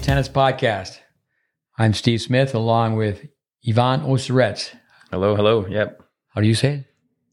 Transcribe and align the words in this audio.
Tennis 0.00 0.28
Podcast. 0.28 0.98
I'm 1.78 1.92
Steve 1.94 2.20
Smith 2.20 2.54
along 2.54 2.96
with 2.96 3.26
Ivan 3.68 4.00
Osirets. 4.00 4.74
Hello, 5.10 5.34
hello. 5.36 5.66
Yep. 5.66 6.02
How 6.28 6.40
do 6.40 6.46
you 6.46 6.54
say 6.54 6.84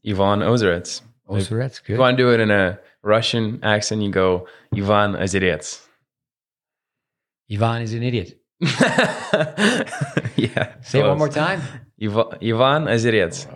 it? 0.04 0.10
Ivan 0.12 0.40
Ozerets. 0.40 1.02
Osirets, 1.28 1.80
If 1.80 1.88
you 1.88 1.98
want 1.98 2.16
to 2.16 2.22
do 2.22 2.30
it 2.32 2.40
in 2.40 2.50
a 2.50 2.78
Russian 3.02 3.60
accent, 3.62 4.02
you 4.02 4.10
go 4.10 4.46
Ivan 4.76 5.14
Ozerets. 5.14 5.84
Ivan 7.50 7.82
is 7.82 7.94
an 7.94 8.02
idiot. 8.02 8.38
yeah. 8.60 8.68
Say 10.82 11.00
it 11.00 11.06
one 11.06 11.18
more 11.18 11.28
time. 11.28 11.60
Ivan, 12.02 12.26
Ivan. 12.42 12.88
Uh, 12.88 12.98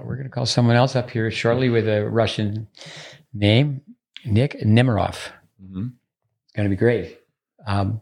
We're 0.03 0.17
going 0.17 0.25
to 0.25 0.31
call 0.31 0.47
someone 0.47 0.77
else 0.77 0.97
up 0.97 1.11
here 1.11 1.31
shortly 1.31 1.69
with 1.69 1.87
a 1.89 2.09
Russian 2.09 2.69
name, 3.35 3.83
Nick 4.25 4.59
Nemeroff. 4.65 5.29
Mhm. 5.63 5.93
It's 6.45 6.53
going 6.55 6.65
to 6.67 6.71
be 6.71 6.77
great. 6.77 7.19
Um, 7.67 8.01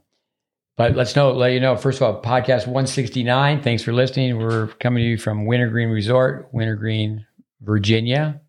but 0.77 0.97
let's 0.97 1.15
know, 1.15 1.33
let 1.33 1.53
you 1.53 1.61
know, 1.61 1.77
first 1.77 2.01
of 2.01 2.03
all, 2.03 2.23
podcast 2.23 2.67
169. 2.67 3.63
Thanks 3.63 3.83
for 3.83 3.93
listening. 3.93 4.39
We're 4.39 4.69
coming 4.81 5.03
to 5.03 5.09
you 5.09 5.19
from 5.19 5.47
Wintergreen 5.47 5.89
Resort, 5.89 6.49
Wintergreen, 6.53 7.27
Virginia. 7.61 8.41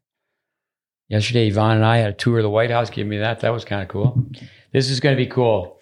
Yesterday, 1.08 1.48
Ivan 1.48 1.78
and 1.78 1.86
I 1.86 1.98
had 1.98 2.10
a 2.10 2.14
tour 2.14 2.40
of 2.40 2.44
the 2.44 2.50
White 2.50 2.72
House. 2.72 2.90
Give 2.90 3.06
me 3.06 3.20
that. 3.20 3.42
That 3.42 3.54
was 3.54 3.64
kind 3.64 3.84
of 3.84 3.90
cool. 3.90 4.26
This 4.72 4.90
is 4.90 5.00
going 5.00 5.16
to 5.16 5.24
be 5.24 5.30
cool. 5.30 5.80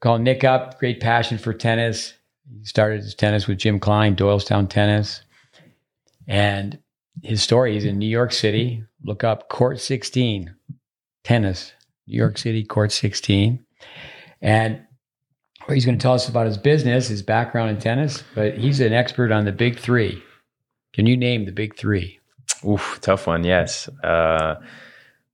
Call 0.00 0.18
Nick 0.18 0.42
up. 0.42 0.78
Great 0.78 1.00
passion 1.00 1.36
for 1.36 1.52
tennis. 1.52 2.14
He 2.58 2.64
started 2.64 3.02
his 3.02 3.14
tennis 3.14 3.46
with 3.46 3.58
Jim 3.58 3.78
Klein, 3.78 4.16
Doylestown 4.16 4.68
Tennis. 4.70 5.22
And 6.26 6.78
his 7.22 7.42
story 7.42 7.76
is 7.76 7.84
in 7.84 7.98
New 7.98 8.08
York 8.08 8.32
City. 8.32 8.84
Look 9.02 9.22
up 9.22 9.50
Court 9.50 9.80
16 9.80 10.54
Tennis, 11.24 11.72
New 12.06 12.16
York 12.16 12.38
City 12.38 12.64
Court 12.64 12.90
16. 12.90 13.64
And 14.40 14.84
he's 15.68 15.84
going 15.84 15.98
to 15.98 16.02
tell 16.02 16.14
us 16.14 16.28
about 16.28 16.46
his 16.46 16.58
business, 16.58 17.08
his 17.08 17.22
background 17.22 17.70
in 17.70 17.78
tennis, 17.78 18.22
but 18.34 18.56
he's 18.58 18.80
an 18.80 18.92
expert 18.92 19.32
on 19.32 19.44
the 19.44 19.52
big 19.52 19.78
three. 19.78 20.22
Can 20.92 21.06
you 21.06 21.16
name 21.16 21.44
the 21.44 21.52
big 21.52 21.76
three? 21.76 22.18
Oof, 22.66 22.98
tough 23.00 23.26
one. 23.26 23.44
Yes. 23.44 23.88
Uh, 24.02 24.56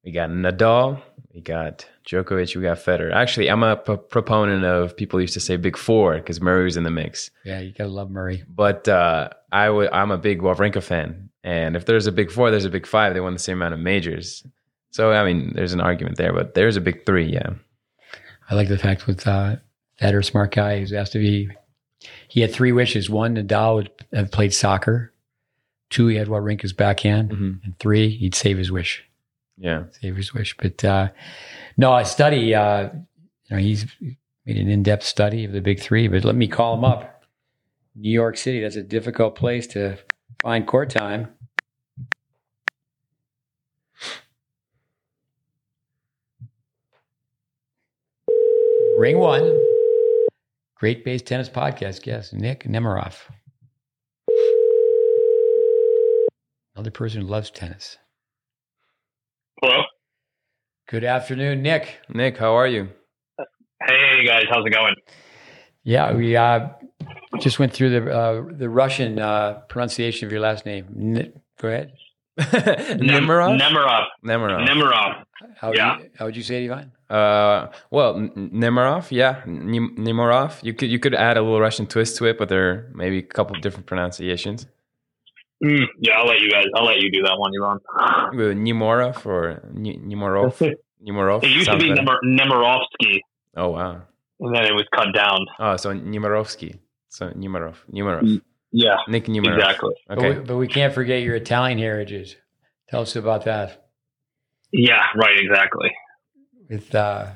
we 0.05 0.13
got 0.13 0.31
Nadal, 0.31 1.01
we 1.35 1.41
got 1.41 1.87
Djokovic, 2.07 2.57
we 2.57 2.63
got 2.63 2.79
Federer. 2.79 3.13
Actually, 3.13 3.51
I'm 3.51 3.63
a 3.63 3.77
p- 3.77 3.97
proponent 4.09 4.65
of 4.65 4.97
people 4.97 5.21
used 5.21 5.35
to 5.35 5.41
say 5.41 5.57
big 5.57 5.77
four 5.77 6.15
because 6.17 6.41
Murray 6.41 6.65
was 6.65 6.77
in 6.77 6.85
the 6.85 6.91
mix. 6.91 7.31
Yeah, 7.45 7.61
you 7.61 7.73
got 7.73 7.85
to 7.85 7.91
love 7.91 8.11
Murray. 8.11 8.43
But 8.49 8.89
uh, 8.89 9.29
I 9.53 9.67
w- 9.67 9.91
I'm 9.93 10.11
a 10.11 10.19
big 10.19 10.41
Wawrinka 10.41 10.83
fan, 10.83 11.29
and 11.45 11.77
if 11.77 11.85
there's 11.85 12.07
a 12.07 12.13
big 12.13 12.31
four, 12.31 12.51
there's 12.51 12.65
a 12.65 12.71
big 12.71 12.87
five. 12.87 13.13
They 13.15 13.21
won 13.21 13.35
the 13.35 13.39
same 13.39 13.59
amount 13.59 13.75
of 13.75 13.81
majors. 13.81 14.45
So 14.91 15.13
I 15.13 15.25
mean, 15.25 15.53
there's 15.55 15.75
an 15.75 15.81
argument 15.81 16.17
there, 16.17 16.33
but 16.33 16.55
there's 16.55 16.77
a 16.77 16.81
big 16.81 17.05
three. 17.05 17.27
Yeah. 17.31 17.51
I 18.49 18.55
like 18.55 18.69
the 18.69 18.79
fact 18.79 19.07
with 19.07 19.25
uh, 19.27 19.57
Federer, 20.01 20.25
smart 20.25 20.55
guy, 20.55 20.77
he 20.77 20.81
was 20.81 20.93
asked 20.93 21.13
to 21.13 21.19
be, 21.19 21.49
he 22.29 22.41
had 22.41 22.53
three 22.53 22.73
wishes. 22.73 23.11
One, 23.11 23.37
Nadal 23.37 23.75
would 23.77 23.91
have 24.13 24.31
played 24.31 24.55
soccer. 24.55 25.13
Two, 25.91 26.07
he 26.07 26.17
had 26.17 26.29
Wawrinka's 26.29 26.73
backhand. 26.73 27.33
hmm 27.33 27.53
And 27.65 27.79
three, 27.79 28.09
he'd 28.09 28.35
save 28.35 28.57
his 28.59 28.71
wish. 28.73 29.05
Yeah. 29.59 29.85
save 30.01 30.17
his 30.17 30.33
wish. 30.33 30.57
But 30.57 30.83
uh, 30.85 31.09
no, 31.77 31.93
I 31.93 32.05
study. 32.05 32.55
Uh, 32.55 32.91
you 33.45 33.57
know, 33.57 33.59
he's 33.59 33.85
made 34.01 34.57
an 34.57 34.69
in-depth 34.71 35.05
study 35.05 35.45
of 35.45 35.53
the 35.53 35.61
big 35.61 35.81
three. 35.81 36.09
But 36.09 36.25
let 36.25 36.35
me 36.35 36.49
call 36.49 36.75
him 36.75 36.85
up. 36.85 37.25
New 37.95 38.11
York 38.11 38.37
City. 38.39 38.61
That's 38.61 38.77
a 38.77 38.83
difficult 38.83 39.35
place 39.35 39.67
to 39.69 39.99
find 40.41 40.67
court 40.67 40.89
time. 40.89 41.29
Ring 48.97 49.19
one. 49.19 49.70
Great 50.81 51.05
Base 51.05 51.21
Tennis 51.21 51.51
Podcast 51.51 52.01
guest, 52.03 52.33
Nick 52.33 52.65
Nemeroff. 52.65 53.17
Another 56.75 56.91
person 56.91 57.21
who 57.21 57.27
loves 57.27 57.51
tennis. 57.51 57.99
Hello. 59.61 59.83
Good 60.89 61.05
afternoon, 61.05 61.61
Nick. 61.61 61.99
Nick, 62.09 62.39
how 62.39 62.55
are 62.55 62.67
you? 62.67 62.89
Hey 63.87 64.25
guys, 64.27 64.45
how's 64.49 64.65
it 64.65 64.71
going? 64.71 64.95
Yeah, 65.85 66.15
we 66.15 66.35
uh, 66.35 66.69
just 67.41 67.59
went 67.59 67.75
through 67.75 67.91
the 68.01 68.11
uh, 68.11 68.45
the 68.51 68.71
Russian 68.71 69.19
uh, 69.19 69.61
pronunciation 69.69 70.25
of 70.27 70.33
your 70.33 70.41
last 70.41 70.65
name. 70.65 70.87
N- 70.99 71.33
go 71.61 71.69
ahead. 71.69 71.93
Nemirov. 72.39 73.61
Nemirov. 73.61 74.07
Nemirov. 74.25 74.67
Nemirov. 74.67 75.25
How 75.59 75.69
would 75.69 75.77
Yeah. 75.77 75.99
you, 75.99 76.11
how 76.19 76.25
would 76.25 76.37
you 76.37 76.43
say 76.43 76.65
it, 76.65 76.71
Ivan? 76.71 76.93
Uh, 77.11 77.71
well, 77.91 78.17
N- 78.17 78.51
Nemirov, 78.55 79.11
yeah, 79.11 79.43
Nim- 79.47 79.97
Nemirov. 79.99 80.63
You 80.63 80.73
could 80.73 80.91
you 80.91 80.99
could 81.01 81.15
add 81.15 81.37
a 81.37 81.43
little 81.43 81.61
Russian 81.61 81.87
twist 81.87 82.17
to 82.19 82.27
it, 82.27 82.39
but 82.39 82.49
there 82.49 82.71
are 82.71 82.91
maybe 82.95 83.19
a 83.19 83.23
couple 83.23 83.57
of 83.57 83.63
different 83.63 83.87
pronunciations. 83.87 84.67
Mm, 85.63 85.87
yeah, 85.99 86.15
I'll 86.19 86.27
let 86.27 86.41
you 86.41 86.51
guys. 86.51 86.65
I'll 86.75 86.85
let 86.87 87.01
you 87.01 87.11
do 87.11 87.23
that 87.23 87.37
one, 87.37 87.51
Ivan. 87.61 87.81
Nemorov 88.65 89.27
or 89.27 89.63
N- 89.77 90.05
Nemorov. 90.07 90.55
Nemorov. 91.07 91.43
It 91.43 91.49
used 91.51 91.69
to 91.71 91.77
be 91.79 91.89
better. 91.89 92.03
Nemir- 92.03 92.23
Nemirovsky, 92.25 93.19
Oh 93.57 93.71
wow. 93.71 94.03
and 94.41 94.55
then 94.55 94.65
it 94.67 94.73
was 94.75 94.87
cut 94.95 95.09
down. 95.15 95.41
Oh, 95.59 95.77
so 95.77 95.93
Nemirovsky. 95.93 96.79
So 97.09 97.31
Nemirov. 97.31 97.77
Nemirov. 97.93 98.23
Mm, 98.23 98.41
Yeah, 98.71 98.99
Nick 99.09 99.25
Nemeroff. 99.27 99.57
exactly. 99.59 99.95
But, 100.07 100.19
Okay. 100.19 100.39
we, 100.39 100.45
but 100.45 100.57
we 100.57 100.69
can't 100.69 100.95
forget 100.95 101.23
your 101.23 101.35
Italian 101.35 101.79
heritage. 101.79 102.37
Tell 102.89 103.03
us 103.03 103.17
about 103.17 103.45
that. 103.47 103.89
Yeah, 104.73 105.03
right, 105.17 105.37
exactly. 105.39 105.91
With 106.71 106.95
uh, 106.95 107.27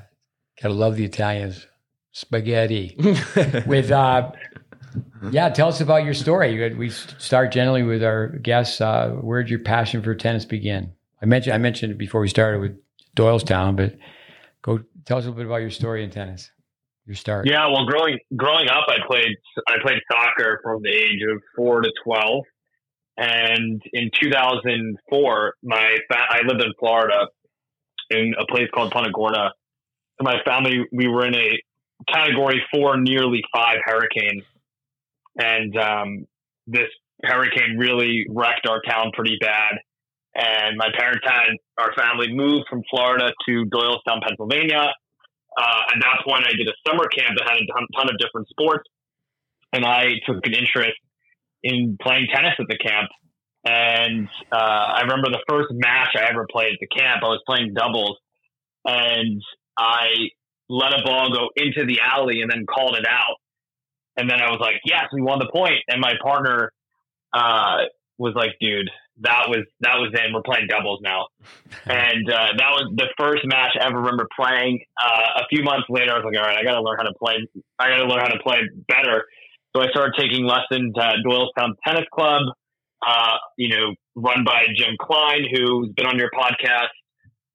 gotta 0.62 0.74
love 0.74 0.96
the 0.96 1.04
Italians. 1.04 1.66
Spaghetti. 2.12 2.94
With 3.66 3.90
uh, 3.90 4.30
yeah, 5.32 5.48
tell 5.48 5.66
us 5.66 5.80
about 5.80 6.04
your 6.04 6.14
story. 6.14 6.72
We 6.74 6.90
start 6.90 7.50
generally 7.50 7.82
with 7.82 8.04
our 8.04 8.28
guests. 8.28 8.80
Uh, 8.80 9.10
where 9.20 9.42
did 9.42 9.50
your 9.50 9.58
passion 9.58 10.00
for 10.00 10.14
tennis 10.14 10.44
begin? 10.44 10.92
I 11.20 11.26
mentioned 11.26 11.54
I 11.54 11.58
mentioned 11.58 11.90
it 11.90 11.98
before 11.98 12.20
we 12.20 12.28
started 12.28 12.60
with 12.60 12.78
Doylestown, 13.16 13.74
but 13.74 13.96
go 14.62 14.78
tell 15.04 15.18
us 15.18 15.24
a 15.24 15.28
little 15.28 15.42
bit 15.42 15.46
about 15.46 15.62
your 15.62 15.70
story 15.70 16.04
in 16.04 16.10
tennis. 16.10 16.52
Your 17.06 17.16
start. 17.16 17.46
Yeah, 17.46 17.66
well, 17.66 17.84
growing 17.84 18.18
growing 18.36 18.68
up, 18.68 18.86
I 18.88 18.98
played 19.06 19.36
I 19.66 19.74
played 19.82 19.98
soccer 20.12 20.60
from 20.62 20.82
the 20.82 20.90
age 20.90 21.20
of 21.28 21.42
four 21.56 21.80
to 21.80 21.90
twelve, 22.04 22.44
and 23.16 23.82
in 23.92 24.10
2004, 24.22 25.54
my 25.64 25.96
fa- 26.08 26.26
I 26.30 26.40
lived 26.46 26.62
in 26.62 26.72
Florida 26.78 27.26
in 28.10 28.34
a 28.38 28.46
place 28.46 28.68
called 28.74 28.92
Punta 28.92 29.10
Gorda. 29.10 29.50
So 30.18 30.24
my 30.24 30.36
family 30.44 30.84
we 30.92 31.08
were 31.08 31.26
in 31.26 31.34
a 31.34 31.58
Category 32.12 32.62
Four, 32.72 32.96
nearly 32.98 33.42
five 33.54 33.78
hurricane, 33.84 34.42
and 35.36 35.76
um, 35.76 36.26
this 36.66 36.88
hurricane 37.22 37.76
really 37.78 38.26
wrecked 38.28 38.66
our 38.68 38.80
town 38.88 39.12
pretty 39.14 39.36
bad. 39.40 39.78
And 40.36 40.76
my 40.76 40.88
parents 40.98 41.20
had 41.24 41.54
our 41.78 41.92
family 41.94 42.34
moved 42.34 42.66
from 42.68 42.82
Florida 42.90 43.32
to 43.46 43.64
Doylestown, 43.66 44.20
Pennsylvania. 44.26 44.90
Uh, 45.56 45.80
at 45.94 46.00
that 46.00 46.24
point, 46.26 46.44
I 46.44 46.50
did 46.50 46.66
a 46.66 46.74
summer 46.88 47.06
camp 47.06 47.38
that 47.38 47.48
had 47.48 47.58
a 47.58 47.66
ton, 47.72 47.86
ton 47.96 48.08
of 48.10 48.18
different 48.18 48.48
sports, 48.48 48.88
and 49.72 49.84
I 49.84 50.18
took 50.26 50.44
an 50.44 50.54
interest 50.54 50.98
in 51.62 51.96
playing 52.02 52.26
tennis 52.34 52.54
at 52.58 52.66
the 52.68 52.76
camp. 52.76 53.10
And 53.64 54.28
uh, 54.52 54.56
I 54.56 55.00
remember 55.02 55.30
the 55.30 55.42
first 55.48 55.68
match 55.72 56.10
I 56.16 56.30
ever 56.30 56.46
played 56.50 56.74
at 56.74 56.80
the 56.80 56.86
camp. 56.86 57.22
I 57.22 57.28
was 57.28 57.40
playing 57.46 57.72
doubles, 57.72 58.18
and 58.84 59.42
I 59.78 60.28
let 60.68 60.92
a 60.92 61.02
ball 61.04 61.32
go 61.32 61.48
into 61.56 61.86
the 61.86 62.00
alley 62.00 62.42
and 62.42 62.50
then 62.50 62.66
called 62.66 62.96
it 62.96 63.06
out. 63.08 63.36
And 64.16 64.28
then 64.28 64.40
I 64.40 64.50
was 64.50 64.60
like, 64.60 64.76
"Yes, 64.84 65.06
we 65.12 65.22
won 65.22 65.38
the 65.38 65.50
point." 65.50 65.80
And 65.88 66.00
my 66.00 66.12
partner 66.22 66.72
uh, 67.32 67.88
was 68.18 68.34
like, 68.36 68.50
"Dude, 68.60 68.90
that 69.22 69.48
was 69.48 69.64
that 69.80 69.96
was 69.96 70.10
it. 70.12 70.32
We're 70.32 70.42
playing 70.42 70.68
doubles 70.68 71.00
now." 71.02 71.26
and 71.86 72.30
uh, 72.30 72.48
that 72.58 72.70
was 72.70 72.92
the 72.96 73.08
first 73.18 73.46
match 73.46 73.76
I 73.80 73.86
ever 73.86 73.96
remember 73.96 74.28
playing. 74.38 74.84
Uh, 75.02 75.40
a 75.42 75.46
few 75.48 75.64
months 75.64 75.86
later, 75.88 76.12
I 76.12 76.16
was 76.16 76.24
like, 76.24 76.36
"All 76.36 76.46
right, 76.46 76.58
I 76.58 76.64
got 76.64 76.74
to 76.74 76.82
learn 76.82 76.98
how 76.98 77.04
to 77.04 77.14
play. 77.18 77.36
I 77.78 77.88
got 77.88 77.96
to 77.96 78.06
learn 78.06 78.20
how 78.20 78.28
to 78.28 78.42
play 78.42 78.58
better." 78.88 79.24
So 79.74 79.82
I 79.82 79.88
started 79.88 80.14
taking 80.16 80.44
lessons 80.44 80.94
at 81.00 81.16
Doylestown 81.26 81.74
Tennis 81.84 82.06
Club, 82.12 82.42
uh, 83.06 83.36
you 83.56 83.68
know, 83.68 83.94
run 84.14 84.44
by 84.44 84.64
Jim 84.76 84.96
Klein, 85.00 85.44
who's 85.52 85.90
been 85.96 86.06
on 86.06 86.18
your 86.18 86.30
podcast. 86.30 86.88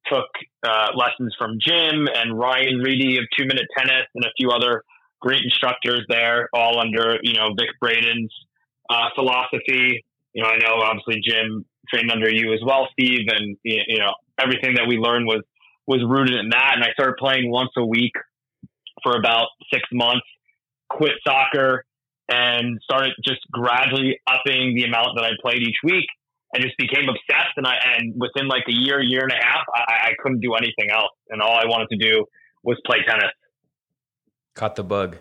Took 0.06 0.26
uh, 0.66 0.88
lessons 0.96 1.34
from 1.38 1.58
Jim 1.60 2.08
and 2.12 2.36
Ryan 2.36 2.78
Reedy 2.78 3.18
of 3.18 3.24
Two 3.38 3.44
Minute 3.46 3.66
Tennis 3.76 4.06
and 4.14 4.24
a 4.24 4.30
few 4.36 4.50
other 4.50 4.82
great 5.20 5.42
instructors 5.44 6.04
there, 6.08 6.48
all 6.54 6.80
under 6.80 7.18
you 7.22 7.34
know 7.34 7.48
Vic 7.58 7.68
Braden's 7.80 8.32
uh, 8.88 9.08
philosophy. 9.14 10.04
You 10.32 10.42
know, 10.42 10.48
I 10.48 10.58
know 10.58 10.82
obviously 10.82 11.20
Jim 11.22 11.64
trained 11.88 12.10
under 12.10 12.30
you 12.30 12.52
as 12.54 12.60
well, 12.64 12.88
Steve, 12.92 13.26
and 13.28 13.56
you 13.62 13.98
know 13.98 14.14
everything 14.40 14.74
that 14.74 14.88
we 14.88 14.96
learned 14.96 15.26
was 15.26 15.42
was 15.86 16.02
rooted 16.06 16.38
in 16.38 16.48
that. 16.50 16.72
And 16.76 16.84
I 16.84 16.92
started 16.92 17.16
playing 17.18 17.50
once 17.50 17.70
a 17.76 17.84
week 17.84 18.12
for 19.02 19.16
about 19.16 19.48
six 19.72 19.84
months. 19.92 20.26
Quit 20.88 21.12
soccer 21.26 21.84
and 22.30 22.80
started 22.82 23.12
just 23.24 23.40
gradually 23.50 24.18
upping 24.26 24.74
the 24.74 24.84
amount 24.84 25.08
that 25.16 25.24
I 25.24 25.30
played 25.42 25.62
each 25.62 25.78
week. 25.82 26.06
and 26.52 26.62
just 26.62 26.76
became 26.78 27.08
obsessed, 27.08 27.54
and 27.56 27.66
I 27.66 27.74
and 27.96 28.14
within 28.16 28.48
like 28.48 28.64
a 28.68 28.72
year, 28.72 29.00
year 29.00 29.22
and 29.22 29.32
a 29.32 29.44
half, 29.44 29.64
I, 29.74 30.08
I 30.08 30.10
couldn't 30.20 30.40
do 30.40 30.54
anything 30.54 30.90
else, 30.90 31.12
and 31.28 31.42
all 31.42 31.54
I 31.54 31.66
wanted 31.66 31.88
to 31.90 31.96
do 31.96 32.24
was 32.64 32.80
play 32.84 32.98
tennis. 33.06 33.30
Caught 34.54 34.76
the 34.76 34.84
bug. 34.84 35.16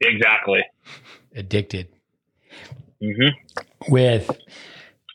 exactly. 0.00 0.60
Addicted. 1.34 1.88
Mm-hmm. 3.02 3.92
With 3.92 4.30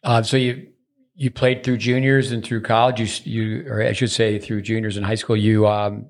uh, 0.04 0.22
so 0.24 0.38
you 0.38 0.68
you 1.16 1.32
played 1.32 1.64
through 1.64 1.78
juniors 1.78 2.32
and 2.32 2.44
through 2.44 2.62
college. 2.62 3.26
You 3.26 3.42
you 3.42 3.72
or 3.72 3.82
I 3.82 3.94
should 3.94 4.12
say 4.12 4.38
through 4.40 4.62
juniors 4.62 4.98
and 4.98 5.06
high 5.06 5.16
school. 5.16 5.36
You 5.36 5.68
um, 5.68 6.08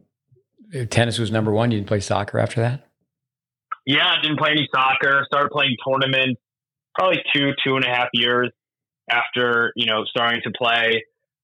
tennis 0.89 1.17
was 1.17 1.31
number 1.31 1.51
one. 1.51 1.71
You 1.71 1.77
didn't 1.77 1.87
play 1.87 2.01
soccer 2.01 2.39
after 2.39 2.61
that. 2.61 2.90
Yeah, 3.85 4.21
didn't 4.21 4.37
play 4.37 4.51
any 4.51 4.67
soccer. 4.73 5.25
Started 5.27 5.49
playing 5.51 5.75
tournaments 5.85 6.41
probably 6.95 7.21
two 7.33 7.51
two 7.65 7.75
and 7.75 7.85
a 7.85 7.89
half 7.89 8.09
years 8.13 8.51
after 9.09 9.71
you 9.75 9.85
know 9.85 10.03
starting 10.05 10.41
to 10.43 10.51
play. 10.51 11.03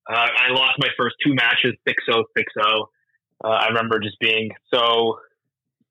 Uh, 0.09 0.15
I 0.15 0.53
lost 0.53 0.73
my 0.79 0.87
first 0.97 1.15
two 1.21 1.33
matches 1.35 1.73
6-0, 1.85 2.23
6-0. 2.37 2.85
Uh, 3.43 3.47
I 3.49 3.67
remember 3.67 3.99
just 3.99 4.17
being 4.19 4.51
so 4.73 5.19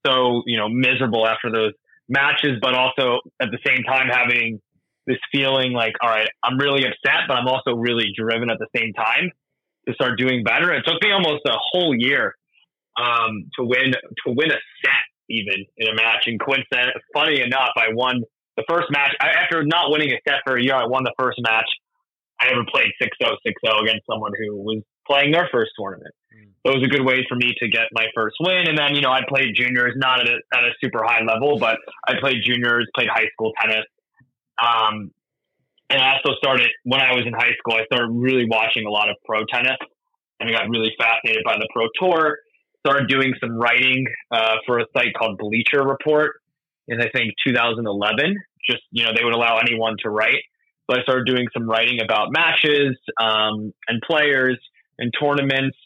so 0.06 0.42
you 0.46 0.56
know 0.56 0.68
miserable 0.68 1.26
after 1.26 1.50
those 1.50 1.72
matches, 2.08 2.58
but 2.60 2.74
also 2.74 3.20
at 3.40 3.48
the 3.50 3.58
same 3.66 3.84
time 3.84 4.08
having 4.08 4.60
this 5.06 5.18
feeling 5.30 5.72
like, 5.72 5.92
all 6.02 6.08
right, 6.08 6.28
I'm 6.42 6.58
really 6.58 6.84
upset, 6.84 7.28
but 7.28 7.34
I'm 7.34 7.46
also 7.46 7.74
really 7.74 8.12
driven 8.16 8.50
at 8.50 8.58
the 8.58 8.66
same 8.76 8.92
time 8.92 9.30
to 9.86 9.94
start 9.94 10.18
doing 10.18 10.42
better. 10.42 10.72
It 10.72 10.82
took 10.84 11.00
me 11.00 11.12
almost 11.12 11.42
a 11.46 11.54
whole 11.72 11.94
year 11.96 12.34
um, 12.96 13.50
to 13.58 13.64
win 13.64 13.92
to 13.92 14.32
win 14.32 14.50
a 14.50 14.58
set 14.82 15.06
even 15.28 15.64
in 15.76 15.88
a 15.88 15.94
match. 15.94 16.24
And 16.26 16.40
coincident, 16.40 16.96
funny 17.14 17.40
enough, 17.40 17.70
I 17.76 17.92
won 17.92 18.22
the 18.56 18.64
first 18.68 18.86
match 18.90 19.10
I, 19.20 19.28
after 19.42 19.64
not 19.64 19.90
winning 19.90 20.10
a 20.12 20.18
set 20.28 20.40
for 20.46 20.56
a 20.56 20.62
year. 20.62 20.74
I 20.74 20.86
won 20.86 21.04
the 21.04 21.14
first 21.18 21.38
match 21.40 21.68
I 22.40 22.48
ever 22.52 22.64
played 22.70 22.90
6-0, 23.00 23.36
6-0 23.46 23.82
against 23.82 24.06
someone 24.10 24.32
who 24.38 24.56
was 24.56 24.82
playing 25.06 25.32
their 25.32 25.48
first 25.52 25.70
tournament. 25.78 26.14
Mm. 26.34 26.50
So 26.64 26.72
it 26.72 26.78
was 26.78 26.84
a 26.86 26.90
good 26.90 27.04
way 27.04 27.24
for 27.28 27.36
me 27.36 27.54
to 27.58 27.68
get 27.68 27.88
my 27.92 28.06
first 28.14 28.36
win. 28.40 28.68
And 28.68 28.76
then, 28.76 28.94
you 28.94 29.00
know, 29.00 29.12
I 29.12 29.20
played 29.28 29.54
juniors, 29.54 29.94
not 29.96 30.20
at 30.20 30.28
a, 30.28 30.36
at 30.54 30.64
a 30.64 30.70
super 30.82 31.02
high 31.04 31.22
level, 31.24 31.58
but 31.58 31.78
I 32.06 32.14
played 32.20 32.42
juniors, 32.44 32.86
played 32.94 33.08
high 33.08 33.28
school 33.32 33.52
tennis. 33.60 33.86
Um, 34.62 35.12
and 35.88 36.02
I 36.02 36.16
also 36.16 36.36
started, 36.38 36.68
when 36.84 37.00
I 37.00 37.12
was 37.12 37.24
in 37.26 37.32
high 37.32 37.54
school, 37.58 37.78
I 37.78 37.84
started 37.86 38.10
really 38.10 38.46
watching 38.48 38.86
a 38.86 38.90
lot 38.90 39.08
of 39.08 39.16
pro 39.24 39.44
tennis 39.44 39.78
and 40.40 40.50
I 40.50 40.52
got 40.52 40.68
really 40.68 40.92
fascinated 40.98 41.42
by 41.44 41.56
the 41.56 41.68
pro 41.72 41.86
tour. 41.98 42.38
Started 42.86 43.08
doing 43.08 43.34
some 43.40 43.56
writing 43.58 44.06
uh, 44.30 44.56
for 44.64 44.78
a 44.78 44.84
site 44.96 45.12
called 45.18 45.38
Bleacher 45.38 45.82
Report 45.82 46.34
in, 46.86 47.00
I 47.00 47.08
think, 47.12 47.34
2011. 47.44 48.36
Just, 48.64 48.82
you 48.92 49.04
know, 49.04 49.10
they 49.16 49.24
would 49.24 49.34
allow 49.34 49.58
anyone 49.58 49.96
to 50.04 50.10
write. 50.10 50.42
So 50.88 50.96
I 50.96 51.02
started 51.02 51.26
doing 51.26 51.48
some 51.52 51.68
writing 51.68 51.98
about 52.00 52.28
matches 52.30 52.96
um, 53.20 53.72
and 53.88 54.00
players 54.06 54.56
and 54.98 55.12
tournaments. 55.20 55.76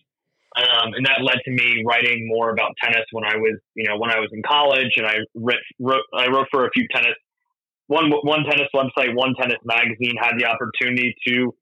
Um, 0.59 0.93
and 0.93 1.07
that 1.07 1.23
led 1.23 1.39
to 1.45 1.51
me 1.51 1.85
writing 1.87 2.29
more 2.29 2.51
about 2.51 2.73
tennis 2.83 3.07
when 3.13 3.25
I 3.25 3.37
was, 3.37 3.59
you 3.75 3.89
know, 3.89 3.97
when 3.97 4.11
I 4.11 4.19
was 4.19 4.29
in 4.33 4.43
college. 4.43 4.93
And 4.97 5.07
I 5.07 5.17
wrote, 5.35 5.57
wrote 5.79 6.05
I 6.15 6.27
wrote 6.29 6.49
for 6.51 6.67
a 6.67 6.71
few 6.71 6.87
tennis, 6.93 7.15
one 7.87 8.11
one 8.11 8.45
tennis 8.45 8.69
website, 8.75 9.15
one 9.15 9.35
tennis 9.41 9.59
magazine. 9.65 10.17
Had 10.21 10.33
the 10.37 10.45
opportunity 10.45 11.15
to 11.29 11.55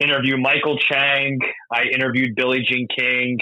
interview 0.00 0.38
Michael 0.38 0.78
Chang. 0.78 1.40
I 1.70 1.82
interviewed 1.92 2.36
Billie 2.36 2.64
Jean 2.66 2.86
King. 2.96 3.38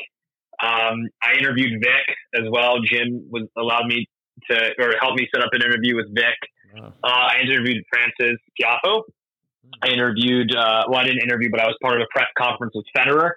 Um, 0.62 1.08
I 1.22 1.38
interviewed 1.38 1.80
Vic 1.80 2.16
as 2.34 2.48
well. 2.50 2.80
Jim 2.80 3.28
was 3.30 3.44
allowed 3.56 3.86
me 3.86 4.08
to 4.50 4.56
or 4.78 4.94
helped 5.00 5.18
me 5.18 5.28
set 5.34 5.42
up 5.42 5.50
an 5.52 5.62
interview 5.62 5.96
with 5.96 6.14
Vic. 6.14 6.36
Wow. 6.74 6.92
Uh, 7.02 7.08
I 7.08 7.40
interviewed 7.42 7.84
Frances 7.90 8.38
Tiafoe. 8.60 9.02
I 9.82 9.88
interviewed, 9.88 10.54
uh, 10.54 10.84
well, 10.88 11.00
I 11.00 11.04
didn't 11.04 11.22
interview, 11.22 11.50
but 11.50 11.60
I 11.60 11.66
was 11.66 11.76
part 11.82 12.00
of 12.00 12.02
a 12.02 12.06
press 12.10 12.28
conference 12.38 12.72
with 12.74 12.86
Federer, 12.96 13.32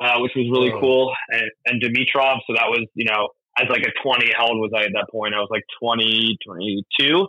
uh, 0.00 0.18
which 0.20 0.32
was 0.34 0.48
really 0.50 0.72
oh. 0.72 0.80
cool, 0.80 1.12
and, 1.28 1.50
and 1.66 1.82
Dimitrov. 1.82 2.38
So 2.46 2.54
that 2.54 2.66
was, 2.66 2.86
you 2.94 3.04
know, 3.04 3.28
as 3.58 3.68
like 3.68 3.82
a 3.82 3.92
20, 4.02 4.32
how 4.36 4.48
old 4.48 4.58
was 4.58 4.70
I 4.74 4.84
at 4.84 4.92
that 4.94 5.08
point? 5.10 5.34
I 5.34 5.38
was 5.38 5.48
like 5.50 5.64
20, 5.80 6.38
22. 6.46 7.28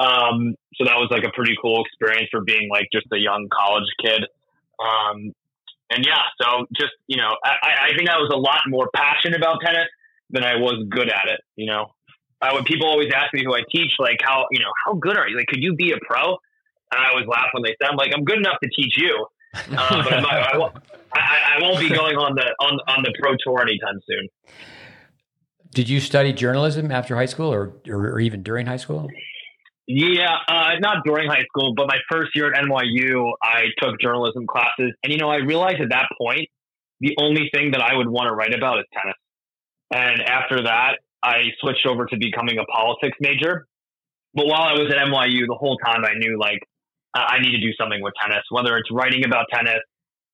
Um, 0.00 0.54
so 0.76 0.84
that 0.84 0.96
was 0.96 1.08
like 1.10 1.24
a 1.24 1.32
pretty 1.34 1.54
cool 1.60 1.84
experience 1.84 2.28
for 2.30 2.40
being 2.40 2.68
like 2.70 2.88
just 2.92 3.06
a 3.12 3.18
young 3.18 3.48
college 3.52 3.88
kid. 4.02 4.24
Um, 4.78 5.32
and 5.90 6.04
yeah, 6.04 6.20
so 6.40 6.66
just, 6.76 6.92
you 7.06 7.16
know, 7.16 7.36
I, 7.44 7.90
I 7.92 7.96
think 7.96 8.10
I 8.10 8.18
was 8.18 8.30
a 8.32 8.36
lot 8.36 8.60
more 8.66 8.90
passionate 8.94 9.38
about 9.38 9.58
tennis 9.64 9.88
than 10.30 10.44
I 10.44 10.56
was 10.56 10.84
good 10.90 11.08
at 11.08 11.28
it. 11.28 11.40
You 11.56 11.66
know, 11.66 11.92
I 12.40 12.52
would, 12.52 12.66
people 12.66 12.86
always 12.86 13.08
ask 13.14 13.32
me 13.32 13.42
who 13.44 13.54
I 13.54 13.62
teach, 13.70 13.92
like 13.98 14.18
how, 14.22 14.46
you 14.50 14.60
know, 14.60 14.70
how 14.84 14.94
good 14.94 15.16
are 15.16 15.28
you? 15.28 15.36
Like, 15.36 15.46
could 15.46 15.62
you 15.62 15.74
be 15.74 15.92
a 15.92 15.96
pro? 16.06 16.36
And 16.90 17.04
I 17.04 17.10
always 17.10 17.26
laugh 17.26 17.48
when 17.52 17.62
they 17.62 17.70
say, 17.80 17.88
I'm 17.90 17.96
like, 17.96 18.12
I'm 18.14 18.24
good 18.24 18.38
enough 18.38 18.58
to 18.62 18.68
teach 18.70 18.94
you. 18.96 19.26
Uh, 19.54 19.60
but 20.04 20.20
not, 20.20 20.54
I, 20.54 20.58
won't, 20.58 20.76
I, 21.14 21.56
I, 21.56 21.62
won't 21.62 21.80
be 21.80 21.88
going 21.88 22.16
on 22.16 22.34
the 22.34 22.54
on, 22.60 22.78
on 22.86 23.02
the 23.02 23.12
pro 23.18 23.32
tour 23.42 23.62
anytime 23.62 23.98
soon. 24.06 24.28
Did 25.72 25.88
you 25.88 26.00
study 26.00 26.32
journalism 26.32 26.90
after 26.90 27.16
high 27.16 27.26
school, 27.26 27.52
or 27.52 27.72
or, 27.88 28.20
even 28.20 28.42
during 28.42 28.66
high 28.66 28.76
school? 28.76 29.08
Yeah, 29.90 30.36
uh, 30.46 30.72
not 30.80 30.98
during 31.04 31.30
high 31.30 31.44
school, 31.44 31.72
but 31.74 31.86
my 31.88 31.96
first 32.12 32.32
year 32.34 32.52
at 32.52 32.62
NYU, 32.62 33.32
I 33.42 33.64
took 33.78 33.98
journalism 33.98 34.46
classes, 34.46 34.92
and 35.02 35.10
you 35.10 35.18
know, 35.18 35.30
I 35.30 35.36
realized 35.36 35.80
at 35.80 35.88
that 35.88 36.08
point 36.20 36.46
the 37.00 37.16
only 37.18 37.48
thing 37.54 37.70
that 37.72 37.80
I 37.80 37.96
would 37.96 38.08
want 38.08 38.26
to 38.26 38.34
write 38.34 38.54
about 38.54 38.80
is 38.80 38.84
tennis. 38.92 39.16
And 39.90 40.20
after 40.20 40.64
that, 40.64 40.98
I 41.22 41.44
switched 41.60 41.86
over 41.86 42.04
to 42.04 42.16
becoming 42.18 42.58
a 42.58 42.64
politics 42.64 43.16
major. 43.20 43.66
But 44.34 44.46
while 44.46 44.62
I 44.62 44.74
was 44.74 44.92
at 44.92 45.00
NYU, 45.08 45.46
the 45.48 45.56
whole 45.58 45.78
time 45.78 46.04
I 46.04 46.12
knew 46.18 46.38
like 46.38 46.60
I 47.14 47.38
need 47.40 47.52
to 47.52 47.60
do 47.60 47.72
something 47.80 48.02
with 48.02 48.12
tennis, 48.20 48.44
whether 48.50 48.76
it's 48.76 48.90
writing 48.92 49.24
about 49.24 49.46
tennis, 49.52 49.80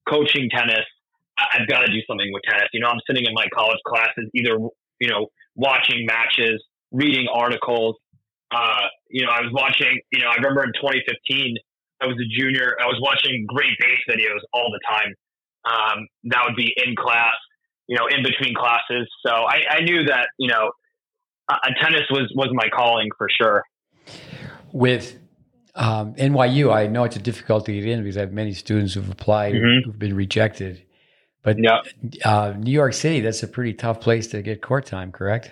coaching 0.09 0.51
tennis. 0.51 0.85
I've 1.39 1.69
got 1.69 1.81
to 1.81 1.93
do 1.93 2.01
something 2.09 2.31
with 2.33 2.43
tennis. 2.49 2.69
You 2.73 2.81
know, 2.81 2.89
I'm 2.89 3.01
sitting 3.07 3.25
in 3.25 3.35
my 3.35 3.47
college 3.55 3.79
classes, 3.87 4.31
either, 4.35 4.59
you 5.01 5.09
know, 5.09 5.29
watching 5.55 6.07
matches, 6.07 6.63
reading 6.93 7.27
articles. 7.33 7.97
Uh, 8.55 8.87
you 9.09 9.25
know, 9.25 9.31
I 9.33 9.41
was 9.41 9.51
watching, 9.53 10.01
you 10.13 10.21
know, 10.21 10.29
I 10.29 10.37
remember 10.37 10.63
in 10.63 10.73
2015, 10.75 11.57
I 12.01 12.07
was 12.07 12.17
a 12.17 12.29
junior. 12.39 12.77
I 12.81 12.87
was 12.87 12.99
watching 13.01 13.47
great 13.49 13.73
base 13.81 13.99
videos 14.09 14.41
all 14.53 14.71
the 14.71 14.81
time. 14.87 15.15
Um, 15.65 16.07
that 16.25 16.43
would 16.47 16.57
be 16.57 16.73
in 16.77 16.95
class, 16.95 17.35
you 17.89 17.97
know, 17.97 18.07
in 18.07 18.23
between 18.23 18.55
classes. 18.55 19.09
So 19.27 19.33
I, 19.33 19.63
I 19.71 19.81
knew 19.81 20.05
that, 20.05 20.29
you 20.39 20.49
know, 20.49 20.71
uh, 21.49 21.57
tennis 21.83 22.03
was, 22.11 22.31
was 22.35 22.49
my 22.53 22.69
calling 22.75 23.09
for 23.17 23.29
sure. 23.41 23.65
With 24.73 25.19
um, 25.75 26.15
NYU, 26.15 26.73
I 26.73 26.87
know 26.87 27.05
it's 27.05 27.17
a 27.17 27.21
difficulty 27.21 27.81
to 27.81 27.87
get 27.87 27.99
in 27.99 28.03
because 28.03 28.17
I 28.17 28.21
have 28.21 28.33
many 28.33 28.53
students 28.53 28.95
who've 28.95 29.11
applied 29.11 29.55
mm-hmm. 29.55 29.85
who've 29.85 29.99
been 29.99 30.15
rejected. 30.15 30.83
But 31.43 31.57
yeah. 31.59 31.83
uh, 32.25 32.55
New 32.57 32.73
York 32.73 32.95
City, 32.95 33.21
that's 33.21 33.43
a 33.43 33.49
pretty 33.49 33.75
tough 33.75 34.01
place 34.01 34.29
to 34.29 34.43
get 34.43 34.63
court 34.63 34.87
time, 34.87 35.13
correct? 35.13 35.51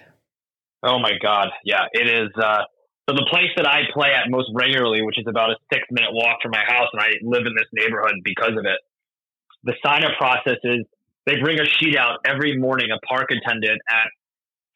Oh 0.82 0.98
my 0.98 1.12
God, 1.22 1.48
yeah, 1.64 1.84
it 1.92 2.08
is. 2.08 2.30
Uh, 2.36 2.64
so 3.08 3.16
the 3.16 3.26
place 3.30 3.50
that 3.56 3.66
I 3.66 3.82
play 3.92 4.10
at 4.14 4.30
most 4.30 4.50
regularly, 4.54 5.02
which 5.02 5.18
is 5.18 5.26
about 5.26 5.50
a 5.50 5.56
six 5.72 5.82
minute 5.90 6.10
walk 6.12 6.38
from 6.42 6.52
my 6.52 6.64
house, 6.66 6.88
and 6.92 7.00
I 7.02 7.18
live 7.22 7.46
in 7.46 7.54
this 7.54 7.68
neighborhood 7.72 8.22
because 8.24 8.52
of 8.52 8.64
it. 8.64 8.78
The 9.64 9.74
sign 9.84 10.04
up 10.04 10.12
process 10.18 10.58
is 10.64 10.86
they 11.26 11.40
bring 11.40 11.58
a 11.60 11.66
sheet 11.66 11.96
out 11.96 12.20
every 12.24 12.56
morning, 12.58 12.88
a 12.90 12.98
park 13.06 13.30
attendant 13.30 13.80
at 13.88 14.10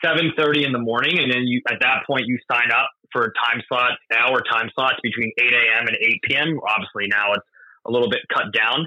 7.30 0.05 0.67
in 0.67 0.73
the 0.73 0.79
morning 0.79 1.19
and 1.19 1.33
then 1.33 1.43
you 1.43 1.63
at 1.69 1.79
that 1.81 2.07
point 2.07 2.27
you 2.27 2.39
sign 2.51 2.71
up 2.71 2.91
for 3.13 3.33
time 3.45 3.63
slots 3.67 3.97
hour 4.15 4.43
time 4.51 4.71
slots 4.75 4.97
between 5.03 5.33
8 5.39 5.53
a.m 5.53 5.87
and 5.87 5.97
8 5.97 6.23
p.m 6.25 6.61
obviously 6.69 7.09
now 7.09 7.33
it's 7.33 7.47
a 7.87 7.91
little 7.91 8.11
bit 8.11 8.21
cut 8.33 8.53
down 8.53 8.87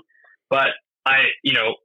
but 0.50 0.68
i 1.06 1.24
you 1.44 1.54
know 1.54 1.76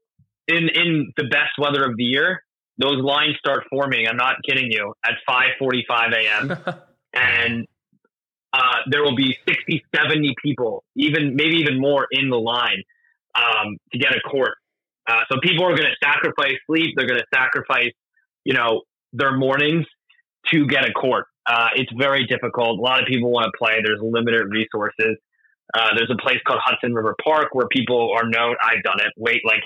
in 0.46 0.68
in 0.68 1.12
the 1.16 1.24
best 1.24 1.52
weather 1.58 1.84
of 1.84 1.96
the 1.96 2.04
year 2.04 2.44
those 2.76 3.02
lines 3.02 3.36
start 3.38 3.64
forming 3.70 4.06
i'm 4.06 4.16
not 4.16 4.36
kidding 4.46 4.70
you 4.70 4.92
at 5.04 5.14
5.45 5.28 6.14
a.m 6.14 6.74
and 7.14 7.66
uh, 8.52 8.76
there 8.90 9.02
will 9.02 9.16
be 9.16 9.36
60 9.48 9.84
70 9.94 10.34
people 10.42 10.84
even 10.96 11.34
maybe 11.36 11.56
even 11.56 11.80
more 11.80 12.06
in 12.10 12.30
the 12.30 12.38
line 12.38 12.82
um, 13.34 13.76
to 13.92 13.98
get 13.98 14.12
a 14.14 14.20
court 14.20 14.56
uh, 15.08 15.20
so 15.30 15.38
people 15.42 15.64
are 15.64 15.76
going 15.76 15.88
to 15.88 15.96
sacrifice 16.02 16.56
sleep 16.66 16.94
they're 16.96 17.06
going 17.06 17.20
to 17.20 17.26
sacrifice 17.34 17.92
you 18.44 18.54
know 18.54 18.82
their 19.12 19.36
mornings 19.36 19.86
to 20.52 20.66
get 20.66 20.88
a 20.88 20.92
court. 20.92 21.26
Uh, 21.46 21.68
it's 21.76 21.90
very 21.96 22.26
difficult. 22.26 22.78
A 22.78 22.82
lot 22.82 23.00
of 23.00 23.06
people 23.06 23.30
want 23.30 23.46
to 23.46 23.52
play. 23.56 23.80
There's 23.82 24.00
limited 24.02 24.46
resources. 24.50 25.16
Uh, 25.72 25.88
there's 25.96 26.10
a 26.10 26.20
place 26.22 26.38
called 26.46 26.60
Hudson 26.62 26.94
River 26.94 27.14
Park 27.22 27.48
where 27.52 27.66
people 27.68 28.12
are 28.16 28.28
known. 28.28 28.56
I've 28.62 28.82
done 28.82 29.00
it. 29.00 29.12
Wait 29.16 29.40
like 29.44 29.62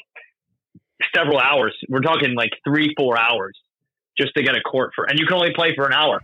several 1.14 1.38
hours. 1.38 1.74
We're 1.88 2.00
talking 2.00 2.34
like 2.34 2.50
three, 2.64 2.94
four 2.96 3.18
hours 3.18 3.56
just 4.16 4.34
to 4.36 4.42
get 4.42 4.56
a 4.56 4.60
court 4.60 4.92
for, 4.94 5.04
and 5.04 5.18
you 5.18 5.26
can 5.26 5.36
only 5.36 5.52
play 5.54 5.74
for 5.76 5.86
an 5.86 5.92
hour. 5.92 6.20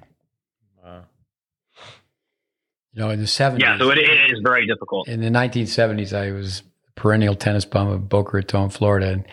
You 2.94 3.02
know, 3.02 3.10
in 3.10 3.18
the 3.18 3.26
70s. 3.26 3.60
Yeah, 3.60 3.76
so 3.76 3.90
it, 3.90 3.98
it 3.98 4.32
is 4.32 4.40
very 4.42 4.66
difficult. 4.66 5.08
In 5.08 5.20
the 5.20 5.28
1970s, 5.28 6.16
I 6.16 6.30
was 6.30 6.62
perennial 6.94 7.34
tennis 7.34 7.64
bum 7.64 7.88
of 7.88 8.08
Boca 8.08 8.36
Raton, 8.36 8.70
Florida. 8.70 9.10
And 9.10 9.24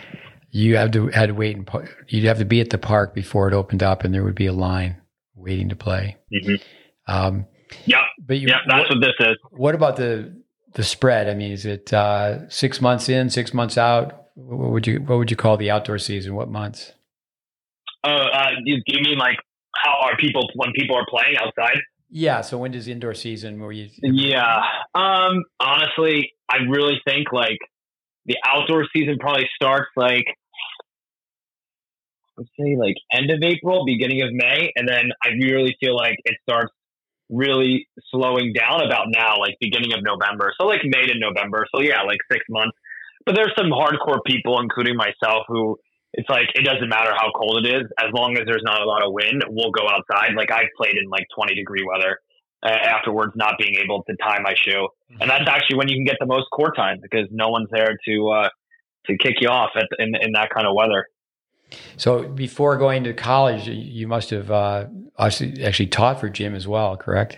you 0.52 0.78
have 0.78 0.92
to 0.92 1.08
had 1.08 1.30
to 1.30 1.34
wait 1.34 1.56
and 1.56 1.70
you'd 2.08 2.26
have 2.26 2.38
to 2.40 2.46
be 2.46 2.60
at 2.60 2.70
the 2.70 2.78
park 2.78 3.16
before 3.16 3.48
it 3.48 3.54
opened 3.54 3.82
up, 3.82 4.04
and 4.04 4.14
there 4.14 4.24
would 4.24 4.36
be 4.36 4.46
a 4.46 4.54
line 4.54 4.98
waiting 5.36 5.70
to 5.70 5.76
play. 5.76 6.18
Mm-hmm. 6.32 6.56
Um, 7.12 7.46
yeah, 7.86 8.04
but 8.20 8.38
you, 8.38 8.50
yeah, 8.50 8.60
that's 8.68 8.90
what, 8.90 8.98
what, 8.98 9.02
this 9.02 9.28
is. 9.28 9.38
What 9.52 9.76
about 9.76 9.96
the 9.96 10.36
the 10.74 10.84
spread? 10.84 11.30
I 11.30 11.34
mean, 11.34 11.52
is 11.52 11.66
it 11.66 11.94
uh, 11.94 12.50
six 12.50 12.82
months 12.82 13.10
in, 13.10 13.30
six 13.30 13.54
months 13.54 13.78
out? 13.78 14.28
What 14.36 14.72
would 14.72 14.88
you 14.88 15.00
what 15.00 15.18
would 15.18 15.32
you 15.32 15.38
call 15.38 15.58
the 15.58 15.72
outdoor 15.72 15.98
season? 15.98 16.36
What 16.36 16.50
months? 16.50 16.92
Uh, 18.04 18.08
uh 18.08 18.50
you, 18.64 18.82
you 18.88 19.02
mean 19.04 19.18
like 19.18 19.38
how 19.78 20.00
are 20.02 20.18
people 20.18 20.50
when 20.56 20.72
people 20.74 20.98
are 20.98 21.06
playing 21.10 21.38
outside? 21.38 21.78
Yeah. 22.12 22.42
So 22.42 22.58
when 22.58 22.72
does 22.72 22.88
indoor 22.88 23.14
season 23.14 23.60
where 23.60 23.72
you? 23.72 23.90
Yeah. 24.02 24.62
Um. 24.94 25.44
Honestly, 25.60 26.34
I 26.50 26.58
really 26.70 27.00
think 27.08 27.32
like 27.32 27.58
the 28.26 28.36
outdoor 28.46 28.86
season 28.94 29.18
probably 29.20 29.48
starts 29.56 29.88
like 29.96 30.26
let's 32.38 32.50
say 32.60 32.76
like 32.78 32.96
end 33.12 33.32
of 33.32 33.40
April, 33.44 33.86
beginning 33.86 34.22
of 34.22 34.30
May, 34.32 34.72
and 34.76 34.88
then 34.88 35.12
I 35.24 35.30
really 35.42 35.76
feel 35.80 35.96
like 35.96 36.16
it 36.26 36.36
starts 36.44 36.72
really 37.30 37.88
slowing 38.12 38.54
down 38.54 38.86
about 38.86 39.08
now, 39.08 39.40
like 39.40 39.56
beginning 39.62 39.94
of 39.94 40.04
November. 40.04 40.54
So 40.60 40.68
like 40.68 40.82
May 40.84 41.08
to 41.08 41.18
November. 41.18 41.66
So 41.74 41.82
yeah, 41.82 42.02
like 42.04 42.20
six 42.32 42.44
months. 42.50 42.76
But 43.26 43.36
there's 43.36 43.54
some 43.58 43.70
hardcore 43.70 44.20
people, 44.26 44.60
including 44.60 44.98
myself, 44.98 45.46
who 45.48 45.78
it's 46.14 46.30
like 46.30 46.48
it 46.56 46.64
doesn't 46.64 46.90
matter 46.90 47.12
how 47.16 47.32
cold 47.36 47.66
it 47.66 47.70
is, 47.74 47.84
as 48.00 48.12
long 48.14 48.38
as 48.38 48.44
there's 48.46 48.64
not 48.64 48.82
a 48.82 48.86
lot 48.86 49.04
of 49.04 49.14
wind, 49.14 49.44
we'll 49.48 49.72
go 49.72 49.88
outside. 49.88 50.36
Like 50.36 50.52
I 50.52 50.64
played 50.78 50.96
in 50.98 51.10
like 51.10 51.26
20 51.36 51.56
degree 51.56 51.86
weather 51.88 52.20
uh, 52.64 52.70
afterwards, 52.70 53.34
not 53.36 53.56
being 53.58 53.76
able 53.76 54.04
to 54.04 54.16
tie 54.18 54.40
my 54.42 54.54
shoe, 54.56 54.88
and 55.20 55.30
that's 55.30 55.48
actually 55.48 55.78
when 55.78 55.88
you 55.88 55.96
can 55.96 56.06
get 56.06 56.18
the 56.20 56.26
most 56.26 56.48
court 56.52 56.76
time 56.76 57.00
because 57.02 57.28
no 57.32 57.50
one's 57.50 57.70
there 57.72 57.98
to 58.06 58.30
uh, 58.30 58.50
to 59.08 59.18
kick 59.18 59.36
you 59.40 59.50
off 59.50 59.72
at, 59.76 59.88
in 60.00 60.14
in 60.22 60.34
that 60.34 60.50
kind 60.54 60.68
of 60.68 60.76
weather. 60.76 61.06
So 61.96 62.28
before 62.28 62.78
going 62.78 63.06
to 63.06 63.14
college, 63.14 63.68
you 63.68 64.08
must 64.08 64.30
have 64.32 64.52
uh, 64.52 64.88
actually 65.18 65.88
taught 65.88 66.20
for 66.20 66.30
Jim 66.30 66.54
as 66.54 66.68
well, 66.68 66.98
correct? 66.98 67.38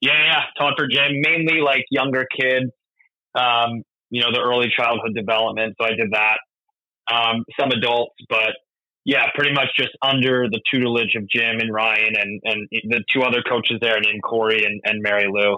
Yeah, 0.00 0.12
yeah, 0.12 0.42
taught 0.58 0.74
for 0.76 0.86
Jim, 0.86 1.22
mainly 1.22 1.60
like 1.60 1.84
younger 1.90 2.26
kids. 2.38 2.66
Um, 3.34 3.82
you 4.10 4.22
know, 4.22 4.32
the 4.32 4.40
early 4.40 4.68
childhood 4.74 5.14
development. 5.14 5.74
So 5.80 5.86
I 5.86 5.90
did 5.90 6.10
that. 6.12 6.38
Um, 7.12 7.44
some 7.58 7.70
adults, 7.70 8.14
but 8.28 8.50
yeah, 9.04 9.26
pretty 9.34 9.52
much 9.52 9.68
just 9.76 9.90
under 10.02 10.48
the 10.50 10.60
tutelage 10.70 11.14
of 11.14 11.28
Jim 11.28 11.60
and 11.60 11.72
Ryan 11.72 12.14
and, 12.18 12.40
and 12.44 12.68
the 12.84 13.02
two 13.12 13.22
other 13.22 13.42
coaches 13.42 13.78
there 13.80 13.98
named 14.00 14.22
Corey 14.22 14.64
and, 14.64 14.80
and 14.84 15.02
Mary 15.02 15.26
Lou. 15.30 15.56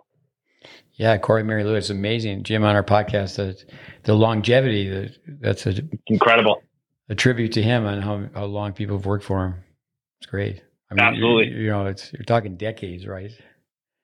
Yeah, 0.95 1.17
Corey 1.19 1.43
Mary 1.43 1.65
Lou, 1.65 1.75
it's 1.75 1.91
amazing. 1.91 2.45
Jim 2.45 2.63
on 2.63 2.77
our 2.77 2.85
podcast, 2.85 3.37
the, 3.37 3.61
the 4.05 4.15
longevity, 4.15 4.89
the, 4.89 5.11
that's 5.41 5.67
a, 5.67 5.75
incredible 6.07 6.63
a 7.11 7.15
tribute 7.15 7.53
to 7.53 7.63
him 7.63 7.85
and 7.85 8.03
how, 8.03 8.25
how 8.35 8.45
long 8.45 8.73
people 8.73 8.97
have 8.97 9.05
worked 9.05 9.25
for 9.25 9.45
him. 9.45 9.55
It's 10.21 10.31
great. 10.31 10.63
I 10.91 10.95
mean, 10.95 11.05
Absolutely. 11.05 11.49
You, 11.49 11.65
you 11.65 11.71
know, 11.71 11.87
it's 11.87 12.13
you're 12.13 12.25
talking 12.25 12.57
decades, 12.57 13.07
right? 13.07 13.31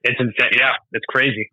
It's 0.02 0.20
insane. 0.20 0.52
Yeah, 0.52 0.72
it's 0.92 1.04
crazy. 1.08 1.50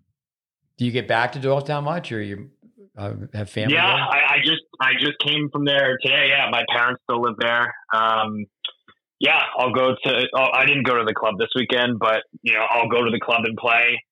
Do 0.78 0.86
you 0.86 0.92
get 0.92 1.08
back 1.08 1.32
to 1.34 1.40
Doylestown 1.40 1.84
much, 1.84 2.12
or 2.12 2.22
you 2.22 2.50
uh, 2.98 3.14
have 3.34 3.50
family? 3.50 3.74
Yeah, 3.74 3.86
I, 3.86 4.36
I, 4.36 4.38
just 4.44 4.62
I 4.80 4.94
just 5.00 5.18
came 5.26 5.50
from 5.52 5.66
there 5.66 5.98
today. 6.02 6.28
Yeah, 6.30 6.50
my 6.52 6.64
parents 6.74 7.02
still 7.10 7.22
live 7.22 7.36
there. 7.40 7.74
Um, 7.94 8.46
yeah, 9.20 9.42
I'll 9.58 9.74
go 9.74 9.96
to. 10.04 10.28
Oh, 10.36 10.48
I 10.54 10.66
didn't 10.66 10.84
go 10.84 10.98
to 10.98 11.06
the 11.06 11.14
club 11.14 11.36
this 11.40 11.50
weekend, 11.56 12.00
but 12.00 12.24
you 12.42 12.54
know, 12.54 12.66
I'll 12.70 12.90
go 12.90 13.04
to 13.04 13.12
the 13.12 13.20
club 13.20 13.42
and 13.46 13.58
play. 13.58 14.04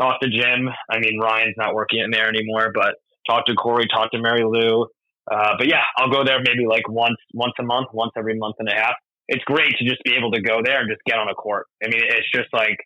Talk 0.00 0.20
to 0.20 0.28
Jim. 0.28 0.68
I 0.90 0.98
mean, 1.00 1.18
Ryan's 1.20 1.54
not 1.56 1.74
working 1.74 2.00
in 2.00 2.10
there 2.10 2.28
anymore, 2.28 2.70
but 2.74 2.94
talk 3.28 3.46
to 3.46 3.54
Corey. 3.54 3.86
Talk 3.88 4.10
to 4.12 4.18
Mary 4.20 4.44
Lou. 4.44 4.86
Uh, 5.30 5.54
but 5.58 5.66
yeah, 5.66 5.82
I'll 5.96 6.10
go 6.10 6.24
there 6.24 6.38
maybe 6.38 6.66
like 6.68 6.88
once 6.88 7.16
once 7.34 7.54
a 7.58 7.62
month, 7.62 7.88
once 7.92 8.12
every 8.16 8.38
month 8.38 8.56
and 8.58 8.68
a 8.68 8.74
half. 8.74 8.94
It's 9.28 9.44
great 9.44 9.76
to 9.78 9.84
just 9.84 10.02
be 10.04 10.14
able 10.16 10.30
to 10.32 10.40
go 10.40 10.60
there 10.64 10.80
and 10.80 10.88
just 10.88 11.02
get 11.06 11.18
on 11.18 11.28
a 11.28 11.34
court. 11.34 11.66
I 11.84 11.88
mean, 11.88 12.00
it's 12.02 12.30
just 12.34 12.48
like, 12.52 12.78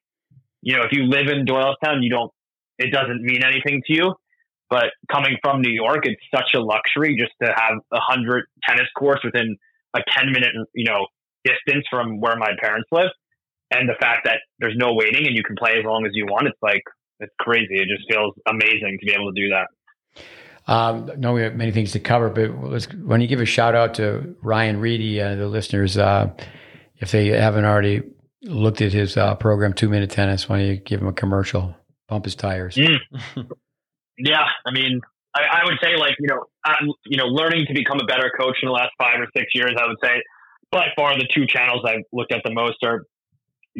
you 0.60 0.76
know, 0.76 0.82
if 0.82 0.90
you 0.90 1.04
live 1.04 1.28
in 1.28 1.46
Doylestown, 1.46 2.02
you 2.02 2.10
don't, 2.10 2.32
it 2.78 2.92
doesn't 2.92 3.22
mean 3.22 3.44
anything 3.44 3.80
to 3.86 3.92
you. 3.92 4.14
But 4.72 4.84
coming 5.12 5.36
from 5.42 5.60
New 5.60 5.70
York, 5.70 6.06
it's 6.06 6.22
such 6.34 6.54
a 6.54 6.58
luxury 6.58 7.14
just 7.20 7.32
to 7.42 7.52
have 7.54 7.76
a 7.92 8.00
hundred 8.00 8.46
tennis 8.66 8.86
courts 8.96 9.22
within 9.22 9.58
a 9.92 10.00
10 10.16 10.32
minute, 10.32 10.52
you 10.74 10.90
know, 10.90 11.08
distance 11.44 11.84
from 11.90 12.22
where 12.22 12.36
my 12.38 12.52
parents 12.58 12.88
live. 12.90 13.10
And 13.70 13.86
the 13.86 13.96
fact 14.00 14.20
that 14.24 14.38
there's 14.60 14.72
no 14.78 14.94
waiting 14.94 15.26
and 15.26 15.36
you 15.36 15.42
can 15.44 15.56
play 15.56 15.72
as 15.72 15.84
long 15.84 16.06
as 16.06 16.12
you 16.14 16.24
want, 16.24 16.46
it's 16.46 16.56
like, 16.62 16.80
it's 17.20 17.34
crazy. 17.38 17.74
It 17.74 17.88
just 17.94 18.10
feels 18.10 18.32
amazing 18.48 18.96
to 18.98 19.06
be 19.06 19.12
able 19.12 19.30
to 19.34 19.38
do 19.38 19.50
that. 19.50 20.72
Um, 20.72 21.10
no, 21.18 21.34
we 21.34 21.42
have 21.42 21.54
many 21.54 21.72
things 21.72 21.92
to 21.92 22.00
cover, 22.00 22.30
but 22.30 22.70
let's, 22.70 22.86
why 22.86 23.16
don't 23.16 23.20
you 23.20 23.28
give 23.28 23.40
a 23.40 23.44
shout 23.44 23.74
out 23.74 23.92
to 23.94 24.34
Ryan 24.40 24.80
Reedy, 24.80 25.20
uh, 25.20 25.34
the 25.34 25.48
listeners, 25.48 25.98
uh, 25.98 26.30
if 26.96 27.10
they 27.10 27.26
haven't 27.26 27.66
already 27.66 28.04
looked 28.42 28.80
at 28.80 28.94
his 28.94 29.18
uh, 29.18 29.34
program, 29.34 29.74
Two 29.74 29.90
Minute 29.90 30.08
Tennis, 30.08 30.48
why 30.48 30.60
don't 30.60 30.66
you 30.68 30.76
give 30.76 31.02
him 31.02 31.08
a 31.08 31.12
commercial, 31.12 31.76
pump 32.08 32.24
his 32.24 32.36
tires? 32.36 32.76
Mm. 32.76 32.96
yeah, 34.18 34.44
I 34.66 34.70
mean, 34.70 35.00
I, 35.34 35.62
I, 35.62 35.64
would 35.64 35.78
say 35.82 35.96
like, 35.96 36.14
you 36.18 36.28
know, 36.28 36.44
I'm, 36.64 36.88
you 37.06 37.16
know, 37.16 37.26
learning 37.26 37.66
to 37.66 37.74
become 37.74 37.98
a 38.00 38.04
better 38.04 38.30
coach 38.38 38.56
in 38.62 38.68
the 38.68 38.72
last 38.72 38.90
five 38.98 39.20
or 39.20 39.26
six 39.34 39.54
years, 39.54 39.72
I 39.78 39.86
would 39.86 39.96
say 40.02 40.22
by 40.70 40.88
far 40.96 41.16
the 41.16 41.28
two 41.32 41.46
channels 41.46 41.82
I've 41.86 42.04
looked 42.12 42.32
at 42.32 42.42
the 42.44 42.52
most 42.52 42.78
are 42.82 43.04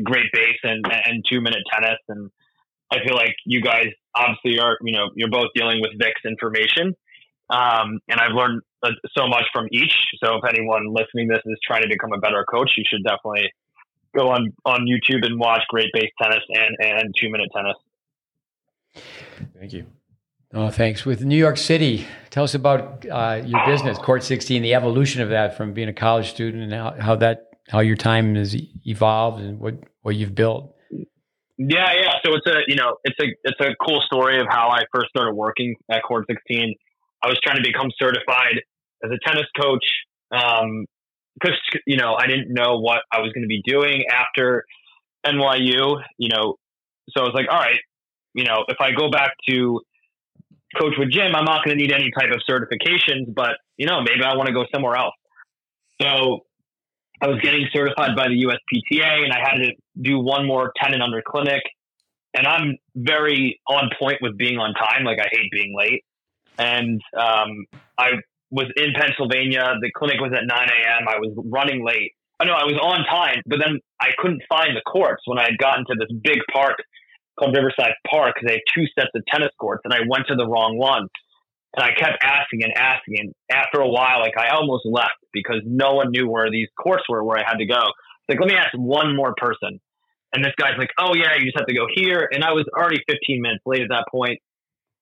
Great 0.03 0.27
Base 0.33 0.59
and, 0.63 0.85
and 1.07 1.25
Two 1.29 1.41
Minute 1.41 1.63
Tennis. 1.73 1.99
And 2.09 2.31
I 2.93 2.99
feel 3.05 3.15
like 3.15 3.35
you 3.45 3.61
guys 3.61 3.87
obviously 4.15 4.61
are, 4.61 4.77
you 4.83 4.93
know, 4.93 5.11
you're 5.15 5.31
both 5.31 5.49
dealing 5.55 5.81
with 5.81 5.91
Vic's 5.99 6.21
information. 6.25 6.95
Um, 7.51 8.01
and 8.09 8.21
I've 8.21 8.33
learned 8.33 8.63
uh, 8.83 8.91
so 9.17 9.27
much 9.27 9.45
from 9.53 9.67
each. 9.73 9.95
So 10.23 10.37
if 10.37 10.45
anyone 10.49 10.93
listening 10.93 11.29
to 11.29 11.35
this 11.35 11.43
is 11.47 11.59
trying 11.67 11.83
to 11.83 11.89
become 11.89 12.13
a 12.13 12.19
better 12.19 12.45
coach, 12.51 12.73
you 12.77 12.85
should 12.87 13.03
definitely 13.05 13.51
go 14.17 14.31
on, 14.31 14.53
on 14.65 14.87
YouTube 14.87 15.25
and 15.25 15.39
watch 15.39 15.63
Great 15.69 15.91
Base 15.93 16.11
Tennis 16.21 16.43
and, 16.49 16.77
and 16.81 17.15
Two 17.19 17.31
Minute 17.31 17.49
Tennis. 17.55 17.77
Thank 19.59 19.73
you. 19.73 19.87
Oh, 20.55 20.69
thanks. 20.69 21.07
With 21.07 21.25
New 21.25 21.37
York 21.37 21.57
City, 21.57 22.07
tell 22.29 22.45
us 22.45 22.55
about 22.55 23.07
uh, 23.11 23.43
your 23.45 23.65
business, 23.67 23.97
Court 23.97 24.23
16, 24.23 24.61
the 24.61 24.75
evolution 24.75 25.23
of 25.23 25.31
that 25.31 25.57
from 25.57 25.73
being 25.73 25.89
a 25.89 25.95
college 25.95 26.31
student 26.31 26.65
and 26.65 26.73
how, 26.73 26.95
how 26.99 27.17
that 27.17 27.53
how 27.69 27.81
your 27.81 27.97
time 27.97 28.35
has 28.35 28.55
evolved 28.87 29.41
and 29.41 29.59
what, 29.59 29.75
what 30.03 30.15
you've 30.15 30.35
built. 30.35 30.75
Yeah, 31.57 31.93
yeah. 31.95 32.13
So 32.25 32.35
it's 32.35 32.47
a 32.47 32.61
you 32.67 32.77
know 32.77 32.97
it's 33.05 33.19
a 33.21 33.27
it's 33.45 33.61
a 33.61 33.75
cool 33.87 34.03
story 34.05 34.41
of 34.41 34.47
how 34.49 34.69
I 34.69 34.83
first 34.93 35.09
started 35.09 35.35
working 35.35 35.77
at 35.91 36.03
Court 36.03 36.27
16. 36.29 36.75
I 37.23 37.29
was 37.29 37.39
trying 37.43 37.57
to 37.57 37.63
become 37.63 37.91
certified 37.99 38.63
as 39.05 39.11
a 39.11 39.19
tennis 39.27 39.47
coach 39.59 39.85
because 40.31 40.61
um, 40.63 41.81
you 41.87 41.97
know 41.97 42.15
I 42.15 42.27
didn't 42.27 42.53
know 42.53 42.79
what 42.79 43.03
I 43.13 43.21
was 43.21 43.33
going 43.33 43.43
to 43.43 43.49
be 43.49 43.63
doing 43.65 44.05
after 44.11 44.65
NYU. 45.25 46.03
You 46.19 46.29
know, 46.29 46.57
so 47.11 47.23
I 47.23 47.25
was 47.25 47.33
like, 47.35 47.47
all 47.51 47.61
right, 47.61 47.81
you 48.35 48.45
know, 48.45 48.65
if 48.69 48.79
I 48.81 48.91
go 48.91 49.11
back 49.11 49.33
to 49.49 49.81
coach 50.79 50.95
with 50.99 51.11
Jim, 51.11 51.35
I'm 51.35 51.45
not 51.45 51.65
going 51.65 51.77
to 51.77 51.83
need 51.83 51.93
any 51.93 52.11
type 52.19 52.31
of 52.33 52.41
certifications, 52.49 53.33
but 53.35 53.57
you 53.77 53.87
know, 53.87 54.01
maybe 54.01 54.23
I 54.25 54.37
want 54.37 54.49
to 54.49 54.53
go 54.53 54.65
somewhere 54.73 54.97
else. 54.97 55.15
So 56.01 56.41
I 57.21 57.29
was 57.29 57.39
getting 57.41 57.67
certified 57.73 58.17
by 58.17 58.29
the 58.29 58.45
USPTA 58.45 59.25
and 59.25 59.33
I 59.33 59.39
had 59.39 59.59
to 59.59 59.73
do 60.01 60.19
one 60.19 60.47
more 60.47 60.73
10 60.83 60.95
and 60.95 61.03
under 61.03 61.23
clinic. 61.25 61.63
And 62.35 62.47
I'm 62.47 62.77
very 62.97 63.61
on 63.69 63.91
point 63.99 64.19
with 64.21 64.37
being 64.37 64.59
on 64.59 64.75
time. 64.75 65.05
Like 65.05 65.19
I 65.21 65.29
hate 65.31 65.51
being 65.53 65.75
late. 65.77 66.05
And 66.59 67.01
um, 67.17 67.67
I 67.97 68.13
was 68.51 68.67
in 68.77 68.93
Pennsylvania. 68.95 69.75
The 69.81 69.91
clinic 69.97 70.21
was 70.21 70.33
at 70.35 70.47
9 70.47 70.51
a.m. 70.51 71.09
I 71.09 71.19
was 71.19 71.33
running 71.47 71.85
late. 71.85 72.13
I 72.41 72.45
know 72.45 72.55
I 72.55 72.65
was 72.65 72.75
on 72.83 73.05
time, 73.05 73.41
but 73.47 73.61
then 73.61 73.79
I 74.01 74.09
couldn't 74.19 74.43
find 74.49 74.77
the 74.77 74.83
courts 74.83 75.23
when 75.27 75.39
I 75.39 75.45
had 75.45 75.59
gotten 75.59 75.85
to 75.87 75.95
this 75.95 76.11
big 76.23 76.39
park 76.53 76.77
called 77.39 77.57
Riverside 77.57 77.95
Park 78.09 78.37
they 78.45 78.53
have 78.53 78.61
two 78.75 78.87
sets 78.99 79.11
of 79.15 79.23
tennis 79.27 79.51
courts, 79.59 79.83
and 79.85 79.93
I 79.93 80.01
went 80.09 80.27
to 80.29 80.35
the 80.35 80.47
wrong 80.47 80.79
one. 80.79 81.09
And 81.75 81.85
I 81.85 81.95
kept 81.99 82.23
asking 82.23 82.65
and 82.65 82.73
asking. 82.77 83.17
And 83.19 83.35
after 83.51 83.81
a 83.81 83.89
while, 83.89 84.21
like 84.21 84.37
I 84.37 84.55
almost 84.55 84.85
left 84.85 85.17
because 85.33 85.63
no 85.65 85.95
one 85.95 86.11
knew 86.11 86.29
where 86.29 86.51
these 86.51 86.69
courts 86.79 87.05
were, 87.09 87.25
where 87.25 87.39
I 87.39 87.45
had 87.47 87.57
to 87.57 87.67
go. 87.67 87.81
Like, 88.29 88.39
let 88.41 88.49
me 88.49 88.57
ask 88.57 88.73
one 88.75 89.17
more 89.17 89.35
person. 89.37 89.81
And 90.35 90.45
this 90.45 90.53
guy's 90.59 90.79
like, 90.79 90.91
oh, 90.99 91.15
yeah, 91.15 91.37
you 91.39 91.45
just 91.45 91.59
have 91.59 91.67
to 91.67 91.75
go 91.75 91.87
here. 91.95 92.29
And 92.31 92.43
I 92.45 92.53
was 92.53 92.65
already 92.77 93.03
15 93.09 93.43
minutes 93.43 93.63
late 93.67 93.83
at 93.83 93.89
that 93.89 94.05
point. 94.11 94.41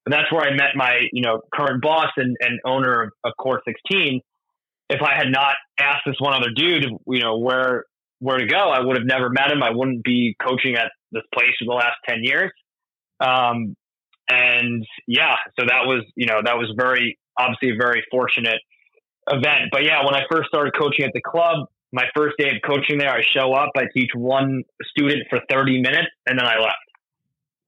But 0.05 0.13
that's 0.13 0.33
where 0.33 0.43
I 0.43 0.55
met 0.55 0.75
my, 0.75 1.01
you 1.13 1.23
know, 1.23 1.41
current 1.53 1.83
boss 1.83 2.11
and, 2.17 2.37
and 2.41 2.59
owner 2.65 3.03
of, 3.03 3.11
of 3.25 3.33
Court 3.39 3.63
16. 3.65 4.21
If 4.89 5.03
I 5.03 5.15
had 5.15 5.31
not 5.31 5.55
asked 5.79 6.03
this 6.07 6.17
one 6.19 6.35
other 6.35 6.51
dude, 6.55 6.85
you 7.07 7.21
know, 7.21 7.39
where 7.39 7.85
where 8.19 8.39
to 8.39 8.47
go, 8.47 8.59
I 8.59 8.81
would 8.81 8.97
have 8.97 9.07
never 9.07 9.31
met 9.31 9.51
him. 9.51 9.63
I 9.63 9.71
wouldn't 9.71 10.05
be 10.05 10.37
coaching 10.43 10.77
at 10.77 10.91
this 11.13 11.23
place 11.35 11.53
for 11.59 11.67
the 11.67 11.73
last 11.73 11.97
10 12.09 12.19
years. 12.23 12.51
Um, 13.21 13.77
and 14.29 14.87
yeah, 15.07 15.37
so 15.59 15.67
that 15.67 15.87
was, 15.87 16.05
you 16.15 16.27
know, 16.27 16.41
that 16.45 16.57
was 16.57 16.73
very, 16.77 17.19
obviously 17.39 17.71
a 17.71 17.77
very 17.81 18.05
fortunate 18.11 18.61
event. 19.29 19.71
But 19.73 19.85
yeah, 19.85 20.05
when 20.05 20.15
I 20.15 20.23
first 20.31 20.49
started 20.49 20.73
coaching 20.79 21.05
at 21.05 21.13
the 21.13 21.21
club, 21.21 21.67
my 21.93 22.05
first 22.17 22.37
day 22.39 22.49
of 22.49 22.63
coaching 22.65 22.99
there, 22.99 23.11
I 23.11 23.23
show 23.23 23.53
up, 23.53 23.71
I 23.77 23.85
teach 23.93 24.11
one 24.15 24.63
student 24.85 25.25
for 25.29 25.41
30 25.51 25.83
minutes, 25.83 26.09
and 26.27 26.39
then 26.39 26.47
I 26.47 26.59
left. 26.59 26.77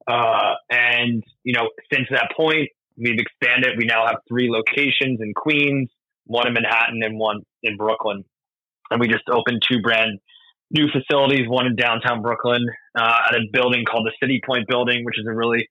Uh, 0.06 0.54
and, 0.70 1.24
you 1.42 1.54
know, 1.54 1.70
since 1.92 2.06
that 2.10 2.30
point, 2.36 2.68
we've 2.96 3.18
expanded. 3.18 3.74
We 3.78 3.84
now 3.84 4.06
have 4.06 4.16
three 4.28 4.48
locations 4.50 5.20
in 5.20 5.34
Queens, 5.34 5.90
one 6.26 6.46
in 6.46 6.54
Manhattan, 6.54 7.02
and 7.02 7.18
one 7.18 7.42
in 7.62 7.76
Brooklyn. 7.76 8.24
And 8.90 9.00
we 9.00 9.08
just 9.08 9.24
opened 9.28 9.62
two 9.68 9.80
brand 9.80 10.20
new 10.70 10.86
facilities, 10.88 11.48
one 11.48 11.66
in 11.66 11.76
downtown 11.76 12.22
Brooklyn 12.22 12.64
uh, 12.98 13.18
at 13.28 13.34
a 13.34 13.40
building 13.52 13.84
called 13.84 14.06
the 14.06 14.12
City 14.20 14.40
Point 14.44 14.68
Building, 14.68 15.04
which 15.04 15.18
is 15.18 15.26
a 15.26 15.32
really 15.32 15.68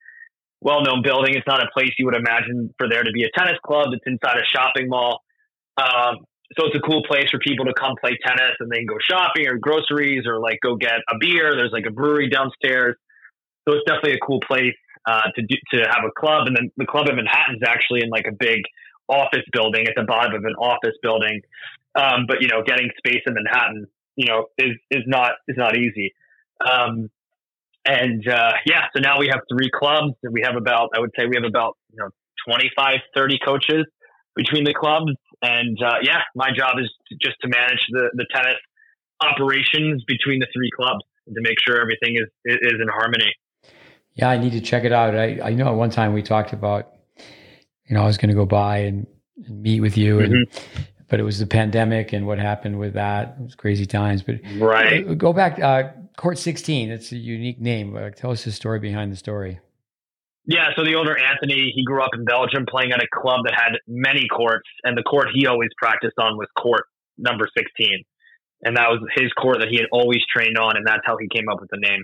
well 0.61 0.81
known 0.81 1.01
building. 1.01 1.35
It's 1.35 1.47
not 1.47 1.61
a 1.61 1.69
place 1.73 1.91
you 1.97 2.05
would 2.05 2.15
imagine 2.15 2.73
for 2.77 2.87
there 2.89 3.03
to 3.03 3.11
be 3.11 3.23
a 3.23 3.29
tennis 3.37 3.57
club. 3.65 3.87
It's 3.91 4.03
inside 4.05 4.37
a 4.37 4.45
shopping 4.45 4.89
mall. 4.89 5.21
Um, 5.77 6.25
so 6.57 6.67
it's 6.67 6.75
a 6.75 6.79
cool 6.79 7.01
place 7.07 7.29
for 7.31 7.39
people 7.39 7.65
to 7.65 7.73
come 7.73 7.95
play 7.99 8.17
tennis 8.25 8.55
and 8.59 8.69
then 8.71 8.85
go 8.85 8.95
shopping 8.99 9.47
or 9.47 9.57
groceries 9.57 10.27
or 10.27 10.39
like 10.39 10.59
go 10.61 10.75
get 10.75 10.99
a 11.09 11.15
beer. 11.19 11.55
There's 11.55 11.71
like 11.71 11.85
a 11.87 11.91
brewery 11.91 12.29
downstairs. 12.29 12.95
So 13.67 13.75
it's 13.75 13.85
definitely 13.85 14.13
a 14.13 14.25
cool 14.25 14.41
place 14.45 14.75
uh, 15.07 15.31
to 15.35 15.41
do, 15.41 15.55
to 15.73 15.79
have 15.87 16.03
a 16.05 16.11
club. 16.19 16.47
And 16.47 16.55
then 16.55 16.71
the 16.77 16.85
club 16.85 17.07
in 17.07 17.15
Manhattan 17.15 17.55
is 17.55 17.61
actually 17.65 18.01
in 18.03 18.09
like 18.09 18.25
a 18.27 18.33
big 18.33 18.61
office 19.07 19.45
building 19.51 19.87
at 19.87 19.93
the 19.95 20.03
bottom 20.03 20.35
of 20.35 20.43
an 20.43 20.55
office 20.55 20.95
building. 21.01 21.41
Um, 21.95 22.25
but 22.27 22.41
you 22.41 22.47
know, 22.47 22.63
getting 22.65 22.89
space 22.97 23.21
in 23.25 23.33
Manhattan, 23.33 23.87
you 24.15 24.25
know, 24.25 24.47
is 24.57 24.75
is 24.89 25.03
not 25.07 25.31
is 25.47 25.57
not 25.57 25.77
easy. 25.77 26.13
Um, 26.70 27.10
and 27.86 28.27
uh, 28.27 28.53
yeah, 28.65 28.86
so 28.96 29.01
now 29.01 29.20
we 29.20 29.27
have 29.27 29.41
three 29.51 29.70
clubs, 29.74 30.13
and 30.24 30.34
we 30.34 30.41
have 30.44 30.56
about 30.56 30.89
I 30.96 31.00
would 31.00 31.12
say 31.18 31.25
we 31.25 31.36
have 31.36 31.46
about 31.46 31.77
you 31.91 31.98
know 31.98 32.10
25, 32.48 33.00
30 33.15 33.39
coaches 33.46 33.86
between 34.36 34.63
the 34.63 34.74
clubs. 34.74 35.13
And 35.41 35.77
uh, 35.84 35.96
yeah, 36.03 36.22
my 36.36 36.50
job 36.56 36.75
is 36.80 36.91
to, 37.10 37.15
just 37.22 37.38
to 37.41 37.48
manage 37.48 37.86
the 37.89 38.12
the 38.13 38.25
tennis 38.34 38.58
operations 39.22 40.03
between 40.06 40.39
the 40.39 40.48
three 40.53 40.70
clubs 40.75 41.03
and 41.27 41.36
to 41.36 41.41
make 41.41 41.58
sure 41.65 41.82
everything 41.82 42.15
is 42.15 42.30
is 42.46 42.80
in 42.80 42.88
harmony. 42.88 43.34
Yeah, 44.13 44.30
I 44.30 44.38
need 44.38 44.51
to 44.51 44.62
check 44.62 44.84
it 44.84 44.91
out. 44.91 45.15
I, 45.15 45.39
I 45.41 45.53
know 45.53 45.68
at 45.68 45.75
one 45.75 45.89
time 45.89 46.13
we 46.13 46.22
talked 46.22 46.53
about, 46.53 46.91
you 47.86 47.96
know, 47.96 48.03
I 48.03 48.06
was 48.06 48.18
going 48.18 48.30
to 48.30 48.36
go 48.36 48.46
by 48.46 48.80
and, 48.80 49.08
and, 49.46 49.63
meet 49.63 49.80
with 49.80 49.98
you, 49.98 50.20
and 50.20 50.34
mm-hmm. 50.34 50.82
but 51.08 51.20
it 51.20 51.24
was 51.24 51.39
the 51.39 51.48
pandemic 51.48 52.13
and 52.13 52.27
what 52.27 52.38
happened 52.38 52.77
with 52.77 52.94
that. 52.94 53.38
It 53.39 53.44
was 53.44 53.56
crazy 53.56 53.86
times. 53.86 54.22
But 54.22 54.36
right, 54.58 55.18
go 55.18 55.34
back. 55.34 55.60
Uh, 55.60 55.89
Court 56.18 56.38
16. 56.38 56.91
It's 56.91 57.12
a 57.12 57.18
unique 57.18 57.60
name. 57.60 57.96
Uh, 57.96 58.10
tell 58.10 58.32
us 58.32 58.44
the 58.44 58.51
story 58.51 58.80
behind 58.80 59.12
the 59.12 59.15
story. 59.15 59.60
Yeah, 60.46 60.70
so 60.75 60.84
the 60.84 60.96
older 60.96 61.15
Anthony, 61.18 61.72
he 61.75 61.84
grew 61.84 62.01
up 62.01 62.12
in 62.13 62.25
Belgium 62.25 62.65
playing 62.68 62.91
at 62.91 63.01
a 63.01 63.08
club 63.13 63.41
that 63.46 63.53
had 63.53 63.77
many 63.88 64.27
courts, 64.27 64.68
and 64.84 64.98
the 64.98 65.03
court 65.03 65.27
he 65.34 65.46
always 65.46 65.70
practiced 65.77 66.18
on 66.20 66.36
was 66.36 66.48
court 66.58 66.84
number 67.18 67.48
16. 67.56 68.03
And 68.63 68.77
that 68.77 68.89
was 68.89 69.00
his 69.15 69.32
court 69.34 69.60
that 69.60 69.70
he 69.70 69.77
had 69.77 69.86
always 69.91 70.22
trained 70.36 70.58
on, 70.58 70.77
and 70.77 70.86
that's 70.86 71.01
how 71.06 71.18
he 71.18 71.27
came 71.27 71.48
up 71.50 71.60
with 71.62 71.70
the 71.70 71.80
name. 71.80 72.03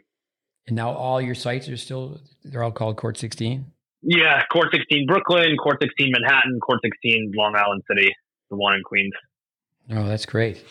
And 0.67 0.75
now 0.75 0.91
all 0.91 1.21
your 1.21 1.35
sites 1.35 1.69
are 1.69 1.77
still, 1.77 2.19
they're 2.43 2.63
all 2.63 2.71
called 2.71 2.97
Court 2.97 3.17
16? 3.17 3.65
Yeah, 4.01 4.43
Court 4.51 4.67
16 4.71 5.07
Brooklyn, 5.07 5.55
Court 5.57 5.77
16 5.81 6.11
Manhattan, 6.11 6.59
Court 6.59 6.79
16 6.83 7.33
Long 7.35 7.55
Island 7.55 7.83
City, 7.89 8.09
the 8.49 8.57
one 8.57 8.75
in 8.75 8.83
Queens. 8.83 9.13
Oh, 9.91 10.07
that's 10.07 10.25
great. 10.25 10.63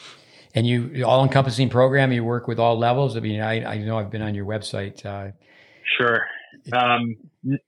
And 0.56 0.66
you 0.66 1.04
all 1.04 1.22
encompassing 1.22 1.68
program, 1.68 2.12
you 2.12 2.24
work 2.24 2.48
with 2.48 2.58
all 2.58 2.78
levels. 2.78 3.14
I 3.14 3.20
mean, 3.20 3.42
I, 3.42 3.74
I 3.74 3.78
know 3.78 3.98
I've 3.98 4.10
been 4.10 4.22
on 4.22 4.34
your 4.34 4.46
website. 4.46 5.04
Uh, 5.04 5.32
sure. 5.98 6.22
Um, 6.72 7.14
no, 7.44 7.58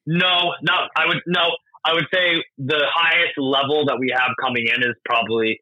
no, 0.63 0.75
I 0.97 1.07
would, 1.07 1.19
no, 1.27 1.51
I 1.85 1.93
would 1.93 2.07
say 2.13 2.43
the 2.57 2.83
highest 2.91 3.35
level 3.37 3.85
that 3.87 3.99
we 4.01 4.11
have 4.11 4.31
coming 4.41 4.65
in 4.67 4.83
is 4.83 4.97
probably, 5.05 5.61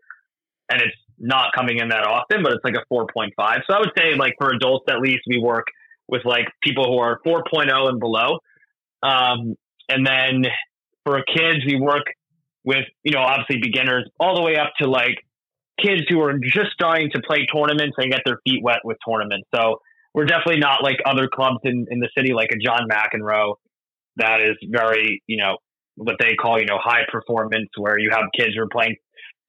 and 0.70 0.80
it's 0.80 0.96
not 1.18 1.52
coming 1.52 1.78
in 1.78 1.88
that 1.88 2.06
often, 2.06 2.44
but 2.44 2.52
it's 2.52 2.64
like 2.64 2.76
a 2.76 2.94
4.5. 2.94 3.30
So 3.68 3.74
I 3.74 3.80
would 3.80 3.90
say 3.98 4.14
like 4.16 4.34
for 4.38 4.54
adults, 4.54 4.84
at 4.88 5.00
least 5.00 5.22
we 5.26 5.40
work 5.40 5.66
with 6.06 6.22
like 6.24 6.46
people 6.62 6.84
who 6.84 6.98
are 6.98 7.18
4.0 7.26 7.88
and 7.88 7.98
below. 7.98 8.38
Um, 9.02 9.56
and 9.88 10.06
then 10.06 10.44
for 11.04 11.24
kids, 11.34 11.64
we 11.66 11.80
work 11.80 12.04
with, 12.64 12.84
you 13.02 13.12
know, 13.12 13.20
obviously 13.20 13.58
beginners 13.60 14.08
all 14.20 14.36
the 14.36 14.42
way 14.42 14.56
up 14.56 14.72
to 14.80 14.88
like 14.88 15.25
kids 15.80 16.02
who 16.08 16.20
are 16.20 16.38
just 16.38 16.72
starting 16.72 17.10
to 17.14 17.20
play 17.22 17.46
tournaments 17.46 17.94
and 17.98 18.10
get 18.10 18.22
their 18.24 18.38
feet 18.44 18.62
wet 18.62 18.78
with 18.84 18.96
tournaments. 19.06 19.48
So 19.54 19.80
we're 20.14 20.24
definitely 20.24 20.60
not 20.60 20.82
like 20.82 20.96
other 21.04 21.28
clubs 21.32 21.58
in, 21.64 21.86
in 21.90 22.00
the 22.00 22.08
city, 22.16 22.32
like 22.32 22.50
a 22.52 22.58
John 22.58 22.88
McEnroe 22.90 23.56
that 24.16 24.40
is 24.40 24.56
very, 24.70 25.22
you 25.26 25.36
know, 25.36 25.58
what 25.96 26.16
they 26.18 26.34
call, 26.34 26.58
you 26.58 26.66
know, 26.66 26.78
high 26.82 27.02
performance 27.10 27.68
where 27.76 27.98
you 27.98 28.10
have 28.10 28.24
kids 28.34 28.54
who 28.56 28.62
are 28.62 28.68
playing 28.68 28.96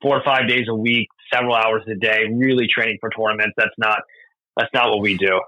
four 0.01 0.17
or 0.17 0.23
five 0.23 0.47
days 0.47 0.65
a 0.69 0.75
week, 0.75 1.07
several 1.33 1.55
hours 1.55 1.83
a 1.87 1.95
day, 1.95 2.25
really 2.33 2.67
training 2.67 2.97
for 2.99 3.09
tournaments. 3.09 3.53
That's 3.57 3.75
not, 3.77 3.99
that's 4.57 4.73
not 4.73 4.89
what 4.89 5.01
we 5.01 5.17
do. 5.17 5.41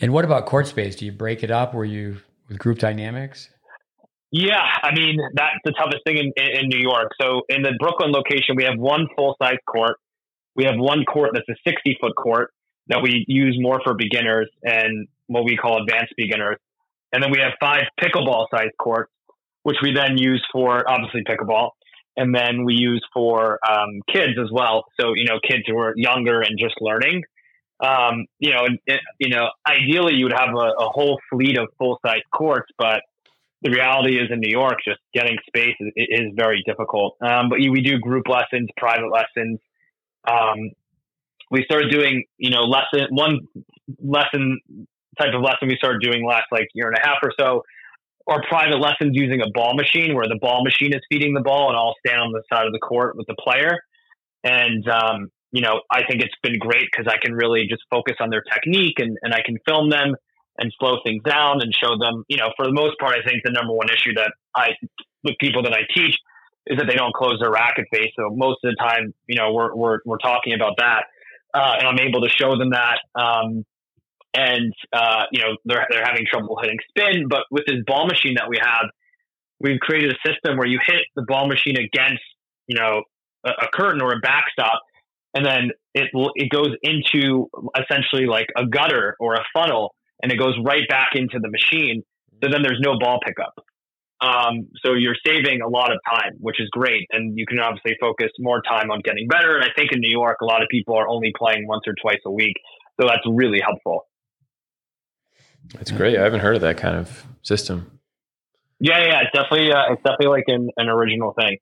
And 0.00 0.12
what 0.12 0.24
about 0.24 0.46
court 0.46 0.66
space? 0.66 0.96
Do 0.96 1.04
you 1.06 1.12
break 1.12 1.42
it 1.42 1.50
up? 1.50 1.74
Were 1.74 1.84
you 1.84 2.18
with 2.48 2.58
group 2.58 2.78
dynamics? 2.78 3.50
Yeah, 4.36 4.60
I 4.82 4.94
mean 4.94 5.16
that's 5.32 5.56
the 5.64 5.72
toughest 5.72 6.04
thing 6.06 6.18
in, 6.18 6.32
in, 6.36 6.64
in 6.64 6.68
New 6.68 6.78
York. 6.78 7.12
So 7.18 7.42
in 7.48 7.62
the 7.62 7.72
Brooklyn 7.78 8.12
location, 8.12 8.54
we 8.54 8.64
have 8.64 8.78
one 8.78 9.08
full 9.16 9.34
size 9.40 9.56
court. 9.66 9.96
We 10.54 10.64
have 10.64 10.74
one 10.76 11.04
court 11.04 11.30
that's 11.32 11.48
a 11.48 11.56
sixty 11.66 11.96
foot 11.98 12.14
court 12.16 12.52
that 12.88 13.00
we 13.02 13.24
use 13.28 13.56
more 13.58 13.80
for 13.82 13.94
beginners 13.94 14.50
and 14.62 15.08
what 15.26 15.44
we 15.44 15.56
call 15.56 15.82
advanced 15.82 16.12
beginners. 16.18 16.58
And 17.12 17.22
then 17.22 17.30
we 17.30 17.38
have 17.38 17.52
five 17.58 17.84
pickleball 17.98 18.48
size 18.50 18.72
courts, 18.78 19.10
which 19.62 19.78
we 19.82 19.94
then 19.94 20.18
use 20.18 20.44
for 20.52 20.84
obviously 20.86 21.22
pickleball. 21.24 21.70
And 22.18 22.34
then 22.34 22.64
we 22.64 22.74
use 22.74 23.04
for 23.14 23.58
um, 23.66 24.02
kids 24.12 24.34
as 24.38 24.50
well. 24.52 24.84
So 25.00 25.14
you 25.14 25.24
know, 25.24 25.40
kids 25.42 25.62
who 25.66 25.78
are 25.78 25.94
younger 25.96 26.42
and 26.42 26.58
just 26.58 26.74
learning 26.82 27.22
um, 27.80 28.26
you 28.38 28.52
know, 28.52 28.66
you 29.18 29.28
know, 29.28 29.50
ideally 29.68 30.14
you 30.14 30.24
would 30.24 30.32
have 30.32 30.54
a, 30.54 30.84
a 30.84 30.88
whole 30.88 31.18
fleet 31.30 31.58
of 31.58 31.68
full 31.78 31.98
size 32.04 32.22
courts, 32.34 32.70
but 32.78 33.02
the 33.62 33.70
reality 33.70 34.16
is 34.16 34.28
in 34.30 34.40
New 34.40 34.50
York, 34.50 34.76
just 34.84 35.00
getting 35.14 35.36
space 35.46 35.74
is, 35.80 35.92
is 35.96 36.32
very 36.36 36.62
difficult. 36.66 37.16
Um, 37.22 37.48
but 37.48 37.58
we 37.58 37.80
do 37.80 37.98
group 37.98 38.28
lessons, 38.28 38.68
private 38.76 39.10
lessons. 39.10 39.58
Um, 40.28 40.70
we 41.50 41.64
started 41.64 41.90
doing, 41.90 42.24
you 42.38 42.50
know, 42.50 42.62
lesson 42.62 43.06
one 43.10 43.40
lesson 43.98 44.58
type 45.18 45.32
of 45.34 45.42
lesson 45.42 45.68
we 45.68 45.76
started 45.76 46.02
doing 46.02 46.26
last 46.26 46.46
like 46.52 46.68
year 46.74 46.88
and 46.88 46.96
a 46.96 47.06
half 47.06 47.18
or 47.22 47.32
so, 47.38 47.62
or 48.26 48.42
private 48.48 48.78
lessons 48.78 49.12
using 49.12 49.40
a 49.40 49.50
ball 49.54 49.74
machine 49.74 50.14
where 50.14 50.26
the 50.26 50.38
ball 50.40 50.64
machine 50.64 50.92
is 50.92 51.00
feeding 51.10 51.32
the 51.32 51.40
ball 51.40 51.68
and 51.68 51.76
I'll 51.76 51.94
stand 52.06 52.20
on 52.20 52.32
the 52.32 52.42
side 52.52 52.66
of 52.66 52.72
the 52.72 52.78
court 52.78 53.16
with 53.16 53.26
the 53.26 53.36
player. 53.38 53.78
And 54.44 54.86
um, 54.88 55.28
you 55.52 55.62
know, 55.62 55.80
I 55.90 56.04
think 56.06 56.22
it's 56.22 56.34
been 56.42 56.58
great 56.58 56.86
because 56.90 57.10
I 57.10 57.16
can 57.24 57.34
really 57.34 57.66
just 57.68 57.82
focus 57.90 58.16
on 58.20 58.30
their 58.30 58.42
technique 58.42 58.98
and, 58.98 59.16
and 59.22 59.32
I 59.32 59.40
can 59.44 59.56
film 59.66 59.88
them 59.88 60.14
and 60.58 60.72
slow 60.78 60.98
things 61.04 61.22
down 61.22 61.60
and 61.60 61.72
show 61.74 61.96
them, 61.98 62.24
you 62.28 62.36
know, 62.36 62.50
for 62.56 62.66
the 62.66 62.72
most 62.72 62.98
part, 62.98 63.16
I 63.16 63.28
think 63.28 63.42
the 63.44 63.50
number 63.50 63.72
one 63.72 63.88
issue 63.90 64.14
that 64.14 64.32
I, 64.54 64.70
with 65.24 65.34
people 65.40 65.62
that 65.62 65.72
I 65.72 65.82
teach 65.94 66.16
is 66.66 66.78
that 66.78 66.86
they 66.88 66.94
don't 66.94 67.14
close 67.14 67.38
their 67.40 67.50
racket 67.50 67.86
face. 67.92 68.10
So 68.16 68.30
most 68.34 68.58
of 68.64 68.70
the 68.70 68.76
time, 68.76 69.14
you 69.26 69.36
know, 69.36 69.52
we're, 69.52 69.74
we're, 69.74 69.98
we're 70.04 70.18
talking 70.18 70.54
about 70.54 70.74
that. 70.78 71.04
Uh, 71.54 71.76
and 71.78 71.88
I'm 71.88 71.98
able 72.00 72.22
to 72.22 72.28
show 72.28 72.56
them 72.56 72.70
that. 72.70 72.98
Um, 73.14 73.64
and, 74.34 74.72
uh, 74.92 75.24
you 75.32 75.40
know, 75.40 75.56
they're, 75.64 75.86
they're 75.90 76.04
having 76.04 76.24
trouble 76.30 76.58
hitting 76.60 76.78
spin, 76.88 77.28
but 77.28 77.44
with 77.50 77.64
this 77.66 77.76
ball 77.86 78.06
machine 78.06 78.34
that 78.34 78.48
we 78.48 78.58
have, 78.60 78.90
we've 79.60 79.80
created 79.80 80.12
a 80.12 80.28
system 80.28 80.58
where 80.58 80.66
you 80.66 80.78
hit 80.84 81.06
the 81.14 81.22
ball 81.22 81.48
machine 81.48 81.76
against, 81.78 82.22
you 82.66 82.76
know, 82.78 83.02
a, 83.44 83.50
a 83.50 83.68
curtain 83.72 84.02
or 84.02 84.12
a 84.12 84.18
backstop 84.20 84.82
and 85.36 85.44
then 85.44 85.70
it 85.94 86.08
it 86.34 86.50
goes 86.50 86.74
into 86.82 87.48
essentially 87.78 88.26
like 88.26 88.46
a 88.56 88.66
gutter 88.66 89.16
or 89.20 89.34
a 89.34 89.44
funnel, 89.54 89.94
and 90.22 90.32
it 90.32 90.36
goes 90.36 90.54
right 90.64 90.88
back 90.88 91.10
into 91.14 91.38
the 91.38 91.50
machine. 91.50 92.02
So 92.42 92.50
then 92.50 92.62
there's 92.62 92.80
no 92.80 92.98
ball 92.98 93.20
pickup. 93.24 93.54
Um, 94.20 94.68
so 94.82 94.94
you're 94.94 95.16
saving 95.26 95.60
a 95.60 95.68
lot 95.68 95.92
of 95.92 95.98
time, 96.08 96.32
which 96.40 96.58
is 96.60 96.68
great, 96.70 97.06
and 97.12 97.36
you 97.36 97.44
can 97.46 97.58
obviously 97.58 97.96
focus 98.00 98.30
more 98.38 98.62
time 98.62 98.90
on 98.90 99.00
getting 99.00 99.28
better. 99.28 99.56
And 99.56 99.64
I 99.64 99.68
think 99.76 99.92
in 99.92 100.00
New 100.00 100.10
York, 100.10 100.38
a 100.40 100.46
lot 100.46 100.62
of 100.62 100.68
people 100.70 100.96
are 100.96 101.06
only 101.06 101.32
playing 101.36 101.66
once 101.66 101.82
or 101.86 101.94
twice 102.00 102.20
a 102.24 102.30
week, 102.30 102.54
so 102.98 103.06
that's 103.06 103.22
really 103.26 103.60
helpful. 103.60 104.06
That's 105.74 105.90
great. 105.90 106.16
I 106.18 106.22
haven't 106.22 106.40
heard 106.40 106.54
of 106.54 106.62
that 106.62 106.78
kind 106.78 106.96
of 106.96 107.24
system. 107.42 107.98
Yeah, 108.78 109.04
yeah, 109.04 109.20
it's 109.22 109.32
definitely 109.34 109.72
uh, 109.72 109.92
it's 109.92 110.02
definitely 110.02 110.28
like 110.28 110.44
an, 110.48 110.70
an 110.76 110.88
original 110.88 111.34
thing. 111.38 111.58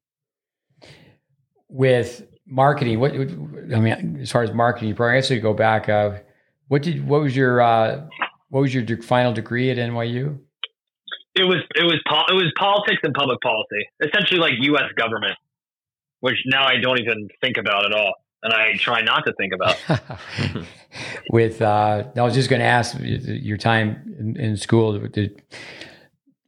With 1.69 2.23
marketing. 2.47 3.01
What 3.01 3.13
I 3.13 3.81
mean, 3.81 4.19
as 4.21 4.31
far 4.31 4.43
as 4.43 4.53
marketing, 4.53 4.91
you 4.91 4.95
probably 4.95 5.17
have 5.17 5.27
to 5.27 5.41
go 5.41 5.55
back. 5.55 5.89
Uh, 5.89 6.19
what 6.69 6.83
did 6.83 7.07
what 7.07 7.23
was 7.23 7.37
your 7.37 7.61
uh, 7.61 8.07
what 8.55 8.61
was 8.61 8.73
your 8.73 8.87
final 9.03 9.33
degree 9.33 9.69
at 9.73 9.79
NYU? 9.79 10.39
It 11.35 11.43
was 11.43 11.59
it 11.75 11.83
was 11.83 11.99
it 12.29 12.35
was 12.35 12.53
politics 12.57 13.01
and 13.03 13.13
public 13.13 13.41
policy, 13.41 13.85
essentially 14.01 14.39
like 14.39 14.53
U.S. 14.61 14.93
government, 14.97 15.35
which 16.21 16.37
now 16.47 16.65
I 16.65 16.77
don't 16.81 17.01
even 17.01 17.29
think 17.41 17.57
about 17.57 17.85
at 17.85 17.93
all, 17.93 18.15
and 18.45 18.55
I 18.55 18.75
try 18.77 19.03
not 19.03 19.25
to 19.25 19.33
think 19.33 19.55
about. 19.55 19.77
With 21.31 21.61
uh, 21.61 22.05
I 22.15 22.23
was 22.23 22.35
just 22.35 22.49
going 22.49 22.61
to 22.61 22.67
ask 22.67 22.97
your 23.01 23.57
time 23.57 24.15
in, 24.21 24.37
in 24.37 24.57
school. 24.57 25.01
Did, 25.01 25.43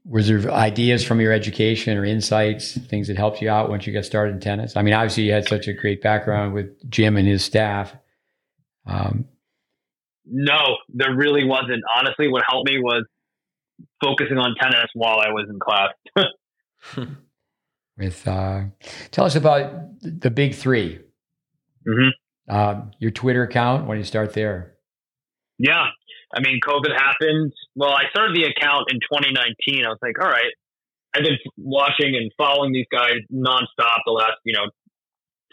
was 0.05 0.29
there 0.29 0.49
ideas 0.53 1.03
from 1.03 1.21
your 1.21 1.33
education 1.33 1.99
or 1.99 2.05
insights, 2.05 2.79
things 2.79 3.09
that 3.09 3.16
helped 3.16 3.42
you 3.42 3.51
out 3.51 3.69
once 3.69 3.85
you 3.85 3.92
got 3.92 4.05
started 4.05 4.35
in 4.35 4.40
tennis? 4.40 4.77
I 4.77 4.83
mean, 4.83 4.95
obviously 4.95 5.25
you 5.25 5.33
had 5.33 5.49
such 5.49 5.66
a 5.66 5.73
great 5.73 6.03
background 6.03 6.55
with 6.55 6.88
Jim 6.88 7.16
and 7.16 7.27
his 7.27 7.45
staff. 7.45 7.92
Um, 8.87 9.25
no, 10.27 10.77
there 10.89 11.15
really 11.15 11.45
wasn't. 11.45 11.83
Honestly, 11.97 12.29
what 12.29 12.43
helped 12.49 12.69
me 12.69 12.79
was 12.79 13.05
focusing 14.03 14.39
on 14.39 14.55
tennis 14.61 14.87
while 14.95 15.19
I 15.19 15.31
was 15.31 15.47
in 15.49 15.59
class. 15.59 15.93
with 17.99 18.27
uh, 18.29 18.65
tell 19.11 19.25
us 19.25 19.37
about 19.37 20.01
the 20.03 20.31
big 20.31 20.55
3 20.55 20.99
mm-hmm. 21.89 22.09
uh, 22.49 22.83
your 22.99 23.11
Twitter 23.11 23.43
account. 23.43 23.85
Why 23.85 23.95
don't 23.95 23.99
you 23.99 24.05
start 24.05 24.35
there? 24.35 24.75
Yeah, 25.59 25.87
I 26.35 26.41
mean, 26.41 26.61
COVID 26.67 26.93
happened. 26.95 27.53
Well, 27.75 27.93
I 27.93 28.05
started 28.11 28.37
the 28.37 28.45
account 28.45 28.91
in 28.91 28.99
2019. 29.01 29.85
I 29.85 29.89
was 29.89 29.99
like, 30.03 30.21
all 30.21 30.29
right, 30.29 30.53
I've 31.15 31.23
been 31.23 31.39
watching 31.57 32.15
and 32.15 32.31
following 32.37 32.73
these 32.73 32.87
guys 32.93 33.17
nonstop 33.33 34.01
the 34.05 34.12
last, 34.12 34.37
you 34.45 34.53
know, 34.53 34.67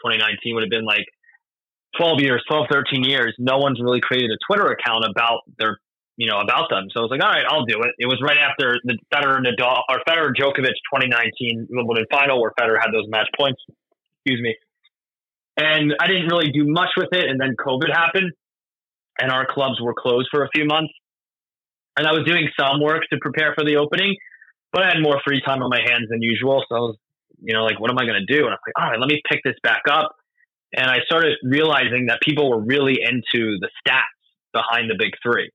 2019 0.03 0.55
would 0.55 0.63
have 0.63 0.69
been 0.69 0.85
like 0.85 1.05
12 1.97 2.19
years, 2.21 2.43
12, 2.49 2.67
13 2.71 3.03
years. 3.03 3.33
No 3.37 3.57
one's 3.57 3.79
really 3.81 4.01
created 4.01 4.31
a 4.31 4.37
Twitter 4.47 4.71
account 4.71 5.05
about 5.09 5.41
their, 5.57 5.77
you 6.17 6.29
know, 6.29 6.39
about 6.39 6.69
them. 6.69 6.87
So 6.91 6.99
I 6.99 7.03
was 7.03 7.11
like, 7.11 7.23
all 7.23 7.29
right, 7.29 7.45
I'll 7.47 7.65
do 7.65 7.81
it. 7.81 7.91
It 7.99 8.07
was 8.07 8.19
right 8.21 8.37
after 8.37 8.77
the 8.83 8.97
Federer 9.13 9.41
Nadal 9.41 9.81
or 9.89 10.01
Federer 10.07 10.31
Djokovic 10.33 10.77
2019 10.93 11.67
Wimbledon 11.69 12.05
final 12.11 12.41
where 12.41 12.51
Federer 12.59 12.77
had 12.81 12.91
those 12.93 13.05
match 13.09 13.27
points. 13.37 13.61
Excuse 14.25 14.41
me. 14.41 14.55
And 15.57 15.93
I 15.99 16.07
didn't 16.07 16.27
really 16.27 16.51
do 16.51 16.65
much 16.65 16.89
with 16.97 17.09
it. 17.11 17.29
And 17.29 17.39
then 17.39 17.55
COVID 17.59 17.91
happened 17.93 18.31
and 19.19 19.31
our 19.31 19.45
clubs 19.45 19.79
were 19.81 19.93
closed 19.93 20.29
for 20.31 20.43
a 20.43 20.49
few 20.53 20.65
months. 20.65 20.93
And 21.97 22.07
I 22.07 22.11
was 22.11 22.25
doing 22.25 22.49
some 22.59 22.81
work 22.81 23.03
to 23.11 23.19
prepare 23.21 23.53
for 23.53 23.63
the 23.63 23.77
opening, 23.77 24.15
but 24.71 24.81
I 24.81 24.87
had 24.87 24.97
more 25.01 25.21
free 25.23 25.41
time 25.45 25.61
on 25.61 25.69
my 25.69 25.81
hands 25.81 26.09
than 26.09 26.23
usual. 26.23 26.63
So 26.67 26.75
I 26.75 26.79
was, 26.79 26.97
you 27.39 27.53
know, 27.53 27.63
like, 27.63 27.79
what 27.79 27.91
am 27.91 27.99
I 27.99 28.05
going 28.05 28.25
to 28.25 28.33
do? 28.33 28.45
And 28.45 28.49
I 28.49 28.57
was 28.57 28.65
like, 28.65 28.81
all 28.81 28.89
right, 28.89 28.99
let 28.99 29.07
me 29.07 29.21
pick 29.29 29.41
this 29.43 29.53
back 29.61 29.83
up. 29.87 30.15
And 30.73 30.89
I 30.89 30.99
started 31.05 31.37
realizing 31.43 32.07
that 32.07 32.19
people 32.21 32.49
were 32.49 32.61
really 32.61 32.99
into 33.01 33.57
the 33.59 33.69
stats 33.85 34.01
behind 34.53 34.89
the 34.89 34.95
big 34.97 35.11
three. 35.21 35.51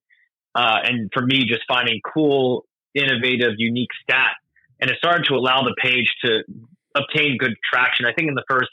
Uh, 0.55 0.77
and 0.85 1.11
for 1.13 1.25
me, 1.25 1.45
just 1.47 1.63
finding 1.69 2.01
cool, 2.15 2.65
innovative, 2.95 3.55
unique 3.59 3.91
stats. 4.09 4.39
And 4.81 4.91
it 4.91 4.97
started 4.99 5.27
to 5.29 5.35
allow 5.35 5.63
the 5.63 5.75
page 5.83 6.13
to 6.25 6.43
obtain 6.95 7.37
good 7.39 7.55
traction. 7.73 8.07
I 8.07 8.13
think 8.13 8.29
in 8.29 8.35
the 8.35 8.45
first 8.49 8.71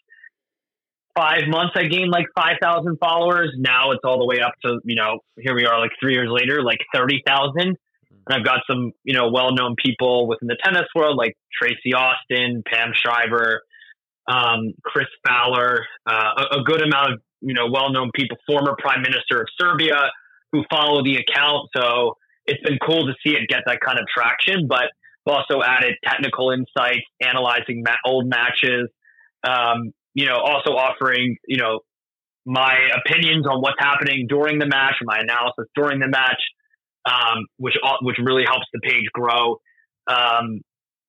five 1.16 1.48
months, 1.48 1.74
I 1.76 1.84
gained 1.84 2.12
like 2.12 2.26
5,000 2.36 2.98
followers. 3.00 3.52
Now 3.58 3.92
it's 3.92 4.02
all 4.04 4.20
the 4.20 4.26
way 4.26 4.42
up 4.42 4.54
to, 4.64 4.80
you 4.84 4.96
know, 4.96 5.20
here 5.38 5.56
we 5.56 5.66
are 5.66 5.80
like 5.80 5.92
three 6.00 6.14
years 6.14 6.30
later, 6.30 6.62
like 6.62 6.80
30,000. 6.94 7.54
And 7.58 7.78
I've 8.30 8.46
got 8.46 8.62
some, 8.70 8.92
you 9.04 9.16
know, 9.16 9.32
well 9.32 9.54
known 9.54 9.76
people 9.84 10.28
within 10.28 10.48
the 10.48 10.58
tennis 10.64 10.88
world 10.96 11.18
like 11.18 11.38
Tracy 11.60 11.94
Austin, 11.94 12.64
Pam 12.66 12.92
Shriver, 12.94 13.62
um, 14.28 14.74
Chris 14.84 15.08
Fowler, 15.28 15.86
uh, 16.08 16.32
a, 16.38 16.60
a, 16.60 16.64
good 16.64 16.82
amount 16.82 17.14
of, 17.14 17.20
you 17.42 17.54
know, 17.54 17.68
well 17.72 17.92
known 17.92 18.12
people, 18.16 18.38
former 18.48 18.76
prime 18.80 19.02
minister 19.02 19.42
of 19.42 19.48
Serbia 19.60 20.10
who 20.52 20.64
follow 20.70 21.04
the 21.04 21.18
account. 21.18 21.70
So 21.76 22.18
it's 22.46 22.62
been 22.64 22.80
cool 22.86 23.06
to 23.06 23.14
see 23.24 23.36
it 23.36 23.48
get 23.48 23.62
that 23.66 23.80
kind 23.86 24.00
of 24.00 24.06
traction, 24.08 24.68
but 24.68 24.86
also 25.28 25.62
added 25.64 25.96
technical 26.04 26.52
insights, 26.52 27.06
analyzing 27.22 27.84
ma- 27.84 27.96
old 28.06 28.28
matches, 28.28 28.90
um, 29.48 29.92
you 30.14 30.26
know, 30.26 30.38
also 30.38 30.72
offering, 30.72 31.38
you 31.48 31.58
know, 31.58 31.80
my 32.46 32.78
opinions 33.04 33.46
on 33.48 33.60
what's 33.60 33.80
happening 33.80 34.28
during 34.30 34.60
the 34.60 34.68
match, 34.68 34.96
my 35.04 35.20
analysis 35.20 35.66
during 35.76 36.00
the 36.00 36.08
match, 36.08 36.42
um, 37.06 37.46
which 37.58 37.74
which 38.02 38.18
really 38.24 38.44
helps 38.46 38.66
the 38.74 38.80
page 38.82 39.06
grow. 39.14 39.58
Um, 40.08 40.62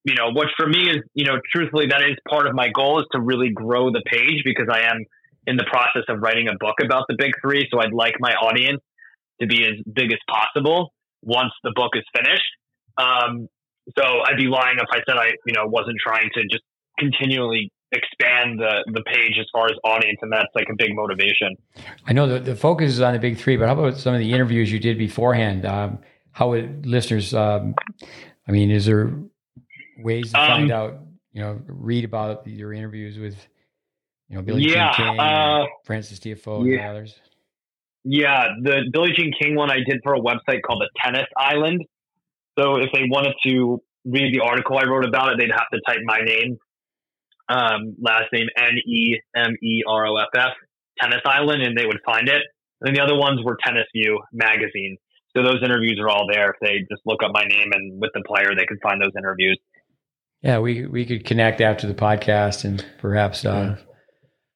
you 0.07 0.15
know, 0.15 0.31
what 0.33 0.47
for 0.57 0.69
me 0.69 0.89
is, 0.89 0.99
you 1.15 1.25
know, 1.25 1.35
truthfully, 1.53 1.87
that 1.89 2.01
is 2.01 2.17
part 2.31 2.47
of 2.47 2.55
my 2.55 2.69
goal 2.69 3.01
is 3.01 3.07
to 3.11 3.21
really 3.21 3.51
grow 3.51 3.91
the 3.91 4.03
page 4.07 4.43
because 4.45 4.69
I 4.71 4.83
am 4.83 5.05
in 5.49 5.57
the 5.57 5.67
process 5.69 6.05
of 6.09 6.23
writing 6.23 6.47
a 6.47 6.57
book 6.59 6.77
about 6.83 7.05
the 7.09 7.17
big 7.19 7.33
three. 7.43 7.67
So 7.73 7.81
I'd 7.81 7.93
like 7.93 8.15
my 8.21 8.33
audience 8.35 8.81
to 9.41 9.49
be 9.49 9.65
as 9.65 9.75
big 9.93 10.13
as 10.13 10.19
possible 10.31 10.93
once 11.23 11.51
the 11.65 11.73
book 11.75 11.91
is 11.95 12.05
finished. 12.15 12.53
Um, 12.97 13.49
so 13.99 14.05
I'd 14.25 14.37
be 14.37 14.47
lying 14.47 14.77
if 14.79 14.87
I 14.93 14.99
said 15.09 15.19
I, 15.19 15.33
you 15.45 15.55
know, 15.55 15.67
wasn't 15.67 15.97
trying 15.99 16.31
to 16.35 16.43
just 16.51 16.63
continually 17.01 17.73
expand 17.93 18.61
the 18.61 18.85
the 18.93 19.03
page 19.03 19.39
as 19.41 19.47
far 19.53 19.67
as 19.67 19.73
audience, 19.85 20.19
and 20.23 20.33
that's 20.33 20.49
like 20.55 20.67
a 20.71 20.77
big 20.77 20.95
motivation. 20.95 21.57
I 22.07 22.13
know 22.13 22.29
the, 22.29 22.39
the 22.39 22.57
focus 22.57 22.93
is 22.93 23.01
on 23.01 23.13
the 23.13 23.19
big 23.19 23.39
three, 23.39 23.57
but 23.57 23.67
how 23.67 23.75
about 23.79 23.97
some 23.97 24.15
of 24.15 24.21
the 24.21 24.33
interviews 24.33 24.71
you 24.71 24.79
did 24.79 24.99
beforehand? 24.99 25.67
Um, 25.67 25.99
how 26.31 26.51
would 26.51 26.87
listeners? 26.87 27.35
Um, 27.35 27.75
I 28.49 28.53
mean, 28.53 28.71
is 28.71 28.87
there 28.87 29.13
ways 29.99 30.33
to 30.33 30.41
um, 30.41 30.49
find 30.49 30.73
out? 30.73 30.99
You 31.33 31.43
know, 31.43 31.61
read 31.67 32.05
about 32.05 32.47
your 32.47 32.73
interviews 32.73 33.19
with 33.19 33.37
you 34.29 34.37
know 34.37 34.43
Billie 34.43 34.71
yeah, 34.71 34.93
Jean 34.97 35.07
King, 35.09 35.21
uh, 35.21 35.65
Frances 35.85 36.19
Tiafoe, 36.19 36.67
yeah. 36.67 36.79
and 36.79 36.89
others. 36.89 37.21
Yeah, 38.05 38.49
the 38.63 38.85
Billie 38.93 39.13
Jean 39.13 39.33
King 39.41 39.55
one 39.57 39.71
I 39.71 39.79
did 39.87 40.01
for 40.03 40.15
a 40.15 40.21
website 40.21 40.63
called 40.67 40.81
the 40.81 40.89
Tennis 41.05 41.27
Island. 41.37 41.85
So 42.59 42.77
if 42.77 42.91
they 42.93 43.03
wanted 43.11 43.35
to 43.45 43.83
read 44.07 44.35
the 44.35 44.41
article 44.41 44.79
I 44.79 44.85
wrote 44.85 45.05
about 45.05 45.33
it, 45.33 45.39
they'd 45.39 45.51
have 45.51 45.69
to 45.73 45.81
type 45.87 46.01
my 46.05 46.21
name 46.21 46.59
um, 47.49 47.95
last 48.01 48.33
name 48.33 48.47
N 48.57 48.79
E 48.87 49.21
M 49.35 49.55
E 49.63 49.83
R 49.89 50.07
O 50.07 50.17
F 50.17 50.29
F, 50.37 50.53
Tennis 51.01 51.21
Island, 51.25 51.63
and 51.63 51.77
they 51.77 51.87
would 51.87 52.01
find 52.05 52.29
it. 52.29 52.43
And 52.81 52.89
then 52.89 52.95
the 52.95 53.03
other 53.03 53.17
ones 53.17 53.41
were 53.45 53.57
Tennis 53.65 53.87
View 53.95 54.21
magazine. 54.33 54.97
So 55.37 55.43
those 55.43 55.63
interviews 55.63 55.99
are 56.01 56.09
all 56.09 56.27
there. 56.31 56.51
If 56.51 56.57
they 56.61 56.79
just 56.91 57.03
look 57.05 57.23
up 57.23 57.31
my 57.33 57.45
name 57.45 57.71
and 57.73 58.01
with 58.01 58.11
the 58.15 58.23
player, 58.27 58.55
they 58.57 58.65
can 58.65 58.79
find 58.83 59.01
those 59.01 59.13
interviews. 59.17 59.59
Yeah, 60.47 60.61
we 60.61 60.87
we 60.87 61.05
could 61.05 61.25
connect 61.25 61.61
after 61.61 61.89
the 61.89 61.95
podcast 61.95 62.65
and 62.65 62.85
perhaps 62.99 63.45
uh, 63.45 63.79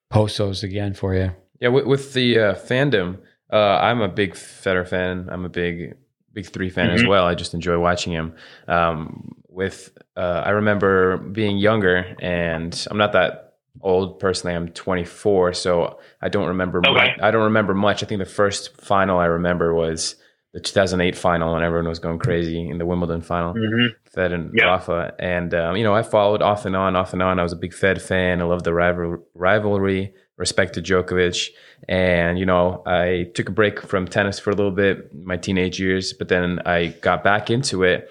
post 0.09 0.38
those 0.38 0.62
again 0.62 0.94
for 0.94 1.16
you. 1.16 1.33
Yeah, 1.61 1.70
with, 1.70 1.85
with 1.85 2.12
the 2.12 2.38
uh, 2.38 2.55
fandom, 2.55 3.18
uh, 3.53 3.57
I'm 3.57 4.00
a 4.00 4.07
big 4.07 4.35
Federer 4.35 4.87
fan. 4.87 5.29
I'm 5.33 5.44
a 5.44 5.48
big 5.48 5.96
big 6.33 6.46
three 6.46 6.70
fan 6.70 6.87
mm-hmm. 6.87 6.94
as 6.94 7.07
well. 7.07 7.26
I 7.26 7.35
just 7.35 7.55
enjoy 7.55 7.76
watching 7.81 8.12
him. 8.12 8.37
Um, 8.68 9.33
with 9.48 9.90
uh, 10.16 10.42
I 10.46 10.50
remember 10.50 11.16
being 11.16 11.59
younger, 11.59 12.14
and 12.20 12.87
I'm 12.88 12.96
not 12.96 13.11
that 13.14 13.55
old 13.81 14.20
personally. 14.20 14.55
I'm 14.55 14.68
24, 14.68 15.55
so 15.55 15.98
I 16.22 16.29
don't 16.29 16.46
remember. 16.46 16.79
Okay. 16.87 16.92
Much, 16.92 17.18
I 17.20 17.33
don't 17.33 17.42
remember 17.42 17.74
much. 17.74 18.05
I 18.05 18.07
think 18.07 18.20
the 18.20 18.26
first 18.26 18.81
final 18.81 19.18
I 19.18 19.26
remember 19.26 19.74
was 19.74 20.14
the 20.53 20.61
2008 20.61 21.17
final, 21.17 21.55
when 21.55 21.63
everyone 21.63 21.89
was 21.89 21.99
going 21.99 22.19
crazy 22.19 22.69
in 22.69 22.79
the 22.79 22.87
Wimbledon 22.87 23.21
final, 23.21 23.55
mm-hmm. 23.55 23.95
Fed 24.13 24.33
and 24.33 24.51
yep. 24.55 24.67
Rafa. 24.67 25.15
And 25.19 25.55
um, 25.55 25.77
you 25.77 25.85
know, 25.85 25.95
I 25.95 26.03
followed 26.03 26.43
off 26.43 26.65
and 26.65 26.75
on, 26.75 26.97
off 26.97 27.13
and 27.13 27.23
on. 27.23 27.39
I 27.39 27.43
was 27.43 27.53
a 27.53 27.57
big 27.57 27.73
Fed 27.73 28.03
fan. 28.03 28.41
I 28.41 28.45
loved 28.45 28.65
the 28.65 28.75
rival- 28.75 29.25
rivalry. 29.35 30.15
Respected 30.37 30.87
Djokovic, 30.87 31.51
and 31.87 32.39
you 32.39 32.47
know, 32.47 32.83
I 32.87 33.31
took 33.35 33.51
a 33.51 33.53
break 33.53 33.83
from 33.83 34.09
tennis 34.09 34.39
for 34.39 34.49
a 34.49 34.55
little 34.55 34.71
bit, 34.71 35.15
my 35.15 35.37
teenage 35.37 35.79
years, 35.79 36.15
but 36.15 36.29
then 36.29 36.61
I 36.65 36.87
got 37.03 37.23
back 37.23 37.51
into 37.51 37.83
it 37.83 38.09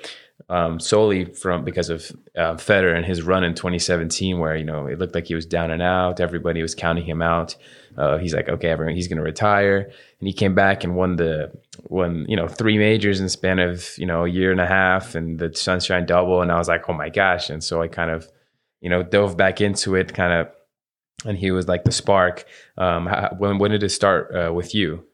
um, 0.49 0.79
solely 0.79 1.25
from 1.25 1.63
because 1.63 1.89
of 1.89 2.11
uh, 2.37 2.55
Federer 2.55 2.95
and 2.95 3.05
his 3.05 3.21
run 3.21 3.43
in 3.43 3.53
2017, 3.53 4.39
where 4.39 4.55
you 4.55 4.63
know 4.63 4.87
it 4.87 4.99
looked 4.99 5.15
like 5.15 5.27
he 5.27 5.35
was 5.35 5.45
down 5.45 5.71
and 5.71 5.81
out. 5.81 6.19
Everybody 6.19 6.61
was 6.61 6.75
counting 6.75 7.05
him 7.05 7.21
out. 7.21 7.55
Uh, 7.97 8.17
he's 8.17 8.33
like, 8.33 8.47
okay, 8.47 8.69
everyone, 8.69 8.95
he's 8.95 9.07
going 9.07 9.17
to 9.17 9.23
retire, 9.23 9.91
and 10.19 10.27
he 10.27 10.33
came 10.33 10.55
back 10.55 10.83
and 10.83 10.95
won 10.95 11.17
the 11.17 11.51
won 11.85 12.25
you 12.27 12.35
know 12.35 12.47
three 12.47 12.77
majors 12.77 13.19
in 13.19 13.25
the 13.25 13.29
span 13.29 13.59
of 13.59 13.97
you 13.97 14.05
know 14.05 14.25
a 14.25 14.29
year 14.29 14.51
and 14.51 14.61
a 14.61 14.67
half, 14.67 15.15
and 15.15 15.39
the 15.39 15.53
Sunshine 15.53 16.05
Double, 16.05 16.41
and 16.41 16.51
I 16.51 16.57
was 16.57 16.67
like, 16.67 16.89
oh 16.89 16.93
my 16.93 17.09
gosh, 17.09 17.49
and 17.49 17.63
so 17.63 17.81
I 17.81 17.87
kind 17.87 18.11
of 18.11 18.29
you 18.81 18.89
know 18.89 19.03
dove 19.03 19.37
back 19.37 19.61
into 19.61 19.95
it, 19.95 20.13
kind 20.13 20.33
of, 20.33 20.47
and 21.25 21.37
he 21.37 21.51
was 21.51 21.67
like 21.67 21.83
the 21.83 21.91
spark. 21.91 22.45
Um, 22.77 23.07
how, 23.07 23.35
when 23.37 23.57
when 23.57 23.71
did 23.71 23.83
it 23.83 23.89
start 23.89 24.35
uh, 24.35 24.53
with 24.53 24.73
you? 24.73 25.05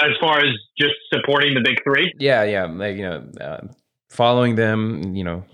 as 0.00 0.10
far 0.20 0.38
as 0.38 0.54
just 0.78 0.94
supporting 1.12 1.54
the 1.54 1.60
big 1.60 1.82
three. 1.82 2.12
Yeah, 2.18 2.44
yeah, 2.44 2.66
like 2.66 2.96
you 2.96 3.02
know, 3.02 3.28
uh, 3.40 3.66
following 4.10 4.54
them, 4.54 5.14
you 5.14 5.24
know, 5.24 5.44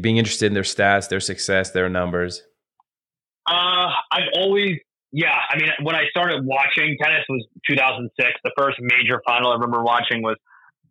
being 0.00 0.16
interested 0.16 0.46
in 0.46 0.54
their 0.54 0.62
stats, 0.62 1.08
their 1.08 1.20
success, 1.20 1.70
their 1.70 1.88
numbers. 1.88 2.42
Uh, 3.48 3.90
I've 4.10 4.28
always, 4.34 4.78
yeah. 5.16 5.32
I 5.48 5.56
mean, 5.56 5.70
when 5.80 5.96
I 5.96 6.04
started 6.10 6.44
watching 6.44 6.94
tennis 7.00 7.24
was 7.30 7.46
2006. 7.66 8.12
The 8.44 8.52
first 8.52 8.76
major 8.80 9.22
final 9.26 9.50
I 9.50 9.54
remember 9.54 9.82
watching 9.82 10.20
was 10.20 10.36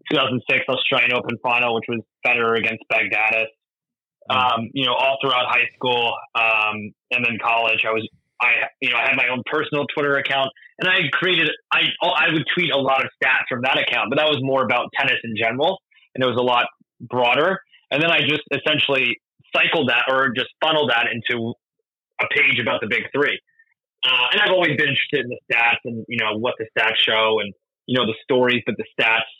2006 0.10 0.66
Australian 0.68 1.14
Open 1.14 1.38
final, 1.44 1.76
which 1.76 1.86
was 1.88 2.02
Federer 2.26 2.58
against 2.58 2.82
Baghdatis. 2.92 3.54
Mm. 4.26 4.34
Um, 4.34 4.70
you 4.74 4.88
know, 4.88 4.94
all 4.98 5.18
throughout 5.22 5.46
high 5.46 5.70
school 5.76 6.18
um, 6.34 6.90
and 7.12 7.24
then 7.24 7.38
college, 7.38 7.86
I 7.86 7.92
was 7.92 8.10
I 8.42 8.74
you 8.82 8.90
know 8.90 8.98
I 8.98 9.06
had 9.06 9.16
my 9.16 9.28
own 9.30 9.44
personal 9.46 9.86
Twitter 9.94 10.18
account, 10.18 10.50
and 10.80 10.90
I 10.90 11.06
created 11.14 11.52
I 11.72 11.94
I 12.02 12.34
would 12.34 12.46
tweet 12.58 12.74
a 12.74 12.78
lot 12.78 13.06
of 13.06 13.12
stats 13.22 13.46
from 13.48 13.62
that 13.62 13.78
account, 13.78 14.10
but 14.10 14.18
that 14.18 14.26
was 14.26 14.40
more 14.42 14.64
about 14.64 14.90
tennis 14.98 15.22
in 15.24 15.36
general, 15.38 15.78
and 16.16 16.24
it 16.24 16.28
was 16.28 16.38
a 16.38 16.44
lot 16.44 16.66
broader. 17.00 17.60
And 17.92 18.02
then 18.02 18.10
I 18.10 18.22
just 18.22 18.42
essentially 18.50 19.22
cycled 19.56 19.90
that 19.90 20.06
or 20.10 20.34
just 20.36 20.50
funneled 20.64 20.90
that 20.90 21.06
into 21.14 21.54
a 22.20 22.26
page 22.34 22.60
about 22.60 22.82
the 22.82 22.88
big 22.88 23.04
three. 23.14 23.40
Uh, 24.06 24.28
and 24.32 24.42
I've 24.42 24.52
always 24.52 24.78
been 24.78 24.90
interested 24.90 25.26
in 25.26 25.30
the 25.30 25.40
stats 25.50 25.82
and 25.84 26.06
you 26.08 26.18
know 26.18 26.38
what 26.38 26.56
the 26.60 26.66
stats 26.78 26.98
show 26.98 27.40
and 27.40 27.54
you 27.88 27.98
know 27.98 28.06
the 28.06 28.16
stories 28.24 28.62
that 28.68 28.76
the 28.78 28.86
stats 29.00 29.32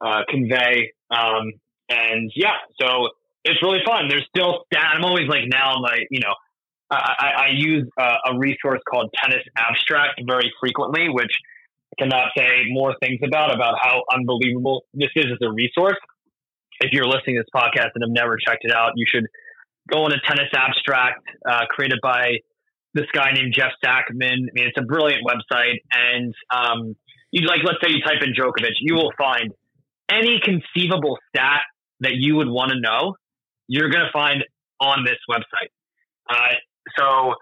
uh, 0.00 0.22
convey. 0.28 0.92
Um, 1.10 1.52
and 1.88 2.30
yeah, 2.34 2.56
so 2.80 3.10
it's 3.44 3.62
really 3.62 3.80
fun. 3.86 4.08
There's 4.08 4.26
still 4.28 4.64
stats. 4.72 4.96
I'm 4.96 5.04
always 5.04 5.28
like 5.28 5.44
now 5.46 5.74
I'm 5.76 5.82
like 5.82 6.08
you 6.10 6.20
know 6.20 6.34
I, 6.90 7.32
I 7.36 7.48
use 7.52 7.86
a, 7.98 8.32
a 8.32 8.38
resource 8.38 8.80
called 8.90 9.14
Tennis 9.22 9.44
Abstract 9.56 10.20
very 10.26 10.52
frequently, 10.58 11.08
which 11.08 11.32
I 11.92 12.02
cannot 12.02 12.30
say 12.36 12.64
more 12.70 12.94
things 13.00 13.20
about 13.24 13.54
about 13.54 13.74
how 13.80 14.02
unbelievable 14.12 14.84
this 14.94 15.10
is 15.14 15.26
as 15.26 15.38
a 15.42 15.52
resource. 15.52 15.98
If 16.80 16.92
you're 16.92 17.06
listening 17.06 17.36
to 17.36 17.42
this 17.42 17.50
podcast 17.54 17.90
and 17.94 18.04
have 18.04 18.10
never 18.10 18.36
checked 18.36 18.64
it 18.64 18.72
out, 18.72 18.92
you 18.96 19.04
should 19.06 19.26
go 19.90 20.04
on 20.04 20.12
a 20.12 20.20
Tennis 20.26 20.48
Abstract 20.54 21.22
uh, 21.48 21.66
created 21.68 21.98
by 22.02 22.38
this 22.94 23.06
guy 23.12 23.32
named 23.32 23.52
Jeff 23.54 23.72
Sackmann. 23.84 24.48
I 24.48 24.52
mean, 24.52 24.66
it's 24.66 24.78
a 24.78 24.84
brilliant 24.84 25.22
website, 25.26 25.78
and 25.92 26.34
um, 26.50 26.96
you 27.30 27.46
like 27.46 27.60
let's 27.64 27.78
say 27.82 27.90
you 27.90 28.02
type 28.02 28.22
in 28.22 28.32
Djokovic, 28.32 28.74
you 28.80 28.94
will 28.94 29.12
find 29.18 29.52
any 30.10 30.40
conceivable 30.42 31.18
stat 31.28 31.60
that 32.00 32.12
you 32.14 32.36
would 32.36 32.48
want 32.48 32.72
to 32.72 32.80
know. 32.80 33.14
You're 33.66 33.90
going 33.90 34.04
to 34.04 34.12
find 34.12 34.44
on 34.80 35.04
this 35.04 35.18
website. 35.28 35.68
Uh, 36.30 36.54
so 36.96 37.34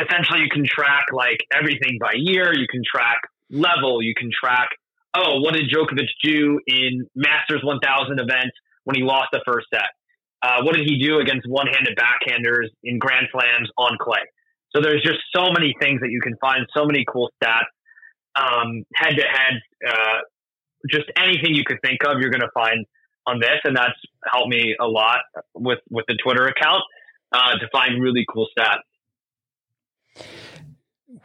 essentially 0.00 0.40
you 0.40 0.48
can 0.50 0.64
track 0.66 1.06
like 1.12 1.38
everything 1.52 1.98
by 2.00 2.12
year. 2.14 2.54
You 2.54 2.66
can 2.70 2.82
track 2.84 3.20
level. 3.50 4.02
You 4.02 4.14
can 4.16 4.30
track, 4.32 4.68
oh, 5.14 5.40
what 5.40 5.54
did 5.54 5.70
Djokovic 5.70 6.08
do 6.22 6.60
in 6.66 7.06
Masters 7.14 7.60
1000 7.62 8.18
events 8.18 8.56
when 8.84 8.96
he 8.96 9.02
lost 9.02 9.28
the 9.32 9.42
first 9.46 9.66
set? 9.72 9.88
Uh, 10.42 10.62
what 10.62 10.74
did 10.74 10.86
he 10.86 11.02
do 11.02 11.20
against 11.20 11.48
one-handed 11.48 11.96
backhanders 11.96 12.68
in 12.82 12.98
Grand 12.98 13.26
Slams 13.32 13.68
on 13.78 13.96
clay? 14.00 14.20
So 14.74 14.82
there's 14.82 15.02
just 15.02 15.20
so 15.34 15.52
many 15.52 15.74
things 15.80 16.00
that 16.00 16.10
you 16.10 16.20
can 16.20 16.36
find, 16.40 16.66
so 16.76 16.84
many 16.84 17.04
cool 17.10 17.30
stats, 17.42 17.70
um, 18.36 18.84
head-to-head, 18.94 19.60
uh, 19.88 20.18
just 20.90 21.04
anything 21.16 21.54
you 21.54 21.64
could 21.64 21.78
think 21.84 22.00
of, 22.04 22.20
you're 22.20 22.30
going 22.30 22.40
to 22.40 22.50
find 22.52 22.84
on 23.26 23.38
this, 23.40 23.60
and 23.64 23.76
that's 23.76 23.94
helped 24.30 24.48
me 24.48 24.74
a 24.80 24.86
lot 24.86 25.20
with 25.54 25.78
with 25.90 26.04
the 26.08 26.16
Twitter 26.22 26.46
account 26.46 26.82
uh, 27.32 27.52
to 27.58 27.68
find 27.72 28.02
really 28.02 28.26
cool 28.30 28.48
stats. 28.58 28.82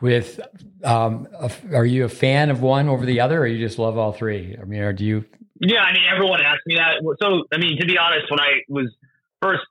With, 0.02 0.40
um, 0.84 1.28
are 1.74 1.86
you 1.86 2.06
a 2.06 2.10
fan 2.10 2.50
of 2.52 2.62
one 2.62 2.88
over 2.88 3.06
the 3.06 3.20
other, 3.20 3.42
or 3.42 3.48
you 3.48 3.66
just 3.66 3.80
love 3.80 3.98
all 3.98 4.14
three? 4.14 4.56
I 4.62 4.64
mean, 4.64 4.80
or 4.80 4.94
do 4.94 5.04
you? 5.04 5.26
Yeah, 5.60 5.82
I 5.82 5.92
mean, 5.92 6.04
everyone 6.10 6.42
asks 6.42 6.64
me 6.66 6.76
that. 6.76 7.02
So, 7.22 7.44
I 7.52 7.58
mean, 7.58 7.78
to 7.82 7.86
be 7.86 7.98
honest, 7.98 8.32
when 8.32 8.40
I 8.40 8.62
was 8.70 8.88
first 9.42 9.64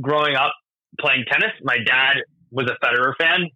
growing 0.00 0.36
up 0.36 0.54
playing 0.98 1.24
tennis, 1.30 1.52
my 1.62 1.76
dad 1.84 2.22
was 2.54 2.70
a 2.70 2.84
Federer 2.84 3.12
fan, 3.18 3.50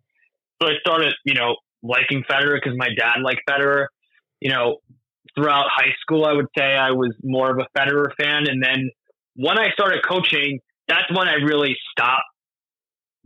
so 0.61 0.69
I 0.69 0.73
started, 0.81 1.15
you 1.25 1.35
know, 1.35 1.57
liking 1.83 2.25
Federer 2.31 2.59
because 2.63 2.77
my 2.77 2.89
dad 2.97 3.23
liked 3.23 3.43
Federer. 3.49 3.87
You 4.41 4.51
know, 4.51 4.79
throughout 5.35 5.67
high 5.69 5.95
school, 6.01 6.25
I 6.25 6.33
would 6.33 6.47
say 6.57 6.65
I 6.65 6.91
was 6.91 7.15
more 7.23 7.51
of 7.51 7.59
a 7.59 7.79
Federer 7.79 8.11
fan. 8.21 8.49
And 8.49 8.63
then 8.63 8.91
when 9.37 9.59
I 9.59 9.71
started 9.73 10.01
coaching, 10.09 10.61
that's 10.89 11.11
when 11.11 11.29
I 11.29 11.35
really 11.35 11.77
stopped 11.93 12.25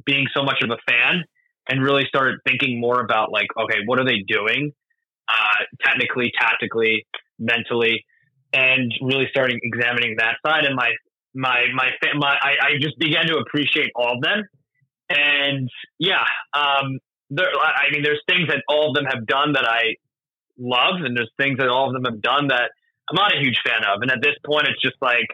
being 0.05 0.27
so 0.35 0.43
much 0.43 0.63
of 0.63 0.71
a 0.71 0.79
fan 0.91 1.25
and 1.69 1.83
really 1.83 2.05
started 2.09 2.39
thinking 2.47 2.81
more 2.81 3.01
about 3.01 3.33
like, 3.33 3.47
okay, 3.59 3.79
what 3.87 3.99
are 3.99 4.05
they 4.05 4.25
doing? 4.27 4.73
Uh, 5.29 5.65
technically, 5.85 6.33
tactically, 6.39 7.07
mentally, 7.39 8.05
and 8.53 8.93
really 9.01 9.27
starting 9.31 9.59
examining 9.63 10.17
that 10.19 10.37
side. 10.45 10.65
And 10.65 10.75
my, 10.75 10.91
my, 11.35 11.67
my, 11.75 11.91
my, 12.17 12.37
I, 12.43 12.57
I 12.63 12.71
just 12.81 12.99
began 12.99 13.27
to 13.29 13.37
appreciate 13.37 13.91
all 13.95 14.17
of 14.17 14.23
them. 14.23 14.43
And 15.14 15.68
yeah, 15.98 16.25
um, 16.55 16.98
there, 17.31 17.46
I 17.46 17.90
mean, 17.92 18.03
there's 18.03 18.22
things 18.29 18.48
that 18.48 18.62
all 18.68 18.90
of 18.90 18.94
them 18.94 19.05
have 19.05 19.27
done 19.27 19.53
that 19.53 19.64
I 19.64 19.96
love, 20.59 21.03
and 21.05 21.16
there's 21.16 21.33
things 21.37 21.59
that 21.59 21.68
all 21.68 21.88
of 21.88 21.94
them 21.94 22.05
have 22.11 22.20
done 22.22 22.48
that 22.48 22.70
I'm 23.11 23.16
not 23.16 23.35
a 23.35 23.40
huge 23.40 23.59
fan 23.64 23.83
of. 23.85 24.03
And 24.03 24.11
at 24.11 24.22
this 24.22 24.35
point, 24.44 24.66
it's 24.68 24.81
just 24.81 24.96
like, 25.01 25.27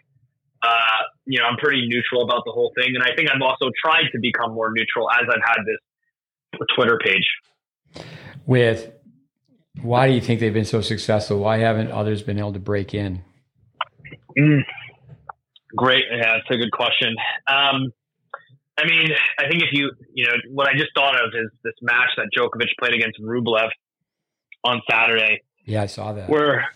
uh, 0.62 1.02
you 1.26 1.38
know, 1.38 1.46
I'm 1.46 1.56
pretty 1.56 1.86
neutral 1.86 2.22
about 2.24 2.42
the 2.44 2.52
whole 2.52 2.72
thing. 2.76 2.94
And 2.94 3.04
I 3.04 3.14
think 3.14 3.30
I'm 3.32 3.42
also 3.42 3.70
trying 3.84 4.08
to 4.12 4.18
become 4.18 4.54
more 4.54 4.72
neutral 4.72 5.10
as 5.10 5.26
I've 5.28 5.42
had 5.44 5.62
this 5.64 6.60
Twitter 6.74 6.98
page. 7.04 8.04
With 8.46 8.90
why 9.82 10.08
do 10.08 10.14
you 10.14 10.20
think 10.20 10.40
they've 10.40 10.52
been 10.52 10.64
so 10.64 10.80
successful? 10.80 11.38
Why 11.38 11.58
haven't 11.58 11.92
others 11.92 12.22
been 12.22 12.38
able 12.38 12.54
to 12.54 12.58
break 12.58 12.94
in? 12.94 13.22
Mm, 14.36 14.62
great. 15.76 16.04
Yeah, 16.10 16.38
that's 16.38 16.50
a 16.50 16.56
good 16.56 16.72
question. 16.72 17.14
Um, 17.46 17.92
I 18.78 18.86
mean, 18.86 19.08
I 19.38 19.48
think 19.48 19.62
if 19.62 19.70
you, 19.72 19.90
you 20.14 20.24
know, 20.26 20.34
what 20.50 20.68
I 20.68 20.72
just 20.74 20.90
thought 20.94 21.16
of 21.16 21.30
is 21.34 21.50
this 21.64 21.74
match 21.82 22.10
that 22.16 22.28
Djokovic 22.36 22.68
played 22.78 22.94
against 22.94 23.20
Rublev 23.20 23.70
on 24.64 24.80
Saturday. 24.88 25.42
Yeah, 25.64 25.82
I 25.82 25.86
saw 25.86 26.12
that. 26.12 26.30
Where, 26.30 26.68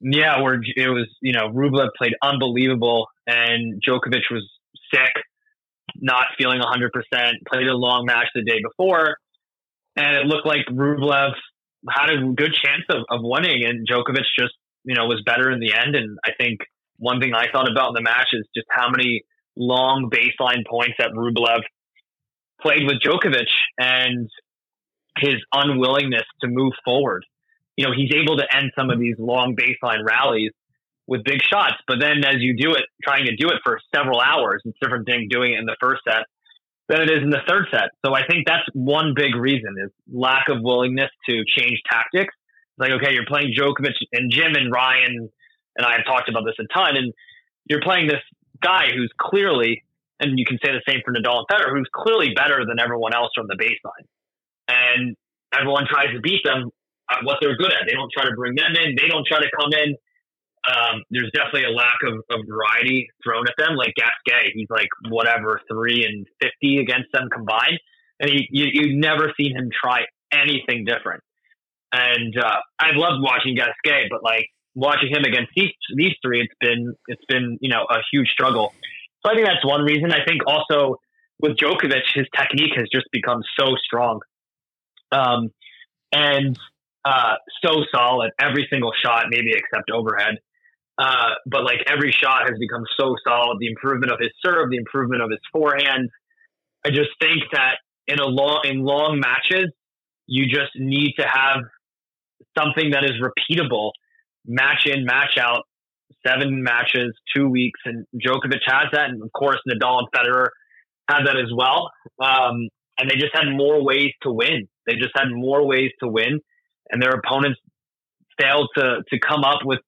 yeah, 0.00 0.40
where 0.40 0.54
it 0.54 0.88
was, 0.88 1.08
you 1.20 1.32
know, 1.32 1.48
Rublev 1.48 1.88
played 1.98 2.14
unbelievable 2.22 3.08
and 3.26 3.82
Djokovic 3.82 4.22
was 4.30 4.48
sick, 4.94 5.12
not 5.96 6.26
feeling 6.38 6.60
100%, 6.60 6.90
played 7.50 7.66
a 7.66 7.76
long 7.76 8.06
match 8.06 8.28
the 8.36 8.44
day 8.44 8.60
before. 8.62 9.16
And 9.96 10.16
it 10.16 10.26
looked 10.26 10.46
like 10.46 10.64
Rublev 10.70 11.32
had 11.90 12.10
a 12.10 12.32
good 12.34 12.54
chance 12.54 12.84
of, 12.88 13.02
of 13.10 13.20
winning 13.22 13.64
and 13.64 13.86
Djokovic 13.86 14.22
just, 14.38 14.54
you 14.84 14.94
know, 14.94 15.06
was 15.06 15.22
better 15.26 15.50
in 15.50 15.58
the 15.58 15.74
end. 15.74 15.96
And 15.96 16.18
I 16.24 16.30
think 16.38 16.60
one 16.98 17.20
thing 17.20 17.34
I 17.34 17.46
thought 17.50 17.68
about 17.68 17.88
in 17.88 17.94
the 17.94 18.02
match 18.02 18.28
is 18.32 18.46
just 18.54 18.68
how 18.70 18.90
many 18.90 19.24
long 19.58 20.08
baseline 20.10 20.66
points 20.66 20.94
that 20.98 21.10
Rublev 21.10 21.60
played 22.62 22.84
with 22.84 23.00
Djokovic. 23.02 23.48
And 23.78 24.30
his 25.20 25.36
unwillingness 25.52 26.24
to 26.42 26.48
move 26.48 26.72
forward. 26.84 27.24
You 27.76 27.86
know, 27.86 27.92
he's 27.94 28.12
able 28.12 28.36
to 28.38 28.46
end 28.54 28.72
some 28.76 28.90
of 28.90 28.98
these 28.98 29.16
long 29.18 29.56
baseline 29.56 30.04
rallies 30.08 30.52
with 31.06 31.24
big 31.24 31.40
shots, 31.42 31.76
but 31.86 31.98
then 32.00 32.22
as 32.24 32.36
you 32.38 32.54
do 32.56 32.74
it, 32.74 32.84
trying 33.02 33.24
to 33.24 33.36
do 33.36 33.48
it 33.48 33.60
for 33.64 33.80
several 33.94 34.20
hours, 34.20 34.60
it's 34.64 34.76
different 34.82 35.06
thing 35.06 35.28
doing 35.30 35.54
it 35.54 35.58
in 35.58 35.64
the 35.64 35.76
first 35.80 36.02
set 36.06 36.24
than 36.88 37.00
it 37.00 37.10
is 37.10 37.22
in 37.22 37.30
the 37.30 37.40
third 37.48 37.66
set. 37.70 37.88
So 38.04 38.14
I 38.14 38.26
think 38.26 38.46
that's 38.46 38.64
one 38.74 39.14
big 39.16 39.34
reason 39.34 39.74
is 39.82 39.90
lack 40.12 40.48
of 40.48 40.58
willingness 40.60 41.10
to 41.28 41.44
change 41.46 41.80
tactics. 41.90 42.34
It's 42.34 42.78
Like, 42.78 42.92
okay, 42.92 43.14
you're 43.14 43.26
playing 43.26 43.54
Djokovic 43.56 43.94
and 44.12 44.30
Jim 44.30 44.54
and 44.54 44.70
Ryan 44.70 45.30
and 45.76 45.86
I 45.86 45.92
have 45.92 46.04
talked 46.04 46.28
about 46.28 46.44
this 46.44 46.56
a 46.58 46.66
ton, 46.76 46.96
and 46.96 47.12
you're 47.66 47.80
playing 47.80 48.08
this 48.08 48.20
guy 48.62 48.88
who's 48.94 49.12
clearly, 49.18 49.84
and 50.20 50.38
you 50.38 50.44
can 50.44 50.58
say 50.64 50.72
the 50.72 50.82
same 50.88 51.00
for 51.04 51.12
Nadal 51.12 51.44
and 51.44 51.48
Federer, 51.48 51.76
who's 51.76 51.88
clearly 51.94 52.34
better 52.34 52.64
than 52.66 52.78
everyone 52.80 53.14
else 53.14 53.30
from 53.34 53.46
the 53.46 53.56
baseline 53.56 54.06
and 54.68 55.16
everyone 55.58 55.84
tries 55.90 56.12
to 56.14 56.20
beat 56.20 56.42
them 56.44 56.70
at 57.10 57.24
what 57.24 57.38
they're 57.40 57.56
good 57.56 57.72
at. 57.72 57.88
They 57.88 57.94
don't 57.94 58.12
try 58.12 58.28
to 58.28 58.36
bring 58.36 58.54
them 58.54 58.76
in. 58.76 58.94
They 58.94 59.08
don't 59.08 59.26
try 59.26 59.40
to 59.40 59.50
come 59.58 59.72
in. 59.72 59.96
Um, 60.68 61.02
there's 61.10 61.30
definitely 61.32 61.64
a 61.64 61.74
lack 61.74 61.96
of, 62.04 62.20
of 62.30 62.44
variety 62.46 63.08
thrown 63.24 63.46
at 63.48 63.54
them. 63.56 63.76
Like 63.76 63.94
Gasquet, 63.96 64.52
he's 64.54 64.68
like 64.68 64.88
whatever 65.08 65.60
three 65.70 66.04
and 66.04 66.26
fifty 66.42 66.78
against 66.78 67.08
them 67.12 67.30
combined, 67.32 67.80
and 68.20 68.30
he 68.30 68.46
you 68.50 68.66
you 68.70 68.98
never 68.98 69.32
seen 69.40 69.56
him 69.56 69.70
try 69.72 70.02
anything 70.32 70.84
different. 70.84 71.22
And 71.92 72.36
uh, 72.36 72.58
I've 72.78 72.96
loved 72.96 73.22
watching 73.22 73.54
Gasquet, 73.54 74.08
but 74.10 74.22
like 74.22 74.50
watching 74.78 75.10
him 75.10 75.24
against 75.24 75.50
these 75.56 75.72
these 75.96 76.14
three, 76.22 76.40
it's 76.40 76.54
been 76.60 76.94
it's 77.08 77.24
been 77.28 77.58
you 77.60 77.68
know 77.68 77.84
a 77.90 77.98
huge 78.12 78.28
struggle. 78.28 78.72
So 79.24 79.32
I 79.32 79.34
think 79.34 79.46
that's 79.46 79.64
one 79.64 79.82
reason. 79.82 80.12
I 80.12 80.24
think 80.24 80.42
also 80.46 80.96
with 81.40 81.56
Djokovic, 81.56 82.02
his 82.14 82.26
technique 82.36 82.72
has 82.76 82.86
just 82.92 83.06
become 83.12 83.42
so 83.58 83.74
strong 83.84 84.20
um, 85.12 85.50
and 86.12 86.58
uh, 87.04 87.34
so 87.64 87.82
solid 87.94 88.30
every 88.40 88.66
single 88.70 88.92
shot, 89.04 89.26
maybe 89.30 89.50
except 89.52 89.90
overhead. 89.90 90.36
Uh, 90.98 91.30
but 91.46 91.64
like 91.64 91.80
every 91.86 92.10
shot 92.10 92.42
has 92.42 92.58
become 92.58 92.82
so 92.98 93.14
solid. 93.26 93.58
The 93.60 93.68
improvement 93.68 94.12
of 94.12 94.18
his 94.20 94.30
serve, 94.44 94.70
the 94.70 94.76
improvement 94.76 95.22
of 95.22 95.30
his 95.30 95.40
forehand. 95.52 96.10
I 96.84 96.90
just 96.90 97.10
think 97.20 97.42
that 97.52 97.76
in 98.06 98.18
a 98.18 98.26
long 98.26 98.62
in 98.64 98.80
long 98.84 99.20
matches, 99.20 99.70
you 100.26 100.46
just 100.46 100.72
need 100.76 101.14
to 101.18 101.26
have 101.26 101.62
something 102.56 102.90
that 102.90 103.04
is 103.04 103.12
repeatable, 103.22 103.92
match 104.48 104.86
in, 104.86 105.04
match 105.04 105.38
out, 105.38 105.64
seven 106.26 106.62
matches, 106.62 107.14
two 107.36 107.48
weeks, 107.48 107.78
and 107.84 108.04
Djokovic 108.16 108.60
has 108.66 108.86
that, 108.92 109.10
and 109.10 109.22
of 109.22 109.30
course 109.32 109.58
Nadal 109.70 110.00
and 110.00 110.08
Federer 110.14 110.48
have 111.08 111.26
that 111.26 111.36
as 111.36 111.52
well. 111.54 111.90
Um, 112.20 112.68
and 112.98 113.08
they 113.08 113.14
just 113.14 113.34
had 113.34 113.44
more 113.54 113.84
ways 113.84 114.10
to 114.22 114.32
win. 114.32 114.66
They 114.86 114.94
just 114.94 115.12
had 115.14 115.28
more 115.30 115.66
ways 115.66 115.90
to 116.02 116.08
win, 116.08 116.40
and 116.90 117.00
their 117.00 117.12
opponents 117.12 117.60
failed 118.40 118.68
to 118.76 119.02
to 119.08 119.18
come 119.20 119.44
up 119.44 119.60
with 119.64 119.80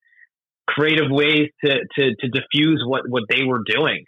creative 0.69 1.11
ways 1.11 1.49
to 1.65 1.71
to, 1.97 2.15
to 2.15 2.29
diffuse 2.29 2.83
what 2.87 3.03
what 3.09 3.25
they 3.29 3.45
were 3.45 3.63
doing. 3.67 4.05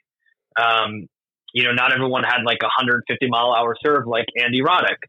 Um, 0.60 1.06
you 1.52 1.64
know, 1.64 1.72
not 1.72 1.92
everyone 1.92 2.24
had 2.24 2.44
like 2.46 2.58
a 2.62 2.66
150 2.66 3.28
mile 3.28 3.52
hour 3.52 3.74
serve 3.84 4.06
like 4.06 4.26
Andy 4.42 4.60
Roddick. 4.60 5.00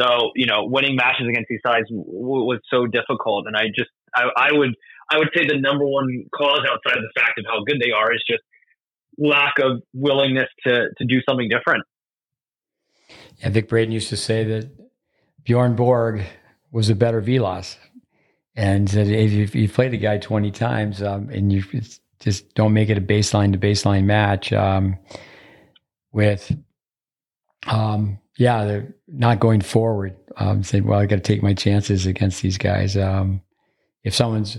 So 0.00 0.30
you 0.34 0.46
know, 0.46 0.64
winning 0.66 0.96
matches 0.96 1.26
against 1.28 1.48
these 1.48 1.60
guys 1.64 1.82
w- 1.88 2.44
was 2.44 2.60
so 2.70 2.86
difficult, 2.86 3.46
and 3.46 3.56
I 3.56 3.66
just 3.74 3.90
I, 4.14 4.48
I 4.48 4.52
would 4.52 4.74
I 5.10 5.18
would 5.18 5.28
say 5.34 5.46
the 5.46 5.58
number 5.58 5.84
one 5.86 6.24
cause 6.34 6.60
outside 6.60 6.96
of 6.96 7.02
the 7.02 7.20
fact 7.20 7.38
of 7.38 7.44
how 7.46 7.62
good 7.64 7.80
they 7.80 7.90
are 7.90 8.12
is 8.12 8.22
just 8.28 8.42
lack 9.18 9.54
of 9.60 9.82
willingness 9.92 10.48
to 10.66 10.88
to 10.96 11.04
do 11.04 11.20
something 11.28 11.48
different. 11.48 11.84
Yeah, 13.38 13.50
Vic 13.50 13.68
Braden 13.68 13.92
used 13.92 14.08
to 14.08 14.16
say 14.16 14.44
that 14.44 14.70
Bjorn 15.44 15.76
Borg 15.76 16.22
was 16.72 16.90
a 16.90 16.94
better 16.94 17.20
Vilas, 17.20 17.78
And 18.56 18.92
if 18.92 19.54
you 19.54 19.68
play 19.68 19.88
the 19.88 19.98
guy 19.98 20.18
20 20.18 20.50
times 20.50 21.02
um, 21.02 21.30
and 21.30 21.52
you 21.52 21.62
just 22.18 22.54
don't 22.54 22.72
make 22.72 22.88
it 22.88 22.98
a 22.98 23.00
baseline 23.00 23.52
to 23.52 23.58
baseline 23.58 24.04
match 24.04 24.52
um, 24.52 24.98
with, 26.12 26.56
um, 27.68 28.18
yeah, 28.38 28.64
they're 28.64 28.94
not 29.06 29.38
going 29.38 29.60
forward. 29.60 30.16
Um, 30.36 30.64
saying, 30.64 30.84
well, 30.84 30.98
I 30.98 31.06
got 31.06 31.16
to 31.16 31.22
take 31.22 31.44
my 31.44 31.54
chances 31.54 32.06
against 32.06 32.42
these 32.42 32.58
guys. 32.58 32.96
Um, 32.96 33.40
if 34.04 34.14
someone's 34.14 34.58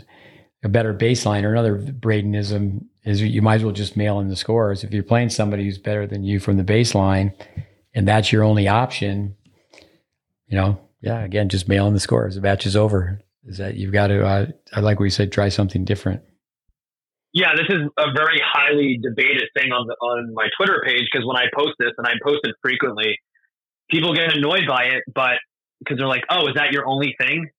a 0.63 0.69
better 0.69 0.93
baseline 0.93 1.43
or 1.43 1.51
another 1.51 1.77
Bradenism 1.77 2.86
is 3.03 3.21
you 3.21 3.41
might 3.41 3.55
as 3.55 3.63
well 3.63 3.71
just 3.71 3.95
mail 3.95 4.19
in 4.19 4.29
the 4.29 4.36
scores. 4.36 4.84
If 4.84 4.91
you're 4.91 5.03
playing 5.03 5.29
somebody 5.29 5.63
who's 5.63 5.77
better 5.77 6.08
than 6.08 6.23
you 6.23 6.39
from 6.39 6.58
the 6.58 6.63
baseline 6.63 7.34
and 7.93 8.08
that's 8.08 8.31
your 8.31 8.43
only 8.43 8.67
option, 8.67 9.36
you 10.47 10.58
know, 10.58 10.79
yeah, 11.01 11.23
again, 11.23 11.49
just 11.49 11.67
mail 11.67 11.88
in 11.88 11.93
the 11.93 11.99
scores. 11.99 12.36
The 12.36 12.41
match 12.41 12.65
is 12.65 12.75
over. 12.75 13.21
Is 13.45 13.60
that 13.60 13.75
you've 13.75 13.93
got 13.93 14.08
to, 14.08 14.25
uh, 14.25 14.45
I 14.73 14.79
like 14.79 14.99
what 14.99 15.05
you 15.05 15.12
said, 15.12 15.31
try 15.31 15.49
something 15.49 15.86
different. 15.86 16.23
Yeah, 17.31 17.51
this 17.55 17.67
is 17.69 17.84
a 17.99 18.12
very 18.15 18.41
highly 18.43 18.99
debated 19.03 19.43
thing 19.55 19.71
on 19.71 19.86
the, 19.86 19.93
on 20.01 20.34
my 20.34 20.47
Twitter 20.58 20.81
page 20.84 21.03
because 21.12 21.27
when 21.27 21.38
I 21.38 21.45
post 21.53 21.73
this, 21.77 21.91
and 21.97 22.08
I 22.08 22.13
post 22.23 22.39
it 22.43 22.55
frequently, 22.63 23.19
people 23.91 24.15
get 24.15 24.36
annoyed 24.36 24.63
by 24.67 24.86
it, 24.86 25.03
but 25.13 25.38
because 25.79 25.97
they're 25.97 26.08
like, 26.08 26.23
oh, 26.31 26.47
is 26.47 26.55
that 26.55 26.71
your 26.71 26.88
only 26.88 27.13
thing? 27.19 27.49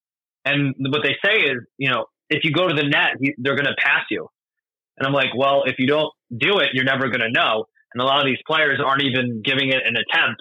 And 0.47 0.75
what 0.79 1.03
they 1.03 1.17
say 1.25 1.39
is, 1.41 1.59
you 1.77 1.91
know, 1.91 2.07
if 2.31 2.45
you 2.45 2.53
go 2.53 2.69
to 2.69 2.75
the 2.75 2.85
net, 2.85 3.19
they're 3.37 3.57
going 3.57 3.67
to 3.67 3.77
pass 3.79 4.05
you. 4.11 4.29
And 4.97 5.07
I'm 5.07 5.13
like, 5.13 5.35
well, 5.37 5.65
if 5.67 5.75
you 5.79 5.87
don't 5.87 6.13
do 6.35 6.59
it, 6.59 6.71
you're 6.73 6.85
never 6.85 7.09
going 7.09 7.21
to 7.21 7.31
know. 7.31 7.67
And 7.93 8.01
a 8.01 8.05
lot 8.05 8.21
of 8.21 8.27
these 8.27 8.39
players 8.47 8.81
aren't 8.85 9.03
even 9.03 9.43
giving 9.45 9.71
it 9.71 9.83
an 9.85 9.97
attempt. 9.97 10.41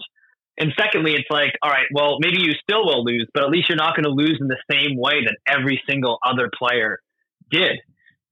And 0.58 0.72
secondly, 0.80 1.14
it's 1.14 1.30
like, 1.30 1.52
all 1.62 1.72
right, 1.72 1.88
well, 1.94 2.18
maybe 2.20 2.38
you 2.40 2.54
still 2.62 2.86
will 2.86 3.04
lose, 3.04 3.28
but 3.34 3.44
at 3.44 3.50
least 3.50 3.68
you're 3.68 3.76
not 3.76 3.96
going 3.96 4.06
to 4.06 4.12
lose 4.12 4.38
in 4.40 4.48
the 4.48 4.62
same 4.72 4.96
way 4.96 5.26
that 5.26 5.36
every 5.48 5.82
single 5.90 6.18
other 6.26 6.50
player 6.58 7.00
did. 7.50 7.80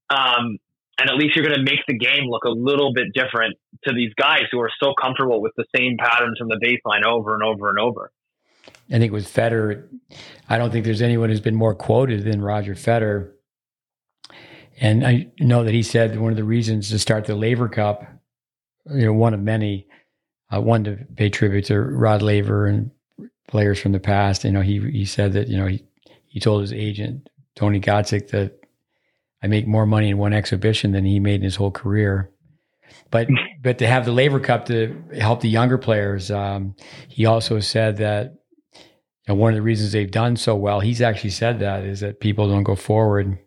Um, 0.10 0.58
and 1.00 1.10
at 1.10 1.16
least 1.16 1.36
you're 1.36 1.46
going 1.46 1.58
to 1.58 1.64
make 1.64 1.82
the 1.88 1.98
game 1.98 2.30
look 2.30 2.46
a 2.46 2.50
little 2.50 2.94
bit 2.94 3.08
different 3.14 3.58
to 3.86 3.94
these 3.94 4.14
guys 4.14 4.44
who 4.52 4.60
are 4.62 4.72
so 4.82 4.94
comfortable 4.94 5.42
with 5.42 5.54
the 5.58 5.66
same 5.76 5.98
patterns 5.98 6.38
from 6.38 6.50
the 6.50 6.60
baseline 6.64 7.04
over 7.04 7.34
and 7.34 7.44
over 7.44 7.70
and 7.70 7.80
over. 7.80 8.12
I 8.92 9.00
think 9.00 9.12
with 9.12 9.32
Federer, 9.32 9.88
I 10.50 10.58
don't 10.58 10.72
think 10.72 10.86
there's 10.86 11.02
anyone 11.02 11.30
who's 11.30 11.42
been 11.42 11.56
more 11.56 11.76
quoted 11.76 12.24
than 12.24 12.42
Roger 12.42 12.76
Federer. 12.76 13.32
And 14.80 15.06
I 15.06 15.32
know 15.40 15.64
that 15.64 15.74
he 15.74 15.84
said 15.84 16.20
one 16.20 16.32
of 16.32 16.38
the 16.38 16.44
reasons 16.44 16.90
to 16.90 17.00
start 17.00 17.26
the 17.26 17.36
Laver 17.36 17.70
Cup, 17.70 18.06
you 18.90 19.06
know, 19.06 19.14
one 19.14 19.34
of 19.34 19.40
many, 19.40 19.88
uh, 20.54 20.62
one 20.62 20.84
to 20.84 20.98
pay 21.16 21.30
tribute 21.30 21.66
to 21.66 21.80
Rod 21.80 22.22
Laver 22.22 22.66
and 22.66 22.92
players 23.48 23.80
from 23.80 23.92
the 23.92 24.00
past. 24.00 24.44
You 24.44 24.52
know, 24.52 24.62
he 24.62 24.80
he 24.92 25.06
said 25.06 25.34
that 25.34 25.48
you 25.48 25.58
know 25.58 25.68
he 25.68 25.84
he 26.28 26.40
told 26.40 26.62
his 26.62 26.74
agent 26.74 27.30
Tony 27.56 27.80
Godsick 27.80 28.30
that 28.32 28.60
I 29.42 29.48
make 29.48 29.68
more 29.68 29.86
money 29.86 30.10
in 30.10 30.18
one 30.18 30.34
exhibition 30.34 30.92
than 30.92 31.06
he 31.06 31.20
made 31.20 31.36
in 31.36 31.44
his 31.44 31.56
whole 31.56 31.72
career. 31.72 32.32
But 33.12 33.28
but 33.62 33.78
to 33.78 33.88
have 33.88 34.06
the 34.06 34.12
Laver 34.12 34.40
Cup 34.40 34.66
to 34.66 35.04
help 35.20 35.42
the 35.42 35.50
younger 35.50 35.78
players, 35.78 36.32
um, 36.32 36.76
he 37.08 37.26
also 37.26 37.60
said 37.60 37.98
that 37.98 38.36
know, 39.28 39.36
one 39.36 39.54
of 39.54 39.56
the 39.56 39.62
reasons 39.62 39.92
they've 39.92 40.10
done 40.10 40.36
so 40.36 40.56
well, 40.56 40.80
he's 40.80 41.02
actually 41.02 41.30
said 41.30 41.60
that 41.60 41.84
is 41.84 42.02
that 42.02 42.20
people 42.20 42.50
don't 42.50 42.64
go 42.64 42.76
forward. 42.76 43.38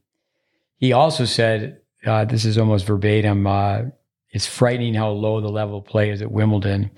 He 0.78 0.92
also 0.92 1.24
said, 1.24 1.80
uh, 2.06 2.24
this 2.24 2.44
is 2.44 2.58
almost 2.58 2.86
verbatim. 2.86 3.46
Uh, 3.46 3.82
it's 4.30 4.46
frightening 4.46 4.94
how 4.94 5.10
low 5.10 5.40
the 5.40 5.48
level 5.48 5.78
of 5.78 5.84
play 5.84 6.10
is 6.10 6.22
at 6.22 6.30
Wimbledon. 6.30 6.90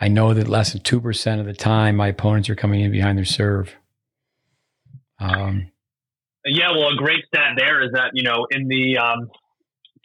I 0.00 0.08
know 0.08 0.34
that 0.34 0.48
less 0.48 0.72
than 0.72 0.82
two 0.82 1.00
percent 1.00 1.40
of 1.40 1.46
the 1.46 1.52
time 1.52 1.96
my 1.96 2.08
opponents 2.08 2.48
are 2.48 2.54
coming 2.54 2.80
in 2.80 2.90
behind 2.90 3.18
their 3.18 3.24
serve. 3.24 3.74
Um, 5.18 5.70
yeah, 6.46 6.70
well, 6.70 6.88
a 6.88 6.96
great 6.96 7.24
stat 7.26 7.52
there 7.56 7.82
is 7.82 7.90
that 7.92 8.12
you 8.14 8.22
know 8.22 8.46
in 8.50 8.66
the 8.66 8.96
um, 8.96 9.30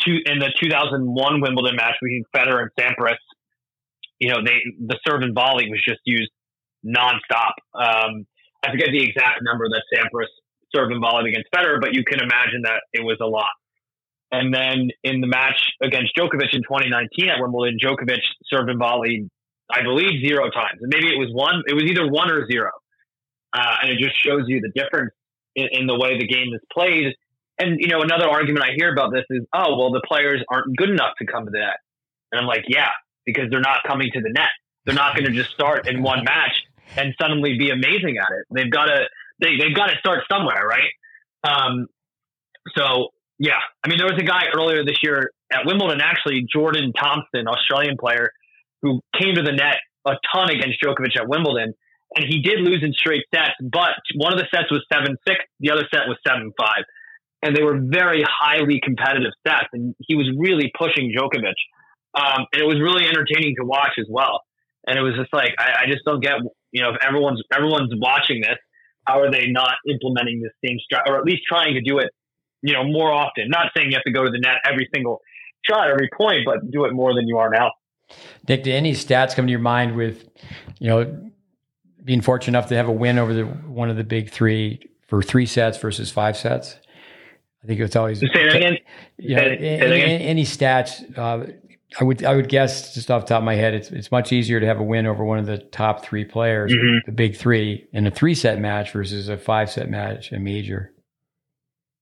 two 0.03 0.19
in 0.25 0.39
the 0.39 0.53
2001 0.61 1.41
Wimbledon 1.41 1.75
match 1.77 1.95
between 2.01 2.25
Federer 2.35 2.63
and 2.63 2.71
Sampras, 2.77 3.15
you 4.19 4.29
know 4.29 4.43
they 4.43 4.57
the 4.85 4.99
serve 5.07 5.21
and 5.21 5.33
volley 5.33 5.69
was 5.69 5.81
just 5.87 6.01
used 6.03 6.31
nonstop. 6.85 7.57
Um, 7.73 8.25
I 8.63 8.71
forget 8.71 8.89
the 8.91 9.03
exact 9.03 9.41
number 9.41 9.67
that 9.69 9.83
Sampras 9.93 10.29
served 10.73 10.91
and 10.91 11.01
volleyed 11.01 11.27
against 11.27 11.49
Federer, 11.55 11.79
but 11.79 11.93
you 11.93 12.03
can 12.03 12.19
imagine 12.19 12.63
that 12.63 12.81
it 12.93 13.03
was 13.03 13.17
a 13.21 13.25
lot. 13.25 13.51
And 14.31 14.53
then 14.53 14.89
in 15.03 15.21
the 15.21 15.27
match 15.27 15.61
against 15.81 16.15
Djokovic 16.15 16.53
in 16.53 16.61
2019 16.63 17.29
at 17.29 17.39
Wimbledon, 17.39 17.77
Djokovic 17.81 18.19
served 18.47 18.69
and 18.69 18.79
volleyed, 18.79 19.29
I 19.69 19.83
believe, 19.83 20.25
zero 20.25 20.49
times. 20.49 20.79
And 20.81 20.91
maybe 20.93 21.07
it 21.07 21.17
was 21.17 21.29
one. 21.31 21.61
It 21.67 21.73
was 21.73 21.83
either 21.83 22.09
one 22.09 22.29
or 22.29 22.47
zero. 22.47 22.71
Uh, 23.55 23.75
and 23.83 23.91
it 23.91 23.99
just 23.99 24.21
shows 24.21 24.43
you 24.47 24.59
the 24.59 24.71
difference 24.75 25.13
in, 25.55 25.67
in 25.71 25.87
the 25.87 25.97
way 25.97 26.17
the 26.19 26.27
game 26.27 26.53
is 26.53 26.61
played. 26.73 27.13
And 27.57 27.79
you 27.79 27.87
know, 27.87 28.01
another 28.01 28.27
argument 28.27 28.65
I 28.65 28.73
hear 28.75 28.91
about 28.91 29.13
this 29.13 29.23
is, 29.29 29.43
oh, 29.53 29.77
well, 29.77 29.91
the 29.91 30.01
players 30.05 30.43
aren't 30.49 30.75
good 30.75 30.89
enough 30.89 31.13
to 31.19 31.25
come 31.25 31.45
to 31.45 31.51
the 31.51 31.59
net. 31.59 31.79
And 32.31 32.41
I'm 32.41 32.47
like, 32.47 32.65
yeah, 32.67 32.89
because 33.25 33.45
they're 33.49 33.61
not 33.61 33.83
coming 33.87 34.09
to 34.13 34.21
the 34.21 34.31
net. 34.31 34.49
They're 34.85 34.95
not 34.95 35.15
going 35.15 35.25
to 35.25 35.31
just 35.31 35.51
start 35.51 35.87
in 35.87 36.03
one 36.03 36.25
match 36.25 36.64
and 36.95 37.13
suddenly 37.19 37.57
be 37.57 37.69
amazing 37.69 38.17
at 38.21 38.29
it. 38.31 38.45
They've 38.53 38.71
got 38.71 38.85
to 38.85 39.05
they 39.41 39.57
they've 39.59 39.75
got 39.75 39.87
to 39.87 39.97
start 39.99 40.23
somewhere, 40.31 40.63
right? 40.65 40.91
Um, 41.43 41.87
so 42.75 43.09
yeah, 43.37 43.59
I 43.83 43.89
mean, 43.89 43.97
there 43.97 44.07
was 44.07 44.19
a 44.19 44.25
guy 44.25 44.47
earlier 44.55 44.85
this 44.85 44.97
year 45.03 45.31
at 45.51 45.65
Wimbledon, 45.65 45.99
actually, 46.01 46.45
Jordan 46.51 46.93
Thompson, 46.97 47.47
Australian 47.47 47.97
player, 47.97 48.31
who 48.81 49.01
came 49.19 49.35
to 49.35 49.41
the 49.41 49.51
net 49.51 49.77
a 50.05 50.13
ton 50.33 50.49
against 50.51 50.77
Djokovic 50.81 51.17
at 51.17 51.27
Wimbledon, 51.27 51.73
and 52.15 52.25
he 52.29 52.41
did 52.41 52.59
lose 52.61 52.83
in 52.83 52.93
straight 52.93 53.23
sets. 53.33 53.57
But 53.59 53.97
one 54.15 54.31
of 54.31 54.39
the 54.39 54.47
sets 54.53 54.71
was 54.71 54.85
seven 54.91 55.17
six, 55.27 55.43
the 55.59 55.71
other 55.71 55.83
set 55.91 56.07
was 56.07 56.17
seven 56.25 56.53
five, 56.57 56.85
and 57.41 57.55
they 57.55 57.63
were 57.63 57.79
very 57.81 58.23
highly 58.23 58.79
competitive 58.81 59.33
sets. 59.45 59.67
And 59.73 59.95
he 59.99 60.15
was 60.15 60.29
really 60.37 60.71
pushing 60.77 61.11
Djokovic, 61.11 61.57
um, 62.13 62.45
and 62.53 62.61
it 62.61 62.67
was 62.67 62.79
really 62.79 63.05
entertaining 63.07 63.55
to 63.59 63.65
watch 63.65 63.97
as 63.99 64.05
well. 64.09 64.41
And 64.87 64.97
it 64.97 65.01
was 65.01 65.15
just 65.15 65.33
like 65.33 65.55
I, 65.57 65.83
I 65.83 65.91
just 65.91 66.05
don't 66.05 66.21
get, 66.21 66.33
you 66.71 66.81
know, 66.81 66.89
if 66.91 66.97
everyone's 67.05 67.41
everyone's 67.53 67.91
watching 67.95 68.41
this, 68.41 68.57
how 69.05 69.21
are 69.21 69.31
they 69.31 69.47
not 69.47 69.75
implementing 69.89 70.41
this 70.41 70.51
same 70.65 70.77
strategy, 70.79 71.11
or 71.11 71.17
at 71.17 71.25
least 71.25 71.43
trying 71.47 71.73
to 71.73 71.81
do 71.81 71.99
it, 71.99 72.11
you 72.61 72.73
know, 72.73 72.83
more 72.83 73.11
often? 73.11 73.49
Not 73.49 73.71
saying 73.75 73.91
you 73.91 73.97
have 73.97 74.03
to 74.03 74.11
go 74.11 74.23
to 74.23 74.31
the 74.31 74.39
net 74.39 74.57
every 74.65 74.87
single 74.93 75.21
shot, 75.63 75.89
every 75.89 76.09
point, 76.15 76.41
but 76.45 76.69
do 76.71 76.85
it 76.85 76.93
more 76.93 77.13
than 77.15 77.27
you 77.27 77.37
are 77.37 77.49
now. 77.49 77.71
Nick, 78.47 78.63
do 78.63 78.71
any 78.71 78.93
stats 78.93 79.35
come 79.35 79.47
to 79.47 79.51
your 79.51 79.59
mind 79.59 79.95
with, 79.95 80.29
you 80.79 80.87
know, 80.87 81.29
being 82.03 82.21
fortunate 82.21 82.57
enough 82.57 82.69
to 82.69 82.75
have 82.75 82.87
a 82.87 82.91
win 82.91 83.17
over 83.17 83.33
the 83.33 83.43
one 83.43 83.89
of 83.89 83.97
the 83.97 84.03
big 84.03 84.29
three 84.29 84.79
for 85.07 85.21
three 85.21 85.45
sets 85.45 85.77
versus 85.77 86.11
five 86.11 86.37
sets. 86.37 86.77
I 87.63 87.67
think 87.67 87.79
it's 87.79 87.95
always 87.95 88.19
say 88.19 88.27
that 88.31 88.55
again. 88.55 88.77
Yeah, 89.17 89.45
you 89.47 89.77
know, 89.77 89.95
any, 89.95 90.23
any, 90.23 90.43
stats? 90.43 91.17
Uh, 91.17 91.51
I 91.99 92.03
would 92.03 92.23
I 92.23 92.35
would 92.35 92.49
guess 92.49 92.93
just 92.93 93.09
off 93.09 93.23
the 93.23 93.29
top 93.29 93.39
of 93.39 93.45
my 93.45 93.55
head, 93.55 93.73
it's 93.73 93.89
it's 93.89 94.11
much 94.11 94.31
easier 94.31 94.59
to 94.59 94.65
have 94.65 94.79
a 94.79 94.83
win 94.83 95.05
over 95.05 95.23
one 95.23 95.39
of 95.39 95.45
the 95.45 95.57
top 95.57 96.03
three 96.03 96.25
players, 96.25 96.71
mm-hmm. 96.73 96.97
the 97.05 97.11
big 97.11 97.37
three, 97.37 97.87
in 97.93 98.05
a 98.05 98.11
three 98.11 98.35
set 98.35 98.59
match 98.59 98.91
versus 98.91 99.29
a 99.29 99.37
five 99.37 99.69
set 99.69 99.89
match, 99.89 100.31
a 100.31 100.39
major. 100.39 100.91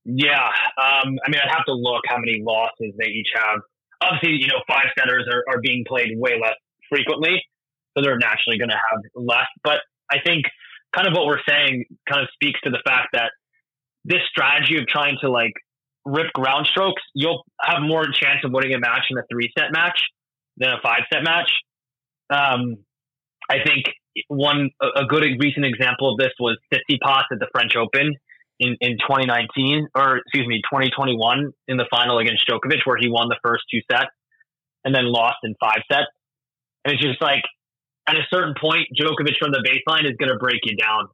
Yeah, 0.06 0.47
um, 0.77 1.17
I 1.25 1.29
mean, 1.29 1.39
I'd 1.43 1.49
have 1.49 1.65
to 1.65 1.73
look 1.73 2.01
how 2.08 2.17
many 2.17 2.41
losses 2.43 2.93
they 2.97 3.08
each 3.08 3.29
have. 3.36 3.60
Obviously, 4.01 4.41
you 4.41 4.47
know, 4.47 4.62
five 4.67 4.88
setters 4.97 5.27
are, 5.32 5.43
are 5.47 5.62
being 5.62 5.86
played 5.88 6.10
way 6.17 6.34
less 6.41 6.56
frequently, 6.89 7.41
so 7.95 8.03
they're 8.03 8.17
naturally 8.17 8.58
going 8.58 8.69
to 8.69 8.75
have 8.75 8.99
less. 9.15 9.47
But 9.63 9.79
I 10.12 10.17
think 10.25 10.45
kind 10.93 11.08
of 11.08 11.13
what 11.13 11.25
we're 11.25 11.43
saying 11.47 11.86
kind 12.10 12.21
of 12.21 12.27
speaks 12.34 12.60
to 12.62 12.69
the 12.69 12.82
fact 12.86 13.10
that 13.13 13.32
this 14.03 14.19
strategy 14.29 14.77
of 14.77 14.88
trying 14.88 15.17
to 15.21 15.29
like 15.29 15.53
rip 16.05 16.31
ground 16.33 16.67
strokes, 16.69 17.01
you'll 17.13 17.43
have 17.61 17.81
more 17.81 18.05
chance 18.05 18.39
of 18.43 18.51
winning 18.51 18.73
a 18.73 18.79
match 18.79 19.05
in 19.09 19.17
a 19.17 19.23
three 19.31 19.51
set 19.57 19.71
match 19.71 19.99
than 20.57 20.69
a 20.69 20.81
five 20.81 21.01
set 21.11 21.23
match. 21.23 21.51
Um, 22.29 22.77
I 23.49 23.57
think 23.65 23.85
one 24.27 24.69
a 24.81 25.05
good 25.05 25.23
recent 25.39 25.65
example 25.65 26.11
of 26.11 26.17
this 26.17 26.31
was 26.39 26.57
Tsitsipas 26.73 27.23
at 27.31 27.39
the 27.39 27.47
French 27.51 27.75
Open 27.75 28.15
in, 28.59 28.77
in 28.79 28.97
2019 28.99 29.87
or 29.95 30.17
excuse 30.17 30.47
me 30.47 30.61
2021 30.71 31.51
in 31.67 31.77
the 31.77 31.85
final 31.89 32.19
against 32.19 32.47
Djokovic 32.47 32.85
where 32.85 32.97
he 32.99 33.09
won 33.09 33.27
the 33.29 33.39
first 33.43 33.63
two 33.71 33.81
sets 33.91 34.11
and 34.85 34.93
then 34.93 35.05
lost 35.05 35.37
in 35.43 35.55
five 35.59 35.81
sets. 35.91 36.07
And 36.85 36.93
it's 36.93 37.01
just 37.01 37.21
like 37.21 37.41
at 38.07 38.15
a 38.15 38.23
certain 38.31 38.53
point, 38.59 38.87
Djokovic 38.99 39.37
from 39.39 39.51
the 39.51 39.63
baseline 39.63 40.05
is 40.05 40.15
going 40.19 40.31
to 40.31 40.37
break 40.37 40.59
you 40.63 40.75
down. 40.75 41.07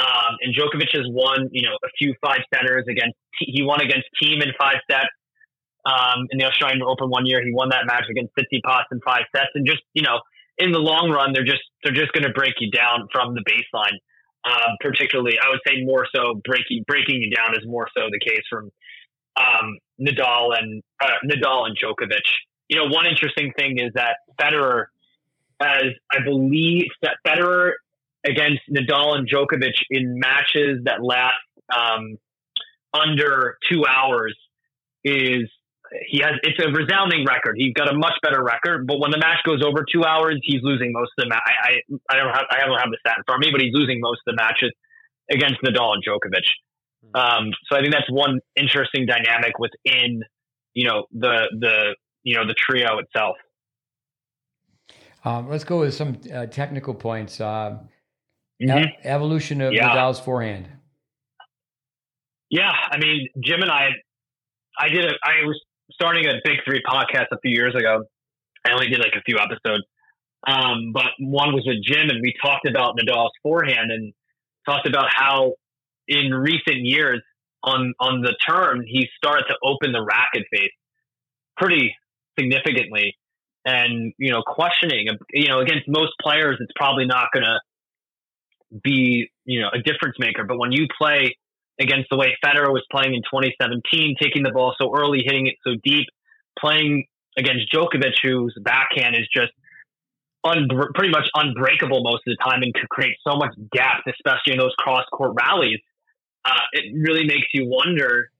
Um, 0.00 0.40
and 0.40 0.54
Djokovic 0.56 0.96
has 0.96 1.04
won, 1.08 1.50
you 1.52 1.62
know, 1.62 1.76
a 1.84 1.90
few 1.98 2.14
five 2.24 2.40
setters 2.54 2.84
against. 2.88 3.16
He 3.38 3.62
won 3.62 3.80
against 3.80 4.08
Thiem 4.16 4.42
in 4.42 4.52
five 4.58 4.80
sets 4.90 5.12
um, 5.84 6.26
in 6.30 6.38
the 6.38 6.46
Australian 6.46 6.82
Open 6.82 7.10
one 7.10 7.26
year. 7.26 7.44
He 7.44 7.52
won 7.52 7.68
that 7.70 7.84
match 7.86 8.04
against 8.10 8.32
Tsitsipas 8.34 8.84
in 8.92 9.00
five 9.04 9.28
sets, 9.34 9.52
and 9.54 9.66
just 9.66 9.82
you 9.92 10.02
know, 10.02 10.20
in 10.56 10.72
the 10.72 10.78
long 10.78 11.10
run, 11.10 11.32
they're 11.34 11.44
just 11.44 11.62
they're 11.84 11.92
just 11.92 12.12
going 12.12 12.24
to 12.24 12.32
break 12.32 12.54
you 12.60 12.70
down 12.70 13.08
from 13.12 13.34
the 13.34 13.44
baseline. 13.44 13.98
Um, 14.42 14.76
particularly, 14.80 15.36
I 15.36 15.50
would 15.50 15.60
say 15.66 15.84
more 15.84 16.06
so 16.14 16.40
breaking 16.44 16.84
breaking 16.86 17.20
you 17.20 17.30
down 17.34 17.52
is 17.52 17.66
more 17.66 17.88
so 17.94 18.08
the 18.10 18.20
case 18.20 18.44
from 18.48 18.70
um, 19.36 19.76
Nadal 20.00 20.56
and 20.56 20.82
uh, 21.02 21.20
Nadal 21.28 21.66
and 21.66 21.76
Djokovic. 21.76 22.24
You 22.68 22.76
know, 22.76 22.86
one 22.86 23.06
interesting 23.06 23.52
thing 23.58 23.78
is 23.78 23.92
that 23.94 24.16
Federer 24.40 24.86
as 25.60 25.92
I 26.10 26.24
believe 26.24 26.86
that 27.02 27.16
Federer 27.26 27.72
against 28.24 28.60
Nadal 28.70 29.16
and 29.16 29.28
Djokovic 29.28 29.74
in 29.90 30.18
matches 30.18 30.80
that 30.84 31.02
last 31.02 31.36
um, 31.74 32.16
under 32.92 33.56
two 33.70 33.84
hours 33.86 34.36
is 35.04 35.48
he 36.08 36.18
has 36.22 36.34
it's 36.42 36.58
a 36.62 36.70
resounding 36.70 37.24
record. 37.26 37.56
He's 37.56 37.72
got 37.72 37.92
a 37.92 37.96
much 37.96 38.14
better 38.22 38.42
record, 38.42 38.86
but 38.86 39.00
when 39.00 39.10
the 39.10 39.18
match 39.18 39.38
goes 39.44 39.62
over 39.64 39.84
two 39.92 40.04
hours, 40.04 40.38
he's 40.42 40.60
losing 40.62 40.92
most 40.92 41.10
of 41.18 41.24
the 41.24 41.28
match. 41.28 41.42
I, 41.46 41.68
I, 41.68 42.14
I 42.14 42.16
don't 42.16 42.32
have 42.32 42.44
I 42.50 42.66
don't 42.66 42.78
have 42.78 42.90
the 42.90 42.98
stat 43.00 43.16
in 43.18 43.24
front 43.24 43.42
of 43.42 43.46
me, 43.46 43.52
but 43.52 43.60
he's 43.60 43.74
losing 43.74 44.00
most 44.00 44.20
of 44.26 44.36
the 44.36 44.36
matches 44.36 44.72
against 45.30 45.60
Nadal 45.62 45.94
and 45.94 46.04
Djokovic. 46.04 46.46
Hmm. 47.14 47.20
Um, 47.20 47.52
so 47.68 47.76
I 47.76 47.80
think 47.80 47.92
that's 47.92 48.10
one 48.10 48.40
interesting 48.56 49.06
dynamic 49.06 49.58
within 49.58 50.22
you 50.74 50.86
know 50.88 51.06
the 51.12 51.48
the 51.58 51.96
you 52.22 52.36
know 52.36 52.46
the 52.46 52.54
trio 52.54 52.98
itself. 52.98 53.36
Um, 55.24 55.48
let's 55.48 55.64
go 55.64 55.80
with 55.80 55.94
some 55.94 56.18
uh, 56.32 56.46
technical 56.46 56.94
points. 56.94 57.40
Uh, 57.40 57.78
mm-hmm. 58.60 59.06
evolution 59.06 59.60
of 59.60 59.72
yeah. 59.72 59.90
Nadal's 59.90 60.20
forehand. 60.20 60.68
Yeah, 62.50 62.72
I 62.90 62.98
mean, 62.98 63.28
Jim 63.42 63.62
and 63.62 63.70
I, 63.70 63.90
I 64.78 64.88
did 64.88 65.04
a, 65.04 65.12
I 65.22 65.46
was 65.46 65.60
starting 65.92 66.26
a 66.26 66.34
Big 66.44 66.58
Three 66.64 66.82
podcast 66.86 67.26
a 67.32 67.38
few 67.42 67.52
years 67.52 67.74
ago. 67.74 68.02
I 68.66 68.72
only 68.72 68.88
did 68.88 68.98
like 68.98 69.14
a 69.16 69.22
few 69.22 69.38
episodes, 69.38 69.84
Um, 70.46 70.92
but 70.92 71.06
one 71.18 71.54
was 71.54 71.64
with 71.66 71.82
Jim, 71.82 72.10
and 72.10 72.20
we 72.22 72.34
talked 72.42 72.68
about 72.68 72.96
Nadal's 72.98 73.32
forehand 73.42 73.90
and 73.90 74.12
talked 74.66 74.86
about 74.86 75.06
how 75.14 75.54
in 76.08 76.32
recent 76.34 76.80
years 76.82 77.22
on 77.62 77.94
on 78.00 78.22
the 78.22 78.34
turn 78.46 78.84
he 78.86 79.08
started 79.16 79.44
to 79.48 79.56
open 79.62 79.92
the 79.92 80.02
racket 80.02 80.46
face 80.50 80.72
pretty 81.56 81.94
significantly, 82.38 83.16
and 83.64 84.12
you 84.18 84.32
know 84.32 84.42
questioning 84.42 85.06
you 85.32 85.48
know 85.48 85.60
against 85.60 85.88
most 85.88 86.12
players 86.20 86.56
it's 86.60 86.72
probably 86.76 87.04
not 87.06 87.28
going 87.32 87.44
to 87.44 87.58
be 88.82 89.30
you 89.44 89.60
know 89.60 89.68
a 89.72 89.78
difference 89.78 90.16
maker, 90.18 90.44
but 90.44 90.58
when 90.58 90.72
you 90.72 90.86
play 90.98 91.36
against 91.80 92.08
the 92.10 92.16
way 92.16 92.36
Federer 92.44 92.70
was 92.72 92.84
playing 92.90 93.14
in 93.14 93.22
2017, 93.22 94.16
taking 94.20 94.42
the 94.42 94.50
ball 94.50 94.74
so 94.80 94.94
early, 94.94 95.22
hitting 95.24 95.46
it 95.46 95.54
so 95.64 95.72
deep, 95.82 96.06
playing 96.58 97.06
against 97.38 97.72
Djokovic, 97.72 98.20
whose 98.22 98.54
backhand 98.62 99.16
is 99.16 99.26
just 99.34 99.52
un- 100.44 100.68
pretty 100.94 101.10
much 101.10 101.28
unbreakable 101.34 102.02
most 102.02 102.22
of 102.26 102.36
the 102.36 102.38
time 102.44 102.62
and 102.62 102.74
could 102.74 102.88
create 102.88 103.16
so 103.26 103.36
much 103.36 103.54
depth, 103.74 104.06
especially 104.06 104.52
in 104.52 104.58
those 104.58 104.74
cross 104.78 105.04
court 105.12 105.32
rallies. 105.34 105.78
Uh, 106.44 106.52
it 106.72 106.92
really 106.94 107.24
makes 107.26 107.48
you 107.54 107.66
wonder 107.66 108.30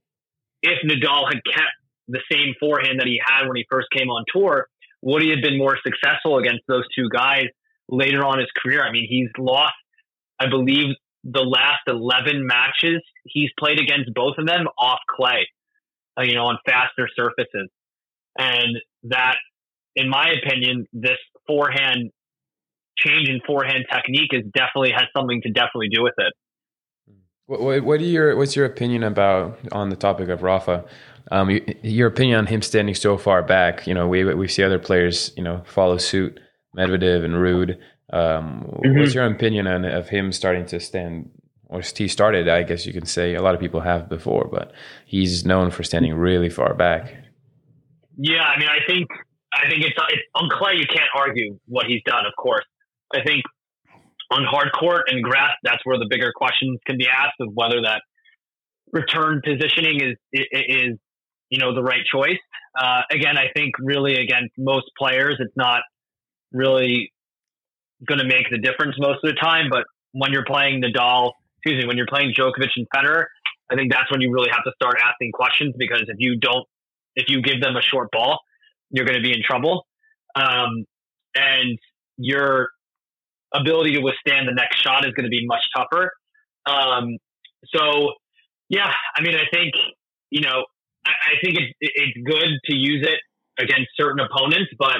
if 0.62 0.78
Nadal 0.85 1.26
had 1.26 1.41
kept 1.45 1.72
the 2.09 2.20
same 2.31 2.55
forehand 2.59 3.01
that 3.01 3.07
he 3.07 3.20
had 3.24 3.47
when 3.47 3.57
he 3.57 3.66
first 3.70 3.89
came 3.97 4.09
on 4.09 4.24
tour, 4.33 4.68
would 5.03 5.22
he 5.22 5.31
have 5.31 5.43
been 5.43 5.57
more 5.57 5.78
successful 5.85 6.39
against 6.39 6.62
those 6.68 6.85
two 6.95 7.09
guys 7.09 7.47
later 7.89 8.24
on 8.24 8.39
his 8.39 8.49
career? 8.57 8.83
I 8.83 8.91
mean, 8.93 9.07
he's 9.09 9.31
lost, 9.39 9.74
I 10.41 10.49
believe, 10.49 10.95
the 11.22 11.43
last 11.43 11.82
11 11.86 12.47
matches 12.47 13.03
he's 13.24 13.51
played 13.59 13.78
against 13.78 14.12
both 14.14 14.36
of 14.38 14.47
them 14.47 14.66
off 14.78 15.01
clay, 15.14 15.47
uh, 16.18 16.22
you 16.22 16.34
know, 16.34 16.47
on 16.47 16.59
faster 16.66 17.09
surfaces. 17.14 17.68
And 18.38 18.78
that, 19.05 19.36
in 19.95 20.09
my 20.09 20.32
opinion, 20.43 20.86
this 20.93 21.18
forehand 21.47 22.11
change 22.97 23.28
in 23.28 23.41
forehand 23.47 23.84
technique 23.93 24.30
is 24.32 24.45
definitely 24.55 24.93
has 24.93 25.05
something 25.16 25.41
to 25.43 25.51
definitely 25.51 25.88
do 25.88 26.03
with 26.03 26.14
it. 26.18 26.32
What, 27.47 27.82
what, 27.82 28.01
your 28.01 28.36
what's 28.36 28.55
your 28.55 28.64
opinion 28.64 29.03
about 29.03 29.59
on 29.72 29.88
the 29.88 29.97
topic 29.97 30.28
of 30.28 30.43
Rafa? 30.43 30.84
Um, 31.32 31.51
your 31.82 32.09
opinion 32.09 32.38
on 32.38 32.47
him 32.47 32.62
standing 32.62 32.95
so 32.95 33.18
far 33.18 33.43
back? 33.43 33.86
You 33.86 33.95
know, 33.95 34.07
we 34.07 34.22
we 34.34 34.47
see 34.47 34.62
other 34.62 34.78
players, 34.78 35.32
you 35.36 35.43
know, 35.43 35.62
follow 35.66 35.99
suit, 35.99 36.38
Medvedev 36.76 37.24
and 37.24 37.34
Ruud. 37.34 37.76
Um, 38.13 38.81
mm-hmm. 38.85 38.99
What's 38.99 39.15
your 39.15 39.27
opinion 39.27 39.67
on 39.67 39.85
of 39.85 40.09
him 40.09 40.33
starting 40.33 40.67
to 40.67 40.81
stand? 40.81 41.31
Or 41.69 41.83
he 41.83 42.09
started, 42.09 42.49
I 42.49 42.65
guess 42.65 42.85
you 42.85 42.93
can 42.93 43.07
say. 43.07 43.35
A 43.35 43.43
lot 43.43 43.55
of 43.55 43.61
people 43.61 43.81
have 43.81 44.09
before, 44.09 44.49
but 44.51 44.73
he's 45.07 45.45
known 45.45 45.71
for 45.71 45.85
standing 45.85 46.15
really 46.15 46.51
far 46.51 46.75
back. 46.75 47.15
Yeah, 48.17 48.43
I 48.43 48.59
mean, 48.59 48.69
I 48.69 48.85
think 48.87 49.07
I 49.55 49.69
think 49.69 49.85
it's, 49.85 49.97
it's 50.09 50.23
on 50.35 50.49
clay. 50.51 50.75
You 50.75 50.87
can't 50.87 51.09
argue 51.15 51.59
what 51.67 51.87
he's 51.87 52.03
done. 52.05 52.27
Of 52.27 52.33
course, 52.37 52.65
I 53.15 53.23
think 53.25 53.45
on 54.31 54.45
hard 54.45 54.71
court 54.79 55.05
and 55.09 55.23
grass, 55.23 55.53
that's 55.63 55.85
where 55.85 55.99
the 55.99 56.07
bigger 56.09 56.33
questions 56.35 56.79
can 56.87 56.99
be 56.99 57.07
asked 57.07 57.37
of 57.41 57.49
whether 57.55 57.83
that 57.83 58.03
return 58.93 59.41
positioning 59.45 60.01
is 60.01 60.17
is 60.33 60.99
you 61.51 61.59
know 61.59 61.75
the 61.75 61.83
right 61.83 62.05
choice. 62.13 62.39
Uh, 62.79 63.03
again, 63.11 63.37
I 63.37 63.47
think 63.55 63.75
really 63.81 64.15
against 64.15 64.55
most 64.57 64.87
players, 64.99 65.37
it's 65.39 65.57
not 65.57 65.83
really 66.53 67.13
going 68.07 68.18
to 68.18 68.26
make 68.26 68.51
the 68.51 68.59
difference 68.59 68.96
most 68.98 69.24
of 69.24 69.34
the 69.34 69.40
time. 69.40 69.68
But 69.70 69.84
when 70.12 70.32
you're 70.32 70.44
playing 70.44 70.82
Nadal, 70.82 71.32
excuse 71.59 71.82
me, 71.82 71.86
when 71.86 71.96
you're 71.96 72.07
playing 72.07 72.32
Djokovic 72.36 72.70
and 72.76 72.86
Federer, 72.94 73.24
I 73.70 73.76
think 73.76 73.92
that's 73.92 74.11
when 74.11 74.20
you 74.20 74.32
really 74.32 74.51
have 74.51 74.64
to 74.64 74.72
start 74.74 74.96
asking 75.05 75.32
questions 75.32 75.74
because 75.78 76.03
if 76.09 76.16
you 76.18 76.36
don't, 76.38 76.66
if 77.14 77.28
you 77.28 77.42
give 77.42 77.61
them 77.61 77.76
a 77.76 77.82
short 77.82 78.09
ball, 78.11 78.40
you're 78.90 79.05
going 79.05 79.16
to 79.16 79.22
be 79.22 79.32
in 79.32 79.42
trouble. 79.44 79.86
Um, 80.34 80.84
and 81.34 81.78
your 82.16 82.68
ability 83.55 83.94
to 83.94 84.01
withstand 84.01 84.48
the 84.48 84.55
next 84.55 84.80
shot 84.82 85.07
is 85.07 85.12
going 85.12 85.24
to 85.24 85.30
be 85.30 85.46
much 85.46 85.62
tougher. 85.76 86.12
Um, 86.66 87.18
so, 87.74 88.12
yeah, 88.68 88.92
I 89.16 89.22
mean, 89.22 89.34
I 89.34 89.44
think, 89.53 89.72
you 90.30 90.40
know, 90.40 90.64
I, 91.07 91.11
I 91.11 91.34
think 91.42 91.59
it's, 91.59 91.74
it's 91.80 92.18
good 92.24 92.51
to 92.66 92.74
use 92.74 93.07
it 93.07 93.20
against 93.62 93.90
certain 93.96 94.20
opponents, 94.20 94.70
but, 94.78 94.98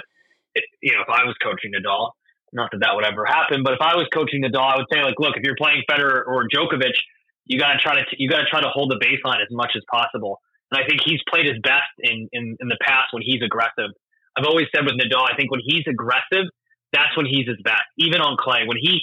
it, 0.55 0.65
you 0.83 0.93
know, 0.93 1.03
if 1.03 1.09
I 1.09 1.25
was 1.25 1.37
coaching 1.43 1.73
Nadal, 1.73 2.11
not 2.53 2.71
that 2.73 2.81
that 2.81 2.95
would 2.95 3.05
ever 3.05 3.25
happen, 3.25 3.63
but 3.63 3.75
if 3.75 3.81
I 3.81 3.95
was 3.97 4.07
coaching 4.13 4.43
Nadal, 4.43 4.75
I 4.75 4.77
would 4.77 4.91
say, 4.93 5.03
like, 5.03 5.19
look, 5.19 5.37
if 5.37 5.43
you're 5.43 5.59
playing 5.59 5.83
Federer 5.91 6.27
or 6.27 6.47
Djokovic, 6.49 6.99
you 7.47 7.59
got 7.59 7.73
to 7.73 7.79
try 7.79 7.95
to, 7.95 8.05
you 8.19 8.29
got 8.29 8.41
to 8.43 8.51
try 8.51 8.61
to 8.61 8.69
hold 8.69 8.91
the 8.91 8.99
baseline 8.99 9.43
as 9.43 9.51
much 9.51 9.73
as 9.77 9.83
possible. 9.91 10.39
And 10.71 10.83
I 10.83 10.87
think 10.87 11.01
he's 11.05 11.21
played 11.29 11.47
his 11.47 11.59
best 11.63 11.91
in, 11.99 12.29
in, 12.33 12.57
in 12.61 12.69
the 12.69 12.79
past 12.81 13.13
when 13.13 13.23
he's 13.23 13.43
aggressive. 13.43 13.91
I've 14.37 14.47
always 14.47 14.67
said 14.75 14.85
with 14.85 14.95
Nadal, 14.95 15.27
I 15.27 15.37
think 15.37 15.51
when 15.51 15.61
he's 15.65 15.83
aggressive, 15.89 16.47
that's 16.93 17.17
when 17.17 17.27
he's 17.27 17.47
his 17.47 17.59
best. 17.65 17.83
Even 17.99 18.21
on 18.21 18.37
clay, 18.39 18.63
when 18.67 18.79
he 18.81 19.03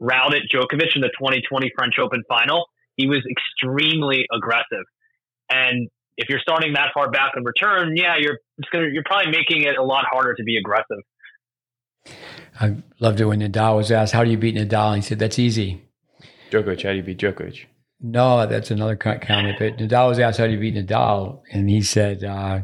routed 0.00 0.42
Djokovic 0.52 0.94
in 0.94 1.00
the 1.00 1.12
2020 1.16 1.72
French 1.76 1.98
Open 1.98 2.22
final, 2.28 2.66
he 2.96 3.06
was 3.06 3.20
extremely 3.30 4.26
aggressive. 4.32 4.84
And 5.50 5.88
if 6.16 6.28
you're 6.28 6.40
starting 6.40 6.74
that 6.74 6.90
far 6.94 7.10
back 7.10 7.32
in 7.36 7.44
return, 7.44 7.96
yeah, 7.96 8.16
you're 8.18 8.38
gonna, 8.72 8.88
you're 8.90 9.04
probably 9.04 9.30
making 9.30 9.62
it 9.62 9.76
a 9.78 9.82
lot 9.82 10.04
harder 10.10 10.34
to 10.34 10.42
be 10.42 10.56
aggressive. 10.56 10.98
I 12.60 12.76
loved 13.00 13.20
it 13.20 13.24
when 13.26 13.40
Nadal 13.40 13.76
was 13.76 13.90
asked, 13.90 14.12
"How 14.12 14.24
do 14.24 14.30
you 14.30 14.38
beat 14.38 14.56
Nadal?" 14.56 14.94
And 14.94 15.02
he 15.02 15.08
said, 15.08 15.18
"That's 15.18 15.38
easy." 15.38 15.82
Djokovic, 16.50 16.82
how 16.82 16.90
do 16.90 16.96
you 16.96 17.02
beat 17.02 17.18
Djokovic? 17.18 17.66
No, 18.00 18.46
that's 18.46 18.70
another 18.70 18.96
comment. 18.96 19.56
But 19.58 19.78
Nadal 19.78 20.08
was 20.08 20.18
asked 20.18 20.38
how 20.38 20.46
do 20.46 20.52
you 20.52 20.58
beat 20.58 20.74
Nadal, 20.74 21.40
and 21.52 21.68
he 21.68 21.82
said, 21.82 22.24
uh, 22.24 22.60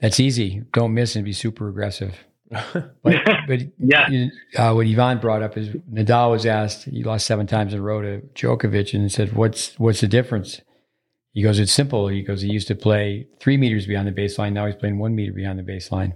"That's 0.00 0.20
easy. 0.20 0.62
Don't 0.72 0.94
miss 0.94 1.16
and 1.16 1.24
be 1.24 1.32
super 1.32 1.68
aggressive." 1.68 2.14
but, 2.50 2.94
but 3.46 3.60
yeah, 3.78 4.28
uh, 4.56 4.72
what 4.72 4.86
Ivan 4.86 5.18
brought 5.18 5.42
up 5.42 5.56
is 5.56 5.68
Nadal 5.90 6.30
was 6.32 6.46
asked. 6.46 6.84
He 6.84 7.04
lost 7.04 7.26
seven 7.26 7.46
times 7.46 7.72
in 7.72 7.80
a 7.80 7.82
row 7.82 8.02
to 8.02 8.20
Djokovic, 8.34 8.94
and 8.94 9.10
said, 9.10 9.34
"What's 9.34 9.78
what's 9.78 10.00
the 10.00 10.08
difference?" 10.08 10.60
He 11.32 11.42
goes, 11.42 11.58
"It's 11.58 11.72
simple." 11.72 12.08
He 12.08 12.22
goes, 12.22 12.42
"He 12.42 12.50
used 12.50 12.68
to 12.68 12.74
play 12.74 13.28
three 13.40 13.56
meters 13.56 13.86
beyond 13.86 14.08
the 14.08 14.12
baseline. 14.12 14.52
Now 14.52 14.66
he's 14.66 14.74
playing 14.74 14.98
one 14.98 15.14
meter 15.14 15.32
beyond 15.32 15.58
the 15.58 15.62
baseline." 15.62 16.14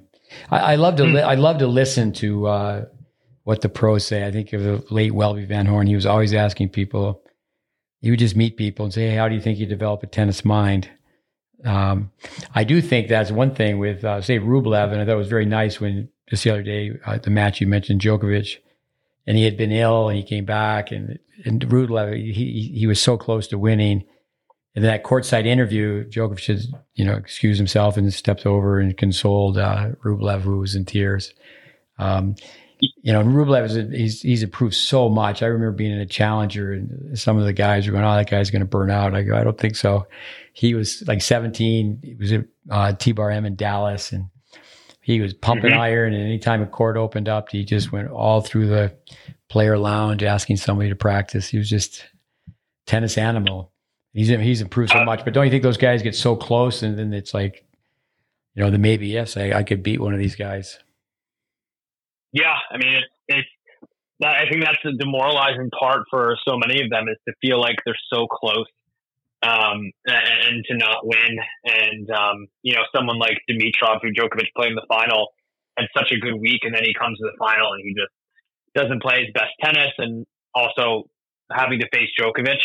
I, 0.51 0.59
I 0.59 0.75
love 0.77 0.97
to 0.97 1.05
li- 1.05 1.23
I 1.23 1.35
love 1.35 1.59
to 1.59 1.67
listen 1.67 2.13
to 2.15 2.47
uh, 2.47 2.85
what 3.45 3.61
the 3.61 3.69
pros 3.69 4.07
say. 4.07 4.27
I 4.27 4.31
think 4.31 4.53
of 4.53 4.63
the 4.63 4.85
late 4.91 5.13
Welby 5.15 5.45
Van 5.45 5.67
Horn. 5.67 5.87
He 5.87 5.95
was 5.95 6.07
always 6.07 6.33
asking 6.35 6.71
people 6.71 7.23
He 8.05 8.11
would 8.11 8.19
just 8.19 8.37
meet 8.37 8.59
people 8.59 8.85
and 8.85 8.93
say, 8.93 9.09
hey, 9.09 9.17
how 9.17 9.29
do 9.29 9.35
you 9.35 9.41
think 9.41 9.59
you 9.59 9.65
develop 9.65 10.03
a 10.03 10.07
tennis 10.07 10.45
mind? 10.45 10.91
Um, 11.65 12.11
I 12.55 12.63
do 12.65 12.83
think 12.83 13.09
that's 13.09 13.31
one 13.31 13.55
thing 13.55 13.79
with, 13.79 14.05
uh, 14.05 14.21
say, 14.21 14.39
Rublev, 14.39 14.93
and 14.93 15.01
I 15.01 15.07
thought 15.07 15.15
it 15.15 15.17
was 15.17 15.29
very 15.29 15.47
nice 15.47 15.81
when 15.81 16.11
just 16.29 16.45
the 16.45 16.51
other 16.51 16.63
day, 16.63 16.93
uh, 17.07 17.17
the 17.17 17.31
match 17.31 17.63
you 17.63 17.67
mentioned, 17.67 18.03
Djokovic, 18.03 18.59
and 19.27 19.39
he 19.39 19.45
had 19.45 19.57
been 19.57 19.73
ill 19.73 20.11
and 20.11 20.19
he 20.19 20.23
came 20.23 20.45
back, 20.45 20.93
and, 20.93 21.19
and 21.47 21.63
Rublev, 21.63 22.15
he, 22.15 22.75
he 22.75 22.87
was 22.87 23.01
so 23.01 23.17
close 23.17 23.47
to 23.49 23.57
winning. 23.59 24.05
And 24.75 24.85
that 24.85 25.05
courtside 25.05 25.47
interview, 25.47 26.05
Djokovic, 26.09 26.47
has, 26.47 26.73
you 26.95 27.05
know, 27.05 27.15
excused 27.15 27.59
himself 27.59 27.97
and 27.97 28.13
stepped 28.13 28.45
over 28.45 28.81
and 28.81 28.97
consoled 28.97 29.57
uh, 29.57 29.91
Rublev, 30.05 30.41
who 30.41 30.59
was 30.59 30.75
in 30.75 30.85
tears. 30.85 31.33
Um, 31.99 32.35
you 32.81 33.13
know, 33.13 33.23
Rublev 33.23 33.65
is 33.65 33.77
a, 33.77 33.83
he's 33.85 34.21
he's 34.21 34.43
improved 34.43 34.75
so 34.75 35.09
much. 35.09 35.43
I 35.43 35.47
remember 35.47 35.73
being 35.73 35.93
in 35.93 36.01
a 36.01 36.07
challenger 36.07 36.73
and 36.73 37.19
some 37.19 37.39
of 37.39 37.45
the 37.45 37.53
guys 37.53 37.87
were 37.87 37.93
going, 37.93 38.05
"Oh, 38.05 38.17
that 38.17 38.29
guy's 38.29 38.51
going 38.51 38.61
to 38.61 38.67
burn 38.67 38.91
out." 38.91 39.15
I 39.15 39.23
go, 39.23 39.37
"I 39.37 39.45
don't 39.45 39.57
think 39.57 39.77
so." 39.77 40.07
He 40.53 40.75
was 40.75 41.03
like 41.07 41.23
17. 41.23 42.01
He 42.03 42.15
was 42.15 42.33
at 42.33 42.45
uh, 42.71 42.93
T 42.93 43.13
Bar 43.13 43.31
M 43.31 43.47
in 43.47 43.55
Dallas, 43.55 44.13
and 44.13 44.27
he 45.01 45.21
was 45.21 45.35
pumping 45.35 45.71
mm-hmm. 45.71 45.81
iron. 45.81 46.15
And 46.15 46.23
anytime 46.23 46.63
a 46.63 46.67
court 46.67 46.97
opened 46.97 47.29
up, 47.29 47.51
he 47.51 47.65
just 47.65 47.93
went 47.93 48.11
all 48.11 48.41
through 48.41 48.67
the 48.67 48.97
player 49.49 49.79
lounge 49.79 50.23
asking 50.23 50.57
somebody 50.57 50.89
to 50.89 50.97
practice. 50.97 51.49
He 51.49 51.59
was 51.59 51.71
just 51.71 52.05
tennis 52.87 53.17
animal. 53.17 53.71
He's 54.15 54.29
he's 54.29 54.61
improved 54.61 54.93
so 54.93 55.01
uh, 55.01 55.05
much. 55.05 55.25
But 55.25 55.35
don't 55.35 55.45
you 55.45 55.51
think 55.51 55.65
those 55.65 55.77
guys 55.77 56.03
get 56.03 56.15
so 56.15 56.37
close, 56.37 56.83
and 56.83 56.99
then 56.99 57.13
it's 57.13 57.35
like, 57.35 57.65
you 58.55 58.63
know, 58.63 58.71
the 58.71 58.79
maybe 58.79 59.09
yes, 59.09 59.37
I, 59.37 59.53
I 59.53 59.63
could 59.65 59.83
beat 59.83 60.01
one 60.01 60.15
of 60.15 60.21
these 60.21 60.37
guys. 60.37 60.79
Yeah, 62.33 62.57
I 62.71 62.79
mean, 62.79 62.95
it's, 62.95 63.07
it's 63.29 63.49
I 64.25 64.49
think 64.51 64.65
that's 64.65 64.79
the 64.85 64.93
demoralizing 64.93 65.71
part 65.79 66.05
for 66.11 66.37
so 66.47 66.57
many 66.57 66.83
of 66.83 66.91
them 66.91 67.09
is 67.09 67.19
to 67.29 67.35
feel 67.41 67.61
like 67.61 67.77
they're 67.85 67.99
so 68.13 68.27
close 68.27 68.67
um, 69.43 69.91
and, 70.07 70.29
and, 70.49 70.65
to 70.65 70.77
not 70.77 71.07
win. 71.07 71.39
And, 71.65 72.11
um, 72.11 72.47
you 72.63 72.75
know, 72.75 72.83
someone 72.95 73.19
like 73.19 73.39
Dimitrov, 73.51 73.99
who 74.03 74.13
Djokovic 74.13 74.55
played 74.57 74.71
in 74.71 74.77
the 74.77 74.87
final, 74.89 75.29
had 75.77 75.87
such 75.97 76.13
a 76.13 76.19
good 76.19 76.35
week, 76.41 76.61
and 76.63 76.75
then 76.75 76.83
he 76.85 76.95
comes 76.95 77.19
to 77.19 77.25
the 77.25 77.37
final 77.39 77.73
and 77.73 77.83
he 77.85 77.95
just 77.95 78.13
doesn't 78.75 79.03
play 79.03 79.25
his 79.25 79.33
best 79.35 79.53
tennis. 79.63 79.93
And 79.99 80.25
also 80.55 81.11
having 81.51 81.81
to 81.81 81.89
face 81.93 82.09
Djokovic, 82.19 82.63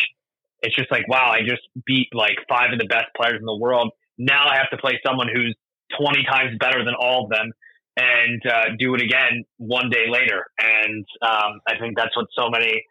it's 0.62 0.76
just 0.76 0.91
like, 0.91 1.07
wow, 1.07 1.32
I 1.32 1.41
just 1.41 1.62
beat 1.86 2.07
like 2.14 2.36
five 2.47 2.72
of 2.74 2.80
the 2.80 2.86
best 2.86 3.07
players 3.16 3.39
in 3.39 3.45
the 3.45 3.57
world. 3.57 3.91
Now 4.18 4.47
I 4.47 4.57
have 4.57 4.70
to 4.72 4.78
play 4.78 4.99
someone 5.05 5.28
who's 5.34 5.55
20 5.99 6.24
times 6.24 6.57
better 6.60 6.84
than 6.84 6.93
all 6.99 7.26
of 7.26 7.30
them 7.30 7.51
and 7.97 8.41
uh, 8.45 8.64
do 8.78 8.93
it 8.95 9.01
again 9.01 9.43
one 9.57 9.89
day 9.89 10.05
later. 10.10 10.45
And 10.60 11.05
um, 11.22 11.60
I 11.68 11.78
think 11.80 11.97
that's 11.97 12.16
what 12.16 12.28
so 12.38 12.49
many 12.49 12.84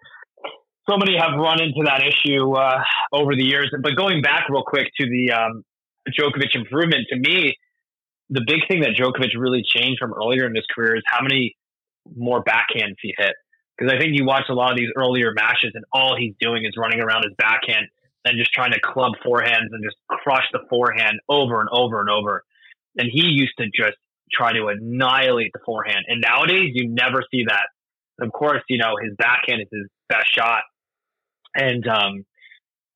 so 0.89 0.97
many 0.97 1.19
have 1.19 1.39
run 1.39 1.61
into 1.61 1.83
that 1.85 2.01
issue 2.01 2.53
uh, 2.53 2.83
over 3.13 3.35
the 3.35 3.45
years. 3.45 3.71
But 3.83 3.95
going 3.95 4.23
back 4.23 4.49
real 4.49 4.65
quick 4.67 4.89
to 4.99 5.07
the 5.07 5.33
um, 5.33 5.63
Djokovic 6.09 6.55
improvement, 6.55 7.07
to 7.11 7.19
me, 7.19 7.55
the 8.31 8.43
big 8.47 8.61
thing 8.69 8.81
that 8.81 8.97
Djokovic 8.99 9.31
really 9.37 9.63
changed 9.63 9.99
from 10.01 10.15
earlier 10.15 10.47
in 10.47 10.55
his 10.55 10.65
career 10.75 10.97
is 10.97 11.03
how 11.07 11.23
many 11.23 11.57
more 12.17 12.43
backhands 12.43 12.97
he 13.03 13.15
hit. 13.19 13.35
Because 13.79 13.95
I 13.95 13.99
think 13.99 14.13
you 14.15 14.25
watch 14.25 14.45
a 14.49 14.55
lot 14.55 14.73
of 14.73 14.77
these 14.77 14.91
earlier 14.97 15.33
matches, 15.33 15.71
and 15.75 15.85
all 15.93 16.17
he's 16.19 16.35
doing 16.41 16.65
is 16.65 16.75
running 16.77 17.01
around 17.01 17.23
his 17.25 17.35
backhand 17.39 17.87
and 18.25 18.37
just 18.37 18.53
trying 18.53 18.73
to 18.73 18.81
club 18.81 19.13
forehands 19.25 19.71
and 19.71 19.85
just 19.85 19.97
crush 20.09 20.45
the 20.53 20.61
forehand 20.69 21.21
over 21.29 21.61
and 21.61 21.69
over 21.71 22.01
and 22.01 22.11
over. 22.11 22.45
And 22.97 23.09
he 23.11 23.27
used 23.27 23.55
to 23.59 23.67
just 23.67 23.97
try 24.33 24.53
to 24.53 24.67
annihilate 24.67 25.53
the 25.53 25.61
forehand. 25.65 26.05
And 26.09 26.21
nowadays, 26.21 26.71
you 26.75 26.89
never 26.89 27.23
see 27.31 27.45
that. 27.49 27.67
Of 28.21 28.33
course, 28.33 28.63
you 28.69 28.79
know 28.79 28.97
his 29.01 29.15
backhand 29.17 29.63
is 29.63 29.69
his 29.71 29.87
best 30.09 30.35
shot, 30.35 30.63
and 31.55 31.87
um, 31.87 32.25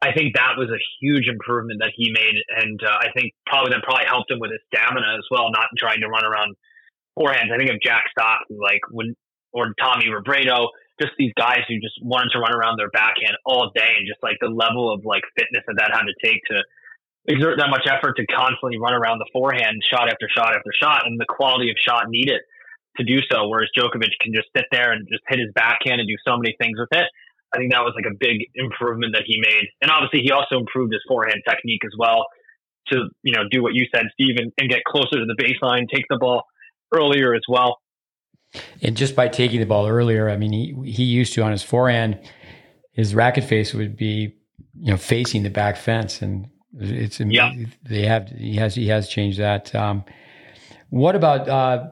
I 0.03 0.13
think 0.13 0.35
that 0.35 0.59
was 0.59 0.69
a 0.69 0.83
huge 1.01 1.29
improvement 1.29 1.79
that 1.81 1.93
he 1.95 2.11
made, 2.11 2.35
and 2.59 2.83
uh, 2.83 2.91
I 2.91 3.13
think 3.15 3.35
probably 3.47 3.71
that 3.71 3.85
probably 3.85 4.05
helped 4.05 4.33
him 4.33 4.41
with 4.41 4.51
his 4.51 4.61
stamina 4.67 5.15
as 5.15 5.25
well, 5.31 5.53
not 5.53 5.67
trying 5.79 6.01
to 6.01 6.09
run 6.09 6.25
around 6.25 6.57
forehands. 7.17 7.55
I 7.55 7.57
think 7.57 7.71
of 7.71 7.81
Jack 7.81 8.07
Sock, 8.19 8.41
like 8.51 8.81
when 8.91 9.15
or 9.53 9.75
Tommy 9.81 10.07
Robredo, 10.07 10.69
just 11.01 11.13
these 11.19 11.33
guys 11.37 11.61
who 11.69 11.81
just 11.81 11.97
wanted 12.03 12.31
to 12.33 12.39
run 12.39 12.55
around 12.55 12.79
their 12.79 12.91
backhand 12.91 13.37
all 13.45 13.71
day, 13.75 13.95
and 13.99 14.07
just 14.07 14.23
like 14.23 14.37
the 14.41 14.49
level 14.49 14.93
of 14.93 15.05
like 15.05 15.23
fitness 15.37 15.63
that 15.67 15.77
that 15.79 15.91
had 15.93 16.05
to 16.05 16.15
take 16.23 16.41
to 16.51 16.63
exert 17.27 17.59
that 17.59 17.71
much 17.71 17.87
effort 17.87 18.17
to 18.17 18.27
constantly 18.27 18.79
run 18.79 18.95
around 18.95 19.19
the 19.19 19.29
forehand, 19.33 19.83
shot 19.89 20.09
after 20.09 20.29
shot 20.29 20.55
after 20.57 20.73
shot, 20.75 21.07
and 21.07 21.21
the 21.21 21.29
quality 21.29 21.71
of 21.71 21.77
shot 21.79 22.09
needed 22.09 22.41
to 22.97 23.05
do 23.05 23.21
so. 23.31 23.49
Whereas 23.49 23.69
Djokovic 23.77 24.19
can 24.21 24.35
just 24.35 24.49
sit 24.57 24.67
there 24.71 24.93
and 24.93 25.07
just 25.09 25.23
hit 25.29 25.39
his 25.39 25.53
backhand 25.55 26.01
and 26.01 26.09
do 26.09 26.17
so 26.27 26.37
many 26.37 26.57
things 26.61 26.79
with 26.79 26.91
it. 26.93 27.07
I 27.55 27.59
think 27.59 27.73
that 27.73 27.85
was 27.85 27.93
like 27.95 28.09
a 28.09 28.17
big 28.19 28.49
improvement 28.55 29.13
that 29.15 29.25
he 29.27 29.37
made. 29.39 29.69
And 29.81 29.91
obviously, 29.91 30.23
he 30.25 30.33
also 30.33 30.59
improved 30.59 30.93
his 30.93 31.03
forehand 31.07 31.43
technique 31.47 31.85
as 31.85 31.93
well 31.99 32.27
to, 32.89 33.09
you 33.23 33.33
know, 33.33 33.45
do 33.51 33.63
what 33.63 33.75
you 33.75 33.87
said, 33.95 34.07
Steve, 34.15 34.37
and, 34.39 34.53
and 34.59 34.71
get 34.71 34.85
closer 34.85 35.21
to 35.21 35.27
the 35.27 35.37
baseline, 35.37 35.85
take 35.93 36.05
the 36.09 36.17
ball 36.19 36.45
earlier 36.95 37.35
as 37.35 37.43
well. 37.49 37.79
And 38.83 38.97
just 38.97 39.17
by 39.17 39.29
taking 39.29 39.61
the 39.61 39.67
ball 39.67 39.89
earlier, 39.89 40.29
I 40.29 40.37
mean, 40.37 40.53
he, 40.53 40.75
he 40.91 41.05
used 41.05 41.33
to 41.35 41.43
on 41.43 41.53
his 41.53 41.63
forehand, 41.63 42.19
his 42.93 43.15
racket 43.15 43.45
face 43.45 43.73
would 43.73 43.97
be, 43.97 44.37
you 44.79 44.91
know, 44.91 44.97
facing 44.97 45.43
the 45.43 45.51
back 45.51 45.77
fence. 45.77 46.21
And 46.21 46.51
it's, 46.79 47.21
yeah. 47.21 47.53
they 47.89 48.05
have, 48.07 48.29
he 48.29 48.57
has, 48.57 48.75
he 48.75 48.89
has 48.89 49.09
changed 49.09 49.39
that. 49.39 49.75
Um, 49.75 50.05
what 50.91 51.15
about, 51.15 51.49
uh, 51.49 51.91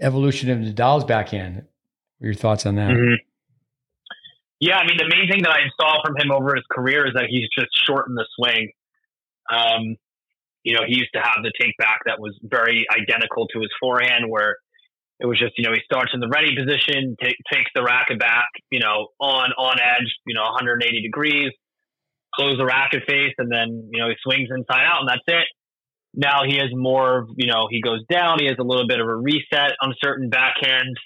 evolution 0.00 0.50
of 0.50 0.58
Nadal's 0.58 1.04
backhand? 1.04 1.56
What 2.18 2.24
are 2.24 2.26
your 2.26 2.34
thoughts 2.34 2.66
on 2.66 2.74
that? 2.74 2.90
Mm-hmm. 2.90 3.14
Yeah, 4.60 4.76
I 4.78 4.86
mean, 4.86 4.96
the 4.96 5.08
main 5.08 5.28
thing 5.30 5.42
that 5.42 5.50
I 5.50 5.68
saw 5.78 6.02
from 6.04 6.16
him 6.16 6.32
over 6.32 6.54
his 6.54 6.64
career 6.70 7.06
is 7.06 7.12
that 7.14 7.26
he's 7.28 7.48
just 7.58 7.68
shortened 7.86 8.16
the 8.16 8.26
swing. 8.36 8.70
Um, 9.52 9.96
you 10.62 10.74
know, 10.74 10.80
he 10.86 10.96
used 10.96 11.12
to 11.14 11.20
have 11.20 11.42
the 11.42 11.52
take 11.60 11.76
back 11.76 12.00
that 12.06 12.18
was 12.18 12.38
very 12.42 12.86
identical 12.90 13.46
to 13.48 13.60
his 13.60 13.70
forehand, 13.78 14.24
where 14.28 14.56
it 15.24 15.26
was 15.26 15.40
just, 15.40 15.56
you 15.56 15.64
know, 15.64 15.72
he 15.72 15.80
starts 15.88 16.12
in 16.12 16.20
the 16.20 16.28
ready 16.28 16.52
position, 16.54 17.16
t- 17.16 17.40
takes 17.50 17.70
the 17.74 17.82
racket 17.82 18.20
back, 18.20 18.44
you 18.70 18.78
know, 18.78 19.08
on 19.18 19.56
on 19.56 19.80
edge, 19.80 20.12
you 20.26 20.34
know, 20.34 20.42
180 20.52 21.00
degrees, 21.00 21.50
close 22.34 22.58
the 22.58 22.66
racket 22.66 23.04
face, 23.08 23.32
and 23.38 23.50
then 23.50 23.88
you 23.90 23.98
know 24.02 24.08
he 24.12 24.16
swings 24.22 24.50
inside 24.54 24.84
out, 24.84 25.00
and 25.00 25.08
that's 25.08 25.24
it. 25.26 25.48
Now 26.12 26.44
he 26.46 26.56
has 26.56 26.68
more, 26.72 27.26
you 27.36 27.50
know, 27.50 27.68
he 27.70 27.80
goes 27.80 28.04
down. 28.12 28.36
He 28.38 28.44
has 28.52 28.56
a 28.60 28.62
little 28.62 28.86
bit 28.86 29.00
of 29.00 29.08
a 29.08 29.16
reset 29.16 29.72
on 29.80 29.94
certain 30.04 30.28
backhands, 30.28 31.00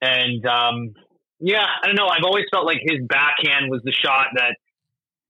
and 0.00 0.46
um, 0.46 0.94
yeah, 1.40 1.66
I 1.82 1.86
don't 1.88 1.96
know. 1.96 2.06
I've 2.06 2.24
always 2.24 2.44
felt 2.52 2.66
like 2.66 2.78
his 2.80 3.02
backhand 3.02 3.66
was 3.68 3.82
the 3.82 3.92
shot 3.92 4.28
that 4.36 4.54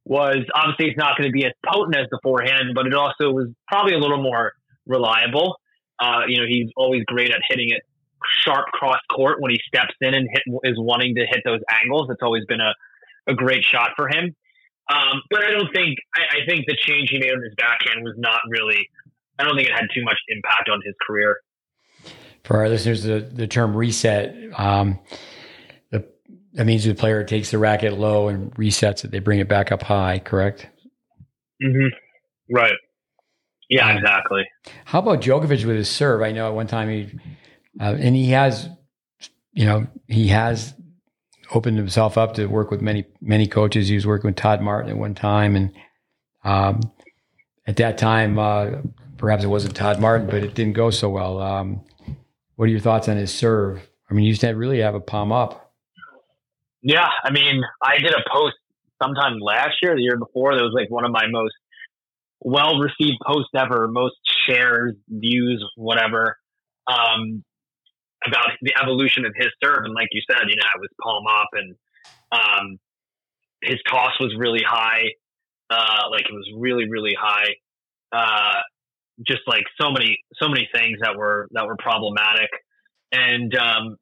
was 0.05 0.45
obviously 0.55 0.93
it's 0.93 0.99
not 0.99 1.17
going 1.17 1.31
to 1.31 1.33
be 1.33 1.47
as 1.47 1.53
potent 1.65 1.97
as 1.97 2.07
the 2.11 2.21
forehand, 2.23 2.75
but 2.75 2.87
it 2.87 2.93
also 2.93 3.33
was 3.33 3.49
probably 3.67 3.95
a 3.95 3.99
little 3.99 4.23
more 4.23 4.53
reliable. 4.85 5.57
Uh, 5.99 6.29
you 6.29 6.37
know, 6.37 6.45
he's 6.47 6.69
always 6.77 7.03
great 7.07 7.31
at 7.31 7.41
hitting 7.49 7.71
it 7.71 7.81
sharp 8.43 8.67
cross 8.73 9.01
court 9.15 9.41
when 9.41 9.51
he 9.51 9.59
steps 9.67 9.95
in 10.01 10.15
and 10.15 10.29
hit, 10.31 10.43
is 10.65 10.79
wanting 10.79 11.15
to 11.17 11.27
hit 11.27 11.43
those 11.45 11.61
angles. 11.83 12.09
It's 12.11 12.23
always 12.23 12.45
been 12.47 12.61
a, 12.61 12.75
a 13.31 13.35
great 13.35 13.65
shot 13.65 13.91
for 13.97 14.09
him. 14.09 14.35
Um, 14.89 15.23
but 15.31 15.45
I 15.45 15.51
don't 15.51 15.73
think 15.75 15.99
I, 16.15 16.43
I 16.43 16.47
think 16.47 16.67
the 16.67 16.77
change 16.77 17.11
he 17.11 17.19
made 17.19 17.33
on 17.33 17.43
his 17.43 17.55
backhand 17.57 18.05
was 18.05 18.15
not 18.17 18.41
really. 18.49 18.89
I 19.39 19.45
don't 19.45 19.57
think 19.57 19.69
it 19.69 19.75
had 19.75 19.89
too 19.95 20.03
much 20.05 20.19
impact 20.29 20.69
on 20.71 20.81
his 20.85 20.95
career. 21.07 21.39
For 22.45 22.59
our 22.59 22.69
listeners, 22.69 23.03
the, 23.03 23.21
the 23.21 23.47
term 23.47 23.77
reset. 23.77 24.35
Um, 24.57 25.01
that 26.57 26.65
means 26.65 26.85
the 26.85 26.95
player 26.95 27.23
takes 27.23 27.51
the 27.51 27.59
racket 27.59 27.99
low 27.99 28.29
and 28.29 28.53
resets 28.55 29.05
it. 29.05 29.11
They 29.11 29.19
bring 29.19 29.41
it 29.41 29.49
back 29.49 29.73
up 29.73 29.83
high, 29.83 30.19
correct? 30.19 30.67
Mm-hmm. 31.63 32.55
Right. 32.55 32.73
Yeah, 33.69 33.91
um, 33.91 33.99
exactly. 33.99 34.45
How 34.87 35.01
about 35.01 35.21
Djokovic 35.21 35.67
with 35.67 35.77
his 35.77 35.91
serve? 35.91 36.23
I 36.23 36.33
know 36.33 36.49
at 36.49 36.55
one 36.55 36.67
time 36.67 36.89
he, 36.89 37.11
uh, 37.81 37.97
and 37.99 38.15
he 38.15 38.31
has, 38.31 38.69
you 39.53 39.67
know, 39.67 39.87
he 40.09 40.29
has 40.29 40.75
opened 41.55 41.77
himself 41.77 42.19
up 42.19 42.35
to 42.35 42.47
work 42.47 42.71
with 42.71 42.81
many 42.81 43.05
many 43.21 43.47
coaches. 43.47 43.89
He 43.89 43.95
was 43.95 44.07
working 44.07 44.29
with 44.29 44.37
Todd 44.37 44.61
Martin 44.61 44.91
at 44.91 44.97
one 44.97 45.15
time, 45.15 45.57
and 45.57 45.73
um, 46.45 46.81
at 47.67 47.77
that 47.77 47.99
time, 47.99 48.39
uh, 48.39 48.71
perhaps 49.17 49.45
it 49.45 49.49
wasn't 49.49 49.77
Todd 49.77 50.01
Martin, 50.01 50.27
but 50.27 50.43
it 50.43 50.55
didn't 50.55 50.75
go 50.75 50.91
so 50.91 51.11
well. 51.11 51.41
Um, 51.41 51.85
what 52.57 52.67
are 52.67 52.69
your 52.69 52.81
thoughts 52.81 53.09
on 53.09 53.17
his 53.17 53.33
serve? 53.33 53.87
I 54.11 54.15
mean, 54.15 54.23
he 54.23 54.29
used 54.29 54.41
to 54.43 54.51
really 54.51 54.81
have 54.81 54.95
a 54.95 55.01
palm 55.01 55.33
up. 55.33 55.73
Yeah, 56.83 57.09
I 57.25 57.31
mean, 57.31 57.63
I 57.83 57.99
did 57.99 58.13
a 58.13 58.23
post 58.33 58.57
sometime 59.03 59.39
last 59.41 59.77
year, 59.83 59.95
the 59.95 60.03
year 60.03 60.17
before. 60.17 60.55
That 60.55 60.63
was 60.63 60.73
like 60.75 60.91
one 60.91 61.05
of 61.05 61.11
my 61.11 61.27
most 61.29 61.55
well 62.41 62.79
received 62.79 63.19
posts 63.27 63.51
ever, 63.57 63.89
most 63.89 64.15
shares, 64.47 64.95
views, 65.09 65.65
whatever, 65.77 66.39
um, 66.87 67.45
about 68.27 68.51
the 68.63 68.73
evolution 68.83 69.25
of 69.25 69.33
his 69.37 69.49
serve. 69.63 69.85
And 69.85 69.95
like 69.95 70.09
you 70.13 70.23
said, 70.31 70.41
you 70.49 70.57
know, 70.57 70.67
it 70.75 70.81
was 70.81 70.91
palm 71.01 71.27
up 71.27 71.49
and 71.53 71.77
um, 72.33 72.79
his 73.63 73.77
toss 73.89 74.13
was 74.21 74.35
really 74.39 74.63
high. 74.67 75.13
Uh, 75.69 76.11
like 76.11 76.23
it 76.23 76.33
was 76.33 76.49
really, 76.57 76.89
really 76.89 77.17
high. 77.19 77.55
Uh, 78.13 78.61
just 79.27 79.43
like 79.47 79.65
so 79.81 79.91
many, 79.91 80.19
so 80.41 80.49
many 80.49 80.69
things 80.75 80.99
that 81.01 81.17
were 81.17 81.49
that 81.53 81.67
were 81.67 81.77
problematic. 81.77 82.51
And 83.13 83.55
um, 83.57 83.97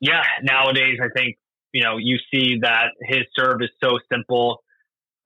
yeah, 0.00 0.22
nowadays 0.42 0.98
I 1.02 1.08
think 1.14 1.36
you 1.74 1.82
know, 1.82 1.98
you 1.98 2.18
see 2.32 2.60
that 2.62 2.92
his 3.02 3.22
serve 3.36 3.60
is 3.60 3.68
so 3.82 3.98
simple. 4.10 4.62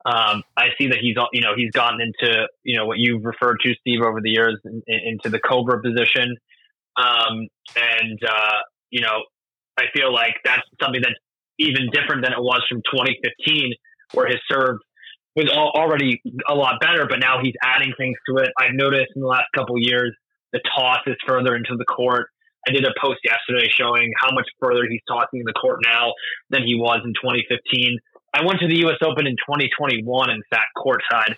Um, 0.06 0.42
I 0.56 0.68
see 0.78 0.88
that 0.88 0.98
he's, 0.98 1.14
you 1.32 1.42
know, 1.42 1.52
he's 1.54 1.70
gotten 1.72 2.00
into, 2.00 2.46
you 2.64 2.76
know, 2.76 2.86
what 2.86 2.98
you've 2.98 3.22
referred 3.22 3.58
to, 3.64 3.74
Steve, 3.80 4.00
over 4.00 4.20
the 4.22 4.30
years 4.30 4.58
in, 4.64 4.82
into 4.86 5.28
the 5.28 5.38
Cobra 5.38 5.82
position. 5.82 6.36
Um, 6.98 7.46
and, 7.76 8.18
uh, 8.26 8.58
you 8.90 9.00
know, 9.00 9.22
I 9.78 9.84
feel 9.94 10.12
like 10.12 10.34
that's 10.44 10.66
something 10.82 11.00
that's 11.00 11.14
even 11.58 11.88
different 11.92 12.24
than 12.24 12.32
it 12.32 12.42
was 12.42 12.62
from 12.68 12.82
2015, 12.90 13.72
where 14.12 14.26
his 14.26 14.38
serve 14.50 14.78
was 15.36 15.48
already 15.50 16.20
a 16.48 16.54
lot 16.54 16.80
better, 16.80 17.06
but 17.08 17.20
now 17.20 17.38
he's 17.40 17.54
adding 17.62 17.92
things 17.96 18.16
to 18.28 18.42
it. 18.42 18.50
I've 18.58 18.74
noticed 18.74 19.12
in 19.14 19.22
the 19.22 19.28
last 19.28 19.46
couple 19.54 19.78
years, 19.78 20.14
the 20.52 20.60
toss 20.76 20.98
is 21.06 21.16
further 21.26 21.54
into 21.54 21.76
the 21.76 21.84
court. 21.84 22.28
I 22.66 22.72
did 22.72 22.84
a 22.84 22.92
post 23.00 23.20
yesterday 23.24 23.70
showing 23.70 24.12
how 24.20 24.34
much 24.34 24.48
further 24.60 24.82
he's 24.90 25.00
talking 25.06 25.40
in 25.40 25.46
the 25.46 25.52
court 25.52 25.78
now 25.84 26.12
than 26.50 26.64
he 26.66 26.74
was 26.74 27.00
in 27.04 27.14
2015. 27.14 27.98
I 28.34 28.44
went 28.44 28.58
to 28.60 28.68
the 28.68 28.78
U.S. 28.88 28.98
Open 29.02 29.26
in 29.26 29.36
2021 29.46 30.30
and 30.30 30.42
sat 30.52 30.66
courtside, 30.76 31.34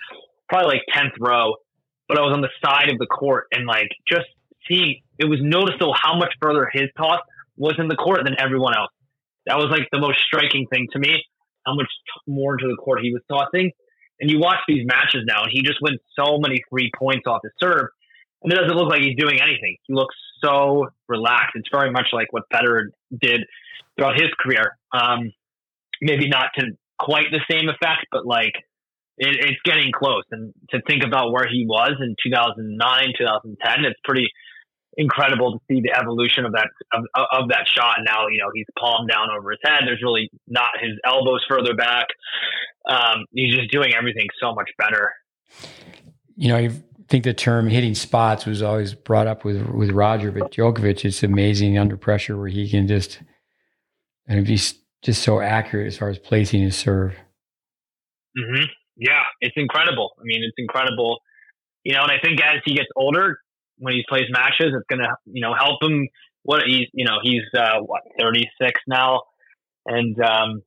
probably 0.49 0.81
like 0.81 0.83
10th 0.95 1.15
row, 1.21 1.55
but 2.09 2.19
I 2.19 2.23
was 2.23 2.33
on 2.33 2.41
the 2.41 2.51
side 2.65 2.91
of 2.91 2.99
the 2.99 3.07
court 3.07 3.47
and 3.53 3.67
like 3.67 3.89
just 4.09 4.27
seeing 4.69 5.03
it 5.19 5.27
was 5.27 5.39
noticeable 5.43 5.95
how 5.95 6.17
much 6.17 6.33
further 6.41 6.69
his 6.73 6.89
toss 6.97 7.21
was 7.57 7.75
in 7.79 7.89
the 7.89 7.97
court 7.97 8.21
than 8.25 8.37
everyone 8.39 8.77
else. 8.77 8.93
That 9.47 9.57
was 9.57 9.69
like 9.71 9.89
the 9.93 10.01
most 10.01 10.19
striking 10.21 10.67
thing 10.73 10.89
to 10.93 10.99
me, 10.99 11.23
how 11.67 11.75
much 11.75 11.89
more 12.27 12.55
into 12.55 12.69
the 12.69 12.77
court 12.77 13.01
he 13.03 13.13
was 13.13 13.23
tossing. 13.31 13.71
And 14.21 14.31
you 14.31 14.39
watch 14.39 14.59
these 14.69 14.85
matches 14.87 15.23
now, 15.27 15.45
and 15.45 15.51
he 15.53 15.63
just 15.63 15.79
wins 15.81 15.99
so 16.19 16.39
many 16.39 16.63
free 16.71 16.91
points 16.99 17.27
off 17.27 17.41
his 17.43 17.53
serve, 17.59 17.89
and 18.43 18.53
it 18.53 18.57
doesn't 18.57 18.77
look 18.77 18.89
like 18.89 19.01
he's 19.01 19.17
doing 19.17 19.41
anything. 19.41 19.77
He 19.87 19.95
looks 19.95 20.15
so 20.43 20.89
relaxed. 21.09 21.53
It's 21.55 21.69
very 21.73 21.91
much 21.91 22.09
like 22.13 22.29
what 22.33 22.45
Federer 22.53 22.89
did 23.19 23.43
throughout 23.97 24.15
his 24.15 24.31
career. 24.39 24.77
Um, 24.93 25.33
maybe 26.01 26.29
not 26.29 26.51
to 26.59 26.67
quite 26.99 27.27
the 27.31 27.41
same 27.51 27.69
effect, 27.69 28.07
but 28.13 28.27
like 28.27 28.53
it, 29.19 29.37
it's 29.41 29.61
getting 29.65 29.93
close. 29.93 30.25
And 30.31 30.53
to 30.71 30.81
think 30.87 31.03
about 31.05 31.33
where 31.33 31.47
he 31.51 31.67
was 31.67 31.93
in 32.01 32.15
2009, 32.23 33.13
2010, 33.19 33.85
it's 33.85 34.01
pretty 34.05 34.29
incredible 34.97 35.53
to 35.53 35.59
see 35.69 35.81
the 35.81 35.93
evolution 35.99 36.45
of 36.45 36.53
that 36.53 36.69
of, 36.93 37.05
of 37.15 37.49
that 37.49 37.67
shot. 37.67 37.99
And 37.99 38.07
now 38.07 38.29
you 38.29 38.39
know 38.39 38.51
he's 38.55 38.67
palm 38.79 39.07
down 39.07 39.29
over 39.31 39.51
his 39.51 39.61
head. 39.65 39.83
There's 39.87 40.03
really 40.03 40.31
not 40.47 40.71
his 40.81 40.93
elbows 41.05 41.45
further 41.49 41.75
back. 41.75 42.07
Um, 42.89 43.27
he's 43.33 43.55
just 43.55 43.71
doing 43.71 43.93
everything 43.95 44.27
so 44.41 44.55
much 44.55 44.71
better. 44.79 45.13
You 46.37 46.49
know, 46.49 46.59
you've 46.59 46.83
think 47.11 47.25
the 47.25 47.35
term 47.35 47.69
hitting 47.69 47.95
spots 47.95 48.47
was 48.47 48.63
always 48.63 48.95
brought 48.95 49.27
up 49.27 49.45
with 49.45 49.61
with 49.71 49.91
Roger, 49.91 50.31
but 50.31 50.53
Djokovic 50.53 51.05
is 51.05 51.23
amazing 51.23 51.77
under 51.77 51.97
pressure 51.97 52.39
where 52.39 52.49
he 52.49 52.71
can 52.71 52.87
just 52.87 53.21
and 54.29 54.47
he's 54.47 54.79
just 55.03 55.23
so 55.23 55.41
accurate 55.41 55.89
as 55.89 55.99
far 55.99 56.09
as 56.09 56.19
placing 56.19 56.63
his 56.63 56.77
serve. 56.77 57.15
Mm-hmm. 58.39 58.65
Yeah, 58.97 59.23
it's 59.41 59.57
incredible. 59.57 60.13
I 60.21 60.23
mean, 60.25 60.43
it's 60.45 60.55
incredible. 60.57 61.19
You 61.83 61.95
know, 61.95 62.03
and 62.03 62.13
I 62.13 62.19
think 62.23 62.41
as 62.41 62.61
he 62.65 62.75
gets 62.75 62.89
older, 62.95 63.41
when 63.81 63.95
he 63.95 64.05
plays 64.09 64.27
matches, 64.31 64.73
it's 64.77 64.87
going 64.89 65.01
to 65.01 65.09
you 65.25 65.41
know 65.41 65.55
help 65.59 65.83
him 65.83 66.07
what 66.43 66.63
he's 66.67 66.87
you 66.93 67.05
know 67.05 67.19
he's 67.23 67.43
uh, 67.57 67.81
what 67.81 68.03
36 68.21 68.81
now, 68.87 69.23
and 69.87 70.19
um, 70.23 70.63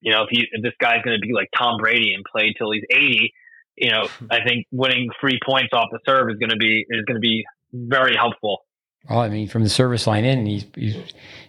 you 0.00 0.12
know 0.12 0.22
if 0.24 0.28
he 0.30 0.46
if 0.50 0.62
this 0.62 0.72
guy's 0.80 1.02
going 1.04 1.18
to 1.18 1.24
be 1.24 1.32
like 1.32 1.48
Tom 1.56 1.78
Brady 1.78 2.14
and 2.14 2.24
play 2.24 2.54
till 2.56 2.72
he's 2.72 2.84
80, 2.90 3.32
you 3.76 3.90
know 3.90 4.08
I 4.30 4.42
think 4.42 4.66
winning 4.72 5.10
free 5.20 5.38
points 5.44 5.70
off 5.72 5.88
the 5.92 6.00
serve 6.06 6.30
is 6.30 6.36
going 6.36 6.50
to 6.50 6.56
be 6.56 6.84
is 6.88 7.04
going 7.06 7.16
to 7.16 7.20
be 7.20 7.44
very 7.72 8.16
helpful. 8.16 8.64
Well, 9.08 9.20
I 9.20 9.28
mean, 9.28 9.48
from 9.48 9.62
the 9.62 9.70
service 9.70 10.06
line 10.06 10.24
in, 10.24 10.46
he's 10.46 10.66
he's, 10.74 10.96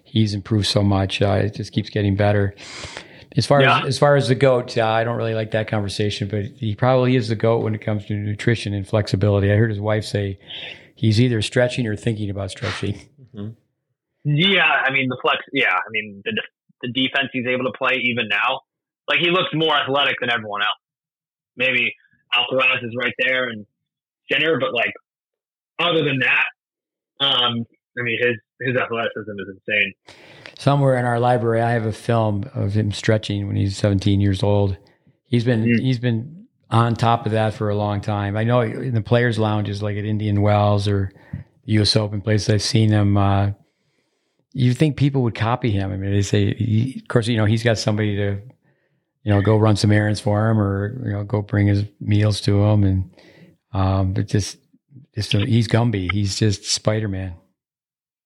he's 0.03 0.33
improved 0.33 0.67
so 0.67 0.83
much. 0.83 1.21
Uh, 1.21 1.41
it 1.43 1.55
just 1.55 1.71
keeps 1.71 1.89
getting 1.89 2.15
better. 2.15 2.53
As 3.37 3.45
far 3.45 3.61
yeah. 3.61 3.79
as 3.79 3.85
as 3.85 3.99
far 3.99 4.15
as 4.15 4.27
the 4.27 4.35
goat, 4.35 4.77
uh, 4.77 4.85
I 4.85 5.03
don't 5.03 5.15
really 5.15 5.33
like 5.33 5.51
that 5.51 5.67
conversation, 5.67 6.27
but 6.27 6.45
he 6.57 6.75
probably 6.75 7.15
is 7.15 7.29
the 7.29 7.35
goat 7.35 7.63
when 7.63 7.73
it 7.73 7.81
comes 7.81 8.05
to 8.07 8.13
nutrition 8.13 8.73
and 8.73 8.85
flexibility. 8.87 9.51
I 9.51 9.55
heard 9.55 9.69
his 9.69 9.79
wife 9.79 10.03
say 10.03 10.37
he's 10.95 11.19
either 11.21 11.41
stretching 11.41 11.87
or 11.87 11.95
thinking 11.95 12.29
about 12.29 12.51
stretching. 12.51 12.95
Mm-hmm. 13.35 13.49
Yeah, 14.23 14.69
I 14.85 14.91
mean 14.91 15.09
the 15.09 15.17
flex. 15.19 15.39
Yeah, 15.51 15.73
I 15.73 15.89
mean 15.89 16.21
the 16.23 16.39
the 16.83 16.91
defense 16.91 17.29
he's 17.33 17.47
able 17.47 17.63
to 17.63 17.75
play 17.75 17.95
even 18.03 18.27
now. 18.27 18.61
Like 19.09 19.17
he 19.17 19.31
looks 19.31 19.49
more 19.51 19.75
athletic 19.75 20.17
than 20.19 20.29
everyone 20.29 20.61
else. 20.61 20.77
Maybe 21.57 21.95
Alcaraz 22.31 22.83
is 22.83 22.93
right 22.95 23.15
there 23.17 23.49
and 23.49 23.65
center, 24.31 24.59
but 24.59 24.75
like 24.75 24.93
other 25.79 26.03
than 26.03 26.19
that, 26.19 26.45
um, 27.19 27.65
I 27.97 28.03
mean 28.03 28.19
his 28.21 28.37
his 28.61 28.77
athleticism 28.77 29.31
is 29.39 29.57
insane. 29.57 29.93
Somewhere 30.61 30.95
in 30.95 31.05
our 31.05 31.19
library, 31.19 31.59
I 31.59 31.71
have 31.71 31.87
a 31.87 31.91
film 31.91 32.47
of 32.53 32.73
him 32.73 32.91
stretching 32.91 33.47
when 33.47 33.55
he's 33.55 33.75
17 33.75 34.21
years 34.21 34.43
old. 34.43 34.77
He's 35.25 35.43
been 35.43 35.63
mm. 35.63 35.79
he's 35.79 35.97
been 35.97 36.45
on 36.69 36.93
top 36.93 37.25
of 37.25 37.31
that 37.31 37.55
for 37.55 37.69
a 37.71 37.75
long 37.75 37.99
time. 37.99 38.37
I 38.37 38.43
know 38.43 38.61
in 38.61 38.93
the 38.93 39.01
players' 39.01 39.39
lounges, 39.39 39.81
like 39.81 39.97
at 39.97 40.05
Indian 40.05 40.43
Wells 40.43 40.87
or 40.87 41.11
the 41.65 41.71
U.S. 41.73 41.95
Open 41.95 42.21
places, 42.21 42.47
I've 42.47 42.61
seen 42.61 42.91
him. 42.91 43.17
Uh, 43.17 43.53
you 44.53 44.75
think 44.75 44.97
people 44.97 45.23
would 45.23 45.33
copy 45.33 45.71
him? 45.71 45.91
I 45.91 45.97
mean, 45.97 46.11
they 46.11 46.21
say, 46.21 46.53
he, 46.53 46.99
of 47.01 47.07
course, 47.07 47.27
you 47.27 47.37
know, 47.37 47.45
he's 47.45 47.63
got 47.63 47.79
somebody 47.79 48.15
to, 48.17 48.39
you 49.23 49.33
know, 49.33 49.41
go 49.41 49.57
run 49.57 49.77
some 49.77 49.91
errands 49.91 50.19
for 50.19 50.47
him 50.47 50.59
or 50.59 51.01
you 51.07 51.11
know, 51.11 51.23
go 51.23 51.41
bring 51.41 51.65
his 51.65 51.85
meals 51.99 52.39
to 52.41 52.63
him, 52.65 52.83
and 52.83 53.11
um, 53.73 54.13
but 54.13 54.27
just, 54.27 54.59
just 55.15 55.31
he's 55.31 55.67
Gumby. 55.67 56.11
He's 56.11 56.37
just 56.37 56.65
Spider 56.65 57.07
Man. 57.07 57.33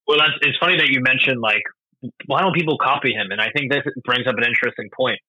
Well, 0.06 0.18
that's, 0.18 0.34
it's 0.42 0.58
funny 0.58 0.76
that 0.76 0.90
you 0.90 1.00
mentioned 1.00 1.40
like, 1.40 1.64
why 2.26 2.42
don't 2.42 2.54
people 2.54 2.78
copy 2.78 3.12
him? 3.14 3.32
And 3.32 3.42
I 3.42 3.50
think 3.56 3.72
this 3.72 3.84
brings 4.04 4.28
up 4.28 4.36
an 4.38 4.44
interesting 4.44 4.90
point. 4.96 5.20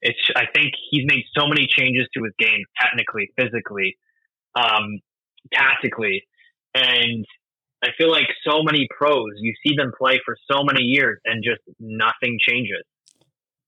It's 0.00 0.18
I 0.36 0.44
think 0.54 0.72
he's 0.90 1.04
made 1.06 1.24
so 1.36 1.46
many 1.46 1.66
changes 1.66 2.08
to 2.14 2.24
his 2.24 2.32
game, 2.38 2.64
technically, 2.80 3.30
physically, 3.38 3.96
um, 4.56 4.98
tactically, 5.52 6.24
and 6.74 7.26
I 7.82 7.88
feel 7.98 8.10
like 8.10 8.26
so 8.46 8.62
many 8.62 8.86
pros, 8.96 9.32
you 9.38 9.54
see 9.66 9.74
them 9.76 9.92
play 9.96 10.20
for 10.24 10.36
so 10.50 10.62
many 10.62 10.82
years 10.82 11.18
and 11.24 11.42
just 11.42 11.60
nothing 11.80 12.38
changes. 12.40 12.82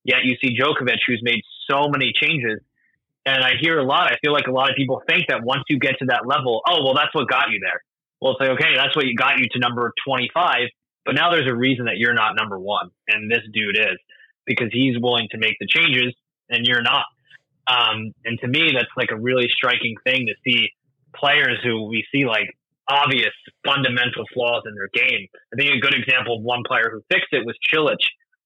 Yet 0.04 0.24
you 0.24 0.36
see 0.42 0.56
Djokovic, 0.56 0.98
who's 1.06 1.20
made 1.22 1.40
so 1.68 1.88
many 1.88 2.12
changes. 2.14 2.60
And 3.26 3.42
I 3.42 3.54
hear 3.60 3.78
a 3.78 3.84
lot, 3.84 4.12
I 4.12 4.16
feel 4.22 4.32
like 4.32 4.46
a 4.46 4.52
lot 4.52 4.70
of 4.70 4.76
people 4.76 5.02
think 5.08 5.26
that 5.28 5.42
once 5.42 5.64
you 5.68 5.78
get 5.78 5.98
to 5.98 6.06
that 6.06 6.26
level, 6.26 6.60
oh, 6.68 6.84
well, 6.84 6.94
that's 6.94 7.14
what 7.14 7.28
got 7.28 7.50
you 7.50 7.58
there. 7.60 7.80
Well, 8.20 8.32
it's 8.32 8.40
like, 8.40 8.50
okay, 8.50 8.76
that's 8.76 8.94
what 8.94 9.04
got 9.16 9.38
you 9.38 9.46
to 9.52 9.58
number 9.58 9.92
25. 10.06 10.68
But 11.05 11.14
now 11.14 11.30
there's 11.30 11.48
a 11.48 11.55
reason 11.55 11.86
that 11.86 11.98
you're 11.98 12.14
not 12.14 12.36
number 12.36 12.59
one. 12.59 12.90
And 13.09 13.30
this 13.30 13.42
dude 13.52 13.76
is 13.76 13.98
because 14.46 14.68
he's 14.72 14.98
willing 14.98 15.28
to 15.30 15.38
make 15.38 15.57
the 15.61 15.66
changes 15.66 16.14
and 16.48 16.66
you're 16.66 16.82
not. 16.82 17.05
Um, 17.66 18.12
and 18.24 18.38
to 18.40 18.48
me, 18.48 18.72
that's 18.74 18.90
like 18.96 19.11
a 19.11 19.16
really 19.16 19.48
striking 19.48 19.94
thing 20.05 20.26
to 20.26 20.34
see 20.44 20.70
players 21.16 21.59
who 21.62 21.88
we 21.88 22.05
see 22.12 22.26
like 22.26 22.48
obvious 22.88 23.32
fundamental 23.64 24.24
flaws 24.34 24.62
in 24.66 24.74
their 24.74 24.90
game. 24.92 25.26
I 25.52 25.57
think 25.57 25.74
a 25.74 25.80
good 25.80 25.94
example 25.94 26.36
of 26.36 26.42
one 26.42 26.62
player 26.66 26.90
who 26.92 27.00
fixed 27.11 27.32
it 27.32 27.46
was 27.46 27.57
Cilic, 27.72 28.02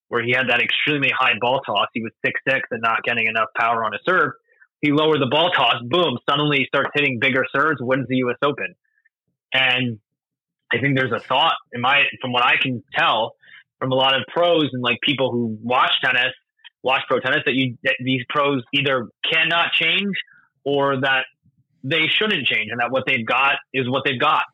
where 0.08 0.22
he 0.22 0.32
had 0.32 0.48
that 0.48 0.60
extremely 0.60 1.10
high 1.16 1.34
ball 1.40 1.60
toss. 1.66 1.88
He 1.92 2.02
was 2.02 2.12
six 2.24 2.40
six 2.48 2.68
and 2.70 2.80
not 2.80 3.02
getting 3.02 3.26
enough 3.26 3.48
power 3.58 3.84
on 3.84 3.94
a 3.94 3.98
serve. 4.06 4.32
He 4.80 4.92
lowered 4.92 5.20
the 5.20 5.26
ball 5.26 5.50
toss, 5.50 5.82
boom, 5.82 6.18
suddenly 6.28 6.58
he 6.58 6.66
starts 6.66 6.90
hitting 6.94 7.18
bigger 7.20 7.44
serves, 7.52 7.78
wins 7.80 8.06
the 8.08 8.16
US 8.18 8.36
Open. 8.42 8.74
And 9.52 9.98
I 10.72 10.78
think 10.78 10.98
there's 10.98 11.12
a 11.12 11.20
thought 11.20 11.54
in 11.72 11.80
my 11.80 12.04
from 12.20 12.32
what 12.32 12.44
I 12.44 12.56
can 12.60 12.82
tell 12.94 13.34
from 13.78 13.92
a 13.92 13.94
lot 13.94 14.14
of 14.14 14.22
pros 14.28 14.68
and 14.72 14.82
like 14.82 15.00
people 15.02 15.30
who 15.30 15.56
watch 15.62 15.92
tennis, 16.02 16.32
watch 16.82 17.02
pro 17.08 17.20
tennis, 17.20 17.42
that 17.46 17.54
you 17.54 17.78
that 17.84 17.94
these 18.00 18.22
pros 18.28 18.62
either 18.72 19.08
cannot 19.30 19.72
change 19.72 20.14
or 20.64 21.00
that 21.00 21.24
they 21.84 22.06
shouldn't 22.08 22.46
change 22.46 22.70
and 22.70 22.80
that 22.80 22.90
what 22.90 23.04
they've 23.06 23.26
got 23.26 23.56
is 23.72 23.88
what 23.88 24.02
they've 24.04 24.20
got. 24.20 24.44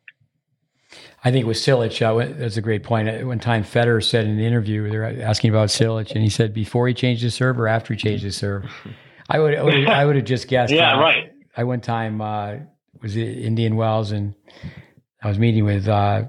I 1.23 1.31
think 1.31 1.47
with 1.47 1.57
Cilic, 1.57 2.01
uh, 2.01 2.33
that's 2.37 2.57
a 2.57 2.61
great 2.61 2.83
point. 2.83 3.25
One 3.25 3.39
time, 3.39 3.63
Federer 3.63 4.03
said 4.03 4.25
in 4.25 4.31
an 4.31 4.39
interview, 4.39 4.89
they're 4.89 5.23
asking 5.23 5.49
about 5.49 5.69
Cilic, 5.69 6.11
and 6.11 6.21
he 6.21 6.29
said 6.29 6.53
before 6.53 6.87
he 6.87 6.93
changed 6.93 7.23
his 7.23 7.33
serve 7.33 7.59
or 7.59 7.67
after 7.67 7.93
he 7.93 7.99
changed 7.99 8.23
his 8.23 8.37
serve. 8.37 8.65
I 9.29 9.39
would, 9.39 9.55
I 9.55 10.05
would, 10.05 10.15
have 10.17 10.25
just 10.25 10.47
guessed. 10.47 10.71
yeah, 10.71 10.95
uh, 10.95 10.99
right. 10.99 11.33
I 11.57 11.63
one 11.63 11.81
time 11.81 12.21
uh, 12.21 12.57
was 13.01 13.15
in 13.17 13.27
Indian 13.27 13.75
Wells, 13.75 14.11
and 14.11 14.35
I 15.25 15.27
was 15.29 15.39
meeting 15.39 15.65
with 15.65 15.87
uh, 15.87 16.25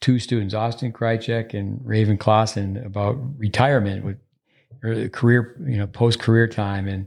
two 0.00 0.18
students, 0.18 0.54
Austin 0.54 0.94
Krajicek 0.94 1.52
and 1.52 1.78
Raven 1.84 2.16
Klaasen, 2.16 2.82
about 2.86 3.18
retirement 3.36 4.02
with 4.02 5.12
career, 5.12 5.62
you 5.68 5.76
know, 5.76 5.86
post 5.86 6.20
career 6.20 6.48
time, 6.48 6.88
and 6.88 7.06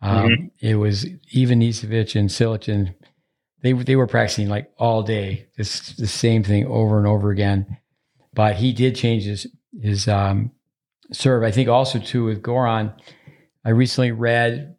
um, 0.00 0.28
mm-hmm. 0.28 0.46
It 0.60 0.76
was 0.76 1.04
Ivanisevic 1.34 2.18
and 2.18 2.30
Cilic. 2.30 2.94
They 3.60 3.72
they 3.74 3.96
were 3.96 4.06
practicing 4.06 4.48
like 4.48 4.72
all 4.78 5.02
day, 5.02 5.46
just 5.58 5.98
the 5.98 6.06
same 6.06 6.42
thing 6.42 6.66
over 6.66 6.96
and 6.96 7.06
over 7.06 7.30
again. 7.30 7.76
But 8.32 8.56
he 8.56 8.72
did 8.72 8.96
change 8.96 9.24
his 9.24 9.46
his 9.78 10.08
um, 10.08 10.52
serve. 11.12 11.42
I 11.42 11.50
think 11.50 11.68
also 11.68 11.98
too 11.98 12.24
with 12.24 12.42
Goran. 12.42 12.98
I 13.62 13.70
recently 13.70 14.12
read 14.12 14.74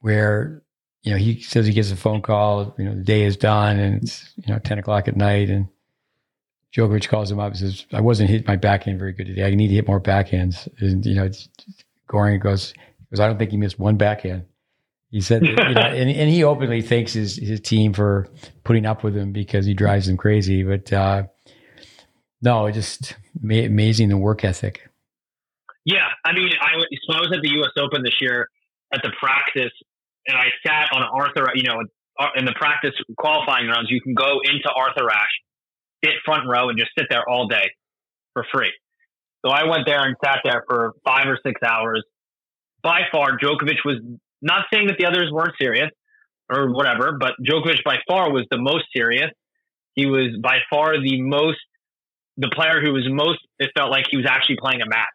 where 0.00 0.62
you 1.08 1.14
know 1.14 1.18
he 1.18 1.40
says 1.40 1.66
he 1.66 1.72
gets 1.72 1.90
a 1.90 1.96
phone 1.96 2.20
call. 2.20 2.74
You 2.76 2.84
know 2.84 2.94
the 2.94 3.02
day 3.02 3.22
is 3.22 3.38
done 3.38 3.78
and 3.78 4.02
it's 4.02 4.30
you 4.36 4.52
know 4.52 4.58
ten 4.58 4.78
o'clock 4.78 5.08
at 5.08 5.16
night 5.16 5.48
and. 5.48 5.68
Djokovic 6.76 7.08
calls 7.08 7.30
him 7.30 7.38
up 7.38 7.52
and 7.52 7.56
says, 7.58 7.86
I 7.94 8.02
wasn't 8.02 8.28
hitting 8.28 8.46
my 8.46 8.56
backhand 8.56 8.98
very 8.98 9.14
good 9.14 9.26
today. 9.26 9.42
I 9.42 9.54
need 9.54 9.68
to 9.68 9.74
hit 9.74 9.88
more 9.88 10.02
backhands. 10.02 10.68
And, 10.82 11.04
you 11.06 11.14
know, 11.14 11.24
it's, 11.24 11.48
Goran 12.10 12.42
goes, 12.42 12.74
because 13.08 13.20
I 13.20 13.26
don't 13.26 13.38
think 13.38 13.52
he 13.52 13.56
missed 13.56 13.78
one 13.78 13.96
backhand. 13.96 14.44
He 15.10 15.22
said, 15.22 15.40
that, 15.40 15.48
you 15.48 15.54
know, 15.74 15.80
and, 15.80 16.10
and 16.10 16.28
he 16.28 16.44
openly 16.44 16.82
thanks 16.82 17.14
his, 17.14 17.36
his 17.36 17.62
team 17.62 17.94
for 17.94 18.28
putting 18.64 18.84
up 18.84 19.02
with 19.02 19.16
him 19.16 19.32
because 19.32 19.64
he 19.64 19.72
drives 19.72 20.08
them 20.08 20.18
crazy. 20.18 20.62
But 20.62 20.92
uh, 20.92 21.22
no, 22.42 22.70
just 22.70 23.16
amazing 23.42 24.10
the 24.10 24.18
work 24.18 24.44
ethic. 24.44 24.82
Yeah, 25.86 26.06
I 26.26 26.34
mean, 26.34 26.50
I, 26.60 26.74
so 27.06 27.16
I 27.16 27.20
was 27.20 27.32
at 27.34 27.40
the 27.40 27.50
U.S. 27.52 27.70
Open 27.78 28.02
this 28.02 28.20
year 28.20 28.48
at 28.92 29.00
the 29.02 29.10
practice, 29.18 29.72
and 30.28 30.36
I 30.36 30.46
sat 30.64 30.92
on 30.92 31.02
Arthur. 31.02 31.50
You 31.54 31.64
know, 31.64 31.82
uh, 32.18 32.28
in 32.36 32.44
the 32.44 32.54
practice 32.54 32.92
qualifying 33.18 33.66
rounds, 33.66 33.90
you 33.90 34.00
can 34.00 34.14
go 34.14 34.40
into 34.44 34.70
Arthur 34.74 35.10
Ashe, 35.10 35.40
sit 36.04 36.14
front 36.24 36.46
row, 36.46 36.68
and 36.68 36.78
just 36.78 36.90
sit 36.96 37.06
there 37.10 37.28
all 37.28 37.48
day 37.48 37.70
for 38.34 38.46
free. 38.52 38.72
So 39.44 39.50
I 39.50 39.64
went 39.64 39.86
there 39.86 40.04
and 40.04 40.14
sat 40.22 40.40
there 40.44 40.64
for 40.68 40.92
five 41.04 41.26
or 41.26 41.38
six 41.44 41.60
hours. 41.62 42.04
By 42.82 43.02
far, 43.10 43.38
Djokovic 43.38 43.84
was 43.84 44.00
not 44.42 44.66
saying 44.72 44.86
that 44.88 44.98
the 44.98 45.06
others 45.06 45.30
weren't 45.32 45.54
serious 45.60 45.90
or 46.50 46.72
whatever, 46.72 47.16
but 47.18 47.32
Djokovic 47.44 47.82
by 47.84 47.96
far 48.06 48.32
was 48.32 48.46
the 48.50 48.58
most 48.58 48.84
serious. 48.94 49.30
He 49.94 50.06
was 50.06 50.36
by 50.42 50.58
far 50.70 51.00
the 51.00 51.20
most, 51.22 51.58
the 52.36 52.50
player 52.54 52.80
who 52.80 52.92
was 52.92 53.04
most, 53.08 53.40
it 53.58 53.70
felt 53.76 53.90
like 53.90 54.06
he 54.10 54.16
was 54.16 54.26
actually 54.28 54.56
playing 54.60 54.80
a 54.80 54.88
match. 54.88 55.06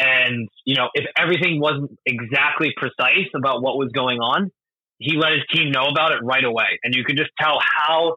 And, 0.00 0.48
you 0.64 0.76
know, 0.76 0.88
if 0.94 1.04
everything 1.16 1.60
wasn't 1.60 1.96
exactly 2.06 2.72
precise 2.74 3.28
about 3.36 3.62
what 3.62 3.76
was 3.76 3.90
going 3.92 4.18
on, 4.18 4.50
he 4.98 5.16
let 5.16 5.32
his 5.32 5.42
team 5.52 5.70
know 5.70 5.88
about 5.88 6.12
it 6.12 6.20
right 6.22 6.44
away. 6.44 6.80
And 6.82 6.94
you 6.94 7.04
could 7.04 7.18
just 7.18 7.30
tell 7.38 7.58
how 7.60 8.16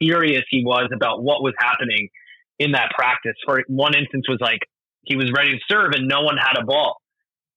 furious 0.00 0.44
he 0.48 0.64
was 0.64 0.88
about 0.94 1.22
what 1.22 1.42
was 1.42 1.52
happening 1.58 2.08
in 2.58 2.72
that 2.72 2.90
practice. 2.94 3.34
For 3.44 3.62
one 3.68 3.94
instance 3.94 4.28
was 4.28 4.38
like, 4.40 4.60
he 5.04 5.16
was 5.16 5.30
ready 5.30 5.52
to 5.52 5.58
serve 5.68 5.92
and 5.92 6.08
no 6.08 6.22
one 6.22 6.38
had 6.38 6.58
a 6.58 6.64
ball. 6.64 6.96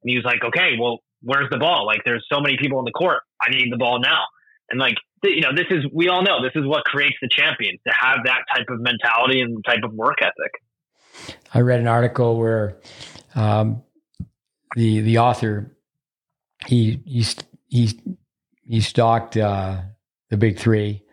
And 0.01 0.09
he 0.09 0.17
was 0.17 0.25
like, 0.25 0.43
okay, 0.43 0.71
well, 0.77 0.99
where's 1.21 1.49
the 1.49 1.57
ball? 1.57 1.85
Like 1.85 2.01
there's 2.03 2.25
so 2.31 2.41
many 2.41 2.57
people 2.57 2.79
in 2.79 2.85
the 2.85 2.91
court. 2.91 3.21
I 3.41 3.49
need 3.49 3.71
the 3.71 3.77
ball 3.77 3.99
now. 3.99 4.23
And 4.69 4.79
like 4.79 4.95
you 5.23 5.41
know, 5.41 5.53
this 5.55 5.67
is 5.69 5.85
we 5.93 6.09
all 6.09 6.21
know 6.21 6.43
this 6.43 6.51
is 6.55 6.67
what 6.67 6.83
creates 6.83 7.15
the 7.21 7.29
champions 7.29 7.79
to 7.87 7.93
have 7.93 8.19
that 8.25 8.41
type 8.53 8.65
of 8.69 8.81
mentality 8.81 9.41
and 9.41 9.63
type 9.65 9.83
of 9.83 9.93
work 9.93 10.17
ethic. 10.21 11.37
I 11.53 11.61
read 11.61 11.79
an 11.79 11.87
article 11.87 12.37
where 12.37 12.75
um, 13.35 13.83
the 14.75 15.01
the 15.01 15.17
author 15.19 15.75
he 16.67 17.01
he 17.05 17.25
he 17.69 17.99
he 18.67 18.81
stalked 18.81 19.37
uh, 19.37 19.81
the 20.29 20.37
big 20.37 20.57
three 20.57 21.03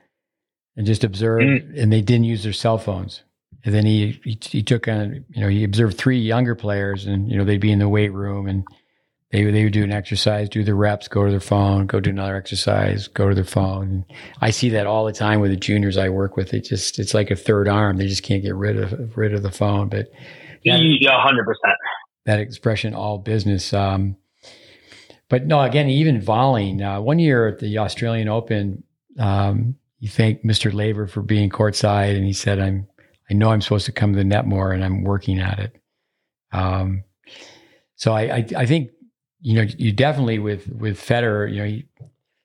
and 0.76 0.86
just 0.86 1.04
observed, 1.04 1.44
mm. 1.44 1.82
and 1.82 1.92
they 1.92 2.00
didn't 2.00 2.24
use 2.24 2.42
their 2.42 2.52
cell 2.52 2.78
phones. 2.78 3.22
And 3.64 3.74
then 3.74 3.84
he, 3.84 4.20
he 4.24 4.38
he 4.40 4.62
took 4.62 4.88
on 4.88 5.24
you 5.28 5.40
know 5.40 5.48
he 5.48 5.64
observed 5.64 5.98
three 5.98 6.18
younger 6.18 6.54
players, 6.54 7.06
and 7.06 7.30
you 7.30 7.36
know 7.36 7.44
they'd 7.44 7.60
be 7.60 7.72
in 7.72 7.78
the 7.78 7.88
weight 7.88 8.12
room 8.12 8.46
and 8.46 8.64
they 9.30 9.44
they 9.44 9.64
would 9.64 9.72
do 9.72 9.84
an 9.84 9.92
exercise, 9.92 10.48
do 10.48 10.64
the 10.64 10.74
reps, 10.74 11.06
go 11.06 11.24
to 11.24 11.30
their 11.30 11.40
phone, 11.40 11.86
go 11.86 12.00
do 12.00 12.10
another 12.10 12.36
exercise, 12.36 13.06
go 13.08 13.28
to 13.28 13.34
their 13.34 13.44
phone. 13.44 14.04
I 14.40 14.50
see 14.50 14.70
that 14.70 14.86
all 14.86 15.04
the 15.04 15.12
time 15.12 15.40
with 15.40 15.50
the 15.50 15.56
juniors 15.56 15.96
I 15.96 16.08
work 16.08 16.36
with. 16.36 16.52
It 16.52 16.64
just 16.64 16.98
it's 16.98 17.14
like 17.14 17.30
a 17.30 17.36
third 17.36 17.68
arm. 17.68 17.96
They 17.96 18.08
just 18.08 18.22
can't 18.22 18.42
get 18.42 18.54
rid 18.54 18.76
of 18.76 19.16
rid 19.16 19.34
of 19.34 19.42
the 19.42 19.52
phone. 19.52 19.88
But 19.88 20.10
yeah, 20.64 20.78
hundred 21.22 21.44
percent. 21.44 21.76
That 22.26 22.38
expression, 22.38 22.94
all 22.94 23.18
business. 23.18 23.72
Um, 23.72 24.16
but 25.28 25.46
no, 25.46 25.60
again, 25.62 25.88
even 25.88 26.20
volleying. 26.20 26.82
Uh, 26.82 27.00
one 27.00 27.18
year 27.18 27.48
at 27.48 27.60
the 27.60 27.78
Australian 27.78 28.28
Open, 28.28 28.82
um, 29.18 29.76
he 29.98 30.06
thanked 30.06 30.44
Mr. 30.44 30.72
Laver 30.72 31.06
for 31.06 31.22
being 31.22 31.50
courtside, 31.50 32.16
and 32.16 32.24
he 32.24 32.32
said, 32.32 32.58
"I'm 32.58 32.86
I 33.30 33.34
know 33.34 33.50
I'm 33.50 33.60
supposed 33.60 33.86
to 33.86 33.92
come 33.92 34.12
to 34.12 34.18
the 34.18 34.24
net 34.24 34.46
more, 34.46 34.72
and 34.72 34.84
I'm 34.84 35.02
working 35.02 35.38
at 35.38 35.58
it." 35.58 35.76
Um, 36.52 37.04
so 37.96 38.12
I, 38.12 38.22
I, 38.22 38.46
I 38.56 38.66
think 38.66 38.90
you 39.40 39.54
know, 39.54 39.66
you 39.78 39.92
definitely 39.92 40.38
with 40.38 40.68
with 40.68 40.98
Federer, 40.98 41.50
you 41.50 41.58
know, 41.58 41.66
he, 41.66 41.86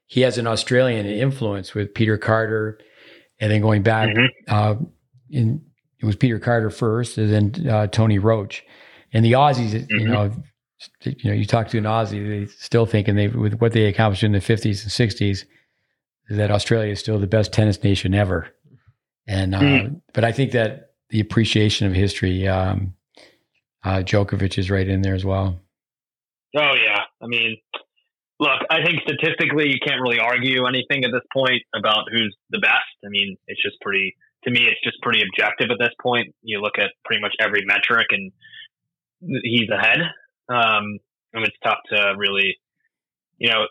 he 0.07 0.21
has 0.21 0.37
an 0.37 0.47
Australian 0.47 1.05
influence 1.05 1.73
with 1.73 1.93
Peter 1.93 2.17
Carter, 2.17 2.79
and 3.39 3.51
then 3.51 3.61
going 3.61 3.83
back, 3.83 4.09
mm-hmm. 4.09 4.25
uh, 4.47 4.75
in 5.29 5.63
it 5.99 6.05
was 6.05 6.15
Peter 6.15 6.39
Carter 6.39 6.69
first, 6.69 7.17
and 7.17 7.53
then 7.53 7.69
uh, 7.69 7.87
Tony 7.87 8.19
Roche, 8.19 8.63
and 9.15 9.25
the 9.25 9.31
Aussies. 9.31 9.71
Mm-hmm. 9.71 9.99
You 9.99 10.07
know, 10.07 10.31
you 11.03 11.29
know, 11.31 11.33
you 11.33 11.45
talk 11.45 11.69
to 11.69 11.77
an 11.77 11.85
Aussie, 11.85 12.27
they 12.27 12.51
still 12.51 12.85
thinking 12.85 13.15
they 13.15 13.29
with 13.29 13.55
what 13.55 13.71
they 13.71 13.85
accomplished 13.85 14.23
in 14.23 14.33
the 14.33 14.41
fifties 14.41 14.83
and 14.83 14.91
sixties, 14.91 15.45
that 16.29 16.51
Australia 16.51 16.91
is 16.91 16.99
still 16.99 17.17
the 17.17 17.27
best 17.27 17.53
tennis 17.53 17.81
nation 17.83 18.13
ever. 18.13 18.49
And 19.27 19.55
uh, 19.55 19.59
mm. 19.59 20.01
but 20.13 20.23
I 20.23 20.31
think 20.31 20.51
that 20.51 20.91
the 21.09 21.19
appreciation 21.19 21.87
of 21.87 21.93
history, 21.93 22.47
um, 22.47 22.93
uh, 23.83 23.99
Djokovic 23.99 24.57
is 24.57 24.69
right 24.69 24.87
in 24.87 25.01
there 25.01 25.15
as 25.15 25.25
well. 25.25 25.59
Oh 26.57 26.73
yeah, 26.75 27.01
I 27.21 27.27
mean, 27.27 27.57
look, 28.39 28.59
I 28.69 28.83
think 28.83 29.01
statistically 29.01 29.69
you 29.69 29.79
can't 29.85 30.01
really 30.01 30.19
argue 30.19 30.65
anything 30.67 31.05
at 31.05 31.11
this 31.11 31.25
point 31.33 31.63
about 31.73 32.05
who's 32.11 32.35
the 32.49 32.59
best. 32.59 32.95
I 33.05 33.09
mean, 33.09 33.37
it's 33.47 33.61
just 33.63 33.79
pretty 33.81 34.15
to 34.43 34.51
me, 34.51 34.61
it's 34.61 34.81
just 34.83 35.01
pretty 35.01 35.21
objective 35.23 35.71
at 35.71 35.77
this 35.79 35.93
point. 36.01 36.33
You 36.43 36.61
look 36.61 36.77
at 36.77 36.91
pretty 37.03 37.21
much 37.21 37.33
every 37.39 37.63
metric, 37.65 38.07
and 38.11 38.31
he's 39.21 39.69
ahead. 39.69 39.99
Um, 40.49 40.99
and 41.33 41.45
it's 41.45 41.57
tough 41.63 41.79
to 41.91 42.13
really, 42.17 42.57
you 43.37 43.49
know, 43.49 43.65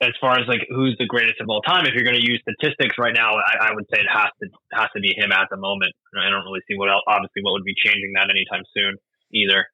as 0.00 0.12
far 0.20 0.38
as 0.38 0.48
like 0.48 0.66
who's 0.70 0.96
the 0.98 1.06
greatest 1.06 1.40
of 1.40 1.48
all 1.48 1.60
time. 1.60 1.84
If 1.84 1.94
you're 1.94 2.04
going 2.04 2.20
to 2.20 2.26
use 2.26 2.42
statistics 2.42 2.96
right 2.98 3.12
now, 3.14 3.34
I, 3.36 3.68
I, 3.68 3.74
would 3.74 3.84
say 3.92 4.00
it 4.00 4.06
has 4.10 4.30
to 4.42 4.48
has 4.72 4.88
to 4.94 5.00
be 5.00 5.14
him 5.16 5.30
at 5.30 5.48
the 5.50 5.58
moment. 5.58 5.92
I 6.18 6.30
don't 6.30 6.44
really 6.44 6.60
see 6.66 6.76
what 6.76 6.88
else, 6.88 7.02
obviously 7.06 7.42
what 7.42 7.52
would 7.52 7.64
be 7.64 7.74
changing 7.76 8.12
that 8.14 8.30
anytime 8.30 8.64
soon 8.74 8.96
either. 9.32 9.66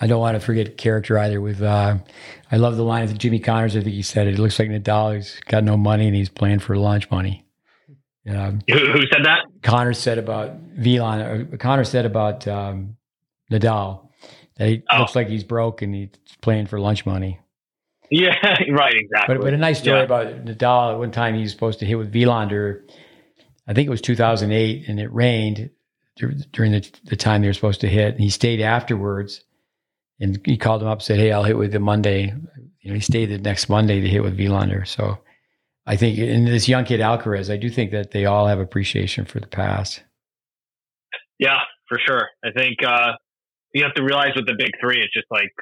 I 0.00 0.08
don't 0.08 0.18
want 0.18 0.34
to 0.34 0.44
forget 0.44 0.76
character 0.76 1.16
either. 1.18 1.40
With 1.40 1.62
uh, 1.62 1.98
I 2.50 2.56
love 2.56 2.76
the 2.76 2.82
line 2.82 3.06
that 3.06 3.18
Jimmy 3.18 3.38
Connors. 3.38 3.76
I 3.76 3.80
think 3.80 3.94
he 3.94 4.02
said 4.02 4.26
it. 4.26 4.34
it 4.34 4.40
looks 4.40 4.58
like 4.58 4.68
Nadal. 4.68 5.14
He's 5.14 5.40
got 5.46 5.62
no 5.62 5.76
money 5.76 6.08
and 6.08 6.16
he's 6.16 6.28
playing 6.28 6.58
for 6.58 6.76
lunch 6.76 7.08
money. 7.10 7.46
Um, 8.28 8.60
who, 8.68 8.78
who, 8.78 9.00
said 9.12 9.26
that? 9.26 9.44
Connors 9.62 9.98
said 9.98 10.18
about 10.18 10.56
Vilas. 10.56 11.46
Connors 11.60 11.90
said 11.90 12.06
about 12.06 12.48
um, 12.48 12.96
Nadal 13.52 14.03
that 14.56 14.68
he 14.68 14.82
oh. 14.90 14.98
looks 15.00 15.14
like 15.14 15.28
he's 15.28 15.44
broke 15.44 15.82
and 15.82 15.94
he's 15.94 16.10
playing 16.40 16.66
for 16.66 16.80
lunch 16.80 17.06
money. 17.06 17.40
Yeah, 18.10 18.36
right, 18.70 18.94
exactly. 18.94 19.36
But, 19.36 19.42
but 19.42 19.54
a 19.54 19.56
nice 19.56 19.80
story 19.80 19.98
yeah. 19.98 20.04
about 20.04 20.44
Nadal. 20.44 20.92
At 20.92 20.98
one 20.98 21.10
time, 21.10 21.34
he 21.34 21.40
was 21.40 21.50
supposed 21.50 21.78
to 21.80 21.86
hit 21.86 21.96
with 21.96 22.12
Wilander. 22.12 22.82
I 23.66 23.72
think 23.72 23.86
it 23.86 23.90
was 23.90 24.02
2008, 24.02 24.88
and 24.88 25.00
it 25.00 25.12
rained 25.12 25.70
during 26.16 26.72
the, 26.72 26.90
the 27.04 27.16
time 27.16 27.40
they 27.40 27.48
were 27.48 27.54
supposed 27.54 27.80
to 27.80 27.88
hit. 27.88 28.14
And 28.14 28.20
he 28.20 28.30
stayed 28.30 28.60
afterwards 28.60 29.42
and 30.20 30.40
he 30.44 30.56
called 30.56 30.82
him 30.82 30.88
up, 30.88 31.02
said, 31.02 31.18
"Hey, 31.18 31.32
I'll 31.32 31.44
hit 31.44 31.58
with 31.58 31.72
the 31.72 31.80
Monday." 31.80 32.34
You 32.80 32.90
know, 32.90 32.94
he 32.94 33.00
stayed 33.00 33.26
the 33.26 33.38
next 33.38 33.68
Monday 33.68 34.00
to 34.00 34.08
hit 34.08 34.22
with 34.22 34.38
Wilander. 34.38 34.86
So 34.86 35.18
I 35.86 35.96
think 35.96 36.18
in 36.18 36.44
this 36.44 36.68
young 36.68 36.84
kid 36.84 37.00
Alcaraz, 37.00 37.52
I 37.52 37.56
do 37.56 37.70
think 37.70 37.90
that 37.92 38.10
they 38.12 38.26
all 38.26 38.46
have 38.46 38.60
appreciation 38.60 39.24
for 39.24 39.40
the 39.40 39.46
past. 39.46 40.02
Yeah, 41.38 41.60
for 41.88 41.98
sure. 42.06 42.28
I 42.44 42.50
think 42.52 42.82
uh, 42.86 43.12
you 43.74 43.82
have 43.82 43.94
to 43.94 44.02
realize 44.02 44.30
with 44.34 44.46
the 44.46 44.54
big 44.56 44.70
three, 44.80 45.00
it's 45.00 45.12
just 45.12 45.26
like 45.30 45.52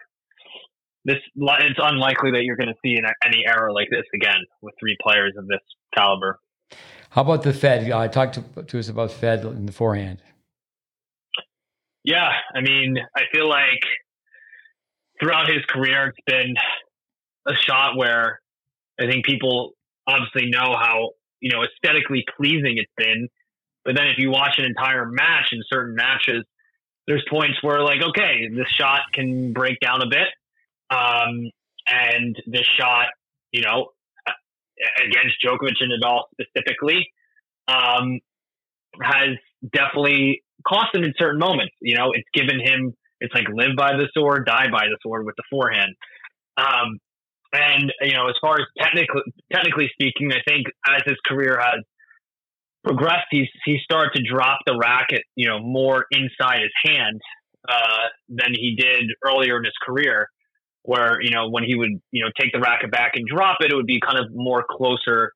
this. 1.04 1.16
It's 1.34 1.80
unlikely 1.82 2.30
that 2.32 2.44
you're 2.44 2.56
going 2.56 2.68
to 2.68 2.78
see 2.84 3.00
any 3.24 3.44
error 3.46 3.72
like 3.72 3.88
this 3.90 4.04
again 4.14 4.40
with 4.60 4.74
three 4.78 4.96
players 5.02 5.32
of 5.36 5.46
this 5.48 5.60
caliber. 5.96 6.38
How 7.10 7.22
about 7.22 7.42
the 7.42 7.52
Fed? 7.52 7.90
Uh, 7.90 8.08
talk 8.08 8.32
to, 8.32 8.42
to 8.62 8.78
us 8.78 8.88
about 8.88 9.10
Fed 9.10 9.44
in 9.44 9.66
the 9.66 9.72
forehand. 9.72 10.22
Yeah, 12.04 12.30
I 12.54 12.60
mean, 12.60 12.96
I 13.16 13.22
feel 13.32 13.48
like 13.48 13.80
throughout 15.20 15.48
his 15.48 15.64
career, 15.68 16.08
it's 16.08 16.18
been 16.26 16.54
a 17.46 17.54
shot 17.54 17.96
where 17.96 18.40
I 19.00 19.06
think 19.06 19.24
people 19.24 19.72
obviously 20.06 20.50
know 20.50 20.76
how 20.76 21.10
you 21.40 21.50
know 21.50 21.64
aesthetically 21.64 22.24
pleasing 22.36 22.74
it's 22.76 22.92
been. 22.96 23.28
But 23.84 23.96
then 23.96 24.06
if 24.06 24.18
you 24.18 24.30
watch 24.30 24.58
an 24.58 24.64
entire 24.64 25.06
match 25.06 25.48
in 25.52 25.60
certain 25.68 25.94
matches, 25.94 26.44
there's 27.06 27.24
points 27.28 27.58
where 27.62 27.82
like, 27.82 28.00
okay, 28.10 28.48
this 28.48 28.68
shot 28.68 29.00
can 29.12 29.52
break 29.52 29.80
down 29.80 30.02
a 30.02 30.06
bit, 30.08 30.28
um, 30.90 31.50
and 31.86 32.36
this 32.46 32.66
shot, 32.78 33.08
you 33.50 33.62
know, 33.62 33.88
against 34.98 35.36
Djokovic 35.44 35.74
and 35.80 35.92
Nadal 35.92 36.22
specifically, 36.32 37.08
um, 37.68 38.20
has 39.00 39.36
definitely 39.72 40.42
cost 40.66 40.94
him 40.94 41.02
in 41.04 41.12
certain 41.18 41.38
moments. 41.38 41.74
You 41.80 41.96
know, 41.96 42.12
it's 42.12 42.28
given 42.34 42.60
him 42.60 42.94
it's 43.22 43.34
like 43.34 43.46
live 43.54 43.76
by 43.76 43.92
the 43.92 44.08
sword, 44.14 44.46
die 44.46 44.66
by 44.70 44.86
the 44.90 44.98
sword 45.00 45.24
with 45.24 45.36
the 45.36 45.44
forehand. 45.48 45.94
Um, 46.56 46.98
and 47.52 47.92
you 48.02 48.14
know, 48.14 48.28
as 48.28 48.34
far 48.40 48.54
as 48.54 48.66
technically 48.78 49.22
technically 49.52 49.88
speaking, 49.92 50.32
I 50.32 50.42
think 50.46 50.66
as 50.88 51.02
his 51.06 51.16
career 51.24 51.58
has 51.60 51.84
progressed, 52.84 53.26
he's 53.30 53.48
he 53.64 53.78
started 53.82 54.12
to 54.16 54.22
drop 54.22 54.58
the 54.66 54.76
racket, 54.76 55.22
you 55.34 55.48
know, 55.48 55.60
more 55.60 56.06
inside 56.10 56.60
his 56.62 56.72
hand 56.84 57.20
uh, 57.68 58.08
than 58.28 58.52
he 58.54 58.76
did 58.76 59.10
earlier 59.24 59.58
in 59.58 59.64
his 59.64 59.74
career. 59.84 60.28
Where 60.84 61.20
you 61.22 61.30
know 61.30 61.48
when 61.48 61.62
he 61.62 61.76
would 61.76 62.00
you 62.10 62.24
know 62.24 62.30
take 62.40 62.52
the 62.52 62.58
racket 62.58 62.90
back 62.90 63.12
and 63.14 63.26
drop 63.26 63.58
it, 63.60 63.70
it 63.70 63.76
would 63.76 63.86
be 63.86 64.00
kind 64.00 64.18
of 64.18 64.26
more 64.34 64.64
closer 64.68 65.32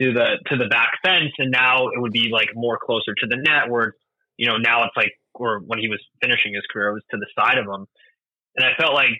to 0.00 0.12
the 0.12 0.38
to 0.48 0.56
the 0.56 0.66
back 0.66 0.92
fence, 1.02 1.32
and 1.38 1.50
now 1.50 1.88
it 1.88 2.00
would 2.00 2.12
be 2.12 2.28
like 2.30 2.48
more 2.54 2.78
closer 2.78 3.14
to 3.14 3.26
the 3.26 3.36
net. 3.36 3.70
Where 3.70 3.94
you 4.36 4.46
know 4.46 4.58
now 4.58 4.84
it's 4.84 4.96
like 4.96 5.12
or 5.34 5.60
when 5.66 5.78
he 5.78 5.88
was 5.88 6.00
finishing 6.20 6.52
his 6.52 6.64
career, 6.70 6.90
it 6.90 6.94
was 6.94 7.02
to 7.12 7.16
the 7.16 7.26
side 7.38 7.56
of 7.56 7.64
him. 7.64 7.86
And 8.56 8.66
I 8.66 8.76
felt 8.78 8.94
like 8.94 9.16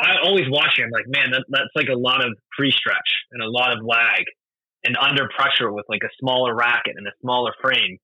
I 0.00 0.16
always 0.22 0.46
watching 0.48 0.84
him, 0.84 0.90
like, 0.90 1.08
man, 1.08 1.32
that, 1.32 1.44
that's 1.48 1.74
like 1.74 1.88
a 1.88 1.98
lot 1.98 2.24
of 2.24 2.32
pre 2.56 2.70
stretch 2.70 3.10
and 3.32 3.42
a 3.42 3.50
lot 3.50 3.76
of 3.76 3.84
lag 3.84 4.24
and 4.88 4.96
under 4.96 5.28
pressure 5.28 5.70
with 5.70 5.84
like 5.88 6.00
a 6.02 6.08
smaller 6.18 6.54
racket 6.54 6.94
and 6.96 7.06
a 7.06 7.12
smaller 7.20 7.52
frame. 7.60 7.98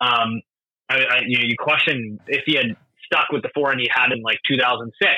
Um, 0.00 0.42
I, 0.88 0.96
I, 0.96 1.20
you 1.26 1.38
know, 1.38 1.44
you 1.44 1.54
question 1.56 2.18
if 2.26 2.42
he 2.46 2.56
had 2.56 2.76
stuck 3.04 3.28
with 3.30 3.42
the 3.42 3.50
forehand 3.54 3.80
he 3.80 3.88
had 3.90 4.12
in 4.12 4.22
like 4.22 4.38
2006, 4.48 5.12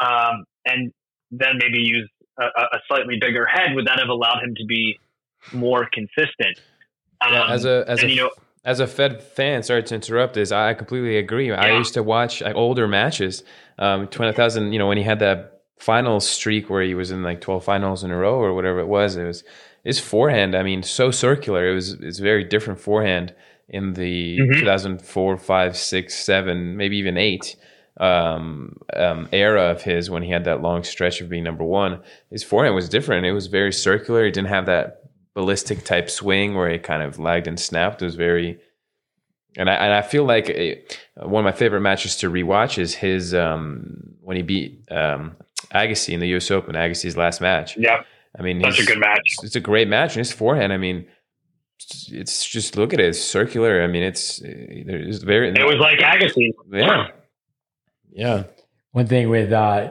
um, 0.00 0.44
and 0.66 0.92
then 1.30 1.58
maybe 1.58 1.78
use 1.78 2.08
a, 2.38 2.44
a, 2.44 2.78
slightly 2.86 3.16
bigger 3.18 3.46
head, 3.46 3.74
would 3.74 3.86
that 3.86 3.98
have 3.98 4.08
allowed 4.08 4.42
him 4.42 4.54
to 4.56 4.64
be 4.66 4.98
more 5.52 5.88
consistent? 5.90 6.60
Um, 7.20 7.32
yeah, 7.32 7.50
as 7.50 7.64
a 7.64 7.84
as 7.88 8.02
and, 8.02 8.10
a 8.10 8.14
you 8.14 8.20
know, 8.20 8.30
as 8.64 8.80
a 8.80 8.86
Fed 8.86 9.22
fan, 9.22 9.62
sorry 9.62 9.82
to 9.84 9.94
interrupt 9.94 10.34
this, 10.34 10.52
I 10.52 10.74
completely 10.74 11.16
agree. 11.16 11.48
Yeah. 11.48 11.60
I 11.60 11.76
used 11.76 11.94
to 11.94 12.02
watch 12.02 12.42
like, 12.42 12.56
older 12.56 12.88
matches. 12.88 13.42
Um, 13.78 14.06
20,000, 14.08 14.72
you 14.72 14.78
know, 14.78 14.86
when 14.86 14.96
he 14.96 15.02
had 15.02 15.18
that 15.18 15.62
final 15.78 16.20
streak 16.20 16.70
where 16.70 16.82
he 16.82 16.94
was 16.94 17.10
in 17.10 17.22
like 17.22 17.40
12 17.40 17.62
finals 17.62 18.04
in 18.04 18.10
a 18.10 18.16
row 18.16 18.36
or 18.36 18.54
whatever 18.54 18.78
it 18.78 18.86
was, 18.86 19.16
it 19.16 19.24
was 19.24 19.44
his 19.84 20.00
forehand. 20.00 20.56
I 20.56 20.62
mean, 20.62 20.82
so 20.82 21.10
circular. 21.10 21.70
It 21.70 21.74
was, 21.74 21.92
it's 21.92 22.18
very 22.18 22.42
different 22.42 22.80
forehand 22.80 23.34
in 23.68 23.94
the 23.94 24.38
mm-hmm. 24.38 24.60
2004, 24.60 25.36
5, 25.36 25.76
6, 25.76 26.14
7, 26.14 26.76
maybe 26.76 26.96
even 26.96 27.16
8 27.16 27.56
um, 27.98 28.76
um, 28.94 29.28
era 29.32 29.70
of 29.70 29.82
his 29.82 30.10
when 30.10 30.22
he 30.22 30.30
had 30.30 30.44
that 30.44 30.62
long 30.62 30.82
stretch 30.82 31.20
of 31.20 31.28
being 31.28 31.44
number 31.44 31.64
one. 31.64 32.00
His 32.30 32.42
forehand 32.42 32.74
was 32.74 32.88
different. 32.88 33.26
It 33.26 33.32
was 33.32 33.46
very 33.46 33.72
circular. 33.72 34.24
He 34.24 34.30
didn't 34.30 34.48
have 34.48 34.66
that 34.66 35.02
ballistic 35.34 35.84
type 35.84 36.10
swing 36.10 36.54
where 36.54 36.68
it 36.68 36.82
kind 36.82 37.02
of 37.02 37.18
lagged 37.18 37.46
and 37.46 37.58
snapped. 37.58 38.02
It 38.02 38.06
was 38.06 38.16
very, 38.16 38.58
and 39.56 39.70
I 39.70 39.74
and 39.74 39.92
I 39.92 40.02
feel 40.02 40.24
like 40.24 40.48
a, 40.50 40.82
one 41.16 41.44
of 41.46 41.52
my 41.52 41.56
favorite 41.56 41.80
matches 41.80 42.16
to 42.16 42.30
rewatch 42.30 42.78
is 42.78 42.94
his 42.94 43.34
um, 43.34 44.14
when 44.20 44.36
he 44.36 44.42
beat 44.42 44.84
um, 44.90 45.36
Agassi 45.72 46.14
in 46.14 46.20
the 46.20 46.28
U.S. 46.28 46.50
Open. 46.50 46.74
Agassi's 46.74 47.16
last 47.16 47.40
match. 47.40 47.76
Yeah, 47.76 48.02
I 48.38 48.42
mean, 48.42 48.60
that's 48.60 48.80
a 48.80 48.86
good 48.86 49.00
match. 49.00 49.36
It's 49.42 49.56
a 49.56 49.60
great 49.60 49.88
match, 49.88 50.16
and 50.16 50.18
his 50.18 50.32
forehand. 50.32 50.72
I 50.72 50.76
mean. 50.76 51.06
It's 52.08 52.46
just 52.46 52.76
look 52.76 52.94
at 52.94 53.00
it. 53.00 53.06
It's 53.06 53.20
circular. 53.20 53.82
I 53.82 53.88
mean, 53.88 54.04
it's 54.04 54.40
it's 54.42 55.24
very. 55.24 55.50
It 55.50 55.66
was 55.66 55.80
like 55.80 55.98
Agassi. 55.98 56.52
Yeah, 56.72 57.08
yeah. 58.12 58.44
One 58.92 59.08
thing 59.08 59.28
with 59.28 59.52
uh, 59.52 59.90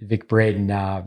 Vic 0.00 0.28
Braden, 0.28 0.70
uh, 0.70 1.02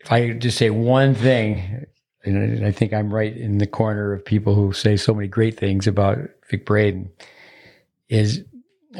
if 0.00 0.10
I 0.10 0.32
just 0.32 0.58
say 0.58 0.70
one 0.70 1.14
thing, 1.14 1.86
and 2.24 2.66
I 2.66 2.72
think 2.72 2.92
I'm 2.92 3.14
right 3.14 3.34
in 3.34 3.58
the 3.58 3.66
corner 3.66 4.12
of 4.12 4.24
people 4.24 4.56
who 4.56 4.72
say 4.72 4.96
so 4.96 5.14
many 5.14 5.28
great 5.28 5.58
things 5.58 5.86
about 5.86 6.18
Vic 6.50 6.66
Braden. 6.66 7.10
Is 8.08 8.44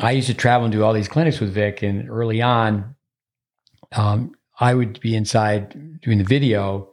I 0.00 0.12
used 0.12 0.28
to 0.28 0.34
travel 0.34 0.66
and 0.66 0.72
do 0.72 0.84
all 0.84 0.92
these 0.92 1.08
clinics 1.08 1.40
with 1.40 1.52
Vic, 1.52 1.82
and 1.82 2.08
early 2.08 2.40
on, 2.40 2.94
um, 3.90 4.34
I 4.62 4.74
would 4.74 5.00
be 5.00 5.16
inside 5.16 6.00
doing 6.02 6.18
the 6.18 6.24
video, 6.24 6.88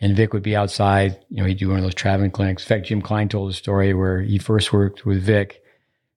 and 0.00 0.16
Vic 0.16 0.32
would 0.32 0.44
be 0.44 0.54
outside. 0.54 1.18
You 1.30 1.38
know, 1.38 1.48
he'd 1.48 1.58
do 1.58 1.68
one 1.68 1.78
of 1.78 1.82
those 1.82 1.96
traveling 1.96 2.30
clinics. 2.30 2.62
In 2.62 2.68
fact, 2.68 2.86
Jim 2.86 3.02
Klein 3.02 3.28
told 3.28 3.50
a 3.50 3.54
story 3.54 3.92
where 3.92 4.20
he 4.20 4.38
first 4.38 4.72
worked 4.72 5.04
with 5.04 5.20
Vic. 5.20 5.64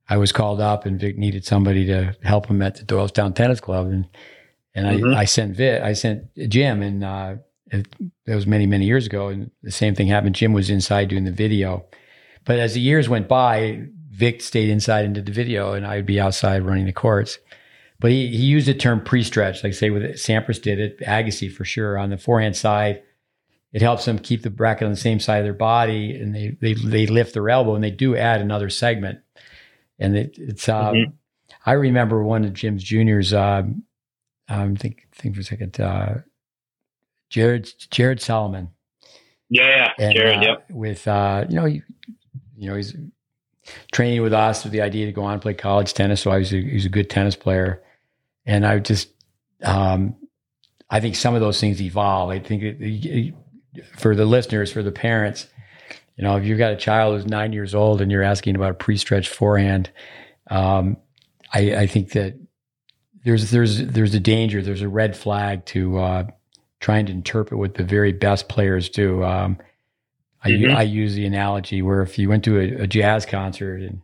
I 0.07 0.17
was 0.17 0.31
called 0.31 0.61
up, 0.61 0.85
and 0.85 0.99
Vic 0.99 1.17
needed 1.17 1.43
somebody 1.43 1.87
to 1.87 2.15
help 2.21 2.45
him 2.45 2.61
at 2.61 2.75
the 2.75 2.83
Doylestown 2.83 3.33
Tennis 3.33 3.59
Club, 3.59 3.87
and 3.87 4.07
and 4.75 4.85
mm-hmm. 4.85 5.15
I, 5.15 5.21
I 5.21 5.25
sent 5.25 5.55
Vic, 5.55 5.81
I 5.81 5.93
sent 5.93 6.27
Jim, 6.49 6.83
and 6.83 7.03
uh, 7.03 7.35
it, 7.71 7.87
that 8.27 8.35
was 8.35 8.45
many 8.45 8.67
many 8.67 8.85
years 8.85 9.07
ago, 9.07 9.29
and 9.29 9.49
the 9.63 9.71
same 9.71 9.95
thing 9.95 10.05
happened. 10.05 10.35
Jim 10.35 10.53
was 10.53 10.69
inside 10.69 11.09
doing 11.09 11.23
the 11.23 11.31
video, 11.31 11.83
but 12.45 12.59
as 12.59 12.75
the 12.75 12.79
years 12.79 13.09
went 13.09 13.27
by, 13.27 13.87
Vic 14.11 14.39
stayed 14.39 14.69
inside 14.69 15.05
and 15.05 15.15
did 15.15 15.25
the 15.25 15.31
video, 15.31 15.73
and 15.73 15.83
I'd 15.87 16.05
be 16.05 16.19
outside 16.19 16.61
running 16.61 16.85
the 16.85 16.93
courts. 16.93 17.39
But 17.99 18.11
he, 18.11 18.27
he 18.27 18.43
used 18.43 18.67
the 18.67 18.73
term 18.73 19.01
pre-stretch, 19.01 19.63
like 19.63 19.73
say 19.73 19.89
with 19.89 20.03
Sampras 20.15 20.61
did 20.61 20.79
it, 20.79 20.99
Agassi 20.99 21.51
for 21.51 21.63
sure 21.63 21.97
on 21.97 22.09
the 22.09 22.17
forehand 22.17 22.55
side. 22.55 23.01
It 23.71 23.81
helps 23.81 24.05
them 24.05 24.19
keep 24.19 24.41
the 24.41 24.49
bracket 24.49 24.85
on 24.85 24.91
the 24.91 24.97
same 24.97 25.19
side 25.19 25.39
of 25.39 25.43
their 25.43 25.53
body, 25.53 26.15
and 26.15 26.33
they 26.33 26.55
they 26.61 26.73
they 26.73 27.07
lift 27.07 27.33
their 27.33 27.49
elbow, 27.49 27.75
and 27.75 27.83
they 27.83 27.91
do 27.91 28.15
add 28.15 28.41
another 28.41 28.69
segment. 28.69 29.19
And 29.99 30.15
it, 30.15 30.35
it's 30.37 30.69
uh, 30.69 30.91
mm-hmm. 30.91 31.11
I 31.65 31.73
remember 31.73 32.23
one 32.23 32.45
of 32.45 32.53
Jim's 32.53 32.83
juniors. 32.83 33.33
Uh, 33.33 33.63
um, 34.47 34.75
think 34.75 35.07
think 35.13 35.35
for 35.35 35.41
a 35.41 35.43
second. 35.43 35.79
Uh, 35.79 36.15
Jared 37.29 37.69
Jared 37.91 38.21
Solomon. 38.21 38.69
Yeah, 39.49 39.67
yeah, 39.67 39.91
and, 39.99 40.15
Jared. 40.15 40.37
Uh, 40.37 40.41
yep. 40.41 40.65
With 40.69 41.07
uh, 41.07 41.45
you 41.49 41.55
know, 41.55 41.65
you, 41.65 41.81
you 42.57 42.69
know, 42.69 42.75
he's 42.75 42.95
training 43.91 44.21
with 44.21 44.33
us 44.33 44.63
with 44.63 44.71
the 44.71 44.81
idea 44.81 45.05
to 45.05 45.11
go 45.11 45.23
on 45.23 45.33
and 45.33 45.41
play 45.41 45.53
college 45.53 45.93
tennis. 45.93 46.21
So 46.21 46.31
I 46.31 46.37
was 46.37 46.53
a, 46.53 46.61
he 46.61 46.73
was 46.73 46.85
a 46.85 46.89
good 46.89 47.09
tennis 47.09 47.35
player, 47.35 47.83
and 48.45 48.65
I 48.65 48.79
just, 48.79 49.09
um, 49.63 50.15
I 50.89 50.99
think 50.99 51.15
some 51.15 51.35
of 51.35 51.41
those 51.41 51.59
things 51.59 51.81
evolve. 51.81 52.29
I 52.29 52.39
think 52.39 52.63
it, 52.63 52.77
it, 52.79 53.33
for 53.97 54.15
the 54.15 54.25
listeners, 54.25 54.71
for 54.71 54.83
the 54.83 54.91
parents, 54.91 55.47
you 56.15 56.23
know, 56.23 56.37
if 56.37 56.45
you've 56.45 56.57
got 56.57 56.71
a 56.71 56.77
child 56.77 57.15
who's 57.15 57.29
nine 57.29 57.51
years 57.53 57.75
old 57.75 58.01
and 58.01 58.11
you're 58.11 58.23
asking 58.23 58.55
about 58.55 58.71
a 58.71 58.75
pre-stretched 58.75 59.29
forehand, 59.29 59.89
um, 60.49 60.97
I, 61.53 61.75
I, 61.75 61.87
think 61.87 62.11
that 62.11 62.35
there's 63.25 63.51
there's 63.51 63.85
there's 63.85 64.13
a 64.13 64.19
danger, 64.19 64.61
there's 64.61 64.81
a 64.81 64.87
red 64.87 65.17
flag 65.17 65.65
to 65.67 65.97
uh, 65.97 66.23
trying 66.79 67.07
to 67.07 67.11
interpret 67.11 67.59
what 67.59 67.73
the 67.73 67.83
very 67.83 68.13
best 68.13 68.47
players 68.47 68.89
do. 68.89 69.23
Um, 69.23 69.57
I, 70.43 70.49
mm-hmm. 70.49 70.77
I 70.77 70.83
use 70.83 71.15
the 71.15 71.25
analogy 71.25 71.81
where 71.81 72.01
if 72.01 72.19
you 72.19 72.29
went 72.29 72.43
to 72.43 72.59
a, 72.59 72.83
a, 72.83 72.87
jazz 72.87 73.25
concert 73.25 73.81
and 73.81 74.01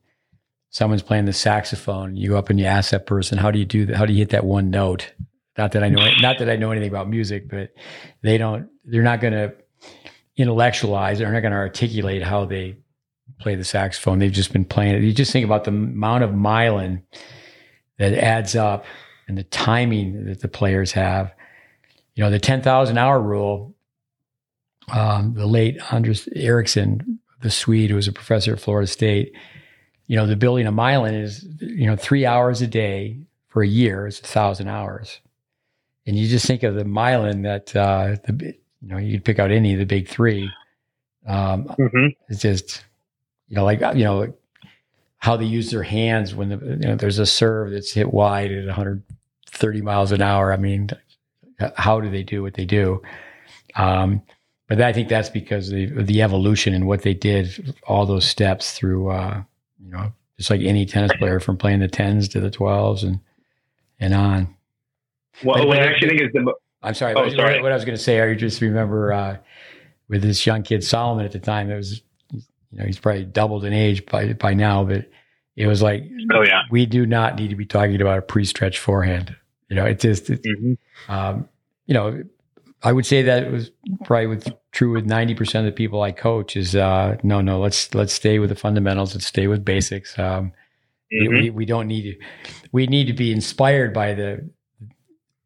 someone's 0.72 1.04
playing 1.04 1.26
the 1.26 1.34
saxophone, 1.34 2.16
you 2.16 2.30
go 2.30 2.38
up 2.38 2.50
and 2.50 2.60
you 2.60 2.66
ask 2.66 2.92
that 2.92 3.06
person, 3.06 3.38
"How 3.38 3.52
do 3.52 3.60
you 3.60 3.66
do 3.66 3.86
that? 3.86 3.98
How 3.98 4.06
do 4.06 4.14
you 4.14 4.20
hit 4.20 4.30
that 4.30 4.46
one 4.46 4.70
note?" 4.70 5.14
Not 5.58 5.74
that 5.74 5.84
I 5.84 5.90
know, 5.90 6.04
not 6.22 6.40
that 6.40 6.50
I 6.50 6.56
know 6.56 6.72
anything 6.72 6.90
about 6.90 7.10
music, 7.10 7.50
but 7.50 7.72
they 8.24 8.38
don't. 8.38 8.70
They're 8.84 9.04
not 9.04 9.22
going 9.22 9.34
to 9.34 9.54
intellectualize. 10.38 11.20
They're 11.20 11.32
not 11.32 11.42
going 11.42 11.52
to 11.52 11.58
articulate 11.58 12.24
how 12.24 12.46
they 12.46 12.78
play 13.40 13.56
the 13.56 13.64
saxophone. 13.64 14.20
They've 14.20 14.32
just 14.32 14.54
been 14.54 14.66
playing 14.66 14.96
it. 14.96 15.04
You 15.04 15.14
just 15.14 15.32
think 15.32 15.46
about 15.46 15.66
the 15.66 15.72
amount 15.72 16.24
of 16.24 16.32
myelin 16.32 17.04
that 18.00 18.14
adds 18.14 18.56
up 18.56 18.86
and 19.28 19.38
the 19.38 19.44
timing 19.44 20.26
that 20.26 20.42
the 20.42 20.48
players 20.48 20.94
have. 20.94 21.34
You 22.16 22.24
know, 22.24 22.32
the 22.32 22.40
10,000 22.40 22.98
hour 22.98 23.22
rule 23.22 23.76
um, 24.92 25.34
the 25.36 25.48
late 25.48 25.80
Anders 25.92 26.28
Ericsson, 26.36 27.20
the 27.42 27.50
Swede 27.50 27.90
who 27.90 27.96
was 27.96 28.08
a 28.08 28.12
professor 28.12 28.54
at 28.54 28.60
Florida 28.60 28.88
State, 28.88 29.34
you 30.12 30.18
know, 30.18 30.28
the 30.28 30.36
building 30.36 30.68
of 30.68 30.74
myelin 30.74 31.24
is, 31.24 31.48
you 31.62 31.86
know, 31.86 31.96
three 31.96 32.26
hours 32.26 32.62
a 32.62 32.68
day 32.68 33.16
for 33.48 33.64
a 33.64 33.68
year 33.68 34.08
is 34.08 34.20
a 34.20 34.24
thousand 34.24 34.68
hours. 34.68 35.22
And 36.06 36.18
you 36.18 36.28
just 36.28 36.46
think 36.46 36.64
of 36.64 36.76
the 36.76 36.84
myelin 36.84 37.44
that, 37.44 37.74
uh, 37.74 38.18
the, 38.26 38.54
you 38.82 38.88
know, 38.90 38.98
you 38.98 39.14
would 39.14 39.24
pick 39.24 39.40
out 39.40 39.52
any 39.52 39.72
of 39.72 39.80
the 39.80 39.86
big 39.86 40.10
three. 40.10 40.52
Um, 41.26 41.64
mm-hmm. 41.64 42.08
It's 42.28 42.42
just, 42.42 42.84
you 43.48 43.56
know, 43.56 43.64
like, 43.64 43.80
you 43.96 44.04
know, 44.04 44.34
how 45.20 45.38
they 45.38 45.46
use 45.46 45.72
their 45.72 45.84
hands 45.84 46.36
when 46.36 46.50
the, 46.50 46.58
you 46.58 46.90
know, 46.90 46.96
there's 46.98 47.20
a 47.20 47.26
serve 47.26 47.72
that's 47.72 47.94
hit 47.94 48.12
wide 48.12 48.52
at 48.52 48.66
130 48.66 49.82
miles 49.82 50.12
an 50.12 50.22
hour. 50.22 50.52
I 50.52 50.58
mean, 50.58 50.90
how 51.78 52.02
do 52.02 52.10
they 52.10 52.24
do 52.24 52.42
what 52.42 52.56
they 52.56 52.66
do? 52.66 53.02
Um, 53.76 54.24
but 54.68 54.82
I 54.82 54.92
think 54.92 55.08
that's 55.08 55.30
because 55.30 55.70
of 55.70 55.76
the, 55.76 55.86
the 56.04 56.22
evolution 56.22 56.74
and 56.74 56.86
what 56.86 57.04
they 57.04 57.14
did, 57.14 57.74
all 57.88 58.06
those 58.06 58.26
steps 58.26 58.74
through, 58.74 59.10
uh, 59.12 59.44
you 59.84 59.92
know, 59.92 60.14
just 60.38 60.50
like 60.50 60.62
any 60.62 60.86
tennis 60.86 61.12
player 61.18 61.40
from 61.40 61.58
playing 61.58 61.80
the 61.80 61.88
tens 61.88 62.28
to 62.30 62.40
the 62.40 62.52
twelves 62.52 63.04
and 63.04 63.20
and 64.00 64.14
on. 64.14 64.56
Well, 65.44 65.68
what 65.68 65.80
I 65.80 65.86
actually 65.86 66.10
think 66.10 66.22
is 66.22 66.34
the. 66.34 66.54
I'm 66.84 66.94
sorry. 66.94 67.14
Oh, 67.16 67.24
what, 67.24 67.34
sorry. 67.34 67.62
What 67.62 67.72
I 67.72 67.76
was 67.76 67.86
going 67.86 67.98
to 67.98 68.04
say, 68.04 68.22
I 68.22 68.34
just 68.34 68.62
remember 68.62 69.14
uh, 69.14 69.38
with 70.08 70.24
this 70.24 70.46
young 70.46 70.64
kid 70.64 70.84
Solomon 70.84 71.26
at 71.26 71.32
the 71.32 71.40
time. 71.40 71.70
It 71.70 71.76
was, 71.76 72.02
you 72.32 72.42
know, 72.72 72.86
he's 72.86 73.00
probably 73.00 73.26
doubled 73.26 73.66
in 73.66 73.74
age 73.74 74.06
by 74.06 74.34
by 74.34 74.54
now, 74.54 74.84
but 74.84 75.10
it 75.56 75.68
was 75.68 75.82
like, 75.82 76.04
oh 76.34 76.44
yeah, 76.44 76.64
we 76.72 76.86
do 76.86 77.06
not 77.06 77.36
need 77.36 77.50
to 77.50 77.56
be 77.56 77.66
talking 77.66 78.02
about 78.02 78.18
a 78.18 78.22
pre-stretch 78.22 78.80
forehand. 78.80 79.36
You 79.70 79.76
know, 79.76 79.86
it 79.86 80.00
just, 80.00 80.30
it, 80.30 80.44
mm-hmm. 80.44 81.12
um, 81.12 81.48
you 81.86 81.94
know, 81.94 82.24
I 82.84 82.92
would 82.92 83.06
say 83.06 83.22
that 83.22 83.44
it 83.44 83.52
was 83.52 83.72
probably 84.06 84.28
with, 84.28 84.48
true 84.72 84.92
with 84.92 85.08
90% 85.08 85.60
of 85.60 85.66
the 85.66 85.72
people 85.72 86.02
I 86.02 86.12
coach 86.12 86.56
is, 86.56 86.76
uh, 86.76 87.18
no, 87.22 87.42
no, 87.42 87.60
let's, 87.60 87.94
let's 87.94 88.14
stay 88.14 88.40
with 88.40 88.50
the 88.50 88.56
fundamentals. 88.56 89.14
Let's 89.14 89.28
stay 89.28 89.48
with 89.48 89.64
basics. 89.64 90.18
Um, 90.18 90.52
mm-hmm. 91.14 91.34
we, 91.34 91.50
we 91.52 91.66
don't 91.66 91.88
need 91.88 92.04
to, 92.04 92.26
we 92.72 92.88
need 92.88 93.06
to 93.08 93.14
be 93.14 93.32
inspired 93.32 93.94
by 93.94 94.14
the, 94.16 94.50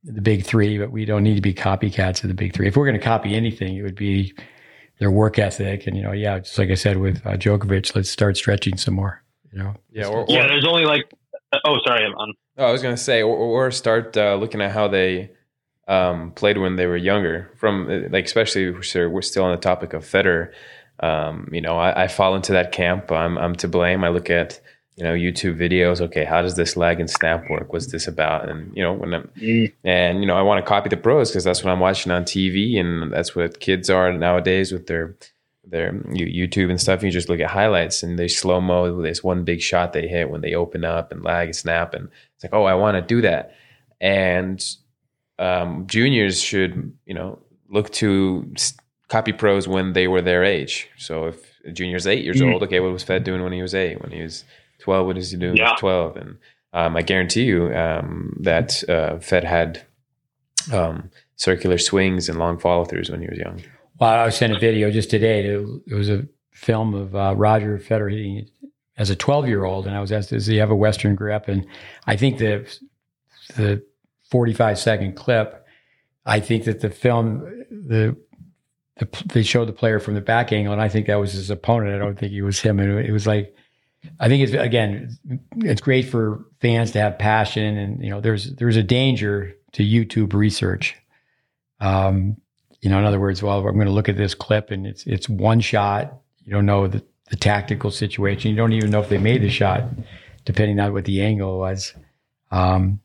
the 0.04 0.22
big 0.22 0.46
three, 0.46 0.78
but 0.78 0.92
we 0.92 1.04
don't 1.04 1.24
need 1.24 1.36
to 1.36 1.42
be 1.42 1.54
copycats 1.54 2.24
of 2.24 2.30
the 2.30 2.36
big 2.36 2.54
three. 2.54 2.68
If 2.68 2.78
we're 2.78 2.86
going 2.86 3.00
to 3.00 3.04
copy 3.04 3.36
anything, 3.36 3.76
it 3.76 3.82
would 3.82 3.96
be 3.96 4.34
their 5.00 5.12
work 5.12 5.38
ethic. 5.38 5.88
And, 5.88 5.98
you 5.98 6.04
know, 6.04 6.14
yeah, 6.14 6.40
just 6.40 6.58
like 6.58 6.70
I 6.70 6.76
said 6.76 6.98
with 6.98 7.26
uh, 7.26 7.32
Djokovic, 7.32 7.96
let's 7.96 8.10
start 8.10 8.38
stretching 8.38 8.78
some 8.78 8.94
more, 8.94 9.22
you 9.52 9.60
know? 9.60 9.76
Yeah. 9.92 10.08
Or, 10.08 10.20
or 10.20 10.26
yeah, 10.30 10.48
there's 10.48 10.66
only 10.66 10.86
like, 10.86 11.12
oh, 11.66 11.80
sorry. 11.86 12.06
I'm 12.06 12.14
on. 12.14 12.34
Oh, 12.58 12.68
I 12.68 12.72
was 12.72 12.82
going 12.82 12.96
to 12.96 13.02
say, 13.02 13.22
or, 13.22 13.36
or 13.36 13.72
start 13.72 14.16
uh, 14.16 14.36
looking 14.36 14.62
at 14.62 14.72
how 14.72 14.88
they, 14.88 15.32
um, 15.88 16.32
played 16.32 16.58
when 16.58 16.76
they 16.76 16.88
were 16.88 16.98
younger. 16.98 17.52
From 17.58 17.90
uh, 17.90 18.10
like 18.10 18.26
especially 18.26 18.72
we're 18.72 19.22
still 19.22 19.44
on 19.44 19.52
the 19.52 19.62
topic 19.62 19.94
of 19.94 20.04
Federer. 20.04 20.52
Um, 21.00 21.50
you 21.52 21.62
know, 21.62 21.78
I, 21.78 22.04
I, 22.04 22.08
fall 22.08 22.36
into 22.36 22.54
that 22.54 22.72
camp. 22.72 23.12
I'm 23.12 23.38
I'm 23.38 23.56
to 23.58 23.68
blame. 23.68 24.04
I 24.04 24.10
look 24.10 24.30
at 24.30 24.62
you 24.96 25.04
know 25.04 25.14
YouTube 25.14 25.58
videos. 25.58 26.02
Okay, 26.02 26.24
how 26.24 26.42
does 26.42 26.56
this 26.56 26.78
lag 26.78 27.00
and 27.00 27.10
snap 27.10 27.50
work? 27.50 27.74
What's 27.74 27.92
this 27.92 28.08
about? 28.08 28.50
And 28.50 28.76
you 28.76 28.82
know 28.82 28.94
when 28.94 29.14
I'm 29.14 29.30
mm. 29.38 29.74
and 29.84 30.22
you 30.22 30.26
know 30.26 30.38
I 30.38 30.42
want 30.42 30.64
to 30.64 30.68
copy 30.68 30.90
the 30.90 30.98
pros 30.98 31.30
because 31.30 31.44
that's 31.44 31.64
what 31.64 31.72
I'm 31.72 31.82
watching 31.82 32.12
on 32.12 32.24
TV 32.24 32.80
and 32.80 33.12
that's 33.12 33.36
what 33.36 33.60
kids 33.60 33.90
are 33.90 34.12
nowadays 34.14 34.72
with 34.72 34.88
their 34.88 35.16
their 35.68 35.92
YouTube 35.92 36.70
and 36.70 36.80
stuff. 36.80 37.04
You 37.04 37.12
just 37.12 37.30
look 37.30 37.42
at 37.42 37.50
highlights 37.50 38.02
and 38.02 38.18
they 38.18 38.28
slow 38.28 38.62
mo 38.62 39.02
this 39.02 39.24
one 39.24 39.44
big 39.44 39.62
shot 39.62 39.94
they 39.94 40.08
hit 40.08 40.30
when 40.30 40.42
they 40.42 40.56
open 40.56 40.86
up 40.86 41.12
and 41.12 41.24
lag 41.24 41.48
and 41.48 41.56
snap 41.56 41.94
and 41.94 42.10
it's 42.36 42.44
like 42.44 42.54
oh 42.54 42.64
I 42.64 42.76
want 42.76 42.96
to 42.96 43.02
do 43.02 43.22
that 43.22 43.54
and 44.00 44.64
um, 45.40 45.88
juniors 45.88 46.42
should 46.42 46.94
you 47.06 47.14
know 47.14 47.40
look 47.70 47.92
to 47.92 48.52
copy 49.08 49.32
pros 49.32 49.68
when 49.68 49.94
they 49.94 50.08
were 50.08 50.22
their 50.22 50.44
age. 50.44 50.90
So 50.98 51.28
if 51.28 51.60
a 51.66 51.72
junior's 51.72 52.08
eight 52.08 52.24
years 52.24 52.38
mm-hmm. 52.38 52.54
old, 52.54 52.64
okay, 52.64 52.80
what 52.80 52.92
was 52.92 53.04
Fed 53.04 53.24
doing 53.24 53.44
when 53.44 53.54
he 53.54 53.62
was 53.62 53.76
eight? 53.76 54.02
When 54.02 54.12
he 54.12 54.22
was 54.22 54.44
twelve, 54.80 55.06
what 55.08 55.18
is 55.18 55.32
he 55.32 55.38
doing? 55.38 55.58
Yeah. 55.58 55.76
twelve, 55.78 56.18
and 56.18 56.38
um, 56.74 56.96
I 56.96 57.02
guarantee 57.02 57.44
you 57.44 57.74
um, 57.76 58.38
that 58.42 58.88
uh, 58.90 59.20
Fed 59.20 59.44
had 59.44 59.84
um, 60.74 61.10
circular 61.36 61.78
swings 61.78 62.30
and 62.30 62.40
long 62.40 62.58
follow 62.60 62.86
throughs 62.86 63.10
when 63.10 63.22
he 63.22 63.28
was 63.28 63.38
young. 63.38 63.62
Well, 64.00 64.10
I 64.10 64.26
was 64.26 64.36
sent 64.36 64.54
a 64.54 64.60
video 64.60 64.92
just 64.92 65.10
today. 65.10 65.46
It 65.46 65.94
was 65.94 66.10
a 66.10 66.28
film 66.52 66.94
of 66.94 67.16
uh, 67.16 67.34
Roger 67.36 67.78
Federer 67.78 68.12
hitting 68.12 68.50
as 68.98 69.10
a 69.10 69.16
12 69.16 69.48
year 69.48 69.64
old, 69.64 69.88
and 69.88 69.96
I 69.96 70.02
was 70.02 70.12
asked, 70.12 70.30
"Does 70.32 70.48
he 70.48 70.58
have 70.58 70.72
a 70.72 70.76
Western 70.76 71.16
grip?" 71.16 71.48
And 71.48 71.66
I 72.08 72.16
think 72.16 72.38
the 72.40 72.68
the 73.56 73.84
45 74.36 74.78
second 74.78 75.16
clip. 75.16 75.66
I 76.26 76.42
think 76.42 76.66
that 76.66 76.82
the 76.82 76.90
film, 76.90 77.40
the, 77.72 78.18
the 78.98 79.08
they 79.28 79.44
showed 79.44 79.70
the 79.70 79.72
player 79.72 79.98
from 79.98 80.14
the 80.14 80.20
back 80.20 80.52
angle, 80.52 80.74
and 80.74 80.82
I 80.82 80.90
think 80.90 81.08
that 81.08 81.16
was 81.16 81.32
his 81.32 81.50
opponent. 81.50 81.96
I 81.96 81.98
don't 81.98 82.20
think 82.20 82.34
it 82.34 82.42
was 82.42 82.60
him. 82.60 82.78
And 82.82 83.00
it 83.00 83.14
was 83.14 83.26
like, 83.26 83.56
I 84.20 84.28
think 84.28 84.44
it's 84.44 84.52
again, 84.52 85.18
it's 85.60 85.80
great 85.80 86.10
for 86.10 86.44
fans 86.60 86.92
to 86.92 87.00
have 87.00 87.18
passion, 87.18 87.78
and 87.78 88.04
you 88.04 88.10
know, 88.10 88.20
there's 88.20 88.54
there's 88.56 88.76
a 88.76 88.84
danger 88.84 89.56
to 89.72 89.84
YouTube 89.84 90.34
research. 90.34 90.98
Um, 91.80 92.36
you 92.82 92.90
know, 92.90 93.00
in 93.00 93.06
other 93.06 93.22
words, 93.22 93.42
well, 93.42 93.66
I'm 93.66 93.76
going 93.76 93.88
to 93.88 93.94
look 93.94 94.10
at 94.10 94.18
this 94.18 94.36
clip, 94.36 94.70
and 94.70 94.86
it's 94.86 95.08
it's 95.08 95.30
one 95.30 95.62
shot. 95.62 96.14
You 96.44 96.52
don't 96.52 96.66
know 96.66 96.88
the 96.88 97.02
the 97.30 97.38
tactical 97.38 97.90
situation. 97.90 98.52
You 98.52 98.58
don't 98.58 98.74
even 98.74 98.92
know 98.92 99.00
if 99.00 99.08
they 99.08 99.18
made 99.18 99.44
the 99.44 99.50
shot, 99.50 99.86
depending 100.44 100.78
on 100.82 100.92
what 100.92 101.06
the 101.06 101.22
angle 101.22 101.58
was. 101.58 101.94
Um, 102.52 103.00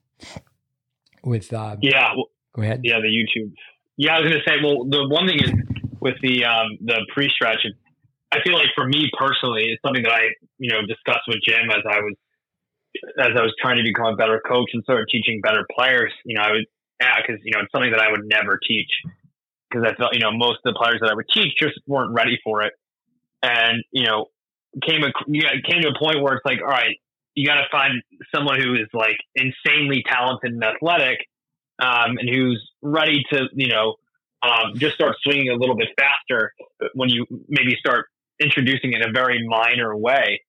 with 1.25 1.53
uh, 1.53 1.77
yeah 1.83 2.12
go 2.55 2.62
ahead. 2.62 2.81
yeah 2.83 2.99
the 3.01 3.09
youtube. 3.09 3.53
Yeah 3.97 4.16
i 4.16 4.21
was 4.21 4.31
going 4.31 4.43
to 4.43 4.51
say 4.51 4.57
well 4.62 4.85
the 4.85 5.09
one 5.09 5.27
thing 5.27 5.41
is 5.41 5.53
with 6.01 6.16
the 6.23 6.45
um 6.45 6.79
the 6.81 7.05
pre-stretch 7.12 7.66
i 8.33 8.39
feel 8.45 8.55
like 8.55 8.68
for 8.75 8.87
me 8.87 9.11
personally 9.18 9.66
it's 9.68 9.83
something 9.83 10.03
that 10.03 10.12
i 10.12 10.29
you 10.59 10.71
know 10.71 10.81
discussed 10.87 11.27
with 11.29 11.39
jim 11.47 11.71
as 11.71 11.85
i 11.89 12.01
was 12.01 12.14
as 13.18 13.31
i 13.37 13.43
was 13.43 13.55
trying 13.61 13.77
to 13.77 13.85
become 13.85 14.07
a 14.07 14.16
better 14.16 14.41
coach 14.47 14.71
and 14.73 14.85
sort 14.85 15.01
of 15.01 15.07
teaching 15.11 15.41
better 15.43 15.66
players 15.77 16.12
you 16.25 16.35
know 16.35 16.43
i 16.43 16.51
would 16.51 16.64
because 17.01 17.41
you 17.45 17.53
know 17.53 17.61
it's 17.62 17.73
something 17.73 17.91
that 17.91 18.01
I 18.01 18.11
would 18.11 18.25
never 18.25 18.59
teach. 18.66 18.91
Because 19.71 19.87
I 19.87 19.95
felt 19.95 20.14
you 20.14 20.21
know 20.21 20.33
most 20.33 20.59
of 20.64 20.75
the 20.75 20.79
players 20.79 20.99
that 21.01 21.11
I 21.11 21.14
would 21.14 21.29
teach 21.33 21.53
just 21.59 21.79
weren't 21.87 22.12
ready 22.12 22.39
for 22.43 22.62
it, 22.62 22.73
and 23.43 23.83
you 23.93 24.05
know 24.05 24.27
came 24.87 25.03
a 25.03 25.11
you 25.27 25.43
know, 25.43 25.51
came 25.68 25.83
to 25.83 25.89
a 25.89 25.99
point 25.99 26.23
where 26.23 26.35
it's 26.35 26.45
like 26.45 26.61
all 26.61 26.68
right 26.68 26.97
you 27.41 27.47
got 27.47 27.55
to 27.55 27.66
find 27.72 28.03
someone 28.34 28.61
who 28.61 28.74
is 28.74 28.88
like 28.93 29.16
insanely 29.34 30.05
talented 30.07 30.53
and 30.53 30.62
athletic 30.62 31.18
um, 31.80 32.18
and 32.18 32.28
who's 32.28 32.70
ready 32.82 33.22
to 33.32 33.47
you 33.55 33.68
know 33.68 33.95
um, 34.43 34.76
just 34.76 34.95
start 34.95 35.16
swinging 35.22 35.49
a 35.49 35.55
little 35.55 35.76
bit 35.76 35.88
faster 35.99 36.53
when 36.95 37.09
you 37.09 37.24
maybe 37.49 37.76
start 37.78 38.07
introducing 38.41 38.93
in 38.93 39.03
a 39.03 39.11
very 39.12 39.47
minor 39.47 39.97
way. 39.97 40.43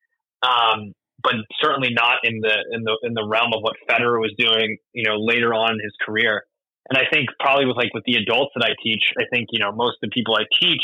Um, 0.44 0.92
but 1.24 1.36
certainly 1.62 1.94
not 1.94 2.18
in 2.24 2.40
the 2.42 2.56
in 2.72 2.84
the 2.84 2.98
in 3.04 3.14
the 3.14 3.26
realm 3.26 3.54
of 3.54 3.62
what 3.62 3.76
Federer 3.90 4.20
was 4.20 4.34
doing, 4.38 4.78
you 4.92 5.04
know, 5.04 5.16
later 5.18 5.54
on 5.54 5.74
in 5.74 5.80
his 5.82 5.94
career. 6.06 6.44
And 6.90 6.98
I 6.98 7.04
think 7.14 7.30
probably 7.40 7.68
with 7.68 7.78
like 7.78 7.94
with 7.94 8.04
the 8.06 8.16
adults 8.16 8.52
that 8.56 8.66
I 8.66 8.76
teach, 8.84 9.14
I 9.18 9.24
think 9.32 9.48
you 9.52 9.60
know 9.60 9.72
most 9.72 9.98
of 10.04 10.10
the 10.10 10.14
people 10.14 10.36
I 10.36 10.44
teach, 10.60 10.82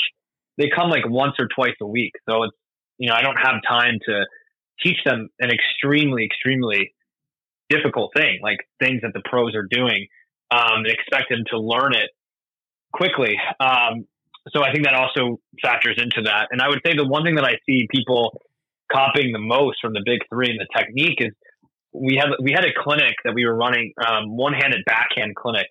they 0.58 0.70
come 0.74 0.90
like 0.90 1.10
once 1.10 1.34
or 1.38 1.50
twice 1.54 1.76
a 1.82 1.88
week. 1.88 2.14
So 2.30 2.44
it's 2.44 2.56
you 2.98 3.10
know 3.10 3.16
I 3.16 3.22
don't 3.22 3.36
have 3.36 3.56
time 3.68 3.96
to 4.06 4.26
teach 4.84 4.98
them 5.06 5.30
an 5.40 5.50
extremely 5.50 6.26
extremely 6.26 6.94
difficult 7.70 8.12
thing, 8.16 8.40
like 8.42 8.58
things 8.80 9.02
that 9.02 9.14
the 9.14 9.22
pros 9.26 9.56
are 9.56 9.68
doing, 9.70 10.08
um, 10.52 10.86
and 10.86 10.88
expect 10.88 11.30
them 11.30 11.44
to 11.52 11.60
learn 11.60 11.94
it 11.94 12.10
quickly. 12.94 13.36
Um, 13.60 14.06
so 14.50 14.64
I 14.64 14.72
think 14.72 14.86
that 14.86 14.94
also 14.94 15.40
factors 15.62 16.00
into 16.02 16.22
that. 16.30 16.48
And 16.52 16.62
I 16.62 16.70
would 16.70 16.80
say 16.86 16.96
the 16.96 17.06
one 17.06 17.24
thing 17.24 17.36
that 17.36 17.44
I 17.44 17.58
see 17.66 17.88
people 17.92 18.40
copying 18.92 19.34
the 19.34 19.40
most 19.40 19.78
from 19.82 19.94
the 19.94 20.02
big 20.06 20.20
three 20.30 20.50
and 20.50 20.60
the 20.60 20.68
technique 20.76 21.20
is 21.20 21.34
we 21.94 22.16
had 22.16 22.30
we 22.42 22.52
had 22.52 22.64
a 22.64 22.74
clinic 22.84 23.16
that 23.26 23.34
we 23.34 23.46
were 23.46 23.56
running 23.56 23.94
um, 24.06 24.38
one-handed 24.38 24.84
backhand 24.86 25.36
clinic. 25.36 25.68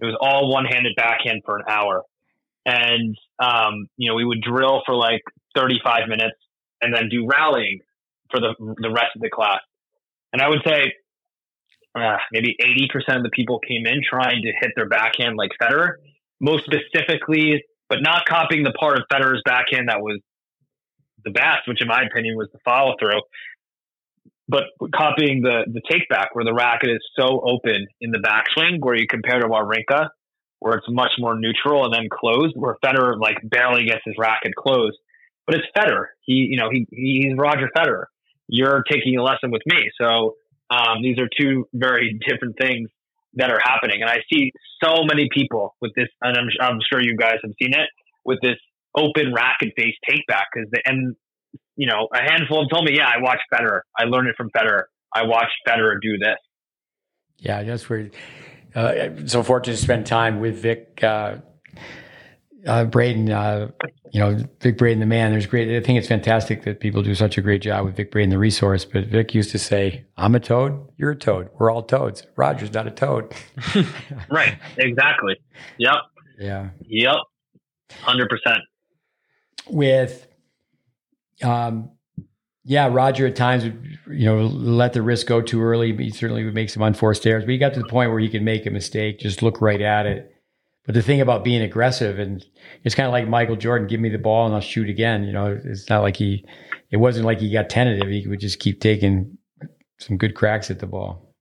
It 0.00 0.06
was 0.06 0.16
all 0.20 0.50
one-handed 0.50 0.94
backhand 0.96 1.42
for 1.44 1.58
an 1.58 1.64
hour, 1.68 2.02
and 2.64 3.16
um, 3.38 3.86
you 3.96 4.08
know 4.08 4.14
we 4.14 4.24
would 4.24 4.40
drill 4.40 4.82
for 4.86 4.94
like 4.94 5.22
35 5.56 6.08
minutes 6.08 6.36
and 6.80 6.94
then 6.94 7.08
do 7.08 7.26
rallying 7.26 7.80
for 8.30 8.40
the 8.40 8.54
the 8.58 8.90
rest 8.90 9.16
of 9.16 9.22
the 9.22 9.30
class. 9.30 9.60
And 10.32 10.42
I 10.42 10.48
would 10.48 10.60
say 10.66 10.92
uh, 11.94 12.16
maybe 12.32 12.56
80% 12.62 13.16
of 13.16 13.22
the 13.22 13.30
people 13.30 13.58
came 13.60 13.86
in 13.86 14.02
trying 14.08 14.42
to 14.42 14.52
hit 14.60 14.72
their 14.76 14.88
backhand 14.88 15.36
like 15.36 15.50
Federer, 15.60 15.94
most 16.40 16.64
specifically, 16.64 17.64
but 17.88 17.98
not 18.02 18.24
copying 18.26 18.62
the 18.62 18.72
part 18.72 18.98
of 18.98 19.04
Federer's 19.12 19.42
backhand 19.44 19.88
that 19.88 20.00
was 20.00 20.20
the 21.24 21.30
best, 21.30 21.66
which 21.66 21.80
in 21.80 21.88
my 21.88 22.02
opinion 22.02 22.36
was 22.36 22.48
the 22.52 22.58
follow 22.64 22.94
through. 23.00 23.20
But 24.48 24.64
copying 24.94 25.42
the 25.42 25.64
the 25.66 25.82
take 25.90 26.08
back 26.08 26.34
where 26.34 26.44
the 26.44 26.54
racket 26.54 26.90
is 26.90 27.04
so 27.18 27.40
open 27.44 27.86
in 28.00 28.10
the 28.10 28.18
backswing, 28.18 28.78
where 28.80 28.96
you 28.96 29.06
compare 29.06 29.40
to 29.40 29.46
Wawrinka, 29.46 30.08
where 30.60 30.74
it's 30.78 30.86
much 30.88 31.12
more 31.18 31.38
neutral 31.38 31.84
and 31.84 31.92
then 31.92 32.08
closed, 32.10 32.54
where 32.56 32.76
Federer 32.82 33.20
like 33.20 33.36
barely 33.42 33.84
gets 33.84 34.00
his 34.04 34.14
racket 34.18 34.54
closed. 34.54 34.96
But 35.46 35.56
it's 35.56 35.66
Federer. 35.76 36.06
He, 36.22 36.48
you 36.50 36.56
know, 36.58 36.70
he 36.70 36.86
he's 36.90 37.36
Roger 37.36 37.68
Federer. 37.76 38.04
You're 38.48 38.82
taking 38.90 39.16
a 39.16 39.22
lesson 39.22 39.50
with 39.50 39.62
me. 39.66 39.90
So 40.00 40.36
um, 40.70 41.02
these 41.02 41.18
are 41.18 41.28
two 41.38 41.68
very 41.72 42.18
different 42.28 42.56
things 42.60 42.90
that 43.34 43.50
are 43.50 43.60
happening. 43.62 44.00
And 44.00 44.10
I 44.10 44.18
see 44.32 44.52
so 44.82 45.04
many 45.04 45.28
people 45.32 45.76
with 45.80 45.92
this, 45.94 46.08
and 46.22 46.36
I'm, 46.36 46.48
I'm 46.60 46.78
sure 46.90 47.02
you 47.02 47.16
guys 47.16 47.36
have 47.42 47.52
seen 47.60 47.74
it 47.74 47.88
with 48.24 48.38
this 48.42 48.56
open 48.96 49.32
racket 49.34 49.72
face 49.76 49.94
take 50.08 50.26
back 50.26 50.46
because 50.52 50.68
and 50.86 51.14
you 51.76 51.86
know 51.86 52.08
a 52.12 52.18
handful 52.18 52.62
have 52.62 52.70
told 52.70 52.84
me, 52.84 52.96
yeah, 52.96 53.06
I 53.06 53.20
watched 53.20 53.42
Federer. 53.52 53.80
I 53.98 54.04
learned 54.04 54.28
it 54.28 54.34
from 54.36 54.50
Federer. 54.50 54.84
I 55.14 55.24
watched 55.24 55.54
Federer 55.66 55.94
do 56.00 56.18
this. 56.18 56.36
Yeah, 57.38 57.62
that's 57.62 57.88
where. 57.88 58.10
Uh, 58.74 59.08
so 59.24 59.42
fortunate 59.42 59.76
to 59.76 59.82
spend 59.82 60.06
time 60.06 60.40
with 60.40 60.56
Vic 60.56 61.02
uh, 61.02 61.36
uh, 62.66 62.84
Braden. 62.84 63.30
Uh, 63.30 63.70
you 64.10 64.20
know, 64.20 64.38
Vic 64.60 64.78
Braden, 64.78 65.00
the 65.00 65.06
man. 65.06 65.32
There's 65.32 65.46
great. 65.46 65.68
I 65.76 65.84
think 65.84 65.98
it's 65.98 66.08
fantastic 66.08 66.64
that 66.64 66.80
people 66.80 67.02
do 67.02 67.14
such 67.14 67.36
a 67.38 67.42
great 67.42 67.62
job 67.62 67.84
with 67.84 67.96
Vic 67.96 68.10
Braden, 68.10 68.30
the 68.30 68.38
resource. 68.38 68.84
But 68.84 69.06
Vic 69.06 69.34
used 69.34 69.50
to 69.52 69.58
say, 69.58 70.06
"I'm 70.16 70.34
a 70.34 70.40
toad. 70.40 70.88
You're 70.96 71.12
a 71.12 71.16
toad. 71.16 71.50
We're 71.58 71.70
all 71.70 71.82
toads. 71.82 72.26
Roger's 72.36 72.72
not 72.72 72.86
a 72.86 72.90
toad." 72.90 73.34
right. 74.30 74.58
Exactly. 74.76 75.36
Yep. 75.78 75.96
Yeah. 76.38 76.70
Yep. 76.86 77.16
Hundred 78.02 78.28
percent 78.28 78.60
with, 79.70 80.26
um, 81.42 81.90
yeah, 82.64 82.88
Roger 82.90 83.26
at 83.26 83.36
times 83.36 83.64
would, 83.64 83.98
you 84.08 84.26
know, 84.26 84.42
let 84.46 84.92
the 84.92 85.02
risk 85.02 85.26
go 85.26 85.40
too 85.40 85.62
early. 85.62 85.92
But 85.92 86.04
he 86.04 86.10
certainly 86.10 86.44
would 86.44 86.54
make 86.54 86.70
some 86.70 86.82
unforced 86.82 87.26
errors. 87.26 87.44
But 87.44 87.50
he 87.50 87.58
got 87.58 87.74
to 87.74 87.80
the 87.80 87.88
point 87.88 88.10
where 88.10 88.20
he 88.20 88.28
could 88.28 88.42
make 88.42 88.66
a 88.66 88.70
mistake, 88.70 89.18
just 89.20 89.42
look 89.42 89.60
right 89.60 89.80
at 89.80 90.06
it. 90.06 90.34
But 90.88 90.94
the 90.94 91.02
thing 91.02 91.20
about 91.20 91.44
being 91.44 91.60
aggressive, 91.60 92.18
and 92.18 92.42
it's 92.82 92.94
kind 92.94 93.06
of 93.06 93.12
like 93.12 93.28
Michael 93.28 93.56
Jordan, 93.56 93.86
give 93.88 94.00
me 94.00 94.08
the 94.08 94.16
ball 94.16 94.46
and 94.46 94.54
I'll 94.54 94.62
shoot 94.62 94.88
again. 94.88 95.24
You 95.24 95.34
know, 95.34 95.60
it's 95.62 95.90
not 95.90 96.00
like 96.00 96.16
he, 96.16 96.46
it 96.90 96.96
wasn't 96.96 97.26
like 97.26 97.40
he 97.40 97.52
got 97.52 97.68
tentative. 97.68 98.08
He 98.08 98.26
would 98.26 98.40
just 98.40 98.58
keep 98.58 98.80
taking 98.80 99.36
some 99.98 100.16
good 100.16 100.34
cracks 100.34 100.70
at 100.70 100.78
the 100.78 100.86
ball. 100.86 101.34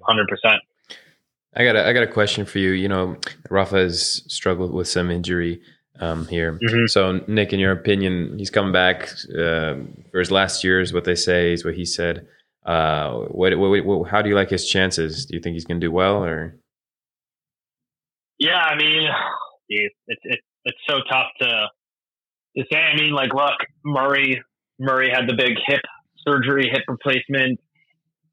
Hundred 0.00 0.26
percent. 0.26 0.60
I 1.54 1.62
got 1.62 1.76
a, 1.76 1.86
I 1.86 1.92
got 1.92 2.02
a 2.02 2.08
question 2.08 2.46
for 2.46 2.58
you. 2.58 2.72
You 2.72 2.88
know, 2.88 3.16
Rafa 3.48 3.76
has 3.76 4.24
struggled 4.26 4.74
with 4.74 4.88
some 4.88 5.08
injury 5.08 5.62
um, 6.00 6.26
here. 6.26 6.58
Mm-hmm. 6.68 6.86
So, 6.88 7.20
Nick, 7.28 7.52
in 7.52 7.60
your 7.60 7.70
opinion, 7.70 8.40
he's 8.40 8.50
coming 8.50 8.72
back 8.72 9.02
uh, 9.38 9.76
for 10.10 10.18
his 10.18 10.32
last 10.32 10.64
year, 10.64 10.80
is 10.80 10.92
what 10.92 11.04
they 11.04 11.14
say, 11.14 11.52
is 11.52 11.64
what 11.64 11.74
he 11.74 11.84
said. 11.84 12.26
Uh, 12.66 13.18
what, 13.28 13.56
what, 13.56 13.84
what, 13.84 14.10
how 14.10 14.20
do 14.20 14.28
you 14.28 14.34
like 14.34 14.50
his 14.50 14.68
chances? 14.68 15.26
Do 15.26 15.36
you 15.36 15.40
think 15.40 15.54
he's 15.54 15.64
going 15.64 15.80
to 15.80 15.86
do 15.86 15.92
well, 15.92 16.24
or? 16.24 16.56
Yeah, 18.42 18.58
I 18.58 18.74
mean, 18.74 19.08
it's 19.68 19.94
it's 20.06 20.42
it's 20.64 20.78
so 20.88 20.96
tough 21.08 21.28
to 21.40 21.68
to 22.56 22.64
say. 22.72 22.78
I 22.78 22.96
mean, 22.96 23.12
like, 23.12 23.32
look, 23.32 23.54
Murray 23.84 24.42
Murray 24.80 25.10
had 25.14 25.28
the 25.28 25.34
big 25.34 25.52
hip 25.64 25.80
surgery, 26.26 26.68
hip 26.68 26.82
replacement. 26.88 27.60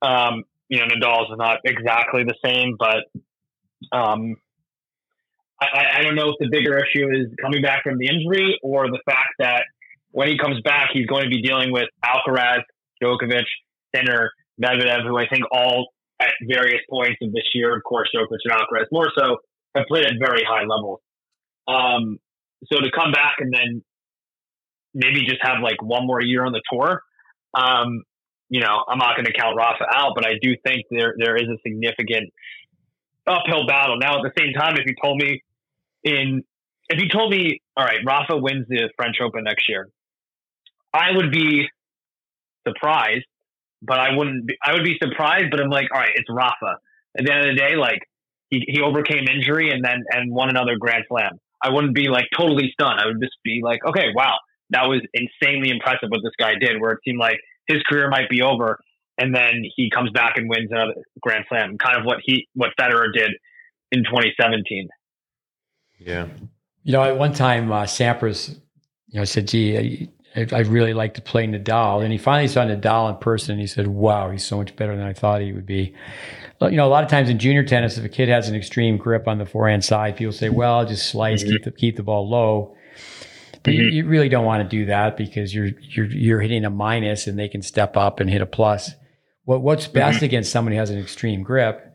Um, 0.01 0.45
you 0.67 0.79
know, 0.79 0.85
Nadal's 0.85 1.29
not 1.37 1.59
exactly 1.63 2.23
the 2.23 2.33
same, 2.43 2.75
but 2.79 3.05
um, 3.95 4.35
I, 5.61 5.99
I 5.99 6.01
don't 6.01 6.15
know 6.15 6.29
if 6.29 6.35
the 6.39 6.49
bigger 6.49 6.75
issue 6.79 7.05
is 7.11 7.27
coming 7.39 7.61
back 7.61 7.83
from 7.83 7.99
the 7.99 8.07
injury 8.07 8.57
or 8.63 8.87
the 8.87 8.99
fact 9.05 9.33
that 9.37 9.63
when 10.09 10.27
he 10.27 10.39
comes 10.39 10.59
back, 10.63 10.89
he's 10.91 11.05
going 11.05 11.25
to 11.25 11.29
be 11.29 11.43
dealing 11.43 11.71
with 11.71 11.87
Alcaraz, 12.03 12.63
Djokovic, 13.03 13.45
Sinner, 13.95 14.31
Medvedev, 14.59 15.05
who 15.07 15.19
I 15.19 15.27
think 15.27 15.43
all 15.51 15.89
at 16.19 16.31
various 16.47 16.81
points 16.89 17.17
of 17.21 17.31
this 17.31 17.45
year, 17.53 17.77
of 17.77 17.83
course, 17.83 18.09
Djokovic 18.15 18.39
and 18.45 18.53
Alcaraz 18.53 18.85
more 18.91 19.11
so, 19.15 19.37
have 19.79 19.87
played 19.87 20.05
at 20.05 20.13
very 20.19 20.43
high 20.43 20.63
levels. 20.63 21.01
Um, 21.67 22.19
so 22.71 22.79
to 22.79 22.91
come 22.91 23.11
back 23.11 23.35
and 23.39 23.53
then 23.53 23.83
maybe 24.93 25.25
just 25.25 25.41
have 25.41 25.61
like 25.61 25.81
one 25.81 26.05
more 26.05 26.21
year 26.21 26.45
on 26.45 26.51
the 26.51 26.61
tour, 26.71 27.01
um, 27.53 28.03
you 28.49 28.61
know, 28.61 28.83
I'm 28.87 28.97
not 28.97 29.15
going 29.15 29.25
to 29.25 29.33
count 29.33 29.55
Rafa 29.55 29.85
out, 29.93 30.13
but 30.15 30.25
I 30.25 30.33
do 30.41 30.55
think 30.65 30.85
there 30.89 31.13
there 31.17 31.35
is 31.35 31.47
a 31.47 31.57
significant 31.63 32.31
uphill 33.27 33.67
battle. 33.67 33.97
Now, 33.97 34.17
at 34.17 34.23
the 34.23 34.31
same 34.37 34.53
time, 34.53 34.75
if 34.75 34.85
you 34.85 34.95
told 35.01 35.21
me 35.21 35.43
in 36.03 36.43
if 36.89 36.99
you 36.99 37.07
told 37.07 37.31
me, 37.31 37.61
all 37.77 37.85
right, 37.85 37.99
Rafa 38.05 38.37
wins 38.37 38.65
the 38.67 38.89
French 38.97 39.17
Open 39.21 39.43
next 39.43 39.69
year, 39.69 39.89
I 40.91 41.11
would 41.15 41.31
be 41.31 41.67
surprised, 42.67 43.25
but 43.81 43.99
I 43.99 44.15
wouldn't. 44.15 44.47
Be, 44.47 44.57
I 44.63 44.73
would 44.73 44.83
be 44.83 44.97
surprised, 45.01 45.51
but 45.51 45.61
I'm 45.61 45.69
like, 45.69 45.87
all 45.93 45.99
right, 45.99 46.11
it's 46.15 46.27
Rafa. 46.29 46.79
At 47.17 47.25
the 47.25 47.33
end 47.33 47.49
of 47.49 47.55
the 47.55 47.61
day, 47.61 47.75
like 47.75 48.01
he, 48.49 48.63
he 48.67 48.81
overcame 48.81 49.25
injury 49.33 49.71
and 49.71 49.83
then 49.83 50.03
and 50.11 50.31
won 50.33 50.49
another 50.49 50.77
Grand 50.77 51.05
Slam. 51.07 51.39
I 51.61 51.69
wouldn't 51.71 51.95
be 51.95 52.07
like 52.09 52.25
totally 52.37 52.71
stunned. 52.73 52.99
I 52.99 53.07
would 53.07 53.21
just 53.21 53.35
be 53.43 53.61
like, 53.63 53.79
okay, 53.85 54.07
wow, 54.15 54.35
that 54.71 54.83
was 54.83 55.01
insanely 55.13 55.69
impressive 55.69 56.09
what 56.09 56.21
this 56.23 56.33
guy 56.39 56.53
did. 56.59 56.79
Where 56.79 56.91
it 56.91 56.99
seemed 57.05 57.19
like 57.19 57.39
his 57.67 57.81
career 57.89 58.09
might 58.09 58.29
be 58.29 58.41
over, 58.41 58.79
and 59.17 59.35
then 59.35 59.63
he 59.75 59.89
comes 59.89 60.11
back 60.11 60.37
and 60.37 60.49
wins 60.49 60.69
another 60.71 60.93
Grand 61.21 61.45
Slam, 61.49 61.77
kind 61.77 61.97
of 61.97 62.05
what 62.05 62.17
he 62.23 62.47
what 62.53 62.71
Federer 62.79 63.13
did 63.13 63.31
in 63.91 64.03
2017. 64.03 64.87
Yeah. 65.99 66.27
You 66.83 66.93
know, 66.93 67.03
at 67.03 67.17
one 67.17 67.33
time, 67.33 67.71
uh, 67.71 67.83
Sampras, 67.83 68.57
you 69.09 69.19
know, 69.19 69.25
said, 69.25 69.47
gee, 69.47 70.09
I, 70.35 70.47
I 70.51 70.59
really 70.59 70.93
like 70.93 71.15
to 71.15 71.21
play 71.21 71.47
Nadal. 71.47 72.03
And 72.03 72.11
he 72.11 72.17
finally 72.17 72.47
saw 72.47 72.63
Nadal 72.65 73.09
in 73.09 73.17
person 73.17 73.53
and 73.53 73.61
he 73.61 73.67
said, 73.67 73.87
wow, 73.87 74.29
he's 74.29 74.45
so 74.45 74.57
much 74.57 74.75
better 74.75 74.95
than 74.95 75.05
I 75.05 75.13
thought 75.13 75.41
he 75.41 75.53
would 75.53 75.65
be. 75.65 75.93
You 76.61 76.71
know, 76.71 76.87
a 76.87 76.89
lot 76.89 77.03
of 77.03 77.09
times 77.09 77.29
in 77.29 77.39
junior 77.39 77.63
tennis, 77.63 77.97
if 77.97 78.03
a 78.03 78.09
kid 78.09 78.27
has 78.27 78.49
an 78.49 78.55
extreme 78.55 78.97
grip 78.97 79.27
on 79.27 79.37
the 79.37 79.45
forehand 79.45 79.85
side, 79.85 80.17
people 80.17 80.33
say, 80.33 80.49
well, 80.49 80.85
just 80.85 81.09
slice, 81.09 81.41
mm-hmm. 81.41 81.53
keep 81.53 81.63
the, 81.63 81.71
keep 81.71 81.95
the 81.95 82.03
ball 82.03 82.29
low. 82.29 82.75
But 83.63 83.73
mm-hmm. 83.73 83.81
you, 83.81 83.89
you, 83.89 84.05
really 84.05 84.29
don't 84.29 84.45
want 84.45 84.63
to 84.63 84.69
do 84.69 84.85
that 84.85 85.15
because 85.15 85.53
you're, 85.53 85.69
you're, 85.81 86.05
you're 86.07 86.41
hitting 86.41 86.65
a 86.65 86.69
minus 86.69 87.27
and 87.27 87.39
they 87.39 87.47
can 87.47 87.61
step 87.61 87.95
up 87.95 88.19
and 88.19 88.29
hit 88.29 88.41
a 88.41 88.45
plus. 88.45 88.91
What, 89.45 89.61
what's 89.61 89.87
best 89.87 90.17
mm-hmm. 90.17 90.25
against 90.25 90.51
someone 90.51 90.73
who 90.73 90.79
has 90.79 90.89
an 90.89 90.99
extreme 90.99 91.43
grip 91.43 91.85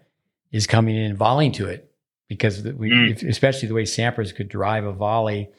is 0.51 0.67
coming 0.67 0.97
in 0.97 1.03
and 1.03 1.19
volleying 1.19 1.53
to 1.53 1.69
it 1.69 1.91
because 2.29 2.63
we, 2.63 2.91
mm. 2.91 3.29
especially 3.29 3.69
the 3.69 3.75
way 3.75 3.83
Sampras 3.85 4.35
could 4.35 4.49
drive 4.49 4.85
a 4.85 4.93
volley, 4.93 5.51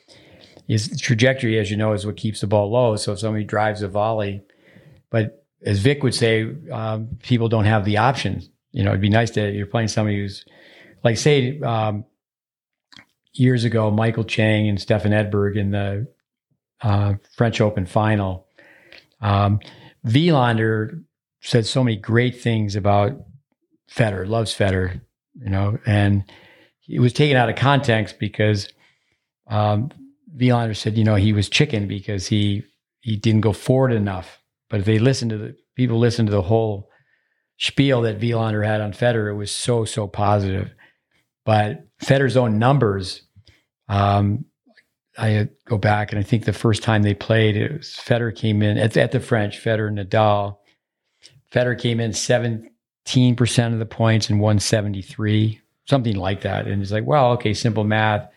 his 0.68 1.00
trajectory, 1.00 1.60
as 1.60 1.70
you 1.70 1.78
know, 1.78 1.94
is 1.94 2.06
what 2.06 2.18
keeps 2.18 2.42
the 2.42 2.48
ball 2.48 2.72
low. 2.72 2.96
So 2.96 3.14
if 3.14 3.20
somebody 3.20 3.44
drives 3.44 3.82
a 3.82 3.88
volley, 3.88 4.44
but 5.10 5.46
as 5.64 5.80
Vic 5.80 6.04
would 6.04 6.16
say, 6.16 6.56
um, 6.72 7.18
people 7.24 7.50
don't 7.50 7.66
have 7.66 7.86
the 7.86 7.98
option. 7.98 8.42
you 8.72 8.84
know, 8.84 8.92
it'd 8.92 9.02
be 9.02 9.10
nice 9.10 9.32
to 9.32 9.52
you're 9.52 9.66
playing 9.66 9.88
somebody 9.88 10.18
who's 10.18 10.46
like 11.04 11.18
say 11.18 11.60
um, 11.62 12.06
years 13.34 13.64
ago, 13.64 13.92
Michael 13.92 14.24
Chang 14.24 14.68
and 14.68 14.80
Stefan 14.80 15.12
Edberg 15.12 15.56
in 15.56 15.72
the 15.72 16.08
uh, 16.82 17.14
French 17.36 17.62
Open 17.62 17.86
final. 17.86 18.48
Um, 19.22 19.60
Wilander 20.06 21.04
said 21.42 21.66
so 21.66 21.84
many 21.84 21.96
great 21.96 22.42
things 22.42 22.76
about 22.76 23.26
Federer, 23.90 24.28
loves 24.28 24.56
Federer, 24.56 25.02
you 25.36 25.50
know, 25.50 25.78
and 25.86 26.24
it 26.88 27.00
was 27.00 27.14
taken 27.14 27.38
out 27.38 27.50
of 27.50 27.56
context 27.56 28.20
because 28.20 28.70
um, 29.48 29.92
Wilander 30.38 30.76
said, 30.76 30.98
you 30.98 31.04
know, 31.04 31.16
he 31.16 31.34
was 31.34 31.50
chicken 31.50 31.88
because 31.88 32.28
he 32.28 32.64
he 33.02 33.16
didn't 33.16 33.42
go 33.42 33.54
forward 33.54 33.92
enough. 33.92 34.40
But 34.70 34.80
if 34.80 34.86
they 34.86 35.00
listened 35.00 35.32
to 35.32 35.38
the 35.38 35.56
people 35.76 36.00
listened 36.00 36.28
to 36.28 36.32
the 36.32 36.42
whole 36.42 36.90
spiel 37.58 38.02
that 38.02 38.20
Wilander 38.20 38.66
had 38.66 38.82
on 38.82 38.94
Federer, 38.94 39.32
it 39.32 39.36
was 39.36 39.52
so 39.52 39.86
so 39.86 40.08
positive. 40.08 40.74
But 41.46 41.86
Federer's 42.00 42.38
own 42.38 42.58
numbers, 42.58 43.22
um, 43.88 44.46
I 45.18 45.50
go 45.66 45.78
back 45.78 46.12
and 46.12 46.20
I 46.20 46.24
think 46.24 46.46
the 46.46 46.54
first 46.54 46.84
time 46.84 47.04
they 47.04 47.14
played, 47.14 47.56
it 47.56 47.72
was 47.72 47.88
Federer 47.88 48.36
came 48.36 48.62
in 48.62 48.78
at, 48.78 48.98
at 48.98 49.12
the 49.12 49.20
French, 49.20 49.64
Federer 49.64 49.92
Nadal. 49.92 50.58
Federer 51.54 51.80
came 51.80 52.00
in 52.00 52.12
17% 52.12 52.68
of 53.74 53.80
the 53.80 53.86
points 53.86 54.30
and 54.30 54.42
173, 54.42 55.62
something 55.88 56.16
like 56.16 56.42
that. 56.42 56.68
And 56.68 56.82
it's 56.82 56.92
like, 56.92 57.06
well, 57.06 57.32
okay, 57.34 57.54
simple 57.54 57.86
math 57.86 58.28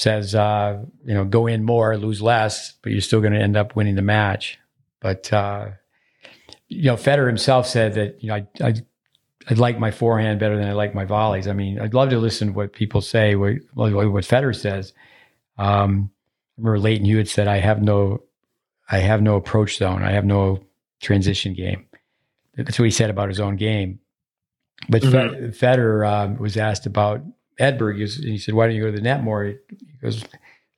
says, 0.00 0.34
uh, 0.34 0.82
you 1.04 1.14
know, 1.14 1.24
go 1.24 1.46
in 1.46 1.62
more, 1.62 1.96
lose 1.96 2.22
less, 2.22 2.72
but 2.82 2.92
you're 2.92 3.00
still 3.00 3.20
going 3.20 3.34
to 3.34 3.40
end 3.40 3.56
up 3.56 3.76
winning 3.76 3.96
the 3.96 4.02
match. 4.02 4.58
But, 5.00 5.32
uh, 5.32 5.70
you 6.68 6.84
know, 6.84 6.96
Federer 6.96 7.26
himself 7.26 7.66
said 7.66 7.94
that, 7.94 8.22
you 8.22 8.28
know, 8.28 8.36
I, 8.36 8.46
I, 8.62 8.74
I 9.48 9.54
like 9.54 9.78
my 9.78 9.90
forehand 9.90 10.40
better 10.40 10.56
than 10.56 10.68
I 10.68 10.72
like 10.72 10.94
my 10.94 11.04
volleys. 11.04 11.48
I 11.48 11.52
mean, 11.52 11.78
I'd 11.78 11.94
love 11.94 12.10
to 12.10 12.18
listen 12.18 12.48
to 12.48 12.54
what 12.54 12.72
people 12.72 13.00
say, 13.00 13.34
what, 13.34 13.58
what 13.74 13.92
Federer 13.94 14.58
says. 14.58 14.92
Um, 15.58 16.10
I 16.56 16.62
remember 16.62 16.78
Lleyton 16.78 17.06
Hewitt 17.06 17.28
said, 17.28 17.46
I 17.46 17.58
have 17.58 17.82
no, 17.82 18.22
I 18.90 18.98
have 18.98 19.20
no 19.20 19.36
approach 19.36 19.76
zone. 19.76 20.02
I 20.02 20.12
have 20.12 20.24
no 20.24 20.60
transition 21.00 21.54
game. 21.54 21.86
That's 22.56 22.78
what 22.78 22.86
he 22.86 22.90
said 22.90 23.10
about 23.10 23.28
his 23.28 23.40
own 23.40 23.56
game. 23.56 24.00
But 24.88 25.02
mm-hmm. 25.02 25.50
Federer 25.50 26.08
um, 26.10 26.38
was 26.38 26.56
asked 26.56 26.86
about 26.86 27.22
Edberg. 27.60 28.00
And 28.00 28.28
he 28.28 28.38
said, 28.38 28.54
"Why 28.54 28.66
don't 28.66 28.74
you 28.74 28.82
go 28.82 28.90
to 28.90 28.96
the 28.96 29.02
net 29.02 29.22
more?" 29.22 29.54
He 30.00 30.06
goes, 30.06 30.24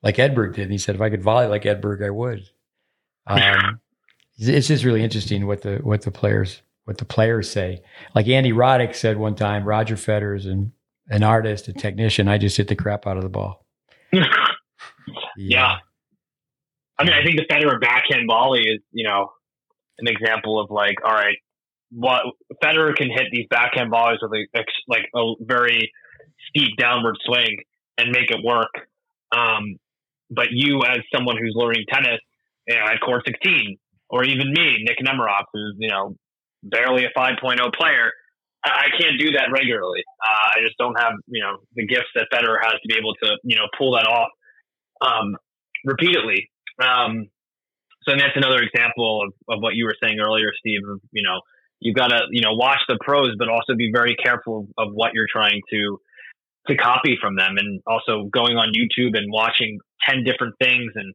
"Like 0.03 0.17
Edberg 0.17 0.55
did." 0.55 0.63
And 0.63 0.73
he 0.73 0.79
said, 0.79 0.95
"If 0.95 1.01
I 1.01 1.11
could 1.11 1.23
volley 1.23 1.47
like 1.47 1.63
Edberg, 1.63 2.05
I 2.05 2.11
would." 2.11 2.43
Um, 3.27 3.81
it's 4.39 4.69
just 4.69 4.85
really 4.85 5.05
interesting 5.05 5.47
what 5.47 5.63
the 5.63 5.77
what 5.79 6.03
the 6.03 6.11
players 6.11 6.63
what 6.85 6.99
the 6.99 7.05
players 7.05 7.51
say. 7.51 7.83
Like 8.15 8.29
Andy 8.29 8.53
Roddick 8.53 8.95
said 8.95 9.17
one 9.17 9.35
time, 9.35 9.65
Roger 9.65 9.97
Federer's 9.97 10.47
an 10.47 10.73
an 11.09 11.23
artist, 11.23 11.69
a 11.69 11.73
technician. 11.73 12.29
I 12.29 12.39
just 12.39 12.57
hit 12.57 12.69
the 12.69 12.77
crap 12.77 13.07
out 13.07 13.17
of 13.17 13.23
the 13.23 13.29
ball. 13.29 13.67
yeah. 14.13 14.25
yeah. 15.37 15.77
I 16.99 17.05
mean, 17.05 17.13
I 17.13 17.25
think 17.25 17.37
the 17.37 17.47
Federer 17.47 17.81
backhand 17.81 18.27
volley 18.27 18.61
is, 18.61 18.81
you 18.93 19.05
know, 19.05 19.33
an 19.99 20.07
example 20.07 20.61
of 20.61 20.71
like, 20.71 20.97
all 21.05 21.13
right, 21.13 21.37
what 21.91 22.23
Federer 22.63 22.95
can 22.95 23.11
hit 23.11 23.27
these 23.31 23.47
backhand 23.51 23.91
volleys 23.91 24.19
with 24.23 24.33
a, 24.33 24.65
like 24.89 25.09
a 25.15 25.35
very 25.41 25.93
steep 26.49 26.77
downward 26.79 27.17
swing 27.25 27.59
and 27.99 28.11
make 28.11 28.31
it 28.31 28.39
work. 28.45 28.71
Um, 29.35 29.77
but 30.31 30.49
you, 30.51 30.83
as 30.85 30.99
someone 31.15 31.37
who's 31.37 31.55
learning 31.55 31.85
tennis, 31.93 32.21
you 32.67 32.75
know, 32.75 32.85
at 32.87 33.01
court 33.01 33.23
16, 33.27 33.77
or 34.09 34.25
even 34.25 34.53
me, 34.53 34.85
Nick 34.85 34.99
Nemeroff, 34.99 35.45
who's 35.53 35.77
you 35.79 35.89
know 35.89 36.15
barely 36.63 37.05
a 37.05 37.19
5.0 37.19 37.41
player, 37.75 38.13
I 38.65 38.87
can't 38.99 39.19
do 39.19 39.33
that 39.33 39.51
regularly. 39.53 40.05
Uh, 40.23 40.59
I 40.59 40.63
just 40.65 40.79
don't 40.79 40.99
have 40.99 41.15
you 41.27 41.43
know 41.43 41.59
the 41.75 41.87
gifts 41.87 42.13
that 42.15 42.29
Federer 42.33 42.59
has 42.63 42.75
to 42.75 42.89
be 42.89 42.95
able 42.99 43.15
to 43.23 43.37
you 43.43 43.57
know 43.57 43.67
pull 43.77 43.95
that 43.97 44.07
off 44.07 44.29
um, 45.01 45.37
repeatedly. 45.85 46.51
Um, 46.81 47.27
so 48.05 48.13
that's 48.17 48.37
another 48.37 48.63
example 48.63 49.23
of, 49.27 49.57
of 49.57 49.63
what 49.63 49.75
you 49.75 49.85
were 49.85 49.95
saying 50.03 50.19
earlier, 50.21 50.51
Steve. 50.59 50.81
Of, 50.89 51.01
you 51.13 51.23
know, 51.23 51.41
you've 51.81 51.97
got 51.97 52.09
to 52.09 52.21
you 52.31 52.43
know 52.43 52.55
watch 52.55 52.81
the 52.89 52.99
pros, 53.01 53.35
but 53.39 53.49
also 53.49 53.75
be 53.77 53.91
very 53.93 54.17
careful 54.17 54.69
of 54.79 54.89
what 54.93 55.13
you're 55.15 55.31
trying 55.31 55.61
to 55.71 55.99
to 56.69 56.77
copy 56.77 57.17
from 57.21 57.37
them, 57.37 57.57
and 57.59 57.81
also 57.87 58.29
going 58.33 58.57
on 58.57 58.73
YouTube 58.73 59.17
and 59.17 59.33
watching 59.33 59.79
ten 60.09 60.25
different 60.25 60.55
things 60.61 60.93
and 60.95 61.15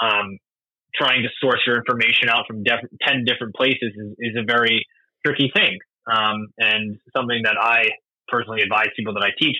um, 0.00 0.38
trying 0.94 1.22
to 1.22 1.28
source 1.40 1.60
your 1.66 1.76
information 1.76 2.28
out 2.28 2.44
from 2.46 2.62
def- 2.62 2.88
ten 3.00 3.24
different 3.24 3.54
places 3.54 3.92
is, 3.96 4.12
is 4.18 4.36
a 4.38 4.44
very 4.44 4.84
tricky 5.24 5.50
thing, 5.54 5.78
um, 6.10 6.48
and 6.58 6.98
something 7.16 7.42
that 7.44 7.56
I 7.60 7.84
personally 8.28 8.62
advise 8.62 8.88
people 8.96 9.14
that 9.14 9.22
I 9.24 9.30
teach. 9.38 9.56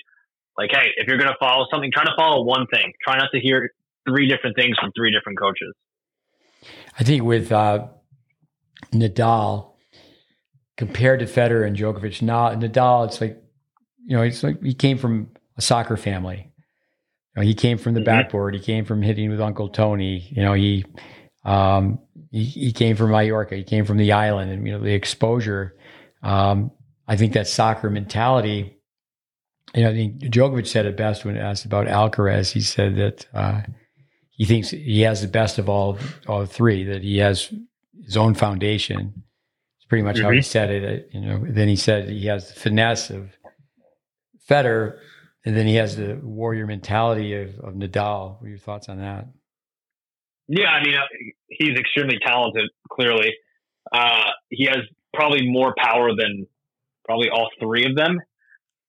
Like, 0.58 0.70
hey, 0.70 0.90
if 0.96 1.08
you're 1.08 1.16
going 1.16 1.30
to 1.30 1.36
follow 1.40 1.66
something, 1.70 1.90
try 1.92 2.04
to 2.04 2.12
follow 2.16 2.44
one 2.44 2.66
thing. 2.72 2.92
Try 3.02 3.16
not 3.16 3.30
to 3.32 3.40
hear 3.40 3.70
three 4.06 4.28
different 4.28 4.56
things 4.56 4.76
from 4.78 4.92
three 4.94 5.10
different 5.10 5.38
coaches. 5.38 5.74
I 6.98 7.04
think 7.04 7.22
with 7.22 7.50
uh, 7.50 7.86
Nadal 8.92 9.72
compared 10.76 11.20
to 11.20 11.26
Federer 11.26 11.66
and 11.66 11.76
Djokovic, 11.76 12.20
Nadal, 12.22 13.06
it's 13.06 13.20
like 13.20 13.41
you 14.04 14.16
know, 14.16 14.22
it's 14.22 14.42
like 14.42 14.62
he 14.62 14.74
came 14.74 14.98
from 14.98 15.28
a 15.56 15.62
soccer 15.62 15.96
family. 15.96 16.52
You 17.34 17.42
know, 17.42 17.46
he 17.46 17.54
came 17.54 17.78
from 17.78 17.94
the 17.94 18.00
mm-hmm. 18.00 18.06
backboard. 18.06 18.54
He 18.54 18.60
came 18.60 18.84
from 18.84 19.02
hitting 19.02 19.30
with 19.30 19.40
Uncle 19.40 19.68
Tony. 19.68 20.28
You 20.30 20.42
know, 20.42 20.52
he, 20.52 20.84
um, 21.44 21.98
he, 22.30 22.44
he 22.44 22.72
came 22.72 22.96
from 22.96 23.10
Mallorca. 23.10 23.56
He 23.56 23.64
came 23.64 23.84
from 23.84 23.96
the 23.96 24.12
island, 24.12 24.50
and 24.50 24.66
you 24.66 24.72
know 24.72 24.80
the 24.80 24.92
exposure. 24.92 25.76
Um, 26.22 26.70
I 27.06 27.16
think 27.16 27.32
that 27.34 27.48
soccer 27.48 27.90
mentality. 27.90 28.78
You 29.74 29.84
know, 29.84 29.90
I 29.90 29.94
think 29.94 30.20
Djokovic 30.20 30.66
said 30.66 30.84
it 30.84 30.96
best 30.96 31.24
when 31.24 31.36
asked 31.36 31.64
about 31.64 31.86
Alcaraz. 31.86 32.52
He 32.52 32.60
said 32.60 32.96
that 32.96 33.26
uh, 33.32 33.62
he 34.30 34.44
thinks 34.44 34.70
he 34.70 35.00
has 35.02 35.22
the 35.22 35.28
best 35.28 35.58
of 35.58 35.68
all 35.68 35.98
all 36.26 36.44
three. 36.44 36.84
That 36.84 37.02
he 37.02 37.18
has 37.18 37.52
his 38.04 38.16
own 38.16 38.34
foundation. 38.34 39.22
It's 39.78 39.86
pretty 39.86 40.02
much 40.02 40.16
mm-hmm. 40.16 40.24
how 40.24 40.30
he 40.30 40.38
mm-hmm. 40.38 40.44
said 40.44 40.70
it. 40.70 41.08
You 41.12 41.20
know, 41.20 41.46
then 41.48 41.68
he 41.68 41.76
said 41.76 42.08
he 42.08 42.26
has 42.26 42.48
the 42.48 42.60
finesse 42.60 43.08
of 43.10 43.30
Federer, 44.52 44.98
and 45.44 45.56
then 45.56 45.66
he 45.66 45.76
has 45.76 45.96
the 45.96 46.20
warrior 46.22 46.66
mentality 46.66 47.34
of, 47.34 47.58
of 47.60 47.74
Nadal. 47.74 48.40
What 48.40 48.46
are 48.46 48.48
your 48.48 48.58
thoughts 48.58 48.88
on 48.88 48.98
that? 48.98 49.26
Yeah, 50.48 50.68
I 50.68 50.84
mean, 50.84 50.94
uh, 50.94 51.06
he's 51.48 51.78
extremely 51.78 52.18
talented. 52.24 52.68
Clearly, 52.90 53.32
uh, 53.92 54.30
he 54.50 54.66
has 54.66 54.80
probably 55.14 55.48
more 55.48 55.74
power 55.76 56.10
than 56.16 56.46
probably 57.04 57.28
all 57.30 57.48
three 57.60 57.86
of 57.86 57.96
them. 57.96 58.18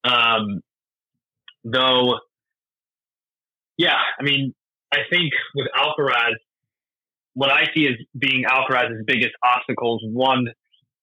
Um, 0.04 0.62
though, 1.64 2.20
yeah, 3.78 3.98
I 4.20 4.24
mean, 4.24 4.54
I 4.92 5.00
think 5.10 5.32
with 5.56 5.68
Alcaraz, 5.76 6.36
what 7.34 7.50
I 7.50 7.64
see 7.74 7.88
as 7.88 7.96
being 8.18 8.44
Alcaraz's 8.44 9.04
biggest 9.06 9.32
obstacles, 9.44 10.02
one 10.04 10.48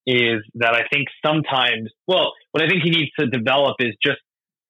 is 0.07 0.43
that 0.55 0.75
I 0.75 0.83
think 0.93 1.09
sometimes, 1.25 1.91
well, 2.07 2.33
what 2.53 2.63
I 2.63 2.69
think 2.69 2.83
he 2.83 2.91
needs 2.91 3.11
to 3.19 3.27
develop 3.27 3.77
is 3.81 3.95
just 4.03 4.19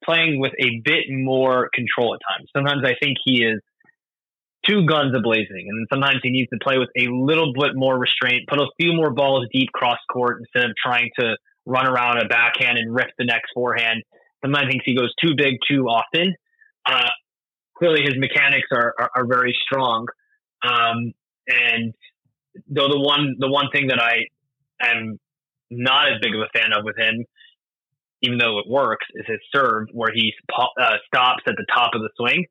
playing 0.05 0.41
with 0.41 0.53
a 0.59 0.81
bit 0.85 1.05
more 1.11 1.69
control 1.75 2.15
at 2.15 2.21
times. 2.29 2.49
Sometimes 2.55 2.83
I 2.85 2.95
think 3.03 3.19
he 3.25 3.43
is 3.43 3.61
two 4.69 4.87
guns 4.87 5.15
ablazing, 5.15 5.69
and 5.69 5.87
sometimes 5.93 6.21
he 6.23 6.31
needs 6.31 6.49
to 6.51 6.59
play 6.63 6.79
with 6.79 6.89
a 6.97 7.09
little 7.11 7.53
bit 7.53 7.75
more 7.75 7.99
restraint, 7.99 8.49
put 8.49 8.59
a 8.59 8.67
few 8.81 8.93
more 8.93 9.11
balls 9.11 9.47
deep 9.53 9.71
cross 9.73 9.99
court 10.13 10.41
instead 10.41 10.69
of 10.69 10.77
trying 10.77 11.11
to 11.19 11.37
run 11.67 11.87
around 11.87 12.19
a 12.19 12.29
backhand 12.29 12.79
and 12.79 12.95
rip 12.95 13.09
the 13.19 13.25
next 13.25 13.51
forehand. 13.55 14.03
Sometimes 14.45 14.67
I 14.67 14.71
think 14.71 14.83
he 14.85 14.97
goes 14.97 15.13
too 15.23 15.35
big 15.37 15.57
too 15.69 15.85
often. 15.85 16.35
Uh, 16.87 17.09
clearly, 17.77 18.03
his 18.03 18.15
mechanics 18.17 18.69
are, 18.73 18.95
are, 18.99 19.11
are 19.17 19.27
very 19.27 19.57
strong, 19.67 20.07
um, 20.63 21.13
and 21.47 21.95
though 22.69 22.89
the 22.89 22.99
one 22.99 23.37
the 23.39 23.49
one 23.51 23.67
thing 23.73 23.89
that 23.89 24.01
I 24.01 24.25
am 24.83 25.19
not 25.71 26.09
as 26.13 26.19
big 26.23 26.35
of 26.35 26.41
a 26.41 26.59
fan 26.59 26.73
of 26.77 26.85
with 26.85 26.97
him 26.99 27.25
even 28.23 28.39
though 28.39 28.59
it 28.59 28.67
works, 28.69 29.07
is 29.15 29.25
his 29.27 29.39
serve 29.55 29.89
where 29.93 30.11
he 30.15 30.33
uh, 30.59 30.97
stops 31.07 31.43
at 31.47 31.55
the 31.57 31.67
top 31.73 31.93
of 31.95 32.03
the 32.03 32.11
swing, 32.17 32.47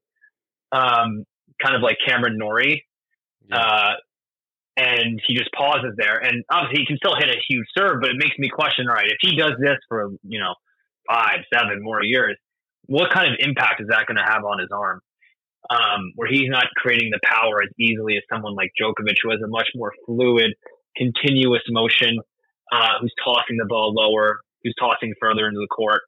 um, 0.71 1.25
kind 1.61 1.75
of 1.75 1.81
like 1.81 1.97
Cameron 2.05 2.37
Norrie. 2.37 2.85
Yeah. 3.49 3.57
Uh, 3.57 3.93
and 4.77 5.21
he 5.27 5.35
just 5.35 5.51
pauses 5.51 5.93
there. 5.97 6.17
And 6.17 6.43
obviously, 6.49 6.81
he 6.81 6.85
can 6.85 6.97
still 6.97 7.15
hit 7.15 7.27
a 7.27 7.37
huge 7.49 7.67
serve, 7.77 7.99
but 8.01 8.11
it 8.11 8.17
makes 8.17 8.37
me 8.37 8.49
question 8.49 8.87
all 8.87 8.95
right, 8.95 9.11
if 9.11 9.17
he 9.19 9.35
does 9.35 9.53
this 9.59 9.77
for, 9.89 10.11
you 10.23 10.39
know, 10.39 10.55
five, 11.09 11.39
seven 11.53 11.83
more 11.83 12.01
years, 12.01 12.37
what 12.85 13.11
kind 13.11 13.27
of 13.27 13.37
impact 13.39 13.81
is 13.81 13.87
that 13.89 14.05
going 14.07 14.17
to 14.17 14.23
have 14.23 14.45
on 14.45 14.59
his 14.59 14.69
arm? 14.71 15.01
Um, 15.69 16.13
where 16.15 16.29
he's 16.31 16.49
not 16.49 16.65
creating 16.77 17.11
the 17.11 17.19
power 17.23 17.61
as 17.61 17.69
easily 17.77 18.15
as 18.15 18.23
someone 18.31 18.55
like 18.55 18.71
Djokovic, 18.79 19.17
who 19.21 19.31
has 19.31 19.41
a 19.43 19.47
much 19.47 19.67
more 19.75 19.91
fluid, 20.05 20.53
continuous 20.95 21.61
motion, 21.67 22.19
uh, 22.71 22.93
who's 23.01 23.13
tossing 23.23 23.57
the 23.57 23.65
ball 23.67 23.93
lower, 23.93 24.39
who's 24.63 24.75
tossing 24.79 25.13
further 25.19 25.47
into 25.47 25.59
the 25.59 25.67
court. 25.67 26.01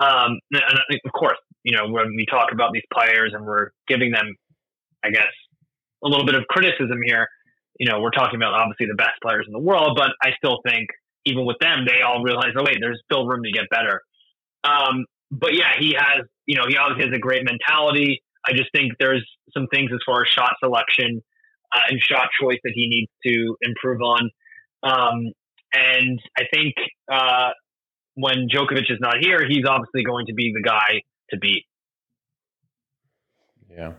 Um, 0.00 0.38
and 0.52 1.00
of 1.04 1.12
course, 1.12 1.38
you 1.62 1.76
know, 1.76 1.88
when 1.88 2.14
we 2.16 2.26
talk 2.26 2.48
about 2.52 2.72
these 2.72 2.82
players 2.92 3.32
and 3.34 3.44
we're 3.44 3.70
giving 3.86 4.10
them, 4.10 4.34
I 5.04 5.10
guess, 5.10 5.30
a 6.04 6.08
little 6.08 6.26
bit 6.26 6.34
of 6.34 6.44
criticism 6.48 6.98
here, 7.04 7.28
you 7.78 7.88
know, 7.88 8.00
we're 8.00 8.10
talking 8.10 8.36
about 8.36 8.54
obviously 8.54 8.86
the 8.86 8.94
best 8.94 9.20
players 9.22 9.44
in 9.46 9.52
the 9.52 9.60
world, 9.60 9.96
but 9.96 10.10
I 10.22 10.32
still 10.36 10.58
think 10.66 10.88
even 11.24 11.44
with 11.46 11.56
them, 11.60 11.86
they 11.86 12.02
all 12.02 12.22
realize, 12.22 12.50
oh 12.56 12.64
wait, 12.64 12.78
there's 12.80 13.00
still 13.04 13.26
room 13.26 13.42
to 13.44 13.52
get 13.52 13.64
better. 13.70 14.00
Um, 14.64 15.04
but 15.30 15.54
yeah, 15.54 15.72
he 15.78 15.94
has, 15.96 16.26
you 16.46 16.56
know, 16.56 16.64
he 16.68 16.76
obviously 16.76 17.10
has 17.10 17.16
a 17.16 17.20
great 17.20 17.42
mentality. 17.44 18.22
I 18.44 18.52
just 18.52 18.70
think 18.74 18.92
there's 18.98 19.24
some 19.54 19.66
things 19.72 19.90
as 19.92 20.00
far 20.04 20.22
as 20.22 20.28
shot 20.28 20.54
selection 20.62 21.22
uh, 21.74 21.80
and 21.88 22.00
shot 22.00 22.28
choice 22.40 22.58
that 22.64 22.72
he 22.74 22.88
needs 22.88 23.10
to 23.26 23.56
improve 23.62 24.02
on. 24.02 24.30
Um, 24.82 25.32
and 25.72 26.20
I 26.36 26.42
think 26.52 26.74
uh, 27.10 27.50
when 28.14 28.48
Djokovic 28.48 28.90
is 28.90 28.98
not 29.00 29.16
here, 29.20 29.46
he's 29.46 29.64
obviously 29.66 30.04
going 30.04 30.26
to 30.26 30.34
be 30.34 30.52
the 30.54 30.62
guy 30.62 31.02
to 31.30 31.38
beat. 31.38 31.64
Yeah. 33.70 33.92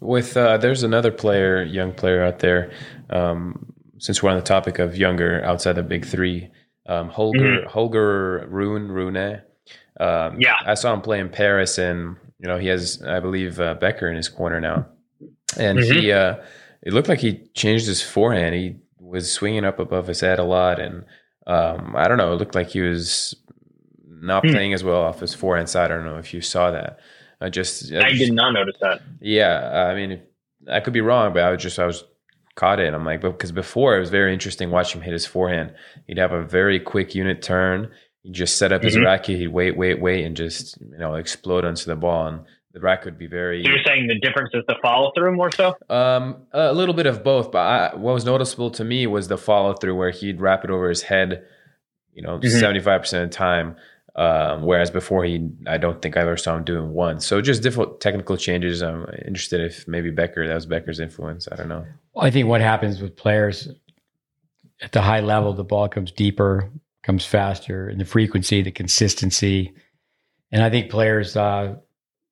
With 0.00 0.36
uh, 0.36 0.58
there's 0.58 0.82
another 0.82 1.12
player, 1.12 1.62
young 1.62 1.92
player 1.92 2.24
out 2.24 2.38
there. 2.40 2.72
Um, 3.10 3.72
since 3.98 4.22
we're 4.22 4.30
on 4.30 4.36
the 4.36 4.42
topic 4.42 4.78
of 4.78 4.96
younger 4.96 5.42
outside 5.44 5.74
the 5.74 5.82
big 5.82 6.04
three, 6.04 6.50
um, 6.86 7.08
Holger 7.08 7.38
mm-hmm. 7.38 7.68
Holger 7.68 8.46
Rune 8.48 8.90
Rune. 8.90 9.42
Um, 9.98 10.40
yeah, 10.40 10.56
I 10.64 10.74
saw 10.74 10.92
him 10.92 11.00
play 11.00 11.18
in 11.18 11.28
Paris, 11.28 11.78
and 11.78 12.16
you 12.38 12.48
know 12.48 12.58
he 12.58 12.68
has, 12.68 13.02
I 13.02 13.20
believe, 13.20 13.58
uh, 13.58 13.74
Becker 13.74 14.08
in 14.08 14.16
his 14.16 14.28
corner 14.28 14.60
now, 14.60 14.86
and 15.56 15.78
mm-hmm. 15.78 15.98
he 15.98 16.12
uh, 16.12 16.36
it 16.82 16.92
looked 16.92 17.08
like 17.08 17.20
he 17.20 17.48
changed 17.54 17.86
his 17.86 18.02
forehand. 18.02 18.54
He 18.54 18.76
was 18.98 19.32
swinging 19.32 19.64
up 19.64 19.78
above 19.78 20.06
his 20.06 20.20
head 20.20 20.38
a 20.38 20.44
lot, 20.44 20.78
and 20.80 21.04
um, 21.46 21.94
I 21.96 22.08
don't 22.08 22.18
know. 22.18 22.32
It 22.32 22.36
looked 22.36 22.54
like 22.54 22.68
he 22.68 22.80
was 22.80 23.34
not 24.08 24.44
hmm. 24.44 24.52
playing 24.52 24.72
as 24.72 24.82
well 24.82 25.02
off 25.02 25.20
his 25.20 25.34
forehand 25.34 25.68
side. 25.68 25.90
I 25.90 25.94
don't 25.96 26.06
know 26.06 26.18
if 26.18 26.34
you 26.34 26.40
saw 26.40 26.70
that. 26.70 26.98
I 27.40 27.50
just 27.50 27.92
I, 27.92 28.10
just, 28.10 28.18
did 28.18 28.32
not 28.32 28.52
notice 28.52 28.76
that. 28.80 29.02
Yeah, 29.20 29.88
I 29.90 29.94
mean, 29.94 30.22
I 30.68 30.80
could 30.80 30.94
be 30.94 31.02
wrong, 31.02 31.32
but 31.32 31.42
I 31.42 31.50
was 31.50 31.62
just 31.62 31.78
I 31.78 31.86
was 31.86 32.04
caught 32.54 32.80
it. 32.80 32.92
I'm 32.92 33.04
like, 33.04 33.20
because 33.20 33.52
before 33.52 33.96
it 33.96 34.00
was 34.00 34.10
very 34.10 34.32
interesting 34.32 34.70
watching 34.70 35.00
him 35.00 35.04
hit 35.04 35.12
his 35.12 35.26
forehand. 35.26 35.74
He'd 36.06 36.18
have 36.18 36.32
a 36.32 36.42
very 36.42 36.80
quick 36.80 37.14
unit 37.14 37.42
turn. 37.42 37.90
He'd 38.22 38.32
just 38.32 38.56
set 38.56 38.72
up 38.72 38.82
his 38.82 38.96
mm-hmm. 38.96 39.04
racket. 39.04 39.38
He'd 39.38 39.48
wait, 39.48 39.76
wait, 39.76 40.00
wait, 40.00 40.24
and 40.24 40.36
just 40.36 40.80
you 40.80 40.98
know 40.98 41.14
explode 41.14 41.64
onto 41.64 41.84
the 41.84 41.96
ball. 41.96 42.26
And 42.26 42.40
the 42.76 42.82
racket 42.82 43.06
would 43.06 43.18
be 43.18 43.26
very. 43.26 43.64
So 43.64 43.70
you're 43.70 43.82
saying 43.86 44.06
the 44.06 44.18
difference 44.18 44.50
is 44.52 44.62
the 44.68 44.74
follow 44.82 45.10
through 45.16 45.34
more 45.34 45.50
so? 45.50 45.74
Um, 45.88 46.42
a 46.52 46.74
little 46.74 46.94
bit 46.94 47.06
of 47.06 47.24
both, 47.24 47.50
but 47.50 47.58
I, 47.58 47.94
what 47.96 48.12
was 48.12 48.26
noticeable 48.26 48.70
to 48.72 48.84
me 48.84 49.06
was 49.06 49.28
the 49.28 49.38
follow 49.38 49.72
through 49.72 49.96
where 49.96 50.10
he'd 50.10 50.42
wrap 50.42 50.62
it 50.62 50.70
over 50.70 50.90
his 50.90 51.00
head. 51.00 51.46
You 52.12 52.20
know, 52.20 52.38
mm-hmm. 52.38 52.48
75 52.48 53.00
percent 53.00 53.24
of 53.24 53.30
the 53.30 53.34
time. 53.34 53.76
Um, 54.14 54.62
whereas 54.62 54.90
before 54.90 55.24
he, 55.24 55.48
I 55.66 55.78
don't 55.78 56.02
think 56.02 56.18
I 56.18 56.20
ever 56.20 56.36
saw 56.36 56.56
him 56.56 56.64
doing 56.64 56.92
one. 56.92 57.20
So 57.20 57.40
just 57.40 57.62
different 57.62 58.00
technical 58.00 58.36
changes. 58.36 58.82
I'm 58.82 59.06
interested 59.26 59.62
if 59.62 59.88
maybe 59.88 60.10
Becker, 60.10 60.46
that 60.46 60.54
was 60.54 60.66
Becker's 60.66 61.00
influence. 61.00 61.48
I 61.50 61.56
don't 61.56 61.68
know. 61.68 61.86
Well, 62.12 62.26
I 62.26 62.30
think 62.30 62.46
what 62.46 62.60
happens 62.60 63.00
with 63.00 63.16
players 63.16 63.68
at 64.82 64.92
the 64.92 65.02
high 65.02 65.20
level, 65.20 65.54
the 65.54 65.64
ball 65.64 65.88
comes 65.88 66.12
deeper, 66.12 66.70
comes 67.02 67.24
faster, 67.24 67.88
and 67.88 68.00
the 68.00 68.06
frequency, 68.06 68.60
the 68.60 68.70
consistency. 68.70 69.74
And 70.50 70.62
I 70.62 70.68
think 70.70 70.90
players, 70.90 71.36
uh, 71.36 71.76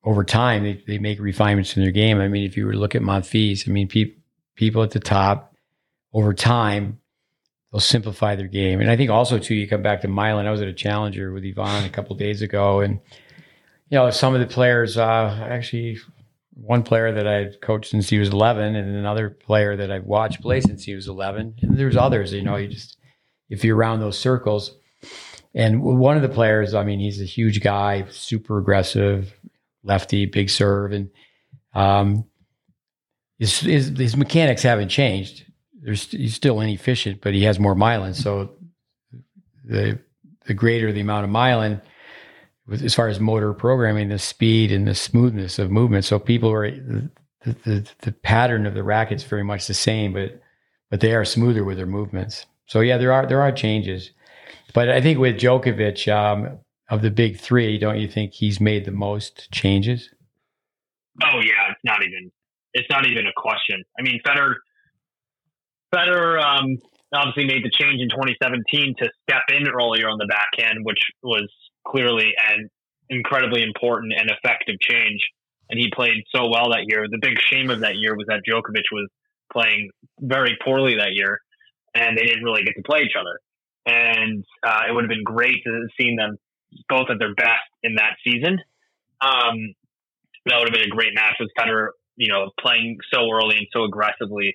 over 0.05 0.23
time, 0.23 0.63
they, 0.63 0.83
they 0.87 0.97
make 0.99 1.19
refinements 1.19 1.75
in 1.75 1.83
their 1.83 1.91
game. 1.91 2.19
I 2.19 2.27
mean, 2.27 2.45
if 2.45 2.55
you 2.55 2.65
were 2.65 2.73
to 2.73 2.77
look 2.77 2.95
at 2.95 3.01
Monfils, 3.01 3.67
I 3.67 3.71
mean, 3.71 3.87
pe- 3.87 4.13
people 4.55 4.83
at 4.83 4.91
the 4.91 4.99
top 4.99 5.55
over 6.13 6.33
time 6.33 6.99
they'll 7.71 7.81
simplify 7.81 8.35
their 8.35 8.47
game. 8.47 8.79
And 8.79 8.89
I 8.89 8.95
think 8.95 9.09
also 9.09 9.37
too, 9.37 9.55
you 9.55 9.67
come 9.67 9.81
back 9.81 10.01
to 10.01 10.07
Milan. 10.07 10.47
I 10.47 10.51
was 10.51 10.61
at 10.61 10.67
a 10.67 10.73
challenger 10.73 11.33
with 11.33 11.43
Ivan 11.43 11.83
a 11.83 11.89
couple 11.89 12.15
days 12.15 12.41
ago, 12.41 12.79
and 12.79 13.01
you 13.89 13.97
know 13.97 14.09
some 14.11 14.33
of 14.33 14.39
the 14.39 14.47
players. 14.47 14.97
Uh, 14.97 15.47
actually, 15.49 15.97
one 16.53 16.83
player 16.83 17.11
that 17.11 17.27
I 17.27 17.49
coached 17.61 17.89
since 17.89 18.09
he 18.09 18.17
was 18.17 18.29
11, 18.29 18.75
and 18.75 18.95
another 18.95 19.29
player 19.29 19.75
that 19.75 19.91
I've 19.91 20.05
watched 20.05 20.41
play 20.41 20.61
since 20.61 20.83
he 20.83 20.95
was 20.95 21.09
11. 21.09 21.55
And 21.61 21.77
there's 21.77 21.97
others. 21.97 22.31
You 22.31 22.43
know, 22.43 22.55
you 22.55 22.69
just 22.69 22.97
if 23.49 23.65
you're 23.65 23.75
around 23.75 23.99
those 23.99 24.17
circles. 24.17 24.75
And 25.53 25.81
one 25.81 26.17
of 26.17 26.21
the 26.21 26.29
players, 26.29 26.73
I 26.73 26.83
mean, 26.83 26.99
he's 26.99 27.21
a 27.21 27.25
huge 27.25 27.61
guy, 27.61 28.05
super 28.09 28.57
aggressive, 28.57 29.33
lefty, 29.85 30.25
big 30.25 30.49
serve, 30.49 30.91
and 30.91 31.09
um, 31.73 32.25
his, 33.39 33.59
his, 33.59 33.97
his 33.97 34.17
mechanics 34.17 34.63
haven't 34.63 34.89
changed 34.89 35.45
there's 35.85 36.09
he's 36.09 36.33
still 36.33 36.59
inefficient, 36.59 37.21
but 37.21 37.33
he 37.35 37.43
has 37.43 37.59
more 37.59 37.75
myelin. 37.75 38.15
So 38.15 38.55
the 39.63 39.99
the 40.47 40.53
greater 40.55 40.91
the 40.91 40.99
amount 40.99 41.25
of 41.25 41.31
myelin, 41.31 41.79
as 42.71 42.95
far 42.95 43.07
as 43.07 43.19
motor 43.19 43.53
programming, 43.53 44.09
the 44.09 44.17
speed 44.17 44.71
and 44.71 44.87
the 44.87 44.95
smoothness 44.95 45.59
of 45.59 45.69
movement. 45.69 46.03
So 46.03 46.17
people 46.17 46.51
are 46.51 46.71
the, 46.71 47.11
the, 47.43 47.87
the 48.01 48.11
pattern 48.11 48.65
of 48.65 48.73
the 48.73 48.83
racket's 48.83 49.23
very 49.23 49.43
much 49.43 49.67
the 49.67 49.75
same, 49.75 50.11
but 50.11 50.41
but 50.89 51.01
they 51.01 51.13
are 51.13 51.23
smoother 51.23 51.63
with 51.63 51.77
their 51.77 51.85
movements. 51.85 52.47
So 52.65 52.79
yeah, 52.79 52.97
there 52.97 53.13
are 53.13 53.27
there 53.27 53.43
are 53.43 53.51
changes, 53.51 54.09
but 54.73 54.89
I 54.89 55.01
think 55.01 55.19
with 55.19 55.37
Djokovic, 55.39 56.11
um, 56.11 56.57
of 56.89 57.01
the 57.01 57.09
big 57.09 57.39
three, 57.39 57.77
don't 57.77 57.99
you 57.99 58.07
think 58.07 58.33
he's 58.33 58.59
made 58.59 58.85
the 58.85 58.91
most 58.91 59.51
changes? 59.51 60.09
Oh 61.23 61.39
yeah, 61.39 61.71
it's 61.71 61.81
not 61.83 62.03
even 62.03 62.31
it's 62.73 62.89
not 62.89 63.07
even 63.07 63.25
a 63.25 63.31
question. 63.35 63.83
I 63.97 64.01
mean, 64.01 64.19
Federer 64.25 64.55
Federer 65.93 66.41
um, 66.43 66.77
obviously 67.13 67.45
made 67.45 67.63
the 67.63 67.71
change 67.71 68.01
in 68.01 68.09
2017 68.09 68.95
to 68.99 69.09
step 69.23 69.43
in 69.49 69.67
earlier 69.67 70.09
on 70.09 70.17
the 70.17 70.27
backhand, 70.27 70.79
which 70.83 70.99
was 71.23 71.49
clearly 71.87 72.33
an 72.49 72.69
incredibly 73.09 73.63
important 73.63 74.13
and 74.17 74.29
effective 74.29 74.75
change. 74.81 75.25
And 75.69 75.79
he 75.79 75.89
played 75.95 76.23
so 76.33 76.49
well 76.49 76.69
that 76.71 76.85
year. 76.87 77.07
The 77.09 77.17
big 77.19 77.39
shame 77.39 77.69
of 77.69 77.79
that 77.79 77.95
year 77.95 78.15
was 78.15 78.27
that 78.27 78.41
Djokovic 78.47 78.83
was 78.91 79.09
playing 79.51 79.89
very 80.19 80.57
poorly 80.63 80.95
that 80.97 81.13
year, 81.13 81.39
and 81.95 82.17
they 82.17 82.25
didn't 82.25 82.43
really 82.43 82.63
get 82.63 82.75
to 82.75 82.83
play 82.83 83.01
each 83.01 83.15
other. 83.19 83.39
And 83.87 84.43
uh, 84.63 84.81
it 84.89 84.93
would 84.93 85.05
have 85.05 85.09
been 85.09 85.23
great 85.23 85.63
to 85.63 85.73
have 85.73 85.89
seen 85.99 86.17
them 86.17 86.37
both 86.89 87.09
at 87.09 87.19
their 87.19 87.33
best 87.35 87.65
in 87.83 87.95
that 87.95 88.15
season. 88.23 88.59
Um, 89.21 89.73
that 90.45 90.57
would 90.59 90.69
have 90.69 90.73
been 90.73 90.87
a 90.87 90.95
great 90.95 91.13
match 91.15 91.35
with 91.39 91.49
Federer, 91.57 91.89
you 92.15 92.31
know, 92.31 92.51
playing 92.59 92.97
so 93.13 93.29
early 93.31 93.57
and 93.57 93.67
so 93.71 93.83
aggressively 93.83 94.53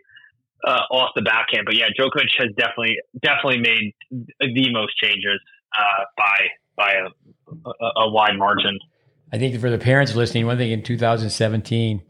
uh, 0.67 0.83
off 0.91 1.11
the 1.15 1.23
backhand. 1.23 1.65
But 1.67 1.77
yeah, 1.77 1.87
Djokovic 1.99 2.29
has 2.39 2.49
definitely 2.57 2.97
definitely 3.23 3.61
made 3.61 3.95
the 4.41 4.73
most 4.73 4.97
changes 5.03 5.41
uh, 5.77 6.05
by 6.17 6.39
by 6.77 6.93
a, 6.93 7.71
a, 7.97 8.11
wide 8.11 8.39
margin. 8.39 8.79
I 9.33 9.39
think 9.39 9.59
for 9.61 9.71
the 9.71 9.79
parents 9.79 10.15
listening, 10.15 10.47
one 10.47 10.57
thing 10.57 10.71
in 10.71 10.83
2017, 10.83 12.03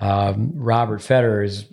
um, 0.00 0.52
Robert 0.56 1.00
Federer 1.00 1.44
is 1.44 1.72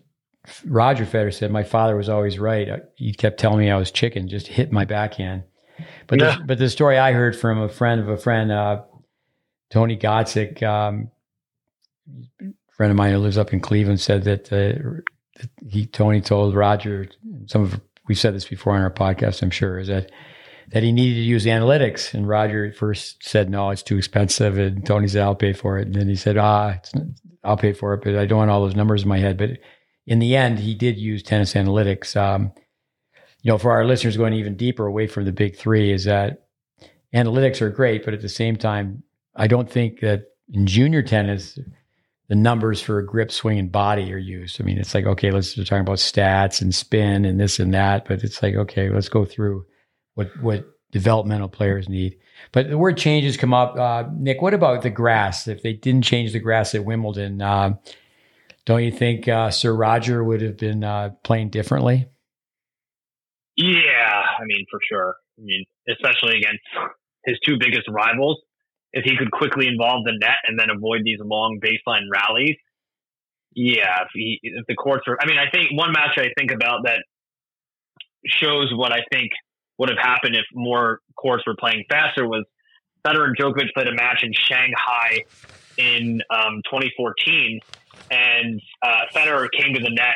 Roger 0.65 1.05
Federer 1.05 1.33
said 1.33 1.51
my 1.51 1.63
father 1.63 1.95
was 1.95 2.09
always 2.09 2.39
right. 2.39 2.67
He 2.95 3.13
kept 3.13 3.39
telling 3.39 3.59
me 3.59 3.71
I 3.71 3.77
was 3.77 3.91
chicken, 3.91 4.27
just 4.27 4.47
hit 4.47 4.71
my 4.71 4.85
backhand. 4.85 5.43
But 6.07 6.19
yeah. 6.19 6.37
the, 6.37 6.43
but 6.43 6.57
the 6.57 6.69
story 6.69 6.97
I 6.97 7.11
heard 7.11 7.35
from 7.35 7.59
a 7.59 7.69
friend 7.69 8.01
of 8.01 8.09
a 8.09 8.17
friend, 8.17 8.51
uh, 8.51 8.83
Tony 9.69 9.97
Gotzik, 9.97 10.63
um, 10.63 11.11
friend 12.75 12.91
of 12.91 12.97
mine 12.97 13.11
who 13.11 13.19
lives 13.19 13.37
up 13.37 13.53
in 13.53 13.59
Cleveland, 13.59 13.99
said 13.99 14.23
that 14.23 14.51
uh, 14.51 15.01
he 15.67 15.85
Tony 15.85 16.21
told 16.21 16.55
Roger 16.55 17.07
some 17.45 17.63
of 17.63 17.79
we 18.07 18.15
said 18.15 18.33
this 18.33 18.45
before 18.45 18.75
on 18.75 18.81
our 18.81 18.91
podcast 18.91 19.41
I'm 19.41 19.51
sure 19.51 19.79
is 19.79 19.87
that 19.87 20.11
that 20.71 20.83
he 20.83 20.91
needed 20.91 21.15
to 21.15 21.21
use 21.21 21.45
analytics. 21.45 22.13
And 22.13 22.27
Roger 22.27 22.65
at 22.65 22.75
first 22.75 23.23
said 23.23 23.49
no 23.49 23.69
it's 23.69 23.83
too 23.83 23.97
expensive 23.97 24.57
and 24.57 24.85
Tony 24.85 25.07
said 25.07 25.23
I'll 25.23 25.35
pay 25.35 25.53
for 25.53 25.77
it. 25.77 25.87
And 25.87 25.95
then 25.95 26.07
he 26.07 26.15
said 26.15 26.37
ah 26.37 26.77
I'll 27.43 27.57
pay 27.57 27.73
for 27.73 27.93
it 27.93 28.03
but 28.03 28.15
I 28.15 28.25
don't 28.25 28.39
want 28.39 28.51
all 28.51 28.61
those 28.61 28.75
numbers 28.75 29.03
in 29.03 29.09
my 29.09 29.19
head. 29.19 29.37
But 29.37 29.51
in 30.05 30.19
the 30.19 30.35
end 30.35 30.59
he 30.59 30.73
did 30.73 30.97
use 30.97 31.23
tennis 31.23 31.53
analytics. 31.53 32.15
Um, 32.15 32.51
you 33.41 33.51
know 33.51 33.57
for 33.57 33.71
our 33.71 33.85
listeners 33.85 34.17
going 34.17 34.33
even 34.33 34.55
deeper 34.55 34.85
away 34.85 35.07
from 35.07 35.25
the 35.25 35.31
big 35.31 35.55
three 35.55 35.91
is 35.91 36.05
that 36.05 36.47
analytics 37.13 37.61
are 37.61 37.69
great 37.69 38.05
but 38.05 38.13
at 38.13 38.21
the 38.21 38.29
same 38.29 38.55
time 38.55 39.03
I 39.35 39.47
don't 39.47 39.69
think 39.69 40.01
that 40.01 40.25
in 40.51 40.67
junior 40.67 41.01
tennis 41.01 41.57
the 42.29 42.35
numbers 42.35 42.79
for 42.79 42.99
a 42.99 43.05
grip, 43.05 43.31
swing, 43.31 43.57
and 43.57 43.71
body 43.71 44.13
are 44.13 44.17
used. 44.17 44.61
I 44.61 44.63
mean, 44.63 44.77
it's 44.77 44.93
like, 44.93 45.05
okay, 45.05 45.31
let's 45.31 45.57
we're 45.57 45.63
talking 45.63 45.81
about 45.81 45.97
stats 45.97 46.61
and 46.61 46.73
spin 46.73 47.25
and 47.25 47.39
this 47.39 47.59
and 47.59 47.73
that, 47.73 48.07
but 48.07 48.23
it's 48.23 48.41
like, 48.41 48.55
okay, 48.55 48.89
let's 48.89 49.09
go 49.09 49.25
through 49.25 49.65
what 50.13 50.29
what 50.39 50.65
developmental 50.91 51.49
players 51.49 51.89
need. 51.89 52.17
But 52.51 52.69
the 52.69 52.77
word 52.77 52.97
changes 52.97 53.35
come 53.35 53.53
up. 53.53 53.75
Uh, 53.75 54.09
Nick, 54.15 54.41
what 54.41 54.53
about 54.53 54.83
the 54.83 54.91
grass? 54.91 55.47
If 55.47 55.63
they 55.63 55.73
didn't 55.73 56.03
change 56.03 56.31
the 56.31 56.39
grass 56.39 56.73
at 56.75 56.85
Wimbledon, 56.85 57.41
uh, 57.41 57.75
don't 58.65 58.83
you 58.83 58.91
think 58.91 59.27
uh, 59.27 59.49
Sir 59.49 59.73
Roger 59.73 60.23
would 60.23 60.41
have 60.41 60.57
been 60.57 60.83
uh, 60.83 61.09
playing 61.23 61.49
differently? 61.49 62.07
Yeah, 63.59 64.21
I 64.39 64.45
mean, 64.45 64.65
for 64.71 64.79
sure. 64.89 65.15
I 65.37 65.41
mean, 65.41 65.65
especially 65.89 66.37
against 66.37 66.63
his 67.25 67.37
two 67.45 67.57
biggest 67.59 67.87
rivals 67.89 68.39
if 68.93 69.03
he 69.03 69.17
could 69.17 69.31
quickly 69.31 69.67
involve 69.67 70.03
the 70.05 70.13
net 70.17 70.39
and 70.47 70.57
then 70.57 70.69
avoid 70.69 71.01
these 71.03 71.19
long 71.21 71.59
baseline 71.61 72.07
rallies, 72.11 72.55
yeah, 73.53 74.03
if, 74.03 74.07
he, 74.13 74.39
if 74.41 74.65
the 74.67 74.75
courts 74.75 75.03
are, 75.07 75.17
I 75.21 75.27
mean, 75.27 75.37
I 75.37 75.49
think 75.51 75.71
one 75.71 75.91
match 75.91 76.17
I 76.17 76.29
think 76.37 76.51
about 76.51 76.85
that 76.85 77.03
shows 78.25 78.71
what 78.73 78.91
I 78.91 79.01
think 79.11 79.31
would 79.77 79.89
have 79.89 79.97
happened 79.97 80.35
if 80.35 80.45
more 80.53 80.99
courts 81.17 81.43
were 81.45 81.55
playing 81.59 81.83
faster 81.89 82.27
was 82.27 82.45
Federer 83.05 83.25
and 83.25 83.37
Djokovic 83.37 83.73
played 83.73 83.87
a 83.87 83.93
match 83.93 84.23
in 84.23 84.33
Shanghai 84.33 85.23
in 85.77 86.21
um, 86.29 86.61
2014, 86.65 87.59
and 88.11 88.61
uh, 88.83 89.01
Federer 89.13 89.47
came 89.57 89.73
to 89.73 89.79
the 89.79 89.89
net 89.89 90.15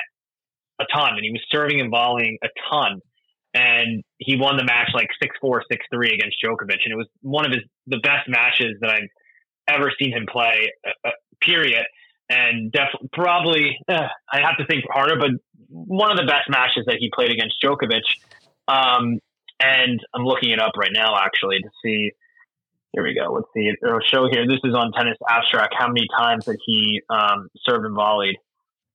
a 0.80 0.86
ton, 0.94 1.14
and 1.14 1.24
he 1.24 1.32
was 1.32 1.42
serving 1.50 1.80
and 1.80 1.92
volleying 1.92 2.38
a 2.44 2.48
ton. 2.70 3.00
And 3.54 4.04
he 4.18 4.38
won 4.38 4.58
the 4.58 4.64
match 4.64 4.90
like 4.94 5.08
six 5.22 5.36
four 5.40 5.64
six 5.72 5.86
three 5.94 6.14
against 6.14 6.38
Djokovic, 6.44 6.80
and 6.84 6.92
it 6.92 6.98
was 6.98 7.08
one 7.22 7.46
of 7.46 7.52
his 7.52 7.62
the 7.88 8.00
best 8.00 8.28
matches 8.28 8.76
that 8.82 8.90
I've 8.90 9.10
ever 9.68 9.92
seen 10.00 10.12
him 10.12 10.26
play. 10.32 10.72
Uh, 10.86 11.08
uh 11.08 11.12
period. 11.42 11.86
And 12.30 12.72
definitely, 12.72 13.10
probably, 13.12 13.78
uh, 13.88 14.08
I 14.32 14.40
have 14.40 14.58
to 14.58 14.66
think 14.66 14.86
harder, 14.90 15.18
but 15.20 15.32
one 15.68 16.10
of 16.10 16.18
the 16.18 16.26
best 16.26 16.50
matches 16.50 16.86
that 16.88 16.96
he 17.00 17.12
played 17.14 17.32
against 17.32 17.56
Djokovic. 17.62 18.02
Um, 18.68 19.20
and 19.60 20.00
I'm 20.14 20.24
looking 20.24 20.52
it 20.52 20.60
up 20.60 20.74
right 20.78 20.92
now 20.94 21.16
actually 21.18 21.60
to 21.60 21.70
see. 21.84 22.12
Here 22.94 23.04
we 23.04 23.16
go. 23.16 23.34
Let's 23.34 23.48
see. 23.56 23.72
It'll 23.82 24.00
show 24.02 24.28
here. 24.32 24.46
This 24.48 24.60
is 24.64 24.76
on 24.76 24.92
Tennis 24.92 25.18
Abstract. 25.28 25.74
How 25.78 25.88
many 25.88 26.08
times 26.16 26.46
that 26.46 26.58
he 26.64 27.02
um, 27.10 27.50
served 27.68 27.86
and 27.86 27.96
volleyed? 27.96 28.36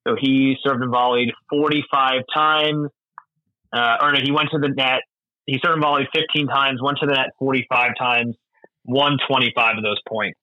So 0.07 0.15
he 0.19 0.57
served 0.65 0.83
and 0.83 0.93
volleyed 0.93 1.31
45 1.51 2.23
times. 2.33 2.91
Uh, 3.73 3.97
or 4.01 4.13
no, 4.13 4.21
he 4.23 4.33
went 4.33 4.49
to 4.53 4.59
the 4.59 4.69
net. 4.69 5.01
He 5.47 5.59
served 5.65 5.75
and 5.75 5.83
volleyed 5.83 6.09
15 6.15 6.47
times. 6.47 6.81
Went 6.83 6.99
to 7.01 7.07
the 7.07 7.15
net 7.15 7.31
45 7.39 7.93
times. 7.99 8.37
Won 8.85 9.19
25 9.29 9.79
of 9.79 9.83
those 9.83 10.01
points. 10.09 10.39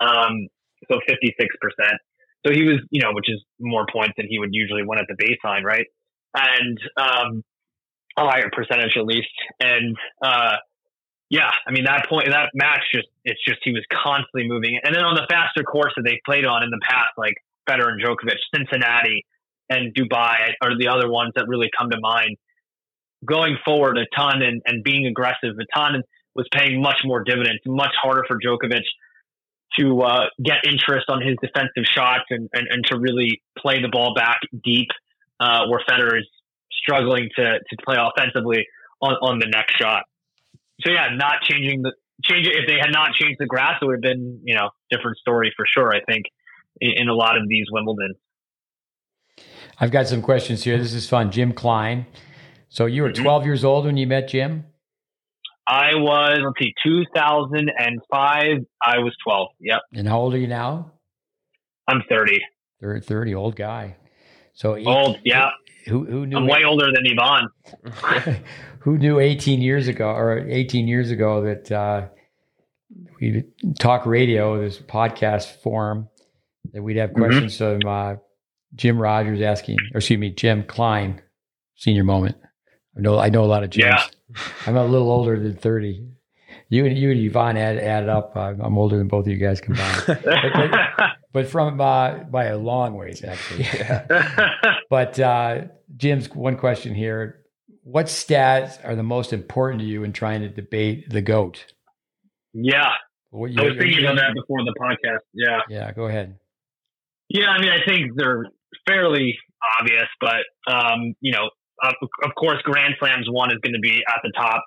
Um, 0.00 0.48
so 0.90 1.00
56 1.06 1.54
percent. 1.60 1.98
So 2.46 2.52
he 2.52 2.64
was, 2.64 2.78
you 2.90 3.02
know, 3.02 3.12
which 3.12 3.28
is 3.28 3.42
more 3.58 3.86
points 3.92 4.14
than 4.16 4.26
he 4.28 4.38
would 4.38 4.50
usually 4.52 4.82
win 4.82 4.98
at 4.98 5.06
the 5.08 5.14
baseline, 5.14 5.62
right? 5.62 5.86
And 6.34 6.78
um, 6.96 7.44
a 8.16 8.22
higher 8.22 8.50
percentage 8.52 8.96
at 8.96 9.04
least. 9.04 9.28
And 9.60 9.96
uh, 10.22 10.56
yeah, 11.28 11.50
I 11.66 11.70
mean 11.70 11.84
that 11.84 12.08
point, 12.08 12.28
that 12.30 12.50
match 12.54 12.82
just 12.94 13.08
it's 13.24 13.40
just 13.46 13.60
he 13.62 13.72
was 13.72 13.84
constantly 13.92 14.48
moving. 14.48 14.78
And 14.82 14.94
then 14.94 15.04
on 15.04 15.14
the 15.14 15.26
faster 15.30 15.62
course 15.62 15.92
that 15.96 16.02
they 16.02 16.20
played 16.24 16.46
on 16.46 16.62
in 16.62 16.70
the 16.70 16.80
past, 16.82 17.12
like 17.16 17.34
Federer 17.68 17.92
and 17.92 18.02
Djokovic, 18.02 18.36
Cincinnati 18.54 19.24
and 19.68 19.94
Dubai 19.94 20.54
are 20.62 20.76
the 20.76 20.88
other 20.88 21.08
ones 21.08 21.32
that 21.36 21.46
really 21.46 21.70
come 21.76 21.90
to 21.90 22.00
mind. 22.00 22.36
Going 23.24 23.56
forward 23.64 23.98
a 23.98 24.06
ton 24.16 24.42
and, 24.42 24.62
and 24.64 24.82
being 24.82 25.06
aggressive 25.06 25.54
a 25.60 25.78
ton 25.78 25.96
and 25.96 26.04
was 26.34 26.46
paying 26.52 26.80
much 26.80 27.00
more 27.04 27.22
dividends, 27.22 27.60
much 27.66 27.92
harder 28.00 28.24
for 28.26 28.38
Djokovic 28.38 28.82
to 29.78 30.00
uh, 30.02 30.26
get 30.42 30.56
interest 30.64 31.06
on 31.08 31.20
his 31.22 31.36
defensive 31.42 31.84
shots 31.84 32.24
and, 32.30 32.48
and, 32.52 32.66
and 32.70 32.84
to 32.86 32.98
really 32.98 33.42
play 33.58 33.80
the 33.80 33.88
ball 33.88 34.14
back 34.14 34.40
deep, 34.64 34.88
uh, 35.38 35.66
where 35.68 35.80
Federer 35.88 36.18
is 36.18 36.26
struggling 36.72 37.28
to, 37.36 37.44
to 37.58 37.76
play 37.84 37.96
offensively 37.98 38.66
on, 39.00 39.12
on 39.22 39.38
the 39.38 39.46
next 39.46 39.76
shot. 39.76 40.04
So 40.80 40.90
yeah, 40.90 41.08
not 41.14 41.42
changing 41.42 41.82
the 41.82 41.92
change 42.22 42.46
if 42.48 42.66
they 42.66 42.78
had 42.80 42.92
not 42.92 43.12
changed 43.12 43.38
the 43.38 43.46
grass, 43.46 43.78
it 43.80 43.84
would 43.84 43.96
have 43.96 44.02
been 44.02 44.40
you 44.44 44.54
know 44.54 44.70
different 44.90 45.18
story 45.18 45.52
for 45.56 45.66
sure. 45.66 45.94
I 45.94 46.00
think 46.10 46.26
in, 46.80 46.92
in 46.96 47.08
a 47.08 47.14
lot 47.14 47.36
of 47.36 47.48
these 47.48 47.66
Wimbledon. 47.70 48.14
I've 49.78 49.90
got 49.90 50.08
some 50.08 50.22
questions 50.22 50.64
here. 50.64 50.76
This 50.78 50.92
is 50.92 51.08
fun. 51.08 51.30
Jim 51.30 51.52
Klein. 51.52 52.06
So 52.70 52.86
you 52.86 53.02
were 53.02 53.10
mm-hmm. 53.10 53.22
12 53.22 53.44
years 53.44 53.64
old 53.64 53.84
when 53.84 53.96
you 53.96 54.06
met 54.06 54.28
Jim. 54.28 54.64
I 55.66 55.94
was, 55.94 56.38
let's 56.42 56.58
see, 56.60 56.72
2005. 56.82 58.46
I 58.82 58.98
was 58.98 59.14
12. 59.24 59.48
Yep. 59.60 59.80
And 59.94 60.08
how 60.08 60.20
old 60.20 60.34
are 60.34 60.38
you 60.38 60.46
now? 60.46 60.92
I'm 61.88 62.02
30. 62.08 62.40
30, 63.02 63.34
old 63.34 63.56
guy. 63.56 63.96
So 64.54 64.76
old, 64.86 65.18
yeah. 65.24 65.50
Who, 65.86 66.04
who 66.04 66.26
knew? 66.26 66.36
I'm 66.36 66.46
way 66.46 66.64
older 66.64 66.86
than 66.92 67.04
Ivan. 67.18 68.44
who 68.80 68.98
knew 68.98 69.18
18 69.18 69.60
years 69.60 69.88
ago 69.88 70.08
or 70.08 70.38
18 70.38 70.86
years 70.86 71.10
ago 71.10 71.42
that 71.42 71.72
uh, 71.72 72.06
we 73.20 73.44
talk 73.78 74.06
radio, 74.06 74.60
this 74.60 74.78
podcast 74.78 75.60
forum, 75.62 76.08
that 76.72 76.82
we'd 76.82 76.96
have 76.96 77.10
mm-hmm. 77.10 77.20
questions 77.20 77.58
mm-hmm. 77.58 77.80
from 77.80 77.88
uh, 77.88 78.16
Jim 78.76 78.98
Rogers 78.98 79.40
asking, 79.40 79.78
or 79.92 79.98
excuse 79.98 80.20
me, 80.20 80.30
Jim 80.30 80.62
Klein, 80.62 81.20
senior 81.76 82.04
moment. 82.04 82.36
I 82.96 83.00
know 83.00 83.18
I 83.18 83.28
know 83.28 83.44
a 83.44 83.46
lot 83.46 83.62
of 83.62 83.70
Jims. 83.70 83.84
Yeah. 83.84 84.04
I'm 84.66 84.76
a 84.76 84.84
little 84.84 85.10
older 85.10 85.38
than 85.38 85.56
30. 85.56 86.06
You 86.68 86.86
and 86.86 86.96
you 86.96 87.10
and 87.10 87.20
Ivan 87.20 87.56
add, 87.56 87.78
add 87.78 88.08
up. 88.08 88.36
I'm 88.36 88.78
older 88.78 88.96
than 88.96 89.08
both 89.08 89.26
of 89.26 89.32
you 89.32 89.38
guys 89.38 89.60
combined, 89.60 90.04
but, 90.06 90.22
but, 90.24 91.10
but, 91.32 91.46
from 91.48 91.80
uh, 91.80 92.18
by 92.24 92.44
a 92.44 92.56
long 92.56 92.94
ways, 92.94 93.24
actually. 93.24 93.64
Yeah. 93.64 94.06
but 94.90 95.18
uh, 95.18 95.62
Jim's 95.96 96.30
one 96.30 96.56
question 96.56 96.94
here: 96.94 97.44
What 97.82 98.06
stats 98.06 98.78
are 98.84 98.94
the 98.94 99.02
most 99.02 99.32
important 99.32 99.80
to 99.80 99.86
you 99.86 100.04
in 100.04 100.12
trying 100.12 100.42
to 100.42 100.48
debate 100.48 101.10
the 101.10 101.20
goat? 101.20 101.72
Yeah, 102.52 102.92
what, 103.30 103.50
you, 103.50 103.60
I 103.60 103.64
was 103.64 103.76
thinking 103.76 104.04
about 104.04 104.16
that 104.16 104.34
before 104.34 104.58
the 104.64 104.74
podcast. 104.80 105.22
Yeah, 105.34 105.60
yeah. 105.68 105.92
Go 105.92 106.06
ahead. 106.06 106.38
Yeah, 107.28 107.48
I 107.48 107.60
mean, 107.60 107.70
I 107.70 107.84
think 107.84 108.12
they're 108.16 108.44
fairly 108.86 109.36
obvious, 109.80 110.08
but 110.20 110.72
um, 110.72 111.14
you 111.20 111.32
know, 111.32 111.50
of 111.82 112.34
course, 112.38 112.60
Grand 112.62 112.94
Slams 112.98 113.26
one 113.30 113.50
is 113.50 113.58
going 113.62 113.74
to 113.74 113.80
be 113.80 114.02
at 114.08 114.20
the 114.22 114.32
top. 114.36 114.64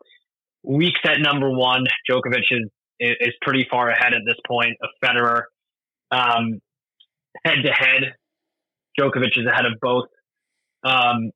Week 0.63 0.93
set 1.05 1.19
number 1.19 1.49
one, 1.49 1.85
Djokovic 2.09 2.45
is 2.51 2.69
is 2.99 3.33
pretty 3.41 3.67
far 3.69 3.89
ahead 3.89 4.13
at 4.13 4.21
this 4.25 4.37
point 4.47 4.77
of 4.81 4.89
Federer. 5.03 5.43
Um, 6.11 6.61
head 7.45 7.57
to 7.63 7.71
head, 7.71 8.13
Djokovic 8.99 9.37
is 9.37 9.45
ahead 9.45 9.65
of 9.65 9.73
both. 9.81 10.05
Um, 10.83 11.31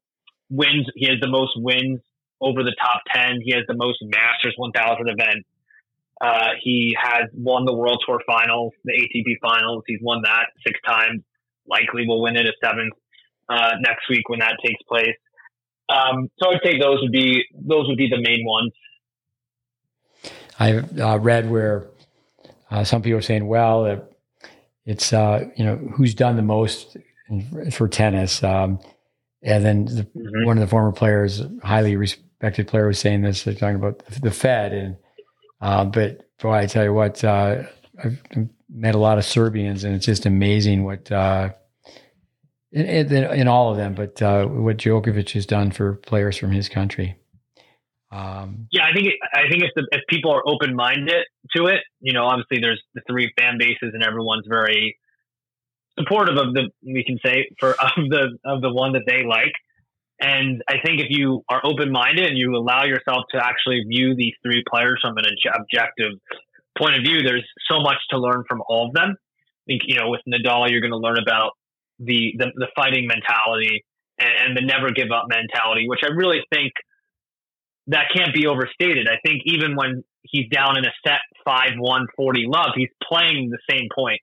wins, 0.49 0.87
he 0.95 1.07
has 1.07 1.19
the 1.21 1.27
most 1.27 1.53
wins 1.57 1.99
over 2.41 2.63
the 2.63 2.75
top 2.79 3.01
10. 3.13 3.41
He 3.43 3.51
has 3.53 3.63
the 3.67 3.75
most 3.75 3.99
Masters 4.01 4.53
1000 4.57 5.09
events. 5.09 5.47
Uh, 6.19 6.49
he 6.63 6.95
has 6.99 7.29
won 7.33 7.65
the 7.65 7.73
World 7.73 8.01
Tour 8.05 8.19
finals, 8.25 8.73
the 8.83 8.93
ATP 8.93 9.37
finals. 9.41 9.83
He's 9.87 9.99
won 10.01 10.21
that 10.23 10.47
six 10.65 10.79
times. 10.85 11.21
Likely 11.67 12.07
will 12.07 12.21
win 12.21 12.35
it 12.37 12.45
a 12.45 12.53
seventh 12.63 12.93
uh, 13.49 13.73
next 13.81 14.09
week 14.09 14.27
when 14.29 14.39
that 14.39 14.55
takes 14.65 14.81
place. 14.87 15.15
Um, 15.89 16.29
so 16.37 16.49
I'd 16.49 16.59
say 16.63 16.79
those 16.79 17.01
would 17.01 17.11
be 17.11 17.45
those 17.53 17.87
would 17.87 17.97
be 17.97 18.09
the 18.09 18.21
main 18.21 18.45
ones. 18.45 18.73
I 20.59 20.77
uh, 21.01 21.17
read 21.17 21.49
where 21.49 21.87
uh, 22.71 22.83
some 22.83 23.01
people 23.01 23.19
are 23.19 23.21
saying, 23.21 23.47
well, 23.47 24.07
it's 24.85 25.13
uh, 25.13 25.45
you 25.55 25.63
know 25.63 25.75
who's 25.75 26.13
done 26.15 26.35
the 26.35 26.41
most 26.41 26.97
for 27.71 27.87
tennis, 27.87 28.43
um, 28.43 28.79
and 29.43 29.63
then 29.63 29.85
the, 29.85 30.03
mm-hmm. 30.03 30.45
one 30.45 30.57
of 30.57 30.61
the 30.61 30.67
former 30.67 30.91
players, 30.91 31.41
highly 31.63 31.95
respected 31.95 32.67
player, 32.67 32.87
was 32.87 32.99
saying 32.99 33.21
this. 33.21 33.43
They're 33.43 33.53
talking 33.53 33.75
about 33.75 34.05
the 34.05 34.31
Fed, 34.31 34.73
and 34.73 34.97
uh, 35.61 35.85
but 35.85 36.27
boy, 36.39 36.53
I 36.53 36.65
tell 36.65 36.83
you 36.83 36.93
what, 36.93 37.23
uh, 37.23 37.63
I've 38.03 38.21
met 38.69 38.95
a 38.95 38.99
lot 38.99 39.17
of 39.17 39.25
Serbians, 39.25 39.83
and 39.83 39.95
it's 39.95 40.05
just 40.05 40.25
amazing 40.25 40.83
what 40.83 41.11
uh, 41.11 41.49
in, 42.71 42.85
in, 42.85 43.13
in 43.13 43.47
all 43.47 43.71
of 43.71 43.77
them, 43.77 43.93
but 43.93 44.21
uh, 44.21 44.45
what 44.45 44.77
Djokovic 44.77 45.31
has 45.31 45.45
done 45.45 45.71
for 45.71 45.93
players 45.93 46.37
from 46.37 46.51
his 46.51 46.69
country. 46.69 47.17
Um, 48.11 48.67
yeah, 48.71 48.83
I 48.89 48.93
think 48.93 49.09
I 49.33 49.49
think 49.49 49.63
if, 49.63 49.71
the, 49.75 49.85
if 49.91 50.01
people 50.07 50.31
are 50.31 50.41
open 50.45 50.75
minded 50.75 51.25
to 51.55 51.65
it, 51.65 51.81
you 51.99 52.13
know, 52.13 52.25
obviously 52.25 52.59
there's 52.61 52.81
the 52.95 53.01
three 53.07 53.31
fan 53.37 53.57
bases 53.57 53.91
and 53.93 54.01
everyone's 54.01 54.45
very 54.47 54.97
supportive 55.99 56.37
of 56.37 56.53
the 56.53 56.69
we 56.85 57.03
can 57.03 57.19
say 57.25 57.49
for 57.59 57.71
of 57.81 58.09
the 58.09 58.37
of 58.45 58.61
the 58.61 58.71
one 58.71 58.93
that 58.93 59.03
they 59.05 59.23
like. 59.23 59.51
And 60.19 60.63
I 60.67 60.75
think 60.83 60.99
if 60.99 61.07
you 61.09 61.43
are 61.49 61.61
open 61.63 61.91
minded 61.91 62.25
and 62.25 62.37
you 62.37 62.55
allow 62.55 62.85
yourself 62.85 63.25
to 63.33 63.45
actually 63.45 63.83
view 63.87 64.15
these 64.15 64.33
three 64.41 64.63
players 64.67 64.99
from 65.01 65.15
an 65.17 65.25
objective 65.55 66.13
point 66.75 66.95
of 66.95 67.03
view, 67.03 67.21
there's 67.21 67.45
so 67.69 67.81
much 67.81 67.97
to 68.09 68.17
learn 68.17 68.43
from 68.47 68.63
all 68.67 68.87
of 68.87 68.93
them. 68.93 69.11
I 69.11 69.63
think 69.67 69.81
you 69.85 69.99
know 69.99 70.09
with 70.09 70.21
Nadal, 70.27 70.71
you're 70.71 70.81
going 70.81 70.91
to 70.91 70.97
learn 70.97 71.19
about 71.19 71.51
the, 71.99 72.33
the, 72.37 72.47
the 72.55 72.67
fighting 72.75 73.07
mentality 73.07 73.83
and, 74.19 74.29
and 74.29 74.57
the 74.57 74.61
never 74.61 74.91
give 74.91 75.11
up 75.11 75.25
mentality, 75.29 75.87
which 75.87 76.01
I 76.03 76.07
really 76.07 76.41
think 76.51 76.73
that 77.87 78.05
can't 78.15 78.33
be 78.33 78.47
overstated. 78.47 79.07
I 79.07 79.17
think 79.25 79.43
even 79.45 79.75
when 79.75 80.03
he's 80.23 80.49
down 80.49 80.77
in 80.77 80.85
a 80.85 80.91
set 81.05 81.21
5 81.45 81.77
1 81.77 82.07
40 82.15 82.45
love, 82.47 82.71
he's 82.75 82.89
playing 83.01 83.49
the 83.49 83.59
same 83.69 83.87
point. 83.93 84.19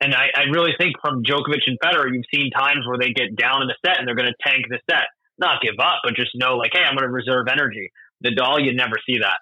And 0.00 0.14
I, 0.14 0.28
I 0.36 0.42
really 0.52 0.72
think 0.78 0.94
from 1.00 1.22
Djokovic 1.22 1.64
and 1.66 1.78
Federer, 1.80 2.12
you've 2.12 2.28
seen 2.34 2.50
times 2.50 2.86
where 2.86 2.98
they 2.98 3.12
get 3.12 3.34
down 3.34 3.62
in 3.62 3.70
a 3.70 3.74
set 3.84 3.98
and 3.98 4.06
they're 4.06 4.16
going 4.16 4.28
to 4.28 4.46
tank 4.46 4.66
the 4.68 4.78
set. 4.90 5.06
Not 5.38 5.62
give 5.62 5.74
up, 5.80 6.00
but 6.04 6.14
just 6.14 6.30
know, 6.34 6.56
like, 6.56 6.72
hey, 6.74 6.82
I'm 6.82 6.96
going 6.96 7.08
to 7.08 7.12
reserve 7.12 7.46
energy. 7.50 7.90
Nadal, 8.24 8.64
you 8.64 8.74
never 8.74 8.96
see 9.06 9.20
that. 9.20 9.40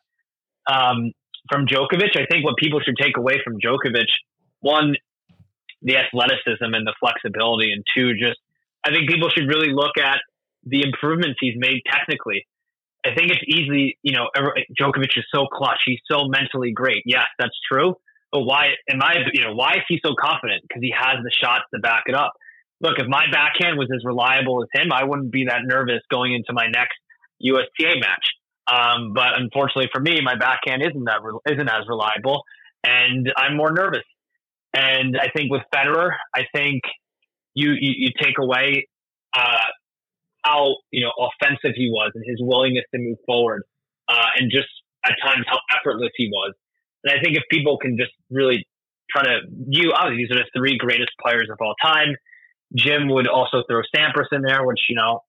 Um, 0.72 1.12
from 1.50 1.66
Djokovic, 1.66 2.16
I 2.16 2.26
think 2.30 2.44
what 2.44 2.56
people 2.56 2.80
should 2.80 2.96
take 3.00 3.16
away 3.16 3.40
from 3.44 3.58
Djokovic, 3.60 4.08
one, 4.60 4.96
the 5.84 5.96
athleticism 5.96 6.74
and 6.74 6.86
the 6.86 6.94
flexibility, 6.98 7.72
and 7.72 7.84
two, 7.94 8.14
just 8.14 8.40
I 8.84 8.90
think 8.90 9.08
people 9.08 9.28
should 9.30 9.46
really 9.46 9.72
look 9.72 9.96
at 9.98 10.18
the 10.64 10.82
improvements 10.82 11.38
he's 11.40 11.54
made 11.56 11.82
technically. 11.86 12.46
I 13.04 13.14
think 13.14 13.30
it's 13.30 13.44
easy, 13.46 13.98
you 14.02 14.12
know, 14.12 14.30
Djokovic 14.80 15.16
is 15.16 15.24
so 15.32 15.46
clutch. 15.46 15.80
He's 15.84 16.00
so 16.10 16.26
mentally 16.26 16.72
great. 16.72 17.02
Yes, 17.04 17.26
that's 17.38 17.56
true. 17.70 17.96
But 18.32 18.42
why 18.42 18.70
am 18.90 19.02
I, 19.02 19.16
you 19.32 19.42
know, 19.42 19.54
why 19.54 19.74
is 19.74 19.84
he 19.88 20.00
so 20.04 20.14
confident? 20.18 20.62
Because 20.66 20.82
he 20.82 20.92
has 20.96 21.22
the 21.22 21.30
shots 21.30 21.64
to 21.74 21.80
back 21.80 22.04
it 22.06 22.14
up. 22.14 22.32
Look, 22.80 22.98
if 22.98 23.06
my 23.06 23.26
backhand 23.30 23.78
was 23.78 23.88
as 23.94 24.04
reliable 24.04 24.62
as 24.62 24.68
him, 24.72 24.90
I 24.92 25.04
wouldn't 25.04 25.30
be 25.30 25.44
that 25.46 25.60
nervous 25.64 26.00
going 26.10 26.34
into 26.34 26.52
my 26.52 26.66
next 26.66 26.96
USTA 27.40 28.00
match. 28.00 28.26
Um, 28.66 29.12
but 29.12 29.36
unfortunately 29.36 29.90
for 29.92 30.00
me, 30.00 30.20
my 30.22 30.36
backhand 30.36 30.82
isn't 30.82 31.04
that 31.04 31.20
isn't 31.50 31.68
as 31.68 31.86
reliable, 31.86 32.42
and 32.82 33.30
I'm 33.36 33.56
more 33.56 33.72
nervous. 33.72 34.04
And 34.74 35.16
I 35.16 35.28
think 35.34 35.50
with 35.50 35.62
Federer, 35.74 36.10
I 36.34 36.44
think 36.54 36.82
you 37.54 37.70
you, 37.70 37.92
you 37.96 38.10
take 38.20 38.38
away 38.38 38.88
uh, 39.36 39.64
how 40.42 40.76
you 40.90 41.04
know 41.04 41.12
offensive 41.18 41.72
he 41.76 41.88
was 41.90 42.10
and 42.14 42.24
his 42.26 42.38
willingness 42.40 42.84
to 42.94 43.00
move 43.00 43.18
forward, 43.24 43.62
uh, 44.08 44.26
and 44.36 44.50
just 44.50 44.68
at 45.06 45.14
times 45.24 45.44
how 45.48 45.58
effortless 45.78 46.10
he 46.16 46.28
was. 46.28 46.54
And 47.04 47.18
I 47.18 47.22
think 47.22 47.36
if 47.36 47.44
people 47.50 47.78
can 47.78 47.96
just 47.96 48.12
really 48.30 48.66
try 49.10 49.22
to 49.22 49.40
view, 49.68 49.92
obviously 49.94 50.24
these 50.24 50.36
are 50.36 50.42
the 50.42 50.50
three 50.56 50.76
greatest 50.76 51.10
players 51.22 51.48
of 51.50 51.58
all 51.60 51.74
time. 51.82 52.16
Jim 52.74 53.08
would 53.08 53.28
also 53.28 53.62
throw 53.70 53.82
Sampras 53.94 54.32
in 54.32 54.42
there, 54.42 54.66
which 54.66 54.80
you 54.88 54.96
know 54.96 55.20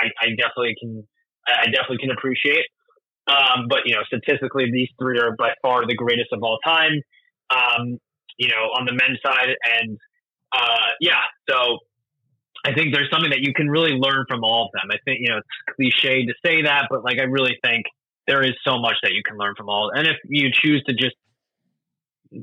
I, 0.00 0.08
I 0.20 0.26
definitely 0.30 0.74
can 0.80 1.06
I 1.46 1.66
definitely 1.66 1.98
can 1.98 2.10
appreciate. 2.10 2.66
Um, 3.28 3.66
but 3.68 3.80
you 3.84 3.94
know, 3.94 4.02
statistically, 4.06 4.70
these 4.72 4.88
three 5.00 5.18
are 5.18 5.36
by 5.38 5.50
far 5.62 5.86
the 5.86 5.94
greatest 5.94 6.32
of 6.32 6.42
all 6.42 6.58
time. 6.64 7.00
Um, 7.50 7.98
you 8.38 8.48
know, 8.48 8.70
on 8.78 8.86
the 8.86 8.92
men's 8.92 9.18
side, 9.24 9.56
and 9.80 9.98
uh, 10.52 10.88
yeah, 11.00 11.22
so 11.48 11.78
I 12.64 12.72
think 12.74 12.94
there's 12.94 13.10
something 13.10 13.30
that 13.30 13.40
you 13.40 13.52
can 13.54 13.68
really 13.68 13.92
learn 13.92 14.24
from 14.28 14.44
all 14.44 14.66
of 14.66 14.70
them. 14.72 14.90
I 14.90 14.98
think 15.04 15.20
you 15.20 15.28
know 15.28 15.38
it's 15.38 15.74
cliche 15.76 16.26
to 16.26 16.34
say 16.44 16.62
that, 16.62 16.86
but 16.90 17.04
like 17.04 17.18
I 17.18 17.24
really 17.24 17.58
think 17.64 17.84
there 18.26 18.42
is 18.42 18.52
so 18.64 18.78
much 18.78 18.96
that 19.02 19.12
you 19.12 19.22
can 19.26 19.36
learn 19.36 19.54
from 19.56 19.68
all. 19.68 19.90
And 19.94 20.06
if 20.06 20.16
you 20.24 20.50
choose 20.52 20.82
to 20.86 20.94
just 20.94 21.16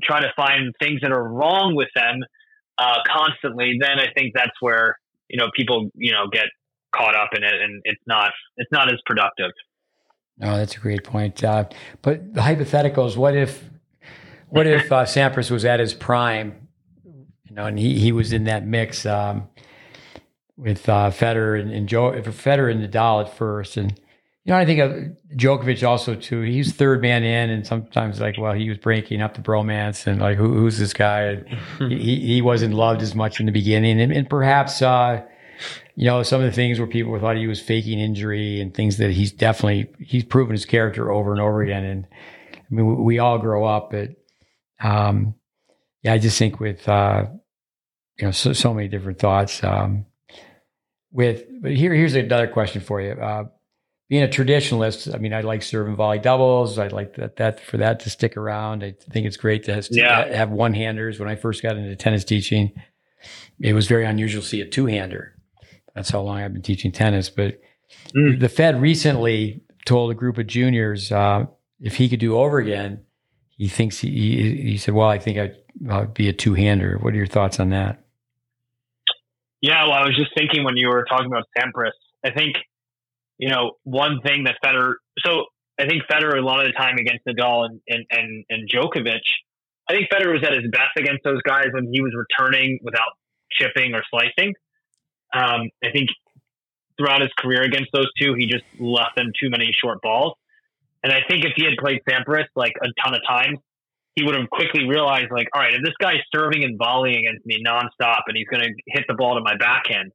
try 0.02 0.20
to 0.20 0.32
find 0.36 0.74
things 0.80 1.00
that 1.00 1.10
are 1.10 1.26
wrong 1.26 1.74
with 1.74 1.88
them 1.94 2.20
uh, 2.78 2.98
constantly, 3.06 3.78
then 3.80 3.98
I 3.98 4.06
think 4.16 4.32
that's 4.34 4.60
where 4.60 4.98
you 5.28 5.38
know 5.38 5.48
people 5.56 5.90
you 5.94 6.12
know 6.12 6.28
get 6.30 6.46
caught 6.94 7.14
up 7.14 7.30
in 7.34 7.42
it, 7.42 7.54
and 7.62 7.80
it's 7.84 8.02
not 8.06 8.32
it's 8.56 8.70
not 8.72 8.92
as 8.92 8.98
productive. 9.06 9.52
No, 10.38 10.56
that's 10.56 10.76
a 10.76 10.80
great 10.80 11.04
point. 11.04 11.42
Uh, 11.42 11.64
but 12.02 12.34
the 12.34 12.40
hypotheticals: 12.40 13.16
what 13.16 13.36
if 13.36 13.64
what 14.50 14.66
if 14.66 14.90
uh, 14.92 15.04
Sampras 15.04 15.50
was 15.50 15.64
at 15.64 15.80
his 15.80 15.94
prime, 15.94 16.68
you 17.04 17.54
know, 17.54 17.66
and 17.66 17.78
he, 17.78 17.98
he 17.98 18.12
was 18.12 18.32
in 18.32 18.44
that 18.44 18.66
mix 18.66 19.06
um, 19.06 19.48
with 20.56 20.88
uh, 20.88 21.10
Federer 21.10 21.60
and, 21.60 21.72
and 21.72 21.88
Joe, 21.88 22.12
Federer 22.12 22.70
and 22.70 22.86
Nadal 22.86 23.24
at 23.24 23.36
first, 23.36 23.76
and 23.76 23.98
you 24.44 24.52
know, 24.52 24.58
I 24.58 24.64
think 24.64 24.80
of 24.80 24.92
Djokovic 25.36 25.86
also 25.86 26.14
too. 26.14 26.40
He's 26.40 26.72
third 26.72 27.02
man 27.02 27.22
in, 27.22 27.50
and 27.50 27.66
sometimes 27.66 28.20
like, 28.20 28.36
well, 28.38 28.54
he 28.54 28.68
was 28.68 28.78
breaking 28.78 29.20
up 29.20 29.34
the 29.34 29.42
bromance, 29.42 30.06
and 30.06 30.20
like, 30.20 30.38
who, 30.38 30.54
who's 30.54 30.78
this 30.78 30.92
guy? 30.92 31.42
He 31.78 32.20
he 32.20 32.42
wasn't 32.42 32.74
loved 32.74 33.02
as 33.02 33.14
much 33.14 33.38
in 33.40 33.46
the 33.46 33.52
beginning, 33.52 34.00
and, 34.00 34.12
and 34.12 34.28
perhaps. 34.28 34.82
Uh, 34.82 35.22
you 35.96 36.06
know, 36.06 36.22
some 36.22 36.40
of 36.40 36.46
the 36.46 36.52
things 36.52 36.78
where 36.78 36.88
people 36.88 37.18
thought 37.18 37.36
he 37.36 37.46
was 37.46 37.60
faking 37.60 37.98
injury 37.98 38.58
and 38.58 38.72
things 38.72 38.96
that 38.96 39.10
he's 39.10 39.32
definitely 39.32 39.90
he's 39.98 40.24
proven 40.24 40.52
his 40.52 40.64
character 40.64 41.10
over 41.12 41.32
and 41.32 41.40
over 41.42 41.60
again. 41.60 41.84
And 41.84 42.06
I 42.54 42.74
mean, 42.74 43.04
we 43.04 43.18
all 43.18 43.36
grow 43.38 43.66
up, 43.66 43.90
but 43.90 44.08
um, 44.80 45.34
yeah, 46.02 46.14
I 46.14 46.18
just 46.18 46.38
think 46.38 46.60
with 46.60 46.88
uh, 46.88 47.26
you 48.18 48.26
know 48.26 48.30
so, 48.30 48.52
so 48.52 48.74
many 48.74 48.88
different 48.88 49.18
thoughts. 49.18 49.62
Um, 49.62 50.06
with 51.12 51.44
but 51.60 51.72
here 51.72 51.92
here's 51.92 52.14
another 52.14 52.48
question 52.48 52.80
for 52.80 53.00
you. 53.00 53.12
Uh, 53.12 53.44
being 54.10 54.24
a 54.24 54.28
traditionalist, 54.28 55.14
I 55.14 55.18
mean, 55.18 55.32
I 55.32 55.42
like 55.42 55.62
serving 55.62 55.94
volley 55.94 56.18
doubles. 56.18 56.78
I 56.78 56.88
like 56.88 57.14
that, 57.14 57.36
that 57.36 57.60
for 57.60 57.76
that 57.76 58.00
to 58.00 58.10
stick 58.10 58.36
around. 58.36 58.82
I 58.82 58.96
think 59.08 59.24
it's 59.24 59.36
great 59.36 59.62
to 59.64 59.74
have, 59.74 59.86
yeah. 59.92 60.34
have 60.34 60.50
one 60.50 60.74
handers. 60.74 61.20
When 61.20 61.28
I 61.28 61.36
first 61.36 61.62
got 61.62 61.76
into 61.76 61.94
tennis 61.94 62.24
teaching, 62.24 62.72
it 63.60 63.72
was 63.72 63.86
very 63.86 64.04
unusual 64.04 64.42
to 64.42 64.48
see 64.48 64.60
a 64.60 64.66
two 64.66 64.86
hander. 64.86 65.36
That's 65.94 66.10
how 66.10 66.22
long 66.22 66.38
I've 66.40 66.52
been 66.52 66.60
teaching 66.60 66.90
tennis. 66.90 67.30
But 67.30 67.60
mm. 68.12 68.40
the 68.40 68.48
Fed 68.48 68.80
recently 68.80 69.62
told 69.84 70.10
a 70.10 70.14
group 70.14 70.38
of 70.38 70.48
juniors 70.48 71.12
uh, 71.12 71.46
if 71.80 71.94
he 71.94 72.08
could 72.08 72.20
do 72.20 72.36
over 72.36 72.58
again, 72.58 73.04
he 73.60 73.68
thinks 73.68 73.98
he, 73.98 74.08
he, 74.08 74.62
he 74.70 74.76
said, 74.78 74.94
"Well, 74.94 75.08
I 75.08 75.18
think 75.18 75.36
I'd, 75.36 75.54
I'd 75.90 76.14
be 76.14 76.30
a 76.30 76.32
two 76.32 76.54
hander." 76.54 76.96
What 76.98 77.12
are 77.12 77.16
your 77.18 77.26
thoughts 77.26 77.60
on 77.60 77.68
that? 77.70 78.02
Yeah, 79.60 79.84
well, 79.84 79.92
I 79.92 80.00
was 80.06 80.16
just 80.16 80.30
thinking 80.34 80.64
when 80.64 80.78
you 80.78 80.88
were 80.88 81.04
talking 81.04 81.26
about 81.26 81.44
Sampras, 81.54 81.90
I 82.24 82.30
think 82.30 82.56
you 83.36 83.50
know 83.50 83.72
one 83.84 84.22
thing 84.24 84.44
that 84.44 84.56
Federer. 84.64 84.94
So 85.18 85.44
I 85.78 85.86
think 85.86 86.04
Federer 86.10 86.38
a 86.38 86.40
lot 86.40 86.60
of 86.60 86.68
the 86.68 86.72
time 86.72 86.96
against 86.96 87.26
Nadal 87.26 87.66
and 87.66 87.80
and 87.86 88.06
and, 88.10 88.44
and 88.48 88.70
Djokovic. 88.70 89.20
I 89.90 89.92
think 89.92 90.08
Federer 90.10 90.32
was 90.32 90.42
at 90.42 90.54
his 90.54 90.70
best 90.72 90.96
against 90.96 91.22
those 91.22 91.42
guys 91.42 91.66
when 91.74 91.90
he 91.92 92.00
was 92.00 92.12
returning 92.16 92.78
without 92.82 93.12
chipping 93.52 93.92
or 93.92 94.02
slicing. 94.10 94.54
Um, 95.34 95.68
I 95.84 95.90
think 95.92 96.08
throughout 96.96 97.20
his 97.20 97.30
career 97.38 97.60
against 97.60 97.90
those 97.92 98.08
two, 98.18 98.32
he 98.38 98.46
just 98.46 98.64
left 98.78 99.16
them 99.16 99.32
too 99.38 99.50
many 99.50 99.70
short 99.78 100.00
balls. 100.00 100.32
And 101.02 101.12
I 101.12 101.20
think 101.28 101.44
if 101.44 101.52
he 101.56 101.64
had 101.64 101.74
played 101.78 102.00
Sampras 102.08 102.46
like 102.54 102.74
a 102.82 102.88
ton 103.02 103.14
of 103.14 103.20
times, 103.26 103.58
he 104.16 104.24
would 104.24 104.34
have 104.34 104.50
quickly 104.50 104.86
realized, 104.86 105.30
like, 105.30 105.48
all 105.54 105.62
right, 105.62 105.72
if 105.72 105.82
this 105.82 105.94
guy's 106.00 106.20
serving 106.34 106.64
and 106.64 106.78
volleying 106.78 107.26
against 107.26 107.46
me 107.46 107.62
nonstop 107.66 108.22
and 108.26 108.36
he's 108.36 108.48
going 108.48 108.62
to 108.62 108.72
hit 108.86 109.04
the 109.08 109.14
ball 109.14 109.34
to 109.36 109.40
my 109.40 109.56
backhand, 109.56 110.12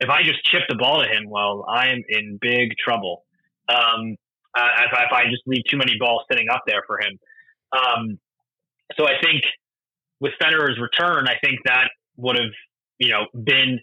if 0.00 0.08
I 0.08 0.22
just 0.22 0.42
chip 0.44 0.62
the 0.68 0.76
ball 0.76 1.02
to 1.02 1.08
him, 1.08 1.28
well, 1.28 1.64
I'm 1.68 2.02
in 2.08 2.38
big 2.40 2.76
trouble. 2.78 3.24
Um, 3.68 4.16
uh, 4.56 4.68
if, 4.86 4.92
I, 4.92 5.04
if, 5.04 5.12
I, 5.12 5.24
just 5.30 5.42
leave 5.46 5.62
too 5.70 5.76
many 5.76 5.96
balls 6.00 6.22
sitting 6.30 6.48
up 6.48 6.62
there 6.66 6.82
for 6.86 6.98
him. 7.00 7.18
Um, 7.72 8.18
so 8.96 9.06
I 9.06 9.20
think 9.22 9.42
with 10.20 10.32
Federer's 10.40 10.78
return, 10.80 11.28
I 11.28 11.34
think 11.44 11.60
that 11.66 11.90
would 12.16 12.36
have, 12.36 12.52
you 12.98 13.10
know, 13.10 13.26
been 13.34 13.80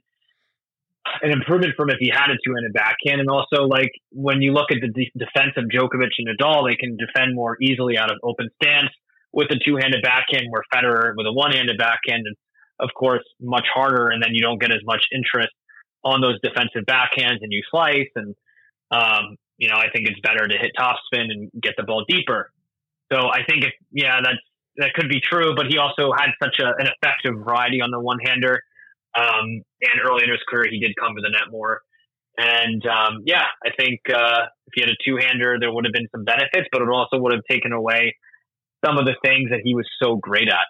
an 1.22 1.32
improvement 1.32 1.74
from 1.76 1.90
if 1.90 1.98
he 2.00 2.10
had 2.10 2.30
a 2.30 2.38
two-handed 2.46 2.74
backhand. 2.74 3.22
And 3.22 3.30
also, 3.30 3.64
like 3.64 3.92
when 4.12 4.42
you 4.42 4.54
look 4.54 4.72
at 4.72 4.78
the 4.82 4.90
de- 4.90 5.12
defense 5.18 5.54
of 5.58 5.66
Djokovic 5.66 6.10
and 6.18 6.28
Nadal, 6.28 6.70
they 6.70 6.76
can 6.76 6.98
defend 6.98 7.36
more 7.36 7.58
easily 7.62 7.98
out 7.98 8.12
of 8.12 8.18
open 8.24 8.50
stance 8.62 8.90
with 9.32 9.52
a 9.52 9.60
two-handed 9.64 10.02
backhand. 10.02 10.48
Where 10.50 10.64
Federer 10.74 11.14
with 11.16 11.28
a 11.28 11.34
one-handed 11.34 11.78
backhand 11.78 12.24
is, 12.30 12.36
of 12.80 12.90
course, 12.98 13.24
much 13.40 13.68
harder, 13.74 14.10
and 14.10 14.22
then 14.22 14.32
you 14.34 14.42
don't 14.42 14.60
get 14.60 14.72
as 14.72 14.82
much 14.84 15.06
interest 15.14 15.54
on 16.04 16.22
those 16.22 16.40
defensive 16.42 16.84
backhands, 16.88 17.40
and 17.42 17.52
you 17.52 17.62
slice. 17.70 18.10
And 18.16 18.36
um, 18.92 19.38
you 19.58 19.70
know, 19.70 19.76
I 19.76 19.90
think 19.94 20.08
it's 20.08 20.20
better 20.20 20.48
to 20.48 20.58
hit 20.58 20.72
topspin 20.78 21.32
and 21.32 21.52
get 21.62 21.76
the 21.78 21.84
ball 21.84 22.04
deeper. 22.08 22.52
So 23.12 23.30
I 23.30 23.44
think 23.48 23.64
if 23.64 23.74
yeah, 23.92 24.20
that's 24.24 24.42
that 24.78 24.94
could 24.94 25.08
be 25.08 25.22
true, 25.22 25.56
but 25.56 25.68
he 25.68 25.78
also 25.78 26.12
had 26.12 26.32
such 26.44 26.60
a, 26.60 26.68
an 26.78 26.88
effective 26.88 27.34
variety 27.46 27.82
on 27.82 27.92
the 27.92 28.00
one-hander 28.00 28.62
um, 29.16 29.62
and 29.82 30.00
early 30.06 30.24
in 30.24 30.30
his 30.30 30.42
career, 30.50 30.68
he 30.70 30.80
did 30.80 30.94
come 31.00 31.16
to 31.16 31.22
the 31.22 31.30
net 31.30 31.52
more. 31.52 31.82
And 32.38 32.86
um, 32.86 33.24
yeah, 33.26 33.46
I 33.66 33.70
think 33.78 34.02
uh, 34.10 34.46
if 34.68 34.74
he 34.74 34.82
had 34.82 34.90
a 34.90 34.98
two 35.06 35.18
hander, 35.18 35.58
there 35.60 35.72
would 35.72 35.86
have 35.86 35.94
been 35.94 36.08
some 36.12 36.26
benefits, 36.26 36.68
but 36.72 36.82
it 36.82 36.90
also 36.90 37.18
would 37.18 37.34
have 37.34 37.44
taken 37.50 37.72
away 37.72 38.16
some 38.86 38.98
of 38.98 39.06
the 39.06 39.16
things 39.24 39.50
that 39.52 39.62
he 39.64 39.74
was 39.74 39.88
so 40.02 40.18
great 40.18 40.50
at. 40.50 40.68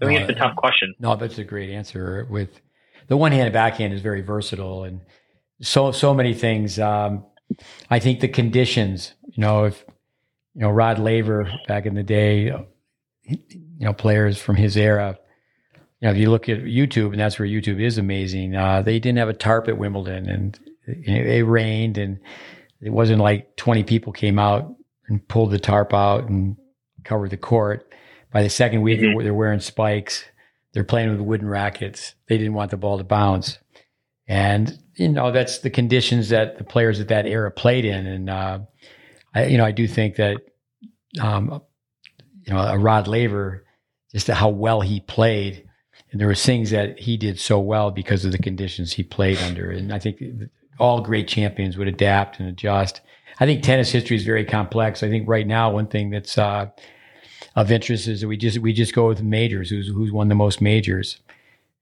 I 0.00 0.06
think 0.06 0.20
no, 0.20 0.26
it's 0.26 0.36
a 0.36 0.40
tough 0.40 0.56
question. 0.56 0.94
No, 0.98 1.14
that's 1.16 1.38
a 1.38 1.44
great 1.44 1.70
answer. 1.70 2.26
With 2.30 2.60
the 3.08 3.16
one 3.16 3.30
handed 3.30 3.52
backhand 3.52 3.92
is 3.92 4.00
very 4.00 4.22
versatile 4.22 4.84
and 4.84 5.02
so 5.60 5.92
so 5.92 6.14
many 6.14 6.34
things. 6.34 6.78
Um, 6.78 7.26
I 7.90 7.98
think 7.98 8.20
the 8.20 8.28
conditions, 8.28 9.12
you 9.24 9.42
know, 9.42 9.64
if 9.64 9.84
you 10.54 10.62
know 10.62 10.70
Rod 10.70 10.98
Laver 10.98 11.52
back 11.68 11.84
in 11.84 11.94
the 11.94 12.02
day, 12.02 12.52
you 13.24 13.38
know, 13.78 13.92
players 13.92 14.38
from 14.38 14.56
his 14.56 14.76
era 14.76 15.18
you 16.02 16.08
know, 16.08 16.12
if 16.14 16.18
you 16.18 16.30
look 16.30 16.48
at 16.48 16.64
YouTube, 16.64 17.12
and 17.12 17.20
that's 17.20 17.38
where 17.38 17.46
YouTube 17.46 17.80
is 17.80 17.96
amazing. 17.96 18.56
Uh, 18.56 18.82
they 18.82 18.98
didn't 18.98 19.18
have 19.18 19.28
a 19.28 19.34
tarp 19.34 19.68
at 19.68 19.78
Wimbledon, 19.78 20.28
and 20.28 20.58
it 20.84 21.46
rained, 21.46 21.96
and 21.96 22.18
it 22.80 22.90
wasn't 22.90 23.20
like 23.20 23.54
20 23.54 23.84
people 23.84 24.12
came 24.12 24.36
out 24.36 24.74
and 25.06 25.26
pulled 25.28 25.52
the 25.52 25.60
tarp 25.60 25.94
out 25.94 26.28
and 26.28 26.56
covered 27.04 27.30
the 27.30 27.36
court. 27.36 27.94
By 28.32 28.42
the 28.42 28.50
second 28.50 28.82
week, 28.82 28.98
mm-hmm. 28.98 29.22
they're 29.22 29.32
wearing 29.32 29.60
spikes. 29.60 30.24
They're 30.72 30.82
playing 30.82 31.10
with 31.10 31.20
wooden 31.20 31.46
rackets. 31.46 32.14
They 32.26 32.36
didn't 32.36 32.54
want 32.54 32.72
the 32.72 32.76
ball 32.76 32.98
to 32.98 33.04
bounce, 33.04 33.58
and 34.26 34.76
you 34.96 35.08
know 35.08 35.30
that's 35.30 35.58
the 35.58 35.70
conditions 35.70 36.30
that 36.30 36.58
the 36.58 36.64
players 36.64 36.98
at 36.98 37.08
that 37.08 37.26
era 37.26 37.52
played 37.52 37.84
in. 37.84 38.06
And 38.08 38.28
uh, 38.28 38.58
I, 39.36 39.44
you 39.44 39.56
know, 39.56 39.64
I 39.64 39.70
do 39.70 39.86
think 39.86 40.16
that 40.16 40.38
um, 41.20 41.62
you 42.44 42.52
know 42.52 42.58
a 42.58 42.76
Rod 42.76 43.06
Laver, 43.06 43.66
just 44.10 44.26
how 44.26 44.48
well 44.48 44.80
he 44.80 44.98
played 44.98 45.68
and 46.12 46.20
there 46.20 46.28
were 46.28 46.34
things 46.34 46.70
that 46.70 46.98
he 47.00 47.16
did 47.16 47.40
so 47.40 47.58
well 47.58 47.90
because 47.90 48.24
of 48.24 48.32
the 48.32 48.38
conditions 48.38 48.92
he 48.92 49.02
played 49.02 49.38
under. 49.38 49.70
And 49.70 49.92
I 49.92 49.98
think 49.98 50.22
all 50.78 51.00
great 51.00 51.26
champions 51.26 51.78
would 51.78 51.88
adapt 51.88 52.38
and 52.38 52.48
adjust. 52.48 53.00
I 53.40 53.46
think 53.46 53.62
tennis 53.62 53.90
history 53.90 54.16
is 54.16 54.24
very 54.24 54.44
complex. 54.44 55.02
I 55.02 55.08
think 55.08 55.26
right 55.26 55.46
now 55.46 55.70
one 55.70 55.86
thing 55.86 56.10
that's 56.10 56.36
uh, 56.36 56.66
of 57.56 57.72
interest 57.72 58.06
is 58.08 58.20
that 58.20 58.28
we 58.28 58.36
just 58.36 58.58
we 58.58 58.74
just 58.74 58.94
go 58.94 59.08
with 59.08 59.22
majors. 59.22 59.70
Who's 59.70 59.88
who's 59.88 60.12
won 60.12 60.28
the 60.28 60.34
most 60.34 60.60
majors, 60.60 61.18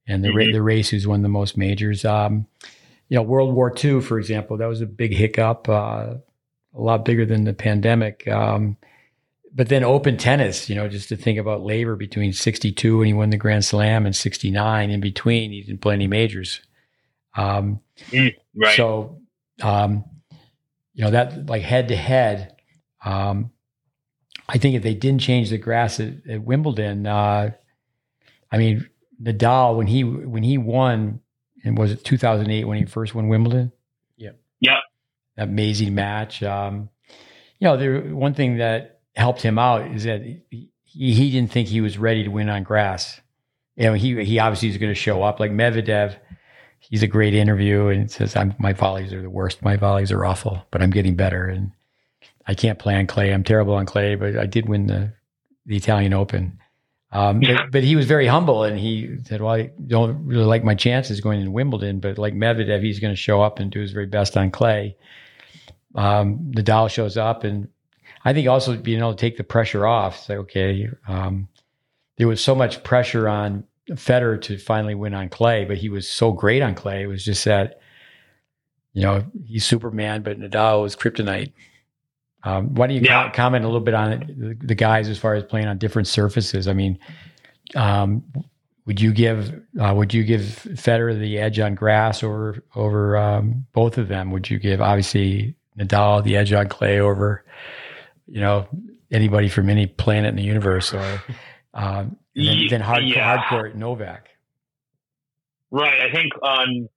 and 0.07 0.23
the 0.23 0.29
mm-hmm. 0.29 0.53
the 0.53 0.63
race 0.63 0.91
who's 0.91 1.09
won 1.09 1.23
the 1.23 1.29
most 1.29 1.57
majors. 1.57 2.05
Um, 2.05 2.47
you 3.09 3.17
know, 3.17 3.23
World 3.23 3.53
War 3.53 3.75
II, 3.77 4.01
for 4.01 4.21
example, 4.21 4.57
that 4.59 4.67
was 4.67 4.81
a 4.81 4.87
big 4.87 5.13
hiccup, 5.13 5.69
uh, 5.69 6.15
a 6.73 6.81
lot 6.81 7.05
bigger 7.05 7.27
than 7.27 7.43
the 7.43 7.53
pandemic. 7.53 8.29
Um, 8.29 8.77
but 9.55 9.69
then 9.69 9.83
open 9.83 10.17
tennis, 10.17 10.69
you 10.69 10.77
know, 10.77 10.89
just 10.89 11.09
to 11.09 11.17
think 11.17 11.39
about 11.39 11.63
Laver 11.63 11.97
between 11.97 12.33
62 12.33 12.99
when 12.99 13.07
he 13.07 13.13
won 13.13 13.31
the 13.31 13.37
Grand 13.37 13.65
Slam 13.65 14.07
and 14.07 14.15
69 14.15 14.91
in 14.91 15.01
between, 15.01 15.51
he 15.51 15.63
didn't 15.63 15.81
play 15.81 15.95
any 15.95 16.07
majors. 16.07 16.61
Um, 17.37 17.81
mm, 18.11 18.35
right. 18.55 18.77
So, 18.77 19.21
um, 19.63 20.05
you 20.95 21.05
know, 21.05 21.11
that 21.11 21.47
like 21.47 21.63
head 21.63 21.89
to 21.89 21.97
head, 21.97 22.57
um, 23.05 23.51
I 24.49 24.59
think 24.59 24.77
if 24.77 24.83
they 24.83 24.95
didn't 24.95 25.21
change 25.21 25.51
the 25.51 25.59
grass 25.59 26.01
at, 26.01 26.15
at 26.29 26.43
Wimbledon, 26.43 27.07
uh, 27.07 27.51
I 28.53 28.59
mean, 28.59 28.89
Nadal, 29.23 29.77
when 29.77 29.87
he, 29.87 30.05
when 30.05 30.43
he 30.43 30.59
won, 30.59 31.21
and 31.65 31.77
was 31.77 31.93
it 31.93 32.05
2008 32.05 32.65
when 32.65 32.79
he 32.79 32.85
first 32.85 33.15
won 33.15 33.29
Wimbledon? 33.29 33.73
Yep. 34.17 34.41
Yep. 34.61 34.79
Amazing 35.37 35.95
match. 35.95 36.43
Um, 36.43 36.89
you 37.59 37.69
know, 37.69 37.77
the 37.77 38.15
one 38.15 38.35
thing 38.35 38.57
that 38.57 39.00
helped 39.17 39.43
him 39.43 39.59
out 39.59 39.91
is 39.91 40.05
that 40.05 40.23
he, 40.23 40.69
he 40.85 41.31
didn't 41.31 41.51
think 41.53 41.69
he 41.69 41.81
was 41.81 41.99
ready 41.99 42.25
to 42.25 42.31
win 42.31 42.49
on 42.49 42.63
grass. 42.63 43.21
You 43.77 43.85
know, 43.87 43.95
he 43.95 44.25
he 44.25 44.39
obviously 44.39 44.69
is 44.69 44.79
going 44.79 44.91
to 44.91 44.95
show 45.01 45.23
up 45.23 45.41
like 45.41 45.51
Medvedev. 45.51 46.17
He's 46.81 47.03
a 47.03 47.07
great 47.07 47.35
interview 47.35 47.89
and 47.89 48.11
says, 48.11 48.37
"I'm 48.37 48.55
my 48.59 48.73
volleys 48.73 49.13
are 49.13 49.23
the 49.23 49.31
worst. 49.31 49.63
My 49.63 49.77
volleys 49.77 50.11
are 50.13 50.25
awful, 50.25 50.65
but 50.71 50.83
I'm 50.83 50.91
getting 50.91 51.15
better 51.15 51.47
and 51.47 51.73
I 52.47 52.55
can't 52.55 52.79
play 52.79 52.95
on 52.97 53.07
clay. 53.07 53.33
I'm 53.33 53.45
terrible 53.45 53.75
on 53.75 53.87
clay, 53.87 54.15
but 54.17 54.37
I 54.37 54.47
did 54.47 54.69
win 54.69 54.87
the 54.87 55.13
the 55.67 55.77
Italian 55.77 56.13
Open." 56.15 56.59
Um, 57.13 57.43
Yeah. 57.43 57.63
but, 57.63 57.73
but 57.73 57.83
he 57.85 57.97
was 57.97 58.07
very 58.07 58.29
humble 58.29 58.63
and 58.63 58.79
he 58.79 59.17
said, 59.25 59.41
Well, 59.41 59.53
I 59.53 59.71
don't 59.89 60.25
really 60.25 60.45
like 60.45 60.63
my 60.63 60.77
chances 60.77 61.21
going 61.21 61.41
in 61.41 61.53
Wimbledon, 61.53 61.99
but 61.99 62.19
like 62.19 62.35
Medvedev, 62.35 62.83
he's 62.83 63.01
going 63.01 63.13
to 63.13 63.17
show 63.21 63.43
up 63.43 63.59
and 63.59 63.69
do 63.69 63.81
his 63.81 63.91
very 63.91 64.07
best 64.07 64.37
on 64.37 64.53
clay. 64.53 64.97
Um, 65.97 66.53
Nadal 66.55 66.89
shows 66.89 67.17
up 67.17 67.43
and 67.43 67.67
I 68.25 68.33
think 68.33 68.49
also 68.49 68.77
being 68.77 68.99
able 68.99 69.15
to 69.15 69.21
take 69.21 69.37
the 69.37 69.45
pressure 69.45 69.87
off. 69.87 70.25
Say, 70.25 70.37
okay, 70.37 70.89
um, 71.09 71.49
there 72.17 72.29
was 72.29 72.43
so 72.43 72.55
much 72.55 72.83
pressure 72.83 73.29
on 73.29 73.65
Federer 73.91 74.41
to 74.43 74.59
finally 74.59 74.95
win 74.95 75.15
on 75.15 75.29
clay, 75.29 75.65
but 75.65 75.79
he 75.79 75.89
was 75.89 76.09
so 76.09 76.33
great 76.33 76.63
on 76.63 76.75
clay. 76.75 77.03
It 77.03 77.07
was 77.07 77.25
just 77.25 77.45
that, 77.47 77.81
you 78.93 79.03
know, 79.03 79.25
he's 79.47 79.65
Superman, 79.65 80.23
but 80.23 80.39
Nadal 80.39 80.83
was 80.83 80.95
kryptonite. 80.97 81.53
Um, 82.45 82.75
why 82.75 82.87
don't 82.87 82.97
you 82.97 83.03
Yeah. 83.03 83.29
co- 83.31 83.35
comment 83.37 83.65
a 83.65 83.69
little 83.69 83.81
bit 83.81 83.95
on 83.95 84.13
it, 84.13 84.39
the, 84.39 84.67
the 84.67 84.75
guys 84.75 85.09
as 85.09 85.19
far 85.19 85.35
as 85.35 85.45
playing 85.45 85.67
on 85.67 85.79
different 85.79 86.09
surfaces? 86.09 86.69
I 86.69 86.73
mean, 86.73 86.99
um, 87.75 88.23
would 88.87 89.01
you 89.01 89.13
give 89.13 89.61
uh, 89.79 89.93
would 89.95 90.13
you 90.15 90.25
give 90.25 90.41
Federer 90.41 91.19
the 91.19 91.39
edge 91.39 91.59
on 91.61 91.75
grass 91.75 92.23
over 92.23 92.63
over 92.75 93.17
um, 93.17 93.67
both 93.73 93.99
of 93.99 94.09
them? 94.09 94.31
Would 94.31 94.51
you 94.51 94.59
give 94.59 94.81
obviously 94.81 95.55
Nadal 95.79 96.25
the 96.25 96.37
edge 96.37 96.53
on 96.53 96.69
clay 96.69 96.99
over 96.99 97.45
you 98.31 98.41
know 98.41 98.67
anybody 99.11 99.49
from 99.49 99.69
any 99.69 99.87
planet 99.87 100.31
in 100.31 100.37
the 100.37 100.43
universe, 100.43 100.95
or 100.95 101.23
um, 101.75 102.17
then, 102.35 102.59
then 102.69 102.81
hard 102.81 103.05
yeah. 103.05 103.37
hardcore 103.37 103.75
Novak? 103.75 104.29
Right. 105.71 106.01
I 106.01 106.15
think 106.15 106.33
on 106.43 106.89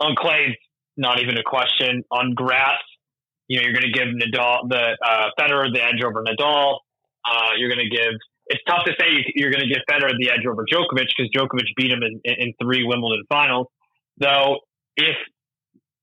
on 0.00 0.14
clay, 0.16 0.58
not 0.96 1.20
even 1.20 1.38
a 1.38 1.42
question. 1.42 2.04
On 2.10 2.34
grass, 2.34 2.78
you 3.48 3.58
know, 3.58 3.64
you're 3.64 3.72
going 3.72 3.92
to 3.92 3.98
give 3.98 4.08
Nadal 4.08 4.68
the 4.68 4.96
uh, 5.04 5.28
Federer 5.38 5.72
the 5.72 5.82
edge 5.82 6.02
over 6.04 6.24
Nadal. 6.24 6.78
Uh, 7.24 7.50
you're 7.56 7.70
going 7.70 7.88
to 7.88 7.94
give. 7.94 8.14
It's 8.46 8.62
tough 8.66 8.84
to 8.86 8.92
say 8.98 9.06
you- 9.10 9.32
you're 9.34 9.50
going 9.50 9.66
to 9.66 9.68
give 9.68 9.82
Federer 9.90 10.12
the 10.18 10.30
edge 10.30 10.46
over 10.48 10.64
Djokovic 10.64 11.08
because 11.16 11.30
Djokovic 11.34 11.66
beat 11.76 11.90
him 11.90 12.02
in, 12.02 12.20
in, 12.24 12.34
in 12.38 12.54
three 12.62 12.84
Wimbledon 12.84 13.24
finals. 13.28 13.66
Though, 14.18 14.60
if 14.96 15.16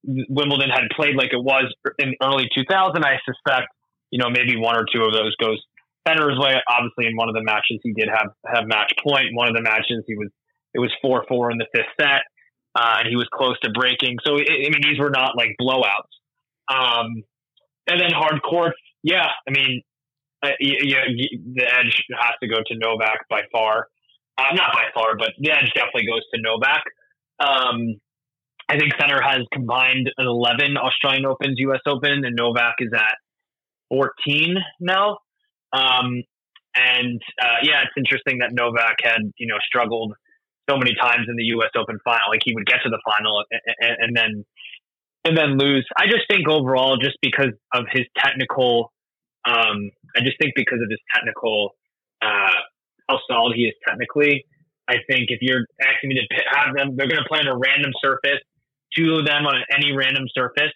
Wimbledon 0.04 0.70
had 0.70 0.84
played 0.96 1.16
like 1.16 1.34
it 1.34 1.44
was 1.44 1.74
in 1.98 2.14
early 2.22 2.48
2000, 2.54 3.04
I 3.04 3.20
suspect 3.26 3.68
you 4.16 4.24
know 4.24 4.30
maybe 4.30 4.56
one 4.56 4.78
or 4.78 4.86
two 4.88 5.04
of 5.04 5.12
those 5.12 5.36
goes 5.36 5.60
Federer's 6.08 6.40
way. 6.40 6.56
Obviously, 6.72 7.12
in 7.12 7.18
one 7.18 7.28
of 7.28 7.36
the 7.36 7.44
matches 7.44 7.82
he 7.84 7.92
did 7.92 8.08
have 8.08 8.32
have 8.48 8.64
match 8.66 8.94
point. 9.04 9.36
One 9.36 9.50
of 9.50 9.56
the 9.56 9.62
matches 9.62 10.06
he 10.08 10.16
was 10.16 10.30
it 10.74 10.80
was 10.80 10.90
four 11.02 11.26
four 11.28 11.52
in 11.52 11.58
the 11.58 11.68
fifth 11.76 11.92
set, 12.00 12.24
uh, 12.76 13.04
and 13.04 13.10
he 13.10 13.18
was 13.18 13.28
close 13.34 13.60
to 13.64 13.72
breaking. 13.72 14.16
So 14.26 14.38
I 14.38 14.40
I 14.40 14.70
mean, 14.72 14.80
these 14.82 15.00
were 15.00 15.10
not 15.10 15.36
like 15.36 15.52
blowouts. 15.60 16.16
Um, 16.72 17.24
and 17.88 18.00
then 18.00 18.12
hard 18.16 18.42
courts, 18.42 18.80
yeah. 19.04 19.28
I 19.48 19.52
mean, 19.52 19.82
uh, 20.42 20.50
the 20.60 21.68
edge 21.68 22.02
has 22.18 22.36
to 22.42 22.48
go 22.48 22.64
to 22.66 22.78
Novak 22.78 23.28
by 23.30 23.42
far. 23.52 23.88
Uh, 24.38 24.56
not 24.56 24.74
by 24.74 24.86
far, 24.94 25.18
but 25.18 25.32
the 25.40 25.52
edge 25.52 25.72
definitely 25.76 26.08
goes 26.08 26.24
to 26.34 26.42
Novak. 26.42 26.84
Um, 27.40 28.00
I 28.68 28.80
think 28.80 28.94
Center 29.00 29.22
has 29.22 29.42
combined 29.54 30.10
an 30.18 30.26
11 30.26 30.78
Australian 30.78 31.26
Opens, 31.26 31.60
U.S. 31.60 31.82
Open, 31.86 32.26
and 32.26 32.36
Novak 32.36 32.76
is 32.80 32.90
at 32.94 33.16
14 33.90 34.56
now. 34.80 35.18
Um, 35.74 36.24
and 36.76 37.22
uh, 37.42 37.64
yeah, 37.64 37.84
it's 37.84 37.96
interesting 37.98 38.40
that 38.40 38.52
Novak 38.52 38.98
had 39.04 39.22
you 39.38 39.48
know 39.48 39.58
struggled 39.66 40.14
so 40.70 40.78
many 40.78 40.94
times 41.00 41.28
in 41.30 41.36
the 41.36 41.56
U.S. 41.56 41.70
Open 41.78 42.00
final. 42.04 42.30
Like 42.30 42.42
he 42.44 42.54
would 42.54 42.66
get 42.66 42.80
to 42.84 42.90
the 42.90 43.00
final 43.06 43.44
and, 43.52 43.96
and, 44.00 44.16
then 44.16 44.46
and 45.24 45.38
then 45.38 45.58
lose. 45.58 45.86
I 45.98 46.06
just 46.06 46.28
think 46.30 46.50
overall, 46.50 46.98
just 46.98 47.18
because 47.22 47.54
of 47.74 47.86
his 47.92 48.06
technical, 48.18 48.92
um, 49.46 49.92
I 50.16 50.22
just 50.22 50.38
think 50.42 50.54
because 50.56 50.80
of 50.82 50.90
his 50.90 51.00
technical, 51.14 51.72
uh, 52.22 52.60
how 53.10 53.20
solid 53.30 53.56
he 53.56 53.64
is 53.64 53.76
technically. 53.88 54.46
I 54.88 55.02
think 55.10 55.30
if 55.30 55.40
you're 55.42 55.66
asking 55.82 56.10
me 56.10 56.16
to 56.16 56.26
have 56.54 56.76
them, 56.76 56.96
they're 56.96 57.08
going 57.08 57.22
to 57.22 57.30
play 57.30 57.40
on 57.40 57.48
a 57.48 57.58
random 57.58 57.92
surface. 58.04 58.42
Two 58.96 59.18
of 59.18 59.26
them 59.26 59.46
on 59.46 59.56
any 59.76 59.94
random 59.94 60.26
surface. 60.34 60.74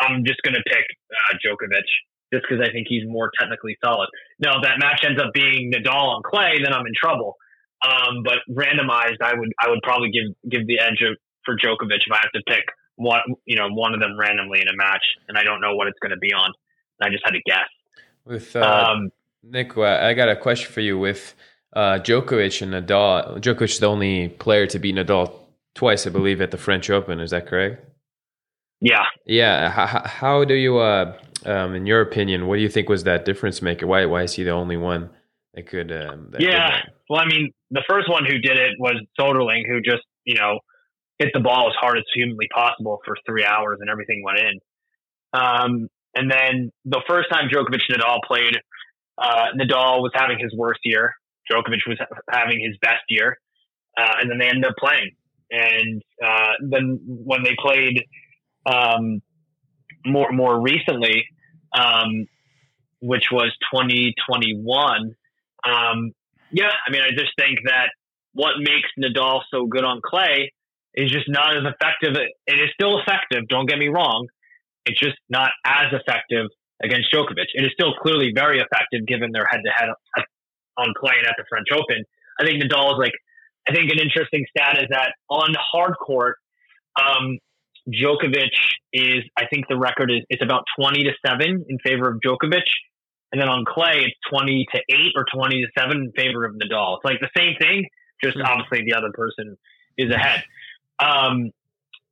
I'm 0.00 0.24
just 0.24 0.40
going 0.42 0.54
to 0.54 0.64
pick 0.64 0.84
uh, 1.12 1.36
Djokovic 1.44 1.84
just 2.32 2.44
because 2.48 2.64
I 2.66 2.70
think 2.72 2.86
he's 2.88 3.06
more 3.06 3.30
technically 3.38 3.76
solid. 3.82 4.08
Now, 4.38 4.56
if 4.56 4.62
that 4.62 4.78
match 4.78 5.04
ends 5.04 5.20
up 5.20 5.32
being 5.32 5.72
Nadal 5.72 6.16
on 6.16 6.22
clay, 6.22 6.58
then 6.62 6.72
I'm 6.72 6.86
in 6.86 6.92
trouble. 6.94 7.36
Um, 7.84 8.22
but 8.22 8.38
randomized, 8.50 9.22
I 9.22 9.34
would 9.34 9.52
I 9.58 9.68
would 9.70 9.80
probably 9.82 10.10
give 10.10 10.34
give 10.50 10.66
the 10.66 10.78
edge 10.78 11.02
of, 11.02 11.16
for 11.44 11.56
Djokovic 11.56 12.04
if 12.06 12.12
I 12.12 12.18
have 12.22 12.32
to 12.32 12.42
pick 12.46 12.64
one 12.96 13.20
you 13.46 13.56
know 13.56 13.68
one 13.70 13.94
of 13.94 14.00
them 14.00 14.18
randomly 14.18 14.60
in 14.60 14.68
a 14.68 14.76
match, 14.76 15.04
and 15.28 15.38
I 15.38 15.42
don't 15.42 15.60
know 15.60 15.74
what 15.74 15.88
it's 15.88 15.98
going 16.00 16.10
to 16.10 16.18
be 16.18 16.32
on. 16.32 16.52
I 17.02 17.08
just 17.08 17.24
had 17.24 17.32
to 17.32 17.40
guess. 17.46 17.68
With 18.26 18.54
uh, 18.54 18.60
Um, 18.60 19.10
Nick, 19.42 19.76
uh, 19.76 19.82
I 19.82 20.12
got 20.12 20.28
a 20.28 20.36
question 20.36 20.70
for 20.70 20.80
you. 20.80 20.98
With 20.98 21.34
uh, 21.72 21.98
Djokovic 21.98 22.60
and 22.60 22.74
Nadal, 22.74 23.40
Djokovic 23.40 23.70
is 23.70 23.78
the 23.78 23.86
only 23.86 24.28
player 24.28 24.66
to 24.66 24.78
beat 24.78 24.94
Nadal 24.94 25.32
twice, 25.74 26.06
I 26.06 26.10
believe, 26.10 26.42
at 26.42 26.50
the 26.50 26.58
French 26.58 26.90
Open. 26.90 27.20
Is 27.20 27.30
that 27.30 27.46
correct? 27.46 27.89
Yeah, 28.80 29.04
Yeah. 29.26 29.70
How, 29.70 30.02
how 30.06 30.44
do 30.44 30.54
you, 30.54 30.78
uh, 30.78 31.16
um, 31.44 31.74
in 31.74 31.86
your 31.86 32.00
opinion, 32.00 32.46
what 32.46 32.56
do 32.56 32.62
you 32.62 32.68
think 32.68 32.88
was 32.88 33.04
that 33.04 33.24
difference 33.24 33.62
maker? 33.62 33.86
Why 33.86 34.06
why 34.06 34.22
is 34.22 34.34
he 34.34 34.42
the 34.44 34.50
only 34.50 34.76
one 34.76 35.10
that 35.54 35.66
could? 35.66 35.90
Um, 35.92 36.28
that 36.32 36.40
Yeah. 36.40 36.70
that? 36.70 36.92
Well, 37.08 37.20
I 37.20 37.26
mean, 37.26 37.52
the 37.70 37.82
first 37.88 38.08
one 38.08 38.24
who 38.24 38.38
did 38.38 38.56
it 38.56 38.72
was 38.78 38.96
Soderling, 39.18 39.66
who 39.66 39.80
just, 39.80 40.02
you 40.24 40.34
know, 40.34 40.60
hit 41.18 41.30
the 41.34 41.40
ball 41.40 41.68
as 41.68 41.74
hard 41.80 41.98
as 41.98 42.04
humanly 42.14 42.48
possible 42.54 43.00
for 43.04 43.16
three 43.26 43.44
hours 43.44 43.78
and 43.80 43.90
everything 43.90 44.22
went 44.24 44.38
in. 44.38 44.60
Um, 45.32 45.88
and 46.14 46.30
then 46.30 46.72
the 46.84 47.02
first 47.08 47.28
time 47.30 47.48
Djokovic 47.48 47.80
and 47.88 48.00
Nadal 48.00 48.18
played, 48.26 48.56
uh, 49.18 49.46
Nadal 49.54 50.00
was 50.00 50.12
having 50.14 50.38
his 50.38 50.52
worst 50.56 50.80
year. 50.84 51.14
Djokovic 51.50 51.86
was 51.86 51.98
having 52.30 52.60
his 52.60 52.76
best 52.80 53.02
year. 53.08 53.38
Uh, 53.98 54.14
and 54.20 54.30
then 54.30 54.38
they 54.38 54.48
ended 54.48 54.64
up 54.64 54.74
playing. 54.78 55.10
And 55.50 56.02
uh, 56.24 56.52
then 56.70 57.00
when 57.06 57.42
they 57.42 57.54
played 57.60 58.02
um, 58.66 59.22
more 60.06 60.32
more 60.32 60.60
recently, 60.60 61.24
um, 61.76 62.26
which 63.00 63.24
was 63.32 63.52
2021, 63.72 65.14
um, 65.66 66.12
yeah, 66.52 66.70
I 66.86 66.90
mean, 66.90 67.02
I 67.02 67.10
just 67.10 67.32
think 67.38 67.60
that 67.66 67.90
what 68.32 68.54
makes 68.58 68.88
Nadal 68.98 69.40
so 69.50 69.66
good 69.66 69.84
on 69.84 70.00
clay 70.04 70.52
is 70.94 71.10
just 71.10 71.28
not 71.28 71.56
as 71.56 71.62
effective. 71.64 72.16
It 72.46 72.60
is 72.60 72.70
still 72.74 73.00
effective. 73.00 73.48
Don't 73.48 73.66
get 73.66 73.78
me 73.78 73.88
wrong. 73.88 74.26
It's 74.86 74.98
just 74.98 75.16
not 75.28 75.50
as 75.64 75.92
effective 75.92 76.46
against 76.82 77.12
Djokovic. 77.12 77.52
It 77.54 77.64
is 77.64 77.70
still 77.72 77.94
clearly 78.00 78.32
very 78.34 78.58
effective 78.58 79.06
given 79.06 79.30
their 79.32 79.46
head 79.48 79.60
to 79.64 79.70
head 79.70 79.88
on 80.78 80.94
clay 80.98 81.14
and 81.18 81.26
at 81.26 81.34
the 81.36 81.44
French 81.48 81.68
Open. 81.72 82.04
I 82.40 82.44
think 82.44 82.62
Nadal 82.62 82.92
is 82.92 82.98
like, 82.98 83.12
I 83.68 83.74
think 83.74 83.92
an 83.92 83.98
interesting 83.98 84.44
stat 84.56 84.78
is 84.82 84.88
that 84.90 85.12
on 85.28 85.54
hard 85.58 85.94
court, 85.94 86.36
um, 86.98 87.38
Djokovic 87.88 88.50
is, 88.92 89.24
I 89.36 89.46
think 89.46 89.66
the 89.68 89.76
record 89.78 90.10
is, 90.10 90.20
it's 90.28 90.42
about 90.42 90.64
20 90.78 91.02
to 91.04 91.12
7 91.26 91.64
in 91.68 91.78
favor 91.80 92.08
of 92.10 92.20
Djokovic. 92.20 92.62
And 93.32 93.40
then 93.40 93.48
on 93.48 93.64
clay, 93.64 94.02
it's 94.04 94.16
20 94.28 94.66
to 94.74 94.80
8 94.90 94.96
or 95.16 95.24
20 95.32 95.60
to 95.62 95.68
7 95.78 95.96
in 95.96 96.12
favor 96.16 96.44
of 96.44 96.54
Nadal. 96.54 96.96
It's 96.96 97.04
like 97.04 97.20
the 97.20 97.30
same 97.36 97.54
thing, 97.60 97.86
just 98.22 98.36
Mhm. 98.36 98.44
obviously 98.44 98.84
the 98.84 98.94
other 98.94 99.12
person 99.12 99.56
is 99.96 100.10
ahead. 100.10 100.42
Um, 100.98 101.50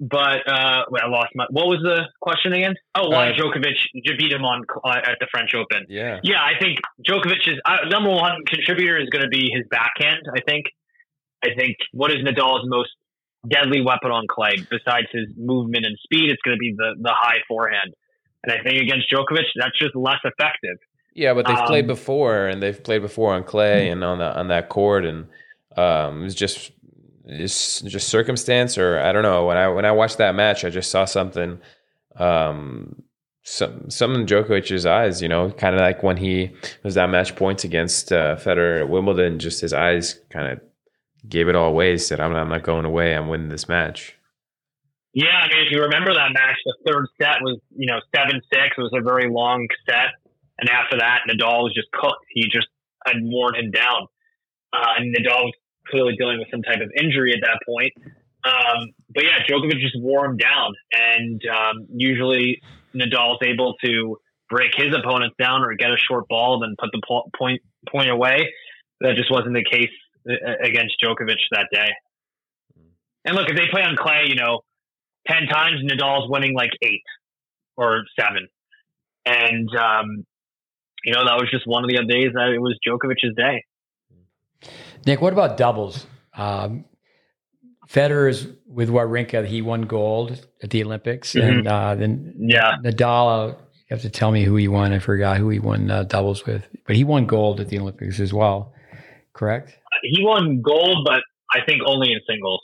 but 0.00 0.46
uh, 0.48 0.84
wait, 0.90 1.02
I 1.02 1.08
lost 1.08 1.30
my. 1.34 1.46
What 1.50 1.66
was 1.66 1.80
the 1.82 2.06
question 2.20 2.52
again? 2.52 2.76
Oh, 2.94 3.08
why 3.10 3.30
Uh, 3.30 3.32
Djokovic 3.34 3.74
beat 4.16 4.30
him 4.32 4.44
on 4.44 4.62
uh, 4.84 4.90
at 5.04 5.18
the 5.18 5.26
French 5.28 5.54
Open? 5.56 5.86
Yeah. 5.88 6.20
Yeah, 6.22 6.40
I 6.40 6.52
think 6.60 6.78
Djokovic's 7.04 7.48
uh, 7.64 7.78
number 7.88 8.10
one 8.10 8.44
contributor 8.46 8.96
is 8.96 9.08
going 9.10 9.22
to 9.24 9.28
be 9.28 9.50
his 9.50 9.64
backhand. 9.70 10.22
I 10.36 10.40
think. 10.48 10.66
I 11.44 11.48
think 11.56 11.76
what 11.92 12.12
is 12.12 12.18
Nadal's 12.18 12.62
most 12.68 12.90
deadly 13.46 13.80
weapon 13.80 14.10
on 14.10 14.26
clay 14.28 14.56
besides 14.70 15.06
his 15.12 15.28
movement 15.36 15.86
and 15.86 15.96
speed? 16.02 16.30
It's 16.30 16.42
going 16.42 16.56
to 16.56 16.60
be 16.60 16.74
the 16.76 16.94
the 17.00 17.12
high 17.14 17.38
forehand. 17.46 17.94
And 18.44 18.52
I 18.52 18.62
think 18.62 18.80
against 18.80 19.10
Djokovic, 19.12 19.44
that's 19.56 19.78
just 19.78 19.94
less 19.96 20.20
effective. 20.24 20.78
Yeah, 21.14 21.34
but 21.34 21.46
they've 21.46 21.66
played 21.66 21.84
Um, 21.84 21.88
before, 21.88 22.46
and 22.46 22.62
they've 22.62 22.82
played 22.82 23.02
before 23.02 23.34
on 23.34 23.42
clay 23.42 23.88
and 23.90 24.04
on 24.04 24.18
the, 24.18 24.38
on 24.38 24.48
that 24.48 24.68
court, 24.68 25.04
and 25.04 25.26
um, 25.76 26.24
it's 26.24 26.34
just 26.34 26.70
it's 27.24 27.80
just 27.80 28.08
circumstance, 28.08 28.78
or 28.78 29.00
I 29.00 29.10
don't 29.12 29.24
know. 29.24 29.46
When 29.46 29.56
I 29.56 29.66
when 29.68 29.84
I 29.84 29.90
watched 29.90 30.18
that 30.18 30.36
match, 30.36 30.64
I 30.64 30.70
just 30.70 30.90
saw 30.92 31.04
something, 31.04 31.58
um, 32.16 33.02
some 33.42 33.90
something 33.90 34.20
in 34.20 34.26
Djokovic's 34.26 34.86
eyes. 34.86 35.20
You 35.20 35.28
know, 35.28 35.50
kind 35.50 35.74
of 35.74 35.80
like 35.80 36.04
when 36.04 36.18
he 36.18 36.52
was 36.84 36.94
that 36.94 37.10
match 37.10 37.34
points 37.34 37.64
against 37.64 38.12
uh, 38.12 38.36
Federer 38.36 38.80
at 38.82 38.88
Wimbledon. 38.88 39.40
Just 39.40 39.60
his 39.60 39.72
eyes 39.72 40.20
kind 40.30 40.52
of 40.52 40.60
gave 41.28 41.48
it 41.48 41.56
all 41.56 41.68
away. 41.68 41.96
Said, 41.96 42.20
"I'm 42.20 42.32
not, 42.32 42.42
I'm 42.42 42.48
not 42.48 42.62
going 42.62 42.84
away. 42.84 43.14
I'm 43.14 43.28
winning 43.28 43.48
this 43.48 43.68
match." 43.68 44.18
Yeah, 45.14 45.34
I 45.34 45.48
mean, 45.48 45.66
if 45.66 45.72
you 45.72 45.82
remember 45.82 46.12
that 46.12 46.32
match, 46.32 46.56
the 46.64 46.74
third 46.86 47.06
set 47.20 47.40
was 47.40 47.58
you 47.76 47.86
know 47.86 48.00
seven 48.14 48.40
six. 48.52 48.76
It 48.76 48.80
was 48.80 48.92
a 48.94 49.02
very 49.02 49.30
long 49.30 49.66
set, 49.88 50.14
and 50.58 50.68
after 50.68 50.98
that, 50.98 51.20
Nadal 51.28 51.64
was 51.64 51.74
just 51.74 51.90
cooked. 51.92 52.24
He 52.30 52.44
just 52.44 52.68
had 53.06 53.16
worn 53.22 53.56
him 53.56 53.70
down, 53.70 54.06
uh, 54.72 54.98
and 54.98 55.14
Nadal 55.14 55.44
was 55.44 55.54
clearly 55.90 56.14
dealing 56.16 56.38
with 56.38 56.48
some 56.50 56.62
type 56.62 56.80
of 56.80 56.90
injury 57.00 57.32
at 57.32 57.40
that 57.42 57.58
point. 57.66 57.92
Um, 58.44 58.92
but 59.14 59.24
yeah, 59.24 59.42
Djokovic 59.48 59.80
just 59.80 59.96
wore 59.98 60.24
him 60.26 60.36
down, 60.36 60.74
and 60.92 61.42
um, 61.46 61.86
usually 61.90 62.60
Nadal's 62.94 63.38
able 63.42 63.74
to 63.84 64.18
break 64.48 64.72
his 64.74 64.94
opponents 64.94 65.36
down 65.38 65.62
or 65.62 65.74
get 65.74 65.90
a 65.90 65.96
short 65.96 66.28
ball 66.28 66.54
and 66.54 66.70
then 66.70 66.76
put 66.78 66.90
the 66.92 67.02
po- 67.06 67.30
point 67.36 67.60
point 67.90 68.10
away. 68.10 68.48
That 69.00 69.16
just 69.16 69.30
wasn't 69.30 69.54
the 69.54 69.64
case 69.64 69.90
against 70.62 70.94
Djokovic 71.02 71.36
that 71.52 71.68
day. 71.72 71.88
And 73.24 73.34
look, 73.36 73.48
if 73.50 73.56
they 73.56 73.66
play 73.70 73.82
on 73.82 73.96
clay, 73.96 74.24
you 74.26 74.34
know, 74.36 74.60
ten 75.26 75.46
times 75.46 75.82
Nadal's 75.82 76.30
winning 76.30 76.54
like 76.54 76.70
eight 76.82 77.02
or 77.76 78.04
seven, 78.18 78.48
and 79.26 79.68
um, 79.76 80.24
you 81.04 81.12
know 81.12 81.24
that 81.26 81.34
was 81.36 81.48
just 81.50 81.66
one 81.66 81.84
of 81.84 81.90
the 81.90 81.96
days 82.04 82.32
that 82.34 82.48
it 82.54 82.58
was 82.60 82.78
Djokovic's 82.86 83.34
day. 83.36 83.64
Nick, 85.06 85.20
what 85.20 85.32
about 85.32 85.56
doubles? 85.56 86.06
Um, 86.34 86.84
Federer's 87.88 88.46
with 88.66 88.90
Wawrinka, 88.90 89.46
he 89.46 89.62
won 89.62 89.82
gold 89.82 90.46
at 90.62 90.70
the 90.70 90.82
Olympics, 90.84 91.32
Mhm. 91.32 91.48
and 91.48 91.68
uh, 91.68 91.94
then 91.94 92.34
Yeah, 92.38 92.76
Nadal. 92.84 93.56
You 93.90 93.94
have 93.94 94.02
to 94.02 94.10
tell 94.10 94.30
me 94.30 94.44
who 94.44 94.54
he 94.56 94.68
won. 94.68 94.92
I 94.92 94.98
forgot 94.98 95.38
who 95.38 95.48
he 95.48 95.58
won 95.58 95.90
uh, 95.90 96.02
doubles 96.02 96.44
with, 96.44 96.68
but 96.86 96.94
he 96.94 97.04
won 97.04 97.24
gold 97.24 97.58
at 97.58 97.68
the 97.68 97.78
Olympics 97.78 98.20
as 98.20 98.34
well. 98.34 98.74
Correct? 99.38 99.78
he 100.02 100.24
won 100.24 100.60
gold, 100.62 101.06
but 101.06 101.20
I 101.54 101.64
think 101.64 101.82
only 101.86 102.10
in 102.12 102.18
singles. 102.28 102.60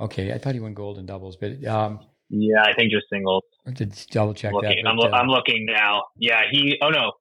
Okay, 0.00 0.32
I 0.32 0.38
thought 0.38 0.54
he 0.54 0.60
won 0.60 0.72
gold 0.72 0.98
in 0.98 1.06
doubles, 1.06 1.36
but 1.36 1.64
um, 1.64 1.98
Yeah, 2.28 2.62
I 2.62 2.74
think 2.74 2.92
just 2.92 3.06
singles. 3.10 3.42
To 3.74 3.86
double 4.12 4.34
check 4.34 4.50
I'm 4.50 4.54
looking, 4.54 4.84
that. 4.84 4.88
I'm, 4.88 4.98
uh, 5.00 5.16
I'm 5.16 5.26
looking 5.26 5.66
now. 5.66 6.04
Yeah, 6.16 6.42
he. 6.48 6.78
Oh 6.80 6.90
no. 6.90 7.12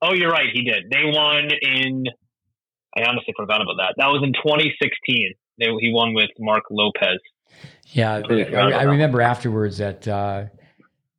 Oh, 0.00 0.14
you're 0.14 0.32
right. 0.32 0.48
He 0.52 0.64
did. 0.64 0.90
They 0.90 1.04
won 1.04 1.48
in. 1.62 2.06
I 2.96 3.04
honestly 3.04 3.34
forgot 3.36 3.62
about 3.62 3.76
that. 3.78 3.94
That 3.98 4.08
was 4.08 4.22
in 4.24 4.32
2016. 4.32 5.34
They, 5.58 5.66
he 5.78 5.92
won 5.92 6.12
with 6.12 6.30
Marc 6.40 6.64
Lopez. 6.70 7.20
Yeah, 7.86 8.20
I, 8.28 8.72
I 8.72 8.82
remember 8.82 9.20
afterwards 9.20 9.78
that 9.78 10.08
uh, 10.08 10.46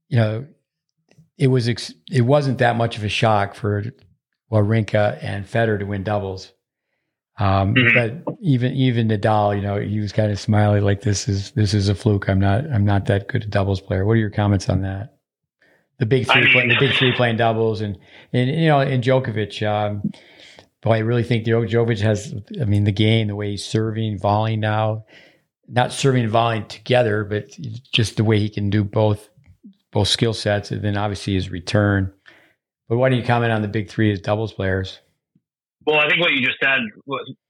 you 0.09 0.17
know 0.17 0.47
it 1.37 1.47
was 1.47 1.69
ex- 1.69 1.93
it 2.11 2.23
wasn't 2.23 2.57
that 2.57 2.75
much 2.75 2.97
of 2.97 3.05
a 3.05 3.09
shock 3.09 3.55
for 3.55 3.85
Wawrinka 4.51 5.19
and 5.21 5.45
Federer 5.45 5.79
to 5.79 5.85
win 5.85 6.03
doubles. 6.03 6.51
Um, 7.39 7.73
Mhm. 7.73 7.93
But 8.25 8.35
even 8.41 8.73
even 8.73 9.07
Nadal, 9.07 9.55
you 9.55 9.61
know, 9.61 9.79
he 9.79 9.99
was 9.99 10.11
kind 10.11 10.31
of 10.31 10.39
smiling 10.39 10.83
like 10.83 11.01
this 11.01 11.27
is 11.27 11.51
this 11.51 11.73
is 11.73 11.89
a 11.89 11.95
fluke. 11.95 12.29
I'm 12.29 12.39
not 12.39 12.65
I'm 12.71 12.85
not 12.85 13.05
that 13.07 13.27
good 13.27 13.43
a 13.43 13.47
doubles 13.47 13.81
player. 13.81 14.05
What 14.05 14.13
are 14.13 14.17
your 14.17 14.29
comments 14.29 14.69
on 14.69 14.81
that? 14.83 15.15
The 15.99 16.05
big 16.05 16.29
I 16.29 16.33
three, 16.33 16.43
mean- 16.43 16.51
playing, 16.53 16.69
the 16.69 16.79
big 16.79 16.93
three 16.95 17.11
playing 17.11 17.37
doubles, 17.37 17.81
and 17.81 17.97
and 18.33 18.49
you 18.49 18.67
know, 18.67 18.79
and 18.81 19.03
Djokovic. 19.03 19.65
Um, 19.67 20.11
boy, 20.81 20.95
I 20.95 20.99
really 20.99 21.23
think 21.23 21.45
Djo- 21.45 21.67
Djokovic 21.67 22.01
has. 22.01 22.35
I 22.61 22.65
mean, 22.65 22.83
the 22.83 22.91
game, 22.91 23.27
the 23.29 23.35
way 23.35 23.51
he's 23.51 23.65
serving, 23.65 24.19
volleying 24.19 24.59
now, 24.59 25.05
not 25.67 25.91
serving 25.91 26.23
and 26.23 26.31
volleying 26.31 26.65
together, 26.67 27.23
but 27.23 27.45
just 27.91 28.17
the 28.17 28.23
way 28.23 28.37
he 28.39 28.49
can 28.49 28.69
do 28.69 28.83
both 28.83 29.27
both 29.91 30.07
skill 30.07 30.33
sets, 30.33 30.69
and 30.71 30.83
then 30.83 30.97
obviously 30.97 31.33
his 31.33 31.49
return. 31.49 32.13
But 32.89 32.97
why 32.97 33.09
don't 33.09 33.17
you 33.17 33.25
comment 33.25 33.51
on 33.53 33.61
the 33.63 33.67
big 33.67 33.89
three 33.89 34.11
as 34.11 34.19
doubles 34.19 34.53
players? 34.53 34.99
Well, 35.85 35.99
I 35.99 36.07
think 36.07 36.21
what 36.21 36.31
you 36.31 36.41
just 36.41 36.57
said 36.61 36.79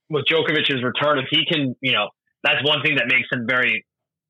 with 0.08 0.24
Djokovic's 0.26 0.82
return, 0.82 1.18
if 1.18 1.26
he 1.30 1.44
can, 1.46 1.74
you 1.80 1.92
know, 1.92 2.08
that's 2.42 2.62
one 2.64 2.82
thing 2.82 2.96
that 2.96 3.06
makes 3.06 3.28
him 3.30 3.46
very 3.48 3.84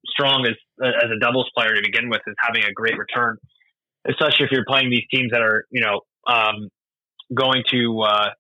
strong 0.07 0.47
as 0.47 0.55
as 0.83 1.11
a 1.11 1.19
doubles 1.19 1.51
player 1.57 1.75
to 1.75 1.83
begin 1.83 2.09
with 2.09 2.21
is 2.27 2.35
having 2.39 2.63
a 2.65 2.73
great 2.73 2.99
return, 2.99 3.39
especially 4.09 4.47
if 4.47 4.51
you're 4.51 4.65
playing 4.67 4.91
these 4.91 5.05
teams 5.11 5.31
that 5.33 5.41
are, 5.41 5.65
you 5.71 5.81
know, 5.81 6.01
um, 6.27 6.69
going 7.35 7.63
to, 7.71 8.01
uh, 8.03 8.31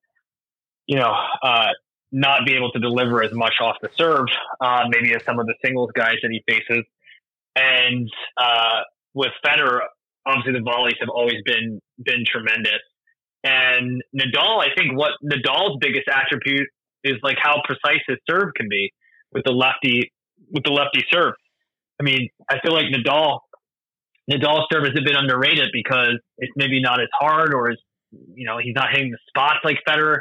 you 0.87 0.99
know, 0.99 1.13
uh, 1.43 1.69
not 2.13 2.47
be 2.47 2.55
able 2.55 2.71
to 2.73 2.79
deliver 2.79 3.23
as 3.23 3.33
much 3.33 3.55
off 3.61 3.77
the 3.83 3.89
serve, 3.97 4.27
uh, 4.61 4.85
maybe 4.89 5.15
as 5.15 5.25
some 5.25 5.39
of 5.39 5.47
the 5.47 5.55
singles 5.65 5.91
guys 5.95 6.17
that 6.23 6.31
he 6.31 6.43
faces. 6.47 6.85
And 7.57 8.09
uh, 8.37 8.81
with 9.15 9.33
Federer, 9.45 9.81
obviously 10.27 10.53
the 10.53 10.63
volleys 10.63 10.97
have 11.01 11.09
always 11.09 11.43
been 11.45 11.81
been 12.03 12.25
tremendous. 12.27 12.83
And 13.45 14.03
Nadal, 14.17 14.59
I 14.59 14.75
think 14.75 14.97
what 14.97 15.13
Nadal's 15.23 15.77
biggest 15.79 16.09
attribute 16.09 16.69
is 17.05 17.15
like 17.23 17.37
how 17.41 17.61
precise 17.65 18.01
his 18.09 18.17
serve 18.29 18.55
can 18.57 18.69
be 18.71 18.91
with 19.33 19.45
the 19.45 19.53
lefty 19.53 20.11
with 20.51 20.65
the 20.65 20.71
lefty 20.71 21.05
serve. 21.13 21.35
I 22.01 22.05
mean, 22.05 22.31
I 22.51 22.59
feel 22.61 22.73
like 22.73 22.87
Nadal 22.87 23.41
Nadal's 24.31 24.67
serve 24.73 24.85
is 24.85 24.93
a 24.99 25.05
bit 25.05 25.15
underrated 25.17 25.69
because 25.73 26.19
it's 26.39 26.53
maybe 26.57 26.81
not 26.81 27.01
as 27.01 27.09
hard 27.19 27.53
or 27.55 27.71
as 27.71 27.77
you 28.11 28.47
know 28.47 28.59
he's 28.59 28.75
not 28.75 28.89
hitting 28.91 29.11
the 29.11 29.19
spots 29.29 29.59
like 29.63 29.77
Federer, 29.87 30.21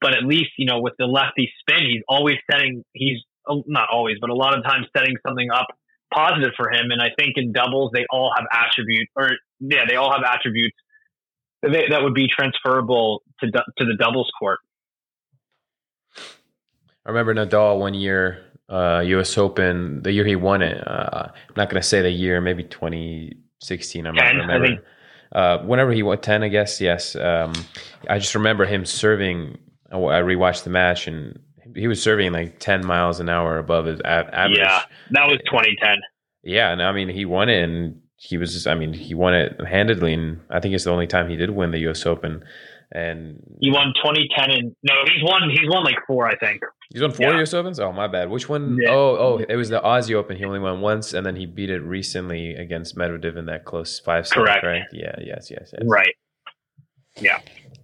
but 0.00 0.14
at 0.14 0.24
least 0.24 0.50
you 0.58 0.66
know 0.66 0.80
with 0.80 0.94
the 0.98 1.06
lefty 1.06 1.52
spin, 1.60 1.86
he's 1.86 2.02
always 2.08 2.36
setting 2.50 2.82
he's 2.92 3.18
not 3.66 3.88
always, 3.92 4.16
but 4.20 4.30
a 4.30 4.34
lot 4.34 4.58
of 4.58 4.64
times 4.64 4.86
setting 4.96 5.14
something 5.24 5.48
up 5.52 5.66
positive 6.12 6.50
for 6.56 6.68
him. 6.70 6.90
And 6.90 7.00
I 7.00 7.10
think 7.16 7.34
in 7.36 7.52
doubles 7.52 7.92
they 7.94 8.06
all 8.10 8.32
have 8.36 8.46
attribute 8.50 9.06
or 9.14 9.30
yeah 9.60 9.84
they 9.88 9.94
all 9.94 10.10
have 10.10 10.22
attributes 10.24 10.76
that, 11.72 11.84
that 11.90 12.02
would 12.02 12.14
be 12.14 12.28
transferable 12.28 13.22
to 13.40 13.50
to 13.50 13.84
the 13.84 13.96
doubles 13.98 14.30
court. 14.38 14.60
I 17.04 17.10
remember 17.10 17.34
Nadal 17.34 17.78
one 17.78 17.94
year, 17.94 18.44
uh, 18.68 19.02
U.S. 19.06 19.38
Open, 19.38 20.02
the 20.02 20.12
year 20.12 20.24
he 20.24 20.34
won 20.34 20.60
it. 20.62 20.86
Uh, 20.86 21.28
I'm 21.28 21.54
not 21.56 21.70
going 21.70 21.80
to 21.80 21.86
say 21.86 22.02
the 22.02 22.10
year, 22.10 22.40
maybe 22.40 22.64
2016. 22.64 24.06
I'm 24.06 24.14
not 24.14 24.22
10, 24.22 24.34
I 24.34 24.38
remembering. 24.38 24.78
Uh, 25.30 25.58
whenever 25.58 25.92
he 25.92 26.02
won 26.02 26.18
10, 26.20 26.42
I 26.42 26.48
guess. 26.48 26.80
Yes. 26.80 27.14
Um, 27.14 27.52
I 28.10 28.18
just 28.18 28.34
remember 28.34 28.64
him 28.64 28.84
serving. 28.84 29.58
I 29.92 29.96
I 29.96 30.20
rewatched 30.20 30.64
the 30.64 30.70
match 30.70 31.06
and 31.06 31.38
he 31.76 31.88
was 31.88 32.02
serving 32.02 32.32
like 32.32 32.58
10 32.58 32.84
miles 32.84 33.20
an 33.20 33.28
hour 33.28 33.58
above 33.58 33.84
his 33.84 34.00
average. 34.00 34.58
Yeah, 34.58 34.82
that 35.10 35.26
was 35.28 35.38
2010. 35.46 35.98
Yeah, 36.42 36.72
and 36.72 36.82
I 36.82 36.92
mean, 36.92 37.08
he 37.08 37.24
won 37.24 37.48
it, 37.48 37.62
and 37.62 38.00
he 38.16 38.36
was. 38.38 38.52
just, 38.54 38.66
I 38.66 38.74
mean, 38.74 38.92
he 38.92 39.14
won 39.14 39.34
it 39.34 39.60
handedly, 39.66 40.14
and 40.14 40.40
I 40.50 40.60
think 40.60 40.74
it's 40.74 40.84
the 40.84 40.90
only 40.90 41.06
time 41.06 41.28
he 41.28 41.36
did 41.36 41.50
win 41.50 41.70
the 41.70 41.78
U.S. 41.80 42.04
Open. 42.06 42.42
And 42.92 43.42
He 43.60 43.70
won 43.72 43.92
2010 43.96 44.48
and 44.52 44.76
no, 44.84 44.94
he's 45.12 45.20
won 45.24 45.50
he's 45.50 45.68
won 45.68 45.82
like 45.82 45.96
four, 46.06 46.28
I 46.28 46.36
think. 46.36 46.62
he's 46.92 47.02
won 47.02 47.10
four 47.10 47.26
Yeah. 47.30 47.36
U.S. 47.38 47.52
Opens. 47.52 47.80
Oh, 47.80 47.90
my 47.90 48.06
bad. 48.06 48.30
Which 48.30 48.48
one? 48.48 48.78
Yeah. 48.80 48.90
Oh, 48.92 49.16
oh, 49.18 49.38
it 49.48 49.56
was 49.56 49.70
the 49.70 49.80
Aussie 49.80 50.14
Open. 50.14 50.36
He 50.36 50.44
only 50.44 50.60
won 50.60 50.80
once, 50.80 51.12
and 51.12 51.26
then 51.26 51.34
he 51.34 51.46
beat 51.46 51.68
it 51.68 51.80
recently 51.80 52.54
against 52.54 52.96
Medvedev 52.96 53.36
in 53.36 53.46
that 53.46 53.64
close 53.64 53.98
five 53.98 54.28
set. 54.28 54.36
Correct. 54.36 54.64
Right? 54.64 54.82
Yeah. 54.92 55.16
Yes. 55.20 55.50
Yes. 55.50 55.72
yes. 55.72 55.82
Right. 55.84 56.14
Yeah. 57.20 57.40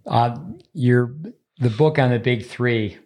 Uh, 0.07 0.37
your 0.73 1.13
the 1.59 1.69
book 1.69 1.99
on 1.99 2.09
the 2.11 2.19
big 2.19 2.45
3 2.45 2.97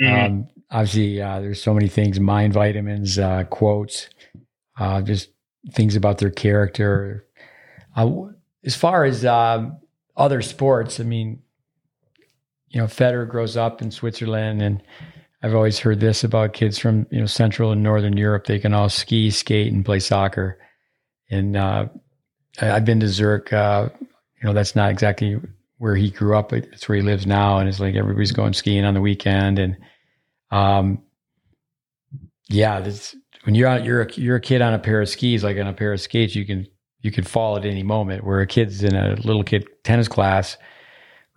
Mhm. 0.00 0.26
Um, 0.26 0.48
obviously, 0.70 1.20
uh, 1.20 1.40
there's 1.40 1.60
so 1.62 1.74
many 1.74 1.88
things: 1.88 2.18
mind 2.20 2.52
vitamins, 2.54 3.18
uh, 3.18 3.44
quotes, 3.50 4.08
uh, 4.78 5.02
just 5.02 5.28
things 5.72 5.96
about 5.96 6.18
their 6.18 6.30
character. 6.30 7.26
As 8.64 8.74
far 8.74 9.04
as 9.04 9.24
um, 9.24 9.78
other 10.16 10.42
sports, 10.42 11.00
I 11.00 11.04
mean, 11.04 11.42
you 12.68 12.80
know, 12.80 12.86
Federer 12.86 13.28
grows 13.28 13.56
up 13.56 13.82
in 13.82 13.90
Switzerland, 13.90 14.62
and 14.62 14.82
I've 15.42 15.54
always 15.54 15.78
heard 15.78 16.00
this 16.00 16.22
about 16.22 16.52
kids 16.52 16.78
from 16.78 17.06
you 17.10 17.20
know 17.20 17.26
Central 17.26 17.72
and 17.72 17.82
Northern 17.82 18.16
Europe. 18.16 18.46
They 18.46 18.58
can 18.58 18.74
all 18.74 18.88
ski, 18.88 19.30
skate, 19.30 19.72
and 19.72 19.84
play 19.84 19.98
soccer. 19.98 20.58
And 21.30 21.56
uh, 21.56 21.86
I've 22.60 22.84
been 22.84 23.00
to 23.00 23.08
Zurich. 23.08 23.52
Uh, 23.52 23.88
you 24.00 24.46
know, 24.46 24.52
that's 24.52 24.76
not 24.76 24.90
exactly 24.90 25.38
where 25.78 25.96
he 25.96 26.10
grew 26.10 26.36
up. 26.36 26.52
It's 26.52 26.88
where 26.88 26.96
he 26.96 27.02
lives 27.02 27.26
now, 27.26 27.58
and 27.58 27.68
it's 27.68 27.80
like 27.80 27.94
everybody's 27.94 28.32
going 28.32 28.52
skiing 28.52 28.84
on 28.84 28.94
the 28.94 29.00
weekend. 29.00 29.58
And 29.58 29.76
um, 30.50 31.02
yeah, 32.48 32.80
this, 32.80 33.16
when 33.44 33.54
you're 33.54 33.68
on, 33.68 33.84
you're 33.84 34.02
a, 34.02 34.12
you're 34.14 34.36
a 34.36 34.40
kid 34.40 34.60
on 34.62 34.74
a 34.74 34.78
pair 34.78 35.00
of 35.00 35.08
skis, 35.08 35.42
like 35.44 35.56
on 35.58 35.66
a 35.66 35.72
pair 35.72 35.92
of 35.92 36.00
skates, 36.00 36.34
you 36.34 36.44
can 36.44 36.66
you 37.00 37.10
can 37.10 37.24
fall 37.24 37.56
at 37.56 37.64
any 37.64 37.82
moment. 37.82 38.24
Where 38.24 38.40
a 38.40 38.46
kid's 38.46 38.82
in 38.82 38.94
a 38.94 39.14
little 39.24 39.42
kid 39.44 39.66
tennis 39.84 40.08
class, 40.08 40.56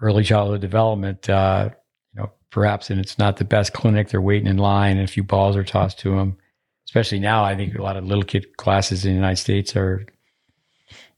early 0.01 0.23
childhood 0.23 0.61
development, 0.61 1.29
uh, 1.29 1.69
you 2.13 2.21
know, 2.21 2.31
perhaps, 2.49 2.89
and 2.89 2.99
it's 2.99 3.17
not 3.17 3.37
the 3.37 3.45
best 3.45 3.73
clinic. 3.73 4.09
They're 4.09 4.21
waiting 4.21 4.47
in 4.47 4.57
line, 4.57 4.97
and 4.97 5.07
a 5.07 5.11
few 5.11 5.23
balls 5.23 5.55
are 5.55 5.63
tossed 5.63 5.99
to 5.99 6.15
them. 6.17 6.37
Especially 6.85 7.19
now, 7.19 7.43
I 7.43 7.55
think 7.55 7.75
a 7.75 7.81
lot 7.81 7.95
of 7.97 8.05
little 8.05 8.23
kid 8.25 8.57
classes 8.57 9.05
in 9.05 9.11
the 9.11 9.15
United 9.15 9.37
States 9.37 9.75
are 9.75 10.05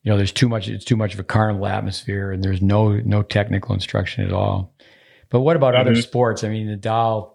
you 0.03 0.11
know, 0.11 0.17
there's 0.17 0.31
too 0.31 0.47
much. 0.47 0.67
It's 0.67 0.85
too 0.85 0.95
much 0.95 1.15
of 1.15 1.19
a 1.19 1.23
carnival 1.23 1.65
atmosphere, 1.65 2.31
and 2.31 2.43
there's 2.43 2.61
no 2.61 2.97
no 2.97 3.23
technical 3.23 3.73
instruction 3.73 4.23
at 4.23 4.31
all. 4.31 4.75
But 5.31 5.39
what 5.39 5.55
about 5.55 5.73
other 5.73 5.93
Mhm. 5.93 6.03
sports? 6.03 6.43
I 6.43 6.49
mean, 6.49 6.67
Nadal. 6.67 7.31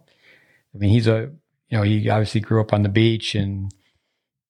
I 0.73 0.79
mean, 0.79 0.91
he's 0.91 1.09
a 1.09 1.33
you 1.71 1.79
know 1.79 1.83
he 1.83 2.09
obviously 2.09 2.41
grew 2.41 2.61
up 2.61 2.73
on 2.73 2.83
the 2.83 2.89
beach 2.89 3.35
and 3.35 3.73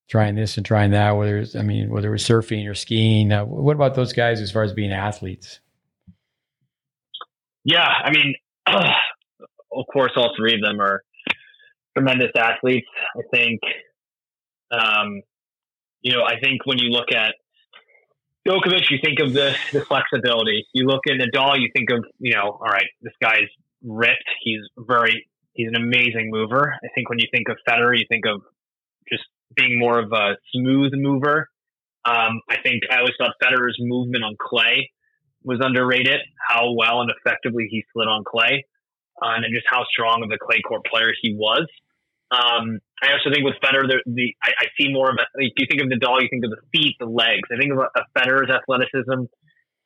trying 0.08 0.34
this 0.34 0.56
and 0.56 0.66
trying 0.66 0.90
that. 0.90 1.12
Whether 1.12 1.38
it's, 1.38 1.54
I 1.54 1.62
mean, 1.62 1.90
whether 1.90 2.08
it 2.08 2.12
was 2.12 2.24
surfing 2.24 2.68
or 2.68 2.74
skiing. 2.74 3.30
Uh, 3.30 3.44
what 3.44 3.76
about 3.76 3.94
those 3.94 4.12
guys 4.12 4.40
as 4.40 4.50
far 4.50 4.62
as 4.62 4.72
being 4.72 4.92
athletes? 4.92 5.60
Yeah, 7.64 7.86
I 7.86 8.10
mean, 8.10 8.34
of 8.66 9.84
course, 9.92 10.12
all 10.16 10.32
three 10.36 10.54
of 10.54 10.60
them 10.62 10.80
are 10.80 11.02
tremendous 11.96 12.30
athletes. 12.36 12.88
I 13.16 13.20
think 13.32 13.60
um, 14.70 15.22
you 16.02 16.12
know, 16.12 16.22
I 16.24 16.38
think 16.40 16.64
when 16.64 16.78
you 16.78 16.90
look 16.90 17.12
at 17.12 17.34
Djokovic, 18.46 18.90
you 18.90 18.98
think 19.04 19.20
of 19.20 19.32
the, 19.32 19.54
the 19.72 19.84
flexibility. 19.84 20.66
You 20.72 20.86
look 20.86 21.02
at 21.08 21.14
Nadal, 21.14 21.60
you 21.60 21.68
think 21.74 21.90
of, 21.90 22.04
you 22.18 22.34
know, 22.34 22.58
all 22.60 22.70
right, 22.72 22.86
this 23.02 23.12
guy's 23.20 23.48
ripped. 23.82 24.24
He's 24.42 24.60
very, 24.78 25.26
he's 25.52 25.68
an 25.68 25.76
amazing 25.76 26.30
mover. 26.30 26.74
I 26.82 26.88
think 26.94 27.08
when 27.08 27.18
you 27.18 27.26
think 27.32 27.48
of 27.48 27.56
Federer, 27.68 27.96
you 27.96 28.06
think 28.08 28.24
of 28.26 28.42
just 29.08 29.24
being 29.54 29.78
more 29.78 29.98
of 29.98 30.12
a 30.12 30.36
smooth 30.54 30.92
mover. 30.94 31.48
Um, 32.04 32.40
I 32.48 32.56
think 32.62 32.82
I 32.90 32.98
always 32.98 33.14
thought 33.18 33.34
Federer's 33.42 33.76
movement 33.78 34.24
on 34.24 34.36
clay 34.40 34.90
was 35.42 35.58
underrated, 35.60 36.20
how 36.48 36.72
well 36.72 37.00
and 37.00 37.10
effectively 37.10 37.66
he 37.70 37.84
slid 37.92 38.08
on 38.08 38.24
clay, 38.24 38.64
uh, 39.22 39.36
and 39.36 39.44
just 39.54 39.66
how 39.68 39.84
strong 39.90 40.22
of 40.22 40.30
a 40.30 40.38
clay 40.38 40.60
court 40.60 40.84
player 40.86 41.12
he 41.20 41.34
was. 41.34 41.66
Um, 42.30 42.78
I 43.02 43.12
also 43.12 43.32
think 43.32 43.44
with 43.44 43.56
Federer, 43.58 43.88
the, 43.88 43.98
the 44.06 44.34
I, 44.42 44.50
I, 44.60 44.66
see 44.78 44.92
more 44.92 45.10
of 45.10 45.16
a, 45.18 45.42
you 45.42 45.66
think 45.68 45.82
of 45.82 45.88
the 45.88 45.96
Nadal, 45.96 46.22
you 46.22 46.28
think 46.30 46.44
of 46.44 46.50
the 46.50 46.62
feet, 46.70 46.94
the 47.00 47.06
legs. 47.06 47.48
I 47.50 47.58
think 47.58 47.72
of 47.72 47.78
a, 47.78 47.90
a 47.90 48.04
Federer's 48.14 48.50
athleticism 48.50 49.26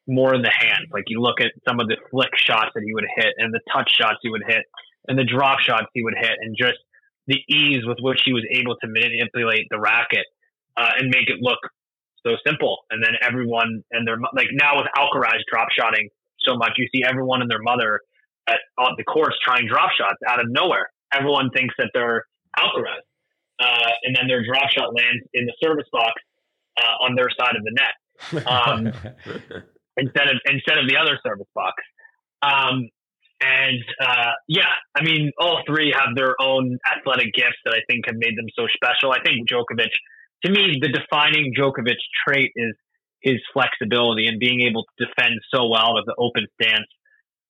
more 0.06 0.34
in 0.34 0.42
the 0.42 0.52
hands. 0.52 0.92
Like 0.92 1.04
you 1.08 1.22
look 1.22 1.40
at 1.40 1.52
some 1.66 1.80
of 1.80 1.88
the 1.88 1.96
flick 2.10 2.36
shots 2.36 2.72
that 2.74 2.82
he 2.84 2.92
would 2.92 3.06
hit 3.16 3.32
and 3.38 3.52
the 3.54 3.60
touch 3.72 3.90
shots 3.96 4.18
he 4.20 4.28
would 4.28 4.44
hit 4.46 4.64
and 5.08 5.18
the 5.18 5.24
drop 5.24 5.60
shots 5.60 5.86
he 5.92 6.02
would 6.02 6.14
hit 6.18 6.36
and 6.40 6.56
just 6.58 6.78
the 7.26 7.40
ease 7.48 7.84
with 7.86 7.98
which 8.00 8.20
he 8.24 8.32
was 8.32 8.44
able 8.50 8.76
to 8.76 8.86
manipulate 8.86 9.66
the 9.70 9.78
racket 9.78 10.26
uh, 10.76 10.90
and 10.98 11.08
make 11.08 11.28
it 11.28 11.38
look 11.40 11.58
so 12.26 12.36
simple. 12.46 12.84
And 12.90 13.02
then 13.02 13.14
everyone 13.22 13.82
and 13.90 14.06
their 14.06 14.16
like 14.34 14.48
now 14.52 14.76
with 14.76 14.86
Alcaraz 14.96 15.40
drop 15.50 15.68
shotting 15.70 16.08
so 16.40 16.56
much, 16.56 16.72
you 16.76 16.88
see 16.94 17.02
everyone 17.06 17.42
and 17.42 17.50
their 17.50 17.62
mother 17.62 18.00
at 18.48 18.58
on 18.78 18.94
the 18.98 19.04
courts 19.04 19.36
trying 19.42 19.66
drop 19.68 19.90
shots 19.96 20.18
out 20.28 20.40
of 20.40 20.46
nowhere. 20.48 20.88
Everyone 21.12 21.50
thinks 21.50 21.74
that 21.78 21.90
they're 21.94 22.24
Alcaraz, 22.58 23.04
uh, 23.60 23.90
and 24.02 24.16
then 24.16 24.26
their 24.28 24.44
drop 24.44 24.70
shot 24.70 24.94
lands 24.94 25.24
in 25.32 25.46
the 25.46 25.54
service 25.62 25.86
box 25.92 26.12
uh, 26.80 27.04
on 27.04 27.14
their 27.14 27.28
side 27.38 27.56
of 27.56 27.62
the 27.62 27.72
net 27.72 28.46
um, 28.46 28.86
instead 29.96 30.28
of 30.28 30.36
instead 30.46 30.78
of 30.78 30.88
the 30.88 30.96
other 30.96 31.18
service 31.24 31.48
box. 31.54 31.74
Um, 32.42 32.88
and 33.40 33.84
uh, 34.00 34.32
yeah, 34.48 34.72
I 34.94 35.02
mean, 35.02 35.30
all 35.38 35.62
three 35.66 35.92
have 35.92 36.14
their 36.14 36.34
own 36.40 36.78
athletic 36.86 37.34
gifts 37.34 37.58
that 37.64 37.74
I 37.74 37.80
think 37.88 38.06
have 38.06 38.16
made 38.16 38.36
them 38.36 38.46
so 38.56 38.66
special. 38.74 39.12
I 39.12 39.22
think 39.22 39.48
Djokovic, 39.48 39.90
to 40.44 40.50
me, 40.50 40.78
the 40.80 40.88
defining 40.88 41.52
Djokovic 41.56 41.98
trait 42.26 42.52
is 42.54 42.74
his 43.20 43.40
flexibility 43.52 44.26
and 44.28 44.38
being 44.38 44.60
able 44.62 44.84
to 44.84 45.06
defend 45.06 45.34
so 45.52 45.68
well 45.68 45.94
with 45.94 46.04
the 46.06 46.14
open 46.18 46.46
stance. 46.60 46.86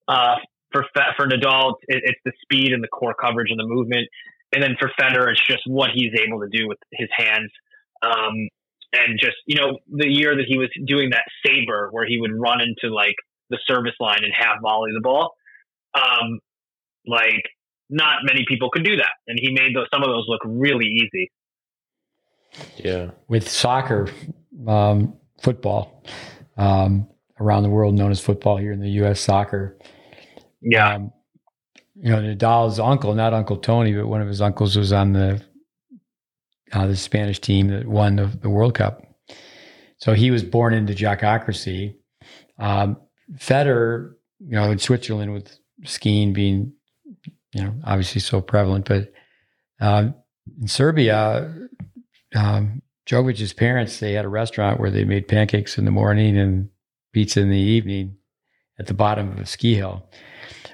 Uh, 0.08 0.36
for 0.72 0.84
for 1.16 1.26
Nadal, 1.28 1.74
it's 1.86 2.20
the 2.24 2.32
speed 2.42 2.72
and 2.72 2.82
the 2.82 2.88
core 2.88 3.14
coverage 3.14 3.50
and 3.50 3.58
the 3.58 3.66
movement. 3.66 4.08
And 4.52 4.62
then 4.62 4.76
for 4.80 4.90
Federer, 5.00 5.30
it's 5.30 5.46
just 5.46 5.62
what 5.66 5.90
he's 5.94 6.12
able 6.14 6.40
to 6.40 6.48
do 6.48 6.68
with 6.68 6.78
his 6.92 7.08
hands. 7.16 7.50
Um, 8.02 8.48
and 8.92 9.18
just, 9.18 9.36
you 9.46 9.56
know, 9.56 9.78
the 9.90 10.08
year 10.08 10.36
that 10.36 10.44
he 10.46 10.56
was 10.56 10.68
doing 10.86 11.10
that 11.10 11.24
SABR 11.44 11.88
where 11.90 12.06
he 12.06 12.20
would 12.20 12.30
run 12.32 12.60
into 12.60 12.94
like 12.94 13.16
the 13.50 13.58
service 13.66 13.94
line 13.98 14.22
and 14.22 14.32
half 14.36 14.60
volley 14.62 14.90
the 14.94 15.00
ball. 15.00 15.34
Um, 15.94 16.40
like 17.06 17.44
not 17.90 18.24
many 18.24 18.44
people 18.46 18.70
could 18.70 18.84
do 18.84 18.96
that. 18.96 19.12
And 19.26 19.38
he 19.38 19.52
made 19.52 19.74
those, 19.74 19.86
some 19.92 20.02
of 20.02 20.08
those 20.08 20.24
look 20.28 20.40
really 20.44 20.86
easy. 20.86 21.30
Yeah. 22.76 23.10
With 23.28 23.48
soccer, 23.48 24.08
um, 24.66 25.14
football, 25.40 26.04
um, 26.56 27.08
around 27.40 27.64
the 27.64 27.68
world 27.68 27.94
known 27.94 28.10
as 28.10 28.20
football 28.20 28.56
here 28.56 28.72
in 28.72 28.80
the 28.80 28.90
U.S. 28.90 29.20
soccer. 29.20 29.78
Yeah. 30.60 30.94
Um, 30.94 31.12
you 31.96 32.10
know, 32.10 32.20
Nadal's 32.20 32.80
uncle, 32.80 33.14
not 33.14 33.34
Uncle 33.34 33.56
Tony, 33.56 33.92
but 33.92 34.06
one 34.06 34.20
of 34.20 34.28
his 34.28 34.40
uncles 34.40 34.76
was 34.76 34.92
on 34.92 35.12
the 35.12 35.42
uh, 36.72 36.88
the 36.88 36.96
Spanish 36.96 37.38
team 37.38 37.68
that 37.68 37.86
won 37.86 38.16
the, 38.16 38.26
the, 38.26 38.50
World 38.50 38.74
Cup. 38.74 39.06
So 39.98 40.12
he 40.12 40.32
was 40.32 40.42
born 40.42 40.74
into 40.74 40.92
jockocracy. 40.92 41.94
Um, 42.58 42.96
Federer, 43.36 44.14
you 44.40 44.56
know, 44.56 44.72
in 44.72 44.78
Switzerland 44.78 45.32
with 45.32 45.56
skiing 45.84 46.32
being, 46.32 46.72
you 47.52 47.64
know, 47.64 47.74
obviously 47.84 48.20
so 48.20 48.40
prevalent, 48.40 48.86
but 48.86 49.12
um, 49.80 50.14
in 50.60 50.68
Serbia, 50.68 51.52
um, 52.34 52.82
Djokovic's 53.06 53.52
parents, 53.52 54.00
they 54.00 54.12
had 54.12 54.24
a 54.24 54.28
restaurant 54.28 54.80
where 54.80 54.90
they 54.90 55.04
made 55.04 55.28
pancakes 55.28 55.78
in 55.78 55.84
the 55.84 55.90
morning 55.90 56.38
and 56.38 56.68
pizza 57.12 57.40
in 57.40 57.50
the 57.50 57.56
evening 57.56 58.16
at 58.78 58.86
the 58.86 58.94
bottom 58.94 59.32
of 59.32 59.38
a 59.38 59.46
ski 59.46 59.74
hill. 59.74 60.08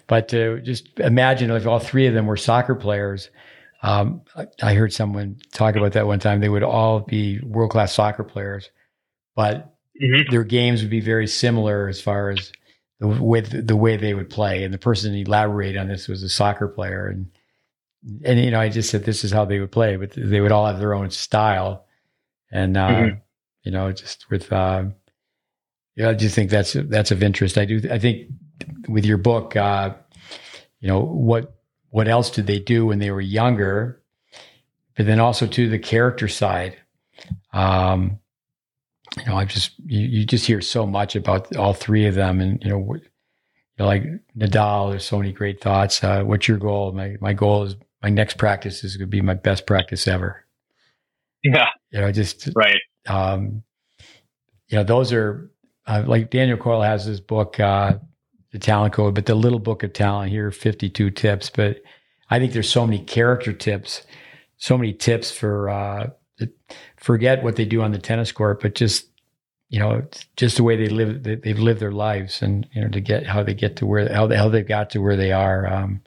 But 0.06 0.28
to 0.28 0.60
just 0.60 0.98
imagine 0.98 1.50
if 1.50 1.66
all 1.66 1.78
three 1.78 2.06
of 2.06 2.14
them 2.14 2.26
were 2.26 2.36
soccer 2.36 2.74
players, 2.74 3.30
um, 3.82 4.22
I 4.62 4.74
heard 4.74 4.92
someone 4.92 5.40
talk 5.52 5.76
about 5.76 5.92
that 5.92 6.06
one 6.06 6.18
time. 6.18 6.40
They 6.40 6.48
would 6.48 6.62
all 6.62 7.00
be 7.00 7.40
world 7.40 7.70
class 7.70 7.92
soccer 7.92 8.24
players, 8.24 8.70
but 9.34 9.74
mm-hmm. 10.00 10.30
their 10.30 10.44
games 10.44 10.82
would 10.82 10.90
be 10.90 11.00
very 11.00 11.26
similar 11.26 11.88
as 11.88 12.00
far 12.00 12.30
as 12.30 12.52
the 13.00 13.08
way 13.08 13.40
the 13.40 13.76
way 13.76 13.96
they 13.96 14.14
would 14.14 14.30
play. 14.30 14.62
And 14.62 14.72
the 14.72 14.78
person 14.78 15.14
elaborated 15.14 15.78
on 15.78 15.88
this 15.88 16.06
was 16.06 16.22
a 16.22 16.28
soccer 16.28 16.68
player, 16.68 17.08
and 17.08 17.30
and 18.24 18.38
you 18.38 18.50
know 18.50 18.60
I 18.60 18.68
just 18.68 18.90
said 18.90 19.04
this 19.04 19.24
is 19.24 19.32
how 19.32 19.44
they 19.44 19.58
would 19.58 19.72
play, 19.72 19.96
but 19.96 20.12
they 20.12 20.40
would 20.40 20.52
all 20.52 20.66
have 20.66 20.78
their 20.78 20.94
own 20.94 21.10
style, 21.10 21.86
and 22.52 22.76
uh, 22.76 22.88
mm-hmm. 22.88 23.18
you 23.64 23.72
know 23.72 23.90
just 23.92 24.30
with. 24.30 24.52
Uh, 24.52 24.84
yeah, 25.96 26.10
I 26.10 26.14
just 26.14 26.34
think 26.34 26.50
that's 26.50 26.74
that's 26.74 27.10
of 27.10 27.22
interest. 27.22 27.58
I 27.58 27.64
do. 27.64 27.80
I 27.90 27.98
think 27.98 28.28
with 28.88 29.04
your 29.04 29.18
book, 29.18 29.56
uh, 29.56 29.94
you 30.78 30.88
know 30.88 31.00
what 31.00 31.54
what 31.88 32.06
else 32.06 32.30
did 32.30 32.46
they 32.46 32.60
do 32.60 32.86
when 32.86 33.00
they 33.00 33.10
were 33.10 33.20
younger, 33.20 34.00
but 34.96 35.06
then 35.06 35.20
also 35.20 35.46
to 35.46 35.68
the 35.68 35.78
character 35.78 36.28
side. 36.28 36.76
Um, 37.52 38.20
you 39.18 39.24
know, 39.26 39.36
I 39.36 39.44
just 39.44 39.72
you, 39.86 40.00
you 40.00 40.26
just 40.26 40.46
hear 40.46 40.60
so 40.60 40.86
much 40.86 41.16
about 41.16 41.54
all 41.56 41.74
three 41.74 42.06
of 42.06 42.14
them, 42.14 42.40
and 42.40 42.62
you 42.62 42.70
know, 42.70 42.78
what, 42.78 43.02
you 43.02 43.08
know 43.78 43.86
like 43.86 44.04
Nadal. 44.36 44.90
There's 44.90 45.06
so 45.06 45.18
many 45.18 45.32
great 45.32 45.60
thoughts. 45.60 46.02
Uh, 46.02 46.22
what's 46.22 46.48
your 46.48 46.58
goal? 46.58 46.92
My 46.92 47.16
my 47.20 47.32
goal 47.32 47.64
is 47.64 47.76
my 48.02 48.10
next 48.10 48.38
practice 48.38 48.84
is 48.84 48.96
going 48.96 49.08
to 49.08 49.10
be 49.10 49.20
my 49.20 49.34
best 49.34 49.66
practice 49.66 50.06
ever. 50.08 50.44
Yeah, 51.42 51.68
you 51.90 52.00
know, 52.00 52.12
just 52.12 52.48
right. 52.54 52.80
Um, 53.08 53.62
you 54.68 54.76
know, 54.76 54.84
those 54.84 55.12
are 55.12 55.50
uh, 55.86 56.04
like 56.06 56.30
Daniel 56.30 56.56
Coyle 56.56 56.82
has 56.82 57.06
this 57.06 57.20
book, 57.20 57.58
uh, 57.58 57.94
the 58.52 58.58
talent 58.58 58.94
code, 58.94 59.14
but 59.14 59.26
the 59.26 59.34
little 59.34 59.58
book 59.58 59.82
of 59.82 59.92
talent 59.92 60.30
here, 60.30 60.50
52 60.50 61.10
tips. 61.10 61.50
But 61.50 61.82
I 62.30 62.38
think 62.38 62.52
there's 62.52 62.70
so 62.70 62.86
many 62.86 63.00
character 63.00 63.52
tips, 63.52 64.02
so 64.56 64.78
many 64.78 64.92
tips 64.92 65.32
for, 65.32 65.68
uh, 65.68 66.10
forget 66.96 67.42
what 67.42 67.56
they 67.56 67.64
do 67.64 67.82
on 67.82 67.92
the 67.92 67.98
tennis 67.98 68.32
court, 68.32 68.60
but 68.60 68.74
just, 68.74 69.06
you 69.68 69.78
know, 69.78 70.06
just 70.36 70.56
the 70.56 70.62
way 70.62 70.76
they 70.76 70.88
live, 70.88 71.22
they've 71.22 71.58
lived 71.58 71.80
their 71.80 71.92
lives 71.92 72.42
and, 72.42 72.68
you 72.72 72.82
know, 72.82 72.88
to 72.88 73.00
get 73.00 73.26
how 73.26 73.42
they 73.42 73.54
get 73.54 73.76
to 73.76 73.86
where, 73.86 74.12
how, 74.12 74.28
how 74.28 74.48
they 74.48 74.62
got 74.62 74.90
to 74.90 74.98
where 75.00 75.16
they 75.16 75.32
are. 75.32 75.66
Um, 75.66 76.02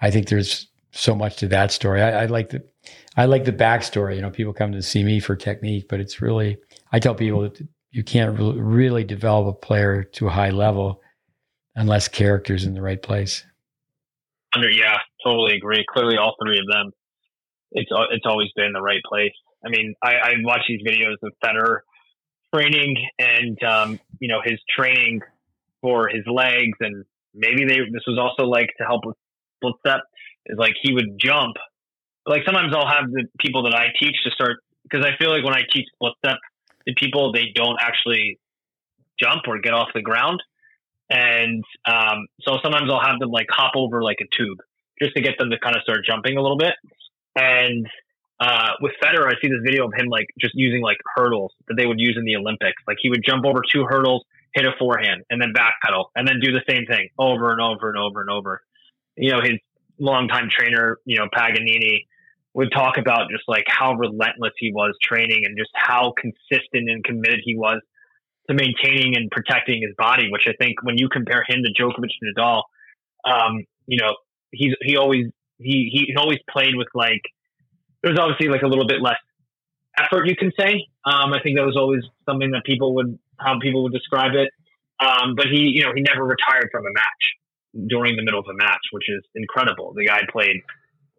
I 0.00 0.10
think 0.10 0.28
there's 0.28 0.68
so 0.92 1.14
much 1.14 1.36
to 1.36 1.48
that 1.48 1.72
story. 1.72 2.02
I, 2.02 2.22
I 2.22 2.26
like 2.26 2.50
the, 2.50 2.64
I 3.16 3.26
like 3.26 3.44
the 3.44 3.52
backstory. 3.52 4.16
You 4.16 4.22
know, 4.22 4.30
people 4.30 4.52
come 4.52 4.72
to 4.72 4.82
see 4.82 5.04
me 5.04 5.20
for 5.20 5.36
technique, 5.36 5.86
but 5.88 6.00
it's 6.00 6.20
really, 6.20 6.58
I 6.92 6.98
tell 6.98 7.14
people 7.14 7.42
that 7.42 7.60
you 7.90 8.04
can't 8.04 8.38
really 8.38 9.04
develop 9.04 9.46
a 9.46 9.58
player 9.58 10.04
to 10.04 10.28
a 10.28 10.30
high 10.30 10.50
level 10.50 11.00
unless 11.74 12.08
character's 12.08 12.64
in 12.64 12.74
the 12.74 12.82
right 12.82 13.02
place. 13.02 13.44
Under, 14.54 14.70
yeah, 14.70 14.98
totally 15.24 15.56
agree. 15.56 15.84
Clearly, 15.88 16.16
all 16.16 16.34
three 16.42 16.58
of 16.58 16.66
them, 16.72 16.92
it's 17.72 17.90
it's 18.10 18.26
always 18.26 18.48
been 18.56 18.72
the 18.72 18.82
right 18.82 19.02
place. 19.08 19.32
I 19.64 19.68
mean, 19.68 19.94
I, 20.02 20.14
I 20.14 20.32
watch 20.42 20.62
these 20.68 20.80
videos 20.86 21.16
of 21.22 21.32
Federer 21.44 21.80
training, 22.54 22.96
and 23.18 23.62
um, 23.62 24.00
you 24.18 24.28
know 24.28 24.40
his 24.44 24.58
training 24.74 25.20
for 25.80 26.08
his 26.08 26.24
legs, 26.26 26.76
and 26.80 27.04
maybe 27.34 27.64
they 27.64 27.78
this 27.92 28.02
was 28.06 28.18
also 28.18 28.48
like 28.48 28.70
to 28.78 28.84
help 28.84 29.04
with 29.04 29.16
split 29.56 29.74
step. 29.86 30.00
Is 30.46 30.58
like 30.58 30.74
he 30.82 30.92
would 30.92 31.18
jump. 31.18 31.56
Like 32.26 32.42
sometimes 32.44 32.74
I'll 32.74 32.88
have 32.88 33.10
the 33.10 33.26
people 33.38 33.64
that 33.64 33.74
I 33.74 33.88
teach 33.98 34.16
to 34.24 34.30
start 34.30 34.58
because 34.82 35.04
I 35.04 35.16
feel 35.18 35.30
like 35.30 35.44
when 35.44 35.54
I 35.54 35.62
teach 35.72 35.86
split 35.94 36.14
step, 36.24 36.38
the 36.86 36.94
people 36.94 37.32
they 37.32 37.52
don't 37.54 37.78
actually 37.80 38.38
jump 39.20 39.42
or 39.46 39.60
get 39.60 39.74
off 39.74 39.88
the 39.94 40.02
ground. 40.02 40.42
And 41.10 41.64
um, 41.86 42.26
so 42.40 42.58
sometimes 42.62 42.90
I'll 42.90 43.04
have 43.04 43.18
them 43.18 43.30
like 43.30 43.46
hop 43.50 43.72
over 43.74 44.02
like 44.02 44.18
a 44.20 44.28
tube 44.36 44.58
just 45.00 45.14
to 45.16 45.22
get 45.22 45.38
them 45.38 45.50
to 45.50 45.58
kind 45.58 45.76
of 45.76 45.82
start 45.82 46.00
jumping 46.06 46.36
a 46.36 46.42
little 46.42 46.56
bit. 46.56 46.74
And 47.36 47.86
uh, 48.40 48.70
with 48.80 48.92
Federer, 49.02 49.26
I 49.26 49.34
see 49.42 49.48
this 49.48 49.60
video 49.64 49.86
of 49.86 49.92
him 49.94 50.06
like 50.08 50.26
just 50.40 50.54
using 50.54 50.82
like 50.82 50.96
hurdles 51.14 51.52
that 51.68 51.74
they 51.76 51.86
would 51.86 52.00
use 52.00 52.16
in 52.18 52.24
the 52.24 52.36
Olympics. 52.36 52.82
Like 52.88 52.96
he 53.00 53.10
would 53.10 53.22
jump 53.24 53.44
over 53.44 53.60
two 53.70 53.84
hurdles, 53.88 54.24
hit 54.54 54.64
a 54.64 54.72
forehand, 54.78 55.24
and 55.30 55.40
then 55.40 55.52
backpedal, 55.54 56.06
and 56.16 56.26
then 56.26 56.40
do 56.40 56.52
the 56.52 56.62
same 56.68 56.86
thing 56.86 57.08
over 57.18 57.52
and 57.52 57.60
over 57.60 57.88
and 57.88 57.98
over 57.98 58.20
and 58.20 58.30
over. 58.30 58.62
You 59.16 59.32
know, 59.32 59.40
his 59.42 59.58
longtime 59.98 60.48
trainer, 60.50 60.98
you 61.04 61.18
know, 61.18 61.26
Paganini, 61.32 62.06
would 62.54 62.72
talk 62.72 62.96
about 62.98 63.30
just 63.30 63.44
like 63.46 63.64
how 63.68 63.94
relentless 63.94 64.52
he 64.58 64.72
was 64.72 64.96
training 65.02 65.42
and 65.44 65.56
just 65.56 65.70
how 65.74 66.12
consistent 66.18 66.90
and 66.90 67.04
committed 67.04 67.40
he 67.44 67.56
was 67.56 67.80
to 68.48 68.54
maintaining 68.54 69.16
and 69.16 69.30
protecting 69.30 69.82
his 69.82 69.94
body, 69.96 70.28
which 70.32 70.48
I 70.48 70.52
think 70.60 70.82
when 70.82 70.98
you 70.98 71.08
compare 71.08 71.44
him 71.46 71.62
to 71.62 71.82
Djokovic 71.82 72.10
and 72.20 72.36
Nadal, 72.36 72.62
um, 73.24 73.64
you 73.86 73.98
know, 74.00 74.16
he's 74.50 74.74
he 74.82 74.96
always 74.96 75.26
he 75.60 75.90
he 75.92 76.14
always 76.16 76.38
played 76.50 76.74
with 76.74 76.88
like 76.94 77.22
there 78.02 78.12
was 78.12 78.18
obviously 78.18 78.48
like 78.48 78.62
a 78.62 78.66
little 78.66 78.86
bit 78.86 79.02
less 79.02 79.20
effort, 79.98 80.26
you 80.26 80.36
can 80.36 80.52
say. 80.58 80.86
Um, 81.04 81.32
I 81.32 81.40
think 81.42 81.56
that 81.56 81.66
was 81.66 81.76
always 81.76 82.02
something 82.28 82.50
that 82.52 82.64
people 82.64 82.94
would 82.96 83.18
how 83.38 83.58
people 83.60 83.82
would 83.84 83.92
describe 83.92 84.32
it. 84.34 84.50
Um, 85.00 85.34
but 85.34 85.46
he, 85.46 85.72
you 85.72 85.82
know, 85.82 85.92
he 85.94 86.02
never 86.02 86.24
retired 86.24 86.68
from 86.70 86.84
a 86.84 86.92
match 86.92 87.24
during 87.88 88.16
the 88.16 88.22
middle 88.22 88.40
of 88.40 88.46
a 88.50 88.56
match, 88.56 88.84
which 88.92 89.08
is 89.08 89.24
incredible. 89.34 89.94
The 89.96 90.06
guy 90.06 90.20
played, 90.30 90.60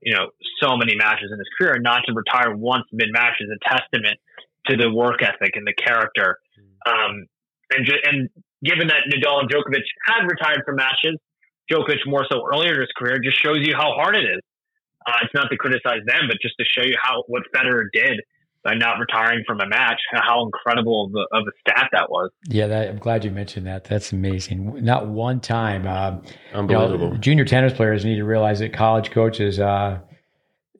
you 0.01 0.13
know, 0.13 0.29
so 0.61 0.77
many 0.77 0.95
matches 0.95 1.31
in 1.33 1.39
his 1.39 1.47
career. 1.57 1.79
Not 1.79 2.03
to 2.05 2.13
retire 2.13 2.55
once 2.55 2.85
mid 2.91 3.09
match 3.11 3.41
is 3.41 3.49
a 3.49 3.57
testament 3.67 4.19
to 4.67 4.77
the 4.77 4.91
work 4.91 5.21
ethic 5.23 5.55
and 5.55 5.65
the 5.65 5.73
character. 5.73 6.37
Um, 6.85 7.25
and 7.71 7.85
ju- 7.85 8.03
and 8.03 8.29
given 8.63 8.87
that 8.87 9.09
Nadal 9.09 9.41
and 9.41 9.49
Djokovic 9.49 9.85
had 10.05 10.25
retired 10.29 10.61
from 10.65 10.75
matches, 10.75 11.17
Djokovic 11.71 11.99
more 12.05 12.25
so 12.29 12.43
earlier 12.51 12.75
in 12.75 12.81
his 12.81 12.89
career, 12.97 13.19
just 13.23 13.41
shows 13.41 13.59
you 13.61 13.73
how 13.75 13.93
hard 13.93 14.15
it 14.15 14.25
is. 14.25 14.41
Uh, 15.07 15.13
it's 15.23 15.33
not 15.33 15.49
to 15.49 15.57
criticize 15.57 16.01
them, 16.05 16.27
but 16.27 16.37
just 16.41 16.55
to 16.59 16.65
show 16.65 16.85
you 16.85 16.95
how 17.01 17.23
what 17.27 17.43
Federer 17.55 17.85
did 17.91 18.19
by 18.63 18.75
not 18.75 18.99
retiring 18.99 19.43
from 19.47 19.59
a 19.59 19.67
match, 19.67 19.99
how 20.13 20.45
incredible 20.45 21.05
of 21.05 21.15
a, 21.15 21.37
of 21.37 21.47
a 21.47 21.51
stat 21.61 21.89
that 21.91 22.11
was. 22.11 22.29
Yeah, 22.47 22.67
that, 22.67 22.89
I'm 22.89 22.99
glad 22.99 23.25
you 23.25 23.31
mentioned 23.31 23.65
that. 23.65 23.85
That's 23.85 24.11
amazing. 24.11 24.83
Not 24.83 25.07
one 25.07 25.39
time. 25.39 25.87
Uh, 25.87 26.17
Unbelievable. 26.53 27.07
You 27.07 27.13
know, 27.13 27.17
junior 27.17 27.45
tennis 27.45 27.73
players 27.73 28.05
need 28.05 28.17
to 28.17 28.23
realize 28.23 28.59
that 28.59 28.73
college 28.73 29.09
coaches, 29.09 29.59
uh, 29.59 29.99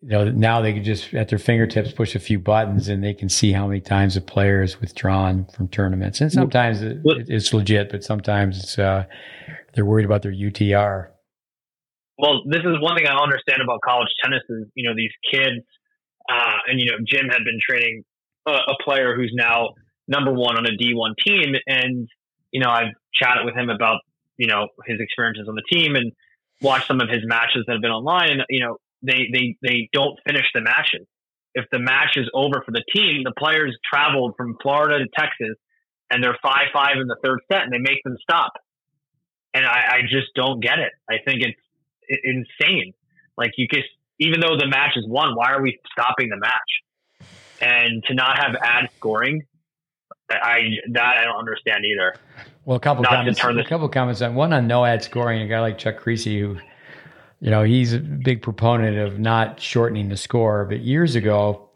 you 0.03 0.09
know, 0.09 0.25
now 0.25 0.61
they 0.61 0.73
can 0.73 0.83
just 0.83 1.13
at 1.13 1.29
their 1.29 1.39
fingertips 1.39 1.91
push 1.91 2.15
a 2.15 2.19
few 2.19 2.39
buttons 2.39 2.87
and 2.87 3.03
they 3.03 3.13
can 3.13 3.29
see 3.29 3.51
how 3.51 3.67
many 3.67 3.81
times 3.81 4.15
a 4.15 4.21
player 4.21 4.61
is 4.61 4.79
withdrawn 4.79 5.45
from 5.55 5.67
tournaments. 5.67 6.21
And 6.21 6.31
sometimes 6.31 6.81
it, 6.81 6.99
it's 7.05 7.53
legit, 7.53 7.91
but 7.91 8.03
sometimes 8.03 8.63
it's 8.63 8.79
uh, 8.79 9.05
they're 9.73 9.85
worried 9.85 10.05
about 10.05 10.21
their 10.21 10.33
UTR. 10.33 11.09
Well, 12.17 12.43
this 12.45 12.61
is 12.61 12.79
one 12.79 12.95
thing 12.97 13.07
I 13.07 13.15
understand 13.15 13.61
about 13.63 13.81
college 13.81 14.09
tennis 14.23 14.43
is 14.49 14.67
you 14.75 14.87
know 14.87 14.95
these 14.95 15.11
kids 15.31 15.65
uh, 16.29 16.57
and 16.67 16.79
you 16.79 16.91
know, 16.91 16.97
Jim 17.05 17.27
had 17.29 17.43
been 17.43 17.59
training 17.61 18.03
a, 18.47 18.51
a, 18.51 18.75
player 18.83 19.15
who's 19.15 19.31
now 19.35 19.69
number 20.07 20.31
one 20.31 20.57
on 20.57 20.65
a 20.65 20.71
D1 20.71 21.15
team, 21.25 21.55
and 21.67 22.07
you 22.51 22.59
know, 22.59 22.69
I've 22.69 22.93
chatted 23.13 23.45
with 23.45 23.55
him 23.55 23.69
about 23.69 24.01
you 24.37 24.47
know 24.47 24.67
his 24.85 24.99
experiences 24.99 25.47
on 25.47 25.55
the 25.55 25.63
team 25.71 25.95
and 25.95 26.11
watched 26.61 26.87
some 26.87 27.01
of 27.01 27.09
his 27.09 27.21
matches 27.23 27.63
that 27.67 27.73
have 27.73 27.81
been 27.81 27.91
online. 27.91 28.31
And 28.31 28.43
you 28.49 28.61
know, 28.61 28.77
they 29.01 29.27
they 29.31 29.55
they 29.61 29.89
don't 29.93 30.17
finish 30.25 30.45
the 30.53 30.61
matches. 30.61 31.07
If 31.53 31.65
the 31.71 31.79
match 31.79 32.15
is 32.15 32.29
over 32.33 32.63
for 32.65 32.71
the 32.71 32.83
team, 32.93 33.23
the 33.23 33.33
players 33.37 33.77
traveled 33.91 34.35
from 34.37 34.55
Florida 34.61 34.99
to 34.99 35.09
Texas, 35.17 35.57
and 36.09 36.23
they're 36.23 36.37
five 36.41 36.67
five 36.73 36.97
in 37.01 37.07
the 37.07 37.17
third 37.23 37.39
set, 37.51 37.63
and 37.63 37.73
they 37.73 37.79
make 37.79 38.03
them 38.03 38.15
stop. 38.21 38.53
And 39.53 39.65
I, 39.65 39.97
I 39.97 40.01
just 40.03 40.33
don't 40.35 40.61
get 40.61 40.79
it. 40.79 40.93
I 41.09 41.15
think 41.25 41.41
it's, 41.41 41.59
insane. 42.23 42.93
Like 43.37 43.51
you 43.57 43.67
just 43.67 43.87
even 44.19 44.39
though 44.39 44.57
the 44.57 44.67
match 44.67 44.91
is 44.95 45.05
won, 45.07 45.35
why 45.35 45.51
are 45.51 45.61
we 45.61 45.79
stopping 45.91 46.29
the 46.29 46.37
match? 46.37 47.29
And 47.61 48.03
to 48.05 48.13
not 48.13 48.37
have 48.37 48.55
ad 48.61 48.89
scoring, 48.97 49.43
I 50.29 50.61
that 50.93 51.17
I 51.17 51.23
don't 51.23 51.37
understand 51.37 51.85
either. 51.85 52.15
Well, 52.65 52.77
a 52.77 52.79
couple 52.79 53.03
not 53.03 53.11
comments. 53.11 53.39
A 53.39 53.63
couple 53.63 53.89
comments 53.89 54.21
on 54.21 54.35
one 54.35 54.53
on 54.53 54.67
no 54.67 54.85
ad 54.85 55.03
scoring. 55.03 55.41
A 55.41 55.47
guy 55.47 55.59
like 55.59 55.77
Chuck 55.77 55.99
Kriese, 56.01 56.39
who, 56.39 56.57
you 57.39 57.49
know, 57.49 57.63
he's 57.63 57.93
a 57.93 57.99
big 57.99 58.41
proponent 58.41 58.97
of 58.97 59.19
not 59.19 59.59
shortening 59.59 60.09
the 60.09 60.17
score. 60.17 60.65
But 60.65 60.81
years 60.81 61.15
ago, 61.15 61.69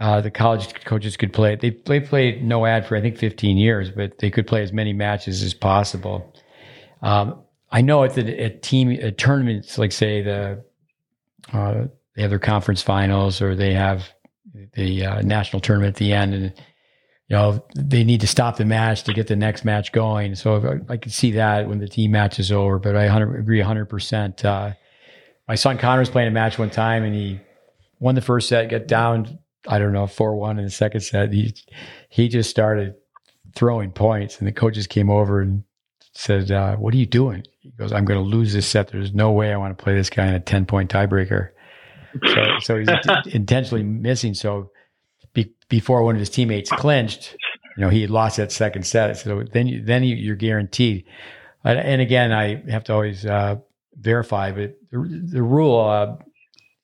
uh, 0.00 0.20
the 0.20 0.30
college 0.30 0.72
coaches 0.84 1.16
could 1.16 1.32
play. 1.32 1.56
They 1.56 1.70
they 1.70 2.00
played 2.00 2.44
no 2.44 2.66
ad 2.66 2.86
for 2.86 2.96
I 2.96 3.00
think 3.00 3.16
15 3.18 3.56
years, 3.56 3.90
but 3.90 4.18
they 4.18 4.30
could 4.30 4.46
play 4.46 4.62
as 4.62 4.72
many 4.72 4.92
matches 4.92 5.42
as 5.42 5.54
possible. 5.54 6.31
Um, 7.02 7.42
I 7.70 7.80
know 7.80 8.04
at 8.04 8.14
the 8.14 8.40
at 8.40 8.62
team 8.62 8.90
at 8.92 9.18
tournaments, 9.18 9.78
like 9.78 9.92
say 9.92 10.22
the 10.22 10.64
uh, 11.52 11.86
they 12.14 12.22
have 12.22 12.30
their 12.30 12.38
conference 12.38 12.82
finals 12.82 13.40
or 13.40 13.54
they 13.54 13.72
have 13.74 14.08
the 14.74 15.04
uh, 15.04 15.22
national 15.22 15.60
tournament 15.60 15.94
at 15.94 15.98
the 15.98 16.12
end 16.12 16.34
and 16.34 16.44
you 17.28 17.36
know 17.36 17.64
they 17.74 18.04
need 18.04 18.20
to 18.20 18.26
stop 18.26 18.56
the 18.56 18.64
match 18.64 19.04
to 19.04 19.14
get 19.14 19.26
the 19.26 19.36
next 19.36 19.64
match 19.64 19.92
going. 19.92 20.34
So 20.34 20.80
I, 20.88 20.92
I 20.92 20.96
can 20.98 21.10
see 21.10 21.32
that 21.32 21.68
when 21.68 21.78
the 21.78 21.88
team 21.88 22.10
match 22.10 22.38
is 22.38 22.52
over 22.52 22.78
but 22.78 22.94
i 22.94 23.04
100, 23.04 23.40
agree 23.40 23.60
100% 23.60 24.44
uh, 24.44 24.74
my 25.48 25.54
son 25.54 25.78
connor 25.78 26.00
was 26.00 26.10
playing 26.10 26.28
a 26.28 26.32
match 26.32 26.58
one 26.58 26.70
time 26.70 27.02
and 27.02 27.14
he 27.14 27.40
won 27.98 28.14
the 28.14 28.20
first 28.20 28.48
set 28.48 28.68
got 28.70 28.86
down 28.86 29.38
i 29.66 29.78
don't 29.78 29.92
know 29.92 30.04
4-1 30.04 30.58
in 30.58 30.64
the 30.64 30.70
second 30.70 31.00
set. 31.00 31.32
He 31.32 31.54
he 32.10 32.28
just 32.28 32.50
started 32.50 32.94
throwing 33.54 33.92
points 33.92 34.38
and 34.38 34.46
the 34.46 34.52
coaches 34.52 34.86
came 34.86 35.10
over 35.10 35.40
and 35.40 35.64
said 36.12 36.50
uh, 36.50 36.76
what 36.76 36.94
are 36.94 36.98
you 36.98 37.06
doing 37.06 37.44
he 37.62 37.70
goes, 37.70 37.92
I'm 37.92 38.04
going 38.04 38.18
to 38.18 38.26
lose 38.26 38.52
this 38.52 38.66
set. 38.66 38.88
There's 38.88 39.14
no 39.14 39.30
way 39.30 39.52
I 39.52 39.56
want 39.56 39.76
to 39.76 39.82
play 39.82 39.94
this 39.94 40.10
guy 40.10 40.26
in 40.26 40.34
a 40.34 40.40
10 40.40 40.66
point 40.66 40.90
tiebreaker. 40.90 41.50
So, 42.26 42.44
so 42.60 42.78
he's 42.78 42.88
intentionally 43.34 43.84
missing. 43.84 44.34
So 44.34 44.72
be, 45.32 45.54
before 45.68 46.02
one 46.02 46.16
of 46.16 46.18
his 46.18 46.28
teammates 46.28 46.70
clinched, 46.70 47.36
you 47.76 47.84
know, 47.84 47.88
he 47.88 48.00
had 48.00 48.10
lost 48.10 48.36
that 48.38 48.50
second 48.50 48.84
set. 48.84 49.16
So 49.16 49.44
then, 49.52 49.68
you, 49.68 49.84
then 49.84 50.02
you, 50.02 50.32
are 50.32 50.36
guaranteed. 50.36 51.04
And 51.64 52.02
again, 52.02 52.32
I 52.32 52.68
have 52.68 52.82
to 52.84 52.92
always 52.92 53.24
uh, 53.24 53.56
verify, 53.94 54.50
but 54.50 54.76
the, 54.90 55.22
the 55.30 55.42
rule, 55.42 55.78
uh, 55.78 56.16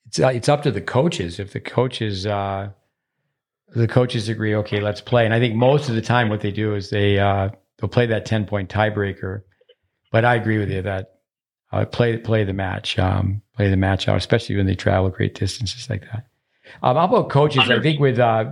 it's, 0.07 0.19
uh, 0.21 0.27
it's 0.27 0.47
up 0.47 0.63
to 0.63 0.71
the 0.71 0.81
coaches. 0.81 1.39
If 1.39 1.51
the 1.51 1.59
coaches, 1.59 2.25
uh, 2.25 2.69
the 3.75 3.87
coaches 3.89 4.29
agree, 4.29 4.55
okay, 4.55 4.79
let's 4.79 5.01
play. 5.01 5.25
And 5.25 5.33
I 5.33 5.39
think 5.39 5.55
most 5.55 5.89
of 5.89 5.95
the 5.95 6.01
time 6.01 6.29
what 6.29 6.39
they 6.39 6.51
do 6.51 6.73
is 6.73 6.89
they, 6.89 7.19
uh, 7.19 7.49
they'll 7.79 7.89
play 7.89 8.05
that 8.05 8.25
10 8.25 8.45
point 8.45 8.69
tiebreaker 8.69 9.41
but 10.11 10.25
I 10.25 10.35
agree 10.35 10.57
with 10.57 10.71
you 10.71 10.81
that 10.81 11.15
uh, 11.71 11.85
play 11.85 12.17
play 12.17 12.43
the 12.43 12.53
match, 12.53 12.97
um, 12.97 13.41
play 13.55 13.69
the 13.69 13.77
match 13.77 14.07
out, 14.07 14.17
especially 14.17 14.55
when 14.55 14.65
they 14.65 14.75
travel 14.75 15.09
great 15.09 15.35
distances 15.35 15.89
like 15.89 16.01
that. 16.01 16.25
Um, 16.81 16.95
how 16.95 17.05
about 17.05 17.29
coaches? 17.29 17.69
I 17.69 17.79
think 17.79 17.99
with 17.99 18.19
uh, 18.19 18.51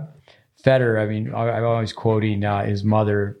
Federer, 0.64 1.02
I 1.02 1.06
mean, 1.06 1.34
I, 1.34 1.58
am 1.58 1.64
always 1.64 1.92
quoting 1.92 2.44
uh, 2.44 2.64
his 2.64 2.84
mother, 2.84 3.38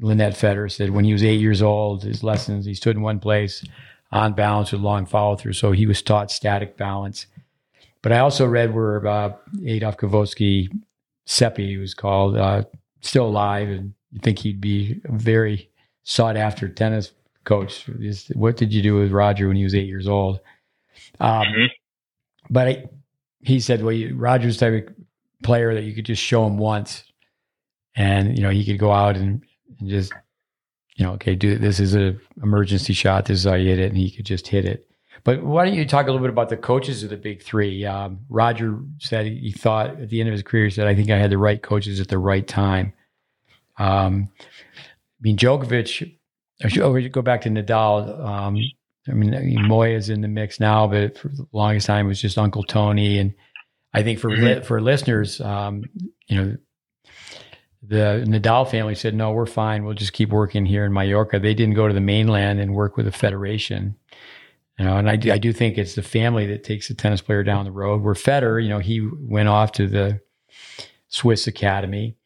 Lynette 0.00 0.34
Federer, 0.34 0.70
said 0.70 0.90
when 0.90 1.04
he 1.04 1.12
was 1.12 1.24
eight 1.24 1.40
years 1.40 1.62
old, 1.62 2.04
his 2.04 2.22
lessons 2.22 2.66
he 2.66 2.74
stood 2.74 2.96
in 2.96 3.02
one 3.02 3.18
place 3.18 3.64
on 4.10 4.32
balance 4.32 4.72
with 4.72 4.80
long 4.80 5.06
follow 5.06 5.36
through, 5.36 5.52
so 5.54 5.72
he 5.72 5.86
was 5.86 6.02
taught 6.02 6.30
static 6.30 6.76
balance. 6.76 7.26
But 8.02 8.12
I 8.12 8.18
also 8.18 8.46
read 8.46 8.74
where 8.74 9.06
uh, 9.06 9.32
Adolf 9.64 9.96
Kacovsky, 9.96 10.70
Seppli, 11.26 11.78
was 11.78 11.94
called, 11.94 12.36
uh, 12.36 12.64
still 13.00 13.26
alive, 13.26 13.68
and 13.68 13.94
you 14.12 14.20
think 14.20 14.38
he'd 14.38 14.60
be 14.60 15.00
a 15.04 15.12
very 15.12 15.70
sought 16.02 16.36
after 16.36 16.68
tennis 16.68 17.12
coach. 17.44 17.88
What 18.34 18.56
did 18.56 18.72
you 18.72 18.82
do 18.82 18.96
with 18.96 19.12
Roger 19.12 19.48
when 19.48 19.56
he 19.56 19.64
was 19.64 19.74
eight 19.74 19.86
years 19.86 20.08
old? 20.08 20.40
Um, 21.20 21.46
mm-hmm. 21.46 21.66
But 22.50 22.68
I, 22.68 22.84
he 23.40 23.60
said, 23.60 23.82
well, 23.82 23.92
you, 23.92 24.16
Roger's 24.16 24.56
type 24.56 24.88
of 24.88 24.94
player 25.42 25.74
that 25.74 25.84
you 25.84 25.94
could 25.94 26.06
just 26.06 26.22
show 26.22 26.46
him 26.46 26.58
once, 26.58 27.04
and 27.94 28.36
you 28.36 28.42
know 28.42 28.50
he 28.50 28.64
could 28.64 28.78
go 28.78 28.92
out 28.92 29.16
and, 29.16 29.42
and 29.78 29.88
just, 29.88 30.12
you 30.96 31.04
know, 31.04 31.12
okay, 31.12 31.34
do 31.34 31.58
this 31.58 31.78
is 31.80 31.94
an 31.94 32.20
emergency 32.42 32.92
shot. 32.92 33.26
This 33.26 33.40
is 33.40 33.44
how 33.44 33.54
you 33.54 33.68
hit 33.68 33.78
it, 33.78 33.88
and 33.88 33.96
he 33.96 34.10
could 34.10 34.26
just 34.26 34.48
hit 34.48 34.64
it. 34.64 34.88
But 35.24 35.42
why 35.42 35.64
don't 35.64 35.74
you 35.74 35.84
talk 35.84 36.06
a 36.06 36.10
little 36.10 36.26
bit 36.26 36.30
about 36.30 36.48
the 36.48 36.56
coaches 36.56 37.02
of 37.02 37.10
the 37.10 37.16
big 37.16 37.42
three? 37.42 37.84
Um, 37.84 38.20
Roger 38.28 38.78
said 38.98 39.26
he 39.26 39.52
thought 39.52 40.00
at 40.00 40.08
the 40.08 40.20
end 40.20 40.28
of 40.28 40.32
his 40.32 40.42
career, 40.42 40.64
he 40.64 40.70
said, 40.70 40.86
I 40.86 40.94
think 40.94 41.10
I 41.10 41.18
had 41.18 41.30
the 41.30 41.38
right 41.38 41.60
coaches 41.60 42.00
at 42.00 42.08
the 42.08 42.18
right 42.18 42.46
time. 42.46 42.92
Um, 43.78 44.28
I 44.38 45.20
mean, 45.20 45.36
Djokovic 45.36 46.18
Oh, 46.80 46.92
we 46.92 47.08
go 47.08 47.22
back 47.22 47.42
to 47.42 47.50
Nadal. 47.50 48.24
Um, 48.24 48.58
I 49.08 49.12
mean, 49.12 49.66
Moya's 49.66 50.10
in 50.10 50.20
the 50.20 50.28
mix 50.28 50.58
now, 50.58 50.86
but 50.86 51.16
for 51.16 51.28
the 51.28 51.46
longest 51.52 51.86
time 51.86 52.06
it 52.06 52.08
was 52.08 52.20
just 52.20 52.36
Uncle 52.36 52.64
Tony. 52.64 53.18
And 53.18 53.34
I 53.94 54.02
think 54.02 54.18
for 54.18 54.30
mm-hmm. 54.30 54.44
li- 54.44 54.60
for 54.62 54.80
listeners, 54.80 55.40
um, 55.40 55.84
you 56.26 56.36
know, 56.36 56.56
the 57.82 58.24
Nadal 58.26 58.68
family 58.68 58.96
said, 58.96 59.14
"No, 59.14 59.30
we're 59.30 59.46
fine. 59.46 59.84
We'll 59.84 59.94
just 59.94 60.12
keep 60.12 60.30
working 60.30 60.66
here 60.66 60.84
in 60.84 60.92
Mallorca." 60.92 61.38
They 61.38 61.54
didn't 61.54 61.74
go 61.74 61.86
to 61.86 61.94
the 61.94 62.00
mainland 62.00 62.58
and 62.58 62.74
work 62.74 62.96
with 62.96 63.06
the 63.06 63.12
federation. 63.12 63.96
You 64.78 64.84
know, 64.84 64.96
and 64.96 65.08
I 65.08 65.16
do, 65.16 65.32
I 65.32 65.38
do 65.38 65.52
think 65.52 65.78
it's 65.78 65.94
the 65.94 66.02
family 66.02 66.46
that 66.48 66.64
takes 66.64 66.88
the 66.88 66.94
tennis 66.94 67.20
player 67.20 67.42
down 67.44 67.64
the 67.64 67.72
road. 67.72 68.02
Where 68.02 68.14
Federer, 68.14 68.62
you 68.62 68.68
know, 68.68 68.78
he 68.78 69.00
went 69.00 69.48
off 69.48 69.72
to 69.72 69.86
the 69.86 70.20
Swiss 71.08 71.46
academy 71.46 72.17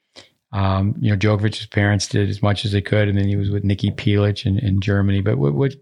um, 0.52 0.94
you 1.00 1.10
know, 1.10 1.16
Djokovic's 1.16 1.66
parents 1.66 2.06
did 2.06 2.28
as 2.28 2.42
much 2.42 2.64
as 2.64 2.72
they 2.72 2.82
could, 2.82 3.08
and 3.08 3.16
then 3.16 3.26
he 3.26 3.36
was 3.36 3.50
with 3.50 3.64
Niki 3.64 3.94
Pilic 3.94 4.44
in, 4.44 4.58
in 4.58 4.80
Germany. 4.80 5.22
But 5.22 5.38
what 5.38 5.54
what, 5.54 5.74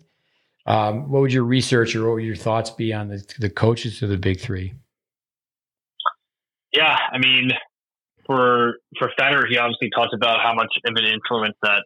um, 0.66 1.10
what 1.10 1.22
would 1.22 1.32
your 1.32 1.44
research 1.44 1.97
or 1.97 2.06
what 2.06 2.14
would 2.14 2.24
your 2.24 2.36
thoughts 2.36 2.70
be 2.70 2.92
on 2.92 3.09
the 3.09 3.24
the 3.38 3.51
coaches 3.51 4.02
of 4.02 4.10
the 4.10 4.16
big 4.16 4.40
three? 4.40 4.74
Yeah, 6.72 6.97
I 7.12 7.18
mean, 7.18 7.51
for 8.26 8.74
for 8.97 9.10
Federer, 9.18 9.48
he 9.48 9.59
obviously 9.59 9.90
talked 9.90 10.14
about 10.14 10.38
how 10.40 10.55
much 10.55 10.72
of 10.84 10.94
an 10.94 11.05
influence 11.05 11.56
that 11.62 11.84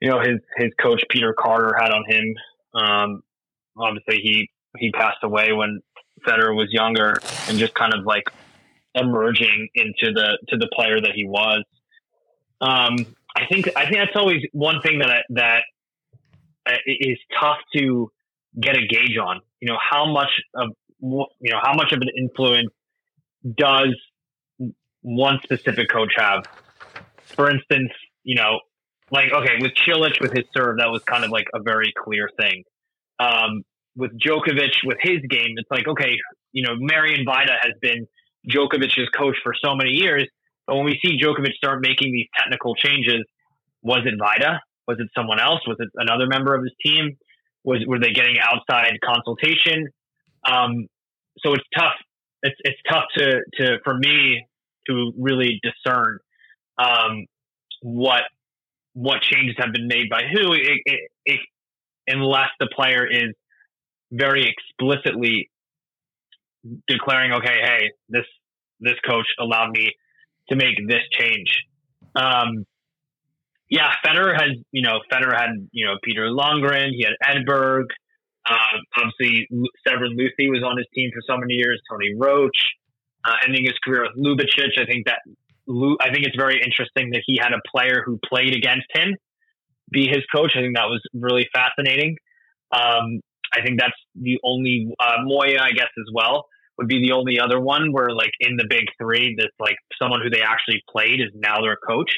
you 0.00 0.10
know 0.10 0.18
his 0.18 0.40
his 0.56 0.72
coach 0.80 1.04
Peter 1.10 1.32
Carter 1.32 1.76
had 1.78 1.92
on 1.92 2.04
him. 2.08 2.34
Um, 2.74 3.22
obviously, 3.78 4.18
he 4.20 4.50
he 4.78 4.90
passed 4.90 5.18
away 5.22 5.52
when 5.52 5.80
Federer 6.26 6.56
was 6.56 6.72
younger, 6.72 7.14
and 7.48 7.56
just 7.56 7.74
kind 7.74 7.94
of 7.94 8.04
like 8.04 8.24
emerging 8.96 9.68
into 9.76 10.12
the 10.12 10.38
to 10.48 10.56
the 10.56 10.68
player 10.74 11.00
that 11.00 11.12
he 11.14 11.24
was. 11.24 11.62
Um, 12.60 12.96
I 13.36 13.46
think 13.50 13.68
I 13.76 13.84
think 13.84 13.96
that's 13.96 14.16
always 14.16 14.42
one 14.52 14.80
thing 14.80 15.00
that 15.00 15.10
I, 15.10 15.20
that 15.30 15.62
uh, 16.66 16.72
tough 17.40 17.58
to 17.76 18.10
get 18.60 18.76
a 18.76 18.86
gauge 18.86 19.16
on. 19.16 19.40
You 19.60 19.68
know 19.68 19.78
how 19.80 20.10
much 20.10 20.30
of 20.54 20.70
you 21.00 21.52
know 21.52 21.58
how 21.62 21.74
much 21.74 21.92
of 21.92 22.00
an 22.00 22.08
influence 22.16 22.70
does 23.56 23.94
one 25.02 25.38
specific 25.42 25.90
coach 25.90 26.12
have. 26.16 26.44
For 27.24 27.50
instance, 27.50 27.90
you 28.22 28.36
know, 28.36 28.60
like 29.10 29.32
okay, 29.32 29.54
with 29.60 29.72
Cilic 29.86 30.20
with 30.20 30.32
his 30.32 30.44
serve, 30.56 30.78
that 30.78 30.90
was 30.90 31.02
kind 31.04 31.24
of 31.24 31.30
like 31.30 31.46
a 31.54 31.60
very 31.60 31.92
clear 32.04 32.28
thing. 32.40 32.64
Um, 33.18 33.62
with 33.96 34.12
Djokovic 34.18 34.74
with 34.84 34.98
his 35.00 35.20
game, 35.28 35.54
it's 35.56 35.70
like 35.70 35.86
okay, 35.88 36.16
you 36.52 36.62
know, 36.62 36.74
Marian 36.78 37.26
Vajda 37.26 37.56
has 37.62 37.72
been 37.80 38.06
Djokovic's 38.48 39.08
coach 39.16 39.36
for 39.42 39.54
so 39.62 39.74
many 39.74 39.90
years, 39.90 40.28
but 40.66 40.76
when 40.76 40.84
we 40.84 40.98
see 41.04 41.18
Djokovic 41.18 41.52
start 41.54 41.80
making 41.82 42.12
these 42.12 42.26
technical 42.38 42.74
changes, 42.74 43.24
was 43.82 44.00
it 44.06 44.14
Vajda? 44.18 44.58
Was 44.86 44.98
it 44.98 45.08
someone 45.16 45.40
else? 45.40 45.60
Was 45.66 45.76
it 45.78 45.88
another 45.96 46.26
member 46.26 46.54
of 46.54 46.62
his 46.62 46.72
team? 46.84 47.16
Was 47.64 47.80
were 47.86 47.98
they 47.98 48.12
getting 48.12 48.36
outside 48.42 48.92
consultation? 49.02 49.88
Um, 50.44 50.86
so 51.38 51.54
it's 51.54 51.64
tough. 51.76 51.94
It's 52.42 52.56
it's 52.64 52.80
tough 52.90 53.04
to 53.16 53.40
to 53.58 53.78
for 53.84 53.96
me 53.96 54.46
to 54.88 55.12
really 55.18 55.60
discern 55.62 56.18
um, 56.78 57.26
what 57.82 58.22
what 58.94 59.22
changes 59.22 59.56
have 59.58 59.72
been 59.72 59.88
made 59.88 60.08
by 60.08 60.22
who, 60.32 60.52
it, 60.52 60.60
it, 60.84 61.00
it, 61.26 61.40
unless 62.06 62.48
the 62.60 62.68
player 62.74 63.04
is 63.06 63.34
very 64.12 64.48
explicitly 64.48 65.50
declaring, 66.86 67.32
okay, 67.32 67.56
hey, 67.60 67.90
this 68.08 68.24
this 68.80 68.94
coach 69.06 69.26
allowed 69.40 69.70
me 69.70 69.90
to 70.48 70.56
make 70.56 70.76
this 70.86 71.02
change. 71.12 71.48
Um, 72.14 72.66
yeah, 73.70 73.90
Federer 74.04 74.34
has, 74.34 74.52
you 74.72 74.82
know, 74.82 75.00
Federer 75.12 75.34
had, 75.34 75.50
you 75.72 75.86
know, 75.86 75.94
Peter 76.02 76.28
Lundgren, 76.28 76.90
he 76.90 77.04
had 77.04 77.14
Edberg. 77.24 77.84
Uh, 78.48 78.56
obviously, 78.98 79.48
Severin 79.86 80.16
Luthi 80.18 80.50
was 80.50 80.62
on 80.62 80.76
his 80.76 80.86
team 80.94 81.10
for 81.14 81.22
so 81.26 81.38
many 81.38 81.54
years. 81.54 81.80
Tony 81.90 82.12
Roche, 82.16 82.50
uh, 83.24 83.36
ending 83.46 83.64
his 83.64 83.74
career 83.82 84.02
with 84.02 84.22
Ljubicic. 84.22 84.80
I 84.80 84.84
think 84.84 85.06
that 85.06 85.20
I 86.00 86.12
think 86.12 86.26
it's 86.26 86.36
very 86.36 86.60
interesting 86.62 87.10
that 87.12 87.22
he 87.24 87.38
had 87.40 87.52
a 87.52 87.60
player 87.74 88.02
who 88.04 88.18
played 88.28 88.54
against 88.54 88.86
him 88.92 89.16
be 89.90 90.06
his 90.08 90.22
coach. 90.34 90.52
I 90.56 90.60
think 90.60 90.76
that 90.76 90.88
was 90.88 91.00
really 91.14 91.48
fascinating. 91.54 92.16
Um, 92.70 93.20
I 93.54 93.62
think 93.64 93.80
that's 93.80 93.96
the 94.14 94.38
only 94.44 94.92
uh, 95.00 95.22
Moya, 95.22 95.60
I 95.62 95.70
guess, 95.70 95.88
as 95.98 96.12
well 96.12 96.46
would 96.78 96.88
be 96.88 97.00
the 97.00 97.12
only 97.12 97.38
other 97.38 97.60
one 97.60 97.92
where, 97.92 98.10
like, 98.10 98.32
in 98.40 98.56
the 98.56 98.66
big 98.68 98.84
three, 99.00 99.36
that's 99.38 99.54
like 99.58 99.76
someone 99.98 100.20
who 100.22 100.30
they 100.30 100.42
actually 100.42 100.82
played 100.90 101.20
is 101.20 101.30
now 101.34 101.60
their 101.60 101.76
coach. 101.76 102.10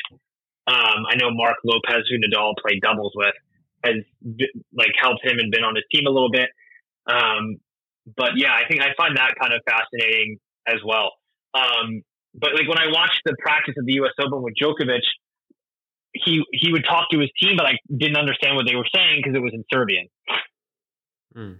Um, 0.67 1.07
I 1.09 1.17
know 1.17 1.31
Marc 1.31 1.57
Lopez, 1.65 2.09
who 2.11 2.17
Nadal 2.19 2.55
played 2.61 2.81
doubles 2.83 3.13
with, 3.15 3.35
has 3.85 3.97
like 4.73 4.91
helped 5.01 5.25
him 5.25 5.39
and 5.39 5.51
been 5.53 5.63
on 5.63 5.77
his 5.77 5.85
team 5.93 6.07
a 6.07 6.11
little 6.11 6.31
bit. 6.31 6.49
Um, 7.07 7.59
but 8.17 8.33
yeah, 8.37 8.53
I 8.53 8.67
think 8.69 8.81
I 8.81 8.95
find 8.97 9.17
that 9.17 9.35
kind 9.41 9.53
of 9.53 9.61
fascinating 9.69 10.39
as 10.67 10.81
well. 10.85 11.13
Um, 11.55 12.03
but 12.35 12.55
like 12.55 12.69
when 12.69 12.79
I 12.79 12.89
watched 12.89 13.21
the 13.25 13.37
practice 13.39 13.75
of 13.79 13.87
the 13.87 13.95
U.S. 13.95 14.13
Open 14.21 14.43
with 14.43 14.55
Djokovic, 14.61 15.07
he 16.13 16.43
he 16.53 16.73
would 16.73 16.85
talk 16.85 17.11
to 17.11 17.19
his 17.21 17.31
team, 17.41 17.57
but 17.57 17.67
I 17.67 17.79
didn't 17.95 18.17
understand 18.17 18.57
what 18.57 18.67
they 18.67 18.75
were 18.75 18.89
saying 18.95 19.21
because 19.23 19.37
it 19.37 19.43
was 19.43 19.53
in 19.55 19.65
Serbian. 19.73 20.09
Mm. 21.37 21.59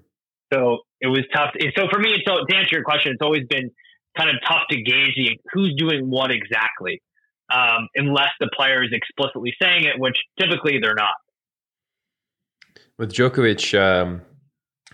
So 0.53 0.79
it 1.01 1.09
was 1.09 1.23
tough. 1.35 1.55
So 1.77 1.89
for 1.91 1.99
me, 1.99 2.23
so 2.27 2.45
to 2.49 2.57
answer 2.57 2.77
your 2.77 2.85
question, 2.85 3.13
it's 3.13 3.23
always 3.23 3.47
been 3.49 3.71
kind 4.17 4.31
of 4.31 4.37
tough 4.47 4.63
to 4.71 4.77
gauge 4.77 5.15
the, 5.17 5.39
who's 5.53 5.75
doing 5.77 6.09
what 6.09 6.31
exactly, 6.31 7.03
um, 7.53 7.89
unless 7.95 8.31
the 8.41 8.49
player 8.55 8.83
is 8.83 8.91
explicitly 8.93 9.53
saying 9.61 9.85
it, 9.85 9.99
which 9.99 10.17
typically 10.41 10.79
they're 10.81 10.95
not. 10.95 11.15
With 12.99 13.13
Djokovic, 13.13 13.79
um, 13.79 14.23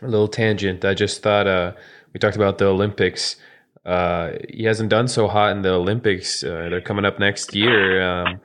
a 0.01 0.09
little 0.09 0.29
tangent. 0.29 0.85
I 0.85 0.95
just 0.95 1.23
thought 1.23 1.47
uh, 1.47 1.73
we 2.13 2.19
talked 2.19 2.37
about 2.37 2.59
the 2.59 2.67
Olympics. 2.67 3.37
Uh, 3.85 4.33
he 4.49 4.65
hasn't 4.65 4.91
done 4.91 5.09
so 5.09 5.29
hot 5.29 5.53
in 5.53 5.63
the 5.63 5.71
Olympics. 5.73 6.43
Uh, 6.43 6.69
they're 6.71 6.81
coming 6.81 7.05
up 7.05 7.19
next 7.19 7.55
year. 7.55 8.03
Um, 8.03 8.41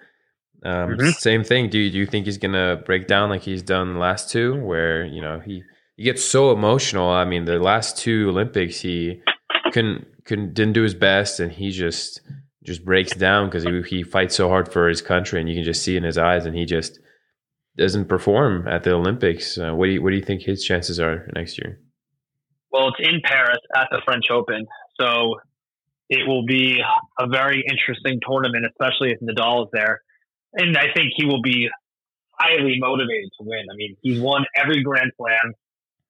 um, 0.64 0.90
mm-hmm. 0.90 1.10
Same 1.12 1.44
thing. 1.44 1.70
Do 1.70 1.80
you, 1.80 1.92
do 1.92 1.98
you 1.98 2.06
think 2.06 2.26
he's 2.26 2.38
gonna 2.38 2.82
break 2.86 3.08
down 3.08 3.30
like 3.30 3.42
he's 3.42 3.62
done 3.62 3.94
the 3.94 4.00
last 4.00 4.30
two, 4.30 4.56
where 4.56 5.06
you 5.06 5.22
know 5.22 5.40
he 5.40 5.64
he 5.98 6.04
gets 6.04 6.24
so 6.24 6.52
emotional? 6.52 7.10
I 7.10 7.26
mean, 7.26 7.46
the 7.46 7.60
last 7.60 7.98
two 7.98 8.30
Olympics 8.30 8.80
he 8.80 9.22
couldn't 9.74 10.08
couldn't 10.26 10.54
didn't 10.54 10.74
do 10.74 10.84
his 10.84 10.94
best, 10.94 11.40
and 11.40 11.52
he 11.52 11.72
just 11.72 12.22
just 12.64 12.86
breaks 12.86 13.16
down 13.16 13.50
because 13.50 13.64
he 13.64 13.82
he 13.98 14.04
fights 14.04 14.36
so 14.36 14.48
hard 14.48 14.72
for 14.72 14.88
his 14.88 15.02
country, 15.02 15.40
and 15.40 15.50
you 15.50 15.56
can 15.56 15.64
just 15.64 15.84
see 15.84 15.98
in 15.98 16.04
his 16.04 16.18
eyes, 16.18 16.46
and 16.46 16.56
he 16.56 16.66
just 16.66 17.00
doesn't 17.76 18.06
perform 18.06 18.68
at 18.68 18.84
the 18.84 18.94
Olympics. 18.94 19.58
Uh, 19.58 19.74
what 19.74 19.88
do 19.88 19.94
you 19.94 20.02
what 20.02 20.12
do 20.12 20.16
you 20.16 20.24
think 20.24 20.44
his 20.44 20.64
chances 20.64 21.00
are 21.00 21.30
next 21.36 21.58
year? 21.58 21.80
Well, 22.72 22.90
it's 22.90 23.10
in 23.10 23.22
Paris 23.24 23.60
at 23.76 23.88
the 23.92 24.02
French 24.06 24.26
Open. 24.32 24.68
So 25.00 25.36
it 26.10 26.28
will 26.28 26.46
be 26.46 26.80
a 27.20 27.28
very 27.28 27.64
interesting 27.68 28.20
tournament, 28.26 28.66
especially 28.66 29.12
if 29.12 29.20
Nadal 29.20 29.66
is 29.66 29.70
there. 29.74 30.02
And 30.54 30.78
I 30.78 30.94
think 30.94 31.14
he 31.16 31.26
will 31.26 31.42
be 31.42 31.70
highly 32.32 32.78
motivated 32.80 33.30
to 33.40 33.46
win. 33.46 33.66
I 33.72 33.76
mean, 33.76 33.96
he's 34.02 34.20
won 34.20 34.46
every 34.56 34.84
Grand 34.84 35.12
Slam. 35.18 35.54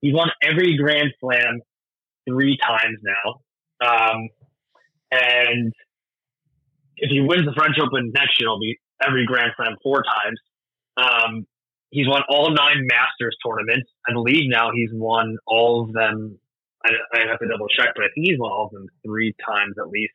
He's 0.01 0.13
won 0.13 0.29
every 0.43 0.77
Grand 0.77 1.13
Slam 1.19 1.61
three 2.27 2.57
times 2.57 2.99
now. 3.03 3.41
Um, 3.85 4.29
and 5.11 5.73
if 6.97 7.09
he 7.09 7.21
wins 7.21 7.45
the 7.45 7.53
French 7.55 7.75
Open 7.81 8.11
next 8.13 8.39
year, 8.39 8.47
it'll 8.47 8.59
be 8.59 8.79
every 9.05 9.25
Grand 9.25 9.51
Slam 9.55 9.75
four 9.83 10.03
times. 10.03 10.39
Um, 10.97 11.47
he's 11.89 12.07
won 12.07 12.23
all 12.29 12.49
nine 12.49 12.87
Masters 12.89 13.37
tournaments. 13.45 13.89
I 14.07 14.13
believe 14.13 14.49
now 14.49 14.71
he's 14.73 14.89
won 14.91 15.37
all 15.45 15.83
of 15.83 15.93
them 15.93 16.39
I, 16.85 16.91
I 17.13 17.27
have 17.27 17.39
to 17.39 17.47
double 17.47 17.67
check, 17.67 17.89
but 17.95 18.03
I 18.05 18.07
think 18.13 18.27
he's 18.27 18.39
won 18.39 18.51
all 18.51 18.65
of 18.65 18.71
them 18.71 18.87
three 19.05 19.35
times 19.45 19.75
at 19.79 19.87
least. 19.89 20.13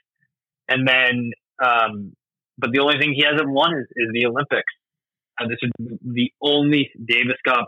And 0.69 0.87
then, 0.87 1.33
um, 1.63 2.15
but 2.59 2.71
the 2.73 2.81
only 2.81 2.99
thing 2.99 3.13
he 3.15 3.25
hasn't 3.25 3.51
won 3.51 3.75
is, 3.75 3.87
is 3.97 4.09
the 4.13 4.27
Olympics. 4.27 4.73
Uh, 5.41 5.49
this 5.49 5.59
is 5.63 5.71
the 6.03 6.31
only 6.41 6.91
Davis 7.05 7.39
Cup. 7.47 7.67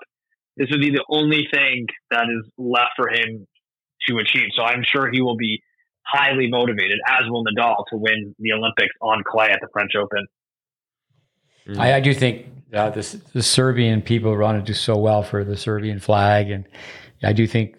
This 0.56 0.68
would 0.70 0.80
be 0.80 0.90
the 0.90 1.04
only 1.08 1.48
thing 1.52 1.86
that 2.10 2.24
is 2.24 2.48
left 2.56 2.92
for 2.96 3.08
him 3.08 3.46
to 4.08 4.18
achieve. 4.18 4.50
So 4.56 4.62
I'm 4.62 4.84
sure 4.84 5.10
he 5.10 5.20
will 5.20 5.36
be 5.36 5.62
highly 6.06 6.48
motivated, 6.48 6.98
as 7.08 7.28
will 7.28 7.44
Nadal, 7.44 7.84
to 7.90 7.96
win 7.96 8.34
the 8.38 8.52
Olympics 8.52 8.94
on 9.00 9.22
clay 9.26 9.48
at 9.50 9.60
the 9.60 9.68
French 9.72 9.92
Open. 9.96 10.26
Mm. 11.66 11.78
I, 11.78 11.96
I, 11.96 12.00
do 12.00 12.12
think 12.12 12.46
uh, 12.74 12.90
this, 12.90 13.12
the 13.32 13.42
Serbian 13.42 14.02
people 14.02 14.36
want 14.36 14.64
to 14.64 14.72
do 14.72 14.76
so 14.76 14.96
well 14.96 15.22
for 15.22 15.44
the 15.44 15.56
Serbian 15.56 15.98
flag, 15.98 16.50
and 16.50 16.68
I 17.22 17.32
do 17.32 17.46
think 17.46 17.76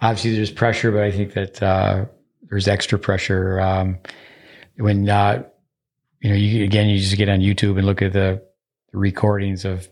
obviously 0.00 0.34
there's 0.34 0.50
pressure, 0.50 0.90
but 0.90 1.02
I 1.02 1.10
think 1.10 1.34
that 1.34 1.62
uh, 1.62 2.06
there's 2.48 2.66
extra 2.66 2.98
pressure 2.98 3.60
um, 3.60 3.98
when 4.76 5.08
uh, 5.08 5.44
you 6.20 6.30
know 6.30 6.36
you 6.36 6.64
again 6.64 6.88
you 6.88 6.98
just 6.98 7.16
get 7.16 7.28
on 7.28 7.40
YouTube 7.40 7.76
and 7.76 7.86
look 7.86 8.00
at 8.00 8.14
the, 8.14 8.42
the 8.92 8.98
recordings 8.98 9.66
of 9.66 9.86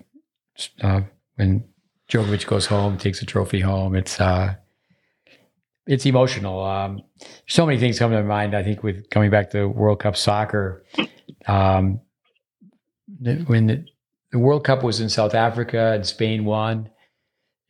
uh, 0.82 1.02
when 1.36 1.67
Djokovic 2.09 2.47
goes 2.47 2.66
home, 2.66 2.98
takes 2.98 3.22
a 3.22 3.26
trophy 3.26 3.60
home. 3.60 3.94
It's 3.94 4.20
uh, 4.20 4.55
it's 5.86 6.06
emotional. 6.06 6.62
Um, 6.64 7.02
so 7.47 7.66
many 7.66 7.78
things 7.78 7.98
come 7.98 8.12
to 8.12 8.22
mind. 8.22 8.55
I 8.55 8.62
think 8.62 8.82
with 8.82 9.09
coming 9.10 9.30
back 9.30 9.51
to 9.51 9.66
World 9.66 10.01
Cup 10.01 10.16
soccer, 10.16 10.85
um, 11.47 12.01
when 13.47 13.66
the, 13.66 13.85
the 14.32 14.39
World 14.39 14.64
Cup 14.64 14.82
was 14.82 15.01
in 15.01 15.09
South 15.09 15.35
Africa 15.35 15.93
and 15.94 16.06
Spain 16.06 16.44
won 16.44 16.90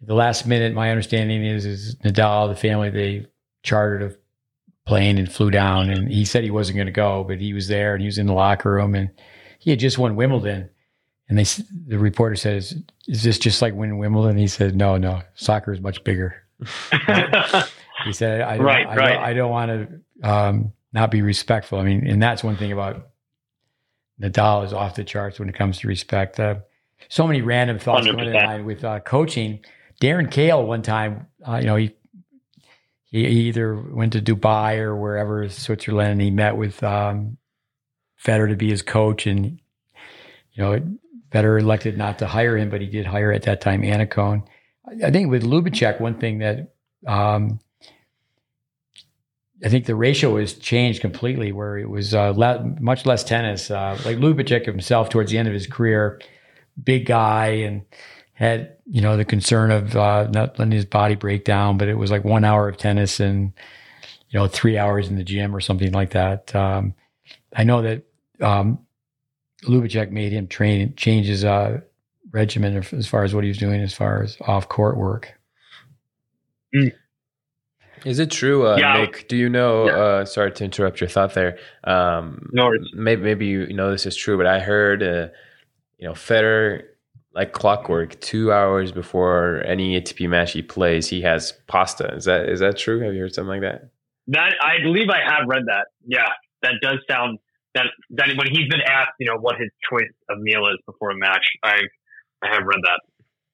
the 0.00 0.14
last 0.14 0.46
minute, 0.46 0.74
my 0.74 0.90
understanding 0.90 1.44
is, 1.44 1.66
is 1.66 1.96
Nadal, 1.96 2.48
the 2.48 2.56
family, 2.56 2.90
they 2.90 3.26
chartered 3.62 4.12
a 4.12 4.88
plane 4.88 5.18
and 5.18 5.30
flew 5.30 5.50
down. 5.50 5.90
And 5.90 6.10
he 6.10 6.24
said 6.24 6.44
he 6.44 6.50
wasn't 6.50 6.76
going 6.76 6.86
to 6.86 6.92
go, 6.92 7.24
but 7.24 7.40
he 7.40 7.52
was 7.52 7.68
there 7.68 7.94
and 7.94 8.00
he 8.00 8.06
was 8.06 8.18
in 8.18 8.26
the 8.26 8.32
locker 8.32 8.70
room 8.70 8.94
and 8.94 9.10
he 9.58 9.70
had 9.70 9.80
just 9.80 9.98
won 9.98 10.16
Wimbledon. 10.16 10.70
And 11.28 11.38
they, 11.38 11.44
the 11.86 11.98
reporter 11.98 12.36
says, 12.36 12.74
"Is 13.06 13.22
this 13.22 13.38
just 13.38 13.60
like 13.60 13.74
winning 13.74 13.98
Wimbledon?" 13.98 14.38
He 14.38 14.48
said, 14.48 14.74
"No, 14.74 14.96
no, 14.96 15.22
soccer 15.34 15.72
is 15.72 15.80
much 15.80 16.02
bigger." 16.04 16.42
he 18.04 18.12
said, 18.12 18.40
"I, 18.40 18.56
right, 18.58 18.86
I, 18.86 18.96
right. 18.96 19.14
Don't, 19.14 19.22
I 19.22 19.32
don't 19.34 19.50
want 19.50 19.70
to 20.22 20.28
um, 20.28 20.72
not 20.92 21.10
be 21.10 21.22
respectful. 21.22 21.78
I 21.78 21.84
mean, 21.84 22.06
and 22.06 22.22
that's 22.22 22.42
one 22.42 22.56
thing 22.56 22.72
about 22.72 23.08
Nadal 24.20 24.64
is 24.64 24.72
off 24.72 24.94
the 24.94 25.04
charts 25.04 25.38
when 25.38 25.48
it 25.48 25.54
comes 25.54 25.78
to 25.78 25.88
respect. 25.88 26.40
Uh, 26.40 26.56
so 27.08 27.26
many 27.26 27.42
random 27.42 27.78
thoughts 27.78 28.06
100%. 28.06 28.16
going 28.16 28.32
to 28.32 28.46
mind 28.46 28.64
with 28.64 28.84
uh, 28.84 29.00
coaching. 29.00 29.60
Darren 30.00 30.30
Cahill 30.30 30.64
one 30.64 30.82
time, 30.82 31.26
uh, 31.46 31.56
you 31.56 31.66
know, 31.66 31.76
he 31.76 31.94
he 33.10 33.26
either 33.26 33.74
went 33.74 34.12
to 34.12 34.20
Dubai 34.20 34.78
or 34.78 34.94
wherever 34.94 35.48
Switzerland, 35.48 36.12
and 36.12 36.20
he 36.20 36.30
met 36.30 36.56
with 36.56 36.82
um, 36.82 37.38
Federer 38.22 38.50
to 38.50 38.56
be 38.56 38.68
his 38.68 38.82
coach, 38.82 39.26
and 39.26 39.60
you 40.52 40.62
know, 40.62 40.98
Federer 41.32 41.60
elected 41.60 41.98
not 41.98 42.18
to 42.20 42.26
hire 42.26 42.56
him, 42.56 42.70
but 42.70 42.80
he 42.80 42.86
did 42.86 43.06
hire 43.06 43.32
at 43.32 43.42
that 43.42 43.60
time 43.60 43.84
Anna. 43.84 44.08
I 45.04 45.10
think 45.10 45.30
with 45.30 45.44
Ljubicic, 45.44 46.00
one 46.00 46.18
thing 46.18 46.38
that 46.38 46.72
um, 47.06 47.60
I 49.64 49.68
think 49.68 49.86
the 49.86 49.94
ratio 49.94 50.38
has 50.38 50.54
changed 50.54 51.00
completely, 51.00 51.52
where 51.52 51.76
it 51.76 51.90
was 51.90 52.14
uh, 52.14 52.30
le- 52.30 52.64
much 52.80 53.04
less 53.04 53.24
tennis. 53.24 53.70
Uh, 53.70 53.98
like 54.04 54.18
Ljubicic 54.18 54.64
himself, 54.64 55.10
towards 55.10 55.30
the 55.30 55.38
end 55.38 55.48
of 55.48 55.54
his 55.54 55.66
career, 55.66 56.20
big 56.82 57.06
guy 57.06 57.46
and 57.46 57.82
had 58.32 58.76
you 58.86 59.00
know 59.00 59.16
the 59.16 59.24
concern 59.24 59.70
of 59.70 59.96
uh, 59.96 60.28
not 60.30 60.58
letting 60.58 60.72
his 60.72 60.84
body 60.84 61.16
break 61.16 61.44
down, 61.44 61.76
but 61.76 61.88
it 61.88 61.94
was 61.94 62.10
like 62.10 62.24
one 62.24 62.44
hour 62.44 62.68
of 62.68 62.76
tennis 62.76 63.20
and 63.20 63.52
you 64.30 64.38
know 64.38 64.46
three 64.46 64.78
hours 64.78 65.08
in 65.08 65.16
the 65.16 65.24
gym 65.24 65.54
or 65.54 65.60
something 65.60 65.92
like 65.92 66.10
that. 66.10 66.54
Um, 66.54 66.94
I 67.54 67.64
know 67.64 67.82
that 67.82 68.04
um, 68.40 68.78
Ljubicic 69.64 70.10
made 70.10 70.32
him 70.32 70.46
train 70.46 70.94
change 70.96 71.26
his 71.26 71.44
uh, 71.44 71.80
regimen 72.32 72.84
as 72.92 73.06
far 73.06 73.24
as 73.24 73.34
what 73.34 73.44
he 73.44 73.48
was 73.48 73.58
doing 73.58 73.80
as 73.80 73.94
far 73.94 74.22
as 74.22 74.36
off 74.42 74.68
court 74.68 74.96
work. 74.96 75.34
Mm. 76.74 76.92
Is 78.04 78.18
it 78.18 78.30
true, 78.30 78.66
uh, 78.66 78.76
Yeah. 78.76 78.98
Nick? 78.98 79.26
Do 79.28 79.36
you 79.36 79.48
know? 79.48 79.86
Yeah. 79.86 79.92
Uh, 79.96 80.24
sorry 80.24 80.52
to 80.52 80.64
interrupt 80.64 81.00
your 81.00 81.08
thought 81.08 81.34
there. 81.34 81.58
Um, 81.84 82.48
No 82.52 82.70
maybe 82.94 83.22
maybe 83.22 83.46
you 83.46 83.72
know 83.72 83.90
this 83.90 84.06
is 84.06 84.14
true, 84.14 84.36
but 84.36 84.46
I 84.46 84.60
heard, 84.60 85.02
uh, 85.02 85.28
you 85.98 86.06
know, 86.06 86.12
Federer 86.14 86.82
like 87.34 87.52
clockwork, 87.52 88.18
two 88.20 88.52
hours 88.52 88.90
before 88.92 89.62
any 89.64 90.00
ATP 90.00 90.28
match 90.28 90.52
he 90.52 90.62
plays, 90.62 91.08
he 91.08 91.20
has 91.22 91.52
pasta. 91.66 92.14
Is 92.14 92.24
that 92.24 92.48
is 92.48 92.60
that 92.60 92.76
true? 92.76 93.00
Have 93.00 93.14
you 93.14 93.20
heard 93.22 93.34
something 93.34 93.60
like 93.60 93.60
that? 93.62 93.90
That 94.28 94.54
I 94.62 94.82
believe 94.82 95.08
I 95.08 95.20
have 95.20 95.46
read 95.48 95.64
that. 95.66 95.86
Yeah, 96.06 96.28
that 96.62 96.74
does 96.82 96.98
sound 97.10 97.38
that 97.74 97.86
that 98.10 98.28
when 98.36 98.46
he's 98.50 98.68
been 98.68 98.80
asked, 98.86 99.12
you 99.18 99.26
know, 99.26 99.38
what 99.38 99.56
his 99.58 99.70
choice 99.90 100.12
of 100.28 100.38
meal 100.38 100.62
is 100.66 100.78
before 100.86 101.10
a 101.10 101.16
match, 101.16 101.46
I 101.62 101.80
I 102.42 102.54
have 102.54 102.62
read 102.64 102.80
that. 102.84 103.00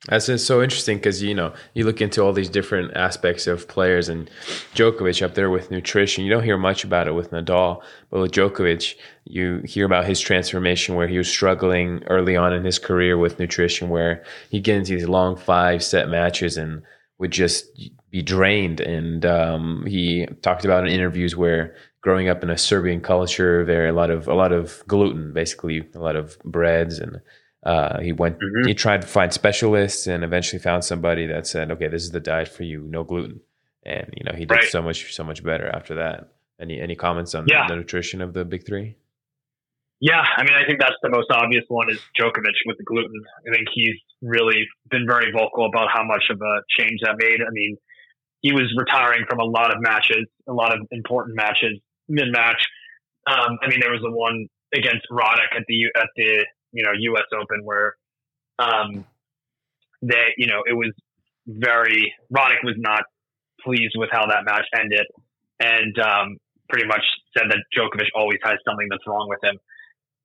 That's 0.08 0.44
so 0.44 0.62
interesting 0.62 0.98
because 0.98 1.22
you 1.22 1.34
know 1.34 1.54
you 1.72 1.84
look 1.84 2.02
into 2.02 2.22
all 2.22 2.34
these 2.34 2.50
different 2.50 2.94
aspects 2.94 3.46
of 3.46 3.66
players 3.66 4.10
and 4.10 4.30
Djokovic 4.74 5.22
up 5.22 5.34
there 5.34 5.48
with 5.48 5.70
nutrition. 5.70 6.24
You 6.24 6.30
don't 6.30 6.44
hear 6.44 6.58
much 6.58 6.84
about 6.84 7.08
it 7.08 7.12
with 7.12 7.30
Nadal, 7.30 7.82
but 8.10 8.20
with 8.20 8.32
Djokovic, 8.32 8.96
you 9.24 9.62
hear 9.64 9.86
about 9.86 10.04
his 10.04 10.20
transformation 10.20 10.94
where 10.94 11.08
he 11.08 11.16
was 11.16 11.28
struggling 11.28 12.02
early 12.08 12.36
on 12.36 12.52
in 12.52 12.64
his 12.64 12.78
career 12.78 13.16
with 13.16 13.38
nutrition, 13.38 13.88
where 13.88 14.22
he'd 14.50 14.64
get 14.64 14.76
into 14.76 14.94
these 14.94 15.08
long 15.08 15.36
five 15.36 15.82
set 15.82 16.10
matches 16.10 16.58
and 16.58 16.82
would 17.18 17.30
just 17.30 17.64
be 18.10 18.20
drained. 18.20 18.80
And 18.80 19.24
um, 19.24 19.86
he 19.86 20.26
talked 20.42 20.66
about 20.66 20.86
in 20.86 20.92
interviews 20.92 21.34
where 21.34 21.76
growing 22.04 22.28
up 22.28 22.42
in 22.42 22.50
a 22.50 22.58
Serbian 22.58 23.00
culture, 23.00 23.64
there 23.64 23.88
a 23.88 23.92
lot 23.92 24.10
of 24.10 24.28
a 24.28 24.34
lot 24.34 24.52
of 24.52 24.84
gluten, 24.86 25.32
basically 25.32 25.78
a 25.94 25.98
lot 25.98 26.16
of 26.16 26.38
breads 26.44 26.98
and 26.98 27.20
uh, 27.64 27.98
he 28.00 28.12
went. 28.12 28.36
Mhm. 28.38 28.66
He 28.68 28.74
tried 28.74 29.00
to 29.00 29.06
find 29.08 29.32
specialists, 29.32 30.06
and 30.06 30.22
eventually 30.22 30.60
found 30.60 30.84
somebody 30.84 31.26
that 31.26 31.46
said, 31.46 31.70
"Okay, 31.72 31.88
this 31.88 32.02
is 32.02 32.10
the 32.10 32.20
diet 32.20 32.46
for 32.48 32.62
you, 32.62 32.82
no 32.82 33.04
gluten." 33.04 33.40
And 33.86 34.06
you 34.18 34.24
know, 34.26 34.32
he 34.36 34.44
did 34.44 34.50
Right. 34.58 34.64
so 34.76 34.82
much, 34.82 35.14
so 35.14 35.24
much 35.24 35.42
better 35.42 35.66
after 35.78 35.94
that. 35.94 36.28
Any 36.60 36.78
any 36.78 36.94
comments 36.94 37.34
on 37.34 37.46
Yeah. 37.48 37.66
the 37.66 37.76
nutrition 37.76 38.20
of 38.20 38.34
the 38.34 38.44
big 38.44 38.66
three? 38.66 38.96
Yeah, 40.00 40.22
I 40.36 40.42
mean, 40.44 40.52
I 40.52 40.66
think 40.66 40.78
that's 40.78 41.00
the 41.02 41.08
most 41.08 41.30
obvious 41.30 41.64
one 41.68 41.88
is 41.90 41.98
Djokovic 42.20 42.58
with 42.66 42.76
the 42.76 42.84
gluten. 42.84 43.20
I 43.48 43.54
think 43.56 43.68
he's 43.72 43.96
really 44.20 44.68
been 44.90 45.06
very 45.06 45.30
vocal 45.32 45.64
about 45.64 45.88
how 45.90 46.04
much 46.04 46.24
of 46.28 46.42
a 46.42 46.54
change 46.78 47.00
that 47.00 47.16
made. 47.16 47.40
I 47.40 47.48
mean, 47.50 47.78
he 48.42 48.52
was 48.52 48.68
retiring 48.76 49.24
from 49.26 49.40
a 49.40 49.44
lot 49.44 49.74
of 49.74 49.80
matches, 49.80 50.26
a 50.46 50.52
lot 50.52 50.74
of 50.74 50.86
important 50.90 51.34
matches 51.36 51.80
mid 52.08 52.30
match. 52.30 52.60
Um, 53.26 53.58
I 53.62 53.68
mean, 53.68 53.80
there 53.80 53.92
was 53.92 54.00
the 54.02 54.10
one 54.10 54.46
against 54.74 55.06
Roddick 55.10 55.56
at 55.56 55.64
the 55.68 55.86
at 55.96 56.08
the 56.16 56.46
you 56.72 56.82
know 56.84 56.92
U.S. 56.92 57.24
Open 57.32 57.64
where 57.64 57.94
um, 58.58 59.04
they 60.02 60.34
you 60.36 60.46
know 60.46 60.62
it 60.66 60.74
was 60.74 60.92
very 61.46 62.14
Roddick 62.32 62.62
was 62.64 62.76
not 62.78 63.02
pleased 63.62 63.94
with 63.96 64.10
how 64.12 64.26
that 64.26 64.44
match 64.44 64.66
ended, 64.78 65.06
and 65.60 65.98
um, 65.98 66.36
pretty 66.68 66.86
much 66.86 67.02
said 67.36 67.46
that 67.50 67.58
Djokovic 67.76 68.08
always 68.14 68.38
has 68.42 68.56
something 68.66 68.86
that's 68.90 69.06
wrong 69.06 69.28
with 69.28 69.42
him 69.42 69.58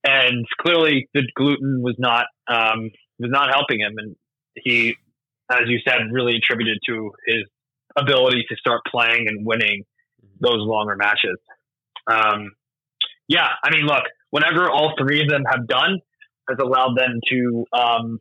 and 0.04 0.46
clearly 0.60 1.10
the 1.14 1.24
gluten 1.36 1.82
was 1.82 1.96
not 1.98 2.26
um, 2.48 2.90
was 3.20 3.32
not 3.32 3.50
helping 3.50 3.80
him, 3.80 3.96
and 3.98 4.16
he, 4.56 4.96
as 5.52 5.64
you 5.68 5.80
said, 5.86 5.98
really 6.12 6.38
attributed 6.38 6.78
to 6.88 7.12
his 7.28 7.44
ability 7.96 8.46
to 8.50 8.56
start 8.56 8.82
playing 8.90 9.28
and 9.28 9.46
winning 9.46 9.84
those 10.40 10.60
longer 10.60 10.96
matches. 10.96 11.38
Um, 12.08 12.52
yeah, 13.28 13.48
I 13.64 13.72
mean, 13.72 13.86
look, 13.86 14.04
whatever 14.32 14.70
all 14.70 14.94
three 15.00 15.22
of 15.22 15.30
them 15.30 15.44
have 15.50 15.68
done 15.68 16.00
has 16.50 16.58
allowed 16.62 16.98
them 16.98 17.20
to, 17.30 17.66
um, 17.74 18.20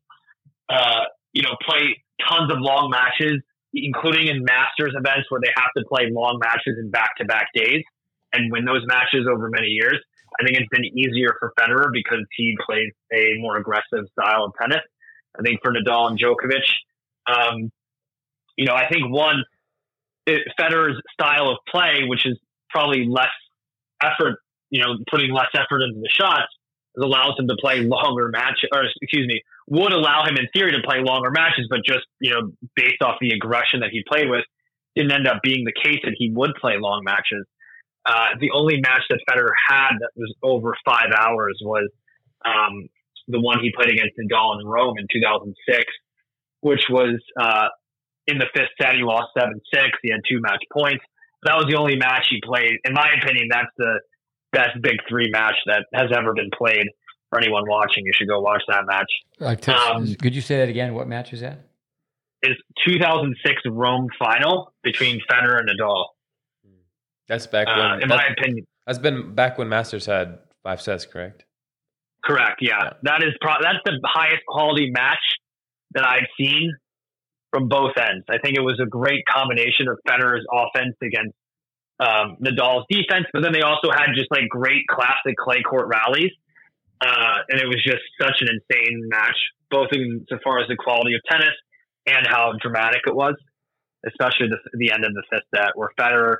uh, 0.68 1.05
you 1.32 1.42
know, 1.42 1.56
play 1.66 2.02
tons 2.28 2.52
of 2.52 2.59
long 2.60 2.90
matches, 2.90 3.40
including 3.72 4.28
in 4.28 4.44
Masters 4.44 4.94
events 4.96 5.30
where 5.30 5.40
they 5.42 5.52
have 5.56 5.70
to 5.76 5.84
play 5.88 6.09
long 6.10 6.38
matches 6.42 6.76
in 6.78 6.90
back-to-back 6.90 7.48
days 7.55 7.82
and 8.32 8.52
win 8.52 8.64
those 8.64 8.82
matches 8.86 9.26
over 9.30 9.48
many 9.48 9.68
years. 9.68 9.98
I 10.38 10.44
think 10.44 10.59
it's 10.59 10.68
been 10.70 10.84
easier 10.84 11.34
for 11.40 11.52
Federer 11.59 11.88
because 11.92 12.24
he 12.36 12.56
plays 12.64 12.92
a 13.12 13.40
more 13.40 13.56
aggressive 13.56 14.05
style 14.12 14.44
of 14.44 14.52
tennis. 14.60 14.84
I 15.38 15.42
think 15.42 15.60
for 15.62 15.72
Nadal 15.72 16.10
and 16.10 16.18
Djokovic, 16.18 16.66
um, 17.26 17.70
you 18.56 18.66
know, 18.66 18.74
I 18.74 18.88
think 18.88 19.10
one, 19.10 19.44
it, 20.26 20.42
Federer's 20.60 21.00
style 21.12 21.48
of 21.48 21.59
play, 21.68 22.02
which 22.06 22.26
is 22.26 22.38
probably 22.70 23.06
less 23.09 23.32
effort, 24.02 24.38
you 24.70 24.80
know, 24.82 24.96
putting 25.10 25.32
less 25.32 25.48
effort 25.54 25.82
into 25.82 26.00
the 26.00 26.10
shots, 26.10 26.52
allows 26.96 27.38
him 27.38 27.48
to 27.48 27.56
play 27.60 27.80
longer 27.80 28.28
match, 28.28 28.58
or 28.72 28.84
excuse 29.00 29.26
me, 29.26 29.40
would 29.68 29.92
allow 29.92 30.24
him 30.24 30.36
in 30.36 30.48
theory 30.52 30.72
to 30.72 30.82
play 30.84 30.98
longer 31.00 31.30
matches, 31.30 31.66
but 31.70 31.80
just 31.84 32.06
you 32.20 32.30
know, 32.30 32.52
based 32.74 33.02
off 33.02 33.16
the 33.20 33.30
aggression 33.30 33.80
that 33.80 33.90
he 33.90 34.02
played 34.08 34.28
with, 34.28 34.44
didn't 34.96 35.12
end 35.12 35.26
up 35.26 35.40
being 35.42 35.64
the 35.64 35.72
case 35.72 36.00
that 36.04 36.14
he 36.16 36.30
would 36.30 36.54
play 36.60 36.74
long 36.78 37.02
matches. 37.04 37.46
Uh, 38.06 38.28
the 38.40 38.50
only 38.52 38.80
match 38.80 39.02
that 39.10 39.20
Federer 39.28 39.52
had 39.68 39.92
that 40.00 40.10
was 40.16 40.34
over 40.42 40.74
five 40.84 41.12
hours 41.16 41.58
was 41.62 41.90
um, 42.44 42.88
the 43.28 43.40
one 43.40 43.60
he 43.60 43.70
played 43.76 43.90
against 43.90 44.16
Nadal 44.18 44.60
in 44.60 44.66
Rome 44.66 44.96
in 44.98 45.06
2006, 45.12 45.84
which 46.60 46.82
was 46.88 47.20
uh, 47.38 47.68
in 48.26 48.38
the 48.38 48.46
fifth 48.54 48.72
set. 48.80 48.94
He 48.94 49.02
lost 49.02 49.28
7 49.38 49.60
6. 49.72 49.84
He 50.02 50.10
had 50.10 50.20
two 50.28 50.40
match 50.40 50.64
points. 50.72 51.04
That 51.44 51.56
was 51.56 51.66
the 51.69 51.77
only 51.77 51.97
match 51.97 52.27
he 52.31 52.40
played. 52.44 52.73
In 52.85 52.93
my 52.94 53.09
opinion, 53.23 53.48
that's 53.51 53.70
the 53.77 54.01
best 54.52 54.70
big 54.82 54.97
three 55.09 55.31
match 55.31 55.55
that 55.66 55.85
has 55.94 56.10
ever 56.16 56.32
been 56.35 56.51
played. 56.56 56.86
For 57.31 57.39
anyone 57.39 57.65
watching, 57.69 58.06
you 58.06 58.12
should 58.15 58.27
go 58.27 58.40
watch 58.40 58.62
that 58.69 58.85
match. 58.86 59.10
Uh, 59.39 59.55
t- 59.55 59.70
Um, 59.70 60.15
could 60.15 60.35
you 60.35 60.40
say 60.40 60.56
that 60.56 60.70
again? 60.70 60.94
What 60.94 61.06
match 61.06 61.35
is 61.35 61.43
that? 61.43 61.59
It's 62.40 62.59
2006 62.86 63.62
Rome 63.66 64.09
final 64.19 64.73
between 64.82 65.20
Federer 65.31 65.60
and 65.60 65.69
Nadal. 65.69 66.06
That's 67.28 67.47
back 67.47 67.66
Uh, 67.69 67.77
when. 67.98 68.02
in 68.05 68.09
my 68.09 68.24
opinion, 68.39 68.66
that's 68.86 68.98
been 68.98 69.35
back 69.35 69.59
when 69.59 69.69
Masters 69.69 70.06
had 70.06 70.39
five 70.62 70.81
sets, 70.81 71.05
correct? 71.05 71.44
Correct. 72.24 72.60
Yeah, 72.62 72.82
Yeah. 72.85 72.93
that 73.02 73.23
is 73.23 73.35
pro- 73.43 73.60
that's 73.60 73.78
the 73.85 74.01
highest 74.05 74.43
quality 74.47 74.90
match 74.90 75.19
that 75.93 76.06
I've 76.09 76.27
seen 76.40 76.73
from 77.50 77.68
both 77.68 77.92
ends. 77.96 78.24
I 78.28 78.38
think 78.38 78.56
it 78.56 78.60
was 78.62 78.80
a 78.80 78.86
great 78.86 79.24
combination 79.26 79.88
of 79.88 79.98
Federer's 80.06 80.44
offense 80.52 80.96
against 81.02 81.34
um, 82.00 82.36
Nadal's 82.40 82.86
defense, 82.90 83.26
but 83.32 83.42
then 83.42 83.52
they 83.52 83.62
also 83.62 83.90
had 83.90 84.08
just 84.14 84.30
like 84.30 84.48
great 84.48 84.86
classic 84.88 85.36
clay 85.36 85.62
court 85.62 85.88
rallies, 85.88 86.30
uh, 87.00 87.38
and 87.48 87.60
it 87.60 87.66
was 87.66 87.82
just 87.82 88.02
such 88.20 88.40
an 88.40 88.48
insane 88.48 89.08
match, 89.08 89.36
both 89.70 89.88
in 89.92 90.26
so 90.28 90.38
far 90.44 90.60
as 90.60 90.68
the 90.68 90.76
quality 90.76 91.14
of 91.14 91.20
tennis 91.28 91.54
and 92.06 92.26
how 92.26 92.52
dramatic 92.60 93.00
it 93.06 93.14
was, 93.14 93.34
especially 94.06 94.48
the, 94.48 94.58
the 94.74 94.92
end 94.92 95.04
of 95.04 95.12
the 95.14 95.22
fifth 95.30 95.48
set 95.54 95.70
where 95.74 95.90
Federer 95.98 96.36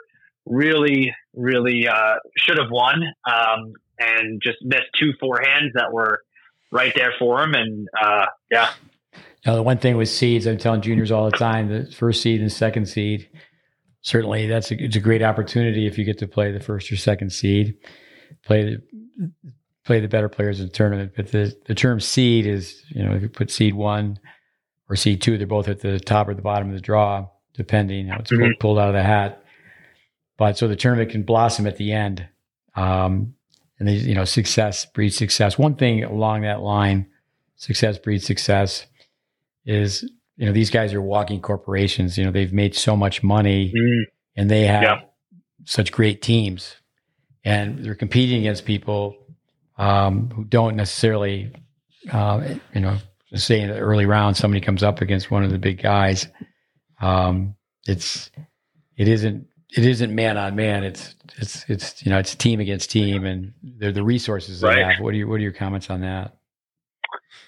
really, 0.47 1.14
really 1.35 1.89
uh, 1.89 2.16
should 2.36 2.59
have 2.59 2.70
won. 2.70 3.02
Um, 3.26 3.72
and 3.98 4.40
just 4.43 4.59
missed 4.62 4.86
two 4.98 5.12
forehands 5.22 5.72
that 5.74 5.93
were 5.93 6.20
right 6.70 6.93
there 6.94 7.12
for 7.18 7.43
him. 7.43 7.55
And 7.55 7.89
uh, 8.01 8.26
yeah, 8.51 8.70
Now, 9.47 9.55
the 9.55 9.62
one 9.62 9.78
thing 9.78 9.97
with 9.97 10.09
seeds, 10.09 10.47
I'm 10.47 10.59
telling 10.59 10.81
juniors 10.82 11.10
all 11.12 11.31
the 11.31 11.36
time, 11.36 11.69
the 11.69 11.90
first 11.90 12.23
seed 12.23 12.40
and 12.40 12.51
second 12.52 12.86
seed, 12.86 13.28
certainly 14.02 14.47
that's 14.47 14.70
a, 14.70 14.82
it's 14.82 14.97
a 14.97 15.01
great 15.01 15.23
opportunity 15.23 15.86
if 15.86 15.97
you 15.97 16.05
get 16.05 16.19
to 16.19 16.27
play 16.28 16.51
the 16.52 16.60
first 16.60 16.90
or 16.90 16.97
second 16.97 17.31
seed, 17.31 17.77
play 18.44 18.65
the 18.65 19.31
play 19.85 20.01
the 20.01 20.09
better 20.09 20.28
players 20.28 20.60
in 20.60 20.66
the 20.66 20.73
tournament. 20.73 21.12
But 21.16 21.32
the, 21.32 21.56
the 21.66 21.74
term 21.74 21.98
seed 21.98 22.47
is, 22.47 22.82
you 22.90 23.02
know, 23.02 23.15
if 23.15 23.23
you 23.23 23.28
put 23.31 23.51
seed 23.51 23.74
one 23.74 24.19
or 24.90 24.97
seed 24.97 25.23
two, 25.23 25.39
they're 25.39 25.47
both 25.47 25.66
at 25.69 25.81
the 25.81 25.98
top 25.98 26.28
or 26.28 26.35
the 26.35 26.43
bottom 26.43 26.69
of 26.69 26.74
the 26.74 26.81
draw, 26.81 27.27
depending 27.55 28.09
how 28.09 28.19
it's 28.19 28.31
Mhm. 28.31 28.59
pulled 28.60 28.78
out 28.78 28.89
of 28.89 28.94
the 28.94 29.02
hat. 29.02 29.43
But 30.36 30.59
so 30.59 30.69
the 30.69 30.77
tournament 30.77 31.10
can 31.10 31.23
blossom 31.23 31.66
at 31.66 31.78
the 31.78 31.93
end. 31.93 32.28
Um, 32.74 33.35
and 33.78 33.89
they, 33.89 33.94
you 33.94 34.15
know, 34.15 34.24
success 34.27 34.85
breeds 34.85 35.16
success. 35.16 35.56
One 35.56 35.74
thing 35.74 36.05
along 36.05 36.43
that 36.43 36.60
line, 36.60 37.06
success 37.56 37.97
breeds 37.98 38.27
success, 38.27 38.86
is 39.69 40.03
you 40.36 40.47
know 40.47 40.53
these 40.53 40.70
guys 40.70 40.95
are 40.95 41.03
walking 41.03 41.40
corporations. 41.40 42.16
You 42.19 42.24
know 42.24 42.31
they've 42.32 42.53
made 42.53 42.74
so 42.74 42.97
much 42.97 43.23
money, 43.23 43.73
and 44.36 44.51
they 44.51 44.62
have 44.66 44.82
Yeah. 44.82 45.01
such 45.65 45.93
great 45.93 46.23
teams, 46.23 46.77
and 47.45 47.85
they're 47.85 47.95
competing 47.95 48.40
against 48.40 48.65
people 48.65 49.15
um, 49.77 50.31
who 50.31 50.45
don't 50.45 50.74
necessarily, 50.74 51.53
uh, 52.11 52.55
you 52.74 52.81
know, 52.81 52.97
say 53.35 53.61
in 53.61 53.69
the 53.69 53.78
early 53.78 54.07
round 54.07 54.36
somebody 54.36 54.61
comes 54.61 54.82
up 54.82 55.01
against 55.01 55.31
one 55.31 55.45
of 55.45 55.51
the 55.53 55.59
big 55.59 55.81
guys. 55.82 56.27
Um, 57.01 57.55
it's 57.86 58.31
it 58.97 59.07
isn't 59.07 59.47
it 59.77 59.85
isn't 59.85 60.15
man 60.15 60.39
on 60.39 60.57
man. 60.57 60.82
It's 60.82 61.15
it's 61.36 61.65
it's 61.69 62.05
you 62.05 62.11
know 62.11 62.19
it's 62.19 62.35
team 62.35 62.59
against 62.61 62.90
team, 62.90 63.24
and 63.27 63.53
they're 63.62 63.93
the 63.93 64.03
resources 64.03 64.61
they 64.62 64.69
Right. 64.69 64.85
have. 64.95 65.01
What 65.03 65.12
are 65.15 65.16
your 65.19 65.28
what 65.28 65.35
are 65.36 65.43
your 65.43 65.53
comments 65.53 65.90
on 65.90 66.01
that? 66.01 66.38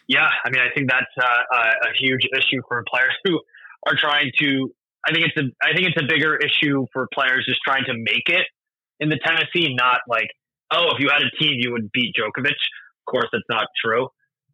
Yeah. 0.07 0.29
I 0.45 0.51
mean, 0.51 0.61
I 0.61 0.73
think 0.75 0.91
that's 0.91 1.15
uh, 1.21 1.27
a, 1.27 1.89
a 1.89 1.93
huge 1.99 2.27
issue 2.33 2.63
for 2.69 2.85
players 2.89 3.15
who 3.25 3.41
are 3.87 3.95
trying 3.97 4.31
to. 4.39 4.71
I 5.07 5.13
think 5.13 5.27
it's 5.27 5.37
a. 5.37 5.49
I 5.63 5.75
think 5.75 5.89
it's 5.89 6.01
a 6.01 6.07
bigger 6.07 6.37
issue 6.37 6.87
for 6.93 7.09
players 7.13 7.47
just 7.49 7.61
trying 7.65 7.85
to 7.87 7.95
make 7.95 8.29
it 8.29 8.47
in 9.01 9.09
the 9.09 9.19
tennis 9.25 9.49
scene, 9.53 9.77
not 9.77 10.01
like 10.09 10.29
oh, 10.73 10.95
if 10.95 11.01
you 11.01 11.09
had 11.11 11.23
a 11.23 11.31
team, 11.37 11.57
you 11.59 11.73
would 11.73 11.91
beat 11.93 12.15
Djokovic. 12.15 12.51
Of 12.51 13.05
course, 13.07 13.29
that's 13.33 13.49
not 13.49 13.67
true. 13.83 14.09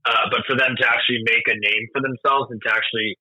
Uh, 0.06 0.30
but 0.30 0.40
for 0.46 0.56
them 0.56 0.76
to 0.78 0.86
actually 0.86 1.20
make 1.24 1.44
a 1.46 1.58
name 1.58 1.88
for 1.92 2.00
themselves 2.00 2.50
and 2.50 2.60
to 2.64 2.72
actually 2.72 3.18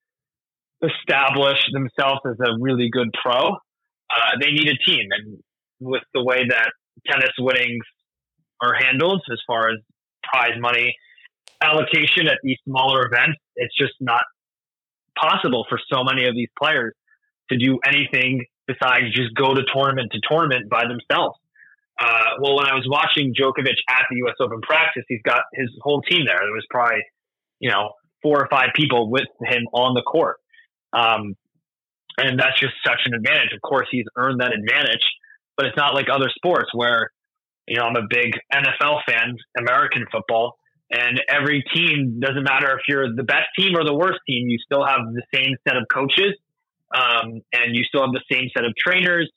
establish 0.83 1.57
themselves 1.73 2.21
as 2.29 2.37
a 2.39 2.57
really 2.59 2.89
good 2.91 3.09
pro, 3.21 3.49
uh, 3.49 4.31
they 4.39 4.51
need 4.51 4.69
a 4.69 4.77
team. 4.85 5.07
And 5.11 5.39
with 5.79 6.03
the 6.13 6.23
way 6.23 6.45
that 6.47 6.71
tennis 7.07 7.33
winnings 7.39 7.83
are 8.61 8.73
handled 8.73 9.21
as 9.31 9.39
far 9.47 9.69
as 9.69 9.77
prize 10.23 10.57
money 10.59 10.95
allocation 11.61 12.27
at 12.27 12.37
these 12.43 12.57
smaller 12.67 13.05
events, 13.05 13.39
it's 13.55 13.75
just 13.77 13.93
not 13.99 14.23
possible 15.17 15.65
for 15.69 15.79
so 15.91 16.03
many 16.03 16.27
of 16.27 16.35
these 16.35 16.49
players 16.57 16.93
to 17.49 17.57
do 17.57 17.79
anything 17.85 18.45
besides 18.67 19.13
just 19.13 19.33
go 19.35 19.53
to 19.53 19.61
tournament 19.73 20.11
to 20.11 20.19
tournament 20.29 20.69
by 20.69 20.83
themselves. 20.83 21.37
Uh, 21.99 22.35
well, 22.41 22.57
when 22.57 22.65
I 22.65 22.73
was 22.73 22.85
watching 22.89 23.33
Djokovic 23.33 23.77
at 23.89 24.05
the 24.09 24.17
U.S. 24.17 24.35
Open 24.41 24.59
practice, 24.61 25.03
he's 25.07 25.21
got 25.23 25.43
his 25.53 25.69
whole 25.81 26.01
team 26.01 26.25
there. 26.25 26.39
There 26.39 26.51
was 26.51 26.65
probably, 26.69 27.03
you 27.59 27.69
know, 27.69 27.91
four 28.21 28.41
or 28.41 28.47
five 28.49 28.69
people 28.75 29.09
with 29.09 29.27
him 29.43 29.63
on 29.71 29.93
the 29.93 30.01
court. 30.01 30.37
Um, 30.91 31.35
and 32.17 32.39
that's 32.39 32.59
just 32.59 32.73
such 32.85 33.01
an 33.05 33.13
advantage. 33.13 33.53
Of 33.53 33.61
course, 33.61 33.87
he's 33.91 34.05
earned 34.17 34.41
that 34.41 34.51
advantage, 34.53 35.05
but 35.55 35.67
it's 35.67 35.77
not 35.77 35.93
like 35.93 36.07
other 36.11 36.29
sports 36.35 36.69
where, 36.73 37.11
you 37.67 37.77
know, 37.77 37.83
I'm 37.83 37.95
a 37.95 38.07
big 38.09 38.33
NFL 38.53 39.01
fan, 39.07 39.37
American 39.57 40.05
football, 40.11 40.57
and 40.91 41.21
every 41.27 41.63
team 41.73 42.19
doesn't 42.19 42.43
matter 42.43 42.71
if 42.77 42.81
you're 42.87 43.13
the 43.13 43.23
best 43.23 43.47
team 43.57 43.75
or 43.75 43.83
the 43.83 43.93
worst 43.93 44.19
team, 44.27 44.47
you 44.47 44.57
still 44.59 44.85
have 44.85 45.01
the 45.13 45.23
same 45.33 45.55
set 45.67 45.77
of 45.77 45.83
coaches, 45.91 46.35
um, 46.95 47.41
and 47.53 47.75
you 47.75 47.83
still 47.83 48.01
have 48.01 48.13
the 48.13 48.23
same 48.31 48.49
set 48.55 48.65
of 48.65 48.73
trainers. 48.77 49.29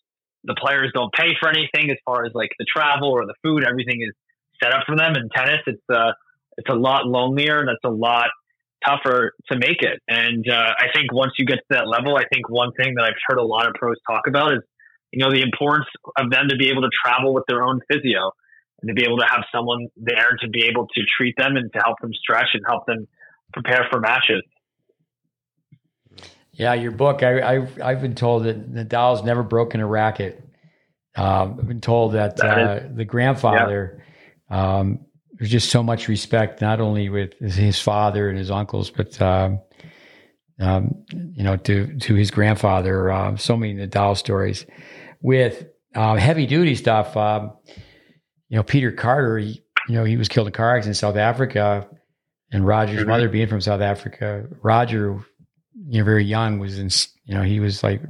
The 0.44 0.54
players 0.54 0.90
don't 0.94 1.12
pay 1.12 1.34
for 1.40 1.48
anything 1.48 1.90
as 1.90 1.96
far 2.04 2.24
as 2.24 2.32
like 2.34 2.50
the 2.58 2.66
travel 2.66 3.10
or 3.10 3.26
the 3.26 3.34
food. 3.42 3.64
Everything 3.66 4.00
is 4.02 4.14
set 4.62 4.72
up 4.72 4.84
for 4.86 4.96
them. 4.96 5.14
In 5.16 5.28
tennis, 5.34 5.60
it's 5.66 5.82
uh, 5.90 6.12
it's 6.58 6.68
a 6.68 6.74
lot 6.74 7.06
lonelier 7.06 7.60
and 7.60 7.70
it's 7.70 7.84
a 7.84 7.90
lot 7.90 8.28
tougher 8.84 9.32
to 9.50 9.58
make 9.58 9.82
it. 9.82 10.00
And 10.08 10.48
uh, 10.48 10.72
I 10.78 10.86
think 10.94 11.12
once 11.12 11.32
you 11.38 11.46
get 11.46 11.56
to 11.56 11.64
that 11.70 11.88
level, 11.88 12.16
I 12.16 12.24
think 12.32 12.48
one 12.48 12.72
thing 12.72 12.94
that 12.96 13.04
I've 13.04 13.18
heard 13.26 13.38
a 13.38 13.44
lot 13.44 13.66
of 13.66 13.74
pros 13.74 13.96
talk 14.08 14.22
about 14.28 14.52
is, 14.52 14.60
you 15.12 15.24
know, 15.24 15.32
the 15.32 15.42
importance 15.42 15.88
of 16.16 16.30
them 16.30 16.48
to 16.48 16.56
be 16.56 16.68
able 16.70 16.82
to 16.82 16.90
travel 17.04 17.34
with 17.34 17.44
their 17.48 17.62
own 17.62 17.80
physio 17.90 18.32
and 18.80 18.88
to 18.88 18.94
be 18.94 19.04
able 19.04 19.18
to 19.18 19.26
have 19.26 19.44
someone 19.52 19.88
there 19.96 20.36
to 20.40 20.48
be 20.48 20.66
able 20.66 20.86
to 20.86 21.02
treat 21.16 21.34
them 21.36 21.56
and 21.56 21.72
to 21.72 21.78
help 21.80 21.98
them 22.00 22.12
stretch 22.14 22.48
and 22.54 22.62
help 22.66 22.86
them 22.86 23.06
prepare 23.52 23.86
for 23.90 24.00
matches. 24.00 24.42
Yeah, 26.52 26.74
your 26.74 26.90
book. 26.90 27.22
I, 27.22 27.58
I 27.58 27.68
I've 27.82 28.02
been 28.02 28.16
told 28.16 28.44
that 28.44 28.72
Nadal's 28.72 29.22
never 29.22 29.42
broken 29.42 29.80
a 29.80 29.86
racket. 29.86 30.44
Um, 31.14 31.56
I've 31.58 31.68
been 31.68 31.80
told 31.80 32.14
that, 32.14 32.36
that 32.36 32.58
uh, 32.58 32.74
is, 32.74 32.96
the 32.96 33.04
grandfather. 33.04 34.02
Yeah. 34.50 34.78
Um, 34.78 35.06
there's 35.32 35.50
just 35.50 35.70
so 35.70 35.84
much 35.84 36.08
respect, 36.08 36.60
not 36.60 36.80
only 36.80 37.08
with 37.08 37.34
his 37.38 37.80
father 37.80 38.28
and 38.28 38.36
his 38.36 38.50
uncles, 38.50 38.90
but 38.90 39.20
um, 39.22 39.60
um, 40.58 41.04
you 41.10 41.44
know, 41.44 41.56
to 41.56 41.96
to 41.98 42.14
his 42.14 42.32
grandfather. 42.32 43.10
Uh, 43.10 43.36
so 43.36 43.56
many 43.56 43.74
Nadal 43.74 44.16
stories 44.16 44.66
with 45.20 45.64
uh, 45.94 46.16
heavy 46.16 46.46
duty 46.46 46.74
stuff. 46.74 47.16
You 48.48 48.56
know, 48.56 48.62
Peter 48.62 48.92
Carter. 48.92 49.38
He, 49.38 49.62
you 49.88 49.94
know, 49.94 50.04
he 50.04 50.16
was 50.16 50.28
killed 50.28 50.46
in 50.46 50.52
car 50.52 50.76
accident 50.76 50.96
in 50.96 50.98
South 50.98 51.16
Africa, 51.16 51.88
and 52.52 52.66
Roger's 52.66 53.00
mm-hmm. 53.00 53.08
mother 53.08 53.28
being 53.28 53.48
from 53.48 53.60
South 53.60 53.80
Africa. 53.80 54.46
Roger, 54.62 55.24
you 55.86 55.98
know, 55.98 56.04
very 56.04 56.24
young 56.24 56.58
was 56.58 56.78
in. 56.78 56.90
You 57.24 57.34
know, 57.34 57.42
he 57.42 57.60
was 57.60 57.82
like 57.82 58.02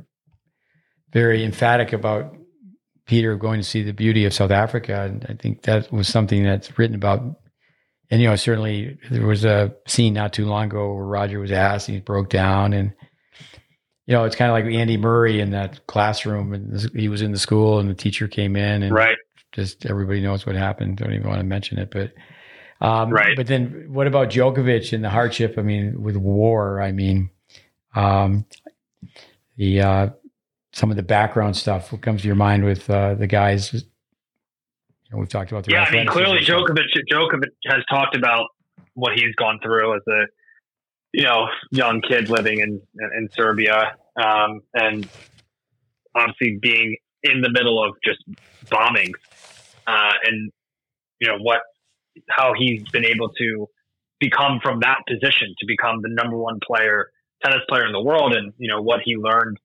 very 1.13 1.45
emphatic 1.45 1.93
about 1.93 2.35
Peter 3.09 3.37
going 3.37 3.59
to 3.59 3.67
see 3.67 3.83
the 3.83 3.93
beauty 3.93 4.27
of 4.27 4.35
South 4.35 4.51
Africa. 4.51 5.03
And 5.03 5.27
I 5.29 5.35
think 5.35 5.63
that 5.63 5.91
was 5.91 6.07
something 6.07 6.45
that's 6.45 6.79
written 6.79 6.95
about. 6.95 7.23
And, 8.11 8.21
you 8.21 8.29
know, 8.29 8.37
certainly 8.37 8.99
there 9.11 9.27
was 9.27 9.45
a 9.45 9.75
scene 9.87 10.15
not 10.15 10.33
too 10.33 10.47
long 10.47 10.67
ago 10.67 10.95
where 10.95 11.05
Roger 11.05 11.41
was 11.41 11.51
asked 11.51 11.89
he 11.89 12.01
broke 12.01 12.29
down. 12.29 12.73
And, 12.75 12.93
you 14.07 14.15
know, 14.15 14.25
it's 14.25 14.37
kind 14.37 14.51
of 14.51 14.55
like 14.55 14.73
Andy 14.73 14.97
Murray 14.97 15.41
in 15.41 15.51
that 15.51 15.87
classroom. 15.87 16.53
And 16.53 16.91
he 16.95 17.09
was 17.09 17.23
in 17.23 17.33
the 17.33 17.39
school 17.39 17.79
and 17.79 17.89
the 17.89 17.95
teacher 17.95 18.29
came 18.29 18.57
in 18.57 18.83
and 18.83 18.95
right. 18.95 19.17
Just 19.59 19.87
everybody 19.87 20.21
knows 20.21 20.47
what 20.47 20.57
happened. 20.57 20.97
Don't 20.97 21.13
even 21.13 21.27
want 21.27 21.41
to 21.41 21.45
mention 21.45 21.79
it. 21.79 21.91
But, 21.91 22.13
um, 22.81 23.11
right. 23.11 23.37
but 23.37 23.47
then 23.47 23.87
what 23.89 24.07
about 24.07 24.31
Djokovic 24.31 24.93
and 24.93 25.03
the 25.03 25.11
hardship? 25.11 25.55
I 25.59 25.63
mean, 25.63 26.03
with 26.03 26.17
war, 26.17 26.81
I 26.81 26.93
mean, 26.93 27.31
um, 27.95 28.47
the, 29.57 29.81
uh, 29.81 30.09
some 30.73 30.91
of 30.91 30.97
the 30.97 31.03
background 31.03 31.57
stuff. 31.57 31.93
What 31.93 32.03
comes 32.03 32.23
to 32.23 32.27
your 32.27 32.37
mind 32.37 32.65
with 32.65 32.89
uh, 32.89 33.15
the 33.15 33.27
guys? 33.27 33.73
You 33.75 33.81
know, 35.11 35.19
we've 35.19 35.29
talked 35.29 35.51
about 35.51 35.65
the 35.65 35.73
yeah. 35.73 35.85
I 35.85 35.91
mean, 35.91 36.07
clearly 36.07 36.41
Djokovic 36.41 36.87
Djokovic 37.11 37.51
has 37.67 37.85
talked 37.91 38.17
about 38.17 38.47
what 38.95 39.15
he's 39.15 39.35
gone 39.35 39.59
through 39.63 39.97
as 39.97 40.03
a 40.09 40.23
you 41.13 41.25
know 41.25 41.49
young 41.71 42.01
kid 42.01 42.31
living 42.31 42.61
in 42.61 42.81
in, 43.17 43.29
Serbia, 43.33 43.97
um, 44.17 44.61
and 44.75 45.09
obviously 46.15 46.59
being 46.61 46.97
in 47.23 47.41
the 47.41 47.51
middle 47.51 47.83
of 47.83 47.95
just 48.05 48.23
bombings, 48.67 49.15
uh, 49.89 50.13
and 50.25 50.53
you 51.21 51.29
know 51.29 51.39
what 51.41 51.61
how 52.29 52.53
he's 52.57 52.83
been 52.93 53.05
able 53.05 53.31
to 53.31 53.67
become 54.21 54.61
from 54.63 54.81
that 54.81 54.99
position 55.09 55.55
to 55.59 55.67
become 55.67 56.03
the 56.03 56.09
number 56.11 56.37
one 56.37 56.59
player 56.65 57.11
tennis 57.43 57.63
player 57.69 57.87
in 57.87 57.93
the 57.93 58.03
world, 58.03 58.35
and 58.35 58.53
you 58.59 58.69
know 58.69 58.83
what 58.83 59.01
he 59.05 59.17
learned 59.17 59.59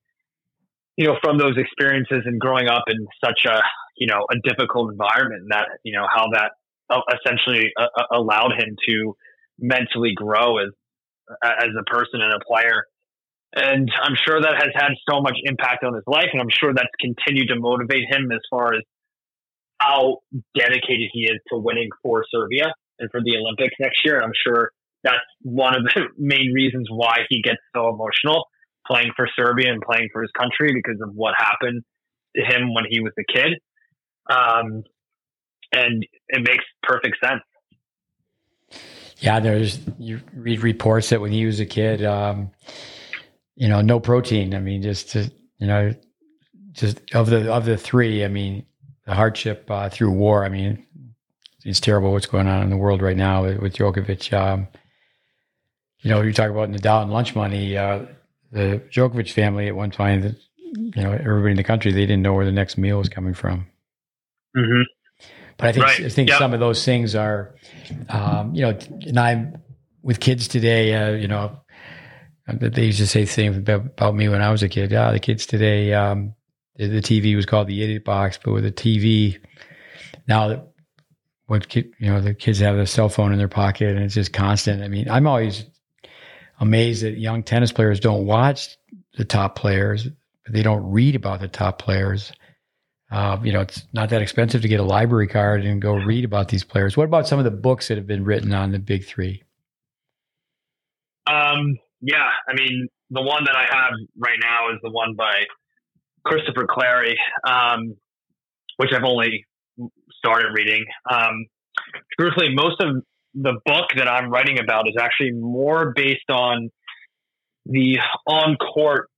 you 0.96 1.06
know, 1.06 1.16
from 1.22 1.38
those 1.38 1.56
experiences 1.56 2.22
and 2.24 2.40
growing 2.40 2.68
up 2.68 2.84
in 2.88 3.06
such 3.24 3.46
a, 3.46 3.60
you 3.96 4.06
know, 4.06 4.26
a 4.30 4.36
difficult 4.48 4.92
environment 4.92 5.44
that, 5.50 5.66
you 5.82 5.92
know, 5.92 6.06
how 6.12 6.26
that 6.32 6.52
uh, 6.90 7.00
essentially 7.18 7.72
uh, 7.78 7.86
uh, 7.96 8.18
allowed 8.18 8.52
him 8.52 8.76
to 8.88 9.16
mentally 9.58 10.12
grow 10.14 10.58
as, 10.58 10.70
as 11.42 11.70
a 11.78 11.84
person 11.84 12.20
and 12.20 12.32
a 12.34 12.44
player. 12.46 12.84
And 13.56 13.90
I'm 14.02 14.16
sure 14.26 14.40
that 14.40 14.54
has 14.54 14.70
had 14.74 14.92
so 15.08 15.20
much 15.20 15.36
impact 15.44 15.84
on 15.84 15.94
his 15.94 16.02
life. 16.06 16.28
And 16.32 16.40
I'm 16.40 16.50
sure 16.50 16.72
that's 16.74 16.88
continued 17.00 17.48
to 17.48 17.58
motivate 17.58 18.04
him 18.10 18.30
as 18.32 18.40
far 18.50 18.74
as 18.74 18.82
how 19.84 20.18
dedicated 20.56 21.10
he 21.12 21.24
is 21.24 21.40
to 21.50 21.58
winning 21.58 21.88
for 22.02 22.24
Serbia 22.30 22.72
and 22.98 23.10
for 23.10 23.20
the 23.22 23.36
Olympics 23.36 23.74
next 23.80 24.00
year. 24.04 24.16
And 24.16 24.24
I'm 24.24 24.32
sure 24.46 24.70
that's 25.02 25.16
one 25.42 25.76
of 25.76 25.84
the 25.84 26.02
main 26.18 26.52
reasons 26.54 26.88
why 26.90 27.18
he 27.28 27.42
gets 27.42 27.58
so 27.74 27.88
emotional 27.88 28.46
playing 28.86 29.10
for 29.16 29.28
Serbia 29.36 29.72
and 29.72 29.82
playing 29.82 30.08
for 30.12 30.22
his 30.22 30.30
country 30.38 30.72
because 30.74 31.00
of 31.02 31.14
what 31.14 31.34
happened 31.38 31.82
to 32.36 32.42
him 32.42 32.74
when 32.74 32.84
he 32.88 33.00
was 33.00 33.12
a 33.18 33.32
kid. 33.32 33.58
Um, 34.30 34.82
and 35.72 36.06
it 36.28 36.42
makes 36.46 36.64
perfect 36.82 37.16
sense. 37.22 37.42
Yeah, 39.18 39.40
there's 39.40 39.80
you 39.98 40.20
read 40.34 40.62
reports 40.62 41.10
that 41.10 41.20
when 41.20 41.32
he 41.32 41.46
was 41.46 41.60
a 41.60 41.66
kid, 41.66 42.04
um, 42.04 42.50
you 43.54 43.68
know, 43.68 43.80
no 43.80 44.00
protein. 44.00 44.54
I 44.54 44.60
mean, 44.60 44.82
just 44.82 45.10
to, 45.10 45.30
you 45.58 45.66
know, 45.66 45.94
just 46.72 47.00
of 47.14 47.30
the 47.30 47.50
of 47.52 47.64
the 47.64 47.76
three. 47.76 48.24
I 48.24 48.28
mean, 48.28 48.66
the 49.06 49.14
hardship 49.14 49.70
uh, 49.70 49.88
through 49.88 50.10
war. 50.10 50.44
I 50.44 50.48
mean, 50.48 50.86
it's 51.64 51.80
terrible 51.80 52.12
what's 52.12 52.26
going 52.26 52.46
on 52.46 52.62
in 52.62 52.70
the 52.70 52.76
world 52.76 53.02
right 53.02 53.16
now 53.16 53.44
with, 53.44 53.58
with 53.60 53.74
Djokovic. 53.74 54.32
Um, 54.32 54.68
you 56.00 56.10
know, 56.10 56.20
you 56.20 56.32
talk 56.32 56.50
about 56.50 56.70
Nadal 56.70 57.02
and 57.02 57.12
lunch 57.12 57.34
money. 57.34 57.76
Uh, 57.76 58.06
the 58.52 58.82
Djokovic 58.90 59.32
family 59.32 59.68
at 59.68 59.76
one 59.76 59.90
time 59.90 60.22
that 60.22 60.36
you 60.74 61.02
know 61.02 61.12
everybody 61.12 61.52
in 61.52 61.56
the 61.56 61.64
country 61.64 61.92
they 61.92 62.00
didn't 62.00 62.22
know 62.22 62.34
where 62.34 62.44
the 62.44 62.52
next 62.52 62.76
meal 62.78 62.98
was 62.98 63.08
coming 63.08 63.34
from. 63.34 63.66
Mm-hmm. 64.56 64.82
But 65.56 65.68
I 65.68 65.72
think 65.72 65.84
right. 65.84 66.00
I 66.00 66.08
think 66.08 66.28
yep. 66.28 66.38
some 66.38 66.52
of 66.52 66.60
those 66.60 66.84
things 66.84 67.14
are, 67.14 67.54
um, 68.08 68.54
you 68.54 68.62
know, 68.62 68.78
and 69.06 69.18
I'm 69.18 69.62
with 70.02 70.20
kids 70.20 70.48
today. 70.48 70.94
Uh, 70.94 71.12
you 71.12 71.28
know, 71.28 71.60
they 72.48 72.86
used 72.86 72.98
to 72.98 73.06
say 73.06 73.24
things 73.24 73.56
about 73.56 74.14
me 74.14 74.28
when 74.28 74.42
I 74.42 74.50
was 74.50 74.62
a 74.62 74.68
kid. 74.68 74.90
Yeah, 74.90 75.12
the 75.12 75.20
kids 75.20 75.46
today, 75.46 75.94
um, 75.94 76.34
the, 76.76 76.88
the, 76.88 77.00
TV 77.00 77.36
was 77.36 77.46
called 77.46 77.68
the 77.68 77.82
idiot 77.82 78.04
box, 78.04 78.38
but 78.42 78.52
with 78.52 78.64
a 78.66 78.72
TV 78.72 79.38
now 80.26 80.48
that 80.48 80.68
what 81.46 81.68
kid, 81.68 81.92
you 81.98 82.10
know, 82.10 82.20
the 82.20 82.34
kids 82.34 82.58
have 82.60 82.76
a 82.76 82.86
cell 82.86 83.08
phone 83.08 83.32
in 83.32 83.38
their 83.38 83.48
pocket 83.48 83.90
and 83.90 84.04
it's 84.04 84.14
just 84.14 84.32
constant. 84.32 84.82
I 84.82 84.88
mean, 84.88 85.08
I'm 85.10 85.26
always 85.26 85.64
amazed 86.60 87.02
that 87.02 87.18
young 87.18 87.42
tennis 87.42 87.72
players 87.72 88.00
don't 88.00 88.26
watch 88.26 88.76
the 89.16 89.24
top 89.24 89.56
players. 89.56 90.08
They 90.48 90.62
don't 90.62 90.90
read 90.90 91.16
about 91.16 91.40
the 91.40 91.48
top 91.48 91.78
players. 91.78 92.32
Uh, 93.10 93.38
you 93.42 93.52
know, 93.52 93.60
it's 93.60 93.84
not 93.92 94.08
that 94.08 94.22
expensive 94.22 94.62
to 94.62 94.68
get 94.68 94.80
a 94.80 94.84
library 94.84 95.28
card 95.28 95.64
and 95.64 95.80
go 95.80 95.92
read 95.92 96.24
about 96.24 96.48
these 96.48 96.64
players. 96.64 96.96
What 96.96 97.04
about 97.04 97.28
some 97.28 97.38
of 97.38 97.44
the 97.44 97.50
books 97.50 97.88
that 97.88 97.96
have 97.96 98.06
been 98.06 98.24
written 98.24 98.52
on 98.52 98.72
the 98.72 98.78
big 98.78 99.04
three? 99.04 99.42
Um, 101.26 101.78
yeah, 102.00 102.28
I 102.48 102.54
mean, 102.54 102.88
the 103.10 103.22
one 103.22 103.44
that 103.44 103.56
I 103.56 103.64
have 103.70 103.92
right 104.18 104.38
now 104.42 104.72
is 104.72 104.80
the 104.82 104.90
one 104.90 105.14
by 105.14 105.44
Christopher 106.24 106.66
Clarey, 106.66 107.14
um, 107.48 107.96
which 108.76 108.90
I've 108.94 109.04
only 109.04 109.46
started 110.18 110.48
reading. 110.54 110.84
Um, 111.10 111.46
truthfully, 112.18 112.54
most 112.54 112.80
of 112.80 113.02
the 113.34 113.60
book 113.64 113.86
that 113.96 114.08
I'm 114.08 114.30
writing 114.30 114.58
about 114.58 114.88
is 114.88 114.94
actually 114.98 115.32
more 115.32 115.92
based 115.94 116.30
on 116.30 116.70
the 117.66 117.98
on 118.26 118.56
court 118.56 119.10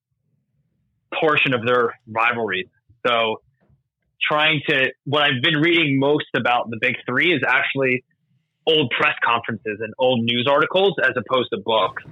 portion 1.18 1.54
of 1.54 1.64
their 1.64 1.94
rivalries. 2.06 2.68
So 3.06 3.40
trying 4.20 4.60
to, 4.68 4.90
what 5.04 5.22
I've 5.22 5.42
been 5.42 5.60
reading 5.60 5.98
most 5.98 6.26
about 6.36 6.68
the 6.70 6.78
big 6.80 6.96
three 7.08 7.32
is 7.32 7.42
actually 7.46 8.04
old 8.66 8.92
press 8.98 9.14
conferences 9.24 9.78
and 9.80 9.92
old 9.98 10.24
news 10.24 10.48
articles 10.50 10.94
as 11.02 11.12
opposed 11.16 11.50
to 11.52 11.58
books. 11.64 12.02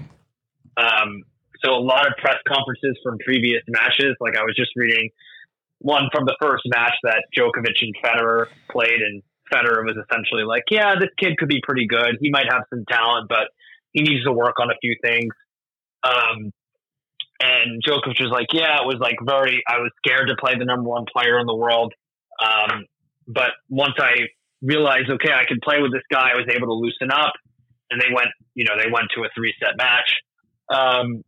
Um, 0.77 1.23
so 1.65 1.73
a 1.73 1.81
lot 1.81 2.07
of 2.07 2.13
press 2.19 2.37
conferences 2.47 2.99
from 3.03 3.19
previous 3.25 3.63
matches. 3.69 4.17
Like 4.21 4.37
I 4.37 4.43
was 4.43 4.55
just 4.57 4.71
reading 4.77 5.11
one 5.81 6.09
from 6.13 6.25
the 6.25 6.37
first 6.41 6.63
match 6.67 6.95
that 7.03 7.25
Djokovic 7.37 7.77
and 7.81 7.95
Federer 8.03 8.47
played, 8.71 9.01
and 9.01 9.23
Federer 9.53 9.85
was 9.85 9.97
essentially 9.97 10.45
like, 10.45 10.65
"Yeah, 10.71 10.95
this 10.99 11.11
kid 11.19 11.37
could 11.39 11.49
be 11.49 11.61
pretty 11.63 11.87
good. 11.87 12.19
He 12.21 12.31
might 12.31 12.47
have 12.51 12.63
some 12.71 12.85
talent, 12.89 13.29
but 13.29 13.49
he 13.93 14.03
needs 14.03 14.25
to 14.25 14.33
work 14.33 14.57
on 14.61 14.71
a 14.71 14.75
few 14.81 14.97
things." 15.03 15.33
Um, 16.03 16.53
and 17.41 17.83
Djokovic 17.83 18.21
was 18.21 18.31
like, 18.31 18.49
"Yeah, 18.53 18.81
it 18.81 18.87
was 18.87 18.99
like 19.01 19.17
very. 19.23 19.63
I 19.69 19.79
was 19.79 19.91
scared 20.05 20.29
to 20.29 20.37
play 20.37 20.57
the 20.59 20.65
number 20.65 20.89
one 20.89 21.05
player 21.11 21.39
in 21.39 21.47
the 21.47 21.55
world, 21.55 21.93
um, 22.43 22.87
but 23.27 23.51
once 23.69 23.95
I 23.99 24.29
realized, 24.63 25.11
okay, 25.11 25.33
I 25.33 25.45
can 25.45 25.59
play 25.63 25.81
with 25.81 25.93
this 25.93 26.05
guy, 26.11 26.31
I 26.33 26.37
was 26.37 26.47
able 26.49 26.69
to 26.69 26.75
loosen 26.75 27.11
up." 27.11 27.33
And 27.91 28.01
they 28.01 28.09
went, 28.13 28.29
you 28.55 28.65
know, 28.65 28.73
they 28.83 28.91
went 28.91 29.09
to 29.15 29.23
a 29.25 29.29
three 29.37 29.55
set 29.61 29.77
match. 29.77 30.11
Um, 30.71 31.23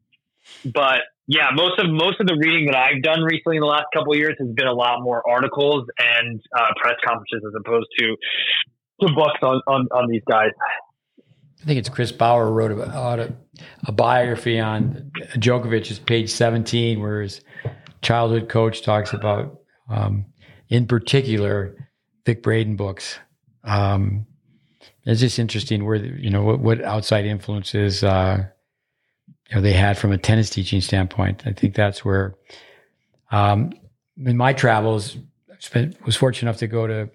but 0.65 1.01
yeah, 1.27 1.49
most 1.55 1.79
of 1.79 1.91
most 1.91 2.21
of 2.21 2.27
the 2.27 2.37
reading 2.39 2.67
that 2.67 2.77
I've 2.77 3.03
done 3.03 3.23
recently 3.23 3.57
in 3.57 3.61
the 3.61 3.67
last 3.67 3.87
couple 3.93 4.15
years 4.17 4.37
has 4.39 4.49
been 4.51 4.69
a 4.69 4.73
lot 4.73 5.03
more 5.03 5.23
articles 5.29 5.85
and 5.99 6.41
uh, 6.57 6.73
press 6.81 6.95
conferences 7.05 7.43
as 7.47 7.53
opposed 7.59 7.89
to 7.99 8.17
to 9.01 9.13
books 9.15 9.39
on, 9.43 9.61
on, 9.67 9.89
on 9.93 10.09
these 10.09 10.23
guys. 10.29 10.51
I 11.63 11.65
think 11.65 11.79
it's 11.79 11.89
Chris 11.89 12.13
Bowers 12.13 12.51
wrote 12.51 12.73
a, 12.73 13.35
a 13.87 13.93
biography 13.93 14.61
on 14.61 15.11
Djokovic's 15.35 15.99
page 15.99 16.31
17, 16.31 17.01
where 17.01 17.23
his 17.23 17.41
childhood 18.03 18.49
coach 18.49 18.83
talks 18.83 19.13
about, 19.13 19.61
um, 19.91 20.27
in 20.69 20.87
particular, 20.87 21.75
Vic 22.25 22.43
Braden 22.43 22.77
books. 22.77 23.19
Um, 23.65 24.27
it's 25.05 25.21
just 25.21 25.39
interesting 25.39 25.85
where, 25.85 25.97
you 25.97 26.31
know, 26.31 26.43
what, 26.43 26.61
what 26.61 26.85
outside 26.85 27.25
influences, 27.25 28.05
uh, 28.05 28.47
you 29.49 29.57
know, 29.57 29.63
they 29.63 29.73
had 29.73 29.97
from 29.99 30.13
a 30.13 30.19
tennis 30.19 30.51
teaching 30.51 30.81
standpoint. 30.81 31.43
I 31.47 31.53
think 31.53 31.75
that's 31.75 32.05
where, 32.05 32.35
um, 33.31 33.73
in 34.17 34.37
my 34.37 34.53
travels, 34.53 35.17
I 35.75 35.93
was 36.05 36.17
fortunate 36.17 36.49
enough 36.49 36.59
to 36.61 36.67
go 36.67 36.87
to 36.87 37.11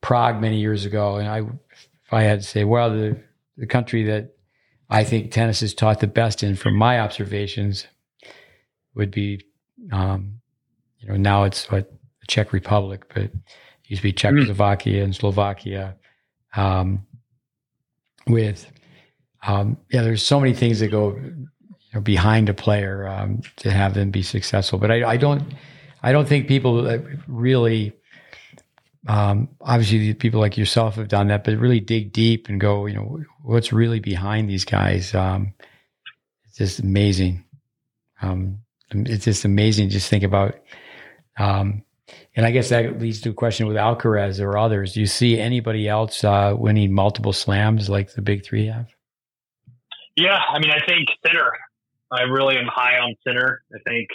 Prague 0.00 0.40
many 0.40 0.58
years 0.58 0.84
ago, 0.84 1.16
and 1.16 1.28
I, 1.28 1.38
if 1.38 2.12
I 2.12 2.22
had 2.22 2.40
to 2.40 2.46
say, 2.46 2.64
well, 2.64 2.90
the 2.90 3.20
the 3.56 3.66
country 3.66 4.02
that 4.04 4.34
I 4.90 5.04
think 5.04 5.30
tennis 5.30 5.62
is 5.62 5.74
taught 5.74 6.00
the 6.00 6.06
best 6.06 6.42
in, 6.42 6.56
from 6.56 6.74
my 6.74 7.00
observations, 7.00 7.86
would 8.94 9.10
be, 9.10 9.44
um, 9.90 10.40
you 10.98 11.08
know, 11.08 11.16
now 11.16 11.44
it's 11.44 11.70
what 11.70 11.90
the 12.20 12.26
Czech 12.26 12.52
Republic, 12.52 13.04
but 13.08 13.24
it 13.24 13.32
used 13.84 14.02
to 14.02 14.08
be 14.08 14.12
Czechoslovakia 14.12 15.02
and 15.02 15.14
Slovakia. 15.14 15.96
Um, 16.54 17.06
with, 18.26 18.70
um, 19.46 19.78
yeah, 19.90 20.02
there's 20.02 20.24
so 20.24 20.38
many 20.38 20.54
things 20.54 20.80
that 20.80 20.88
go 20.88 21.18
know, 21.94 22.00
behind 22.00 22.48
a 22.48 22.54
player 22.54 23.06
um, 23.06 23.42
to 23.56 23.70
have 23.70 23.94
them 23.94 24.10
be 24.10 24.22
successful. 24.22 24.78
But 24.78 24.90
I, 24.90 25.10
I 25.10 25.16
don't, 25.16 25.42
I 26.02 26.12
don't 26.12 26.26
think 26.26 26.48
people 26.48 26.98
really, 27.26 27.92
um, 29.06 29.48
obviously, 29.60 30.14
people 30.14 30.40
like 30.40 30.56
yourself 30.56 30.94
have 30.94 31.08
done 31.08 31.28
that, 31.28 31.44
but 31.44 31.58
really 31.58 31.80
dig 31.80 32.12
deep 32.12 32.48
and 32.48 32.60
go, 32.60 32.86
you 32.86 32.94
know, 32.94 33.20
what's 33.42 33.72
really 33.72 34.00
behind 34.00 34.48
these 34.48 34.64
guys. 34.64 35.14
Um, 35.14 35.54
it's 36.46 36.58
just 36.58 36.78
amazing. 36.80 37.44
Um, 38.20 38.58
it's 38.90 39.24
just 39.24 39.44
amazing. 39.44 39.88
Just 39.88 40.08
think 40.08 40.22
about, 40.22 40.54
um, 41.38 41.82
and 42.36 42.46
I 42.46 42.50
guess 42.50 42.68
that 42.68 43.00
leads 43.00 43.20
to 43.22 43.30
a 43.30 43.34
question 43.34 43.66
with 43.66 43.76
Alcaraz 43.76 44.40
or 44.40 44.58
others. 44.58 44.92
Do 44.92 45.00
you 45.00 45.06
see 45.06 45.40
anybody 45.40 45.88
else 45.88 46.24
uh, 46.24 46.54
winning 46.56 46.92
multiple 46.92 47.32
slams 47.32 47.88
like 47.88 48.12
the 48.12 48.22
big 48.22 48.44
three 48.44 48.66
have? 48.66 48.88
Yeah, 50.16 50.38
I 50.48 50.58
mean, 50.58 50.70
I 50.70 50.84
think 50.86 51.08
Sinner 51.26 51.52
I 52.12 52.22
really 52.22 52.56
am 52.56 52.66
high 52.66 52.98
on 52.98 53.14
Sinner. 53.26 53.62
I 53.74 53.78
think 53.88 54.08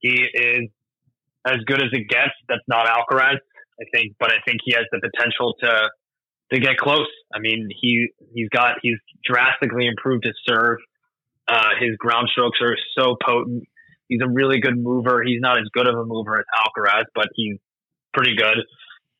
he 0.00 0.26
is 0.34 0.68
as 1.46 1.58
good 1.66 1.80
as 1.80 1.88
it 1.92 2.08
gets. 2.08 2.34
That's 2.48 2.66
not 2.66 2.86
Alcaraz, 2.86 3.38
I 3.80 3.84
think, 3.94 4.16
but 4.18 4.30
I 4.30 4.38
think 4.44 4.60
he 4.64 4.72
has 4.72 4.84
the 4.90 5.00
potential 5.00 5.54
to 5.60 5.90
to 6.52 6.58
get 6.58 6.76
close. 6.76 7.06
I 7.32 7.38
mean, 7.38 7.68
he 7.80 8.08
he's 8.34 8.48
got 8.48 8.76
he's 8.82 8.98
drastically 9.24 9.86
improved 9.86 10.24
his 10.24 10.34
serve. 10.46 10.78
Uh, 11.46 11.70
his 11.80 11.96
ground 11.96 12.28
strokes 12.30 12.58
are 12.60 12.76
so 12.98 13.16
potent. 13.24 13.64
He's 14.08 14.20
a 14.22 14.28
really 14.28 14.60
good 14.60 14.76
mover. 14.76 15.22
He's 15.24 15.40
not 15.40 15.58
as 15.58 15.68
good 15.72 15.88
of 15.88 15.94
a 15.94 16.04
mover 16.04 16.38
as 16.38 16.44
Alcaraz, 16.58 17.04
but 17.14 17.28
he's 17.34 17.58
pretty 18.12 18.36
good. 18.36 18.58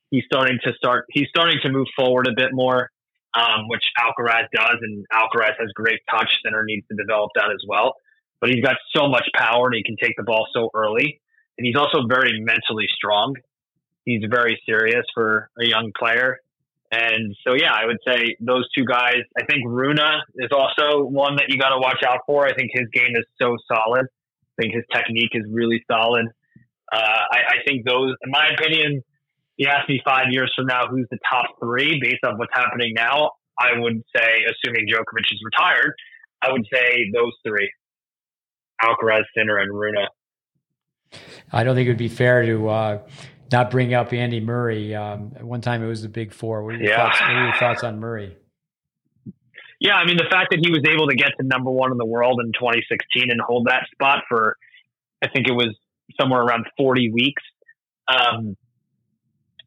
He's 0.09 0.23
starting 0.25 0.59
to 0.65 0.73
start. 0.73 1.05
He's 1.09 1.27
starting 1.29 1.59
to 1.63 1.69
move 1.69 1.87
forward 1.95 2.27
a 2.27 2.33
bit 2.35 2.49
more 2.51 2.91
um, 3.33 3.67
which 3.67 3.83
Alcaraz 3.99 4.47
does, 4.53 4.77
and 4.81 5.05
Alcaraz 5.13 5.55
has 5.59 5.69
great 5.73 5.99
touch. 6.09 6.29
Sinner 6.43 6.63
needs 6.65 6.85
to 6.89 6.95
develop 6.95 7.31
that 7.35 7.51
as 7.51 7.63
well. 7.67 7.95
But 8.39 8.49
he's 8.49 8.63
got 8.63 8.75
so 8.95 9.07
much 9.07 9.27
power, 9.35 9.67
and 9.67 9.75
he 9.75 9.83
can 9.83 9.97
take 10.01 10.13
the 10.17 10.23
ball 10.23 10.47
so 10.53 10.69
early, 10.73 11.21
and 11.57 11.65
he's 11.65 11.75
also 11.75 12.07
very 12.07 12.41
mentally 12.41 12.87
strong. 12.95 13.35
He's 14.03 14.23
very 14.29 14.59
serious 14.65 15.05
for 15.13 15.49
a 15.59 15.65
young 15.65 15.91
player. 15.97 16.37
And 16.91 17.35
so, 17.47 17.53
yeah, 17.55 17.71
I 17.71 17.85
would 17.85 17.99
say 18.05 18.35
those 18.41 18.67
two 18.77 18.83
guys. 18.83 19.21
I 19.37 19.45
think 19.45 19.63
Rune 19.65 19.99
is 20.35 20.49
also 20.51 21.03
one 21.03 21.37
that 21.37 21.45
you 21.47 21.57
got 21.57 21.69
to 21.69 21.77
watch 21.77 22.03
out 22.05 22.21
for. 22.25 22.45
I 22.45 22.53
think 22.53 22.71
his 22.73 22.87
game 22.91 23.15
is 23.15 23.25
so 23.39 23.55
solid. 23.73 24.07
I 24.07 24.61
think 24.61 24.73
his 24.73 24.83
technique 24.91 25.31
is 25.33 25.45
really 25.49 25.83
solid. 25.89 26.25
Uh, 26.91 26.97
I, 27.31 27.37
I 27.37 27.55
think 27.65 27.85
those, 27.85 28.15
in 28.25 28.31
my 28.31 28.49
opinion, 28.57 29.03
you 29.61 29.67
ask 29.67 29.87
me 29.87 30.01
five 30.03 30.25
years 30.31 30.51
from 30.55 30.65
now 30.65 30.87
who's 30.87 31.05
the 31.11 31.19
top 31.29 31.45
three 31.59 31.99
based 32.01 32.23
on 32.25 32.39
what's 32.39 32.51
happening 32.51 32.93
now, 32.95 33.29
I 33.59 33.77
would 33.77 34.01
say, 34.15 34.43
assuming 34.49 34.87
Djokovic 34.87 35.31
is 35.31 35.39
retired, 35.45 35.93
I 36.41 36.51
would 36.51 36.65
say 36.73 37.11
those 37.13 37.33
three: 37.45 37.71
Alcaraz, 38.83 39.21
Sinner, 39.37 39.59
and 39.59 39.71
Rune. 39.71 40.07
I 41.51 41.63
don't 41.63 41.75
think 41.75 41.85
it 41.85 41.91
would 41.91 41.97
be 41.97 42.07
fair 42.07 42.43
to 42.43 42.69
uh, 42.69 42.99
not 43.51 43.69
bring 43.69 43.93
up 43.93 44.11
Andy 44.13 44.39
Murray. 44.39 44.95
Um, 44.95 45.33
at 45.35 45.43
one 45.43 45.61
time, 45.61 45.83
it 45.83 45.87
was 45.87 46.01
the 46.01 46.09
big 46.09 46.33
four. 46.33 46.63
What 46.63 46.75
are, 46.75 46.77
yeah. 46.79 46.95
thoughts, 46.95 47.21
what 47.21 47.29
are 47.29 47.45
your 47.45 47.55
thoughts 47.59 47.83
on 47.83 47.99
Murray? 47.99 48.35
Yeah, 49.79 49.93
I 49.93 50.05
mean 50.05 50.17
the 50.17 50.27
fact 50.31 50.49
that 50.51 50.59
he 50.63 50.71
was 50.71 50.81
able 50.91 51.07
to 51.07 51.15
get 51.15 51.33
to 51.39 51.45
number 51.45 51.69
one 51.69 51.91
in 51.91 51.99
the 51.99 52.05
world 52.05 52.39
in 52.43 52.51
2016 52.53 53.29
and 53.29 53.39
hold 53.39 53.67
that 53.67 53.85
spot 53.91 54.23
for, 54.27 54.55
I 55.21 55.27
think 55.27 55.47
it 55.47 55.53
was 55.53 55.75
somewhere 56.19 56.41
around 56.41 56.65
40 56.77 57.11
weeks. 57.11 57.43
Um, 58.07 58.57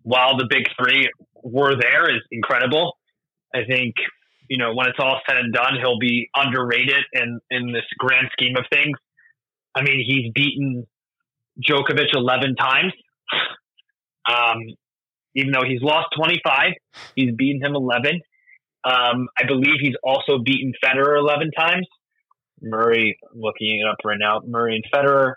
while 0.04 0.36
the 0.36 0.46
big 0.48 0.64
three 0.78 1.10
were 1.42 1.74
there 1.74 2.14
is 2.14 2.22
incredible. 2.30 2.96
I 3.54 3.64
think, 3.68 3.94
you 4.48 4.58
know, 4.58 4.74
when 4.74 4.86
it's 4.86 4.98
all 4.98 5.20
said 5.28 5.38
and 5.38 5.52
done, 5.52 5.76
he'll 5.80 5.98
be 5.98 6.28
underrated 6.36 7.04
in, 7.12 7.40
in 7.50 7.72
this 7.72 7.84
grand 7.98 8.28
scheme 8.32 8.56
of 8.56 8.64
things. 8.72 8.96
I 9.74 9.82
mean, 9.82 10.04
he's 10.06 10.30
beaten 10.32 10.86
Djokovic 11.66 12.14
11 12.14 12.54
times. 12.56 12.92
Um, 14.26 14.58
even 15.34 15.52
though 15.52 15.64
he's 15.66 15.82
lost 15.82 16.08
25, 16.16 16.72
he's 17.16 17.34
beaten 17.34 17.62
him 17.62 17.74
11. 17.74 18.20
Um, 18.84 19.28
I 19.38 19.44
believe 19.46 19.80
he's 19.80 19.96
also 20.02 20.38
beaten 20.44 20.72
Federer 20.84 21.18
11 21.18 21.50
times. 21.50 21.86
Murray, 22.62 23.18
looking 23.34 23.80
it 23.80 23.88
up 23.90 23.98
right 24.04 24.18
now, 24.18 24.40
Murray 24.46 24.76
and 24.76 24.84
Federer 24.92 25.34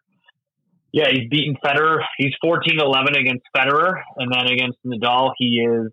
yeah, 0.92 1.08
he's 1.12 1.30
beaten 1.30 1.56
Federer. 1.64 2.00
He's 2.18 2.34
14 2.42 2.80
11 2.80 3.16
against 3.16 3.46
Federer. 3.56 3.94
And 4.18 4.32
then 4.34 4.48
against 4.48 4.78
Nadal, 4.86 5.32
he 5.38 5.60
is, 5.60 5.92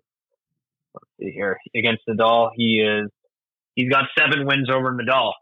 let's 0.93 1.05
see 1.19 1.31
here, 1.31 1.57
against 1.75 2.03
Nadal, 2.09 2.51
he 2.55 2.79
is, 2.81 3.09
he's 3.75 3.89
got 3.89 4.05
seven 4.17 4.45
wins 4.45 4.69
over 4.69 4.93
Nadal. 4.93 5.33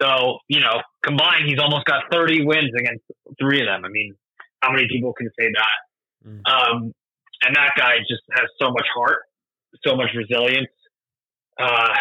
So, 0.00 0.38
you 0.48 0.60
know, 0.60 0.80
combined, 1.04 1.46
he's 1.46 1.58
almost 1.58 1.84
got 1.84 2.04
30 2.10 2.44
wins 2.46 2.70
against 2.78 3.04
three 3.38 3.60
of 3.60 3.66
them. 3.66 3.84
I 3.84 3.88
mean, 3.88 4.14
how 4.60 4.72
many 4.72 4.86
people 4.90 5.12
can 5.12 5.28
say 5.38 5.48
that? 5.52 6.28
Mm. 6.28 6.40
Um, 6.50 6.94
and 7.42 7.56
that 7.56 7.72
guy 7.76 7.98
just 8.08 8.22
has 8.32 8.48
so 8.60 8.70
much 8.70 8.86
heart, 8.94 9.18
so 9.86 9.96
much 9.96 10.10
resilience, 10.14 10.70
uh, 11.58 11.94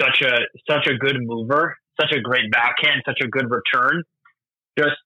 such 0.00 0.22
a 0.22 0.38
such 0.68 0.86
a 0.86 0.96
good 0.96 1.16
mover, 1.20 1.76
such 2.00 2.12
a 2.12 2.20
great 2.20 2.50
backhand, 2.50 3.02
such 3.06 3.20
a 3.22 3.28
good 3.28 3.50
return. 3.50 4.02
Just 4.78 4.96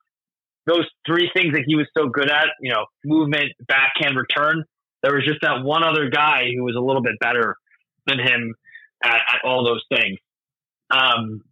those 0.66 0.84
three 1.06 1.30
things 1.34 1.54
that 1.54 1.62
he 1.66 1.76
was 1.76 1.86
so 1.96 2.08
good 2.08 2.30
at, 2.30 2.46
you 2.60 2.72
know, 2.72 2.86
movement, 3.04 3.52
backhand, 3.66 4.16
return. 4.16 4.64
There 5.02 5.14
was 5.14 5.24
just 5.24 5.38
that 5.42 5.62
one 5.62 5.84
other 5.84 6.10
guy 6.10 6.50
who 6.56 6.64
was 6.64 6.74
a 6.76 6.80
little 6.80 7.02
bit 7.02 7.14
better 7.20 7.56
than 8.06 8.18
him 8.18 8.54
at, 9.02 9.14
at 9.14 9.40
all 9.44 9.64
those 9.64 9.84
things. 9.88 10.18
Um, 10.90 11.42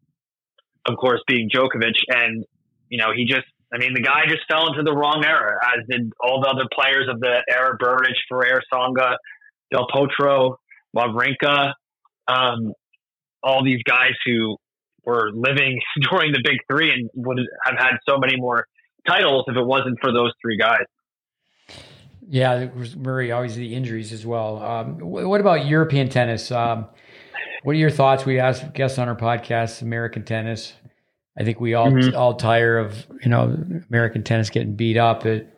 of 0.86 0.96
course, 0.96 1.20
being 1.26 1.48
Djokovic, 1.48 1.94
and 2.08 2.44
you 2.88 2.98
know, 2.98 3.12
he 3.14 3.24
just, 3.24 3.46
I 3.72 3.78
mean, 3.78 3.94
the 3.94 4.02
guy 4.02 4.22
just 4.28 4.42
fell 4.50 4.68
into 4.68 4.82
the 4.82 4.94
wrong 4.94 5.24
era, 5.24 5.58
as 5.64 5.86
did 5.88 6.12
all 6.22 6.40
the 6.40 6.48
other 6.48 6.68
players 6.72 7.08
of 7.08 7.20
the 7.20 7.42
era: 7.48 7.76
Berdych, 7.80 8.18
Ferrer, 8.28 8.62
Tsonga, 8.72 9.16
Del 9.70 9.86
Potro, 9.88 10.56
Wawrinka, 10.96 11.72
um, 12.28 12.72
all 13.42 13.64
these 13.64 13.82
guys 13.84 14.12
who 14.26 14.56
were 15.04 15.30
living 15.32 15.80
during 16.10 16.32
the 16.32 16.40
big 16.42 16.58
three 16.70 16.90
and 16.90 17.10
would 17.14 17.38
have 17.64 17.76
had 17.78 17.96
so 18.08 18.18
many 18.18 18.36
more 18.36 18.66
titles 19.06 19.44
if 19.48 19.56
it 19.56 19.64
wasn't 19.64 19.98
for 20.00 20.12
those 20.12 20.32
three 20.40 20.56
guys. 20.56 20.84
Yeah, 22.28 22.68
Murray 22.96 23.32
always 23.32 23.54
the 23.54 23.74
injuries 23.74 24.12
as 24.12 24.24
well. 24.24 24.62
Um, 24.62 24.98
what 24.98 25.40
about 25.40 25.66
European 25.66 26.08
tennis? 26.08 26.50
Um, 26.50 26.86
what 27.64 27.72
are 27.72 27.78
your 27.78 27.90
thoughts? 27.90 28.24
We 28.24 28.38
asked 28.38 28.72
guests 28.72 28.98
on 28.98 29.08
our 29.08 29.16
podcast, 29.16 29.82
American 29.82 30.24
tennis. 30.24 30.72
I 31.38 31.44
think 31.44 31.60
we 31.60 31.74
all 31.74 31.90
mm-hmm. 31.90 32.16
all 32.16 32.34
tire 32.34 32.78
of 32.78 33.06
you 33.22 33.28
know 33.28 33.56
American 33.90 34.22
tennis 34.22 34.50
getting 34.50 34.74
beat 34.74 34.96
up. 34.96 35.26
It, 35.26 35.50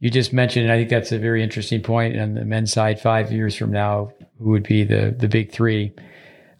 you 0.00 0.10
just 0.10 0.32
mentioned, 0.32 0.64
and 0.64 0.72
I 0.72 0.76
think 0.76 0.90
that's 0.90 1.12
a 1.12 1.18
very 1.18 1.42
interesting 1.42 1.82
point. 1.82 2.18
On 2.18 2.34
the 2.34 2.44
men's 2.44 2.72
side, 2.72 3.00
five 3.00 3.30
years 3.32 3.54
from 3.56 3.72
now, 3.72 4.10
who 4.38 4.50
would 4.50 4.62
be 4.62 4.84
the 4.84 5.14
the 5.16 5.28
big 5.28 5.52
three? 5.52 5.92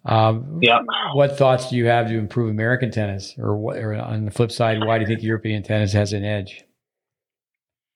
Um, 0.09 0.59
yeah. 0.61 0.79
What 1.13 1.37
thoughts 1.37 1.69
do 1.69 1.77
you 1.77 1.85
have 1.85 2.07
to 2.07 2.17
improve 2.17 2.49
American 2.49 2.89
tennis, 2.89 3.35
or, 3.37 3.55
what, 3.55 3.77
or 3.77 3.93
on 3.93 4.25
the 4.25 4.31
flip 4.31 4.51
side, 4.51 4.83
why 4.83 4.97
do 4.97 5.03
you 5.03 5.07
think 5.07 5.21
European 5.21 5.61
tennis 5.61 5.93
has 5.93 6.13
an 6.13 6.25
edge? 6.25 6.63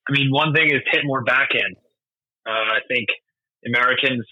I 0.08 0.12
mean, 0.12 0.30
one 0.32 0.54
thing 0.54 0.68
is 0.68 0.82
hit 0.92 1.02
more 1.06 1.24
backhand. 1.24 1.76
Uh, 2.46 2.52
I 2.52 2.80
think 2.88 3.08
Americans, 3.66 4.26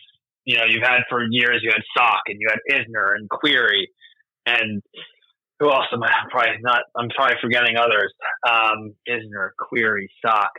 you 0.46 0.58
know, 0.58 0.66
you've 0.66 0.84
had 0.84 1.00
for 1.10 1.26
years, 1.32 1.62
you 1.64 1.72
had 1.72 1.82
Sock 1.98 2.22
and 2.28 2.38
you 2.40 2.50
had 2.50 2.60
Isner 2.78 3.16
and 3.16 3.28
Querrey 3.30 3.86
and 4.46 4.84
who 5.60 5.72
else 5.72 5.86
am 5.92 6.04
I? 6.04 6.08
I'm 6.08 6.30
probably 6.30 6.58
not, 6.62 6.82
I'm 6.96 7.10
probably 7.10 7.38
forgetting 7.42 7.78
others. 7.78 8.14
Um, 8.48 8.94
Isner, 9.10 9.52
Querrey, 9.60 10.08
Sock. 10.24 10.52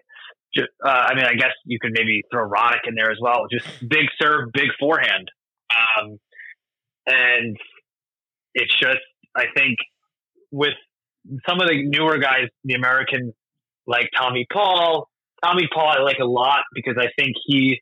Just, 0.54 0.70
uh, 0.84 0.88
I 0.88 1.14
mean, 1.14 1.24
I 1.24 1.34
guess 1.34 1.52
you 1.66 1.78
could 1.80 1.92
maybe 1.94 2.22
throw 2.32 2.48
Roddick 2.48 2.86
in 2.86 2.94
there 2.94 3.10
as 3.10 3.18
well. 3.20 3.46
Just 3.50 3.66
big 3.88 4.06
serve, 4.20 4.50
big 4.52 4.68
forehand. 4.78 5.30
Um, 5.70 6.18
and 7.06 7.56
it's 8.54 8.72
just, 8.78 9.00
I 9.36 9.44
think 9.56 9.78
with 10.50 10.74
some 11.48 11.60
of 11.60 11.68
the 11.68 11.86
newer 11.86 12.18
guys, 12.18 12.48
the 12.64 12.74
Americans 12.74 13.32
like 13.86 14.08
Tommy 14.16 14.46
Paul. 14.52 15.08
Tommy 15.42 15.68
Paul 15.72 15.88
I 15.98 16.02
like 16.02 16.18
a 16.20 16.26
lot 16.26 16.60
because 16.74 16.94
I 16.98 17.06
think 17.18 17.34
he 17.46 17.80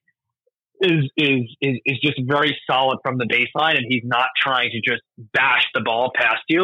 is 0.80 1.10
is 1.16 1.42
is, 1.60 1.76
is 1.84 1.98
just 2.02 2.20
very 2.26 2.56
solid 2.70 2.98
from 3.02 3.18
the 3.18 3.26
baseline 3.26 3.76
and 3.76 3.84
he's 3.88 4.02
not 4.04 4.28
trying 4.40 4.70
to 4.70 4.80
just 4.80 5.02
bash 5.34 5.64
the 5.74 5.82
ball 5.82 6.10
past 6.14 6.42
you. 6.48 6.62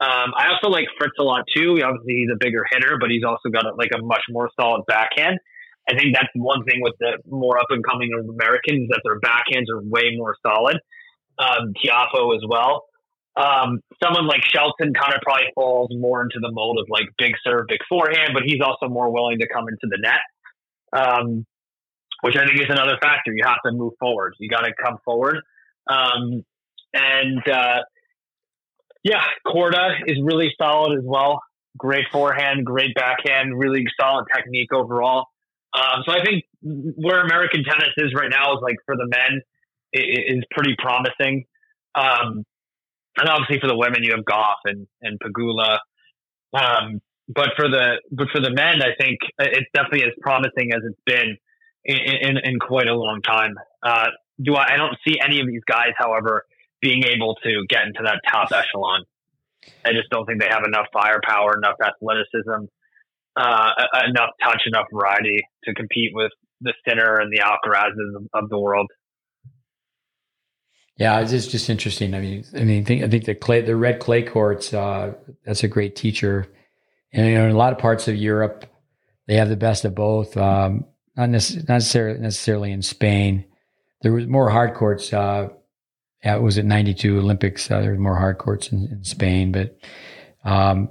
Um, 0.00 0.34
I 0.36 0.48
also 0.50 0.70
like 0.70 0.86
Fritz 0.98 1.14
a 1.20 1.22
lot 1.22 1.44
too. 1.54 1.78
Obviously, 1.84 2.14
he's 2.14 2.30
a 2.32 2.38
bigger 2.38 2.64
hitter, 2.72 2.98
but 3.00 3.10
he's 3.10 3.22
also 3.22 3.48
got 3.48 3.64
a, 3.64 3.74
like 3.76 3.90
a 3.94 4.02
much 4.02 4.22
more 4.28 4.50
solid 4.58 4.82
backhand. 4.88 5.38
I 5.88 5.94
think 5.94 6.14
that's 6.14 6.28
one 6.34 6.64
thing 6.64 6.80
with 6.80 6.94
the 6.98 7.18
more 7.28 7.58
up 7.58 7.66
and 7.70 7.84
coming 7.84 8.10
Americans 8.12 8.88
that 8.88 9.02
their 9.04 9.20
backhands 9.20 9.70
are 9.70 9.80
way 9.82 10.16
more 10.16 10.34
solid. 10.44 10.78
Um, 11.38 11.72
Tiafoe 11.74 12.36
as 12.36 12.42
well. 12.48 12.84
Um, 13.36 13.80
someone 14.02 14.28
like 14.28 14.42
Shelton 14.44 14.94
kind 14.94 15.14
of 15.14 15.20
probably 15.22 15.46
falls 15.54 15.90
more 15.92 16.22
into 16.22 16.38
the 16.40 16.52
mold 16.52 16.78
of 16.78 16.86
like 16.88 17.08
big 17.18 17.32
serve, 17.42 17.66
big 17.68 17.80
forehand, 17.88 18.30
but 18.32 18.44
he's 18.46 18.60
also 18.64 18.88
more 18.88 19.12
willing 19.12 19.40
to 19.40 19.48
come 19.48 19.64
into 19.68 19.88
the 19.90 19.98
net, 19.98 20.22
um, 20.92 21.44
which 22.20 22.36
I 22.36 22.46
think 22.46 22.60
is 22.60 22.66
another 22.68 22.96
factor. 23.02 23.32
You 23.32 23.42
have 23.44 23.58
to 23.66 23.72
move 23.72 23.94
forward. 23.98 24.34
You 24.38 24.48
got 24.48 24.60
to 24.60 24.72
come 24.80 24.98
forward. 25.04 25.38
Um, 25.90 26.44
and 26.92 27.48
uh, 27.48 27.80
yeah, 29.02 29.24
Korda 29.44 29.96
is 30.06 30.18
really 30.22 30.54
solid 30.56 30.96
as 30.96 31.04
well. 31.04 31.42
Great 31.76 32.06
forehand, 32.12 32.64
great 32.64 32.94
backhand, 32.94 33.58
really 33.58 33.84
solid 34.00 34.26
technique 34.34 34.72
overall. 34.72 35.26
Um, 35.74 36.04
so 36.06 36.12
I 36.12 36.24
think 36.24 36.44
where 36.62 37.20
American 37.20 37.64
tennis 37.64 37.90
is 37.96 38.14
right 38.14 38.30
now 38.30 38.54
is 38.54 38.60
like 38.62 38.76
for 38.86 38.94
the 38.96 39.08
men 39.08 39.42
is 39.94 40.44
pretty 40.50 40.74
promising. 40.78 41.44
Um, 41.94 42.44
and 43.16 43.28
obviously 43.28 43.60
for 43.60 43.68
the 43.68 43.76
women 43.76 44.02
you 44.02 44.12
have 44.14 44.24
Gauff 44.24 44.62
and 44.64 44.86
and 45.02 45.18
Pegula. 45.20 45.78
Um, 46.52 47.00
but 47.28 47.50
for 47.56 47.68
the 47.68 48.00
but 48.10 48.28
for 48.32 48.40
the 48.40 48.50
men, 48.50 48.82
I 48.82 48.94
think 49.00 49.18
it's 49.38 49.70
definitely 49.72 50.04
as 50.04 50.12
promising 50.20 50.72
as 50.72 50.82
it's 50.84 51.00
been 51.06 51.36
in 51.84 51.96
in, 51.96 52.36
in 52.38 52.58
quite 52.58 52.88
a 52.88 52.94
long 52.94 53.22
time. 53.22 53.54
Uh, 53.82 54.08
do 54.42 54.54
I? 54.54 54.74
I 54.74 54.76
don't 54.76 54.96
see 55.06 55.16
any 55.24 55.40
of 55.40 55.46
these 55.46 55.62
guys, 55.66 55.92
however, 55.96 56.44
being 56.80 57.04
able 57.04 57.36
to 57.42 57.64
get 57.68 57.86
into 57.86 58.02
that 58.04 58.20
top 58.30 58.48
echelon. 58.52 59.04
I 59.84 59.92
just 59.92 60.10
don't 60.10 60.26
think 60.26 60.40
they 60.40 60.48
have 60.50 60.64
enough 60.66 60.86
firepower, 60.92 61.56
enough 61.56 61.76
athleticism, 61.80 62.66
uh, 63.36 63.70
enough 64.06 64.30
touch, 64.42 64.62
enough 64.66 64.86
variety 64.92 65.40
to 65.64 65.72
compete 65.72 66.10
with 66.12 66.32
the 66.60 66.74
Sinner 66.86 67.16
and 67.20 67.32
the 67.32 67.40
Alcarazes 67.40 68.16
of, 68.16 68.26
of 68.34 68.50
the 68.50 68.58
world. 68.58 68.90
Yeah, 70.96 71.20
it's 71.20 71.32
just, 71.32 71.50
just 71.50 71.68
interesting. 71.68 72.14
I 72.14 72.20
mean, 72.20 72.44
I 72.54 72.62
mean, 72.62 72.84
think, 72.84 73.02
I 73.02 73.08
think 73.08 73.24
the 73.24 73.34
clay, 73.34 73.62
the 73.62 73.74
red 73.74 73.98
clay 73.98 74.22
courts, 74.22 74.72
uh, 74.72 75.14
that's 75.44 75.64
a 75.64 75.68
great 75.68 75.96
teacher. 75.96 76.46
And 77.12 77.26
you 77.26 77.34
know, 77.34 77.46
in 77.46 77.50
a 77.50 77.56
lot 77.56 77.72
of 77.72 77.78
parts 77.78 78.06
of 78.06 78.14
Europe, 78.14 78.66
they 79.26 79.34
have 79.36 79.48
the 79.48 79.56
best 79.56 79.84
of 79.84 79.94
both. 79.94 80.36
Um, 80.36 80.84
not, 81.16 81.30
necessarily 81.30 82.18
necessarily 82.18 82.72
in 82.72 82.82
Spain. 82.82 83.44
There 84.02 84.12
was 84.12 84.26
more 84.26 84.50
hard 84.50 84.74
courts. 84.74 85.12
Uh, 85.12 85.48
yeah, 86.24 86.36
it 86.36 86.42
was 86.42 86.58
at 86.58 86.64
'92 86.64 87.18
Olympics. 87.18 87.70
Uh, 87.70 87.80
there 87.80 87.92
were 87.92 87.98
more 87.98 88.16
hard 88.16 88.38
courts 88.38 88.72
in, 88.72 88.88
in 88.90 89.04
Spain, 89.04 89.52
but 89.52 89.78
um, 90.44 90.90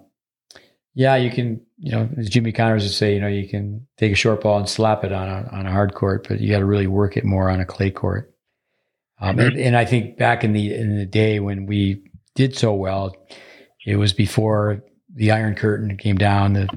yeah, 0.94 1.16
you 1.16 1.30
can. 1.30 1.62
You 1.78 1.92
know, 1.92 2.10
as 2.18 2.30
Jimmy 2.30 2.54
Connors 2.54 2.84
would 2.84 2.94
say, 2.94 3.14
you 3.14 3.20
know, 3.20 3.28
you 3.28 3.48
can 3.48 3.86
take 3.98 4.14
a 4.14 4.16
short 4.16 4.42
ball 4.42 4.58
and 4.58 4.70
slap 4.70 5.04
it 5.04 5.12
on 5.12 5.28
a, 5.28 5.50
on 5.52 5.66
a 5.66 5.72
hard 5.72 5.94
court, 5.94 6.26
but 6.30 6.40
you 6.40 6.50
got 6.50 6.60
to 6.60 6.66
really 6.66 6.88
work 6.88 7.18
it 7.18 7.26
more 7.26 7.50
on 7.50 7.60
a 7.60 7.66
clay 7.66 7.92
court. 7.92 8.33
Um, 9.24 9.40
and, 9.40 9.58
and, 9.58 9.78
I 9.78 9.86
think 9.86 10.18
back 10.18 10.44
in 10.44 10.52
the 10.52 10.74
in 10.74 10.98
the 10.98 11.06
day 11.06 11.40
when 11.40 11.66
we 11.66 12.04
did 12.36 12.58
so 12.58 12.74
well, 12.74 13.16
it 13.86 13.96
was 13.96 14.12
before 14.12 14.84
the 15.16 15.32
Iron 15.32 15.56
Curtain 15.56 15.96
came 15.96 16.18
down, 16.18 16.52
the 16.52 16.68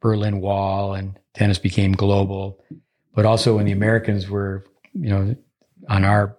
Berlin 0.00 0.40
Wall, 0.40 0.94
and 0.94 1.16
tennis 1.34 1.60
became 1.60 1.92
global. 1.92 2.58
But 3.14 3.24
also 3.24 3.54
when 3.56 3.66
the 3.66 3.72
Americans 3.72 4.28
were, 4.28 4.64
you 4.94 5.10
know, 5.10 5.36
on 5.88 6.04
our 6.04 6.36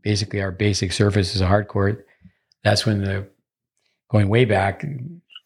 basically 0.00 0.40
our 0.40 0.50
basic 0.50 0.92
surface 0.92 1.34
is 1.34 1.42
a 1.42 1.46
hard 1.46 1.68
court. 1.68 2.06
That's 2.64 2.86
when 2.86 3.02
the 3.02 3.28
going 4.10 4.30
way 4.30 4.46
back, 4.46 4.82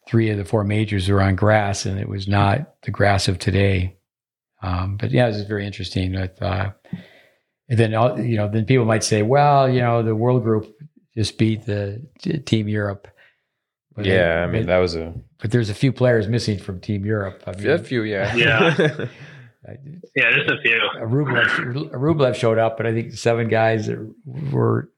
three 0.07 0.31
of 0.31 0.39
the 0.39 0.45
four 0.45 0.63
majors 0.63 1.09
were 1.09 1.23
on 1.23 1.35
grass, 1.35 1.87
and 1.87 1.99
it 1.99 2.09
was 2.09 2.29
not 2.29 2.81
the 2.83 2.93
grass 2.93 3.27
of 3.27 3.41
today. 3.41 3.97
Um, 4.63 4.97
but 4.97 5.11
yeah, 5.11 5.29
this 5.29 5.39
is 5.39 5.49
very 5.49 5.67
interesting. 5.67 6.15
With 6.15 6.41
uh, 6.41 6.71
and 7.69 7.79
then 7.79 7.91
you 8.25 8.37
know, 8.37 8.49
then 8.49 8.65
people 8.65 8.85
might 8.85 9.05
say, 9.05 9.23
well, 9.23 9.69
you 9.69 9.81
know, 9.81 10.03
the 10.03 10.15
world 10.15 10.43
group 10.43 10.77
just 11.17 11.39
beat 11.39 11.67
the 11.67 12.03
Team 12.45 12.69
Europe. 12.69 13.09
But 13.95 14.05
yeah, 14.05 14.45
I 14.47 14.51
mean 14.51 14.67
that 14.67 14.79
was 14.79 14.95
a. 14.95 15.15
But 15.39 15.51
there's 15.51 15.71
a 15.71 15.75
few 15.75 15.93
players 15.93 16.29
missing 16.29 16.59
from 16.59 16.81
Team 16.81 17.05
Europe. 17.05 17.43
I 17.47 17.53
mean, 17.53 17.71
a 17.71 17.79
few, 17.79 18.03
yeah, 18.03 18.35
yeah, 18.37 18.77
yeah, 20.15 20.31
just 20.33 20.51
a 20.51 20.59
few. 20.63 20.81
Rublev, 21.01 21.91
Rublev 21.91 22.35
showed 22.35 22.59
up, 22.59 22.77
but 22.77 22.87
I 22.87 22.93
think 22.93 23.13
seven 23.15 23.49
guys 23.49 23.87
that 23.87 24.15
were 24.53 24.91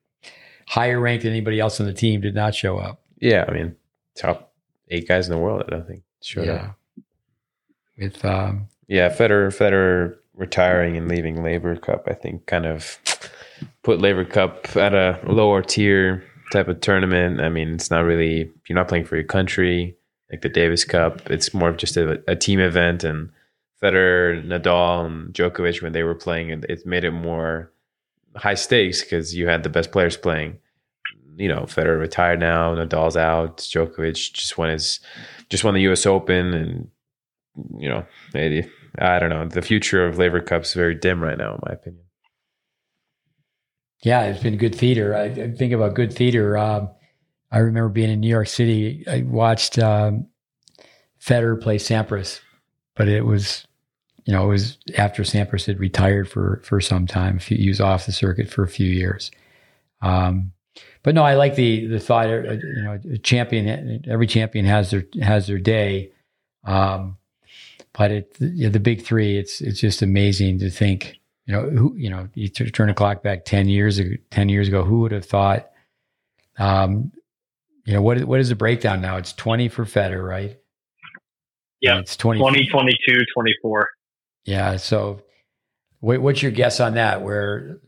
higher 0.66 1.01
ranked 1.01 1.23
than 1.23 1.32
anybody 1.32 1.61
else 1.61 1.81
on 1.81 1.86
the 1.86 1.93
team 1.93 2.20
did 2.20 2.35
not 2.35 2.55
show 2.55 2.78
up. 2.78 3.01
Yeah, 3.20 3.45
I 3.49 3.53
mean, 3.53 3.77
top 4.16 4.53
eight 4.90 5.07
guys 5.09 5.27
in 5.27 5.32
the 5.32 5.39
world, 5.39 5.62
I 5.66 5.70
don't 5.70 5.86
think 5.86 6.03
showed 6.20 6.47
yeah. 6.47 6.53
up. 6.53 6.78
With 7.97 8.24
um, 8.24 8.69
yeah, 8.89 9.11
Federer, 9.11 9.49
Federer 9.49 10.16
retiring 10.39 10.97
and 10.97 11.09
leaving 11.09 11.43
Laver 11.43 11.77
Cup, 11.77 12.06
I 12.09 12.15
think 12.15 12.47
kind 12.47 12.65
of 12.65 12.98
put 13.82 14.01
Laver 14.01 14.24
Cup 14.24 14.77
at 14.77 14.94
a 14.94 15.20
lower 15.27 15.62
tier 15.62 16.24
type 16.52 16.69
of 16.69 16.81
tournament. 16.81 17.40
I 17.40 17.48
mean, 17.48 17.74
it's 17.74 17.90
not 17.90 18.05
really 18.05 18.51
you're 18.69 18.77
not 18.77 18.89
playing 18.89 19.05
for 19.05 19.16
your 19.16 19.24
country 19.24 19.97
like 20.31 20.43
the 20.43 20.48
Davis 20.48 20.85
Cup. 20.85 21.31
It's 21.31 21.52
more 21.52 21.69
of 21.69 21.77
just 21.77 21.97
a, 21.97 22.23
a 22.28 22.36
team 22.36 22.60
event. 22.60 23.05
And 23.05 23.31
Federer, 23.82 24.44
Nadal, 24.44 25.06
and 25.06 25.35
Djokovic 25.35 25.82
when 25.82 25.93
they 25.93 26.02
were 26.02 26.15
playing, 26.15 26.51
it, 26.51 26.65
it 26.69 26.86
made 26.86 27.05
it 27.05 27.12
more 27.12 27.73
high 28.36 28.55
stakes 28.55 29.02
because 29.02 29.35
you 29.35 29.48
had 29.48 29.62
the 29.62 29.69
best 29.69 29.93
players 29.93 30.16
playing. 30.16 30.59
You 31.36 31.48
know, 31.48 31.62
Federer 31.62 31.98
retired 31.98 32.40
now, 32.40 32.74
Nadal's 32.74 33.16
out, 33.16 33.59
Djokovic 33.59 34.32
just 34.32 34.59
won 34.59 34.70
his 34.70 35.01
just 35.48 35.65
won 35.65 35.74
the 35.74 35.82
U.S. 35.82 36.05
Open, 36.05 36.52
and 36.52 36.89
you 37.78 37.89
know, 37.89 38.05
maybe 38.35 38.69
I 39.00 39.18
don't 39.18 39.30
know. 39.30 39.46
The 39.46 39.62
future 39.62 40.06
of 40.06 40.18
Laver 40.18 40.40
Cup's 40.40 40.74
very 40.74 40.94
dim 40.94 41.22
right 41.22 41.38
now, 41.38 41.54
in 41.54 41.60
my 41.66 41.72
opinion. 41.74 42.04
Yeah, 44.02 44.24
it's 44.24 44.42
been 44.42 44.56
good 44.56 44.74
theater. 44.74 45.14
I, 45.14 45.24
I 45.24 45.52
think 45.52 45.72
about 45.72 45.94
good 45.94 46.12
theater. 46.12 46.56
Um, 46.56 46.90
I 47.50 47.58
remember 47.58 47.88
being 47.88 48.10
in 48.10 48.20
New 48.20 48.28
York 48.28 48.48
City. 48.48 49.04
I 49.08 49.22
watched 49.22 49.78
um, 49.78 50.28
Federer 51.20 51.60
play 51.60 51.78
Sampras, 51.78 52.40
but 52.94 53.08
it 53.08 53.22
was, 53.22 53.66
you 54.24 54.32
know, 54.32 54.44
it 54.44 54.48
was 54.48 54.78
after 54.96 55.22
Sampras 55.22 55.66
had 55.66 55.80
retired 55.80 56.28
for 56.28 56.60
for 56.64 56.80
some 56.80 57.06
time. 57.06 57.38
He 57.38 57.68
was 57.68 57.80
off 57.80 58.06
the 58.06 58.12
circuit 58.12 58.48
for 58.48 58.62
a 58.62 58.68
few 58.68 58.88
years. 58.88 59.30
Um, 60.00 60.52
but 61.02 61.14
no, 61.14 61.24
I 61.24 61.34
like 61.34 61.56
the 61.56 61.86
the 61.86 61.98
thought. 62.00 62.26
Uh, 62.26 62.52
you 62.52 62.82
know, 62.82 63.00
champion. 63.22 64.04
Every 64.06 64.26
champion 64.26 64.64
has 64.66 64.90
their 64.90 65.04
has 65.22 65.46
their 65.46 65.58
day. 65.58 66.12
Um, 66.64 67.16
but 67.98 68.10
it, 68.10 68.36
you 68.38 68.70
the 68.70 68.80
big 68.80 69.02
three, 69.02 69.36
it's 69.36 69.60
it's 69.60 69.80
just 69.80 70.00
amazing 70.02 70.60
to 70.60 70.70
think. 70.70 71.16
You 71.46 71.54
know, 71.54 71.70
who 71.70 71.94
you 71.96 72.10
know, 72.10 72.28
you 72.34 72.48
t- 72.48 72.70
turn 72.70 72.88
the 72.88 72.94
clock 72.94 73.22
back 73.22 73.44
ten 73.44 73.68
years 73.68 73.98
ago. 73.98 74.10
Ten 74.30 74.48
years 74.48 74.68
ago, 74.68 74.84
who 74.84 75.00
would 75.00 75.12
have 75.12 75.24
thought? 75.24 75.70
Um, 76.58 77.12
you 77.84 77.92
know, 77.92 78.02
what 78.02 78.22
what 78.24 78.40
is 78.40 78.48
the 78.48 78.54
breakdown 78.54 79.00
now? 79.00 79.16
It's 79.16 79.32
twenty 79.32 79.68
for 79.68 79.84
Federer, 79.84 80.26
right? 80.26 80.58
Yeah, 81.80 82.00
it's 82.00 82.16
20, 82.16 82.40
20, 82.40 82.66
22, 82.66 83.24
24. 83.32 83.88
Yeah, 84.44 84.78
so 84.78 85.22
Wait, 86.00 86.18
what's 86.18 86.42
your 86.42 86.52
guess 86.52 86.80
on 86.80 86.94
that? 86.94 87.22
Where 87.22 87.80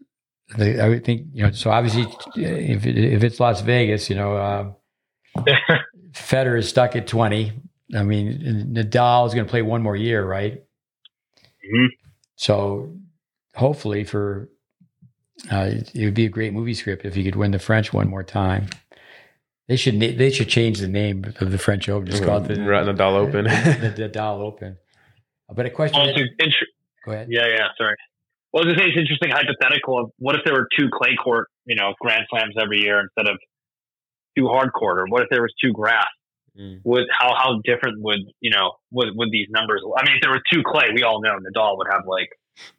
the, 0.56 0.82
I 0.82 0.88
would 0.88 1.04
think 1.04 1.28
you 1.32 1.44
know. 1.44 1.52
So 1.52 1.70
obviously, 1.70 2.02
if 2.36 2.84
it, 2.84 2.98
if 2.98 3.22
it's 3.22 3.38
Las 3.38 3.60
Vegas, 3.60 4.10
you 4.10 4.16
know, 4.16 4.36
uh, 4.36 4.72
Federer 6.12 6.58
is 6.58 6.68
stuck 6.68 6.96
at 6.96 7.06
twenty. 7.06 7.52
I 7.94 8.02
mean, 8.02 8.72
Nadal 8.72 9.26
is 9.26 9.34
going 9.34 9.46
to 9.46 9.50
play 9.50 9.62
one 9.62 9.82
more 9.82 9.96
year, 9.96 10.24
right? 10.24 10.62
Mhm. 11.74 11.88
So 12.36 12.96
hopefully, 13.54 14.04
for 14.04 14.48
uh, 15.50 15.70
it 15.94 16.04
would 16.04 16.14
be 16.14 16.26
a 16.26 16.28
great 16.30 16.52
movie 16.52 16.74
script 16.74 17.04
if 17.04 17.14
he 17.14 17.24
could 17.24 17.36
win 17.36 17.50
the 17.50 17.58
French 17.58 17.92
one 17.92 18.08
more 18.08 18.22
time. 18.22 18.68
They 19.68 19.76
should 19.76 19.94
na- 19.94 20.16
they 20.16 20.30
should 20.30 20.48
change 20.48 20.78
the 20.80 20.88
name 20.88 21.24
of 21.40 21.50
the 21.50 21.58
French 21.58 21.88
Open. 21.88 22.10
Just 22.10 22.24
call 22.24 22.38
it 22.44 22.48
the, 22.48 22.54
Nadal 22.54 23.14
Open. 23.14 23.44
the, 23.80 23.92
the 23.96 24.08
Nadal 24.08 24.40
Open. 24.40 24.76
But 25.48 25.66
a 25.66 25.70
question. 25.70 26.00
Also, 26.00 26.20
inter- 26.38 26.66
go 27.04 27.12
ahead. 27.12 27.28
yeah, 27.30 27.46
yeah. 27.46 27.68
Sorry. 27.78 27.96
Well, 28.52 28.64
I 28.64 28.66
was 28.66 28.74
gonna 28.74 28.86
say 28.86 28.90
it's 28.90 28.98
interesting 28.98 29.30
hypothetical 29.30 29.98
of 30.00 30.10
what 30.18 30.34
if 30.34 30.42
there 30.44 30.54
were 30.54 30.66
two 30.76 30.88
clay 30.92 31.14
court, 31.22 31.48
you 31.66 31.76
know, 31.76 31.94
grand 32.00 32.24
slams 32.30 32.54
every 32.60 32.80
year 32.80 33.00
instead 33.00 33.30
of 33.32 33.38
two 34.36 34.48
hard 34.48 34.72
court, 34.72 34.98
or 34.98 35.06
what 35.06 35.22
if 35.22 35.28
there 35.30 35.42
was 35.42 35.54
two 35.62 35.72
grass? 35.72 36.06
Mm. 36.59 36.81
Would 36.85 37.05
how 37.16 37.35
how 37.36 37.60
different 37.64 38.01
would 38.02 38.20
you 38.40 38.51
know 38.51 38.72
would 38.90 39.09
would 39.14 39.31
these 39.31 39.48
numbers? 39.51 39.82
I 39.98 40.05
mean, 40.05 40.16
if 40.16 40.22
there 40.22 40.31
were 40.31 40.43
two 40.52 40.62
clay, 40.66 40.89
we 40.94 41.02
all 41.02 41.20
know 41.22 41.36
Nadal 41.39 41.77
would 41.78 41.86
have 41.90 42.02
like 42.06 42.28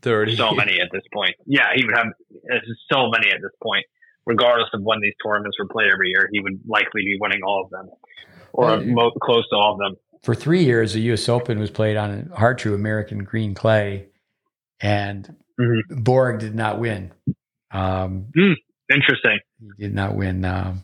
Thirty. 0.02 0.36
so 0.36 0.52
many 0.52 0.80
at 0.82 0.90
this 0.92 1.04
point. 1.14 1.36
Yeah, 1.46 1.68
he 1.76 1.86
would 1.86 1.96
have 1.96 2.08
so 2.92 3.10
many 3.10 3.30
at 3.32 3.42
this 3.42 3.52
point. 3.64 3.86
Regardless 4.28 4.70
of 4.74 4.82
when 4.84 5.00
these 5.02 5.14
tournaments 5.26 5.58
were 5.58 5.68
played 5.68 5.90
every 5.92 6.10
year, 6.10 6.30
he 6.32 6.40
would 6.42 6.60
likely 6.68 7.02
be 7.04 7.18
winning 7.20 7.42
all 7.44 7.64
of 7.64 7.70
them, 7.72 7.90
or 8.54 8.66
Well, 8.68 8.86
mo- 8.86 9.12
close 9.22 9.48
to 9.50 9.56
all 9.56 9.74
of 9.74 9.80
them. 9.80 9.96
For 10.22 10.36
three 10.36 10.64
years, 10.64 10.94
the 10.94 11.00
U.S. 11.02 11.28
Open 11.28 11.58
was 11.60 11.72
played 11.72 11.98
on 11.98 12.30
hard 12.36 12.60
true 12.60 12.76
American 12.76 13.24
green 13.24 13.56
clay, 13.56 14.10
and 14.80 15.36
Mhm. 15.60 16.04
Borg 16.04 16.40
did 16.40 16.54
not 16.54 16.78
win. 16.80 17.12
Um, 17.72 18.28
Interesting. 18.94 19.40
he 19.78 19.84
did 19.86 19.96
not 19.96 20.16
win. 20.16 20.44
Um, 20.46 20.84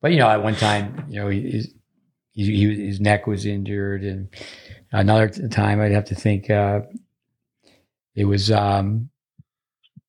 but 0.00 0.12
you 0.12 0.18
know, 0.18 0.28
at 0.28 0.42
one 0.42 0.54
time, 0.54 1.06
you 1.08 1.20
know, 1.20 1.28
he, 1.28 1.50
his, 1.50 1.74
he, 2.38 2.56
he, 2.56 2.86
his 2.86 3.00
neck 3.00 3.26
was 3.26 3.44
injured, 3.44 4.04
and 4.04 4.28
another 4.92 5.28
time, 5.28 5.80
I'd 5.80 5.90
have 5.90 6.04
to 6.06 6.14
think 6.14 6.48
uh, 6.48 6.82
it 8.14 8.26
was 8.26 8.52
um, 8.52 9.10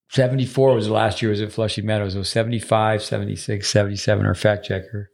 74 0.10 0.76
was 0.76 0.86
the 0.86 0.94
last 0.94 1.24
year 1.24 1.32
was 1.32 1.42
at 1.42 1.52
Flushing 1.52 1.88
Meadows. 1.88 2.14
It 2.14 2.20
was 2.20 2.30
75, 2.30 3.02
76, 3.02 3.68
77, 3.68 4.26
or 4.28 4.36
fact 4.36 4.64
checker. 4.64 5.10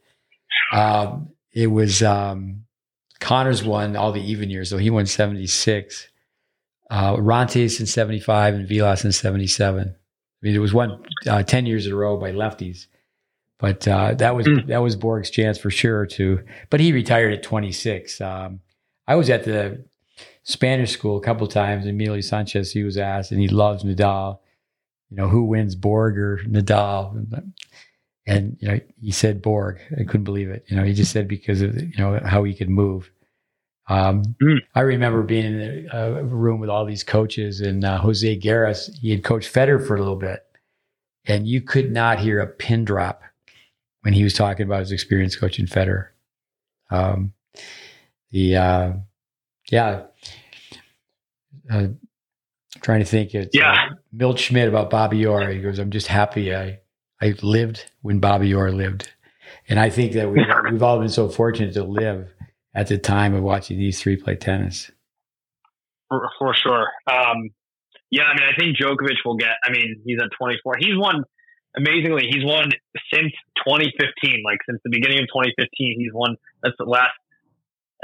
Um, 0.73 1.29
it 1.53 1.67
was 1.67 2.03
um, 2.03 2.65
Connors 3.21 3.63
won 3.63 3.95
all 3.95 4.11
the 4.11 4.21
even 4.21 4.49
years, 4.49 4.69
so 4.69 4.77
he 4.77 4.89
won 4.89 5.05
76. 5.05 6.09
Uh, 6.91 7.13
Orantes 7.13 7.79
in 7.79 7.85
75 7.85 8.55
and 8.55 8.67
Vilas 8.67 9.05
in 9.05 9.13
77. 9.13 9.87
I 9.87 9.93
mean, 10.41 10.53
it 10.53 10.59
was 10.59 10.73
one 10.73 11.01
uh, 11.27 11.43
10 11.43 11.65
years 11.65 11.87
in 11.87 11.93
a 11.93 11.95
row 11.95 12.17
by 12.17 12.33
lefties. 12.33 12.87
But 13.59 13.87
uh, 13.87 14.13
that 14.15 14.35
was 14.35 14.45
Mm. 14.47 14.67
that 14.67 14.81
was 14.81 14.95
Borg's 14.95 15.29
chance 15.29 15.57
for 15.57 15.69
sure 15.69 16.05
to. 16.07 16.43
But 16.69 16.79
he 16.81 16.91
retired 16.91 17.33
at 17.33 17.43
26. 17.43 18.19
Um, 18.21 18.59
I 19.07 19.15
was 19.15 19.29
at 19.29 19.43
the 19.45 19.85
Spanish 20.43 20.91
school 20.91 21.17
a 21.17 21.21
couple 21.21 21.47
times. 21.47 21.85
Emilio 21.85 22.21
Sanchez, 22.21 22.71
he 22.73 22.83
was 22.83 22.97
asked, 22.97 23.31
and 23.31 23.39
he 23.39 23.47
loves 23.47 23.83
Nadal. 23.83 24.39
You 25.09 25.17
know, 25.17 25.27
who 25.29 25.45
wins, 25.45 25.75
Borg 25.75 26.17
or 26.17 26.39
Nadal? 26.47 27.43
And 28.27 28.57
you 28.59 28.67
know, 28.67 28.79
he 29.01 29.11
said 29.11 29.41
Borg. 29.41 29.79
I 29.97 30.03
couldn't 30.03 30.23
believe 30.25 30.49
it. 30.49 30.65
You 30.67 30.75
know, 30.77 30.83
he 30.83 30.93
just 30.93 31.11
said 31.11 31.27
because 31.27 31.61
of 31.61 31.75
you 31.81 31.93
know 31.97 32.19
how 32.25 32.43
he 32.43 32.53
could 32.53 32.69
move. 32.69 33.09
Um, 33.87 34.35
Mm. 34.41 34.59
I 34.73 34.81
remember 34.81 35.21
being 35.21 35.45
in 35.45 35.87
a, 35.93 36.15
a 36.15 36.23
room 36.23 36.59
with 36.59 36.69
all 36.71 36.85
these 36.85 37.03
coaches, 37.03 37.61
and 37.61 37.85
uh, 37.85 37.99
Jose 37.99 38.27
Higueras. 38.27 38.89
He 38.99 39.11
had 39.11 39.23
coached 39.23 39.53
Federer 39.53 39.85
for 39.85 39.95
a 39.95 39.99
little 39.99 40.15
bit, 40.15 40.43
and 41.25 41.47
you 41.47 41.61
could 41.61 41.91
not 41.91 42.19
hear 42.19 42.39
a 42.41 42.47
pin 42.47 42.83
drop 42.83 43.21
when 44.05 44.13
he 44.13 44.23
was 44.23 44.35
talking 44.35 44.67
about 44.67 44.81
his 44.81 44.91
experience 44.91 45.35
coaching 45.35 45.65
Federer. 45.65 46.09
Um, 46.91 47.33
the 48.29 48.55
uh, 48.55 48.91
yeah, 49.71 50.03
uh, 51.71 51.87
trying 52.81 52.99
to 52.99 53.05
think. 53.05 53.33
It's, 53.33 53.55
Yeah. 53.57 53.71
uh, 53.71 53.95
Milt 54.13 54.37
Schmidt 54.37 54.67
about 54.69 54.91
Bobby 54.91 55.25
Orr. 55.25 55.49
He 55.49 55.59
goes, 55.59 55.79
"I'm 55.79 55.89
just 55.89 56.05
happy 56.07 56.55
I 56.55 56.79
I 57.19 57.33
lived 57.41 57.91
when 58.03 58.19
Bobby 58.19 58.53
Orr 58.53 58.71
lived," 58.71 59.11
and 59.67 59.79
I 59.79 59.89
think 59.89 60.13
that 60.13 60.29
we 60.31 60.45
we've 60.71 60.83
all 60.83 60.99
been 60.99 61.09
so 61.09 61.27
fortunate 61.27 61.73
to 61.73 61.83
live 61.83 62.31
at 62.75 62.87
the 62.87 62.99
time 62.99 63.33
of 63.33 63.41
watching 63.41 63.79
these 63.79 63.99
three 63.99 64.17
play 64.17 64.35
tennis. 64.35 64.91
for, 66.09 66.29
for 66.37 66.53
sure. 66.53 66.87
Um, 67.09 67.49
yeah, 68.11 68.23
I 68.25 68.35
mean, 68.39 68.47
I 68.47 68.55
think 68.59 68.77
Djokovic 68.77 69.17
will 69.25 69.37
get. 69.37 69.53
I 69.63 69.71
mean, 69.71 69.99
he's 70.05 70.19
at 70.21 70.29
24. 70.37 70.75
He's 70.79 70.95
won 70.95 71.23
amazingly. 71.77 72.27
He's 72.29 72.43
won 72.43 72.71
since 73.13 73.31
2015. 73.65 74.43
Like 74.45 74.59
since 74.67 74.79
the 74.83 74.89
beginning 74.91 75.19
of 75.19 75.25
2015, 75.27 75.67
he's 75.99 76.11
won. 76.13 76.35
That's 76.63 76.75
the 76.77 76.85
last 76.85 77.13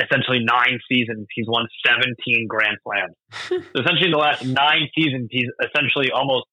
essentially 0.01 0.39
nine 0.43 0.79
seasons. 0.89 1.27
He's 1.33 1.47
won 1.47 1.67
17 1.85 2.47
Grand 2.47 2.77
Slams. 2.83 3.15
so 3.75 3.81
essentially, 3.81 4.05
in 4.05 4.11
the 4.11 4.17
last 4.17 4.43
nine 4.45 4.89
seasons, 4.97 5.27
he's 5.31 5.47
essentially 5.63 6.11
almost 6.11 6.45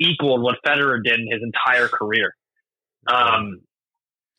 equaled 0.00 0.42
what 0.42 0.56
Federer 0.66 1.02
did 1.02 1.18
in 1.20 1.26
his 1.30 1.42
entire 1.42 1.88
career. 1.88 2.34
Um, 3.06 3.60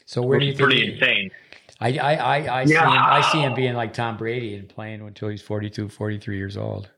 So 0.06 0.22
where 0.22 0.38
which 0.38 0.42
do 0.42 0.46
you 0.46 0.52
is 0.54 0.58
think? 0.58 0.70
pretty 0.70 0.94
insane. 0.94 1.32
I 1.80 1.98
I 1.98 2.14
I, 2.16 2.60
I 2.62 2.66
see 2.66 2.74
him. 2.74 2.82
I 2.88 3.32
see 3.32 3.40
him 3.42 3.54
being 3.54 3.74
like 3.76 3.94
Tom 3.94 4.18
Brady 4.18 4.56
and 4.56 4.68
playing 4.70 5.02
until 5.02 5.30
he's 5.30 5.42
42, 5.42 5.90
43 5.90 6.38
years 6.38 6.58
old. 6.58 6.90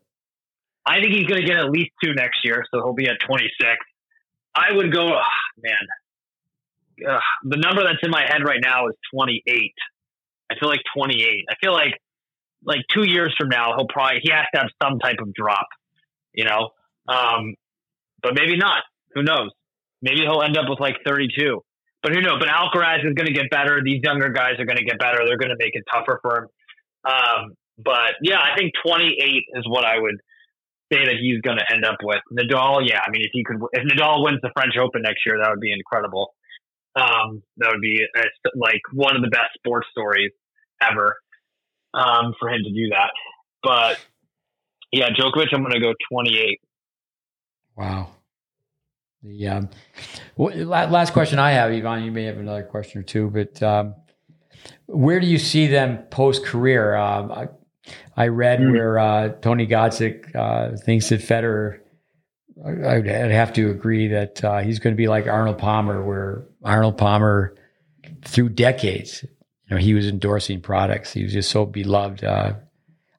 I 0.85 1.01
think 1.01 1.11
he's 1.14 1.26
going 1.27 1.41
to 1.41 1.47
get 1.47 1.57
at 1.57 1.69
least 1.69 1.91
two 2.01 2.14
next 2.14 2.39
year, 2.45 2.64
so 2.72 2.80
he'll 2.81 2.93
be 2.93 3.07
at 3.07 3.18
26. 3.27 3.51
I 4.56 4.74
would 4.74 4.91
go, 4.94 5.14
ah, 5.14 5.24
man. 5.61 7.10
Ugh, 7.10 7.22
the 7.44 7.57
number 7.57 7.84
that's 7.84 7.99
in 8.02 8.10
my 8.10 8.24
head 8.24 8.44
right 8.44 8.60
now 8.61 8.88
is 8.88 8.95
28. 9.14 9.74
I 10.52 10.56
feel 10.60 10.69
like 10.69 10.82
28. 10.95 11.45
I 11.49 11.56
feel 11.61 11.74
like 11.74 11.94
like 12.64 12.82
two 12.94 13.07
years 13.07 13.34
from 13.38 13.49
now, 13.49 13.76
he'll 13.76 13.88
probably 13.88 14.19
he 14.24 14.32
has 14.32 14.45
to 14.53 14.61
have 14.61 14.69
some 14.82 14.99
type 14.99 15.18
of 15.22 15.34
drop, 15.34 15.68
you 16.34 16.44
know. 16.44 16.69
Um, 17.07 17.53
but 18.22 18.34
maybe 18.34 18.57
not. 18.57 18.84
Who 19.14 19.24
knows? 19.24 19.52
Maybe 20.02 20.22
he'll 20.22 20.41
end 20.41 20.57
up 20.57 20.65
with 20.68 20.80
like 20.80 20.95
32. 21.06 21.61
But 22.03 22.14
who 22.14 22.22
knows? 22.22 22.40
But 22.40 22.49
Alcaraz 22.49 22.99
is 22.99 23.14
going 23.14 23.28
to 23.28 23.34
get 23.34 23.49
better. 23.49 23.82
These 23.84 24.02
younger 24.03 24.30
guys 24.30 24.53
are 24.60 24.65
going 24.65 24.78
to 24.78 24.86
get 24.86 24.99
better. 24.99 25.19
They're 25.26 25.38
going 25.38 25.49
to 25.49 25.57
make 25.57 25.74
it 25.74 25.84
tougher 25.91 26.19
for 26.22 26.38
him. 26.38 26.48
Um, 27.06 27.53
but 27.78 28.15
yeah, 28.22 28.40
I 28.40 28.57
think 28.57 28.74
28 28.86 29.18
is 29.56 29.64
what 29.68 29.86
I 29.86 29.99
would 29.99 30.19
say 30.91 31.05
that 31.05 31.15
he's 31.19 31.41
going 31.41 31.57
to 31.57 31.73
end 31.73 31.85
up 31.85 31.97
with. 32.01 32.22
Nadal, 32.31 32.88
yeah, 32.88 33.01
I 33.05 33.09
mean, 33.11 33.22
if 33.22 33.31
he 33.34 33.43
could, 33.43 33.57
if 33.73 33.84
Nadal 33.84 34.23
wins 34.23 34.39
the 34.41 34.51
French 34.55 34.77
Open 34.77 35.01
next 35.01 35.26
year, 35.26 35.38
that 35.41 35.49
would 35.49 35.59
be 35.59 35.73
incredible. 35.73 36.34
Um, 36.95 37.43
that 37.57 37.69
would 37.72 37.81
be 37.81 37.99
uh, 38.18 38.23
like 38.55 38.81
one 38.93 39.15
of 39.15 39.22
the 39.22 39.30
best 39.30 39.53
sports 39.55 39.88
stories 39.91 40.31
ever 40.81 41.18
um, 41.93 42.34
for 42.39 42.49
him 42.49 42.64
to 42.64 42.72
do 42.72 42.89
that. 42.89 43.11
But 43.61 43.99
yeah, 44.91 45.09
Djokovic, 45.09 45.53
I'm 45.53 45.61
going 45.61 45.73
to 45.73 45.80
go 45.80 45.93
28. 46.11 46.59
Wow. 47.76 48.09
The 49.23 49.47
um, 49.47 49.69
last 50.38 51.11
question 51.11 51.38
I 51.39 51.51
have, 51.51 51.72
Ivan, 51.72 52.03
you 52.03 52.11
may 52.11 52.23
have 52.23 52.38
another 52.38 52.64
question 52.64 53.01
or 53.01 53.03
two, 53.03 53.30
but 53.30 53.61
um, 53.61 53.95
where 54.85 55.19
do 55.19 55.27
you 55.27 55.38
see 55.38 55.68
them 55.68 56.03
post 56.09 56.45
career? 56.45 56.95
Um, 56.95 57.49
I, 58.15 58.27
read 58.27 58.59
Hmm. 58.59 58.72
where 58.72 58.99
uh, 58.99 59.30
Tony 59.41 59.68
Godsick 59.68 60.35
uh, 60.35 60.76
thinks 60.77 61.09
that 61.09 61.22
Federer. 61.22 61.80
I- 62.65 62.95
I'd 62.95 63.07
I'd 63.07 63.31
have 63.31 63.53
to 63.53 63.69
agree 63.69 64.07
that 64.09 64.43
uh, 64.43 64.59
he's 64.59 64.80
going 64.80 64.93
to 64.95 64.97
be 64.97 65.07
like 65.07 65.27
Arnold 65.27 65.59
Palmer, 65.59 66.03
where 66.03 66.45
Arnold 66.64 66.97
Palmer, 66.97 67.55
through 68.26 68.49
decades, 68.49 69.23
you 69.23 69.76
know, 69.76 69.77
he 69.77 69.93
was 69.93 70.07
endorsing 70.07 70.61
products. 70.61 71.14
He 71.14 71.23
was 71.23 71.34
just 71.34 71.51
so 71.51 71.65
beloved. 71.68 72.23
Uh, 72.23 72.53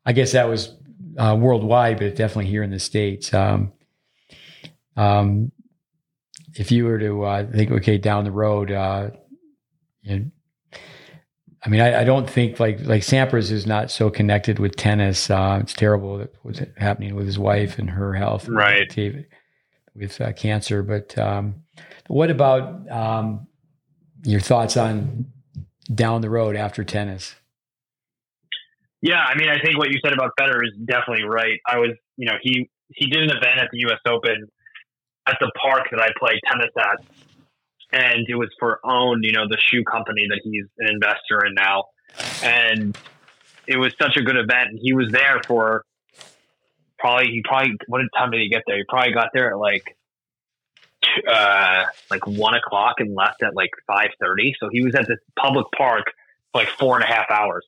I 0.05 0.13
guess 0.13 0.33
that 0.33 0.49
was 0.49 0.75
uh, 1.19 1.37
worldwide, 1.39 1.99
but 1.99 2.17
definitely 2.17 2.51
here 2.51 2.63
in 2.65 2.71
the 2.71 2.81
states. 2.81 3.33
Um, 3.33 3.73
um, 4.97 5.53
if 6.55 6.73
you 6.73 6.87
were 6.87 6.99
to 6.99 7.23
uh, 7.25 7.47
think, 7.53 7.71
okay, 7.71 7.99
down 7.99 8.25
the 8.25 8.33
road, 8.33 8.73
uh, 8.73 9.11
you 10.03 10.19
know, 10.19 10.25
I 11.65 11.69
mean, 11.69 11.81
I, 11.81 12.01
I 12.03 12.05
don't 12.05 12.29
think 12.31 12.61
like 12.61 12.81
like 12.85 13.03
Sampras 13.03 13.51
is 13.51 13.67
not 13.67 13.91
so 13.91 14.11
connected 14.11 14.59
with 14.59 14.77
tennis. 14.77 15.29
Uh, 15.29 15.59
it's 15.61 15.73
terrible 15.75 16.19
that 16.19 16.35
what's 16.43 16.61
happening 16.77 17.15
with 17.17 17.27
his 17.27 17.39
wife 17.39 17.79
and 17.79 17.91
her 17.91 18.15
health, 18.15 18.49
Right. 18.49 18.89
with, 18.97 19.25
with 19.95 20.21
uh, 20.21 20.33
cancer. 20.33 20.83
But 20.83 21.19
um, 21.19 21.57
what 22.07 22.31
about 22.31 22.89
um, 22.91 23.49
your 24.25 24.41
thoughts 24.41 24.77
on 24.77 25.27
down 25.93 26.21
the 26.21 26.31
road 26.31 26.55
after 26.55 26.85
tennis? 26.85 27.35
Yeah, 29.01 29.21
I 29.23 29.37
mean, 29.37 29.49
I 29.49 29.61
think 29.61 29.79
what 29.79 29.91
you 29.91 29.99
said 30.05 30.13
about 30.13 30.33
Federer 30.39 30.65
is 30.65 30.73
definitely 30.85 31.25
right. 31.25 31.59
I 31.67 31.79
was, 31.79 31.91
you 32.17 32.27
know, 32.27 32.35
he 32.43 32.69
he 32.95 33.07
did 33.09 33.23
an 33.25 33.31
event 33.31 33.59
at 33.59 33.69
the 33.73 33.79
U.S. 33.81 33.99
Open 34.07 34.47
at 35.27 35.37
the 35.41 35.51
park 35.61 35.87
that 35.91 36.01
I 36.01 36.09
play 36.19 36.41
tennis 36.51 36.71
at, 36.79 37.05
and 37.93 38.27
it 38.29 38.35
was 38.35 38.51
for 38.59 38.81
On, 38.85 39.23
you 39.23 39.33
know, 39.33 39.49
the 39.49 39.59
shoe 39.59 39.85
company 39.85 40.27
that 40.29 40.41
he's 40.45 40.67
an 40.79 40.89
investor 40.89 41.45
in 41.47 41.55
now, 41.55 41.85
and 42.43 42.97
it 43.67 43.77
was 43.79 43.93
such 44.01 44.17
a 44.17 44.23
good 44.23 44.37
event. 44.37 44.71
And 44.71 44.79
he 44.81 44.93
was 44.93 45.11
there 45.13 45.41
for 45.47 45.85
probably 46.99 47.29
he 47.29 47.43
probably 47.43 47.75
what 47.87 48.01
time 48.17 48.31
did 48.31 48.41
he 48.41 48.49
get 48.49 48.63
there? 48.67 48.77
He 48.77 48.85
probably 48.89 49.13
got 49.13 49.31
there 49.33 49.53
at 49.53 49.59
like 49.59 49.97
uh 51.27 51.85
like 52.11 52.27
one 52.27 52.55
o'clock 52.55 52.97
and 52.99 53.15
left 53.15 53.43
at 53.43 53.55
like 53.55 53.71
five 53.87 54.11
thirty. 54.21 54.55
So 54.61 54.69
he 54.71 54.83
was 54.83 54.95
at 54.95 55.07
this 55.07 55.19
public 55.39 55.67
park 55.77 56.07
for 56.53 56.61
like 56.61 56.69
four 56.69 56.97
and 56.97 57.05
a 57.05 57.07
half 57.07 57.31
hours. 57.31 57.65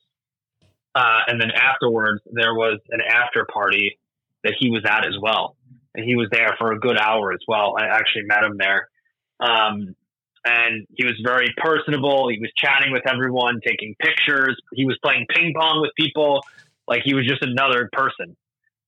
Uh, 0.93 1.19
and 1.27 1.39
then 1.39 1.51
afterwards, 1.51 2.21
there 2.31 2.53
was 2.53 2.79
an 2.89 2.99
after 2.99 3.45
party 3.45 3.97
that 4.43 4.53
he 4.59 4.69
was 4.69 4.83
at 4.83 5.05
as 5.05 5.13
well, 5.21 5.55
and 5.95 6.03
he 6.03 6.15
was 6.15 6.27
there 6.31 6.55
for 6.57 6.73
a 6.73 6.79
good 6.79 6.97
hour 6.97 7.31
as 7.31 7.39
well. 7.47 7.75
I 7.79 7.85
actually 7.85 8.23
met 8.23 8.43
him 8.43 8.57
there, 8.57 8.89
um, 9.39 9.95
and 10.45 10.87
he 10.95 11.05
was 11.05 11.13
very 11.23 11.53
personable. 11.57 12.29
He 12.29 12.39
was 12.39 12.51
chatting 12.55 12.91
with 12.91 13.03
everyone, 13.07 13.59
taking 13.65 13.95
pictures. 13.99 14.59
He 14.73 14.85
was 14.85 14.97
playing 15.03 15.27
ping 15.29 15.53
pong 15.57 15.81
with 15.81 15.91
people, 15.97 16.41
like 16.87 17.01
he 17.03 17.13
was 17.13 17.27
just 17.27 17.43
another 17.43 17.89
person. 17.91 18.35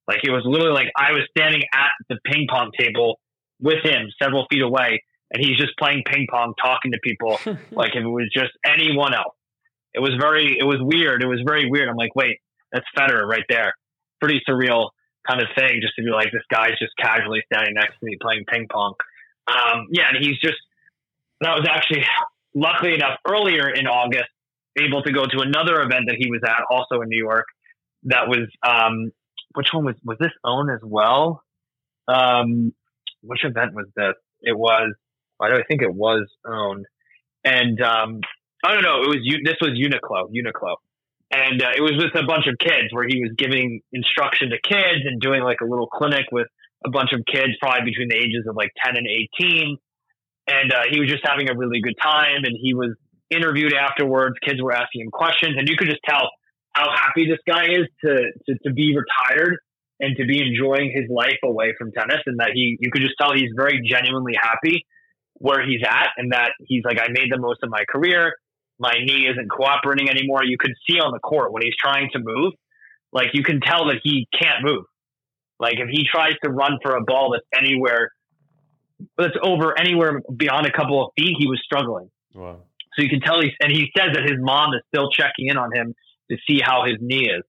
Like 0.08 0.20
it 0.24 0.32
was 0.32 0.44
literally 0.46 0.74
like 0.74 0.92
I 0.98 1.12
was 1.12 1.24
standing 1.38 1.62
at 1.74 1.92
the 2.10 2.18
ping 2.26 2.48
pong 2.50 2.72
table 2.78 3.20
with 3.62 3.84
him 3.84 4.08
several 4.22 4.46
feet 4.50 4.62
away, 4.62 5.04
and 5.32 5.44
he's 5.44 5.58
just 5.58 5.78
playing 5.78 6.04
ping 6.06 6.28
pong, 6.30 6.54
talking 6.62 6.92
to 6.92 7.00
people 7.04 7.40
like 7.72 7.96
if 7.96 8.04
it 8.04 8.08
was 8.08 8.30
just 8.34 8.52
anyone 8.66 9.14
else. 9.14 9.36
It 9.94 10.00
was 10.00 10.18
very, 10.20 10.58
it 10.60 10.64
was 10.64 10.80
weird. 10.82 11.22
It 11.22 11.28
was 11.28 11.42
very 11.46 11.70
weird. 11.70 11.88
I'm 11.88 11.96
like, 11.96 12.16
wait, 12.16 12.40
that's 12.72 12.86
Federer 12.98 13.28
right 13.28 13.46
there. 13.48 13.76
Pretty 14.20 14.42
surreal 14.50 14.90
kind 15.28 15.40
of 15.40 15.48
thing, 15.56 15.80
just 15.82 15.96
to 15.96 16.04
be 16.04 16.10
like, 16.10 16.32
this 16.32 16.42
guy's 16.52 16.78
just 16.80 16.94
casually 16.98 17.44
standing 17.46 17.76
next 17.76 18.00
to 18.00 18.06
me 18.06 18.18
playing 18.20 18.44
ping 18.52 18.68
pong. 18.72 18.96
Um, 19.48 19.88
yeah, 19.92 20.10
and 20.10 20.18
he's 20.24 20.40
just 20.40 20.58
that 21.44 21.56
was 21.56 21.68
actually 21.70 22.06
luckily 22.56 22.94
enough 22.94 23.20
earlier 23.28 23.70
in 23.70 23.88
August 23.88 24.30
able 24.78 25.04
to 25.04 25.12
go 25.12 25.26
to 25.26 25.40
another 25.42 25.82
event 25.82 26.06
that 26.08 26.16
he 26.18 26.30
was 26.30 26.42
at, 26.46 26.64
also 26.70 27.02
in 27.02 27.10
New 27.10 27.18
York. 27.18 27.46
That 28.04 28.28
was 28.28 28.48
um, 28.68 29.12
which 29.56 29.68
one 29.72 29.86
was 29.86 29.96
was 30.04 30.18
this 30.20 30.32
On 30.44 30.70
as 30.70 30.82
well? 30.84 31.44
Um, 32.08 32.74
which 33.22 33.46
event 33.46 33.74
was 33.74 33.86
this? 33.96 34.16
It 34.42 34.58
was. 34.58 34.94
I 35.40 35.50
don't 35.50 35.64
think 35.68 35.82
it 35.82 35.94
was 35.94 36.28
owned, 36.46 36.86
and 37.44 37.82
um, 37.82 38.22
I 38.64 38.74
don't 38.74 38.84
know. 38.84 39.04
It 39.04 39.08
was 39.08 39.40
this 39.44 39.56
was 39.62 39.72
Uniqlo, 39.72 40.30
Uniqlo, 40.32 40.76
and 41.32 41.62
uh, 41.62 41.72
it 41.76 41.82
was 41.82 41.94
with 41.98 42.16
a 42.22 42.26
bunch 42.26 42.48
of 42.48 42.58
kids 42.60 42.92
where 42.92 43.06
he 43.08 43.20
was 43.22 43.32
giving 43.38 43.82
instruction 43.92 44.50
to 44.50 44.58
kids 44.62 45.04
and 45.06 45.20
doing 45.20 45.44
like 45.44 45.62
a 45.62 45.66
little 45.66 45.88
clinic 45.88 46.26
with 46.32 46.48
a 46.86 46.90
bunch 46.90 47.12
of 47.14 47.22
kids, 47.26 47.54
probably 47.60 47.92
between 47.92 48.10
the 48.10 48.18
ages 48.18 48.46
of 48.48 48.56
like 48.56 48.72
ten 48.84 48.98
and 48.98 49.08
eighteen, 49.08 49.78
and 50.48 50.72
uh, 50.72 50.84
he 50.92 51.00
was 51.00 51.10
just 51.10 51.24
having 51.26 51.50
a 51.50 51.58
really 51.58 51.82
good 51.82 51.96
time. 52.02 52.44
And 52.44 52.56
he 52.60 52.74
was 52.74 52.96
interviewed 53.30 53.74
afterwards. 53.74 54.36
Kids 54.46 54.62
were 54.62 54.74
asking 54.74 55.02
him 55.02 55.12
questions, 55.12 55.56
and 55.58 55.68
you 55.68 55.76
could 55.78 55.90
just 55.90 56.04
tell 56.08 56.30
how 56.74 56.90
happy 56.90 57.30
this 57.30 57.40
guy 57.48 57.66
is 57.66 57.88
to 58.04 58.32
to, 58.48 58.58
to 58.68 58.74
be 58.74 58.96
retired 58.96 59.58
and 60.00 60.18
to 60.18 60.26
be 60.26 60.42
enjoying 60.42 60.92
his 60.94 61.10
life 61.10 61.38
away 61.44 61.74
from 61.78 61.92
tennis, 61.92 62.22
and 62.26 62.40
that 62.40 62.52
he 62.54 62.78
you 62.80 62.92
could 62.92 63.02
just 63.02 63.16
tell 63.20 63.34
he's 63.34 63.54
very 63.56 63.82
genuinely 63.86 64.34
happy 64.40 64.86
where 65.36 65.66
he's 65.66 65.82
at, 65.88 66.10
and 66.18 66.32
that 66.32 66.52
he's 66.66 66.84
like, 66.86 67.00
I 67.00 67.08
made 67.10 67.32
the 67.32 67.40
most 67.40 67.60
of 67.64 67.70
my 67.70 67.84
career. 67.90 68.34
My 68.80 68.94
knee 68.94 69.28
isn't 69.30 69.50
cooperating 69.50 70.10
anymore. 70.10 70.44
You 70.44 70.58
could 70.58 70.74
see 70.90 71.00
on 71.00 71.12
the 71.12 71.20
court 71.20 71.54
when 71.54 71.64
he's 71.64 71.76
trying 71.80 72.10
to 72.14 72.20
move, 72.20 72.54
like 73.12 73.28
you 73.34 73.44
can 73.44 73.62
tell 73.62 73.88
that 73.88 73.98
he 74.04 74.28
can't 74.34 74.64
move. 74.64 74.86
Like 75.60 75.76
if 75.78 75.90
he 75.90 76.04
tries 76.10 76.34
to 76.44 76.50
run 76.50 76.80
for 76.82 76.96
a 76.96 77.04
ball 77.04 77.34
that's 77.34 77.46
anywhere 77.56 78.12
that's 79.18 79.36
over 79.42 79.78
anywhere 79.78 80.22
beyond 80.36 80.66
a 80.66 80.72
couple 80.72 81.04
of 81.04 81.12
feet, 81.18 81.36
he 81.38 81.48
was 81.48 81.62
struggling. 81.64 82.10
Wow. 82.34 82.62
So 82.96 83.02
you 83.02 83.10
can 83.10 83.22
tell 83.22 83.42
he's, 83.42 83.52
and 83.60 83.72
he 83.72 83.92
says 83.98 84.10
that 84.14 84.24
his 84.24 84.38
mom 84.40 84.74
is 84.74 84.82
still 84.94 85.10
checking 85.10 85.48
in 85.48 85.58
on 85.58 85.74
him 85.74 85.96
to 86.30 86.38
see 86.48 86.60
how 86.64 86.86
his 86.86 86.98
knee 87.00 87.30
is. 87.30 87.44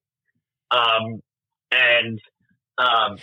Um, 0.71 1.21
and 1.71 2.21
um, 2.79 3.19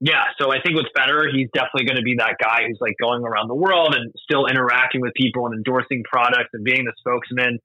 yeah, 0.00 0.24
so 0.38 0.52
I 0.52 0.60
think 0.60 0.76
with 0.76 0.86
Federer, 0.96 1.32
he's 1.32 1.48
definitely 1.54 1.86
going 1.86 1.96
to 1.96 2.02
be 2.02 2.16
that 2.18 2.36
guy 2.42 2.66
who's 2.66 2.78
like 2.80 2.94
going 3.00 3.22
around 3.22 3.48
the 3.48 3.54
world 3.54 3.94
and 3.94 4.12
still 4.22 4.46
interacting 4.46 5.00
with 5.00 5.14
people 5.14 5.46
and 5.46 5.54
endorsing 5.54 6.02
products 6.04 6.50
and 6.52 6.64
being 6.64 6.84
the 6.84 6.92
spokesman. 6.98 7.58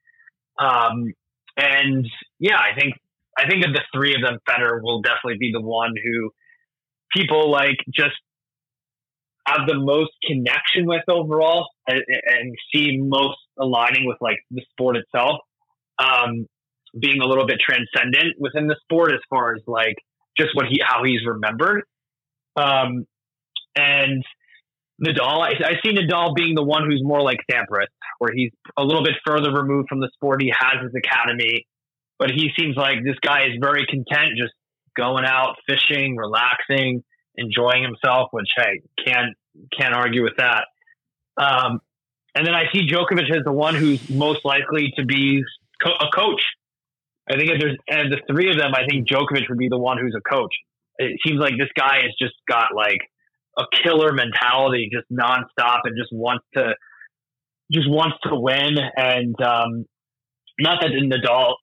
Um, 0.58 1.14
and 1.58 2.08
yeah, 2.40 2.58
I 2.58 2.80
think 2.80 2.94
I 3.38 3.48
think 3.50 3.66
of 3.66 3.74
the 3.74 3.82
three 3.94 4.16
of 4.16 4.22
them, 4.22 4.40
Federer 4.48 4.82
will 4.82 5.02
definitely 5.02 5.38
be 5.40 5.52
the 5.52 5.62
one 5.62 5.94
who 6.02 6.32
people 7.16 7.52
like 7.52 7.78
just 7.94 8.16
have 9.50 9.68
the 9.68 9.78
most 9.78 10.12
connection 10.26 10.86
with 10.86 11.04
overall 11.08 11.68
and, 11.88 12.02
and 12.08 12.56
see 12.74 12.98
most 13.00 13.38
aligning 13.58 14.06
with 14.06 14.18
like 14.22 14.38
the 14.52 14.62
sport 14.72 14.98
itself. 14.98 15.40
Um, 15.98 16.46
being 17.00 17.22
a 17.22 17.28
little 17.28 17.46
bit 17.46 17.60
transcendent 17.60 18.36
within 18.40 18.68
the 18.68 18.76
sport 18.84 19.12
as 19.14 19.20
far 19.30 19.54
as 19.54 19.62
like 19.68 19.96
just 20.38 20.56
what 20.56 20.66
he 20.68 20.80
how 20.84 21.04
he's 21.04 21.26
remembered. 21.26 21.84
Um, 22.56 23.06
and 23.76 24.24
Nadal, 25.06 25.40
I, 25.40 25.52
I 25.64 25.74
see 25.84 25.94
Nadal 25.94 26.36
being 26.36 26.56
the 26.56 26.64
one 26.64 26.86
who's 26.86 27.02
more 27.04 27.22
like 27.22 27.40
Sampras, 27.50 27.88
where 28.18 28.32
he's 28.34 28.52
a 28.78 28.84
little 28.84 29.04
bit 29.04 29.16
further 29.26 29.52
removed 29.52 29.88
from 29.88 30.00
the 30.00 30.10
sport. 30.14 30.42
He 30.42 30.52
has 30.58 30.84
his 30.84 30.94
academy, 30.96 31.68
but 32.18 32.32
he 32.32 32.50
seems 32.58 32.76
like 32.76 33.04
this 33.04 33.18
guy 33.22 33.46
is 33.46 33.58
very 33.62 33.86
content, 33.86 34.38
just 34.38 34.54
going 34.98 35.26
out 35.26 35.56
fishing, 35.68 36.18
relaxing, 36.18 37.04
enjoying 37.36 37.84
himself. 37.84 38.30
Which 38.32 38.50
hey, 38.56 38.82
can't 39.06 39.36
can't 39.78 39.94
argue 39.94 40.24
with 40.24 40.38
that. 40.38 40.66
Um, 41.38 41.82
and 42.36 42.46
then 42.46 42.54
I 42.54 42.66
see 42.72 42.88
Djokovic 42.88 43.36
as 43.36 43.44
the 43.44 43.52
one 43.52 43.76
who's 43.76 44.10
most 44.10 44.46
likely 44.46 44.94
to 44.98 45.06
be 45.06 45.44
co- 45.82 45.96
a 46.00 46.10
coach 46.14 46.42
I 47.30 47.38
think 47.38 47.50
if 47.52 47.60
there's 47.62 47.78
and 47.88 48.12
the 48.12 48.20
three 48.28 48.50
of 48.50 48.58
them, 48.58 48.74
I 48.74 48.86
think 48.90 49.08
Djokovic 49.08 49.48
would 49.50 49.58
be 49.58 49.70
the 49.70 49.78
one 49.78 49.98
who's 50.00 50.16
a 50.18 50.30
coach. 50.30 50.54
It 50.98 51.20
seems 51.26 51.40
like 51.40 51.54
this 51.58 51.70
guy 51.78 52.02
has 52.02 52.12
just 52.20 52.34
got 52.48 52.76
like 52.76 53.02
a 53.58 53.64
killer 53.84 54.12
mentality, 54.12 54.90
just 54.92 55.06
nonstop, 55.12 55.82
and 55.84 55.96
just 55.96 56.12
wants 56.12 56.44
to 56.56 56.74
just 57.72 57.88
wants 57.88 58.18
to 58.24 58.32
win. 58.34 58.78
And 58.98 59.40
um, 59.42 59.86
not 60.60 60.82
that 60.82 60.90
Nadal 60.90 61.54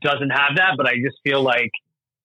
doesn't 0.00 0.30
have 0.30 0.56
that, 0.56 0.74
but 0.76 0.86
I 0.86 0.94
just 1.04 1.18
feel 1.24 1.42
like 1.42 1.72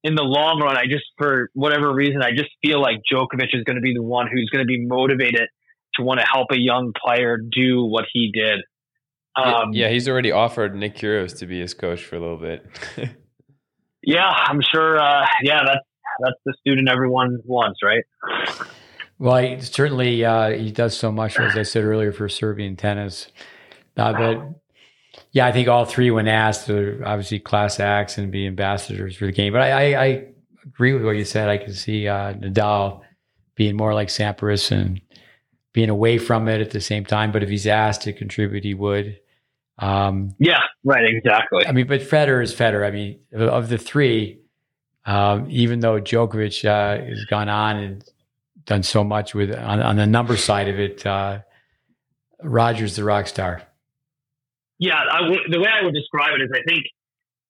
in 0.04 0.16
the 0.16 0.24
long 0.24 0.62
run, 0.62 0.78
I 0.78 0.86
just 0.86 1.06
for 1.18 1.50
whatever 1.54 1.94
reason, 1.94 2.22
I 2.22 2.32
just 2.32 2.50
feel 2.64 2.82
like 2.82 2.98
Djokovic 3.12 3.50
is 3.54 3.64
going 3.64 3.76
to 3.76 3.82
be 3.82 3.94
the 3.94 4.04
one 4.04 4.28
who's 4.32 4.50
going 4.52 4.64
to 4.64 4.68
be 4.68 4.86
motivated 4.86 5.48
to 5.96 6.04
want 6.04 6.20
to 6.20 6.26
help 6.26 6.48
a 6.52 6.60
young 6.60 6.94
player 6.94 7.38
do 7.38 7.84
what 7.84 8.06
he 8.14 8.32
did. 8.34 8.62
Um, 9.36 9.72
yeah, 9.74 9.90
he's 9.90 10.08
already 10.08 10.32
offered 10.32 10.76
Nick 10.76 10.96
Kyrgios 10.96 11.38
to 11.40 11.46
be 11.46 11.60
his 11.60 11.74
coach 11.74 12.04
for 12.04 12.16
a 12.16 12.20
little 12.20 12.38
bit. 12.38 12.66
yeah, 14.04 14.28
I'm 14.28 14.62
sure. 14.62 15.00
Uh, 15.00 15.26
yeah, 15.44 15.62
that's 15.66 15.86
that's 16.20 16.38
the 16.46 16.54
student 16.60 16.90
everyone 16.90 17.40
wants, 17.46 17.80
right? 17.84 18.04
Well, 19.18 19.38
he, 19.38 19.62
certainly 19.62 20.24
uh, 20.24 20.52
he 20.52 20.72
does 20.72 20.98
so 20.98 21.12
much, 21.12 21.40
as 21.40 21.58
I 21.58 21.64
said 21.64 21.84
earlier, 21.84 22.12
for 22.12 22.30
Serbian 22.30 22.76
tennis. 22.76 23.28
Uh, 23.98 24.14
but 24.14 24.59
yeah, 25.32 25.46
I 25.46 25.52
think 25.52 25.68
all 25.68 25.86
three, 25.86 26.10
when 26.12 26.28
asked, 26.28 26.70
are 26.70 27.02
obviously 27.06 27.40
class 27.40 27.80
acts 27.80 28.18
and 28.18 28.32
be 28.32 28.48
ambassadors 28.48 29.16
for 29.16 29.26
the 29.26 29.32
game. 29.32 29.54
But 29.54 29.62
I, 29.62 29.72
I, 29.72 30.04
I 30.04 30.26
agree 30.66 30.94
with 30.94 31.04
what 31.04 31.16
you 31.16 31.26
said. 31.26 31.50
I 31.50 31.58
can 31.58 31.74
see 31.74 32.08
uh, 32.08 32.34
Nadal 32.34 33.02
being 33.56 33.76
more 33.76 33.94
like 33.94 34.08
Sampras 34.08 34.72
and 34.72 35.02
being 35.74 35.90
away 35.90 36.18
from 36.18 36.48
it 36.48 36.62
at 36.62 36.72
the 36.72 36.82
same 36.82 37.06
time. 37.06 37.32
But 37.32 37.44
if 37.44 37.50
he's 37.50 37.68
asked 37.68 38.02
to 38.04 38.14
contribute, 38.14 38.64
he 38.64 38.74
would. 38.74 39.20
Um, 39.78 40.36
yeah, 40.40 40.62
right, 40.84 41.06
exactly. 41.06 41.66
I 41.66 41.72
mean, 41.72 41.88
but 41.88 42.02
Federer 42.02 42.44
is 42.44 42.54
Federer. 42.54 42.86
I 42.86 42.92
mean, 42.92 43.20
of 43.34 43.70
the 43.70 43.78
three, 43.78 44.42
um, 45.06 45.46
even 45.50 45.80
though 45.80 46.02
Djokovic 46.02 46.66
uh, 46.66 47.06
has 47.06 47.24
gone 47.26 47.50
on 47.50 47.78
and 47.78 48.04
done 48.66 48.84
so 48.84 49.04
much 49.04 49.34
with 49.34 49.56
on, 49.56 49.82
on 49.82 49.96
the 49.96 50.08
number 50.08 50.38
side 50.38 50.68
of 50.68 50.80
it, 50.80 51.06
uh, 51.06 51.40
Roger's 52.44 52.96
the 52.96 53.04
rock 53.04 53.28
star. 53.28 53.64
Yeah, 54.80 55.04
the 55.50 55.60
way 55.60 55.68
I 55.70 55.84
would 55.84 55.94
describe 55.94 56.32
it 56.40 56.42
is, 56.42 56.50
I 56.54 56.64
think 56.68 56.86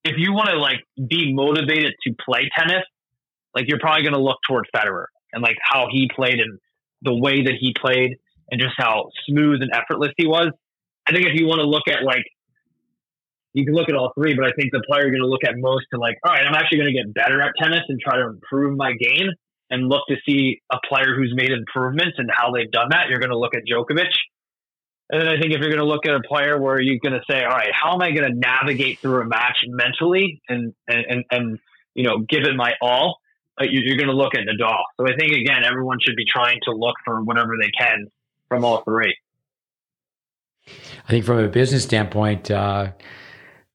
if 0.04 0.16
you 0.18 0.34
want 0.34 0.50
to 0.50 0.58
like 0.58 0.80
be 0.98 1.34
motivated 1.34 1.94
to 2.08 2.14
play 2.26 2.50
tennis, 2.58 2.84
like 3.54 3.66
you're 3.68 3.80
probably 3.80 4.04
going 4.04 4.14
to 4.14 4.22
look 4.22 4.38
toward 4.48 4.66
Federer 4.76 5.06
and 5.32 5.44
like 5.44 5.58
how 5.62 5.88
he 5.92 6.10
played 6.14 6.40
and 6.40 6.60
the 7.02 7.14
way 7.14 7.44
that 7.44 7.54
he 7.60 7.74
played 7.80 8.18
and 8.50 8.60
just 8.60 8.74
how 8.78 9.10
smooth 9.28 9.62
and 9.62 9.72
effortless 9.74 10.12
he 10.18 10.28
was. 10.28 10.52
I 11.08 11.14
think 11.14 11.26
if 11.26 11.40
you 11.40 11.48
want 11.48 11.60
to 11.60 11.68
look 11.68 11.88
at 11.88 12.04
like, 12.04 12.26
you 13.54 13.66
can 13.66 13.74
look 13.74 13.90
at 13.90 13.96
all 13.96 14.12
three, 14.16 14.36
but 14.36 14.46
I 14.46 14.52
think 14.52 14.72
the 14.72 14.84
player 14.88 15.04
you're 15.04 15.12
going 15.12 15.22
to 15.22 15.28
look 15.28 15.44
at 15.44 15.58
most 15.58 15.86
to 15.94 16.00
like, 16.00 16.18
all 16.24 16.32
right, 16.32 16.46
I'm 16.46 16.54
actually 16.54 16.80
going 16.80 16.94
to 16.94 16.98
get 16.98 17.14
better 17.14 17.42
at 17.42 17.54
tennis 17.60 17.82
and 17.90 18.00
try 18.00 18.18
to 18.18 18.28
improve 18.28 18.78
my 18.78 18.94
game 18.94 19.30
and 19.70 19.88
look 19.88 20.02
to 20.10 20.16
see 20.28 20.62
a 20.72 20.78
player 20.88 21.16
who's 21.16 21.34
made 21.36 21.52
improvements 21.52 22.18
and 22.18 22.30
how 22.34 22.52
they've 22.52 22.72
done 22.72 22.90
that. 22.92 23.10
You're 23.10 23.20
going 23.20 23.32
to 23.32 23.38
look 23.38 23.54
at 23.56 23.64
Djokovic. 23.70 24.14
And 25.10 25.22
then 25.22 25.28
I 25.28 25.40
think 25.40 25.54
if 25.54 25.60
you're 25.60 25.70
going 25.70 25.80
to 25.80 25.86
look 25.86 26.06
at 26.06 26.14
a 26.14 26.22
player 26.22 26.62
where 26.62 26.80
you're 26.80 27.00
going 27.00 27.14
to 27.14 27.24
say, 27.30 27.44
all 27.44 27.50
right, 27.50 27.72
how 27.74 27.94
am 27.94 28.02
I 28.02 28.12
going 28.12 28.32
to 28.32 28.38
navigate 28.38 29.00
through 29.00 29.22
a 29.22 29.26
match 29.26 29.58
mentally 29.68 30.42
and, 30.48 30.74
and, 30.88 31.06
and, 31.10 31.26
and 31.32 31.60
you 31.96 32.04
know, 32.04 32.20
give 32.20 32.44
it 32.44 32.56
my 32.56 32.74
all? 32.82 33.20
Uh, 33.60 33.66
you're 33.70 33.98
going 33.98 34.10
to 34.10 34.16
look 34.16 34.36
at 34.36 34.42
Nadal. 34.42 34.84
So 34.98 35.08
I 35.08 35.16
think 35.18 35.34
again, 35.34 35.64
everyone 35.66 35.98
should 36.00 36.16
be 36.16 36.26
trying 36.26 36.60
to 36.64 36.72
look 36.72 36.96
for 37.04 37.24
whatever 37.24 37.54
they 37.60 37.72
can 37.72 38.08
from 38.48 38.64
all 38.64 38.84
three. 38.84 39.16
I 40.68 41.10
think 41.10 41.26
from 41.26 41.40
a 41.40 41.48
business 41.48 41.84
standpoint, 41.84 42.52
uh, 42.52 42.92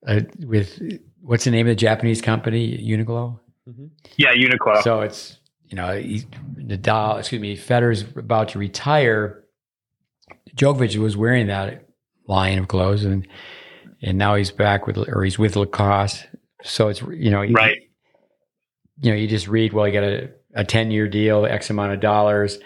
uh, 0.07 0.21
with 0.39 0.81
what's 1.21 1.45
the 1.45 1.51
name 1.51 1.67
of 1.67 1.73
the 1.73 1.77
Japanese 1.77 2.23
company, 2.23 2.79
Uniqlo? 2.79 3.41
Mm-hmm. 3.69 3.87
Yeah, 4.17 4.35
Uniqlo. 4.35 4.83
So 4.83 5.01
it's 5.01 5.39
you 5.69 5.77
know, 5.77 5.99
he, 5.99 6.25
Nadal, 6.57 7.19
excuse 7.19 7.41
me, 7.41 7.57
Federer's 7.57 8.03
about 8.17 8.51
to 8.51 8.59
retire. 8.59 9.44
Djokovic 10.55 10.97
was 10.97 11.17
wearing 11.17 11.49
that 11.49 11.87
line 12.27 12.59
of 12.59 12.69
clothes, 12.69 13.05
and 13.05 13.27
and 14.03 14.19
now 14.19 14.35
he's 14.35 14.51
back 14.51 14.87
with, 14.87 14.97
or 14.97 15.25
he's 15.25 15.39
with 15.39 15.57
Lacoste. 15.57 16.27
So 16.63 16.89
it's 16.89 17.03
you 17.03 17.31
know, 17.31 17.45
right. 17.45 17.79
You 19.01 19.11
know, 19.11 19.17
you 19.17 19.27
just 19.27 19.49
read, 19.49 19.73
well, 19.73 19.87
he 19.87 19.93
got 19.93 20.05
a, 20.05 20.31
a 20.55 20.65
ten 20.65 20.91
year 20.91 21.09
deal, 21.09 21.45
X 21.45 21.69
amount 21.69 21.93
of 21.93 22.01
dollars, 22.01 22.59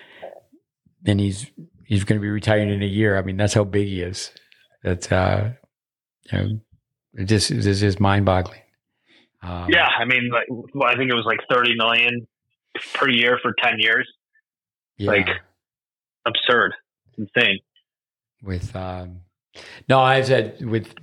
then 1.02 1.18
he's 1.18 1.50
he's 1.84 2.04
going 2.04 2.20
to 2.20 2.22
be 2.22 2.28
retiring 2.28 2.70
in 2.70 2.82
a 2.82 2.86
year. 2.86 3.16
I 3.16 3.22
mean, 3.22 3.36
that's 3.36 3.54
how 3.54 3.64
big 3.64 3.86
he 3.86 4.02
is. 4.02 4.30
That's 4.82 5.10
uh, 5.10 5.52
you 6.30 6.38
know, 6.38 6.48
it 7.14 7.24
just 7.24 7.48
just 7.48 8.00
mind 8.00 8.26
boggling. 8.26 8.60
Um, 9.42 9.68
yeah, 9.70 9.86
I 9.86 10.04
mean, 10.04 10.30
like, 10.32 10.46
well, 10.74 10.88
I 10.88 10.96
think 10.96 11.10
it 11.10 11.14
was 11.14 11.24
like 11.24 11.40
thirty 11.50 11.74
million 11.76 12.26
per 12.94 13.08
year 13.08 13.38
for 13.40 13.54
ten 13.62 13.78
years. 13.78 14.08
Yeah. 14.96 15.12
Like 15.12 15.28
absurd, 16.26 16.74
insane. 17.16 17.60
With 18.42 18.74
um, 18.76 19.20
no, 19.88 20.00
I've 20.00 20.26
said 20.26 20.64
with 20.64 20.94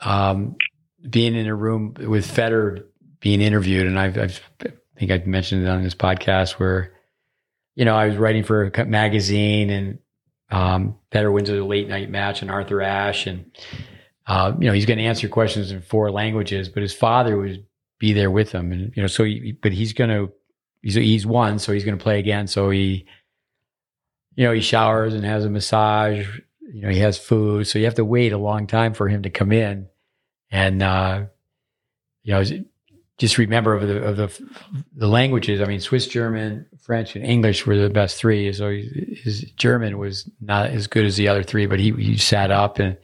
um, 0.00 0.56
being 1.08 1.34
in 1.34 1.46
a 1.46 1.54
room 1.54 1.94
with 1.98 2.26
Federer 2.26 2.84
being 3.20 3.40
interviewed, 3.40 3.86
and 3.86 3.98
I've, 3.98 4.18
I've 4.18 4.40
I 4.64 4.72
think 4.98 5.10
I've 5.10 5.26
mentioned 5.26 5.64
it 5.64 5.68
on 5.68 5.82
this 5.82 5.94
podcast 5.94 6.52
where 6.52 6.92
you 7.74 7.84
know 7.84 7.94
I 7.94 8.06
was 8.06 8.16
writing 8.16 8.42
for 8.42 8.64
a 8.64 8.84
magazine 8.84 9.70
and 9.70 9.98
um, 10.50 10.98
wins 11.12 11.50
a 11.50 11.64
late 11.64 11.88
night 11.88 12.10
match 12.10 12.42
and 12.42 12.50
Arthur 12.50 12.82
Ashe 12.82 13.26
and 13.26 13.50
uh, 14.28 14.52
you 14.60 14.66
know, 14.66 14.74
he's 14.74 14.84
going 14.84 14.98
to 14.98 15.04
answer 15.04 15.26
questions 15.26 15.72
in 15.72 15.80
four 15.80 16.10
languages, 16.10 16.68
but 16.68 16.82
his 16.82 16.92
father 16.92 17.36
would 17.38 17.64
be 17.98 18.12
there 18.12 18.30
with 18.30 18.52
him. 18.52 18.70
And, 18.72 18.92
you 18.94 19.02
know, 19.02 19.06
so, 19.06 19.24
he, 19.24 19.52
but 19.52 19.72
he's 19.72 19.94
going 19.94 20.10
to, 20.10 20.30
he's, 20.82 20.94
he's 20.94 21.26
won, 21.26 21.58
so 21.58 21.72
he's 21.72 21.84
going 21.84 21.96
to 21.96 22.02
play 22.02 22.18
again. 22.18 22.46
So 22.46 22.68
he, 22.68 23.06
you 24.36 24.46
know, 24.46 24.52
he 24.52 24.60
showers 24.60 25.14
and 25.14 25.24
has 25.24 25.46
a 25.46 25.50
massage, 25.50 26.40
you 26.72 26.82
know, 26.82 26.90
he 26.90 27.00
has 27.00 27.18
food. 27.18 27.66
So 27.66 27.78
you 27.78 27.84
have 27.86 27.94
to 27.94 28.04
wait 28.04 28.32
a 28.32 28.38
long 28.38 28.66
time 28.66 28.94
for 28.94 29.08
him 29.08 29.22
to 29.22 29.30
come 29.30 29.52
in. 29.52 29.88
And, 30.50 30.82
uh, 30.82 31.24
you 32.22 32.34
know, 32.34 32.44
just 33.18 33.38
remember 33.38 33.74
of 33.74 33.86
the, 33.86 34.02
of 34.02 34.16
the, 34.16 34.48
the 34.94 35.08
languages. 35.08 35.60
I 35.60 35.64
mean, 35.64 35.80
Swiss 35.80 36.06
German, 36.06 36.66
French, 36.80 37.16
and 37.16 37.24
English 37.24 37.66
were 37.66 37.76
the 37.76 37.90
best 37.90 38.16
three. 38.16 38.52
So 38.52 38.70
his 38.70 39.42
German 39.56 39.98
was 39.98 40.30
not 40.40 40.70
as 40.70 40.86
good 40.86 41.04
as 41.04 41.16
the 41.16 41.28
other 41.28 41.42
three, 41.42 41.66
but 41.66 41.80
he, 41.80 41.92
he 41.92 42.16
sat 42.16 42.50
up 42.50 42.78
and, 42.78 42.96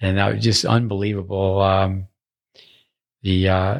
and 0.00 0.18
that 0.18 0.34
was 0.34 0.44
just 0.44 0.64
unbelievable. 0.64 1.60
Um, 1.60 2.06
the 3.22 3.48
uh, 3.48 3.78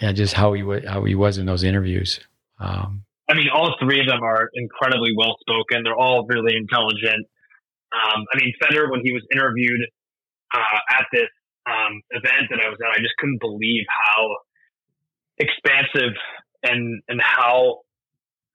just 0.00 0.32
how 0.32 0.54
he 0.54 0.62
how 0.86 1.04
he 1.04 1.14
was 1.14 1.36
in 1.36 1.44
those 1.44 1.64
interviews. 1.64 2.20
Um, 2.58 3.04
I 3.28 3.34
mean, 3.34 3.48
all 3.52 3.76
three 3.78 4.00
of 4.00 4.06
them 4.06 4.22
are 4.22 4.48
incredibly 4.54 5.12
well 5.16 5.36
spoken. 5.40 5.82
They're 5.84 5.94
all 5.94 6.26
really 6.26 6.56
intelligent. 6.56 7.26
Um, 7.92 8.24
I 8.32 8.38
mean, 8.38 8.52
Federer, 8.62 8.90
when 8.90 9.00
he 9.04 9.12
was 9.12 9.22
interviewed 9.32 9.80
uh, 10.54 10.78
at 10.90 11.06
this 11.12 11.28
um, 11.66 12.02
event 12.10 12.50
that 12.50 12.60
I 12.60 12.68
was 12.68 12.78
at, 12.82 12.90
I 12.90 12.98
just 13.02 13.16
couldn't 13.18 13.40
believe 13.40 13.84
how 13.88 14.36
expansive 15.38 16.14
and 16.62 17.02
and 17.08 17.20
how 17.20 17.80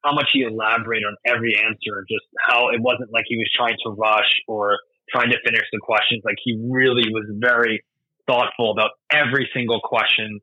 how 0.04 0.14
much 0.14 0.30
he 0.32 0.42
elaborated 0.44 1.06
on 1.06 1.16
every 1.26 1.58
answer. 1.58 2.06
Just 2.10 2.26
how 2.40 2.70
it 2.70 2.80
wasn't 2.80 3.12
like 3.12 3.26
he 3.28 3.38
was 3.38 3.50
trying 3.56 3.76
to 3.84 3.92
rush 3.92 4.30
or 4.48 4.78
trying 5.10 5.30
to 5.32 5.38
finish 5.44 5.66
the 5.72 5.80
questions. 5.82 6.22
Like 6.24 6.38
he 6.44 6.60
really 6.70 7.10
was 7.12 7.26
very 7.34 7.84
thoughtful 8.28 8.72
about 8.72 8.92
every 9.12 9.50
single 9.54 9.82
question 9.84 10.40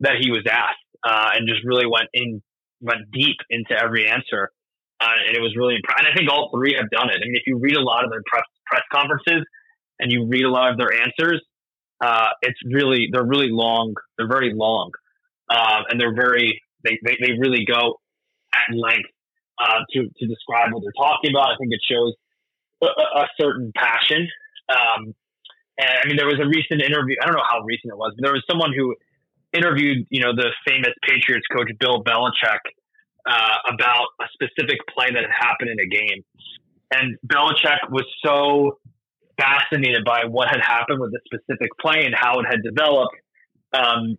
that 0.00 0.14
he 0.20 0.30
was 0.30 0.44
asked, 0.50 0.82
uh, 1.04 1.30
and 1.34 1.48
just 1.48 1.60
really 1.64 1.86
went 1.86 2.08
in, 2.12 2.42
went 2.80 3.10
deep 3.12 3.36
into 3.48 3.72
every 3.72 4.08
answer. 4.08 4.50
Uh, 5.00 5.28
and 5.28 5.36
it 5.36 5.40
was 5.40 5.54
really 5.56 5.76
impressive. 5.76 6.06
And 6.06 6.12
I 6.12 6.16
think 6.16 6.30
all 6.30 6.50
three 6.54 6.74
have 6.76 6.88
done 6.90 7.10
it. 7.10 7.20
I 7.20 7.24
mean, 7.26 7.36
if 7.36 7.42
you 7.46 7.58
read 7.58 7.76
a 7.76 7.82
lot 7.82 8.04
of 8.04 8.10
their 8.10 8.22
press 8.26 8.44
press 8.66 8.82
conferences 8.92 9.44
and 10.00 10.10
you 10.10 10.26
read 10.26 10.44
a 10.44 10.50
lot 10.50 10.72
of 10.72 10.78
their 10.78 10.92
answers, 10.92 11.42
uh, 12.00 12.28
it's 12.42 12.58
really 12.64 13.08
they're 13.12 13.24
really 13.26 13.50
long. 13.50 13.94
They're 14.16 14.28
very 14.28 14.52
long, 14.54 14.90
uh, 15.50 15.82
and 15.90 16.00
they're 16.00 16.14
very 16.14 16.60
they, 16.84 16.98
they, 17.04 17.16
they 17.20 17.32
really 17.38 17.64
go 17.66 18.00
at 18.54 18.74
length 18.74 19.10
uh, 19.60 19.80
to 19.92 20.08
to 20.16 20.26
describe 20.26 20.72
what 20.72 20.82
they're 20.82 20.96
talking 20.96 21.30
about. 21.30 21.52
I 21.52 21.56
think 21.58 21.72
it 21.72 21.80
shows 21.84 22.14
a, 22.82 23.20
a 23.20 23.28
certain 23.40 23.72
passion. 23.76 24.28
Um, 24.68 25.14
and 25.78 25.90
I 26.02 26.06
mean, 26.08 26.16
there 26.16 26.26
was 26.26 26.40
a 26.40 26.48
recent 26.48 26.80
interview. 26.80 27.16
I 27.20 27.26
don't 27.26 27.36
know 27.36 27.48
how 27.48 27.60
recent 27.60 27.92
it 27.92 27.98
was, 27.98 28.14
but 28.16 28.24
there 28.24 28.32
was 28.32 28.44
someone 28.48 28.72
who 28.72 28.96
interviewed, 29.52 30.06
you 30.10 30.22
know, 30.22 30.34
the 30.34 30.50
famous 30.66 30.92
Patriots 31.02 31.46
coach 31.52 31.68
Bill 31.78 32.02
Belichick 32.02 32.64
uh, 33.26 33.56
about 33.72 34.06
a 34.20 34.26
specific 34.32 34.78
play 34.94 35.06
that 35.12 35.22
had 35.22 35.32
happened 35.32 35.70
in 35.70 35.80
a 35.80 35.88
game. 35.88 36.22
And 36.92 37.16
Belichick 37.26 37.90
was 37.90 38.04
so 38.24 38.78
fascinated 39.38 40.04
by 40.04 40.24
what 40.28 40.48
had 40.48 40.60
happened 40.60 41.00
with 41.00 41.10
the 41.12 41.20
specific 41.26 41.70
play 41.80 42.04
and 42.04 42.14
how 42.16 42.38
it 42.40 42.46
had 42.48 42.62
developed 42.62 43.16
um, 43.72 44.16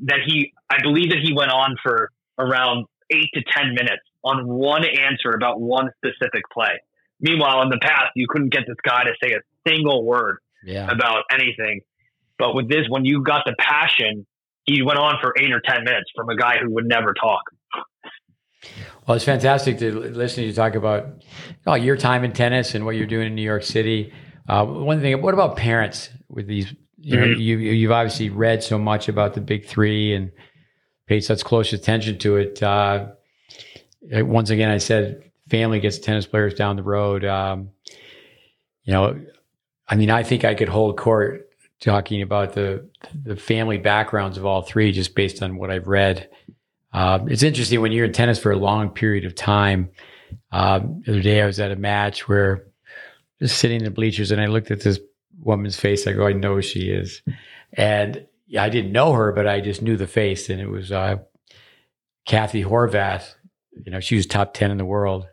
that 0.00 0.20
he, 0.26 0.52
I 0.70 0.82
believe 0.82 1.10
that 1.10 1.20
he 1.22 1.32
went 1.32 1.50
on 1.50 1.76
for 1.82 2.10
around 2.38 2.86
eight 3.10 3.28
to 3.34 3.42
10 3.42 3.74
minutes 3.74 4.02
on 4.24 4.46
one 4.46 4.84
answer 4.84 5.30
about 5.34 5.60
one 5.60 5.90
specific 5.96 6.42
play. 6.52 6.80
Meanwhile, 7.20 7.62
in 7.62 7.68
the 7.68 7.78
past, 7.80 8.10
you 8.14 8.26
couldn't 8.28 8.52
get 8.52 8.62
this 8.66 8.76
guy 8.84 9.04
to 9.04 9.12
say 9.22 9.34
a 9.34 9.40
single 9.68 10.04
word 10.04 10.38
yeah. 10.64 10.90
about 10.90 11.24
anything. 11.30 11.80
But 12.38 12.54
with 12.54 12.68
this, 12.68 12.86
when 12.88 13.04
you 13.04 13.22
got 13.22 13.44
the 13.46 13.54
passion, 13.58 14.26
he 14.64 14.82
went 14.82 14.98
on 14.98 15.16
for 15.20 15.34
eight 15.38 15.52
or 15.52 15.60
10 15.60 15.84
minutes 15.84 16.10
from 16.14 16.28
a 16.28 16.36
guy 16.36 16.56
who 16.60 16.70
would 16.74 16.86
never 16.86 17.14
talk. 17.14 17.42
Well, 19.06 19.16
it's 19.16 19.24
fantastic 19.24 19.78
to 19.78 19.92
listen 19.92 20.42
to 20.42 20.46
you 20.48 20.52
talk 20.52 20.74
about 20.74 21.22
oh, 21.66 21.74
your 21.74 21.96
time 21.96 22.24
in 22.24 22.32
tennis 22.32 22.74
and 22.74 22.84
what 22.84 22.96
you're 22.96 23.06
doing 23.06 23.26
in 23.26 23.34
New 23.34 23.42
York 23.42 23.64
City. 23.64 24.12
Uh, 24.48 24.64
one 24.64 25.00
thing, 25.00 25.20
what 25.20 25.34
about 25.34 25.56
parents 25.56 26.10
with 26.28 26.46
these? 26.46 26.72
You 26.98 27.16
know, 27.16 27.26
mm-hmm. 27.26 27.40
you, 27.40 27.56
you've 27.58 27.90
obviously 27.90 28.30
read 28.30 28.62
so 28.62 28.78
much 28.78 29.08
about 29.08 29.34
the 29.34 29.40
big 29.40 29.66
three 29.66 30.14
and 30.14 30.30
paid 31.08 31.22
such 31.22 31.42
close 31.44 31.72
attention 31.72 32.18
to 32.18 32.36
it. 32.36 32.62
Uh, 32.62 33.08
once 34.10 34.50
again, 34.50 34.70
I 34.70 34.78
said 34.78 35.30
family 35.48 35.80
gets 35.80 35.98
tennis 35.98 36.26
players 36.26 36.54
down 36.54 36.76
the 36.76 36.82
road. 36.82 37.24
Um, 37.24 37.70
you 38.84 38.92
know, 38.92 39.20
I 39.88 39.96
mean, 39.96 40.10
I 40.10 40.22
think 40.22 40.44
I 40.44 40.54
could 40.54 40.68
hold 40.68 40.96
court 40.96 41.48
talking 41.80 42.22
about 42.22 42.54
the 42.54 42.88
the 43.24 43.36
family 43.36 43.78
backgrounds 43.78 44.38
of 44.38 44.46
all 44.46 44.62
three, 44.62 44.92
just 44.92 45.14
based 45.14 45.42
on 45.42 45.56
what 45.56 45.70
I've 45.70 45.88
read. 45.88 46.28
Uh, 46.92 47.20
it's 47.26 47.42
interesting 47.42 47.80
when 47.80 47.92
you're 47.92 48.04
in 48.04 48.12
tennis 48.12 48.38
for 48.38 48.52
a 48.52 48.56
long 48.56 48.90
period 48.90 49.24
of 49.24 49.34
time. 49.34 49.90
Uh, 50.50 50.80
the 50.80 51.12
other 51.12 51.22
day, 51.22 51.42
I 51.42 51.46
was 51.46 51.60
at 51.60 51.70
a 51.70 51.76
match 51.76 52.28
where 52.28 52.66
just 53.40 53.58
sitting 53.58 53.78
in 53.78 53.84
the 53.84 53.90
bleachers, 53.90 54.30
and 54.30 54.40
I 54.40 54.46
looked 54.46 54.70
at 54.70 54.80
this 54.80 55.00
woman's 55.40 55.78
face. 55.78 56.06
I 56.06 56.12
go, 56.12 56.26
I 56.26 56.32
know 56.32 56.56
who 56.56 56.62
she 56.62 56.90
is, 56.90 57.22
and 57.72 58.26
I 58.58 58.68
didn't 58.68 58.92
know 58.92 59.12
her, 59.12 59.32
but 59.32 59.46
I 59.46 59.60
just 59.60 59.82
knew 59.82 59.96
the 59.96 60.06
face, 60.06 60.50
and 60.50 60.60
it 60.60 60.68
was 60.68 60.92
uh, 60.92 61.16
Kathy 62.26 62.62
Horvath. 62.62 63.34
You 63.84 63.90
know, 63.90 64.00
she 64.00 64.16
was 64.16 64.26
top 64.26 64.52
ten 64.52 64.70
in 64.70 64.76
the 64.76 64.84
world, 64.84 65.26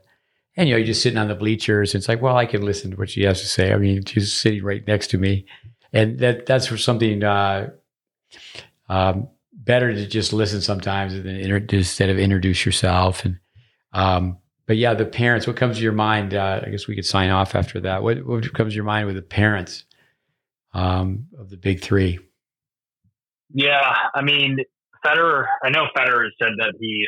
and 0.56 0.68
you 0.68 0.74
know, 0.74 0.78
you're 0.78 0.88
just 0.88 1.02
sitting 1.02 1.20
on 1.20 1.28
the 1.28 1.36
bleachers. 1.36 1.94
And 1.94 2.02
it's 2.02 2.08
like, 2.08 2.22
well, 2.22 2.38
I 2.38 2.46
can 2.46 2.62
listen 2.62 2.92
to 2.92 2.98
what 2.98 3.10
she 3.10 3.24
has 3.24 3.42
to 3.42 3.48
say. 3.48 3.74
I 3.74 3.78
mean, 3.78 4.06
she's 4.06 4.34
sitting 4.34 4.64
right 4.64 4.86
next 4.88 5.08
to 5.08 5.18
me, 5.18 5.46
and 5.92 6.20
that 6.20 6.46
that's 6.46 6.68
for 6.68 6.78
something 6.78 7.24
uh, 7.24 7.72
um, 8.88 9.28
better 9.60 9.94
to 9.94 10.08
just 10.08 10.34
listen 10.34 10.62
sometimes 10.62 11.14
than 11.14 11.28
instead 11.28 12.10
of 12.10 12.18
introduce 12.18 12.66
yourself. 12.66 13.26
And 13.26 13.40
um, 13.94 14.38
but 14.66 14.78
yeah, 14.78 14.94
the 14.94 15.06
parents. 15.06 15.48
What 15.48 15.58
comes 15.58 15.78
to 15.78 15.84
your 15.84 15.94
mind? 15.94 16.34
Uh, 16.34 16.62
I 16.66 16.70
guess 16.70 16.88
we 16.88 16.96
could 16.96 17.06
sign 17.06 17.30
off 17.30 17.56
after 17.56 17.80
that. 17.82 18.04
What 18.04 18.26
what 18.26 18.54
comes 18.54 18.74
to 18.74 18.76
your 18.76 18.86
mind 18.86 19.08
with 19.08 19.16
the 19.16 19.22
parents 19.22 19.86
um, 20.74 21.28
of 21.38 21.50
the 21.50 21.58
big 21.58 21.82
three? 21.82 22.20
Yeah, 23.52 23.96
I 24.14 24.22
mean, 24.22 24.60
Federer. 25.06 25.46
I 25.64 25.70
know 25.70 25.88
Federer 25.98 26.30
said 26.42 26.54
that 26.58 26.74
he, 26.80 27.08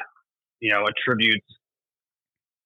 you 0.59 0.71
know, 0.71 0.85
attributes 0.87 1.45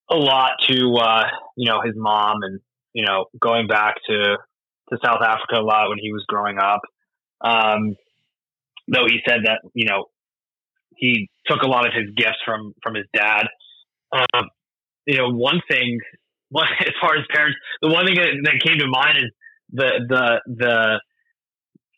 a 0.09 0.15
lot 0.15 0.51
to 0.67 0.95
uh, 0.95 1.27
you 1.57 1.69
know 1.69 1.81
his 1.81 1.93
mom 1.95 2.43
and 2.43 2.59
you 2.93 3.05
know 3.05 3.25
going 3.39 3.67
back 3.67 3.95
to 4.07 4.37
to 4.89 4.97
South 5.03 5.21
Africa 5.21 5.55
a 5.55 5.61
lot 5.61 5.89
when 5.89 5.97
he 5.99 6.13
was 6.13 6.23
growing 6.27 6.57
up. 6.57 6.81
Um, 7.41 7.95
though 8.87 9.05
he 9.07 9.19
said 9.27 9.41
that 9.45 9.61
you 9.73 9.85
know 9.85 10.05
he 10.95 11.29
took 11.45 11.61
a 11.61 11.67
lot 11.67 11.87
of 11.87 11.93
his 11.93 12.13
gifts 12.15 12.39
from 12.45 12.73
from 12.81 12.95
his 12.95 13.05
dad. 13.13 13.47
Um, 14.11 14.49
you 15.05 15.17
know, 15.17 15.29
one 15.29 15.61
thing, 15.69 15.99
one, 16.49 16.67
as 16.79 16.93
far 17.01 17.15
as 17.17 17.25
parents, 17.33 17.57
the 17.81 17.89
one 17.89 18.05
thing 18.05 18.15
that, 18.15 18.29
that 18.43 18.61
came 18.65 18.79
to 18.79 18.87
mind 18.87 19.17
is 19.17 19.31
the 19.71 19.89
the 20.07 20.55
the. 20.55 20.99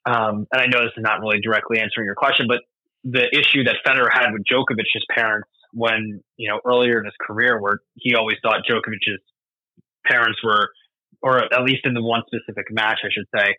Um, 0.09 0.47
and 0.53 0.61
I 0.61 0.67
know 0.67 0.83
this 0.83 0.93
is 0.95 1.03
not 1.03 1.19
really 1.19 1.41
directly 1.41 1.81
answering 1.81 2.05
your 2.05 2.15
question, 2.15 2.47
but 2.47 2.61
the 3.03 3.27
issue 3.37 3.65
that 3.65 3.75
Federer 3.85 4.07
had 4.09 4.31
with 4.31 4.43
Djokovic's 4.49 5.03
parents 5.13 5.49
when 5.73 6.21
you 6.37 6.49
know 6.49 6.61
earlier 6.65 6.99
in 6.99 7.05
his 7.05 7.13
career, 7.19 7.61
where 7.61 7.79
he 7.95 8.15
always 8.15 8.37
thought 8.41 8.61
Djokovic's 8.69 9.21
parents 10.05 10.39
were, 10.43 10.69
or 11.21 11.43
at 11.43 11.63
least 11.63 11.85
in 11.85 11.93
the 11.93 12.01
one 12.01 12.21
specific 12.27 12.71
match, 12.71 12.99
I 13.03 13.09
should 13.11 13.27
say, 13.35 13.55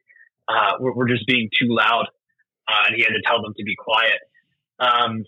uh, 0.49 0.73
were, 0.81 0.95
were 0.95 1.09
just 1.09 1.27
being 1.27 1.51
too 1.59 1.69
loud, 1.69 2.07
uh, 2.69 2.87
and 2.87 2.97
he 2.97 3.03
had 3.03 3.11
to 3.11 3.23
tell 3.25 3.43
them 3.43 3.55
to 3.57 3.65
be 3.65 3.75
quiet. 3.77 4.21
Um, 4.79 5.25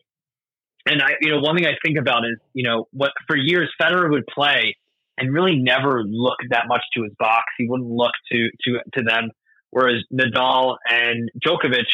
and 0.86 1.02
I, 1.02 1.10
you 1.20 1.30
know, 1.30 1.40
one 1.40 1.56
thing 1.56 1.66
I 1.66 1.76
think 1.84 1.98
about 1.98 2.24
is, 2.24 2.38
you 2.52 2.64
know, 2.64 2.88
what 2.92 3.12
for 3.26 3.36
years 3.36 3.70
Federer 3.80 4.10
would 4.10 4.26
play 4.26 4.76
and 5.18 5.32
really 5.32 5.56
never 5.56 6.02
look 6.04 6.38
that 6.50 6.64
much 6.68 6.82
to 6.94 7.02
his 7.02 7.12
box. 7.18 7.44
He 7.58 7.66
wouldn't 7.68 7.90
look 7.90 8.12
to 8.32 8.48
to 8.64 8.78
to 8.94 9.02
them, 9.02 9.30
whereas 9.70 10.02
Nadal 10.12 10.76
and 10.90 11.30
Djokovic 11.44 11.84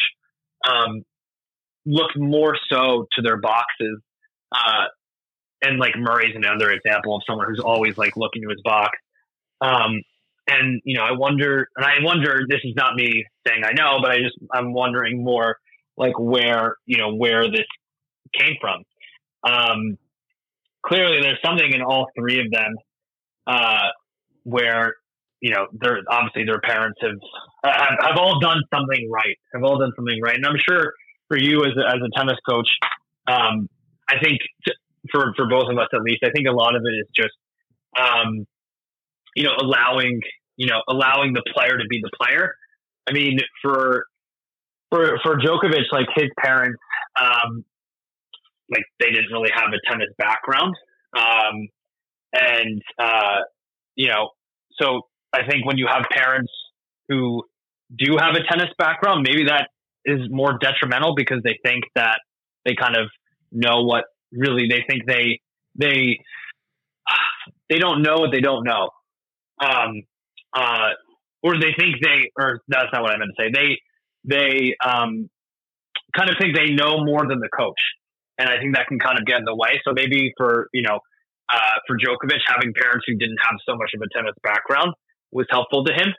um, 0.67 1.03
looked 1.85 2.17
more 2.17 2.57
so 2.69 3.07
to 3.13 3.21
their 3.21 3.37
boxes. 3.37 3.99
Uh, 4.51 4.85
and 5.61 5.79
like 5.79 5.93
Murray's 5.97 6.35
another 6.35 6.71
example 6.71 7.15
of 7.15 7.23
someone 7.27 7.47
who's 7.47 7.59
always 7.59 7.97
like 7.97 8.15
looking 8.15 8.43
to 8.43 8.49
his 8.49 8.61
box. 8.63 8.97
Um, 9.59 10.01
and 10.47 10.81
you 10.85 10.97
know, 10.97 11.03
I 11.03 11.11
wonder, 11.11 11.67
and 11.75 11.85
I 11.85 11.95
wonder. 12.01 12.45
This 12.49 12.61
is 12.63 12.73
not 12.75 12.95
me 12.95 13.25
saying 13.47 13.63
I 13.65 13.73
know, 13.73 13.99
but 14.01 14.11
I 14.11 14.17
just 14.17 14.35
I'm 14.53 14.73
wondering 14.73 15.23
more 15.23 15.57
like 15.97 16.17
where 16.17 16.75
you 16.85 16.97
know 16.97 17.13
where 17.15 17.49
this 17.49 17.65
came 18.33 18.55
from. 18.61 18.83
Um, 19.43 19.97
clearly, 20.85 21.21
there's 21.21 21.39
something 21.43 21.71
in 21.73 21.81
all 21.81 22.07
three 22.17 22.39
of 22.39 22.51
them 22.51 22.75
uh, 23.45 23.87
where 24.43 24.95
you 25.41 25.53
know 25.53 25.67
they're 25.73 26.01
obviously 26.09 26.45
their 26.45 26.61
parents 26.61 26.99
have, 27.01 27.19
have 27.63 28.17
all 28.17 28.39
done 28.39 28.61
something 28.73 29.09
right. 29.11 29.37
Have 29.53 29.63
all 29.63 29.77
done 29.77 29.91
something 29.95 30.19
right, 30.21 30.35
and 30.35 30.45
I'm 30.45 30.59
sure 30.67 30.93
for 31.27 31.37
you 31.37 31.65
as 31.65 31.71
a, 31.77 31.87
as 31.87 32.01
a 32.01 32.17
tennis 32.17 32.37
coach, 32.47 32.69
um, 33.27 33.67
I 34.09 34.15
think 34.23 34.39
t- 34.65 34.73
for 35.11 35.33
for 35.35 35.47
both 35.49 35.69
of 35.69 35.77
us 35.77 35.87
at 35.93 36.01
least, 36.01 36.23
I 36.23 36.31
think 36.31 36.47
a 36.47 36.53
lot 36.53 36.75
of 36.75 36.83
it 36.85 36.95
is 36.95 37.07
just 37.13 37.35
um, 37.99 38.45
you 39.37 39.43
know 39.43 39.53
allowing 39.61 40.19
you 40.57 40.67
know 40.67 40.81
allowing 40.89 41.33
the 41.33 41.43
player 41.53 41.77
to 41.77 41.87
be 41.87 42.01
the 42.01 42.09
player. 42.19 42.55
I 43.07 43.13
mean, 43.13 43.37
for 43.61 44.05
for 44.89 45.19
for 45.23 45.37
Djokovic, 45.37 45.85
like 45.91 46.07
his 46.15 46.29
parents, 46.43 46.79
um, 47.21 47.63
like 48.69 48.83
they 48.99 49.11
didn't 49.11 49.31
really 49.31 49.51
have 49.53 49.69
a 49.69 49.89
tennis 49.89 50.09
background, 50.17 50.75
um, 51.15 51.67
and 52.33 52.81
uh, 52.99 53.41
you 53.95 54.07
know, 54.07 54.31
so 54.81 55.01
I 55.31 55.47
think 55.47 55.65
when 55.65 55.77
you 55.77 55.87
have 55.87 56.05
parents 56.11 56.51
who 57.07 57.43
do 57.95 58.17
have 58.19 58.33
a 58.35 58.43
tennis 58.51 58.73
background, 58.79 59.25
maybe 59.29 59.45
that 59.45 59.69
is 60.03 60.21
more 60.31 60.57
detrimental 60.59 61.13
because 61.15 61.43
they 61.43 61.59
think 61.63 61.83
that 61.95 62.19
they 62.65 62.73
kind 62.73 62.95
of 62.97 63.09
know 63.51 63.83
what 63.83 64.05
really 64.31 64.67
they 64.67 64.83
think 64.89 65.05
they 65.05 65.39
they 65.75 66.17
they 67.69 67.77
don't 67.77 68.01
know 68.01 68.15
what 68.15 68.31
they 68.31 68.41
don't 68.41 68.63
know 68.63 68.89
um 69.59 70.03
uh 70.53 70.89
or 71.43 71.55
they 71.59 71.73
think 71.77 71.97
they 72.01 72.31
or 72.37 72.61
that's 72.67 72.89
not 72.93 73.01
what 73.01 73.11
i 73.11 73.17
meant 73.17 73.31
to 73.37 73.43
say. 73.43 73.51
They 73.53 73.79
they 74.23 74.75
um 74.85 75.29
kind 76.15 76.29
of 76.29 76.35
think 76.39 76.55
they 76.55 76.73
know 76.73 77.03
more 77.03 77.27
than 77.27 77.39
the 77.39 77.49
coach. 77.49 77.79
And 78.37 78.49
i 78.49 78.57
think 78.59 78.75
that 78.75 78.87
can 78.87 78.99
kind 78.99 79.19
of 79.19 79.25
get 79.25 79.37
in 79.39 79.45
the 79.45 79.55
way. 79.55 79.81
So 79.85 79.93
maybe 79.93 80.33
for 80.37 80.69
you 80.73 80.83
know 80.83 80.99
uh 81.49 81.77
for 81.87 81.97
Djokovic 81.97 82.41
having 82.47 82.73
parents 82.73 83.05
who 83.07 83.15
didn't 83.15 83.39
have 83.41 83.57
so 83.67 83.75
much 83.75 83.91
of 83.95 84.01
a 84.01 84.09
tennis 84.15 84.35
background 84.43 84.93
was 85.31 85.45
helpful 85.49 85.83
to 85.85 85.93
him. 85.93 86.13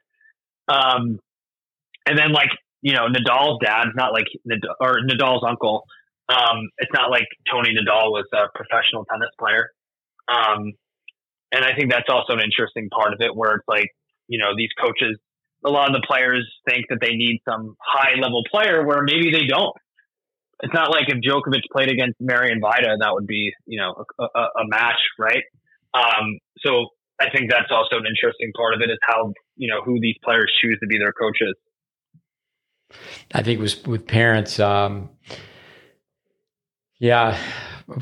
Um 0.68 1.18
and 2.06 2.18
then 2.18 2.32
like 2.32 2.50
you 2.82 2.94
know 2.94 3.06
Nadal's 3.08 3.58
dad 3.62 3.88
not 3.94 4.12
like 4.12 4.26
or 4.80 5.00
Nadal's 5.06 5.44
uncle. 5.46 5.84
Um, 6.28 6.68
it's 6.76 6.92
not 6.92 7.10
like 7.10 7.24
Tony 7.50 7.70
Nadal 7.70 8.12
was 8.12 8.26
a 8.34 8.52
professional 8.54 9.06
tennis 9.06 9.30
player. 9.38 9.70
Um, 10.28 10.72
and 11.52 11.64
I 11.64 11.74
think 11.74 11.90
that's 11.90 12.08
also 12.08 12.34
an 12.34 12.40
interesting 12.40 12.88
part 12.90 13.12
of 13.12 13.20
it 13.20 13.34
where 13.34 13.56
it's 13.56 13.68
like, 13.68 13.88
you 14.26 14.38
know, 14.38 14.56
these 14.56 14.70
coaches, 14.80 15.18
a 15.64 15.70
lot 15.70 15.88
of 15.88 15.94
the 15.94 16.06
players 16.06 16.46
think 16.68 16.86
that 16.90 16.98
they 17.00 17.14
need 17.14 17.40
some 17.48 17.76
high 17.80 18.14
level 18.20 18.42
player 18.50 18.84
where 18.86 19.02
maybe 19.02 19.30
they 19.32 19.46
don't. 19.46 19.74
It's 20.60 20.74
not 20.74 20.90
like 20.90 21.04
if 21.08 21.18
Djokovic 21.18 21.62
played 21.72 21.88
against 21.88 22.20
Marian 22.20 22.60
Vajda, 22.60 22.96
that 23.00 23.10
would 23.12 23.26
be, 23.26 23.52
you 23.66 23.78
know, 23.80 24.04
a, 24.18 24.24
a, 24.24 24.40
a 24.40 24.66
match, 24.66 24.98
right? 25.18 25.42
Um, 25.94 26.38
so 26.58 26.88
I 27.20 27.30
think 27.30 27.50
that's 27.50 27.70
also 27.70 27.96
an 27.96 28.06
interesting 28.06 28.52
part 28.56 28.74
of 28.74 28.80
it 28.80 28.90
is 28.90 28.98
how, 29.02 29.32
you 29.56 29.68
know, 29.68 29.82
who 29.82 30.00
these 30.00 30.16
players 30.22 30.52
choose 30.60 30.78
to 30.80 30.86
be 30.86 30.98
their 30.98 31.12
coaches. 31.12 31.54
I 33.32 33.42
think 33.42 33.60
with 33.60 33.86
with 33.86 34.06
parents, 34.06 34.58
um, 34.58 35.10
yeah, 36.98 37.38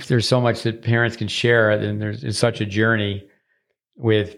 there's 0.08 0.28
so 0.28 0.41
much 0.41 0.62
that 0.62 0.83
parents 0.83 1.16
can 1.16 1.28
share, 1.28 1.70
and 1.70 2.00
there's 2.00 2.25
it's 2.25 2.39
such 2.39 2.60
a 2.60 2.66
journey 2.66 3.28
with 3.97 4.36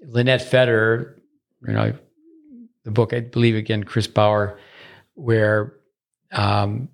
Lynette 0.00 0.42
Federer. 0.42 1.18
You 1.66 1.72
know, 1.72 1.92
the 2.84 2.90
book 2.90 3.12
I 3.12 3.20
believe 3.20 3.56
again, 3.56 3.84
Chris 3.84 4.06
Bowers, 4.06 4.58
where 5.14 5.74
um, 6.32 6.88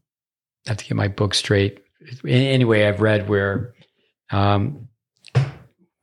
I 0.67 0.71
have 0.71 0.77
to 0.79 0.85
get 0.85 0.97
my 0.97 1.09
book 1.09 1.35
straight. 1.35 1.83
Anyway, 2.27 2.87
I've 2.87 3.01
read 3.01 3.29
where 3.29 3.75
um, 4.31 4.89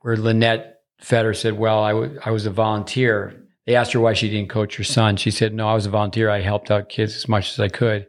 where 0.00 0.16
Lynette 0.16 0.80
Federer 1.02 1.36
said, 1.36 1.58
"Well, 1.58 1.82
I, 1.82 1.92
w- 1.92 2.20
I 2.24 2.30
was 2.30 2.46
a 2.46 2.50
volunteer." 2.50 3.34
They 3.66 3.74
asked 3.74 3.92
her 3.92 4.00
why 4.00 4.14
she 4.14 4.30
didn't 4.30 4.48
coach 4.48 4.76
her 4.76 4.84
son. 4.84 5.16
She 5.16 5.30
said, 5.30 5.54
"No, 5.54 5.68
I 5.68 5.74
was 5.74 5.86
a 5.86 5.90
volunteer. 5.90 6.30
I 6.30 6.40
helped 6.40 6.70
out 6.70 6.88
kids 6.88 7.16
as 7.16 7.28
much 7.28 7.52
as 7.52 7.60
I 7.60 7.68
could." 7.68 8.06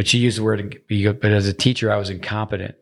but 0.00 0.06
she 0.06 0.16
used 0.16 0.38
the 0.38 0.42
word 0.42 0.80
but 1.20 1.30
as 1.30 1.46
a 1.46 1.52
teacher 1.52 1.92
i 1.92 1.96
was 1.96 2.08
incompetent 2.08 2.74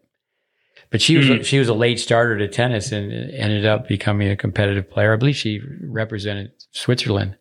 but 0.91 1.01
she 1.01 1.17
was 1.17 1.27
mm-hmm. 1.27 1.43
she 1.43 1.59
was 1.59 1.69
a 1.69 1.75
late 1.75 2.01
starter 2.01 2.39
to 2.39 2.49
tennis 2.49 2.93
and 2.93 3.13
ended 3.13 3.67
up 3.67 3.89
becoming 3.89 4.29
a 4.29 4.37
competitive 4.37 4.91
player. 4.91 5.13
I 5.13 5.17
believe 5.17 5.37
she 5.37 5.61
represented 5.83 6.53
switzerland 6.73 7.37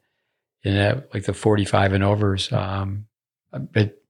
in 0.64 0.76
a, 0.76 1.04
like 1.14 1.24
the 1.24 1.34
45 1.34 1.94
and 1.94 2.04
overs. 2.04 2.52
Um, 2.52 3.06
but 3.52 4.02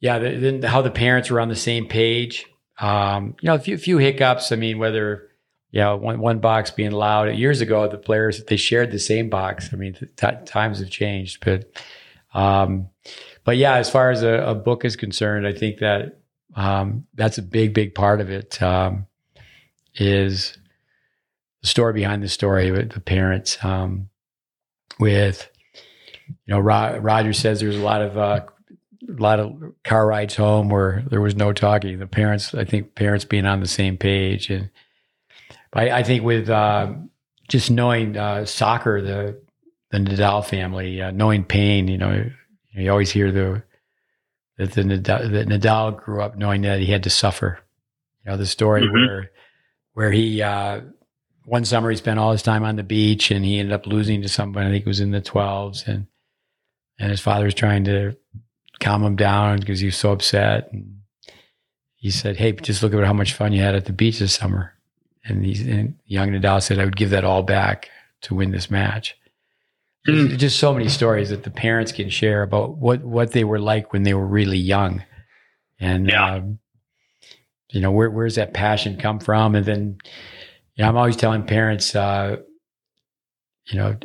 yeah 0.00 0.18
then 0.18 0.62
how 0.62 0.82
the 0.82 0.90
parents 0.90 1.30
were 1.30 1.40
on 1.40 1.48
the 1.48 1.56
same 1.56 1.86
page. 1.86 2.46
Um, 2.80 3.34
you 3.40 3.48
know 3.48 3.54
a 3.54 3.58
few, 3.58 3.76
few 3.76 3.98
hiccups. 3.98 4.52
I 4.52 4.56
mean 4.56 4.78
whether 4.78 5.28
you 5.70 5.80
know 5.80 5.96
one, 5.96 6.20
one 6.20 6.38
box 6.38 6.70
being 6.70 6.92
loud. 6.92 7.34
Years 7.34 7.60
ago 7.60 7.88
the 7.88 7.98
players 7.98 8.44
they 8.44 8.56
shared 8.56 8.90
the 8.90 8.98
same 8.98 9.28
box. 9.28 9.70
I 9.72 9.76
mean 9.76 9.94
t- 9.94 10.26
times 10.46 10.78
have 10.78 10.90
changed 10.90 11.44
but 11.44 11.70
um, 12.34 12.88
but 13.44 13.56
yeah, 13.56 13.76
as 13.76 13.90
far 13.90 14.10
as 14.10 14.22
a, 14.22 14.50
a, 14.50 14.54
book 14.54 14.84
is 14.84 14.94
concerned, 14.94 15.46
I 15.46 15.52
think 15.52 15.78
that 15.78 16.20
um, 16.54 17.06
that's 17.14 17.38
a 17.38 17.42
big, 17.42 17.74
big 17.74 17.94
part 17.94 18.20
of 18.20 18.30
it. 18.30 18.60
Um, 18.62 19.06
is 19.94 20.56
the 21.62 21.68
story 21.68 21.92
behind 21.92 22.22
the 22.22 22.28
story 22.28 22.70
with 22.70 22.92
the 22.92 23.00
parents. 23.00 23.62
Um, 23.64 24.08
with 24.98 25.50
you 26.28 26.54
know, 26.54 26.60
Ro- 26.60 26.98
Roger 26.98 27.32
says 27.32 27.60
there's 27.60 27.76
a 27.76 27.82
lot 27.82 28.02
of 28.02 28.16
uh, 28.16 28.46
a 29.08 29.12
lot 29.20 29.40
of 29.40 29.52
car 29.84 30.06
rides 30.06 30.36
home 30.36 30.68
where 30.68 31.04
there 31.08 31.20
was 31.20 31.36
no 31.36 31.52
talking. 31.52 31.98
The 31.98 32.06
parents, 32.06 32.54
I 32.54 32.64
think, 32.64 32.94
parents 32.94 33.24
being 33.24 33.46
on 33.46 33.60
the 33.60 33.68
same 33.68 33.96
page, 33.96 34.50
and 34.50 34.70
I, 35.72 35.90
I 35.90 36.02
think 36.02 36.24
with 36.24 36.48
uh, 36.48 36.92
just 37.48 37.70
knowing 37.70 38.16
uh, 38.16 38.44
soccer, 38.44 39.00
the 39.00 39.40
the 39.90 39.98
Nadal 39.98 40.44
family, 40.44 41.00
uh, 41.00 41.10
knowing 41.10 41.44
pain, 41.44 41.88
you 41.88 41.98
know, 41.98 42.30
you 42.72 42.90
always 42.90 43.10
hear 43.10 43.32
the 43.32 43.62
that 44.58 44.72
the 44.72 44.82
Nadal, 44.82 45.30
that 45.30 45.48
Nadal 45.48 45.96
grew 45.96 46.20
up 46.20 46.36
knowing 46.36 46.62
that 46.62 46.80
he 46.80 46.86
had 46.86 47.04
to 47.04 47.10
suffer. 47.10 47.60
You 48.24 48.32
know 48.32 48.36
the 48.36 48.46
story 48.46 48.82
mm-hmm. 48.82 48.92
where 48.92 49.30
where 49.94 50.12
he 50.12 50.42
uh, 50.42 50.82
one 51.44 51.64
summer 51.64 51.90
he 51.90 51.96
spent 51.96 52.18
all 52.18 52.32
his 52.32 52.42
time 52.42 52.64
on 52.64 52.76
the 52.76 52.82
beach 52.82 53.30
and 53.30 53.44
he 53.44 53.58
ended 53.58 53.72
up 53.72 53.86
losing 53.86 54.20
to 54.22 54.28
someone. 54.28 54.66
I 54.66 54.70
think 54.70 54.84
it 54.84 54.88
was 54.88 55.00
in 55.00 55.12
the 55.12 55.20
twelves, 55.20 55.84
and 55.86 56.06
and 56.98 57.10
his 57.10 57.20
father 57.20 57.46
was 57.46 57.54
trying 57.54 57.84
to 57.84 58.16
calm 58.80 59.02
him 59.02 59.16
down 59.16 59.60
because 59.60 59.80
he 59.80 59.86
was 59.86 59.96
so 59.96 60.12
upset. 60.12 60.70
And 60.72 61.00
he 61.94 62.10
said, 62.10 62.36
"Hey, 62.36 62.52
just 62.52 62.82
look 62.82 62.92
at 62.94 63.04
how 63.04 63.12
much 63.12 63.32
fun 63.32 63.52
you 63.52 63.62
had 63.62 63.74
at 63.74 63.86
the 63.86 63.92
beach 63.92 64.18
this 64.18 64.34
summer." 64.34 64.74
And, 65.24 65.44
he, 65.44 65.70
and 65.70 65.96
young 66.04 66.30
Nadal 66.30 66.62
said, 66.62 66.78
"I 66.78 66.84
would 66.84 66.96
give 66.96 67.10
that 67.10 67.24
all 67.24 67.42
back 67.42 67.88
to 68.22 68.34
win 68.34 68.50
this 68.50 68.70
match." 68.70 69.16
Mm. 70.06 70.38
Just 70.38 70.58
so 70.58 70.72
many 70.72 70.88
stories 70.88 71.30
that 71.30 71.42
the 71.42 71.50
parents 71.50 71.92
can 71.92 72.08
share 72.08 72.42
about 72.42 72.76
what 72.76 73.02
what 73.02 73.32
they 73.32 73.44
were 73.44 73.58
like 73.58 73.92
when 73.92 74.04
they 74.04 74.14
were 74.14 74.26
really 74.26 74.58
young, 74.58 75.04
and 75.80 76.08
yeah. 76.08 76.34
um, 76.36 76.58
you 77.70 77.80
know 77.80 77.90
where 77.90 78.10
where's 78.10 78.36
that 78.36 78.54
passion 78.54 78.96
come 78.96 79.18
from? 79.18 79.54
And 79.54 79.66
then, 79.66 79.98
you 80.76 80.84
know, 80.84 80.88
I'm 80.88 80.96
always 80.96 81.16
telling 81.16 81.44
parents, 81.44 81.94
uh, 81.94 82.36
you 83.66 83.78
know, 83.78 83.96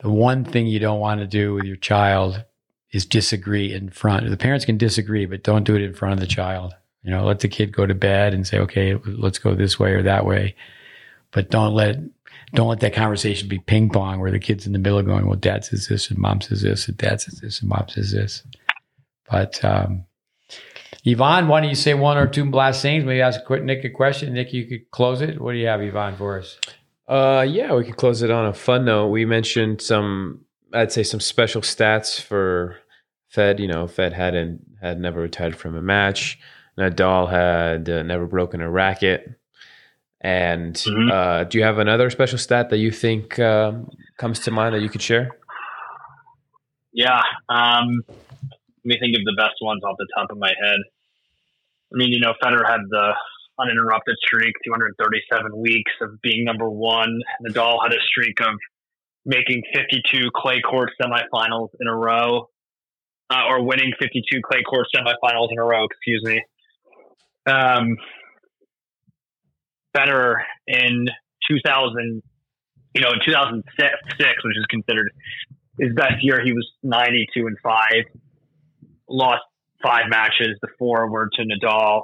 the 0.00 0.10
one 0.10 0.44
thing 0.44 0.66
you 0.66 0.78
don't 0.78 1.00
want 1.00 1.20
to 1.20 1.26
do 1.26 1.54
with 1.54 1.64
your 1.64 1.76
child 1.76 2.44
is 2.92 3.04
disagree 3.04 3.74
in 3.74 3.90
front. 3.90 4.28
The 4.30 4.36
parents 4.36 4.64
can 4.64 4.78
disagree, 4.78 5.26
but 5.26 5.42
don't 5.42 5.64
do 5.64 5.74
it 5.74 5.82
in 5.82 5.94
front 5.94 6.14
of 6.14 6.20
the 6.20 6.26
child. 6.26 6.74
You 7.02 7.10
know, 7.10 7.24
let 7.24 7.40
the 7.40 7.48
kid 7.48 7.72
go 7.72 7.84
to 7.84 7.94
bed 7.94 8.32
and 8.32 8.46
say, 8.46 8.58
okay, 8.60 8.94
let's 9.04 9.38
go 9.38 9.54
this 9.54 9.78
way 9.78 9.92
or 9.92 10.02
that 10.04 10.24
way, 10.24 10.56
but 11.32 11.50
don't 11.50 11.74
let 11.74 11.98
don't 12.54 12.68
let 12.68 12.80
that 12.80 12.94
conversation 12.94 13.48
be 13.48 13.58
ping 13.58 13.90
pong 13.90 14.20
where 14.20 14.30
the 14.30 14.38
kid's 14.38 14.66
in 14.66 14.72
the 14.72 14.78
middle 14.78 15.02
going, 15.02 15.26
well, 15.26 15.36
dad 15.36 15.64
says 15.64 15.88
this 15.88 16.10
and 16.10 16.18
mom 16.18 16.40
says 16.40 16.62
this 16.62 16.88
and 16.88 16.96
dad 16.96 17.20
says 17.20 17.40
this 17.40 17.60
and 17.60 17.68
mom 17.68 17.88
says 17.88 18.12
this. 18.12 18.42
But 19.30 19.64
um, 19.64 20.04
Ivan, 21.06 21.48
why 21.48 21.60
don't 21.60 21.68
you 21.68 21.74
say 21.74 21.94
one 21.94 22.16
or 22.16 22.26
two 22.26 22.50
last 22.50 22.82
things? 22.82 23.04
Maybe 23.04 23.20
ask 23.20 23.40
a 23.40 23.44
quick 23.44 23.62
Nick 23.62 23.84
a 23.84 23.90
question. 23.90 24.32
Nick, 24.32 24.52
you 24.52 24.66
could 24.66 24.90
close 24.90 25.20
it. 25.20 25.40
What 25.40 25.52
do 25.52 25.58
you 25.58 25.66
have, 25.66 25.80
Ivan, 25.80 26.16
for 26.16 26.38
us? 26.38 26.58
Uh, 27.06 27.44
yeah, 27.46 27.74
we 27.74 27.84
could 27.84 27.96
close 27.96 28.22
it 28.22 28.30
on 28.30 28.46
a 28.46 28.54
fun 28.54 28.86
note. 28.86 29.08
We 29.08 29.26
mentioned 29.26 29.82
some, 29.82 30.44
I'd 30.72 30.92
say, 30.92 31.02
some 31.02 31.20
special 31.20 31.60
stats 31.60 32.20
for 32.20 32.78
Fed. 33.28 33.60
You 33.60 33.68
know, 33.68 33.86
Fed 33.86 34.14
hadn't 34.14 34.62
had 34.80 34.98
never 34.98 35.20
retired 35.20 35.56
from 35.56 35.76
a 35.76 35.82
match. 35.82 36.38
Nadal 36.78 37.30
had 37.30 37.88
uh, 37.88 38.02
never 38.02 38.26
broken 38.26 38.60
a 38.60 38.70
racket. 38.70 39.38
And 40.24 40.74
Mhm. 40.74 41.12
uh, 41.12 41.44
do 41.44 41.58
you 41.58 41.64
have 41.64 41.78
another 41.78 42.08
special 42.08 42.38
stat 42.38 42.70
that 42.70 42.78
you 42.78 42.90
think 42.90 43.38
um, 43.38 43.90
comes 44.16 44.40
to 44.40 44.50
mind 44.50 44.74
that 44.74 44.80
you 44.80 44.88
could 44.88 45.02
share? 45.02 45.36
Yeah. 46.92 47.20
Um, 47.50 48.02
let 48.08 48.84
me 48.84 48.98
think 48.98 49.14
of 49.16 49.22
the 49.24 49.34
best 49.36 49.56
ones 49.60 49.82
off 49.84 49.96
the 49.98 50.08
top 50.16 50.30
of 50.30 50.38
my 50.38 50.48
head. 50.48 50.78
I 51.92 51.96
mean, 51.96 52.10
you 52.10 52.20
know, 52.20 52.32
Federer 52.42 52.66
had 52.66 52.80
the 52.88 53.12
uninterrupted 53.58 54.16
streak, 54.26 54.54
237 54.64 55.56
weeks 55.58 55.92
of 56.00 56.20
being 56.22 56.42
number 56.44 56.70
one. 56.70 57.20
Nadal 57.46 57.82
had 57.82 57.92
a 57.92 58.00
streak 58.06 58.40
of 58.40 58.54
making 59.26 59.62
52 59.74 60.30
clay 60.34 60.60
court 60.62 60.90
semifinals 61.00 61.68
in 61.80 61.86
a 61.86 61.94
row, 61.94 62.48
uh, 63.30 63.44
or 63.48 63.62
winning 63.62 63.92
52 63.98 64.40
clay 64.42 64.62
court 64.62 64.86
semifinals 64.94 65.52
in 65.52 65.58
a 65.58 65.64
row. 65.64 65.84
Excuse 65.84 66.22
me. 66.24 66.42
Um, 67.46 67.96
Federer 69.96 70.36
in 70.66 71.06
2000, 71.50 72.22
you 72.94 73.00
know, 73.00 73.10
in 73.12 73.20
2006, 73.24 73.64
which 74.44 74.56
is 74.56 74.66
considered 74.70 75.10
his 75.78 75.92
best 75.94 76.22
year, 76.22 76.40
he 76.44 76.52
was 76.52 76.68
92 76.82 77.46
and 77.46 77.56
five. 77.62 78.04
Lost 79.08 79.42
five 79.82 80.04
matches. 80.08 80.56
The 80.62 80.68
four 80.78 81.10
were 81.10 81.28
to 81.32 81.42
Nadal. 81.42 82.02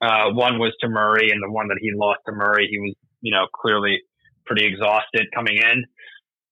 Uh, 0.00 0.32
one 0.32 0.58
was 0.58 0.74
to 0.80 0.88
Murray, 0.88 1.30
and 1.30 1.42
the 1.42 1.50
one 1.50 1.68
that 1.68 1.78
he 1.80 1.90
lost 1.94 2.20
to 2.26 2.32
Murray, 2.32 2.68
he 2.70 2.78
was, 2.78 2.94
you 3.20 3.32
know, 3.32 3.46
clearly 3.54 4.00
pretty 4.44 4.66
exhausted 4.66 5.26
coming 5.34 5.56
in. 5.56 5.84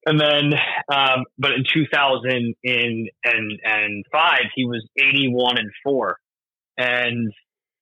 And 0.07 0.19
then, 0.19 0.55
um, 0.93 1.25
but 1.39 1.53
in 1.53 1.65
2000 1.73 2.55
in 2.63 3.09
and 3.25 3.61
and 3.63 4.05
five, 4.11 4.47
he 4.55 4.65
was 4.65 4.85
81 4.99 5.59
and 5.59 5.71
four. 5.85 6.17
And 6.77 7.33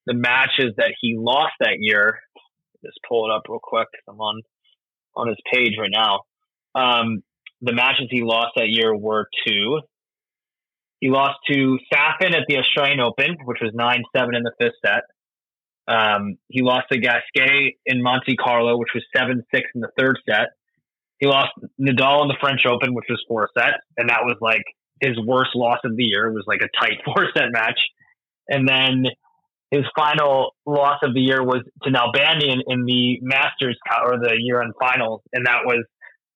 the 0.07 0.15
matches 0.15 0.75
that 0.77 0.93
he 1.01 1.17
lost 1.17 1.53
that 1.61 1.77
year, 1.79 2.19
just 2.85 2.99
pull 3.09 3.27
it 3.27 3.35
up 3.35 3.43
real 3.49 3.61
quick. 3.63 3.89
I'm 4.09 4.21
on 4.21 4.43
on 5.17 5.29
his 5.29 5.39
page 5.53 5.73
right 5.79 5.91
now. 5.93 6.21
Um, 6.75 7.23
the 7.61 7.73
matches 7.73 8.09
he 8.11 8.23
lost 8.23 8.53
that 8.57 8.69
year 8.69 8.97
were 8.97 9.29
two. 9.47 9.81
He 11.01 11.09
lost 11.09 11.39
to 11.51 11.79
Safin 11.93 12.35
at 12.35 12.45
the 12.47 12.59
Australian 12.59 13.01
Open, 13.01 13.37
which 13.45 13.59
was 13.61 13.73
9 13.75 14.03
7 14.15 14.35
in 14.35 14.43
the 14.43 14.53
fifth 14.59 14.75
set. 14.85 15.03
Um, 15.89 16.37
he 16.49 16.63
lost 16.63 16.87
to 16.93 16.99
Gasquet 16.99 17.77
in 17.87 18.03
Monte 18.03 18.37
Carlo, 18.37 18.77
which 18.77 18.91
was 18.95 19.05
7 19.17 19.43
6 19.53 19.69
in 19.75 19.81
the 19.81 19.91
third 19.99 20.19
set. 20.29 20.49
He 21.19 21.27
lost 21.27 21.53
Nadal 21.79 22.23
in 22.23 22.29
the 22.29 22.37
French 22.41 22.63
Open, 22.67 22.95
which 22.95 23.07
was 23.09 23.23
four 23.29 23.49
sets. 23.57 23.83
And 23.97 24.09
that 24.09 24.25
was 24.25 24.37
like 24.41 24.65
his 25.01 25.19
worst 25.27 25.51
loss 25.55 25.79
of 25.85 25.97
the 25.97 26.05
year. 26.05 26.29
It 26.29 26.33
was 26.33 26.45
like 26.47 26.63
a 26.63 26.69
tight 26.81 26.99
four 27.05 27.27
set 27.37 27.53
match. 27.53 27.79
And 28.49 28.67
then 28.69 29.05
his 29.71 29.85
final 29.97 30.55
loss 30.67 30.99
of 31.03 31.15
the 31.15 31.21
year 31.21 31.43
was 31.43 31.63
to 31.83 31.91
Nalbandian 31.91 32.59
in 32.67 32.85
the 32.85 33.19
Masters 33.23 33.79
or 34.05 34.19
the 34.19 34.35
year 34.39 34.63
end 34.63 34.75
finals. 34.81 35.23
And 35.33 35.47
that 35.47 35.61
was 35.65 35.85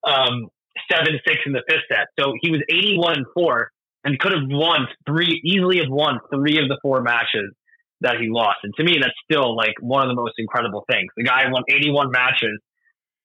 um, 0.05 0.49
seven 0.91 1.19
six 1.27 1.41
in 1.47 1.53
the 1.53 1.63
fifth 1.69 1.83
set. 1.91 2.07
So 2.19 2.33
he 2.41 2.51
was 2.51 2.61
eighty 2.69 2.97
one 2.97 3.19
and 3.19 3.27
four, 3.35 3.71
and 4.05 4.19
could 4.19 4.33
have 4.33 4.47
won 4.47 4.87
three 5.07 5.41
easily 5.45 5.79
have 5.79 5.91
won 5.91 6.21
three 6.33 6.59
of 6.59 6.69
the 6.69 6.79
four 6.83 7.03
matches 7.03 7.53
that 8.03 8.17
he 8.21 8.29
lost. 8.29 8.59
And 8.63 8.73
to 8.77 8.85
me, 8.85 8.99
that's 9.01 9.15
still 9.31 9.57
like 9.57 9.75
one 9.81 10.03
of 10.03 10.09
the 10.09 10.21
most 10.21 10.35
incredible 10.39 10.85
things. 10.91 11.11
The 11.17 11.25
guy 11.25 11.51
won 11.51 11.65
eighty 11.69 11.91
one 11.91 12.11
matches, 12.11 12.61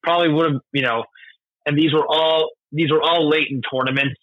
probably 0.01 0.33
would 0.33 0.53
have 0.53 0.61
you 0.73 0.81
know, 0.81 1.03
and 1.65 1.77
these 1.77 1.93
were 1.93 2.07
all 2.07 2.49
these 2.71 2.91
were 2.91 3.01
all 3.01 3.29
late 3.29 3.47
in 3.51 3.61
tournaments. 3.61 4.15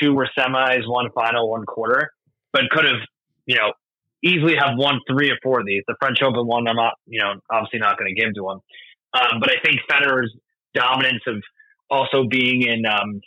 Two 0.00 0.14
were 0.14 0.28
semis, 0.36 0.88
one 0.88 1.10
final, 1.14 1.50
one 1.50 1.64
quarter, 1.64 2.10
but 2.52 2.62
could 2.70 2.86
have 2.86 3.02
you 3.46 3.56
know 3.56 3.72
easily 4.22 4.56
have 4.56 4.76
won 4.76 5.00
three 5.08 5.30
or 5.30 5.38
four 5.42 5.60
of 5.60 5.66
these. 5.66 5.82
The 5.86 5.96
French 6.00 6.22
Open 6.22 6.46
one, 6.46 6.68
I'm 6.68 6.76
not 6.76 6.94
you 7.06 7.20
know 7.20 7.34
obviously 7.50 7.80
not 7.80 7.98
going 7.98 8.14
to 8.14 8.20
give 8.20 8.34
to 8.34 8.50
him, 8.50 8.60
um, 9.14 9.40
but 9.40 9.50
I 9.50 9.56
think 9.64 9.80
Federer's 9.90 10.34
dominance 10.74 11.22
of 11.26 11.42
also 11.90 12.24
being 12.28 12.62
in 12.62 12.84
um, 12.86 13.20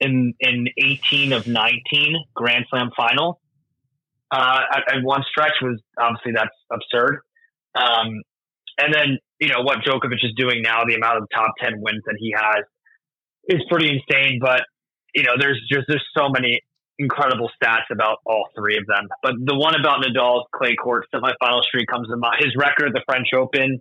in 0.00 0.34
in 0.40 0.68
18 0.78 1.32
of 1.32 1.46
19 1.46 2.16
Grand 2.34 2.66
Slam 2.70 2.90
final 2.96 3.40
uh, 4.30 4.60
at, 4.72 4.96
at 4.96 5.02
one 5.02 5.22
stretch 5.30 5.54
was 5.62 5.80
obviously 5.98 6.32
that's 6.34 6.54
absurd. 6.70 7.20
Um, 7.74 8.22
and 8.78 8.94
then 8.94 9.18
you 9.40 9.48
know 9.48 9.62
what 9.62 9.78
Djokovic 9.78 10.24
is 10.24 10.32
doing 10.36 10.62
now, 10.62 10.84
the 10.84 10.94
amount 10.94 11.18
of 11.18 11.28
top 11.34 11.52
10 11.60 11.80
wins 11.80 12.02
that 12.06 12.16
he 12.18 12.34
has 12.36 12.64
is 13.48 13.62
pretty 13.70 13.88
insane. 13.88 14.38
But 14.40 14.62
you 15.14 15.22
know, 15.22 15.34
there's 15.38 15.60
just 15.70 15.86
there's 15.88 16.04
so 16.16 16.28
many 16.28 16.60
incredible 16.98 17.50
stats 17.60 17.90
about 17.90 18.18
all 18.26 18.48
three 18.56 18.76
of 18.76 18.86
them. 18.86 19.08
But 19.22 19.34
the 19.44 19.54
one 19.54 19.74
about 19.78 20.02
Nadal's 20.02 20.46
clay 20.54 20.74
court 20.74 21.06
semifinal 21.14 21.62
streak 21.62 21.88
comes 21.88 22.08
to 22.08 22.16
mind. 22.16 22.42
His 22.42 22.54
record 22.56 22.88
at 22.88 22.94
the 22.94 23.02
French 23.06 23.28
Open, 23.34 23.80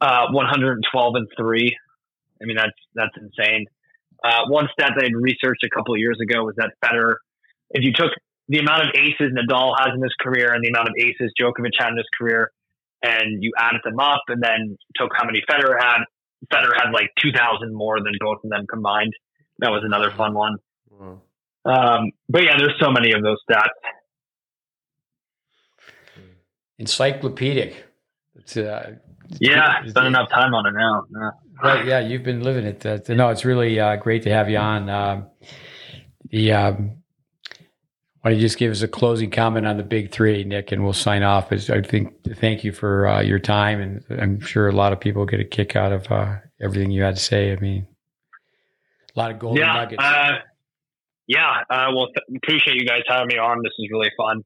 uh, 0.00 0.26
112 0.30 1.14
and 1.14 1.28
three. 1.36 1.76
I 2.42 2.46
mean, 2.46 2.56
that's 2.56 2.78
that's 2.94 3.14
insane. 3.16 3.66
Uh, 4.24 4.48
one 4.48 4.68
stat 4.72 4.92
that 4.96 5.04
I'd 5.04 5.14
researched 5.14 5.64
a 5.64 5.70
couple 5.74 5.96
years 5.96 6.18
ago 6.22 6.44
was 6.44 6.54
that 6.56 6.72
Federer, 6.84 7.16
if 7.70 7.84
you 7.84 7.92
took 7.92 8.12
the 8.48 8.58
amount 8.58 8.82
of 8.82 8.88
aces 8.94 9.32
Nadal 9.32 9.74
has 9.78 9.94
in 9.94 10.02
his 10.02 10.14
career 10.20 10.52
and 10.52 10.64
the 10.64 10.68
amount 10.68 10.88
of 10.88 10.94
aces 10.98 11.32
Djokovic 11.40 11.70
had 11.78 11.90
in 11.90 11.96
his 11.96 12.08
career, 12.18 12.50
and 13.02 13.42
you 13.42 13.52
added 13.56 13.80
them 13.84 13.98
up, 13.98 14.22
and 14.28 14.42
then 14.42 14.76
took 14.96 15.10
how 15.14 15.24
many 15.24 15.42
Federer 15.48 15.76
had, 15.78 16.00
Federer 16.52 16.74
had 16.74 16.90
like 16.92 17.10
2,000 17.22 17.72
more 17.72 17.98
than 18.00 18.12
both 18.20 18.38
of 18.44 18.50
them 18.50 18.66
combined. 18.68 19.14
That 19.58 19.70
was 19.70 19.82
another 19.84 20.10
fun 20.10 20.34
one. 20.34 20.56
Um, 21.64 22.10
but 22.28 22.42
yeah, 22.44 22.56
there's 22.58 22.74
so 22.80 22.90
many 22.90 23.12
of 23.12 23.22
those 23.22 23.38
stats. 23.48 23.68
Encyclopedic. 26.78 27.84
It's, 28.36 28.56
uh, 28.56 28.94
Yeah, 29.38 29.78
it's- 29.80 29.90
spend 29.90 30.06
enough 30.06 30.30
time 30.30 30.54
on 30.54 30.66
it 30.66 30.72
now. 30.72 31.04
Yeah. 31.12 31.30
Right, 31.62 31.84
yeah, 31.84 32.00
you've 32.00 32.22
been 32.22 32.42
living 32.42 32.64
it. 32.64 32.84
Uh, 32.86 32.98
no, 33.10 33.28
it's 33.28 33.44
really 33.44 33.78
uh, 33.78 33.96
great 33.96 34.22
to 34.22 34.30
have 34.30 34.48
you 34.48 34.56
on. 34.56 34.88
Um, 34.88 35.26
the 36.30 36.52
um, 36.52 37.02
why 38.20 38.30
don't 38.30 38.38
you 38.38 38.46
just 38.46 38.58
give 38.58 38.70
us 38.72 38.80
a 38.82 38.88
closing 38.88 39.30
comment 39.30 39.66
on 39.66 39.76
the 39.76 39.82
big 39.82 40.10
three, 40.10 40.42
Nick, 40.44 40.72
and 40.72 40.82
we'll 40.82 40.92
sign 40.94 41.22
off. 41.22 41.52
As 41.52 41.68
I 41.68 41.82
think, 41.82 42.14
thank 42.36 42.64
you 42.64 42.72
for 42.72 43.06
uh, 43.06 43.20
your 43.20 43.38
time, 43.38 43.80
and 43.80 44.04
I'm 44.20 44.40
sure 44.40 44.68
a 44.68 44.72
lot 44.72 44.92
of 44.94 45.00
people 45.00 45.26
get 45.26 45.40
a 45.40 45.44
kick 45.44 45.76
out 45.76 45.92
of 45.92 46.10
uh, 46.10 46.36
everything 46.62 46.90
you 46.90 47.02
had 47.02 47.16
to 47.16 47.22
say. 47.22 47.52
I 47.52 47.56
mean, 47.56 47.86
a 49.14 49.18
lot 49.18 49.30
of 49.30 49.38
golden 49.38 49.60
yeah, 49.60 49.72
nuggets. 49.74 50.02
Yeah. 51.30 51.62
Uh, 51.70 51.94
well, 51.94 52.08
th- 52.10 52.42
appreciate 52.42 52.74
you 52.74 52.84
guys 52.84 53.02
having 53.06 53.28
me 53.28 53.38
on. 53.38 53.62
This 53.62 53.72
is 53.78 53.86
really 53.88 54.10
fun. 54.16 54.42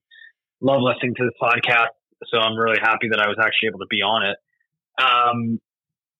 Love 0.61 0.83
listening 0.83 1.15
to 1.17 1.25
this 1.25 1.33
podcast. 1.41 1.97
So 2.27 2.37
I'm 2.39 2.59
really 2.59 2.79
happy 2.79 3.09
that 3.09 3.21
I 3.21 3.27
was 3.27 3.39
actually 3.41 3.69
able 3.69 3.79
to 3.79 3.89
be 3.89 4.03
on 4.03 4.23
it. 4.29 4.37
Um, 5.01 5.61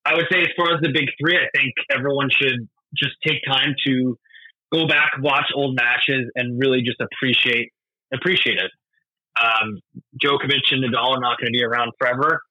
I 0.03 0.15
would 0.15 0.25
say, 0.31 0.41
as 0.41 0.49
far 0.57 0.73
as 0.73 0.81
the 0.81 0.89
big 0.91 1.05
three, 1.21 1.37
I 1.37 1.45
think 1.55 1.73
everyone 1.91 2.29
should 2.31 2.67
just 2.97 3.13
take 3.23 3.45
time 3.47 3.75
to 3.85 4.17
go 4.73 4.87
back, 4.87 5.11
watch 5.19 5.45
old 5.53 5.75
matches, 5.75 6.31
and 6.33 6.59
really 6.59 6.81
just 6.81 6.99
appreciate 6.99 7.71
appreciate 8.11 8.57
it. 8.57 8.71
Um, 9.39 9.79
Djokovic 10.19 10.71
and 10.71 10.83
Nadal 10.83 11.17
are 11.17 11.21
not 11.21 11.37
going 11.37 11.53
to 11.53 11.57
be 11.57 11.63
around 11.63 11.91
forever, 11.99 12.41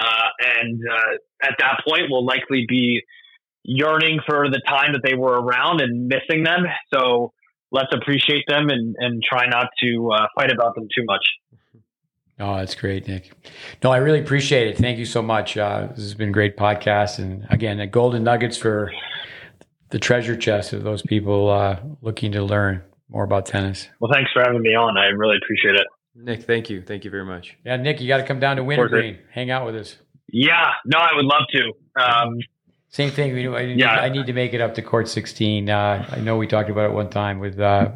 uh, 0.00 0.28
and 0.58 0.80
uh, 0.90 1.46
at 1.46 1.54
that 1.60 1.82
point, 1.88 2.04
we'll 2.10 2.26
likely 2.26 2.64
be 2.68 3.02
yearning 3.62 4.18
for 4.26 4.50
the 4.50 4.60
time 4.66 4.92
that 4.94 5.02
they 5.04 5.14
were 5.14 5.40
around 5.40 5.80
and 5.80 6.08
missing 6.08 6.42
them. 6.42 6.64
So 6.92 7.32
let's 7.72 7.92
appreciate 7.94 8.44
them 8.48 8.68
and, 8.68 8.96
and 8.98 9.22
try 9.22 9.46
not 9.46 9.68
to 9.82 10.10
uh, 10.12 10.26
fight 10.34 10.52
about 10.52 10.74
them 10.74 10.88
too 10.94 11.04
much. 11.04 11.24
Oh, 12.38 12.56
that's 12.56 12.74
great, 12.74 13.06
Nick. 13.06 13.30
No, 13.84 13.92
I 13.92 13.98
really 13.98 14.20
appreciate 14.20 14.68
it. 14.68 14.78
Thank 14.78 14.98
you 14.98 15.04
so 15.04 15.20
much. 15.20 15.58
Uh, 15.58 15.88
this 15.88 15.98
has 15.98 16.14
been 16.14 16.30
a 16.30 16.32
great 16.32 16.56
podcast. 16.56 17.18
And 17.18 17.46
again, 17.50 17.76
the 17.76 17.86
golden 17.86 18.24
nuggets 18.24 18.56
for 18.56 18.90
the 19.90 19.98
treasure 19.98 20.36
chest 20.36 20.72
of 20.72 20.82
those 20.82 21.02
people 21.02 21.50
uh, 21.50 21.78
looking 22.00 22.32
to 22.32 22.42
learn 22.42 22.82
more 23.10 23.24
about 23.24 23.44
tennis. 23.44 23.88
Well, 24.00 24.10
thanks 24.12 24.30
for 24.32 24.42
having 24.42 24.62
me 24.62 24.74
on. 24.74 24.96
I 24.96 25.06
really 25.06 25.36
appreciate 25.36 25.76
it. 25.76 25.86
Nick, 26.14 26.44
thank 26.44 26.70
you. 26.70 26.80
Thank 26.82 27.04
you 27.04 27.10
very 27.10 27.24
much. 27.24 27.56
Yeah, 27.64 27.76
Nick, 27.76 28.00
you 28.00 28.08
got 28.08 28.18
to 28.18 28.24
come 28.24 28.40
down 28.40 28.56
to 28.56 28.62
course, 28.62 28.78
Wintergreen, 28.78 29.18
hang 29.32 29.50
out 29.50 29.66
with 29.66 29.76
us. 29.76 29.96
Yeah, 30.28 30.70
no, 30.86 30.98
I 30.98 31.10
would 31.14 31.24
love 31.24 31.42
to. 31.52 31.72
Um, 32.02 32.38
Same 32.90 33.10
thing. 33.10 33.32
We, 33.32 33.46
I, 33.48 33.66
need, 33.66 33.78
Yeah. 33.78 33.92
I 33.92 34.08
need 34.08 34.26
to 34.26 34.32
make 34.32 34.52
it 34.52 34.60
up 34.60 34.74
to 34.74 34.82
court 34.82 35.08
16. 35.08 35.70
Uh, 35.70 36.06
I 36.10 36.20
know 36.20 36.36
we 36.36 36.46
talked 36.46 36.70
about 36.70 36.90
it 36.90 36.92
one 36.92 37.08
time 37.08 37.38
with 37.38 37.58
uh, 37.60 37.92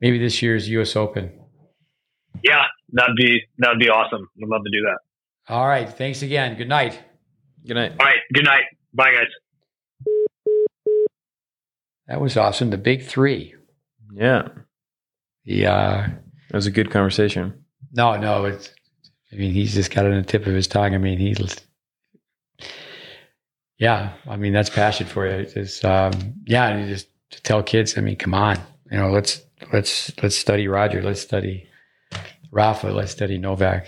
maybe 0.00 0.18
this 0.18 0.40
year's 0.42 0.68
U.S. 0.70 0.96
Open. 0.96 1.30
yeah, 2.42 2.64
that'd 2.92 3.16
be 3.16 3.42
that'd 3.58 3.78
be 3.78 3.88
awesome. 3.90 4.26
I'd 4.42 4.48
love 4.48 4.62
to 4.64 4.70
do 4.70 4.82
that. 4.86 4.98
All 5.54 5.66
right. 5.68 5.88
Thanks 5.88 6.22
again. 6.22 6.56
Good 6.56 6.68
night. 6.68 6.98
Good 7.66 7.74
night. 7.74 7.92
All 8.00 8.06
right, 8.06 8.16
good 8.32 8.44
night. 8.44 8.64
Bye, 8.94 9.12
guys. 9.12 9.26
That 12.06 12.20
was 12.20 12.36
awesome. 12.36 12.70
The 12.70 12.78
big 12.78 13.04
three. 13.04 13.54
Yeah, 14.14 14.48
Yeah. 15.44 15.72
uh, 15.74 16.08
that 16.48 16.56
was 16.56 16.66
a 16.66 16.70
good 16.70 16.90
conversation. 16.90 17.64
no, 17.92 18.16
no. 18.16 18.46
It's. 18.46 18.72
I 19.32 19.36
mean, 19.36 19.52
he's 19.52 19.74
just 19.74 19.94
got 19.94 20.06
it 20.06 20.10
on 20.12 20.16
the 20.16 20.24
tip 20.26 20.46
of 20.46 20.54
his 20.54 20.66
tongue. 20.66 20.94
I 20.94 20.98
mean, 20.98 21.18
he's. 21.18 21.56
Yeah, 23.80 24.12
I 24.28 24.36
mean 24.36 24.52
that's 24.54 24.70
passion 24.70 25.08
for 25.08 25.26
you. 25.26 25.46
It's 25.56 25.84
um, 25.84 26.12
yeah, 26.46 26.78
you 26.78 26.86
just 26.88 27.08
tell 27.44 27.64
kids. 27.64 27.98
I 27.98 28.02
mean, 28.02 28.16
come 28.16 28.34
on, 28.34 28.58
you 28.92 28.98
know, 28.98 29.10
let's 29.10 29.42
let's 29.72 30.12
let's 30.22 30.36
study 30.36 30.68
Roger. 30.68 31.02
Let's 31.02 31.22
study 31.22 31.66
Rafa. 32.52 32.88
Let's 32.88 33.12
study 33.12 33.38
Novak. 33.38 33.86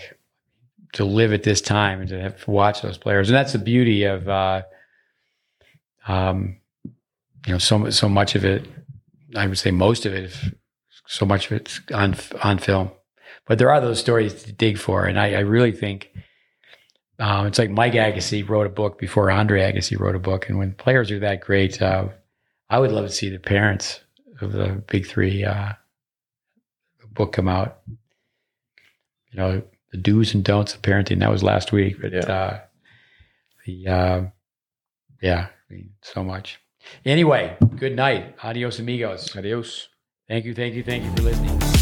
to 0.93 1.05
live 1.05 1.33
at 1.33 1.43
this 1.43 1.61
time 1.61 2.01
and 2.01 2.09
to 2.09 2.21
have 2.21 2.43
to 2.43 2.51
watch 2.51 2.81
those 2.81 2.97
players, 2.97 3.29
and 3.29 3.35
that's 3.35 3.53
the 3.53 3.59
beauty 3.59 4.03
of, 4.05 4.29
uh, 4.29 4.63
um, 6.07 6.57
you 7.47 7.53
know, 7.53 7.59
so 7.59 7.89
so 7.91 8.09
much 8.09 8.35
of 8.35 8.45
it. 8.45 8.67
I 9.35 9.47
would 9.47 9.59
say 9.59 9.71
most 9.71 10.05
of 10.05 10.13
it, 10.13 10.25
if 10.25 10.53
so 11.07 11.25
much 11.25 11.47
of 11.47 11.53
it's 11.53 11.81
on 11.93 12.15
on 12.43 12.57
film, 12.59 12.91
but 13.47 13.59
there 13.59 13.71
are 13.71 13.81
those 13.81 13.99
stories 13.99 14.43
to 14.43 14.53
dig 14.53 14.77
for, 14.77 15.05
and 15.05 15.19
I, 15.19 15.33
I 15.33 15.39
really 15.39 15.71
think. 15.71 16.09
Um, 17.19 17.45
it's 17.47 17.59
like 17.59 17.69
Mike 17.69 17.93
Agassi 17.93 18.47
wrote 18.47 18.65
a 18.65 18.69
book 18.71 18.97
before 18.97 19.29
Andre 19.29 19.61
Agassi 19.61 19.99
wrote 19.99 20.15
a 20.15 20.19
book, 20.19 20.49
and 20.49 20.57
when 20.57 20.73
players 20.73 21.11
are 21.11 21.19
that 21.19 21.41
great, 21.41 21.81
uh, 21.81 22.07
I 22.69 22.79
would 22.79 22.91
love 22.91 23.05
to 23.05 23.11
see 23.11 23.29
the 23.29 23.39
parents 23.39 23.99
of 24.41 24.51
the 24.51 24.83
big 24.87 25.05
three 25.05 25.43
uh, 25.43 25.73
book 27.13 27.33
come 27.33 27.47
out. 27.47 27.79
You 29.31 29.37
know, 29.39 29.63
the 29.91 29.97
do's 29.97 30.33
and 30.33 30.43
don'ts 30.43 30.73
of 30.73 30.81
parenting. 30.81 31.19
That 31.19 31.29
was 31.31 31.43
last 31.43 31.71
week, 31.71 32.01
but 32.01 32.11
Yeah. 32.13 32.19
uh, 32.21 32.59
the 33.65 33.87
uh, 33.87 34.21
yeah, 35.21 35.47
I 35.69 35.73
mean, 35.73 35.91
so 36.01 36.23
much. 36.23 36.59
Anyway, 37.05 37.55
good 37.77 37.95
night. 37.95 38.35
Adios, 38.43 38.79
amigos. 38.79 39.35
Adios. 39.37 39.87
Thank 40.27 40.45
you, 40.45 40.53
thank 40.53 40.73
you, 40.73 40.83
thank 40.83 41.03
you 41.03 41.11
for 41.15 41.21
listening. 41.21 41.72